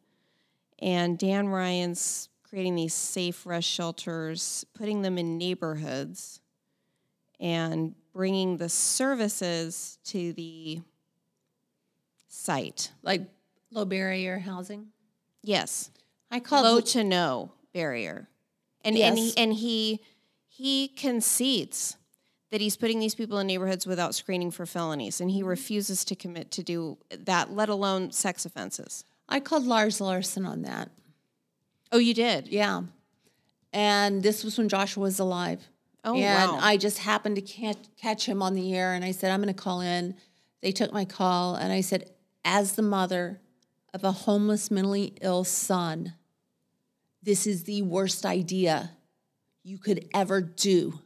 And 0.78 1.18
Dan 1.18 1.48
Ryan's 1.48 2.28
creating 2.48 2.76
these 2.76 2.94
safe 2.94 3.44
rest 3.44 3.66
shelters, 3.66 4.64
putting 4.72 5.02
them 5.02 5.18
in 5.18 5.36
neighborhoods, 5.36 6.40
and 7.40 7.96
bringing 8.12 8.56
the 8.56 8.68
services 8.68 9.98
to 10.04 10.32
the 10.32 10.80
site. 12.28 12.92
Like 13.02 13.22
low 13.70 13.84
barrier 13.84 14.38
housing? 14.38 14.88
Yes. 15.42 15.90
I 16.30 16.40
call 16.40 16.62
Low 16.62 16.78
it 16.78 16.86
to 16.86 17.04
no 17.04 17.52
barrier. 17.72 18.28
And 18.84 18.96
and 18.96 19.18
he 19.18 19.26
Yes. 19.26 19.34
and 19.36 19.54
he 19.54 20.00
he 20.48 20.88
concedes 20.88 21.96
that 22.50 22.60
he's 22.60 22.76
putting 22.76 22.98
these 22.98 23.14
people 23.14 23.38
in 23.38 23.46
neighborhoods 23.46 23.86
without 23.86 24.14
screening 24.14 24.50
for 24.50 24.66
felonies 24.66 25.20
and 25.20 25.30
he 25.30 25.40
mm-hmm. 25.40 25.48
refuses 25.48 26.04
to 26.04 26.16
commit 26.16 26.50
to 26.52 26.62
do 26.62 26.98
that, 27.10 27.52
let 27.52 27.68
alone 27.68 28.10
sex 28.10 28.44
offenses. 28.44 29.04
I 29.28 29.40
called 29.40 29.64
Lars 29.64 30.00
Larson 30.00 30.44
on 30.44 30.62
that. 30.62 30.90
Oh, 31.92 31.98
you 31.98 32.14
did? 32.14 32.48
Yeah. 32.48 32.82
And 33.72 34.22
this 34.22 34.42
was 34.42 34.58
when 34.58 34.68
Joshua 34.68 35.02
was 35.02 35.18
alive. 35.18 35.68
Oh, 36.04 36.14
and 36.14 36.52
wow. 36.52 36.58
I 36.60 36.76
just 36.76 36.98
happened 36.98 37.36
to 37.36 37.42
catch, 37.42 37.78
catch 38.00 38.26
him 38.26 38.42
on 38.42 38.54
the 38.54 38.74
air 38.74 38.94
and 38.94 39.04
I 39.04 39.10
said, 39.10 39.30
I'm 39.30 39.42
going 39.42 39.54
to 39.54 39.60
call 39.60 39.80
in. 39.80 40.14
They 40.62 40.72
took 40.72 40.92
my 40.92 41.04
call 41.04 41.54
and 41.54 41.72
I 41.72 41.80
said, 41.80 42.10
as 42.44 42.72
the 42.72 42.82
mother 42.82 43.40
of 43.92 44.04
a 44.04 44.12
homeless, 44.12 44.70
mentally 44.70 45.14
ill 45.20 45.44
son, 45.44 46.14
this 47.22 47.46
is 47.46 47.64
the 47.64 47.82
worst 47.82 48.24
idea 48.24 48.92
you 49.62 49.78
could 49.78 50.08
ever 50.14 50.40
do. 50.40 51.00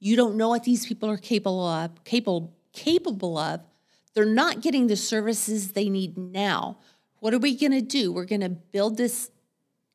You 0.00 0.16
don't 0.16 0.36
know 0.36 0.48
what 0.48 0.64
these 0.64 0.86
people 0.86 1.08
are 1.08 1.16
capable 1.16 1.66
of, 1.66 2.04
capable, 2.04 2.52
capable 2.72 3.38
of. 3.38 3.60
They're 4.14 4.24
not 4.24 4.60
getting 4.60 4.88
the 4.88 4.96
services 4.96 5.72
they 5.72 5.88
need 5.88 6.18
now. 6.18 6.78
What 7.20 7.32
are 7.32 7.38
we 7.38 7.56
going 7.56 7.72
to 7.72 7.80
do? 7.80 8.12
We're 8.12 8.24
going 8.24 8.40
to 8.40 8.50
build 8.50 8.96
this 8.96 9.30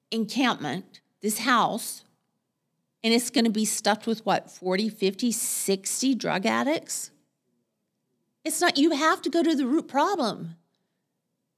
encampment, 0.09 1.01
this 1.21 1.39
house, 1.39 2.03
and 3.03 3.13
it's 3.13 3.29
going 3.29 3.45
to 3.45 3.51
be 3.51 3.65
stuffed 3.65 4.07
with 4.07 4.25
what, 4.25 4.49
40, 4.51 4.89
50, 4.89 5.31
60 5.31 6.15
drug 6.15 6.45
addicts? 6.45 7.11
It's 8.43 8.61
not, 8.61 8.77
you 8.77 8.91
have 8.91 9.21
to 9.23 9.29
go 9.29 9.43
to 9.43 9.55
the 9.55 9.65
root 9.65 9.87
problem. 9.87 10.55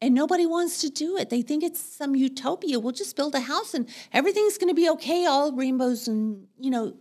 And 0.03 0.15
nobody 0.15 0.47
wants 0.47 0.81
to 0.81 0.89
do 0.89 1.15
it. 1.17 1.29
They 1.29 1.43
think 1.43 1.63
it's 1.63 1.79
some 1.79 2.15
utopia. 2.15 2.79
We'll 2.79 2.91
just 2.91 3.15
build 3.15 3.35
a 3.35 3.39
house 3.41 3.75
and 3.75 3.87
everything's 4.11 4.57
going 4.57 4.69
to 4.69 4.73
be 4.73 4.89
okay, 4.89 5.25
all 5.27 5.51
rainbows 5.51 6.07
and, 6.07 6.47
you 6.59 6.71
know, 6.71 6.95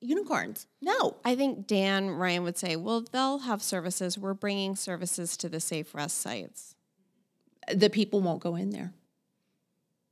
unicorns. 0.00 0.66
No. 0.80 1.16
I 1.24 1.36
think 1.36 1.68
Dan 1.68 2.10
Ryan 2.10 2.42
would 2.42 2.58
say, 2.58 2.74
well, 2.74 3.04
they'll 3.12 3.38
have 3.38 3.62
services. 3.62 4.18
We're 4.18 4.34
bringing 4.34 4.74
services 4.74 5.36
to 5.36 5.48
the 5.48 5.60
safe 5.60 5.94
rest 5.94 6.18
sites. 6.18 6.74
The 7.72 7.88
people 7.88 8.20
won't 8.20 8.42
go 8.42 8.56
in 8.56 8.70
there. 8.70 8.92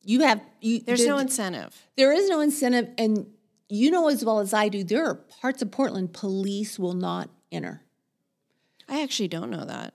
You 0.05 0.21
have, 0.21 0.41
you, 0.61 0.81
There's 0.81 1.03
the- 1.03 1.09
no 1.09 1.19
incentive. 1.19 1.77
There 1.97 2.13
is 2.13 2.29
no 2.29 2.41
incentive, 2.41 2.91
and 2.97 3.27
you 3.71 3.91
know 3.91 4.09
as 4.09 4.25
well 4.25 4.41
as 4.41 4.53
I 4.53 4.69
do, 4.69 4.85
there 4.85 5.07
are 5.07 5.15
parts 5.15 5.63
of 5.63 5.71
Portland 5.71 6.13
police 6.13 6.79
will 6.79 6.95
not 6.95 7.31
enter. 7.53 7.83
I 8.89 9.03
actually 9.03 9.29
don't 9.29 9.51
know 9.51 9.65
that. 9.65 9.95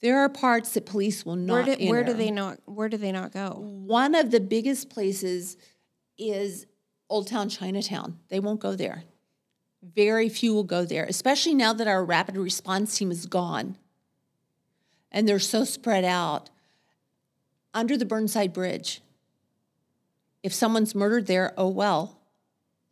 There 0.00 0.20
are 0.20 0.28
parts 0.28 0.74
that 0.74 0.86
police 0.86 1.24
will 1.26 1.36
not 1.36 1.52
Where 1.54 1.64
do, 1.64 1.72
enter. 1.72 1.90
where 1.90 2.04
do 2.04 2.14
they 2.14 2.30
not 2.30 2.58
where 2.66 2.88
do 2.88 2.96
they 2.96 3.12
not 3.12 3.32
go? 3.32 3.56
One 3.58 4.14
of 4.14 4.30
the 4.30 4.40
biggest 4.40 4.90
places 4.90 5.56
is 6.18 6.66
Old 7.08 7.26
Town 7.28 7.48
Chinatown. 7.48 8.18
They 8.28 8.40
won't 8.40 8.60
go 8.60 8.76
there. 8.76 9.04
Very 9.82 10.28
few 10.28 10.52
will 10.54 10.64
go 10.64 10.84
there, 10.84 11.04
especially 11.04 11.54
now 11.54 11.72
that 11.72 11.86
our 11.86 12.04
rapid 12.04 12.36
response 12.36 12.96
team 12.96 13.10
is 13.10 13.26
gone 13.26 13.76
and 15.10 15.26
they're 15.28 15.38
so 15.38 15.64
spread 15.64 16.04
out. 16.04 16.50
Under 17.72 17.96
the 17.96 18.06
Burnside 18.06 18.52
Bridge, 18.52 19.02
if 20.42 20.52
someone's 20.52 20.94
murdered 20.94 21.26
there, 21.26 21.52
oh 21.56 21.68
well, 21.68 22.15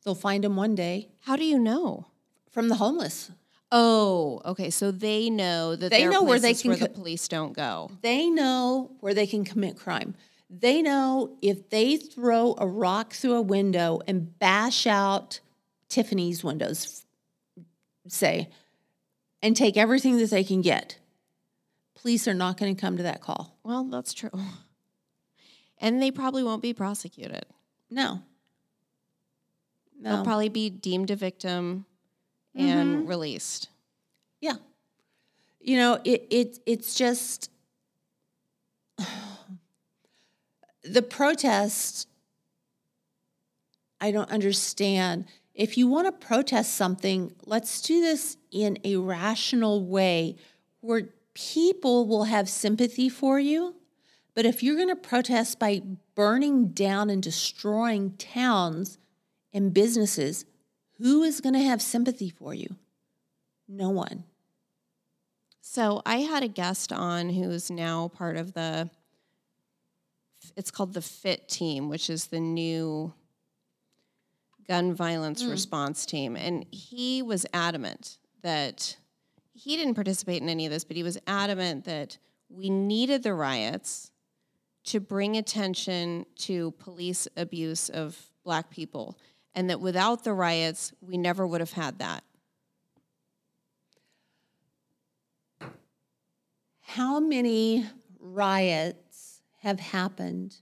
they'll 0.05 0.15
find 0.15 0.45
them 0.45 0.57
one 0.57 0.75
day 0.75 1.09
How 1.23 1.37
do 1.37 1.45
you 1.45 1.59
know? 1.59 2.07
from 2.51 2.69
the 2.69 2.77
homeless. 2.77 3.31
Oh, 3.73 4.41
okay. 4.45 4.71
So 4.71 4.93
they 4.93 5.29
know 5.29 5.75
that 5.75 5.91
They 5.91 6.01
there 6.01 6.09
are 6.09 6.13
know 6.13 6.23
where 6.23 6.39
they 6.39 6.49
places 6.51 6.63
can 6.63 6.69
where 6.71 6.79
the 6.79 6.89
co- 6.89 6.95
police 6.95 7.27
don't 7.27 7.53
go. 7.53 7.91
They 8.03 8.31
know 8.31 8.93
where 9.01 9.15
they 9.15 9.27
can 9.27 9.45
commit 9.45 9.77
crime. 9.77 10.15
They 10.49 10.81
know 10.83 11.37
if 11.43 11.71
they 11.71 11.97
throw 11.97 12.55
a 12.59 12.67
rock 12.67 13.13
through 13.13 13.35
a 13.35 13.43
window 13.43 14.01
and 14.07 14.39
bash 14.39 14.87
out 14.87 15.41
Tiffany's 15.89 16.45
windows, 16.45 17.05
say, 18.07 18.49
and 19.43 19.57
take 19.57 19.77
everything 19.77 20.19
that 20.19 20.31
they 20.31 20.45
can 20.45 20.61
get, 20.61 20.99
police 21.97 22.29
are 22.29 22.35
not 22.35 22.57
going 22.57 22.75
to 22.77 22.81
come 22.81 22.97
to 22.99 23.03
that 23.03 23.21
call. 23.21 23.59
Well, 23.65 23.85
that's 23.85 24.13
true. 24.15 24.31
And 25.79 26.01
they 26.01 26.13
probably 26.13 26.43
won't 26.45 26.63
be 26.63 26.73
prosecuted. 26.73 27.45
No. 27.91 28.23
They'll 30.01 30.25
probably 30.25 30.49
be 30.51 30.69
deemed 30.71 31.11
a 31.11 31.17
victim 31.17 31.87
Mm-hmm. 32.57 32.69
and 32.69 33.09
released. 33.09 33.69
Yeah. 34.41 34.55
You 35.61 35.77
know, 35.77 36.01
it, 36.05 36.27
it 36.31 36.59
it's 36.67 36.95
just 36.95 37.51
the 40.85 41.03
protest 41.03 42.07
I 44.01 44.13
don't 44.13 44.31
understand. 44.31 45.25
If 45.55 45.77
you 45.79 45.89
want 45.89 46.07
to 46.07 46.13
protest 46.13 46.75
something, 46.75 47.35
let's 47.47 47.81
do 47.81 48.01
this 48.01 48.37
in 48.53 48.79
a 48.85 48.97
rational 48.97 49.85
way 49.85 50.37
where 50.81 51.09
people 51.33 52.07
will 52.07 52.25
have 52.25 52.49
sympathy 52.49 53.09
for 53.09 53.41
you. 53.41 53.75
But 54.35 54.47
if 54.47 54.63
you're 54.63 54.77
going 54.77 54.89
to 54.89 54.97
protest 54.97 55.59
by 55.59 55.83
burning 56.15 56.69
down 56.69 57.09
and 57.09 57.23
destroying 57.23 58.13
towns 58.17 58.99
and 59.55 59.73
businesses, 59.73 60.45
who 60.99 61.23
is 61.23 61.41
going 61.41 61.55
to 61.55 61.61
have 61.61 61.81
sympathy 61.81 62.29
for 62.29 62.53
you? 62.53 62.77
No 63.69 63.89
one. 63.91 64.25
So 65.61 66.03
I 66.05 66.19
had 66.19 66.43
a 66.43 66.49
guest 66.49 66.93
on 66.93 67.31
who's 67.31 67.71
now 67.71 68.09
part 68.09 68.37
of 68.37 68.53
the 68.53 68.91
it's 70.57 70.71
called 70.71 70.93
the 70.93 71.01
FIT 71.01 71.49
team, 71.49 71.89
which 71.89 72.11
is 72.11 72.27
the 72.27 72.39
new 72.39 73.15
gun 74.69 74.95
violence 74.95 75.43
Mm. 75.43 75.51
response 75.51 76.05
team. 76.05 76.37
And 76.37 76.67
he 76.71 77.23
was 77.23 77.47
adamant 77.55 78.19
that 78.43 78.97
he 79.55 79.77
didn't 79.77 79.95
participate 79.95 80.43
in 80.43 80.51
any 80.51 80.67
of 80.67 80.73
this, 80.73 80.85
but 80.85 80.97
he 80.97 81.03
was 81.03 81.17
adamant 81.27 81.85
that 81.85 82.19
we 82.51 82.69
needed 82.69 83.23
the 83.23 83.33
riots 83.33 84.11
to 84.85 85.01
bring 85.01 85.37
attention 85.37 86.27
to 86.37 86.73
police 86.73 87.27
abuse 87.37 87.89
of 87.89 88.31
black 88.45 88.71
people. 88.71 89.19
And 89.55 89.71
that 89.71 89.81
without 89.81 90.25
the 90.25 90.33
riots, 90.33 90.93
we 91.01 91.17
never 91.17 91.47
would 91.47 91.61
have 91.61 91.73
had 91.73 91.99
that. 91.99 92.25
How 96.81 97.21
many 97.21 97.87
riots 98.19 99.41
have 99.63 99.81
happened 99.81 100.57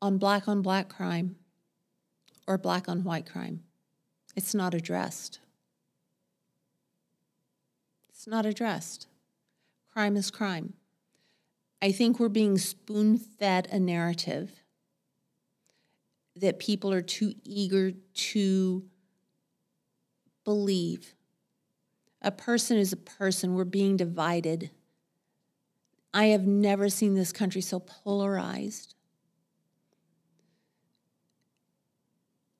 on 0.00 0.18
black 0.18 0.48
on 0.48 0.62
black 0.62 0.88
crime 0.88 1.36
or 2.46 2.58
black 2.58 2.88
on 2.88 3.04
white 3.04 3.26
crime? 3.26 3.62
It's 4.34 4.54
not 4.54 4.74
addressed. 4.74 5.40
It's 8.08 8.26
not 8.26 8.46
addressed. 8.46 9.06
Crime 9.92 10.16
is 10.16 10.30
crime. 10.30 10.74
I 11.82 11.90
think 11.92 12.18
we're 12.20 12.28
being 12.28 12.56
spoon 12.58 13.18
fed 13.18 13.68
a 13.70 13.78
narrative 13.78 14.61
that 16.36 16.58
people 16.58 16.92
are 16.92 17.02
too 17.02 17.34
eager 17.44 17.92
to 18.14 18.84
believe. 20.44 21.14
A 22.22 22.30
person 22.30 22.76
is 22.78 22.92
a 22.92 22.96
person. 22.96 23.54
We're 23.54 23.64
being 23.64 23.96
divided. 23.96 24.70
I 26.14 26.26
have 26.26 26.46
never 26.46 26.88
seen 26.88 27.14
this 27.14 27.32
country 27.32 27.60
so 27.60 27.80
polarized. 27.80 28.94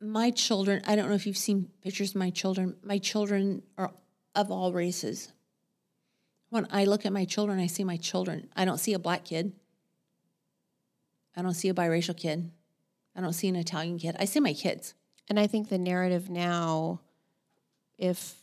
My 0.01 0.31
children, 0.31 0.83
I 0.86 0.97
don't 0.97 1.09
know 1.09 1.15
if 1.15 1.26
you've 1.26 1.36
seen 1.36 1.68
pictures 1.81 2.10
of 2.10 2.17
my 2.17 2.31
children. 2.31 2.76
My 2.83 2.99
children 2.99 3.62
are 3.78 3.92
of 4.34 4.51
all 4.51 4.73
races. 4.73 5.33
When 6.51 6.67
I 6.70 6.84
look 6.84 7.07
at 7.07 7.12
my 7.12 7.25
children, 7.25 7.60
I 7.60 7.67
see 7.67 7.84
my 7.84 7.97
children. 7.97 8.49
I 8.57 8.65
don't 8.65 8.78
see 8.78 8.94
a 8.94 8.99
black 8.99 9.25
kid. 9.25 9.52
I 11.36 11.42
don't 11.42 11.55
see 11.55 11.68
a 11.68 11.75
biracial 11.75 12.17
kid. 12.17 12.51
I 13.15 13.20
don't 13.20 13.32
see 13.32 13.49
an 13.49 13.57
Italian 13.57 13.99
kid. 13.99 14.16
I 14.18 14.24
see 14.24 14.41
my 14.41 14.55
kids. 14.55 14.94
And 15.28 15.39
I 15.39 15.47
think 15.47 15.68
the 15.68 15.78
narrative 15.78 16.31
now, 16.31 17.00
if 17.99 18.34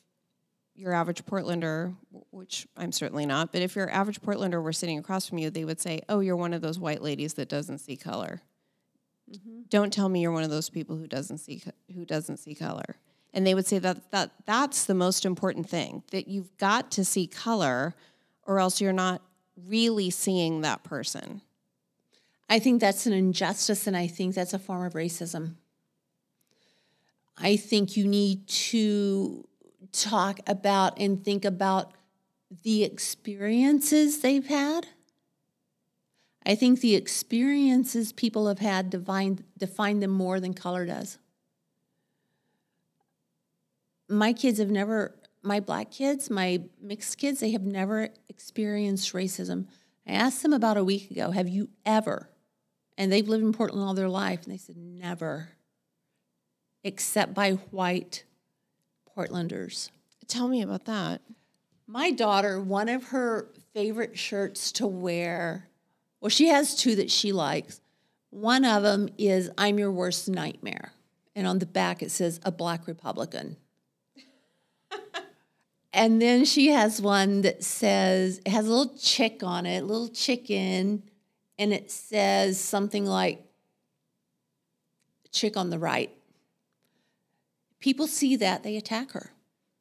your 0.75 0.93
average 0.93 1.25
Portlander, 1.25 1.95
which 2.31 2.67
I'm 2.77 2.91
certainly 2.91 3.25
not, 3.25 3.51
but 3.51 3.61
if 3.61 3.75
your 3.75 3.89
average 3.89 4.21
Portlander 4.21 4.63
were 4.63 4.71
sitting 4.71 4.97
across 4.97 5.27
from 5.27 5.37
you, 5.37 5.49
they 5.49 5.65
would 5.65 5.81
say, 5.81 6.01
"Oh, 6.07 6.21
you're 6.21 6.37
one 6.37 6.53
of 6.53 6.61
those 6.61 6.79
white 6.79 7.01
ladies 7.01 7.33
that 7.33 7.49
doesn't 7.49 7.79
see 7.79 7.97
color." 7.97 8.41
Mm-hmm. 9.29 9.61
Don't 9.69 9.91
tell 9.91 10.09
me 10.09 10.21
you're 10.21 10.31
one 10.31 10.43
of 10.43 10.49
those 10.49 10.69
people 10.69 10.95
who 10.95 11.07
doesn't 11.07 11.39
see 11.39 11.61
who 11.93 12.05
doesn't 12.05 12.37
see 12.37 12.55
color. 12.55 12.95
And 13.33 13.45
they 13.45 13.53
would 13.53 13.67
say 13.67 13.79
that 13.79 14.09
that 14.11 14.31
that's 14.45 14.85
the 14.85 14.95
most 14.95 15.25
important 15.25 15.69
thing 15.69 16.03
that 16.11 16.27
you've 16.27 16.55
got 16.57 16.91
to 16.91 17.03
see 17.03 17.27
color, 17.27 17.93
or 18.47 18.59
else 18.59 18.79
you're 18.79 18.93
not 18.93 19.21
really 19.67 20.09
seeing 20.09 20.61
that 20.61 20.83
person. 20.83 21.41
I 22.49 22.57
think 22.57 22.81
that's 22.81 23.05
an 23.05 23.13
injustice, 23.13 23.85
and 23.85 23.95
I 23.95 24.07
think 24.07 24.33
that's 24.33 24.53
a 24.53 24.59
form 24.59 24.83
of 24.83 24.93
racism. 24.93 25.55
I 27.37 27.55
think 27.55 27.95
you 27.95 28.07
need 28.07 28.47
to 28.47 29.47
talk 29.91 30.39
about 30.47 30.99
and 30.99 31.23
think 31.23 31.45
about 31.45 31.93
the 32.63 32.83
experiences 32.83 34.21
they've 34.21 34.47
had. 34.47 34.87
I 36.45 36.55
think 36.55 36.81
the 36.81 36.95
experiences 36.95 38.11
people 38.11 38.47
have 38.47 38.59
had 38.59 38.89
define, 38.89 39.45
define 39.57 39.99
them 39.99 40.11
more 40.11 40.39
than 40.39 40.53
color 40.53 40.85
does. 40.85 41.19
My 44.09 44.33
kids 44.33 44.57
have 44.57 44.71
never, 44.71 45.15
my 45.43 45.59
black 45.59 45.91
kids, 45.91 46.31
my 46.31 46.63
mixed 46.81 47.19
kids, 47.19 47.41
they 47.41 47.51
have 47.51 47.61
never 47.61 48.09
experienced 48.27 49.13
racism. 49.13 49.67
I 50.07 50.13
asked 50.13 50.41
them 50.41 50.53
about 50.53 50.77
a 50.77 50.83
week 50.83 51.11
ago, 51.11 51.29
have 51.29 51.47
you 51.47 51.69
ever? 51.85 52.29
And 52.99 53.09
they've 53.09 53.27
lived 53.27 53.45
in 53.45 53.53
Portland 53.53 53.81
all 53.81 53.93
their 53.93 54.09
life. 54.09 54.43
And 54.43 54.53
they 54.53 54.57
said, 54.57 54.75
never, 54.75 55.51
except 56.83 57.33
by 57.33 57.53
white 57.71 58.25
Portlanders. 59.17 59.89
Tell 60.27 60.49
me 60.49 60.61
about 60.61 60.83
that. 60.85 61.21
My 61.87 62.11
daughter, 62.11 62.61
one 62.61 62.89
of 62.89 63.05
her 63.05 63.47
favorite 63.73 64.19
shirts 64.19 64.73
to 64.73 64.85
wear, 64.85 65.69
well, 66.19 66.29
she 66.29 66.49
has 66.49 66.75
two 66.75 66.97
that 66.97 67.09
she 67.09 67.31
likes. 67.31 67.79
One 68.31 68.65
of 68.65 68.83
them 68.83 69.07
is 69.17 69.49
I'm 69.57 69.79
Your 69.79 69.91
Worst 69.91 70.27
Nightmare. 70.27 70.91
And 71.35 71.47
on 71.47 71.59
the 71.59 71.65
back 71.65 72.03
it 72.03 72.11
says, 72.11 72.41
A 72.43 72.51
Black 72.51 72.85
Republican. 72.85 73.55
and 75.93 76.21
then 76.21 76.43
she 76.43 76.67
has 76.67 77.01
one 77.01 77.41
that 77.41 77.63
says, 77.63 78.41
it 78.45 78.49
has 78.49 78.67
a 78.67 78.69
little 78.69 78.97
chick 78.97 79.41
on 79.41 79.65
it, 79.65 79.83
a 79.83 79.85
little 79.85 80.09
chicken, 80.09 81.03
and 81.59 81.73
it 81.73 81.91
says 81.91 82.59
something 82.59 83.05
like, 83.05 83.45
Chick 85.31 85.55
on 85.55 85.69
the 85.69 85.77
right. 85.77 86.09
People 87.79 88.07
see 88.07 88.35
that, 88.37 88.63
they 88.63 88.75
attack 88.75 89.11
her. 89.11 89.33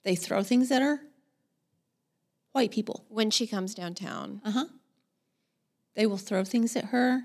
They 0.02 0.14
throw 0.14 0.42
things 0.42 0.70
at 0.70 0.82
her. 0.82 1.00
White 2.52 2.70
people. 2.70 3.06
When 3.08 3.30
she 3.30 3.46
comes 3.46 3.74
downtown. 3.74 4.42
Uh 4.44 4.50
huh. 4.50 4.64
They 5.94 6.06
will 6.06 6.18
throw 6.18 6.44
things 6.44 6.76
at 6.76 6.86
her. 6.86 7.22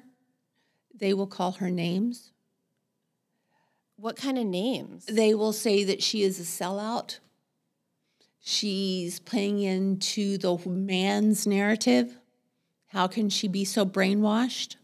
They 0.93 1.13
will 1.13 1.27
call 1.27 1.53
her 1.53 1.69
names. 1.69 2.31
What 3.97 4.15
kind 4.15 4.37
of 4.37 4.45
names? 4.45 5.05
They 5.05 5.33
will 5.33 5.53
say 5.53 5.83
that 5.83 6.01
she 6.01 6.23
is 6.23 6.39
a 6.39 6.43
sellout. 6.43 7.19
She's 8.39 9.19
playing 9.19 9.61
into 9.61 10.37
the 10.37 10.57
man's 10.65 11.45
narrative. 11.45 12.17
How 12.93 13.07
can 13.07 13.29
she 13.29 13.47
be 13.47 13.65
so 13.65 13.85
brainwashed? 13.87 14.75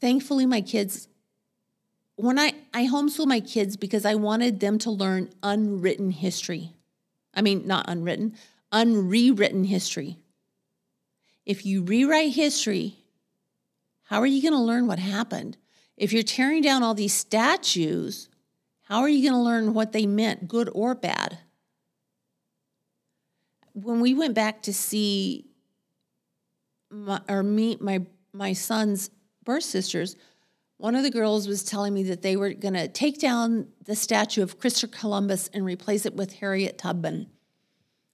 Thankfully, 0.00 0.46
my 0.46 0.62
kids 0.62 1.08
when 2.18 2.38
I, 2.38 2.54
I 2.72 2.86
homeschool 2.86 3.26
my 3.26 3.40
kids 3.40 3.76
because 3.76 4.06
I 4.06 4.14
wanted 4.14 4.60
them 4.60 4.78
to 4.78 4.90
learn 4.90 5.28
unwritten 5.42 6.10
history. 6.10 6.72
I 7.34 7.42
mean, 7.42 7.66
not 7.66 7.84
unwritten, 7.88 8.36
unrewritten 8.72 9.64
history. 9.64 10.16
If 11.44 11.66
you 11.66 11.82
rewrite 11.82 12.32
history, 12.32 12.96
how 14.04 14.20
are 14.20 14.26
you 14.26 14.40
going 14.40 14.54
to 14.54 14.66
learn 14.66 14.86
what 14.86 14.98
happened? 14.98 15.58
If 15.98 16.14
you're 16.14 16.22
tearing 16.22 16.62
down 16.62 16.82
all 16.82 16.94
these 16.94 17.12
statues, 17.12 18.30
how 18.84 19.00
are 19.00 19.10
you 19.10 19.22
going 19.22 19.38
to 19.38 19.46
learn 19.46 19.74
what 19.74 19.92
they 19.92 20.06
meant, 20.06 20.48
good 20.48 20.70
or 20.72 20.94
bad? 20.94 21.40
When 23.76 24.00
we 24.00 24.14
went 24.14 24.34
back 24.34 24.62
to 24.62 24.72
see 24.72 25.46
my, 26.90 27.20
or 27.28 27.42
meet 27.42 27.80
my 27.80 28.06
my 28.32 28.52
son's 28.52 29.10
birth 29.44 29.64
sisters, 29.64 30.16
one 30.78 30.94
of 30.94 31.02
the 31.02 31.10
girls 31.10 31.46
was 31.46 31.62
telling 31.62 31.94
me 31.94 32.02
that 32.04 32.22
they 32.22 32.36
were 32.36 32.52
going 32.52 32.74
to 32.74 32.88
take 32.88 33.18
down 33.18 33.68
the 33.84 33.96
statue 33.96 34.42
of 34.42 34.58
Christopher 34.58 34.94
Columbus 34.94 35.48
and 35.54 35.64
replace 35.64 36.04
it 36.04 36.14
with 36.14 36.34
Harriet 36.34 36.78
Tubman. 36.78 37.28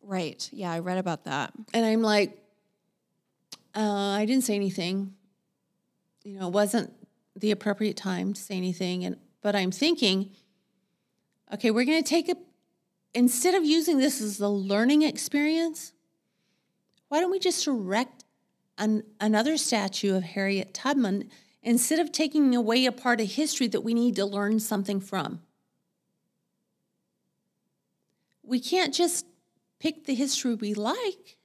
Right. 0.03 0.49
Yeah, 0.53 0.73
I 0.73 0.81
read 0.81 0.99
about 0.99 1.25
that. 1.25 1.53
And 1.73 1.85
I'm 1.85 2.03
like, 2.03 2.39
uh, 3.75 3.81
I 3.81 4.25
didn't 4.27 4.45
say 4.45 4.55
anything. 4.55 5.15
You 6.25 6.39
know, 6.39 6.49
it 6.49 6.53
wasn't 6.53 6.93
the 7.37 7.51
appropriate 7.51 7.97
time 7.97 8.33
to 8.35 8.41
say 8.41 8.57
anything. 8.57 9.05
And 9.05 9.17
but 9.43 9.57
I'm 9.57 9.73
thinking, 9.73 10.31
okay, 11.53 11.71
we're 11.71 11.85
going 11.85 12.03
to 12.03 12.09
take 12.09 12.29
a 12.29 12.37
instead 13.15 13.55
of 13.55 13.65
using 13.65 13.99
this 13.99 14.21
as 14.21 14.41
a 14.41 14.49
learning 14.49 15.03
experience. 15.03 15.93
Why 17.09 17.21
don't 17.21 17.31
we 17.31 17.39
just 17.39 17.67
erect 17.67 18.25
an, 18.79 19.03
another 19.21 19.57
statue 19.57 20.17
of 20.17 20.23
Harriet 20.23 20.73
Tubman? 20.73 21.31
instead 21.63 22.01
of 22.01 22.11
taking 22.11 22.55
away 22.55 22.87
a 22.87 22.93
part 22.93 23.21
of 23.21 23.29
history 23.29 23.69
that 23.69 23.83
we 23.83 23.95
need 23.95 24.17
to 24.17 24.27
learn 24.27 24.59
something 24.59 25.01
from. 25.01 25.41
We 28.43 28.59
can't 28.59 28.93
just 28.93 29.25
pick 29.79 30.05
the 30.05 30.15
history 30.15 30.55
we 30.55 30.75
like 30.75 31.37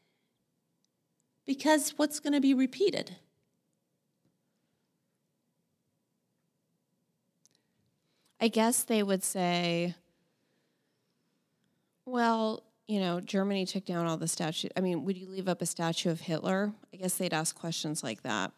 because 1.46 1.92
what's 1.98 2.20
going 2.20 2.34
to 2.34 2.42
be 2.42 2.54
repeated? 2.54 3.16
I 8.42 8.50
guess 8.50 8.84
they 8.84 9.02
would 9.02 9.24
say, 9.24 9.96
well, 12.08 12.64
you 12.88 13.00
know, 13.02 13.20
Germany 13.20 13.66
took 13.66 13.86
down 13.86 14.08
all 14.08 14.18
the 14.18 14.28
statues. 14.28 14.72
I 14.78 14.80
mean, 14.80 15.04
would 15.04 15.18
you 15.18 15.28
leave 15.28 15.48
up 15.48 15.62
a 15.62 15.66
statue 15.66 16.10
of 16.10 16.22
Hitler? 16.22 16.72
I 16.94 16.98
guess 16.98 17.16
they'd 17.16 17.34
ask 17.34 17.56
questions 17.56 18.02
like 18.02 18.24
that. 18.24 18.52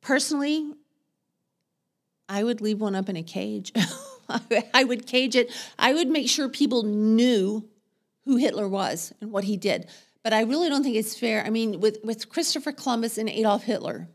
Personally, 0.00 0.72
I 2.28 2.42
would 2.42 2.60
leave 2.60 2.80
one 2.80 2.94
up 2.94 3.08
in 3.08 3.16
a 3.16 3.22
cage. 3.22 3.72
I 4.74 4.84
would 4.84 5.06
cage 5.06 5.36
it. 5.36 5.50
I 5.78 5.92
would 5.92 6.08
make 6.08 6.28
sure 6.28 6.48
people 6.48 6.82
knew 6.82 7.68
who 8.24 8.36
Hitler 8.36 8.66
was 8.66 9.12
and 9.20 9.30
what 9.30 9.44
he 9.44 9.58
did. 9.58 9.88
But 10.22 10.32
I 10.32 10.42
really 10.42 10.70
don't 10.70 10.82
think 10.82 10.96
it's 10.96 11.18
fair. 11.18 11.44
I 11.44 11.50
mean, 11.50 11.80
with, 11.80 11.98
with 12.02 12.30
Christopher 12.30 12.72
Columbus 12.72 13.18
and 13.18 13.28
Adolf 13.28 13.64
Hitler, 13.64 14.08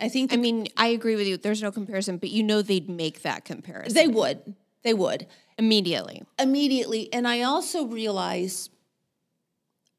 I 0.00 0.08
think. 0.08 0.32
I 0.32 0.36
mean, 0.36 0.68
I 0.78 0.88
agree 0.88 1.16
with 1.16 1.26
you. 1.26 1.36
There's 1.36 1.62
no 1.62 1.70
comparison, 1.70 2.16
but 2.16 2.30
you 2.30 2.42
know 2.42 2.62
they'd 2.62 2.88
make 2.88 3.22
that 3.22 3.44
comparison. 3.44 3.94
They 3.94 4.08
would. 4.08 4.54
They 4.82 4.94
would. 4.94 5.26
Immediately. 5.58 6.22
Immediately. 6.38 7.12
And 7.12 7.26
I 7.26 7.42
also 7.42 7.86
realize 7.86 8.70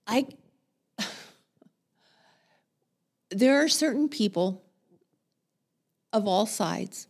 I 0.06 0.27
there 3.32 3.64
are 3.64 3.68
certain 3.68 4.08
people 4.10 4.64
of 6.14 6.27
all 6.27 6.45
sides 6.45 7.08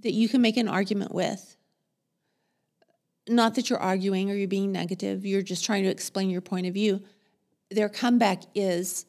that 0.00 0.12
you 0.12 0.28
can 0.28 0.42
make 0.42 0.56
an 0.56 0.68
argument 0.68 1.14
with. 1.14 1.56
Not 3.28 3.54
that 3.54 3.70
you're 3.70 3.78
arguing 3.78 4.30
or 4.30 4.34
you're 4.34 4.48
being 4.48 4.72
negative, 4.72 5.24
you're 5.24 5.42
just 5.42 5.64
trying 5.64 5.84
to 5.84 5.88
explain 5.88 6.28
your 6.28 6.40
point 6.40 6.66
of 6.66 6.74
view. 6.74 7.02
Their 7.70 7.88
comeback 7.88 8.42
is 8.54 9.06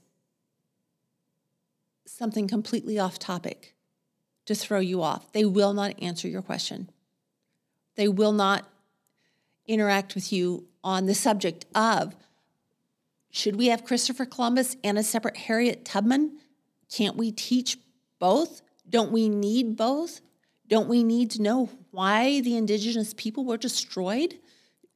something 2.05 2.47
completely 2.47 2.99
off 2.99 3.17
topic 3.17 3.73
to 4.45 4.53
throw 4.53 4.79
you 4.79 5.01
off. 5.01 5.31
They 5.31 5.45
will 5.45 5.73
not 5.73 6.01
answer 6.01 6.27
your 6.27 6.43
question. 6.43 6.89
They 7.95 8.07
will 8.07 8.31
not 8.31 8.67
interact 9.67 10.15
with 10.15 10.33
you 10.33 10.67
on 10.83 11.05
the 11.05 11.15
subject 11.15 11.65
of 11.73 12.15
should 13.31 13.55
we 13.55 13.67
have 13.67 13.83
Christopher 13.83 14.25
Columbus 14.25 14.77
and 14.83 14.95
a 14.95 15.03
separate 15.03 15.37
Harriet 15.37 15.85
Tubman? 15.85 16.37
Can't 16.91 17.15
we 17.15 17.31
teach 17.31 17.79
both? 18.19 18.61
Don't 18.87 19.11
we 19.11 19.27
need 19.27 19.75
both? 19.75 20.21
Don't 20.67 20.87
we 20.87 21.03
need 21.03 21.31
to 21.31 21.41
know 21.41 21.69
why 21.89 22.41
the 22.41 22.55
indigenous 22.55 23.13
people 23.15 23.43
were 23.43 23.57
destroyed? 23.57 24.35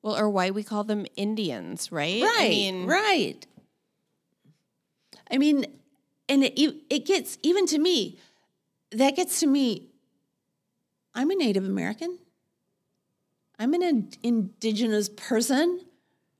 Well, 0.03 0.15
or 0.15 0.29
why 0.29 0.51
we 0.51 0.63
call 0.63 0.83
them 0.83 1.07
Indians, 1.15 1.91
right? 1.91 2.21
Right. 2.21 2.37
I 2.39 2.49
mean, 2.49 2.85
right. 2.85 3.47
I 5.31 5.37
mean, 5.39 5.65
and 6.29 6.43
it, 6.43 6.75
it 6.91 7.05
gets 7.05 7.39
even 7.41 7.65
to 7.67 7.79
me. 7.79 8.19
That 8.91 9.15
gets 9.15 9.39
to 9.39 9.47
me. 9.47 9.87
I'm 11.15 11.31
a 11.31 11.35
Native 11.35 11.65
American. 11.65 12.19
I'm 13.59 13.73
an 13.73 14.09
indigenous 14.23 15.09
person. 15.09 15.81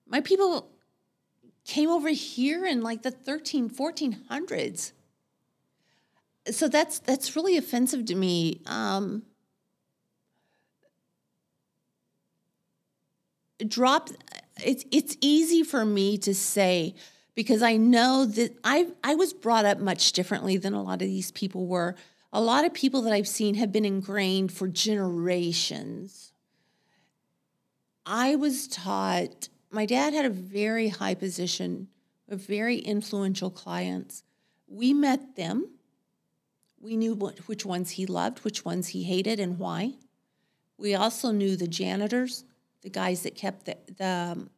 My 0.07 0.21
people 0.21 0.69
came 1.65 1.89
over 1.89 2.09
here 2.09 2.65
in 2.65 2.81
like 2.81 3.01
the 3.01 3.11
13 3.11 3.69
1400s 3.69 4.93
so 6.49 6.69
that's 6.69 6.99
that's 6.99 7.35
really 7.35 7.57
offensive 7.57 8.05
to 8.05 8.15
me 8.15 8.61
um, 8.65 9.23
drop 13.67 14.09
it's 14.63 14.85
it's 14.91 15.17
easy 15.21 15.63
for 15.63 15.85
me 15.85 16.17
to 16.17 16.33
say 16.33 16.95
because 17.35 17.61
I 17.61 17.77
know 17.77 18.25
that 18.25 18.57
I 18.63 18.87
I 19.03 19.15
was 19.15 19.33
brought 19.33 19.65
up 19.65 19.79
much 19.79 20.11
differently 20.11 20.57
than 20.57 20.73
a 20.73 20.81
lot 20.81 21.01
of 21.01 21.07
these 21.07 21.31
people 21.31 21.67
were. 21.67 21.95
A 22.33 22.41
lot 22.41 22.65
of 22.65 22.73
people 22.73 23.01
that 23.03 23.13
I've 23.13 23.27
seen 23.27 23.55
have 23.55 23.71
been 23.71 23.85
ingrained 23.85 24.51
for 24.51 24.67
generations. 24.67 26.33
I 28.09 28.35
was 28.35 28.69
taught 28.69 29.49
my 29.69 29.85
dad 29.85 30.13
had 30.13 30.23
a 30.23 30.29
very 30.29 30.87
high 30.87 31.13
position, 31.13 31.89
with 32.29 32.47
very 32.47 32.77
influential 32.77 33.49
clients. 33.49 34.23
We 34.67 34.93
met 34.93 35.35
them. 35.35 35.71
We 36.79 36.95
knew 36.95 37.13
what, 37.13 37.39
which 37.49 37.65
ones 37.65 37.91
he 37.91 38.05
loved, 38.05 38.39
which 38.39 38.63
ones 38.63 38.89
he 38.89 39.03
hated, 39.03 39.41
and 39.41 39.59
why. 39.59 39.95
We 40.77 40.95
also 40.95 41.31
knew 41.31 41.57
the 41.57 41.67
janitors, 41.67 42.45
the 42.81 42.89
guys 42.89 43.23
that 43.23 43.35
kept 43.35 43.65
the, 43.65 43.77
the 43.97 44.05
um, 44.05 44.49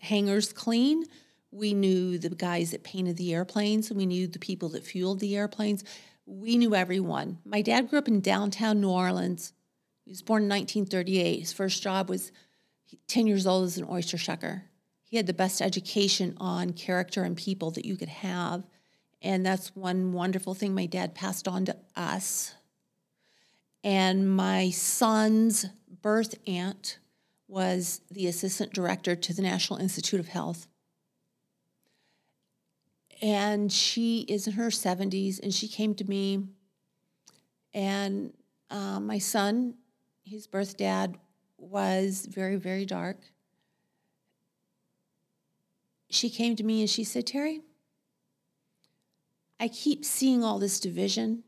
hangars 0.00 0.52
clean. 0.52 1.04
We 1.50 1.74
knew 1.74 2.18
the 2.18 2.30
guys 2.30 2.70
that 2.70 2.84
painted 2.84 3.16
the 3.16 3.34
airplanes. 3.34 3.90
We 3.90 4.06
knew 4.06 4.28
the 4.28 4.38
people 4.38 4.68
that 4.70 4.84
fueled 4.84 5.18
the 5.18 5.36
airplanes. 5.36 5.82
We 6.24 6.56
knew 6.56 6.74
everyone. 6.74 7.38
My 7.44 7.62
dad 7.62 7.88
grew 7.88 7.98
up 7.98 8.08
in 8.08 8.20
downtown 8.20 8.80
New 8.80 8.90
Orleans. 8.90 9.52
He 10.04 10.10
was 10.12 10.22
born 10.22 10.44
in 10.44 10.48
1938. 10.48 11.40
His 11.40 11.52
first 11.52 11.82
job 11.82 12.08
was 12.08 12.30
10 13.08 13.26
years 13.26 13.46
old 13.46 13.64
as 13.64 13.78
an 13.78 13.86
oyster 13.90 14.16
shucker. 14.16 14.62
He 15.04 15.16
had 15.16 15.26
the 15.26 15.32
best 15.32 15.62
education 15.62 16.36
on 16.38 16.72
character 16.72 17.22
and 17.22 17.36
people 17.36 17.70
that 17.72 17.84
you 17.84 17.96
could 17.96 18.08
have. 18.08 18.64
And 19.22 19.46
that's 19.46 19.74
one 19.74 20.12
wonderful 20.12 20.54
thing 20.54 20.74
my 20.74 20.86
dad 20.86 21.14
passed 21.14 21.48
on 21.48 21.64
to 21.66 21.76
us. 21.94 22.54
And 23.82 24.28
my 24.28 24.70
son's 24.70 25.66
birth 26.02 26.34
aunt 26.46 26.98
was 27.48 28.00
the 28.10 28.26
assistant 28.26 28.72
director 28.72 29.14
to 29.14 29.32
the 29.32 29.42
National 29.42 29.78
Institute 29.78 30.20
of 30.20 30.28
Health. 30.28 30.66
And 33.22 33.72
she 33.72 34.20
is 34.22 34.46
in 34.46 34.54
her 34.54 34.66
70s, 34.66 35.40
and 35.40 35.54
she 35.54 35.68
came 35.68 35.94
to 35.94 36.04
me. 36.04 36.48
And 37.72 38.32
uh, 38.70 39.00
my 39.00 39.18
son, 39.18 39.74
his 40.24 40.46
birth 40.46 40.76
dad, 40.76 41.16
was 41.58 42.26
very, 42.26 42.56
very 42.56 42.84
dark. 42.84 43.18
She 46.08 46.30
came 46.30 46.56
to 46.56 46.62
me 46.62 46.80
and 46.80 46.90
she 46.90 47.04
said, 47.04 47.26
Terry, 47.26 47.62
I 49.58 49.68
keep 49.68 50.04
seeing 50.04 50.44
all 50.44 50.58
this 50.58 50.78
division 50.80 51.42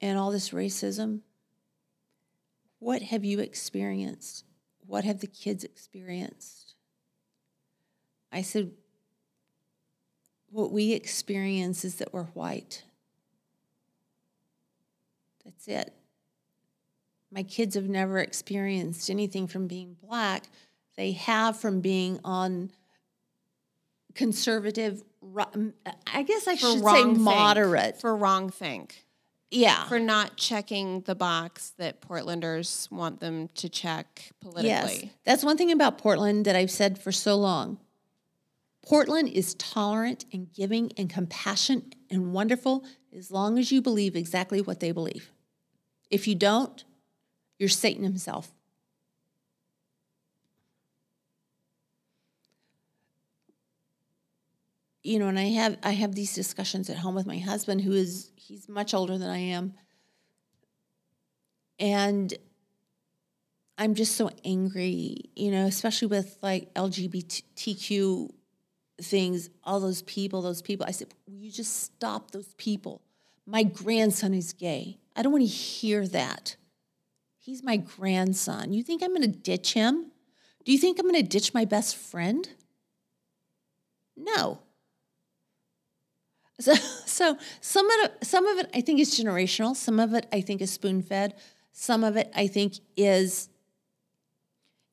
and 0.00 0.18
all 0.18 0.30
this 0.30 0.50
racism. 0.50 1.20
What 2.78 3.02
have 3.02 3.24
you 3.24 3.40
experienced? 3.40 4.44
What 4.86 5.04
have 5.04 5.20
the 5.20 5.26
kids 5.26 5.64
experienced? 5.64 6.74
I 8.30 8.42
said, 8.42 8.72
What 10.50 10.72
we 10.72 10.92
experience 10.92 11.84
is 11.84 11.96
that 11.96 12.12
we're 12.12 12.24
white. 12.24 12.84
That's 15.44 15.68
it. 15.68 15.94
My 17.34 17.42
kids 17.42 17.74
have 17.74 17.88
never 17.88 18.20
experienced 18.20 19.10
anything 19.10 19.48
from 19.48 19.66
being 19.66 19.96
black. 20.00 20.44
They 20.96 21.12
have 21.12 21.58
from 21.58 21.80
being 21.80 22.20
on 22.24 22.70
conservative, 24.14 25.02
I 26.06 26.22
guess 26.22 26.46
I 26.46 26.54
should 26.54 26.84
say 26.84 27.04
moderate. 27.04 28.00
For 28.00 28.14
wrong 28.14 28.50
think. 28.50 29.04
Yeah. 29.50 29.84
For 29.86 29.98
not 29.98 30.36
checking 30.36 31.00
the 31.00 31.16
box 31.16 31.74
that 31.78 32.00
Portlanders 32.00 32.88
want 32.92 33.18
them 33.18 33.48
to 33.56 33.68
check 33.68 34.30
politically. 34.40 34.68
Yes. 34.68 35.04
That's 35.24 35.44
one 35.44 35.56
thing 35.56 35.72
about 35.72 35.98
Portland 35.98 36.44
that 36.44 36.54
I've 36.54 36.70
said 36.70 36.98
for 37.00 37.10
so 37.10 37.36
long. 37.36 37.78
Portland 38.86 39.28
is 39.28 39.54
tolerant 39.54 40.24
and 40.32 40.52
giving 40.52 40.92
and 40.96 41.10
compassionate 41.10 41.96
and 42.10 42.32
wonderful 42.32 42.84
as 43.16 43.32
long 43.32 43.58
as 43.58 43.72
you 43.72 43.82
believe 43.82 44.14
exactly 44.14 44.60
what 44.60 44.78
they 44.78 44.92
believe. 44.92 45.32
If 46.10 46.28
you 46.28 46.34
don't, 46.34 46.84
you're 47.64 47.70
Satan 47.70 48.04
himself. 48.04 48.52
You 55.02 55.18
know, 55.18 55.28
and 55.28 55.38
I 55.38 55.44
have 55.44 55.78
I 55.82 55.92
have 55.92 56.14
these 56.14 56.34
discussions 56.34 56.90
at 56.90 56.98
home 56.98 57.14
with 57.14 57.24
my 57.24 57.38
husband 57.38 57.80
who 57.80 57.92
is 57.92 58.32
he's 58.36 58.68
much 58.68 58.92
older 58.92 59.16
than 59.16 59.30
I 59.30 59.38
am. 59.38 59.72
And 61.78 62.34
I'm 63.78 63.94
just 63.94 64.14
so 64.14 64.28
angry, 64.44 65.30
you 65.34 65.50
know, 65.50 65.64
especially 65.64 66.08
with 66.08 66.36
like 66.42 66.72
LGBTQ 66.74 68.28
things, 69.00 69.48
all 69.64 69.80
those 69.80 70.02
people, 70.02 70.42
those 70.42 70.60
people. 70.60 70.84
I 70.86 70.90
said, 70.90 71.14
Will 71.26 71.38
you 71.38 71.50
just 71.50 71.82
stop 71.82 72.30
those 72.32 72.52
people? 72.58 73.00
My 73.46 73.62
grandson 73.62 74.34
is 74.34 74.52
gay. 74.52 74.98
I 75.16 75.22
don't 75.22 75.32
want 75.32 75.44
to 75.44 75.48
hear 75.48 76.06
that. 76.08 76.56
He's 77.44 77.62
my 77.62 77.76
grandson. 77.76 78.72
You 78.72 78.82
think 78.82 79.02
I'm 79.02 79.10
going 79.10 79.20
to 79.20 79.28
ditch 79.38 79.74
him? 79.74 80.06
Do 80.64 80.72
you 80.72 80.78
think 80.78 80.98
I'm 80.98 81.04
going 81.04 81.22
to 81.22 81.28
ditch 81.28 81.52
my 81.52 81.66
best 81.66 81.94
friend? 81.94 82.48
No. 84.16 84.60
So, 86.58 86.72
so 87.06 87.36
some 87.60 87.90
of 87.90 88.04
it, 88.06 88.24
some 88.24 88.46
of 88.46 88.56
it 88.56 88.70
I 88.72 88.80
think 88.80 88.98
is 88.98 89.10
generational. 89.10 89.76
Some 89.76 90.00
of 90.00 90.14
it 90.14 90.26
I 90.32 90.40
think 90.40 90.62
is 90.62 90.72
spoon 90.72 91.02
fed. 91.02 91.34
Some 91.70 92.02
of 92.02 92.16
it 92.16 92.32
I 92.34 92.46
think 92.46 92.78
is. 92.96 93.50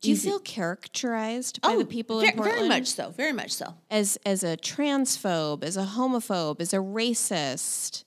Do 0.01 0.09
you 0.09 0.17
feel 0.17 0.39
characterized 0.39 1.61
by 1.61 1.69
oh, 1.69 1.80
the 1.80 1.85
people 1.85 2.19
in 2.19 2.31
Portland? 2.31 2.57
Very 2.57 2.67
much 2.67 2.88
so. 2.88 3.11
Very 3.11 3.31
much 3.31 3.51
so. 3.51 3.75
As 3.89 4.17
as 4.25 4.43
a 4.43 4.57
transphobe, 4.57 5.63
as 5.63 5.77
a 5.77 5.85
homophobe, 5.85 6.59
as 6.59 6.73
a 6.73 6.77
racist, 6.77 8.03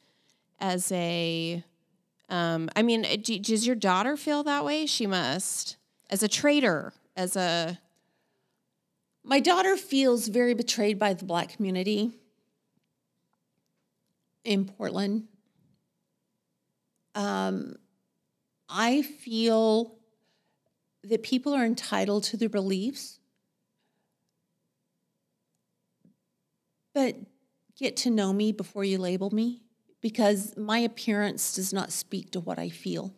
as 0.58 0.92
a 0.92 1.64
um, 2.28 2.70
I 2.74 2.82
mean, 2.82 3.04
uh, 3.04 3.16
do, 3.22 3.38
does 3.38 3.66
your 3.66 3.76
daughter 3.76 4.16
feel 4.16 4.42
that 4.44 4.64
way? 4.64 4.86
She 4.86 5.06
must. 5.06 5.76
As 6.10 6.22
a 6.22 6.28
traitor, 6.28 6.92
as 7.16 7.36
a. 7.36 7.78
My 9.22 9.40
daughter 9.40 9.76
feels 9.76 10.28
very 10.28 10.54
betrayed 10.54 10.98
by 10.98 11.14
the 11.14 11.24
black 11.24 11.50
community 11.56 12.12
in 14.44 14.66
Portland. 14.66 15.28
Um, 17.14 17.76
I 18.68 19.02
feel 19.02 19.96
that 21.04 21.22
people 21.22 21.54
are 21.54 21.64
entitled 21.64 22.24
to 22.24 22.36
their 22.36 22.48
beliefs, 22.48 23.18
but 26.92 27.16
get 27.78 27.96
to 27.98 28.10
know 28.10 28.32
me 28.32 28.52
before 28.52 28.84
you 28.84 28.98
label 28.98 29.30
me 29.30 29.63
because 30.04 30.54
my 30.58 30.80
appearance 30.80 31.54
does 31.54 31.72
not 31.72 31.90
speak 31.90 32.30
to 32.30 32.38
what 32.38 32.58
I 32.58 32.68
feel. 32.68 33.14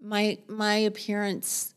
My 0.00 0.38
my 0.48 0.76
appearance 0.76 1.74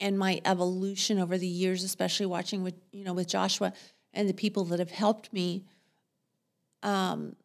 and 0.00 0.18
my 0.18 0.40
evolution 0.44 1.20
over 1.20 1.38
the 1.38 1.46
years, 1.46 1.84
especially 1.84 2.26
watching 2.26 2.64
with 2.64 2.74
you 2.90 3.04
know 3.04 3.12
with 3.12 3.28
Joshua 3.28 3.72
and 4.12 4.28
the 4.28 4.34
people 4.34 4.64
that 4.64 4.80
have 4.80 4.90
helped 4.90 5.32
me, 5.32 5.62
um, 6.82 7.36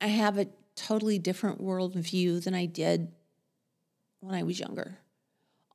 I 0.00 0.06
have 0.06 0.38
a 0.38 0.46
totally 0.76 1.18
different 1.18 1.60
worldview 1.60 2.44
than 2.44 2.54
I 2.54 2.66
did 2.66 3.10
when 4.20 4.36
I 4.36 4.44
was 4.44 4.60
younger. 4.60 4.98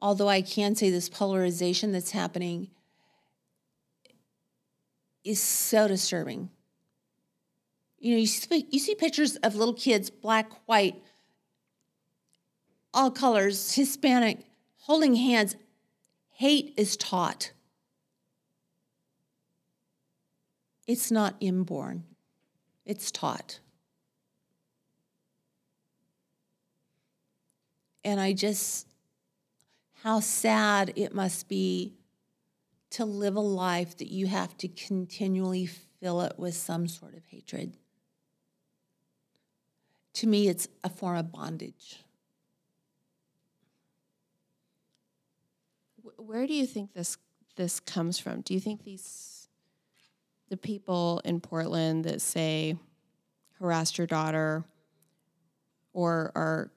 Although 0.02 0.30
I 0.30 0.42
can 0.42 0.76
say 0.76 0.90
this 0.90 1.10
polarization 1.10 1.92
that's 1.92 2.12
happening 2.12 2.70
is 5.26 5.42
so 5.42 5.90
disturbing. 5.90 6.50
You 8.04 8.12
know, 8.12 8.18
you 8.18 8.28
see, 8.28 8.68
you 8.70 8.80
see 8.80 8.96
pictures 8.96 9.38
of 9.38 9.56
little 9.56 9.74
kids, 9.74 10.10
black, 10.10 10.52
white, 10.66 11.02
all 12.94 13.10
colors, 13.10 13.76
Hispanic, 13.76 14.40
holding 14.76 15.16
hands. 15.16 15.56
Hate 16.32 16.74
is 16.76 16.98
taught. 16.98 17.54
It's 20.86 21.12
not 21.12 21.36
inborn, 21.40 22.04
it's 22.86 23.10
taught. 23.10 23.62
And 28.04 28.20
I 28.20 28.34
just, 28.34 28.86
how 30.02 30.20
sad 30.20 30.92
it 30.98 31.16
must 31.16 31.48
be 31.48 31.94
to 32.90 33.06
live 33.06 33.38
a 33.38 33.40
life 33.40 33.96
that 34.00 34.12
you 34.12 34.28
have 34.28 34.58
to 34.58 34.68
continually 34.68 35.68
fill 36.02 36.20
it 36.20 36.34
with 36.38 36.54
some 36.54 36.90
sort 36.90 37.16
of 37.16 37.24
hatred. 37.28 37.78
To 40.14 40.28
me, 40.28 40.48
it's 40.48 40.68
a 40.84 40.90
form 40.90 41.18
of 41.18 41.32
bondage. 41.32 42.00
Where 46.18 46.48
do 46.48 46.54
you 46.54 46.66
think 46.66 46.94
this 46.94 47.18
this 47.56 47.80
comes 47.80 48.18
from? 48.20 48.42
Do 48.42 48.54
you 48.54 48.60
think 48.60 48.84
these 48.84 49.48
the 50.50 50.58
people 50.58 51.22
in 51.26 51.40
Portland 51.40 52.06
that 52.06 52.22
say 52.22 52.78
harassed 53.60 53.98
your 53.98 54.08
daughter 54.08 54.64
or 55.94 56.32
are 56.36 56.72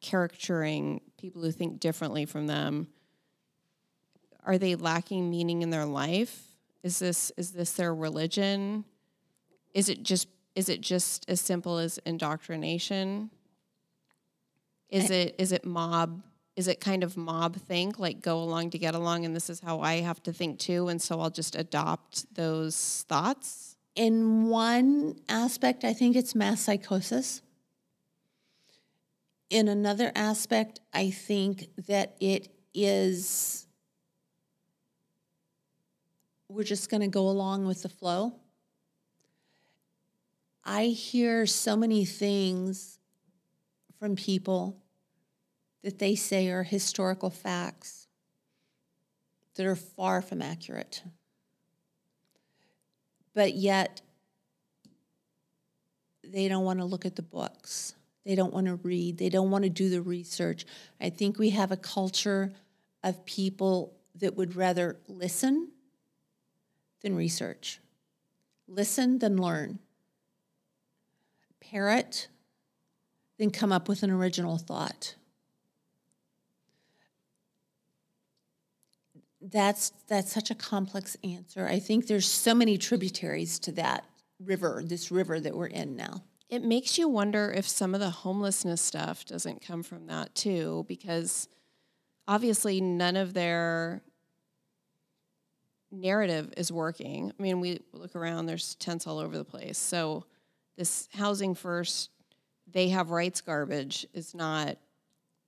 caricaturing 0.00 1.00
people 1.18 1.42
who 1.42 1.52
think 1.52 1.78
differently 1.78 2.24
from 2.24 2.46
them 2.46 2.88
are 4.44 4.58
they 4.58 4.74
lacking 4.74 5.30
meaning 5.30 5.62
in 5.62 5.70
their 5.70 5.84
life 5.84 6.42
is 6.82 6.98
this 6.98 7.30
is 7.36 7.52
this 7.52 7.74
their 7.74 7.94
religion 7.94 8.84
is 9.72 9.88
it 9.88 10.02
just 10.02 10.26
is 10.54 10.68
it 10.68 10.80
just 10.80 11.24
as 11.28 11.40
simple 11.40 11.78
as 11.78 11.98
indoctrination? 11.98 13.30
Is 14.88 15.10
I, 15.10 15.14
it 15.14 15.34
is 15.38 15.52
it 15.52 15.64
mob 15.64 16.22
is 16.54 16.68
it 16.68 16.80
kind 16.80 17.02
of 17.02 17.16
mob 17.16 17.56
think 17.56 17.98
like 17.98 18.20
go 18.20 18.38
along 18.38 18.70
to 18.70 18.78
get 18.78 18.94
along 18.94 19.24
and 19.24 19.34
this 19.34 19.48
is 19.48 19.60
how 19.60 19.80
i 19.80 19.94
have 19.94 20.22
to 20.22 20.34
think 20.34 20.58
too 20.58 20.88
and 20.88 21.00
so 21.00 21.18
i'll 21.18 21.30
just 21.30 21.56
adopt 21.56 22.34
those 22.34 23.06
thoughts? 23.08 23.76
In 23.94 24.48
one 24.48 25.16
aspect 25.28 25.84
i 25.84 25.94
think 25.94 26.16
it's 26.16 26.34
mass 26.34 26.60
psychosis. 26.60 27.40
In 29.48 29.68
another 29.68 30.12
aspect 30.14 30.80
i 30.92 31.10
think 31.10 31.68
that 31.86 32.14
it 32.20 32.48
is 32.74 33.66
we're 36.48 36.64
just 36.64 36.90
going 36.90 37.00
to 37.00 37.08
go 37.08 37.28
along 37.28 37.66
with 37.66 37.82
the 37.82 37.88
flow 37.88 38.34
i 40.64 40.86
hear 40.86 41.46
so 41.46 41.76
many 41.76 42.04
things 42.04 42.98
from 43.98 44.16
people 44.16 44.82
that 45.82 45.98
they 45.98 46.14
say 46.14 46.48
are 46.48 46.62
historical 46.62 47.30
facts 47.30 48.08
that 49.54 49.66
are 49.66 49.76
far 49.76 50.22
from 50.22 50.40
accurate. 50.40 51.02
But 53.34 53.54
yet, 53.54 54.00
they 56.24 56.48
don't 56.48 56.64
want 56.64 56.78
to 56.78 56.84
look 56.84 57.04
at 57.04 57.16
the 57.16 57.22
books. 57.22 57.94
They 58.24 58.34
don't 58.34 58.52
want 58.52 58.66
to 58.66 58.76
read. 58.76 59.18
They 59.18 59.28
don't 59.28 59.50
want 59.50 59.64
to 59.64 59.70
do 59.70 59.90
the 59.90 60.00
research. 60.00 60.64
I 61.00 61.10
think 61.10 61.38
we 61.38 61.50
have 61.50 61.72
a 61.72 61.76
culture 61.76 62.52
of 63.02 63.24
people 63.24 63.94
that 64.16 64.36
would 64.36 64.54
rather 64.54 64.96
listen 65.08 65.72
than 67.02 67.16
research, 67.16 67.80
listen 68.68 69.18
than 69.18 69.36
learn, 69.36 69.80
parrot 71.70 72.28
than 73.38 73.50
come 73.50 73.72
up 73.72 73.88
with 73.88 74.02
an 74.02 74.10
original 74.10 74.58
thought. 74.58 75.14
that's 79.50 79.92
that's 80.08 80.32
such 80.32 80.50
a 80.50 80.54
complex 80.54 81.16
answer. 81.24 81.66
I 81.66 81.78
think 81.78 82.06
there's 82.06 82.28
so 82.28 82.54
many 82.54 82.78
tributaries 82.78 83.58
to 83.60 83.72
that 83.72 84.04
river, 84.38 84.82
this 84.84 85.10
river 85.10 85.40
that 85.40 85.54
we're 85.54 85.66
in 85.66 85.96
now. 85.96 86.22
It 86.48 86.62
makes 86.62 86.98
you 86.98 87.08
wonder 87.08 87.52
if 87.52 87.66
some 87.66 87.94
of 87.94 88.00
the 88.00 88.10
homelessness 88.10 88.80
stuff 88.80 89.24
doesn't 89.24 89.64
come 89.66 89.82
from 89.82 90.06
that 90.06 90.34
too, 90.34 90.84
because 90.86 91.48
obviously 92.28 92.80
none 92.80 93.16
of 93.16 93.34
their 93.34 94.02
narrative 95.90 96.52
is 96.56 96.70
working. 96.70 97.32
I 97.38 97.42
mean, 97.42 97.60
we 97.60 97.80
look 97.92 98.14
around, 98.14 98.46
there's 98.46 98.74
tents 98.76 99.06
all 99.06 99.18
over 99.18 99.36
the 99.36 99.44
place. 99.44 99.78
So 99.78 100.24
this 100.76 101.08
housing 101.12 101.54
first, 101.54 102.10
they 102.70 102.88
have 102.88 103.10
rights 103.10 103.40
garbage 103.40 104.06
is 104.14 104.34
not 104.34 104.78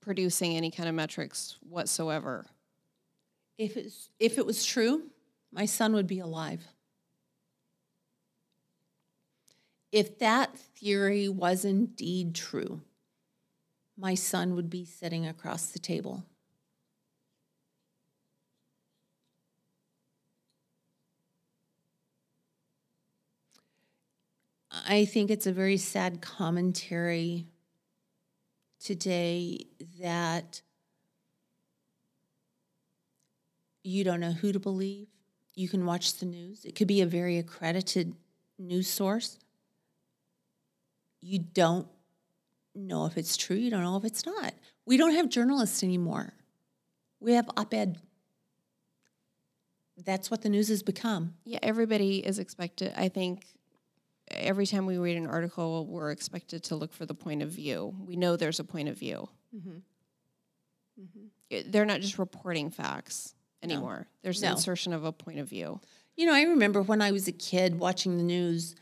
producing 0.01 0.55
any 0.55 0.69
kind 0.69 0.87
of 0.87 0.95
metrics 0.95 1.57
whatsoever. 1.67 2.45
If, 3.57 3.77
it's, 3.77 4.09
if 4.19 4.37
it 4.37 4.45
was 4.45 4.65
true, 4.65 5.03
my 5.51 5.65
son 5.65 5.93
would 5.93 6.07
be 6.07 6.19
alive. 6.19 6.61
If 9.91 10.19
that 10.19 10.57
theory 10.57 11.29
was 11.29 11.63
indeed 11.63 12.35
true, 12.35 12.81
my 13.97 14.13
son 14.13 14.55
would 14.55 14.69
be 14.69 14.83
sitting 14.83 15.25
across 15.25 15.67
the 15.67 15.79
table. 15.79 16.25
I 24.87 25.05
think 25.05 25.31
it's 25.31 25.47
a 25.47 25.53
very 25.53 25.77
sad 25.77 26.21
commentary 26.21 27.47
today 28.83 29.65
that 30.01 30.61
you 33.83 34.03
don't 34.03 34.19
know 34.19 34.31
who 34.31 34.51
to 34.51 34.59
believe. 34.59 35.07
You 35.53 35.69
can 35.69 35.85
watch 35.85 36.15
the 36.15 36.25
news. 36.25 36.65
It 36.65 36.75
could 36.75 36.87
be 36.87 37.01
a 37.01 37.05
very 37.05 37.37
accredited 37.37 38.15
news 38.59 38.87
source. 38.87 39.39
You 41.21 41.39
don't 41.39 41.87
know 42.73 43.05
if 43.05 43.17
it's 43.17 43.37
true. 43.37 43.55
You 43.55 43.71
don't 43.71 43.83
know 43.83 43.95
if 43.95 44.03
it's 44.03 44.25
not. 44.25 44.53
We 44.85 44.97
don't 44.97 45.13
have 45.13 45.29
journalists 45.29 45.83
anymore. 45.83 46.33
We 47.19 47.33
have 47.33 47.49
op 47.55 47.73
ed. 47.73 47.99
That's 49.97 50.29
what 50.29 50.41
the 50.41 50.49
news 50.49 50.67
has 50.67 50.83
become. 50.83 51.35
Yeah, 51.45 51.59
everybody 51.63 52.17
is 52.17 52.37
expected. 52.37 52.93
I 52.97 53.07
think 53.07 53.45
every 54.29 54.65
time 54.65 54.85
we 54.85 54.97
read 54.97 55.17
an 55.17 55.27
article, 55.27 55.85
we're 55.85 56.11
expected 56.11 56.63
to 56.65 56.75
look 56.75 56.93
for 56.93 57.05
the 57.05 57.13
point 57.13 57.41
of 57.41 57.49
view. 57.49 57.95
We 58.05 58.15
know 58.15 58.35
there's 58.35 58.59
a 58.59 58.63
point 58.63 58.89
of 58.89 58.97
view. 58.97 59.29
Mm-hmm. 59.55 59.77
Mm-hmm. 61.01 61.71
They're 61.71 61.85
not 61.85 62.01
just 62.01 62.17
reporting 62.17 62.69
facts 62.71 63.35
anymore. 63.61 63.99
No. 63.99 64.05
There's 64.23 64.41
no. 64.41 64.51
insertion 64.51 64.93
of 64.93 65.03
a 65.03 65.11
point 65.11 65.39
of 65.39 65.49
view. 65.49 65.79
You 66.15 66.25
know, 66.25 66.33
I 66.33 66.43
remember 66.43 66.81
when 66.81 67.01
I 67.01 67.11
was 67.11 67.27
a 67.27 67.31
kid 67.31 67.79
watching 67.79 68.17
the 68.17 68.23
news. 68.23 68.75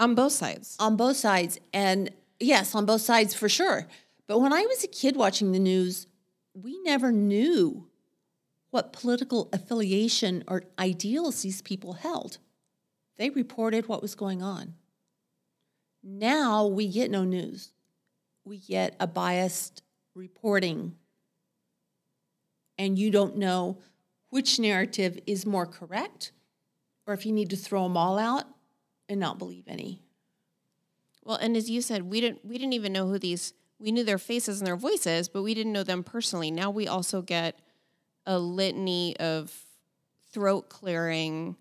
On 0.00 0.14
both 0.14 0.32
sides. 0.32 0.76
On 0.80 0.96
both 0.96 1.16
sides. 1.16 1.58
And 1.72 2.10
yes, 2.40 2.74
on 2.74 2.86
both 2.86 3.02
sides 3.02 3.34
for 3.34 3.48
sure. 3.48 3.88
But 4.26 4.38
when 4.40 4.52
I 4.52 4.62
was 4.62 4.84
a 4.84 4.88
kid 4.88 5.16
watching 5.16 5.52
the 5.52 5.58
news, 5.58 6.06
we 6.54 6.80
never 6.82 7.12
knew 7.12 7.88
what 8.70 8.92
political 8.92 9.48
affiliation 9.52 10.44
or 10.48 10.62
ideals 10.78 11.42
these 11.42 11.60
people 11.60 11.94
held. 11.94 12.38
They 13.22 13.30
reported 13.30 13.86
what 13.86 14.02
was 14.02 14.16
going 14.16 14.42
on. 14.42 14.74
Now 16.02 16.66
we 16.66 16.88
get 16.88 17.08
no 17.08 17.22
news. 17.22 17.72
We 18.44 18.58
get 18.58 18.96
a 18.98 19.06
biased 19.06 19.84
reporting 20.16 20.96
and 22.76 22.98
you 22.98 23.12
don't 23.12 23.36
know 23.36 23.78
which 24.30 24.58
narrative 24.58 25.20
is 25.24 25.46
more 25.46 25.66
correct 25.66 26.32
or 27.06 27.14
if 27.14 27.24
you 27.24 27.30
need 27.30 27.50
to 27.50 27.56
throw 27.56 27.84
them 27.84 27.96
all 27.96 28.18
out 28.18 28.42
and 29.08 29.20
not 29.20 29.38
believe 29.38 29.68
any. 29.68 30.00
Well, 31.22 31.36
and 31.36 31.56
as 31.56 31.70
you 31.70 31.80
said, 31.80 32.02
we 32.02 32.20
didn't 32.20 32.44
we 32.44 32.58
didn't 32.58 32.72
even 32.72 32.92
know 32.92 33.06
who 33.06 33.20
these 33.20 33.54
we 33.78 33.92
knew 33.92 34.02
their 34.02 34.18
faces 34.18 34.58
and 34.58 34.66
their 34.66 34.74
voices, 34.74 35.28
but 35.28 35.44
we 35.44 35.54
didn't 35.54 35.72
know 35.72 35.84
them 35.84 36.02
personally. 36.02 36.50
Now 36.50 36.72
we 36.72 36.88
also 36.88 37.22
get 37.22 37.60
a 38.26 38.40
litany 38.40 39.16
of 39.18 39.56
throat 40.32 40.68
clearing, 40.68 41.54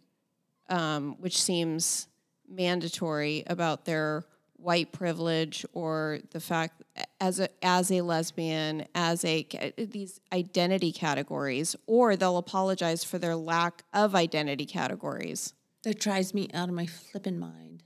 um, 0.72 1.16
which 1.20 1.40
seems 1.40 2.08
mandatory 2.50 3.44
about 3.46 3.86
their 3.86 4.24
white 4.56 4.92
privilege 4.92 5.66
or 5.74 6.20
the 6.32 6.40
fact 6.40 6.84
as 7.20 7.40
a 7.40 7.50
as 7.64 7.92
a 7.92 8.02
lesbian 8.02 8.86
as 8.94 9.26
a 9.26 9.46
these 9.78 10.20
identity 10.32 10.92
categories 10.92 11.76
or 11.88 12.16
they'll 12.16 12.38
apologize 12.38 13.04
for 13.04 13.18
their 13.18 13.36
lack 13.36 13.84
of 13.94 14.16
identity 14.16 14.66
categories. 14.66 15.54
That 15.84 16.00
drives 16.00 16.34
me 16.34 16.48
out 16.54 16.70
of 16.70 16.76
my 16.76 16.86
flippin' 16.86 17.40
mind. 17.40 17.84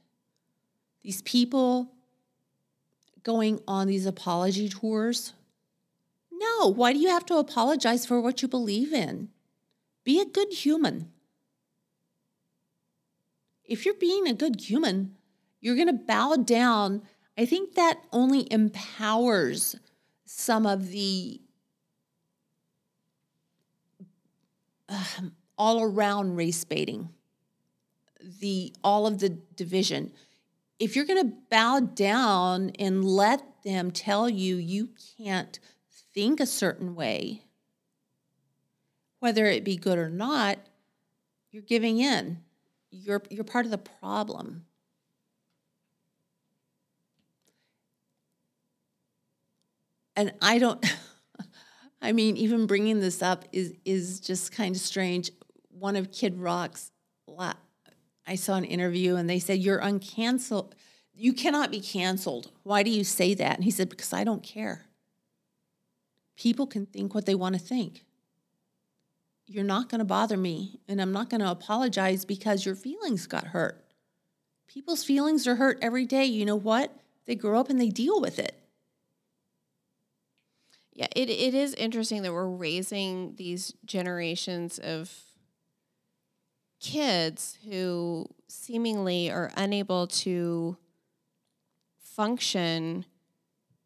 These 1.01 1.21
people 1.21 1.91
going 3.23 3.61
on 3.67 3.87
these 3.87 4.05
apology 4.05 4.67
tours? 4.67 5.33
No 6.31 6.67
why 6.67 6.91
do 6.91 6.99
you 6.99 7.09
have 7.09 7.25
to 7.27 7.37
apologize 7.37 8.05
for 8.05 8.19
what 8.19 8.41
you 8.41 8.47
believe 8.47 8.91
in? 8.91 9.29
Be 10.03 10.19
a 10.19 10.25
good 10.25 10.51
human 10.51 11.11
if 13.67 13.85
you're 13.85 13.95
being 13.95 14.27
a 14.27 14.33
good 14.33 14.61
human 14.61 15.15
you're 15.65 15.75
going 15.75 15.87
to 15.87 15.93
bow 15.93 16.35
down. 16.35 17.01
I 17.35 17.47
think 17.47 17.73
that 17.73 17.97
only 18.11 18.47
empowers 18.53 19.75
some 20.25 20.67
of 20.67 20.89
the 20.89 21.41
um, 24.87 25.33
all 25.57 25.81
around 25.81 26.35
race 26.35 26.63
baiting, 26.63 27.09
the 28.41 28.75
all 28.83 29.07
of 29.07 29.17
the 29.17 29.29
division. 29.29 30.11
if 30.77 30.95
you're 30.95 31.05
going 31.05 31.27
to 31.27 31.35
bow 31.49 31.79
down 31.79 32.69
and 32.77 33.03
let 33.03 33.63
them 33.63 33.89
tell 33.89 34.29
you 34.29 34.57
you 34.57 34.89
can't 35.17 35.57
think 36.13 36.39
a 36.39 36.45
certain 36.45 36.93
way, 36.93 37.41
whether 39.17 39.47
it 39.47 39.63
be 39.63 39.77
good 39.77 39.97
or 39.97 40.11
not, 40.11 40.59
you're 41.49 41.63
giving 41.63 41.97
in. 41.97 42.44
You're, 43.03 43.21
you're 43.29 43.43
part 43.43 43.65
of 43.65 43.71
the 43.71 43.77
problem. 43.77 44.65
And 50.15 50.33
I 50.41 50.59
don't, 50.59 50.83
I 52.01 52.13
mean, 52.13 52.37
even 52.37 52.67
bringing 52.67 53.01
this 53.01 53.21
up 53.21 53.45
is, 53.51 53.73
is 53.83 54.19
just 54.21 54.51
kind 54.51 54.75
of 54.75 54.81
strange. 54.81 55.31
One 55.69 55.95
of 55.95 56.11
Kid 56.11 56.37
Rock's, 56.37 56.91
I 58.25 58.35
saw 58.35 58.55
an 58.55 58.63
interview 58.63 59.15
and 59.15 59.29
they 59.29 59.39
said, 59.39 59.59
You're 59.59 59.81
uncanceled. 59.81 60.71
You 61.13 61.33
cannot 61.33 61.71
be 61.71 61.81
canceled. 61.81 62.51
Why 62.63 62.83
do 62.83 62.91
you 62.91 63.03
say 63.03 63.33
that? 63.33 63.55
And 63.55 63.63
he 63.63 63.71
said, 63.71 63.89
Because 63.89 64.13
I 64.13 64.23
don't 64.23 64.41
care. 64.41 64.85
People 66.37 66.65
can 66.65 66.85
think 66.85 67.13
what 67.13 67.25
they 67.25 67.35
want 67.35 67.55
to 67.55 67.59
think 67.59 68.05
you're 69.47 69.63
not 69.63 69.89
going 69.89 69.99
to 69.99 70.05
bother 70.05 70.37
me 70.37 70.79
and 70.87 71.01
I'm 71.01 71.11
not 71.11 71.29
going 71.29 71.41
to 71.41 71.51
apologize 71.51 72.25
because 72.25 72.65
your 72.65 72.75
feelings 72.75 73.27
got 73.27 73.47
hurt. 73.47 73.83
People's 74.67 75.03
feelings 75.03 75.47
are 75.47 75.55
hurt 75.55 75.77
every 75.81 76.05
day. 76.05 76.25
You 76.25 76.45
know 76.45 76.55
what? 76.55 76.95
They 77.25 77.35
grow 77.35 77.59
up 77.59 77.69
and 77.69 77.79
they 77.79 77.89
deal 77.89 78.19
with 78.19 78.39
it. 78.39 78.59
Yeah, 80.93 81.07
it, 81.15 81.29
it 81.29 81.53
is 81.53 81.73
interesting 81.73 82.21
that 82.21 82.33
we're 82.33 82.47
raising 82.47 83.35
these 83.35 83.73
generations 83.85 84.79
of 84.79 85.11
kids 86.79 87.57
who 87.69 88.27
seemingly 88.47 89.29
are 89.29 89.51
unable 89.57 90.07
to 90.07 90.77
function 91.97 93.05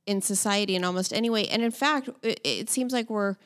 in 0.06 0.22
society 0.22 0.76
in 0.76 0.84
almost 0.84 1.14
any 1.14 1.30
way. 1.30 1.48
And 1.48 1.64
in 1.64 1.72
fact, 1.72 2.10
it, 2.22 2.40
it 2.44 2.70
seems 2.70 2.94
like 2.94 3.10
we're 3.10 3.38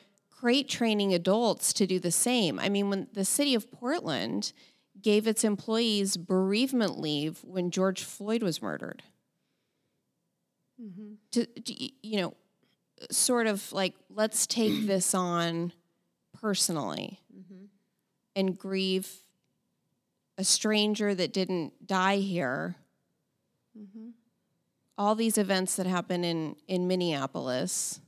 great 0.44 0.68
training 0.68 1.14
adults 1.14 1.72
to 1.72 1.86
do 1.86 1.98
the 1.98 2.10
same. 2.10 2.58
I 2.58 2.68
mean, 2.68 2.90
when 2.90 3.06
the 3.14 3.24
city 3.24 3.54
of 3.54 3.72
Portland 3.72 4.52
gave 5.00 5.26
its 5.26 5.42
employees 5.42 6.18
bereavement 6.18 7.00
leave 7.00 7.42
when 7.44 7.70
George 7.70 8.02
Floyd 8.02 8.42
was 8.42 8.60
murdered. 8.60 9.02
Mm-hmm. 10.78 11.14
To, 11.30 11.46
to, 11.46 12.06
you 12.06 12.20
know, 12.20 12.34
sort 13.10 13.46
of 13.46 13.72
like, 13.72 13.94
let's 14.10 14.46
take 14.46 14.86
this 14.86 15.14
on 15.14 15.72
personally 16.38 17.20
mm-hmm. 17.34 17.64
and 18.36 18.58
grieve 18.58 19.10
a 20.36 20.44
stranger 20.44 21.14
that 21.14 21.32
didn't 21.32 21.86
die 21.86 22.16
here. 22.16 22.74
Mm-hmm. 23.74 24.10
All 24.98 25.14
these 25.14 25.38
events 25.38 25.76
that 25.76 25.86
happen 25.86 26.22
in, 26.22 26.56
in 26.68 26.86
Minneapolis 26.86 28.02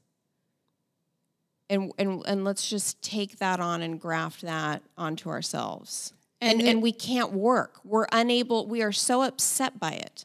and 1.68 1.92
and 1.98 2.22
and 2.26 2.44
let's 2.44 2.68
just 2.68 3.00
take 3.02 3.38
that 3.38 3.60
on 3.60 3.82
and 3.82 4.00
graft 4.00 4.42
that 4.42 4.82
onto 4.96 5.28
ourselves. 5.28 6.12
And 6.40 6.60
and, 6.60 6.68
and 6.68 6.82
we 6.82 6.92
can't 6.92 7.32
work. 7.32 7.80
We're 7.84 8.06
unable. 8.12 8.66
We 8.66 8.82
are 8.82 8.92
so 8.92 9.22
upset 9.22 9.80
by 9.80 9.92
it. 9.92 10.24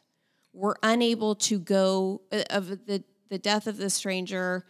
We're 0.52 0.74
unable 0.82 1.34
to 1.36 1.58
go 1.58 2.22
uh, 2.30 2.42
of 2.50 2.86
the 2.86 3.02
the 3.28 3.38
death 3.38 3.66
of 3.66 3.78
this 3.78 3.94
stranger 3.94 4.66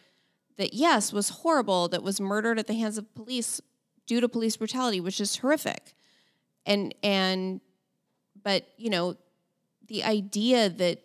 that 0.57 0.73
yes 0.73 1.12
was 1.12 1.31
horrible 1.31 1.89
that 1.89 2.02
was 2.02 2.20
murdered 2.20 2.59
at 2.59 2.68
the 2.68 2.75
hands 2.75 2.97
of 2.97 3.12
police 3.15 3.60
due 4.07 4.20
to 4.20 4.28
police 4.28 4.57
brutality 4.57 5.01
which 5.01 5.20
is 5.20 5.36
horrific 5.36 5.94
and 6.65 6.94
and 7.02 7.60
but 8.41 8.68
you 8.76 8.89
know 8.89 9.17
the 9.89 10.05
idea 10.05 10.68
that 10.68 11.01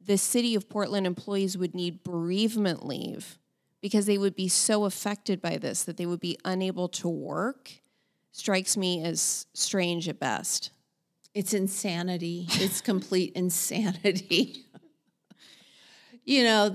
the 0.00 0.16
city 0.16 0.54
of 0.54 0.68
portland 0.70 1.06
employees 1.06 1.58
would 1.58 1.74
need 1.74 2.02
bereavement 2.02 2.86
leave 2.86 3.38
because 3.84 4.06
they 4.06 4.16
would 4.16 4.34
be 4.34 4.48
so 4.48 4.86
affected 4.86 5.42
by 5.42 5.58
this 5.58 5.84
that 5.84 5.98
they 5.98 6.06
would 6.06 6.18
be 6.18 6.38
unable 6.46 6.88
to 6.88 7.06
work 7.06 7.70
strikes 8.32 8.78
me 8.78 9.04
as 9.04 9.44
strange 9.52 10.08
at 10.08 10.18
best. 10.18 10.70
It's 11.34 11.52
insanity. 11.52 12.46
It's 12.52 12.80
complete 12.80 13.32
insanity. 13.36 14.64
you 16.24 16.44
know, 16.44 16.74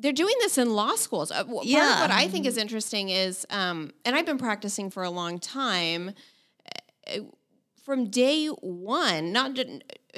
they're 0.00 0.12
doing 0.12 0.34
this 0.40 0.58
in 0.58 0.74
law 0.74 0.96
schools. 0.96 1.30
Uh, 1.30 1.44
part 1.44 1.64
yeah. 1.64 2.02
what 2.02 2.10
I 2.10 2.28
think 2.28 2.44
is 2.44 2.58
interesting 2.58 3.08
is, 3.08 3.46
um, 3.48 3.90
and 4.04 4.14
I've 4.14 4.26
been 4.26 4.36
practicing 4.36 4.90
for 4.90 5.04
a 5.04 5.10
long 5.10 5.38
time. 5.38 6.12
Uh, 7.10 7.20
from 7.84 8.10
day 8.10 8.48
one, 8.48 9.32
not 9.32 9.58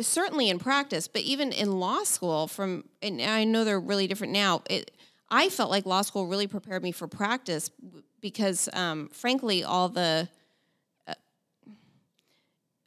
certainly 0.01 0.51
in 0.51 0.59
practice, 0.59 1.07
but 1.07 1.23
even 1.23 1.53
in 1.53 1.79
law 1.79 2.03
school, 2.03 2.49
from 2.49 2.85
and 3.01 3.23
I 3.23 3.45
know 3.45 3.63
they're 3.63 3.79
really 3.79 4.09
different 4.09 4.33
now. 4.33 4.63
It, 4.69 4.91
I 5.31 5.49
felt 5.49 5.71
like 5.71 5.87
law 5.87 6.03
school 6.03 6.27
really 6.27 6.47
prepared 6.47 6.83
me 6.83 6.93
for 6.93 7.09
practice 7.09 7.71
because, 8.21 8.69
um, 8.73 9.09
frankly, 9.09 9.65
all 9.65 9.89
the 9.89 10.29
uh, 11.07 11.15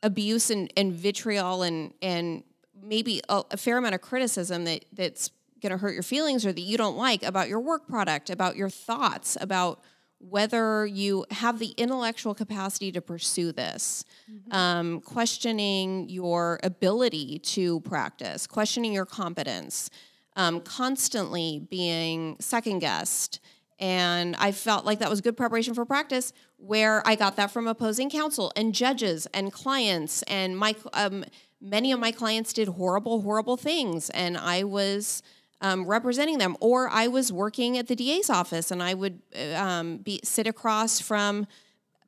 abuse 0.03 0.49
and, 0.49 0.71
and 0.77 0.93
vitriol 0.93 1.63
and 1.63 1.93
and 2.01 2.43
maybe 2.81 3.21
a, 3.29 3.43
a 3.51 3.57
fair 3.57 3.77
amount 3.77 3.95
of 3.95 4.01
criticism 4.01 4.65
that 4.65 4.85
that's 4.93 5.31
going 5.61 5.71
to 5.71 5.77
hurt 5.77 5.93
your 5.93 6.03
feelings 6.03 6.45
or 6.45 6.53
that 6.53 6.61
you 6.61 6.77
don't 6.77 6.97
like 6.97 7.23
about 7.23 7.49
your 7.49 7.59
work 7.59 7.87
product, 7.87 8.29
about 8.29 8.55
your 8.55 8.69
thoughts, 8.69 9.37
about 9.41 9.81
whether 10.19 10.85
you 10.85 11.25
have 11.31 11.59
the 11.59 11.73
intellectual 11.77 12.33
capacity 12.33 12.91
to 12.91 13.01
pursue 13.01 13.51
this, 13.51 14.03
mm-hmm. 14.31 14.51
um, 14.51 15.01
questioning 15.01 16.09
your 16.09 16.59
ability 16.63 17.39
to 17.39 17.79
practice, 17.81 18.47
questioning 18.47 18.93
your 18.93 19.05
competence, 19.05 19.89
um, 20.37 20.61
constantly 20.61 21.67
being 21.69 22.37
second 22.39 22.79
guessed. 22.79 23.41
And 23.79 24.35
I 24.37 24.51
felt 24.53 24.85
like 24.85 24.99
that 24.99 25.09
was 25.09 25.19
good 25.19 25.35
preparation 25.35 25.73
for 25.73 25.85
practice, 25.85 26.31
where 26.57 27.05
I 27.05 27.15
got 27.15 27.35
that 27.35 27.51
from 27.51 27.67
opposing 27.67 28.09
counsel 28.09 28.51
and 28.55 28.73
judges 28.73 29.27
and 29.33 29.51
clients. 29.51 30.23
And 30.23 30.57
my 30.57 30.75
um, 30.93 31.25
many 31.61 31.91
of 31.91 31.99
my 31.99 32.11
clients 32.11 32.53
did 32.53 32.69
horrible, 32.69 33.21
horrible 33.21 33.57
things, 33.57 34.09
and 34.11 34.37
I 34.37 34.63
was 34.63 35.21
um, 35.61 35.85
representing 35.85 36.37
them. 36.37 36.55
Or 36.59 36.89
I 36.89 37.07
was 37.07 37.31
working 37.31 37.77
at 37.77 37.87
the 37.87 37.95
DA's 37.95 38.29
office, 38.29 38.71
and 38.71 38.81
I 38.81 38.95
would 38.95 39.21
uh, 39.35 39.55
um, 39.55 39.97
be 39.97 40.21
sit 40.23 40.47
across 40.47 40.99
from 40.99 41.45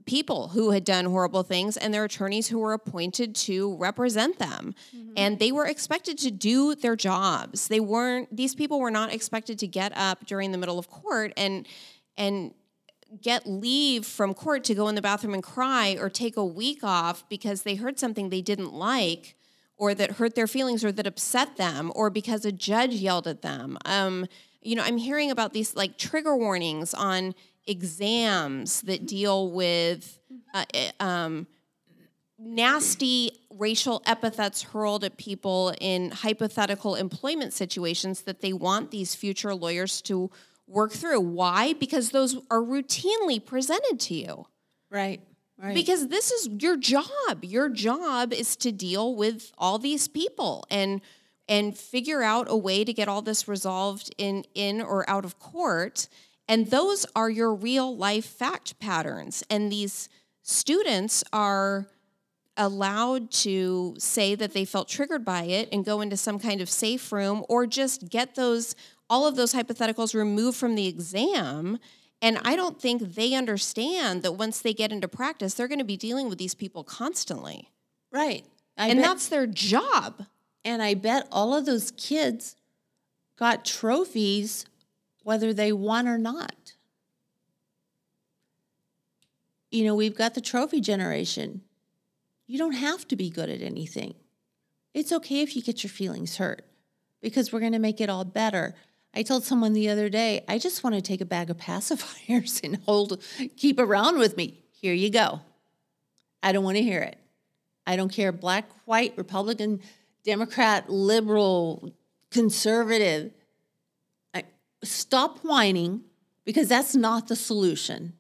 people 0.10 0.48
who 0.48 0.72
had 0.72 0.84
done 0.84 1.06
horrible 1.06 1.44
things 1.44 1.78
and 1.78 1.94
their 1.94 2.04
attorneys 2.04 2.48
who 2.48 2.58
were 2.58 2.74
appointed 2.74 3.36
to 3.36 3.78
represent 3.78 4.40
them. 4.40 4.74
Mm-hmm. 4.96 5.12
And 5.16 5.38
they 5.38 5.52
were 5.52 5.68
expected 5.68 6.18
to 6.20 6.32
do 6.32 6.74
their 6.74 6.96
jobs. 6.96 7.68
They 7.68 7.80
weren't 7.80 8.36
these 8.36 8.56
people 8.56 8.80
were 8.80 8.90
not 8.90 9.14
expected 9.14 9.60
to 9.60 9.68
get 9.68 9.96
up 9.96 10.26
during 10.26 10.52
the 10.52 10.58
middle 10.58 10.80
of 10.80 10.90
court 10.90 11.32
and 11.38 11.68
and 12.18 12.56
get 13.22 13.46
leave 13.46 14.04
from 14.04 14.34
court 14.34 14.64
to 14.64 14.74
go 14.74 14.88
in 14.88 14.96
the 14.96 15.02
bathroom 15.02 15.36
and 15.36 15.44
cry 15.44 15.96
or 16.00 16.10
take 16.10 16.38
a 16.38 16.46
week 16.46 16.84
off 16.84 17.28
because 17.30 17.62
they 17.62 17.76
heard 17.76 18.00
something 18.00 18.30
they 18.30 18.42
didn't 18.42 18.74
like 18.74 19.36
or 19.78 19.94
that 19.94 20.14
hurt 20.14 20.34
their 20.34 20.48
feelings 20.48 20.84
or 20.84 20.92
that 20.92 21.06
upset 21.06 21.56
them 21.58 21.92
or 21.94 22.10
because 22.10 22.46
a 22.46 22.52
judge 22.52 22.96
yelled 22.96 23.28
at 23.28 23.44
them. 23.44 23.78
Um, 23.86 24.26
you 24.62 24.76
know, 24.76 24.84
I'm 24.84 24.98
hearing 24.98 25.30
about 25.30 25.54
these 25.54 25.76
like 25.76 26.00
trigger 26.00 26.36
warnings 26.36 26.96
on 26.96 27.36
exams 27.68 28.82
that 28.82 29.06
deal 29.06 29.52
with 29.52 30.20
uh, 30.54 30.66
eh, 30.74 30.92
um, 31.00 31.48
nasty 32.38 33.32
racial 33.50 34.02
epithets 34.06 34.64
hurled 34.64 35.04
at 35.04 35.18
people 35.18 35.74
in 35.82 36.12
hypothetical 36.12 36.96
employment 36.96 37.54
situations 37.54 38.22
that 38.22 38.42
they 38.42 38.54
want 38.54 38.92
these 38.92 39.14
future 39.14 39.54
lawyers 39.54 40.02
to 40.02 40.32
work 40.66 40.92
through. 40.92 41.20
Why? 41.20 41.74
Because 41.74 42.12
those 42.12 42.36
are 42.50 42.62
routinely 42.62 43.44
presented 43.44 44.00
to 44.02 44.14
you. 44.14 44.46
Right. 44.90 45.22
Right. 45.62 45.76
Because 45.76 46.08
this 46.08 46.32
is 46.32 46.48
your 46.62 46.78
job. 46.78 47.44
Your 47.44 47.68
job 47.68 48.32
is 48.32 48.56
to 48.58 48.72
deal 48.72 49.14
with 49.14 49.52
all 49.58 49.78
these 49.78 50.08
people 50.08 50.66
and 50.72 51.02
and 51.50 51.76
figure 51.76 52.22
out 52.22 52.46
a 52.48 52.56
way 52.56 52.86
to 52.86 52.94
get 52.94 53.10
all 53.10 53.22
this 53.22 53.48
resolved 53.48 54.14
in 54.18 54.46
in 54.56 54.82
or 54.82 55.10
out 55.10 55.26
of 55.26 55.38
court 55.38 56.08
and 56.50 56.68
those 56.72 57.06
are 57.16 57.30
your 57.30 57.54
real 57.54 57.96
life 57.96 58.26
fact 58.26 58.78
patterns. 58.80 59.44
And 59.50 59.72
these 59.72 60.10
students 60.42 61.24
are 61.32 61.88
allowed 62.58 63.32
to 63.32 63.96
say 63.98 64.36
that 64.36 64.54
they 64.54 64.66
felt 64.66 64.90
triggered 64.90 65.24
by 65.24 65.44
it 65.44 65.70
and 65.72 65.86
go 65.86 66.02
into 66.02 66.18
some 66.18 66.40
kind 66.40 66.60
of 66.60 66.70
safe 66.70 67.14
room 67.14 67.46
or 67.48 67.66
just 67.66 68.10
get 68.10 68.36
those 68.36 68.76
all 69.12 69.26
of 69.26 69.36
those 69.36 69.54
hypotheticals 69.54 70.14
removed 70.14 70.58
from 70.58 70.76
the 70.76 70.88
exam 70.88 71.80
and 72.22 72.38
I 72.44 72.56
don't 72.56 72.80
think 72.80 73.16
they 73.16 73.34
understand 73.34 74.24
that 74.24 74.34
once 74.34 74.62
they 74.62 74.74
get 74.74 74.92
into 74.92 75.08
practice, 75.08 75.54
they're 75.54 75.70
going 75.70 75.80
to 75.80 75.86
be 75.86 75.96
dealing 75.96 76.28
with 76.28 76.38
these 76.38 76.54
people 76.54 76.84
constantly. 76.84 77.70
Right. 78.12 78.46
I 78.78 78.90
and 78.90 79.00
bet, 79.00 79.06
that's 79.06 79.30
their 79.30 79.48
job. 79.48 80.26
And 80.66 80.82
I 80.82 80.96
bet 80.96 81.28
all 81.32 81.56
of 81.56 81.66
those 81.66 81.92
kids 81.92 82.58
got 83.38 83.64
trophies 83.64 84.66
whether 85.24 85.54
they 85.54 85.72
won 85.72 86.08
or 86.08 86.18
not. 86.18 86.74
You 89.72 89.86
know, 89.86 89.96
we've 89.96 90.18
got 90.18 90.34
the 90.34 90.42
trophy 90.42 90.82
generation. 90.82 91.62
You 92.48 92.58
don't 92.58 92.74
have 92.74 93.08
to 93.10 93.16
be 93.16 93.30
good 93.30 93.50
at 93.50 93.62
anything. 93.62 94.16
It's 94.94 95.12
okay 95.12 95.42
if 95.42 95.56
you 95.56 95.62
get 95.62 95.84
your 95.84 95.92
feelings 95.92 96.38
hurt 96.38 96.66
because 97.22 97.52
we're 97.52 97.60
going 97.60 97.74
to 97.74 97.80
make 97.80 98.02
it 98.02 98.10
all 98.10 98.26
better. 98.26 98.74
I 99.14 99.24
told 99.24 99.44
someone 99.44 99.74
the 99.74 99.90
other 99.90 100.10
day, 100.10 100.44
I 100.48 100.58
just 100.58 100.84
want 100.84 100.96
to 100.96 101.02
take 101.02 101.22
a 101.22 101.26
bag 101.26 101.50
of 101.50 101.58
pacifiers 101.60 102.64
and 102.64 102.78
hold, 102.86 103.22
keep 103.58 103.80
around 103.80 104.18
with 104.18 104.38
me. 104.38 104.64
Here 104.72 104.94
you 104.94 105.10
go. 105.10 105.42
I 106.42 106.52
don't 106.52 106.64
want 106.64 106.78
to 106.78 106.84
hear 106.84 107.02
it. 107.02 107.18
I 107.86 107.96
don't 107.96 108.12
care 108.12 108.32
black, 108.32 108.70
white, 108.86 109.14
Republican, 109.18 109.82
Democrat, 110.24 110.90
liberal, 110.90 111.94
conservative. 112.30 113.32
Stop 114.84 115.40
whining 115.40 116.04
because 116.46 116.68
that's 116.68 116.96
not 116.96 117.28
the 117.28 117.36
solution. 117.36 118.14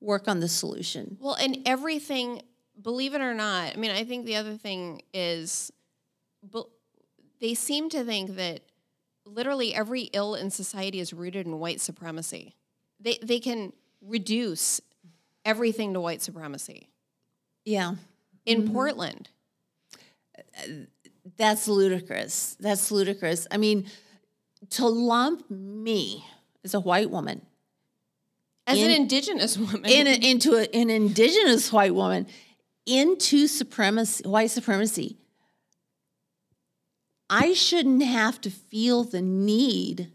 Work 0.00 0.28
on 0.28 0.40
the 0.40 0.48
solution. 0.48 1.18
Well, 1.20 1.34
and 1.34 1.58
everything, 1.66 2.42
believe 2.80 3.14
it 3.14 3.20
or 3.20 3.34
not, 3.34 3.74
I 3.74 3.76
mean, 3.76 3.90
I 3.90 4.04
think 4.04 4.24
the 4.24 4.36
other 4.36 4.56
thing 4.56 5.02
is 5.12 5.70
they 7.40 7.54
seem 7.54 7.90
to 7.90 8.04
think 8.04 8.36
that 8.36 8.60
literally 9.26 9.74
every 9.74 10.02
ill 10.12 10.34
in 10.34 10.50
society 10.50 11.00
is 11.00 11.12
rooted 11.12 11.46
in 11.46 11.58
white 11.58 11.80
supremacy. 11.80 12.54
They, 12.98 13.18
they 13.22 13.40
can 13.40 13.72
reduce 14.00 14.80
everything 15.44 15.94
to 15.94 16.00
white 16.00 16.22
supremacy. 16.22 16.88
Yeah. 17.64 17.94
In 18.46 18.62
mm-hmm. 18.62 18.72
Portland. 18.72 19.28
That's 21.36 21.68
ludicrous. 21.68 22.56
That's 22.60 22.90
ludicrous. 22.90 23.46
I 23.50 23.56
mean, 23.56 23.86
to 24.70 24.86
lump 24.86 25.50
me 25.50 26.24
as 26.64 26.74
a 26.74 26.80
white 26.80 27.10
woman, 27.10 27.42
as 28.66 28.78
in, 28.78 28.86
an 28.86 28.90
indigenous 28.92 29.58
woman, 29.58 29.84
in 29.84 30.06
a, 30.06 30.30
into 30.30 30.54
a, 30.54 30.74
an 30.74 30.90
indigenous 30.90 31.72
white 31.72 31.94
woman, 31.94 32.26
into 32.86 33.46
supremacy, 33.46 34.26
white 34.28 34.50
supremacy, 34.50 35.16
I 37.28 37.52
shouldn't 37.52 38.02
have 38.02 38.40
to 38.42 38.50
feel 38.50 39.04
the 39.04 39.22
need 39.22 40.10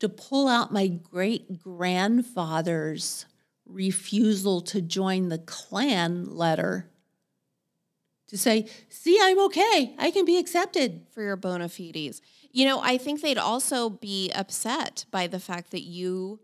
to 0.00 0.08
pull 0.08 0.48
out 0.48 0.72
my 0.72 0.86
great 0.86 1.62
grandfather's 1.62 3.26
refusal 3.66 4.60
to 4.62 4.80
join 4.80 5.28
the 5.28 5.38
Klan 5.38 6.36
letter 6.36 6.90
to 8.28 8.38
say, 8.38 8.66
see, 8.88 9.18
I'm 9.20 9.38
okay. 9.46 9.94
I 9.98 10.10
can 10.10 10.24
be 10.24 10.38
accepted. 10.38 11.06
For 11.12 11.22
your 11.22 11.36
bona 11.36 11.68
fides. 11.68 12.20
You 12.52 12.66
know, 12.66 12.80
I 12.80 12.98
think 12.98 13.20
they'd 13.20 13.38
also 13.38 13.90
be 13.90 14.30
upset 14.32 15.04
by 15.10 15.26
the 15.26 15.40
fact 15.40 15.70
that 15.72 15.82
you 15.82 16.40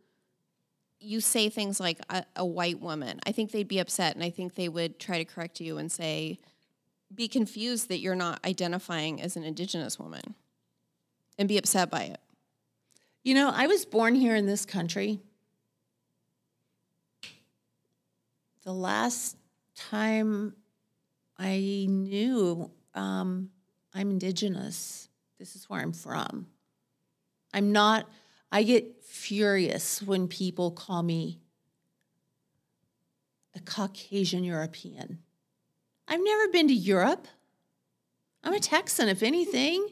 you 1.00 1.20
say 1.20 1.50
things 1.50 1.78
like 1.78 2.00
a, 2.08 2.24
a 2.34 2.46
white 2.46 2.80
woman. 2.80 3.20
I 3.26 3.32
think 3.32 3.52
they'd 3.52 3.68
be 3.68 3.78
upset 3.78 4.14
and 4.14 4.24
I 4.24 4.30
think 4.30 4.54
they 4.54 4.70
would 4.70 4.98
try 4.98 5.18
to 5.18 5.24
correct 5.26 5.60
you 5.60 5.76
and 5.76 5.92
say, 5.92 6.38
be 7.14 7.28
confused 7.28 7.88
that 7.90 7.98
you're 7.98 8.14
not 8.14 8.40
identifying 8.42 9.20
as 9.20 9.36
an 9.36 9.44
indigenous 9.44 9.98
woman 9.98 10.34
and 11.38 11.46
be 11.46 11.58
upset 11.58 11.90
by 11.90 12.04
it. 12.04 12.20
You 13.22 13.34
know, 13.34 13.52
I 13.54 13.66
was 13.66 13.84
born 13.84 14.14
here 14.14 14.34
in 14.34 14.46
this 14.46 14.64
country. 14.64 15.20
The 18.64 18.72
last 18.72 19.36
time 19.74 20.54
I 21.38 21.86
knew 21.88 22.70
um, 22.94 23.50
I'm 23.92 24.10
indigenous, 24.10 25.08
this 25.38 25.56
is 25.56 25.68
where 25.68 25.80
I'm 25.80 25.92
from. 25.92 26.46
I'm 27.52 27.72
not, 27.72 28.08
I 28.50 28.62
get 28.62 29.04
furious 29.04 30.02
when 30.02 30.28
people 30.28 30.70
call 30.70 31.02
me 31.02 31.40
a 33.54 33.60
Caucasian 33.60 34.44
European. 34.44 35.20
I've 36.08 36.22
never 36.22 36.48
been 36.48 36.68
to 36.68 36.74
Europe. 36.74 37.26
I'm 38.42 38.52
a 38.52 38.60
Texan, 38.60 39.08
if 39.08 39.22
anything. 39.22 39.86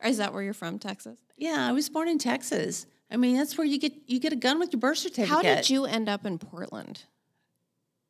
or 0.00 0.08
is 0.08 0.18
that 0.18 0.32
where 0.32 0.42
you're 0.42 0.54
from, 0.54 0.78
Texas? 0.78 1.18
Yeah, 1.36 1.68
I 1.68 1.72
was 1.72 1.88
born 1.88 2.08
in 2.08 2.18
Texas. 2.18 2.86
I 3.10 3.16
mean, 3.16 3.36
that's 3.36 3.58
where 3.58 3.66
you 3.66 3.78
get 3.78 3.92
you 4.06 4.18
get 4.18 4.32
a 4.32 4.36
gun 4.36 4.58
with 4.58 4.72
your 4.72 4.80
birth 4.80 4.98
certificate. 4.98 5.28
How 5.28 5.42
did 5.42 5.68
you 5.68 5.84
end 5.84 6.08
up 6.08 6.24
in 6.24 6.38
Portland? 6.38 7.02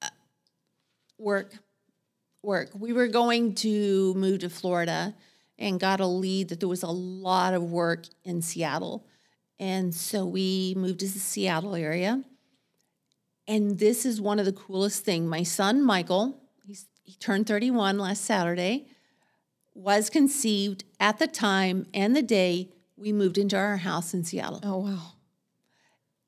Uh, 0.01 0.09
work, 1.19 1.55
work. 2.45 2.71
We 2.79 2.93
were 2.93 3.09
going 3.09 3.55
to 3.57 4.15
move 4.15 4.41
to 4.41 4.51
Florida, 4.51 5.15
and 5.59 5.79
got 5.79 6.01
a 6.01 6.07
lead 6.07 6.49
that 6.49 6.61
there 6.61 6.69
was 6.69 6.83
a 6.83 6.89
lot 6.89 7.55
of 7.55 7.63
work 7.63 8.07
in 8.25 8.43
Seattle, 8.43 9.07
and 9.59 9.95
so 9.95 10.25
we 10.25 10.75
moved 10.77 11.01
to 11.01 11.07
the 11.07 11.19
Seattle 11.19 11.75
area. 11.75 12.23
And 13.47 13.79
this 13.79 14.07
is 14.07 14.21
one 14.21 14.39
of 14.39 14.47
the 14.47 14.53
coolest 14.53 15.05
things. 15.05 15.29
My 15.29 15.43
son 15.43 15.83
Michael, 15.83 16.41
he's 16.67 16.87
he 17.05 17.15
turned 17.15 17.47
31 17.47 17.99
last 17.99 18.25
Saturday, 18.25 18.87
was 19.75 20.09
conceived 20.09 20.85
at 20.99 21.19
the 21.19 21.27
time 21.27 21.87
and 21.93 22.17
the 22.17 22.23
day 22.23 22.71
we 22.97 23.13
moved 23.13 23.39
into 23.39 23.57
our 23.57 23.77
house 23.77 24.15
in 24.15 24.25
Seattle. 24.25 24.61
Oh, 24.63 24.79
wow. 24.79 25.13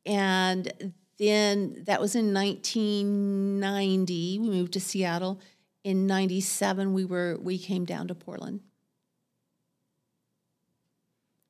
And 0.05 0.93
then 1.19 1.83
that 1.87 2.01
was 2.01 2.15
in 2.15 2.35
1990. 2.35 4.39
We 4.39 4.51
moved 4.51 4.75
to 4.75 4.81
Seattle. 4.81 5.41
In 5.87 6.09
97, 6.09 6.95
we 6.95 7.05
were 7.05 7.39
we 7.41 7.59
came 7.59 7.85
down 7.85 8.09
to 8.09 8.15
Portland. 8.17 8.59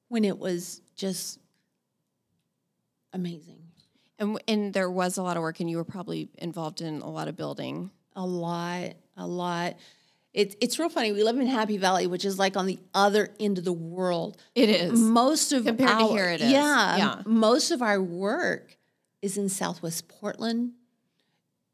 When 0.09 0.27
it 0.27 0.39
was 0.39 0.83
just 0.95 1.39
amazing. 3.15 3.61
And, 4.19 4.39
and 4.47 4.75
there 4.75 4.91
was 4.91 5.17
a 5.17 5.23
lot 5.23 5.39
of 5.39 5.43
work, 5.43 5.61
and 5.61 5.71
you 5.71 5.79
were 5.79 5.85
probably 5.85 6.29
involved 6.37 6.83
in 6.83 7.01
a 7.01 7.09
lot 7.09 7.29
of 7.29 7.37
building. 7.39 7.91
A 8.15 8.27
lot 8.27 8.93
a 9.17 9.27
lot. 9.27 9.77
It's 10.35 10.55
it's 10.61 10.79
real 10.79 10.91
funny. 10.91 11.13
We 11.13 11.23
live 11.23 11.39
in 11.39 11.47
Happy 11.47 11.79
Valley, 11.79 12.07
which 12.07 12.27
is 12.27 12.39
like 12.39 12.59
on 12.59 12.67
the 12.67 12.79
other 12.93 13.31
end 13.41 13.57
of 13.57 13.65
the 13.65 13.73
world. 13.73 14.37
It 14.55 14.69
is 14.69 15.01
most 15.01 15.55
of 15.55 15.65
compared 15.65 15.89
our, 15.89 16.01
to 16.01 16.07
here. 16.09 16.29
It 16.29 16.43
is. 16.43 16.53
Yeah, 16.53 16.97
yeah. 16.99 17.23
Most 17.25 17.71
of 17.71 17.81
our 17.81 18.03
work 18.03 18.77
is 19.23 19.39
in 19.39 19.49
Southwest 19.49 20.09
Portland. 20.09 20.73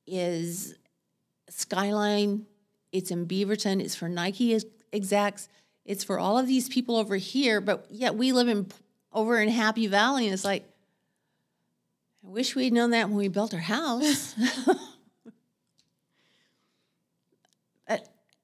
Is 0.06 0.76
Skyline. 1.48 2.46
It's 2.92 3.10
in 3.10 3.26
Beaverton. 3.26 3.80
It's 3.80 3.94
for 3.94 4.08
Nike 4.08 4.58
execs. 4.92 5.48
It's 5.84 6.04
for 6.04 6.18
all 6.18 6.38
of 6.38 6.46
these 6.46 6.68
people 6.68 6.96
over 6.96 7.16
here. 7.16 7.60
But 7.60 7.86
yet 7.90 8.14
we 8.14 8.32
live 8.32 8.48
in 8.48 8.66
over 9.12 9.40
in 9.40 9.48
Happy 9.48 9.86
Valley, 9.86 10.26
and 10.26 10.32
it's 10.32 10.44
like, 10.44 10.64
I 12.24 12.28
wish 12.30 12.54
we'd 12.54 12.72
known 12.72 12.90
that 12.90 13.08
when 13.08 13.18
we 13.18 13.28
built 13.28 13.54
our 13.54 13.60
house. 13.60 14.34
Uh, 17.88 17.98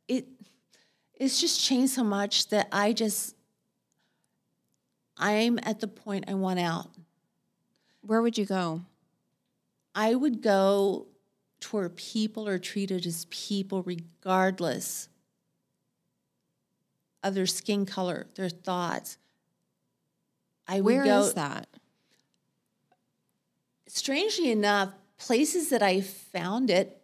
it 0.08 0.26
it's 1.14 1.40
just 1.40 1.64
changed 1.64 1.92
so 1.92 2.02
much 2.02 2.48
that 2.48 2.66
I 2.72 2.92
just 2.92 3.36
I'm 5.16 5.60
at 5.62 5.78
the 5.78 5.86
point 5.86 6.24
I 6.28 6.34
want 6.34 6.58
out. 6.58 6.88
Where 8.00 8.20
would 8.20 8.36
you 8.36 8.44
go? 8.44 8.82
I 9.94 10.14
would 10.14 10.42
go 10.42 11.06
to 11.60 11.76
where 11.76 11.88
people 11.88 12.48
are 12.48 12.58
treated 12.58 13.06
as 13.06 13.26
people 13.30 13.82
regardless 13.82 15.08
of 17.22 17.34
their 17.34 17.46
skin 17.46 17.84
color, 17.84 18.26
their 18.34 18.48
thoughts. 18.48 19.18
I 20.66 20.80
would 20.80 20.94
Where 20.94 21.04
go, 21.04 21.20
is 21.20 21.34
that? 21.34 21.66
Strangely 23.86 24.50
enough, 24.50 24.92
places 25.18 25.70
that 25.70 25.82
I 25.82 26.00
found 26.00 26.70
it 26.70 26.98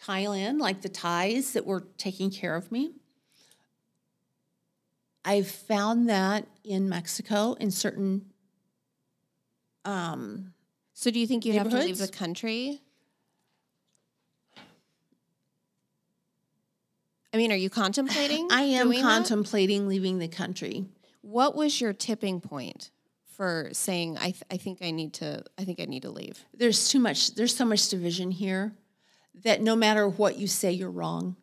Thailand, 0.00 0.60
like 0.60 0.82
the 0.82 0.88
Thais 0.88 1.52
that 1.54 1.66
were 1.66 1.84
taking 1.98 2.30
care 2.30 2.54
of 2.54 2.70
me. 2.70 2.92
I've 5.24 5.48
found 5.48 6.08
that 6.08 6.46
in 6.62 6.88
Mexico 6.88 7.54
in 7.54 7.72
certain. 7.72 8.26
Um, 9.84 10.52
so, 10.92 11.10
do 11.10 11.18
you 11.18 11.26
think 11.26 11.44
you 11.44 11.54
have 11.54 11.70
to 11.70 11.78
leave 11.78 11.98
the 11.98 12.08
country? 12.08 12.82
I 17.36 17.38
mean, 17.38 17.52
are 17.52 17.56
you 17.56 17.68
contemplating? 17.68 18.48
I 18.50 18.62
am 18.62 18.90
contemplating 19.02 19.82
that? 19.82 19.88
leaving 19.90 20.18
the 20.18 20.26
country. 20.26 20.86
What 21.20 21.54
was 21.54 21.82
your 21.82 21.92
tipping 21.92 22.40
point 22.40 22.90
for 23.34 23.68
saying 23.72 24.16
I, 24.16 24.30
th- 24.30 24.44
I 24.50 24.56
think 24.56 24.78
I 24.80 24.90
need 24.90 25.12
to 25.14 25.44
I 25.58 25.64
think 25.64 25.78
I 25.78 25.84
need 25.84 26.00
to 26.04 26.10
leave? 26.10 26.42
There's 26.54 26.88
too 26.88 26.98
much. 26.98 27.34
There's 27.34 27.54
so 27.54 27.66
much 27.66 27.90
division 27.90 28.30
here 28.30 28.72
that 29.44 29.60
no 29.60 29.76
matter 29.76 30.08
what 30.08 30.38
you 30.38 30.46
say, 30.46 30.72
you're 30.72 30.90
wrong. 30.90 31.36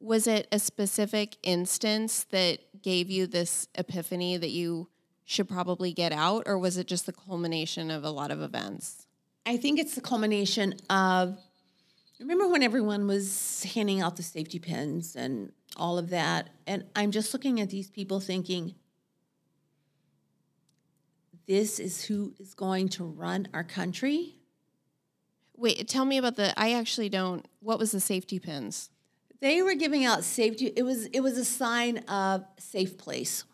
Was 0.00 0.26
it 0.26 0.48
a 0.50 0.58
specific 0.58 1.36
instance 1.44 2.24
that 2.32 2.82
gave 2.82 3.08
you 3.08 3.28
this 3.28 3.68
epiphany 3.76 4.36
that 4.36 4.50
you 4.50 4.88
should 5.24 5.48
probably 5.48 5.92
get 5.92 6.10
out, 6.10 6.42
or 6.46 6.58
was 6.58 6.76
it 6.76 6.88
just 6.88 7.06
the 7.06 7.12
culmination 7.12 7.88
of 7.88 8.02
a 8.02 8.10
lot 8.10 8.32
of 8.32 8.42
events? 8.42 9.06
I 9.46 9.58
think 9.58 9.78
it's 9.78 9.94
the 9.94 10.00
culmination 10.00 10.74
of 10.90 11.38
remember 12.20 12.48
when 12.48 12.62
everyone 12.62 13.06
was 13.06 13.66
handing 13.74 14.00
out 14.00 14.16
the 14.16 14.22
safety 14.22 14.58
pins 14.58 15.16
and 15.16 15.52
all 15.76 15.98
of 15.98 16.10
that. 16.10 16.50
And 16.66 16.84
I'm 16.94 17.10
just 17.10 17.32
looking 17.32 17.60
at 17.60 17.70
these 17.70 17.90
people 17.90 18.20
thinking, 18.20 18.74
this 21.46 21.80
is 21.80 22.04
who 22.04 22.34
is 22.38 22.54
going 22.54 22.88
to 22.90 23.04
run 23.04 23.48
our 23.52 23.64
country. 23.64 24.36
Wait, 25.56 25.88
tell 25.88 26.04
me 26.04 26.16
about 26.16 26.36
the. 26.36 26.54
I 26.58 26.72
actually 26.74 27.08
don't. 27.08 27.46
What 27.60 27.78
was 27.78 27.90
the 27.90 28.00
safety 28.00 28.38
pins? 28.38 28.90
They 29.40 29.62
were 29.62 29.74
giving 29.74 30.04
out 30.04 30.22
safety. 30.22 30.72
It 30.76 30.82
was 30.82 31.06
it 31.06 31.20
was 31.20 31.36
a 31.36 31.44
sign 31.44 31.98
of 32.08 32.44
safe 32.58 32.96
place. 32.96 33.44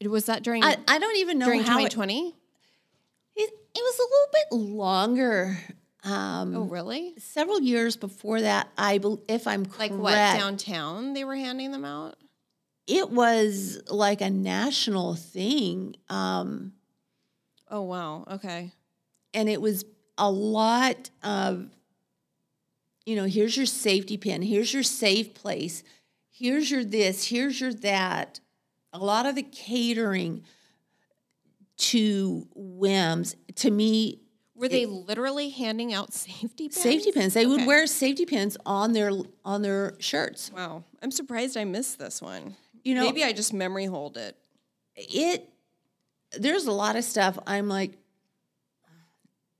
It 0.00 0.08
was 0.08 0.26
that 0.26 0.42
during 0.42 0.62
I, 0.62 0.76
I 0.86 0.98
don't 0.98 1.16
even 1.16 1.38
know 1.38 1.46
during 1.46 1.62
how 1.62 1.78
it, 1.78 1.90
2020? 1.90 2.36
it, 3.36 3.50
it 3.50 3.52
was 3.74 3.98
a 3.98 4.02
little 4.02 4.28
bit 4.32 4.72
longer. 4.76 5.58
Um, 6.02 6.56
oh, 6.56 6.62
really? 6.62 7.14
several 7.18 7.60
years 7.60 7.96
before 7.96 8.40
that, 8.40 8.68
I 8.78 8.98
believe, 8.98 9.20
if 9.28 9.46
I'm 9.46 9.64
Like 9.78 9.90
correct, 9.90 9.94
what? 10.02 10.14
Downtown 10.38 11.12
they 11.12 11.24
were 11.24 11.36
handing 11.36 11.72
them 11.72 11.84
out? 11.84 12.16
it 12.86 13.10
was 13.10 13.80
like 13.88 14.20
a 14.20 14.30
national 14.30 15.14
thing, 15.14 15.94
um, 16.08 16.72
Oh, 17.70 17.82
wow. 17.82 18.24
Okay. 18.32 18.72
and 19.32 19.48
it 19.48 19.60
was 19.60 19.84
a 20.18 20.28
lot 20.30 21.10
of, 21.22 21.68
you 23.06 23.14
know, 23.14 23.24
here's 23.26 23.56
your 23.56 23.66
safety 23.66 24.16
pin, 24.16 24.42
here's 24.42 24.72
your 24.74 24.82
safe 24.82 25.34
place, 25.34 25.84
here's 26.30 26.70
your 26.70 26.82
this, 26.84 27.26
here's 27.28 27.60
your 27.60 27.72
that. 27.74 28.40
A 28.92 28.98
lot 28.98 29.24
of 29.26 29.36
the 29.36 29.42
catering 29.44 30.42
to 31.76 32.48
whims 32.54 33.36
to 33.56 33.70
me 33.70 34.19
Were 34.60 34.68
they 34.68 34.86
literally 34.86 35.48
handing 35.50 35.92
out 35.94 36.12
safety 36.14 36.68
pins? 36.68 36.76
safety 36.80 37.12
pins. 37.12 37.34
They 37.34 37.46
would 37.46 37.66
wear 37.66 37.86
safety 37.86 38.26
pins 38.26 38.56
on 38.66 38.92
their 38.92 39.10
on 39.44 39.62
their 39.62 39.94
shirts. 39.98 40.52
Wow. 40.54 40.84
I'm 41.02 41.10
surprised 41.10 41.56
I 41.56 41.64
missed 41.64 41.98
this 41.98 42.20
one. 42.20 42.56
You 42.84 42.94
know, 42.94 43.04
Maybe 43.04 43.24
I 43.24 43.32
just 43.32 43.52
memory 43.52 43.86
hold 43.86 44.16
it. 44.16 44.36
it 44.96 45.48
there's 46.38 46.66
a 46.66 46.72
lot 46.72 46.94
of 46.96 47.04
stuff 47.04 47.38
I'm 47.46 47.68
like 47.68 47.92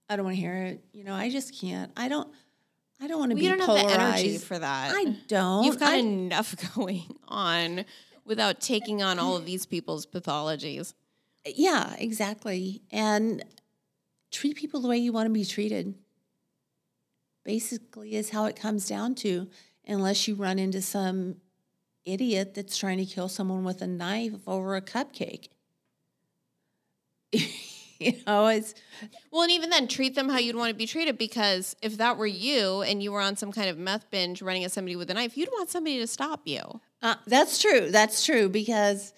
I 0.08 0.16
don't 0.16 0.24
want 0.24 0.36
to 0.36 0.40
hear 0.40 0.54
it. 0.54 0.84
You 0.92 1.04
know, 1.04 1.14
I 1.14 1.30
just 1.30 1.58
can't. 1.58 1.90
I 1.96 2.08
don't 2.08 2.28
I 3.00 3.06
don't 3.06 3.18
want 3.18 3.30
to 3.30 3.36
We 3.36 3.42
be 3.42 3.48
don't 3.48 3.60
have 3.60 3.68
the 3.68 3.94
energy 3.94 4.38
for 4.38 4.58
that. 4.58 4.92
I 4.94 5.16
don't. 5.28 5.64
You've 5.64 5.78
got 5.80 5.94
I- 5.94 5.96
enough 5.96 6.54
going 6.74 7.16
on 7.28 7.84
without 8.26 8.60
taking 8.60 9.02
on 9.02 9.18
all 9.18 9.36
of 9.36 9.46
these 9.46 9.64
people's 9.66 10.04
pathologies. 10.06 10.92
Yeah, 11.46 11.94
exactly. 11.98 12.82
And 12.90 13.42
treat 14.30 14.56
people 14.56 14.80
the 14.80 14.88
way 14.88 14.98
you 14.98 15.12
want 15.12 15.26
to 15.26 15.32
be 15.32 15.44
treated. 15.44 15.94
Basically, 17.44 18.14
is 18.14 18.30
how 18.30 18.44
it 18.44 18.56
comes 18.56 18.86
down 18.86 19.14
to, 19.16 19.48
unless 19.86 20.28
you 20.28 20.34
run 20.34 20.58
into 20.58 20.82
some 20.82 21.36
idiot 22.04 22.54
that's 22.54 22.76
trying 22.76 22.98
to 22.98 23.04
kill 23.04 23.28
someone 23.28 23.64
with 23.64 23.82
a 23.82 23.86
knife 23.86 24.32
over 24.46 24.76
a 24.76 24.82
cupcake. 24.82 25.48
you 27.32 28.14
know, 28.26 28.46
it's 28.48 28.74
Well, 29.30 29.42
and 29.42 29.50
even 29.50 29.70
then, 29.70 29.88
treat 29.88 30.14
them 30.14 30.28
how 30.28 30.38
you'd 30.38 30.56
want 30.56 30.70
to 30.70 30.74
be 30.74 30.86
treated 30.86 31.18
because 31.18 31.76
if 31.82 31.98
that 31.98 32.16
were 32.16 32.26
you 32.26 32.82
and 32.82 33.02
you 33.02 33.12
were 33.12 33.20
on 33.20 33.36
some 33.36 33.52
kind 33.52 33.68
of 33.68 33.78
meth 33.78 34.10
binge 34.10 34.42
running 34.42 34.64
at 34.64 34.72
somebody 34.72 34.96
with 34.96 35.10
a 35.10 35.14
knife, 35.14 35.36
you'd 35.36 35.50
want 35.50 35.70
somebody 35.70 35.98
to 35.98 36.06
stop 36.06 36.42
you. 36.44 36.80
uh, 37.02 37.14
that's 37.26 37.60
true. 37.60 37.90
That's 37.90 38.24
true 38.24 38.48
because 38.48 39.12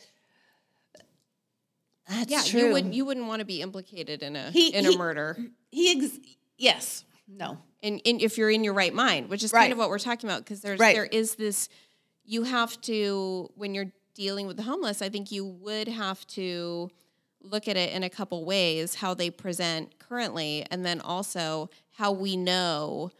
that's 2.13 2.31
yeah, 2.31 2.43
true. 2.43 2.61
you 2.69 2.73
would 2.73 2.95
you 2.95 3.05
wouldn't 3.05 3.27
want 3.27 3.41
to 3.41 3.45
be 3.47 3.61
implicated 3.63 4.23
in 4.23 4.37
a 4.37 4.51
He- 4.51 4.75
in 4.75 4.85
he- 4.85 4.95
a 4.95 4.99
murder. 4.99 5.37
he 5.71 5.91
ex- 6.05 6.19
yes, 6.59 7.05
no, 7.29 7.59
and, 7.83 8.01
and 8.05 8.21
if 8.21 8.39
you're 8.39 8.51
in 8.51 8.65
your 8.65 8.75
right 8.75 8.95
mind, 8.95 9.29
which 9.29 9.43
is 9.43 9.53
Right. 9.53 9.63
kind 9.63 9.73
of 9.73 9.79
what 9.79 9.89
we're 9.89 9.99
talking 9.99 10.29
about, 10.29 10.41
because 10.45 10.61
there's 10.61 10.79
Right. 10.81 10.95
there 10.95 11.07
is 11.07 11.35
this, 11.37 11.69
you 12.25 12.43
have 12.45 12.81
to 12.83 13.51
when 13.57 13.75
you're 13.75 13.93
dealing 14.15 14.47
with 14.47 14.57
the 14.57 14.63
homeless, 14.63 15.01
I 15.03 15.09
think 15.09 15.33
you 15.33 15.45
would 15.47 15.89
have 15.89 16.27
to 16.29 16.91
look 17.41 17.67
at 17.67 17.77
it 17.77 17.93
in 17.93 18.03
a 18.05 18.11
couple 18.11 18.45
ways, 18.45 18.97
how 18.97 19.15
they 19.15 19.31
present 19.31 19.99
currently, 19.99 20.65
and 20.71 20.85
then 20.87 21.01
also 21.01 21.71
how 21.93 22.13
we 22.13 22.37
know 22.37 23.11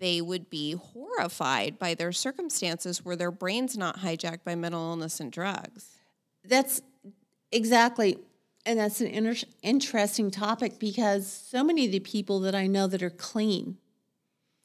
they 0.00 0.20
would 0.20 0.48
be 0.50 0.72
horrified 0.72 1.78
by 1.78 1.94
their 1.94 2.10
circumstances 2.12 3.04
where 3.04 3.14
their 3.16 3.30
brain's 3.30 3.76
not 3.76 3.98
hijacked 3.98 4.42
by 4.44 4.54
mental 4.54 4.80
illness 4.90 5.20
and 5.20 5.30
drugs. 5.30 5.98
That's 6.44 6.80
exactly, 7.52 8.18
and 8.68 8.78
that's 8.78 9.00
an 9.00 9.08
inter- 9.08 9.46
interesting 9.62 10.30
topic 10.30 10.78
because 10.78 11.26
so 11.26 11.64
many 11.64 11.86
of 11.86 11.92
the 11.92 12.00
people 12.00 12.40
that 12.40 12.54
I 12.54 12.66
know 12.66 12.86
that 12.86 13.02
are 13.02 13.10
clean 13.10 13.78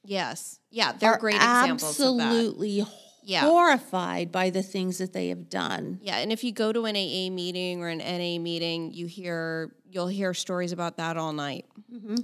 Yes. 0.06 0.60
Yeah, 0.70 0.92
they're 0.92 1.18
great 1.18 1.36
examples 1.38 1.98
of 2.00 2.18
that. 2.18 2.24
absolutely 2.26 2.86
Yeah. 3.24 3.42
horrified 3.42 4.34
by 4.34 4.50
the 4.50 4.62
things 4.62 4.98
that 4.98 5.14
they 5.14 5.30
have 5.30 5.48
done. 5.50 6.00
Yeah, 6.04 6.18
and 6.18 6.30
if 6.34 6.44
you 6.44 6.52
go 6.52 6.74
to 6.74 6.84
an 6.86 6.96
AA 6.98 7.30
meeting 7.32 7.82
or 7.82 7.88
an 7.88 8.00
NA 8.00 8.38
meeting, 8.38 8.92
you 8.92 9.06
hear 9.06 9.74
you'll 9.90 10.08
hear 10.10 10.34
stories 10.34 10.74
about 10.74 10.98
that 10.98 11.16
all 11.16 11.32
night. 11.32 11.66
Mm-hmm. 11.90 12.16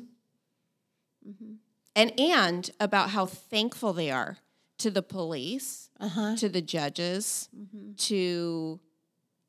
And 1.96 2.20
and 2.20 2.70
about 2.80 3.10
how 3.12 3.26
thankful 3.26 3.94
they 3.94 4.12
are 4.12 4.38
to 4.80 4.90
the 4.92 5.02
police, 5.02 5.90
Uh 6.00 6.08
huh. 6.10 6.36
to 6.38 6.50
the 6.50 6.62
judges, 6.62 7.50
to 7.98 8.80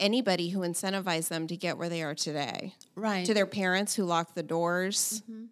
anybody 0.00 0.48
who 0.48 0.60
incentivized 0.60 1.28
them 1.28 1.46
to 1.46 1.56
get 1.56 1.78
where 1.78 1.88
they 1.88 2.02
are 2.02 2.14
today. 2.14 2.74
Right. 2.96 3.24
To 3.26 3.34
their 3.34 3.46
parents 3.46 3.94
who 3.94 4.04
locked 4.04 4.34
the 4.34 4.42
doors, 4.42 5.22
Mhm. 5.30 5.48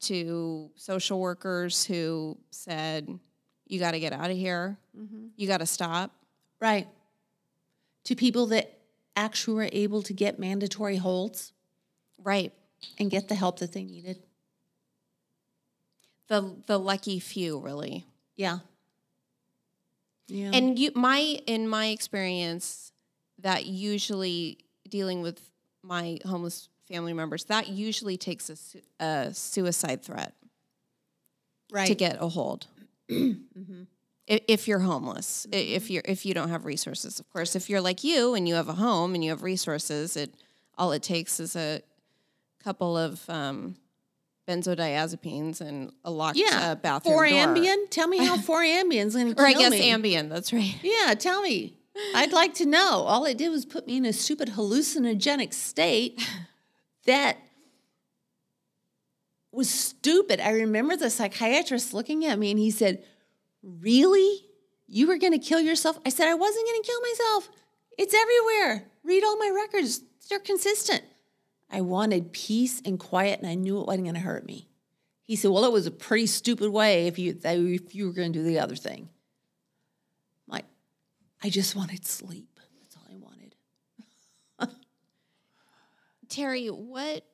to 0.00 0.70
social 0.76 1.20
workers 1.20 1.84
who 1.84 2.36
said, 2.50 3.20
"You 3.66 3.78
got 3.78 3.92
to 3.92 4.00
get 4.00 4.12
out 4.12 4.30
of 4.30 4.36
here. 4.36 4.78
Mhm. 4.96 5.30
You 5.36 5.46
got 5.46 5.58
to 5.58 5.66
stop." 5.66 6.10
Right. 6.60 6.88
To 8.04 8.16
people 8.16 8.46
that 8.46 8.78
actually 9.14 9.54
were 9.54 9.68
able 9.72 10.02
to 10.02 10.12
get 10.12 10.38
mandatory 10.38 10.96
holds 10.96 11.52
Right. 12.18 12.52
and 12.98 13.10
get 13.10 13.28
the 13.28 13.34
help 13.36 13.58
that 13.60 13.72
they 13.72 13.84
needed. 13.84 14.22
The 16.28 16.56
the 16.66 16.78
lucky 16.78 17.18
few, 17.20 17.58
really. 17.58 18.06
Yeah. 18.36 18.60
Yeah. 20.28 20.50
And 20.54 20.78
you, 20.78 20.90
my 20.94 21.18
in 21.46 21.68
my 21.68 21.86
experience, 21.88 22.91
that 23.42 23.66
usually 23.66 24.58
dealing 24.88 25.22
with 25.22 25.40
my 25.82 26.18
homeless 26.24 26.68
family 26.88 27.12
members, 27.12 27.44
that 27.44 27.68
usually 27.68 28.16
takes 28.16 28.48
a, 28.50 28.56
su- 28.56 28.80
a 29.00 29.30
suicide 29.34 30.02
threat 30.02 30.34
right. 31.72 31.86
to 31.86 31.94
get 31.94 32.16
a 32.20 32.28
hold. 32.28 32.66
If 34.28 34.68
you're 34.68 34.78
homeless, 34.78 35.46
I- 35.52 35.56
if 35.56 35.90
you're 35.90 36.02
if 36.06 36.24
you 36.24 36.32
don't 36.32 36.48
have 36.48 36.64
resources, 36.64 37.18
of 37.18 37.28
course. 37.32 37.56
If 37.56 37.68
you're 37.68 37.80
like 37.80 38.04
you 38.04 38.34
and 38.34 38.48
you 38.48 38.54
have 38.54 38.68
a 38.68 38.72
home 38.74 39.14
and 39.14 39.22
you 39.22 39.30
have 39.30 39.42
resources, 39.42 40.16
it 40.16 40.32
all 40.78 40.92
it 40.92 41.02
takes 41.02 41.40
is 41.40 41.56
a 41.56 41.82
couple 42.62 42.96
of 42.96 43.28
um, 43.28 43.74
benzodiazepines 44.48 45.60
and 45.60 45.92
a 46.04 46.10
locked 46.10 46.38
Yeah. 46.38 46.70
uh, 46.70 46.74
bathroom 46.76 47.14
For 47.16 47.28
door. 47.28 47.36
Ambien? 47.36 47.90
Tell 47.90 48.06
me 48.06 48.18
how 48.24 48.36
for 48.48 48.60
Ambien's 48.60 49.14
going 49.14 49.28
to 49.28 49.34
kill 49.34 49.44
or 49.44 49.48
I 49.48 49.52
guess 49.54 49.72
me. 49.72 49.90
Ambien. 49.90 50.28
That's 50.28 50.52
right. 50.52 50.76
Yeah, 50.82 51.14
tell 51.14 51.42
me. 51.42 51.76
I'd 52.14 52.32
like 52.32 52.54
to 52.54 52.66
know. 52.66 53.04
All 53.06 53.24
it 53.24 53.38
did 53.38 53.50
was 53.50 53.64
put 53.64 53.86
me 53.86 53.98
in 53.98 54.04
a 54.04 54.12
stupid 54.12 54.50
hallucinogenic 54.50 55.52
state 55.52 56.20
that 57.06 57.36
was 59.50 59.68
stupid. 59.68 60.40
I 60.40 60.52
remember 60.52 60.96
the 60.96 61.10
psychiatrist 61.10 61.92
looking 61.92 62.24
at 62.24 62.38
me 62.38 62.50
and 62.50 62.58
he 62.58 62.70
said, 62.70 63.04
Really? 63.62 64.46
You 64.88 65.06
were 65.06 65.16
going 65.16 65.32
to 65.32 65.38
kill 65.38 65.60
yourself? 65.60 65.98
I 66.04 66.10
said, 66.10 66.28
I 66.28 66.34
wasn't 66.34 66.66
going 66.66 66.82
to 66.82 66.86
kill 66.86 67.00
myself. 67.00 67.48
It's 67.96 68.14
everywhere. 68.14 68.90
Read 69.04 69.24
all 69.24 69.38
my 69.38 69.50
records, 69.54 70.02
they're 70.28 70.38
consistent. 70.38 71.02
I 71.70 71.80
wanted 71.80 72.32
peace 72.32 72.82
and 72.84 73.00
quiet, 73.00 73.40
and 73.40 73.48
I 73.48 73.54
knew 73.54 73.80
it 73.80 73.86
wasn't 73.86 74.04
going 74.04 74.14
to 74.14 74.20
hurt 74.20 74.44
me. 74.44 74.68
He 75.22 75.36
said, 75.36 75.50
Well, 75.50 75.64
it 75.64 75.72
was 75.72 75.86
a 75.86 75.90
pretty 75.90 76.26
stupid 76.26 76.70
way 76.70 77.06
if 77.06 77.18
you, 77.18 77.38
if 77.42 77.94
you 77.94 78.06
were 78.06 78.12
going 78.12 78.32
to 78.32 78.38
do 78.38 78.44
the 78.44 78.58
other 78.58 78.76
thing. 78.76 79.08
I 81.42 81.50
just 81.50 81.74
wanted 81.74 82.06
sleep. 82.06 82.60
That's 82.80 82.96
all 82.96 83.02
I 83.10 83.16
wanted. 83.16 84.76
Terry, 86.28 86.68
what 86.68 87.24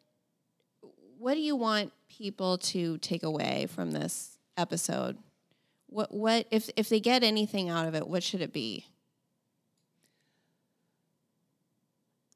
what 1.19 1.35
do 1.35 1.41
you 1.41 1.57
want 1.57 1.93
people 2.09 2.59
to 2.59 2.97
take 2.99 3.23
away 3.23 3.67
from 3.67 3.91
this 3.93 4.39
episode? 4.57 5.19
What 5.89 6.13
what 6.13 6.47
if 6.51 6.71
if 6.77 6.89
they 6.89 7.01
get 7.01 7.23
anything 7.23 7.69
out 7.69 7.87
of 7.87 7.95
it, 7.95 8.09
what 8.09 8.23
should 8.23 8.41
it 8.41 8.53
be? 8.53 8.87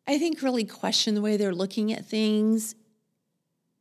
I 0.07 0.19
think 0.19 0.43
really 0.43 0.65
question 0.65 1.15
the 1.15 1.23
way 1.23 1.37
they're 1.37 1.55
looking 1.55 1.93
at 1.93 2.05
things. 2.05 2.75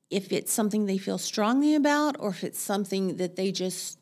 If 0.10 0.32
it's 0.32 0.54
something 0.54 0.86
they 0.86 0.98
feel 0.98 1.18
strongly 1.18 1.74
about, 1.74 2.18
or 2.20 2.30
if 2.30 2.44
it's 2.44 2.60
something 2.60 3.18
that 3.18 3.38
they 3.38 3.52
just 3.52 3.98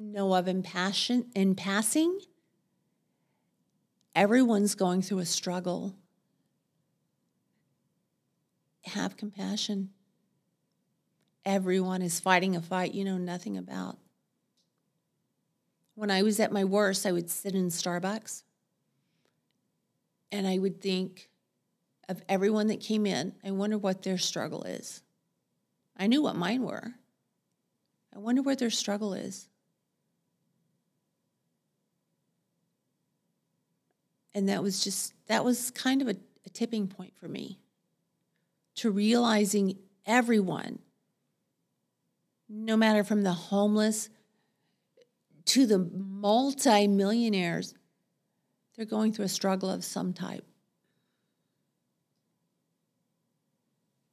know 0.00 0.34
of 0.34 0.48
in 0.48 0.62
passion 0.62 1.26
in 1.34 1.54
passing. 1.54 2.18
Everyone's 4.14 4.74
going 4.74 5.02
through 5.02 5.18
a 5.18 5.26
struggle. 5.26 5.94
Have 8.86 9.16
compassion. 9.16 9.90
Everyone 11.44 12.02
is 12.02 12.18
fighting 12.18 12.56
a 12.56 12.62
fight 12.62 12.94
you 12.94 13.04
know 13.04 13.18
nothing 13.18 13.56
about. 13.56 13.98
When 15.94 16.10
I 16.10 16.22
was 16.22 16.40
at 16.40 16.50
my 16.50 16.64
worst, 16.64 17.04
I 17.04 17.12
would 17.12 17.28
sit 17.28 17.54
in 17.54 17.68
Starbucks 17.68 18.42
and 20.32 20.46
I 20.46 20.58
would 20.58 20.80
think 20.80 21.28
of 22.08 22.22
everyone 22.28 22.68
that 22.68 22.80
came 22.80 23.06
in. 23.06 23.34
I 23.44 23.50
wonder 23.50 23.76
what 23.76 24.02
their 24.02 24.18
struggle 24.18 24.62
is. 24.64 25.02
I 25.96 26.06
knew 26.06 26.22
what 26.22 26.36
mine 26.36 26.62
were. 26.62 26.94
I 28.14 28.18
wonder 28.18 28.42
what 28.42 28.58
their 28.58 28.70
struggle 28.70 29.12
is. 29.12 29.49
And 34.34 34.48
that 34.48 34.62
was 34.62 34.82
just, 34.82 35.14
that 35.26 35.44
was 35.44 35.70
kind 35.72 36.02
of 36.02 36.08
a, 36.08 36.16
a 36.46 36.50
tipping 36.50 36.86
point 36.86 37.14
for 37.16 37.28
me 37.28 37.58
to 38.76 38.90
realizing 38.90 39.78
everyone, 40.06 40.78
no 42.48 42.76
matter 42.76 43.04
from 43.04 43.22
the 43.22 43.32
homeless 43.32 44.08
to 45.46 45.66
the 45.66 45.78
multi-millionaires, 45.78 47.74
they're 48.76 48.86
going 48.86 49.12
through 49.12 49.24
a 49.24 49.28
struggle 49.28 49.70
of 49.70 49.84
some 49.84 50.12
type. 50.12 50.44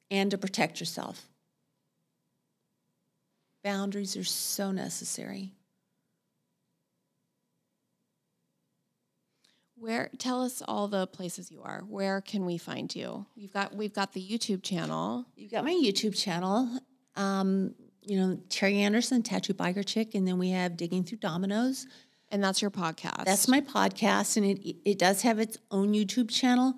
And 0.09 0.31
to 0.31 0.37
protect 0.37 0.79
yourself. 0.79 1.29
Boundaries 3.63 4.15
are 4.15 4.23
so 4.23 4.71
necessary. 4.71 5.56
Where 9.79 10.09
tell 10.17 10.41
us 10.41 10.61
all 10.67 10.87
the 10.87 11.07
places 11.07 11.51
you 11.51 11.61
are. 11.63 11.81
Where 11.87 12.21
can 12.21 12.45
we 12.45 12.57
find 12.57 12.93
you? 12.95 13.25
You've 13.35 13.53
got 13.53 13.75
we've 13.75 13.93
got 13.93 14.13
the 14.13 14.21
YouTube 14.21 14.63
channel. 14.63 15.25
You've 15.35 15.51
got 15.51 15.63
my 15.63 15.73
YouTube 15.73 16.17
channel. 16.17 16.79
Um, 17.15 17.75
you 18.01 18.17
know, 18.17 18.39
Terry 18.49 18.79
Anderson, 18.79 19.21
Tattoo 19.21 19.53
Biker 19.53 19.85
Chick, 19.85 20.15
and 20.15 20.27
then 20.27 20.37
we 20.37 20.51
have 20.51 20.77
Digging 20.77 21.03
Through 21.03 21.19
Dominoes. 21.19 21.87
And 22.29 22.43
that's 22.43 22.61
your 22.61 22.71
podcast. 22.71 23.25
That's 23.25 23.47
my 23.47 23.61
podcast, 23.61 24.37
and 24.37 24.45
it 24.45 24.75
it 24.83 24.99
does 24.99 25.21
have 25.21 25.39
its 25.39 25.57
own 25.71 25.93
YouTube 25.93 26.29
channel, 26.29 26.75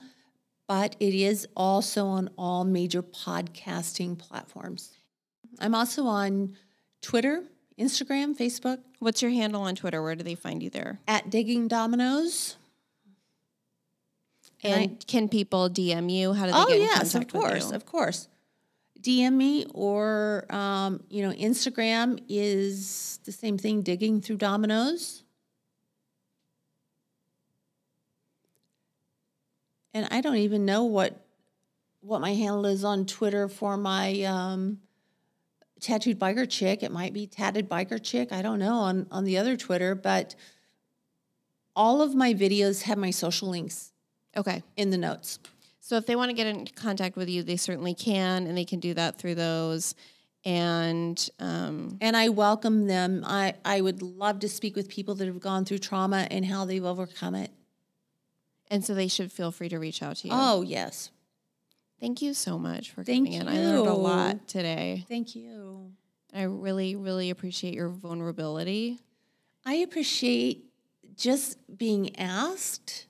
but 0.68 0.96
it 1.00 1.14
is 1.14 1.48
also 1.56 2.06
on 2.06 2.30
all 2.38 2.66
major 2.66 3.02
podcasting 3.02 4.18
platforms. 4.18 4.92
I'm 5.60 5.74
also 5.74 6.06
on 6.06 6.56
Twitter, 7.02 7.44
Instagram, 7.80 8.38
Facebook 8.38 8.80
What's 9.00 9.22
your 9.22 9.32
handle 9.32 9.62
on 9.62 9.76
Twitter? 9.76 10.04
Where 10.04 10.16
do 10.16 10.24
they 10.24 10.36
find 10.36 10.62
you 10.62 10.70
there? 10.70 11.00
at 11.08 11.30
Digging 11.30 11.70
Dominoes. 11.70 12.58
And 14.64 14.92
I- 14.92 15.06
can 15.08 15.30
people 15.30 15.70
DM 15.70 16.10
you? 16.12 16.34
How 16.34 16.46
do 16.46 16.52
they 16.52 16.58
Oh 16.58 16.66
get 16.68 16.76
in 16.78 16.82
yes, 16.84 17.16
of 17.16 17.22
contact 17.28 17.34
with 17.34 17.42
course, 17.44 17.70
you? 17.70 17.76
of 17.76 17.86
course. 17.86 18.28
DM 19.02 19.34
me 19.38 19.66
or 19.74 20.46
um, 20.50 21.02
you 21.10 21.22
know 21.26 21.32
Instagram 21.34 22.22
is 22.28 23.20
the 23.24 23.32
same 23.32 23.58
thing. 23.58 23.82
Digging 23.82 24.20
through 24.20 24.36
dominoes, 24.38 25.24
and 29.94 30.08
I 30.12 30.22
don't 30.22 30.38
even 30.38 30.66
know 30.66 30.84
what 30.84 31.26
what 32.02 32.22
my 32.22 32.34
handle 32.34 32.66
is 32.66 32.84
on 32.84 33.06
Twitter 33.06 33.48
for 33.48 33.76
my 33.78 34.22
um, 34.24 34.80
tattooed 35.82 36.20
biker 36.20 36.50
chick. 36.50 36.82
It 36.84 36.92
might 36.92 37.14
be 37.14 37.28
tatted 37.28 37.70
biker 37.70 38.02
chick. 38.02 38.32
I 38.32 38.42
don't 38.42 38.60
know 38.60 38.76
on 38.76 39.08
on 39.12 39.24
the 39.24 39.38
other 39.38 39.56
Twitter, 39.58 39.96
but 39.96 40.36
all 41.76 42.02
of 42.02 42.16
my 42.16 42.34
videos 42.34 42.84
have 42.84 42.98
my 42.98 43.12
social 43.12 43.50
links 43.50 43.92
Okay. 44.38 44.64
in 44.78 44.90
the 44.90 44.98
notes. 44.98 45.40
So 45.80 45.96
if 45.98 46.06
they 46.06 46.16
want 46.16 46.30
to 46.30 46.34
get 46.36 46.48
in 46.48 46.68
contact 46.68 47.16
with 47.16 47.30
you, 47.30 47.42
they 47.42 47.58
certainly 47.58 47.94
can, 47.96 48.46
and 48.48 48.56
they 48.58 48.66
can 48.66 48.80
do 48.80 48.94
that 48.94 49.18
through 49.18 49.36
those. 49.36 49.96
And 50.46 51.30
um, 51.40 51.98
and 52.00 52.16
I 52.16 52.30
welcome 52.30 52.88
them. 52.88 53.24
I, 53.26 53.56
I 53.66 53.82
would 53.82 54.02
love 54.02 54.40
to 54.40 54.50
speak 54.50 54.76
with 54.76 54.88
people 54.88 55.16
that 55.16 55.26
have 55.28 55.40
gone 55.40 55.66
through 55.66 55.80
trauma 55.80 56.28
and 56.32 56.46
how 56.46 56.66
they've 56.66 56.86
overcome 56.86 57.36
it. 57.36 57.52
and 58.72 58.86
so 58.86 58.94
they 58.94 59.08
should 59.08 59.32
feel 59.32 59.52
free 59.52 59.68
to 59.70 59.80
reach 59.80 60.02
out 60.04 60.18
to 60.18 60.28
you. 60.28 60.34
Oh, 60.36 60.62
yes. 60.62 61.12
Thank 62.00 62.22
you 62.22 62.34
so 62.34 62.58
much 62.58 62.92
for 62.92 63.04
Thank 63.04 63.28
coming 63.28 63.42
in. 63.42 63.48
I 63.50 63.58
learned 63.58 63.88
a 63.88 63.94
lot 63.94 64.48
today. 64.48 65.06
Thank 65.10 65.36
you. 65.36 65.92
I 66.34 66.44
really, 66.44 66.96
really 66.96 67.32
appreciate 67.32 67.74
your 67.74 67.90
vulnerability. 67.90 69.00
I 69.66 69.74
appreciate 69.76 70.64
just 71.18 71.58
being 71.78 72.16
asked, 72.18 73.08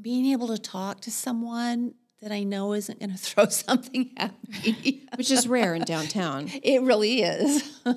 being 0.00 0.26
able 0.32 0.48
to 0.48 0.58
talk 0.58 1.00
to 1.02 1.10
someone 1.10 1.94
that 2.20 2.32
I 2.32 2.42
know 2.42 2.72
isn't 2.72 2.98
going 2.98 3.10
to 3.16 3.18
throw 3.18 3.46
something 3.46 4.12
at 4.16 4.34
me, 4.48 5.06
which 5.16 5.30
is 5.30 5.46
rare 5.46 5.74
in 5.74 5.82
downtown. 5.82 6.50
It 6.62 6.82
really 6.82 7.22
is. 7.22 7.80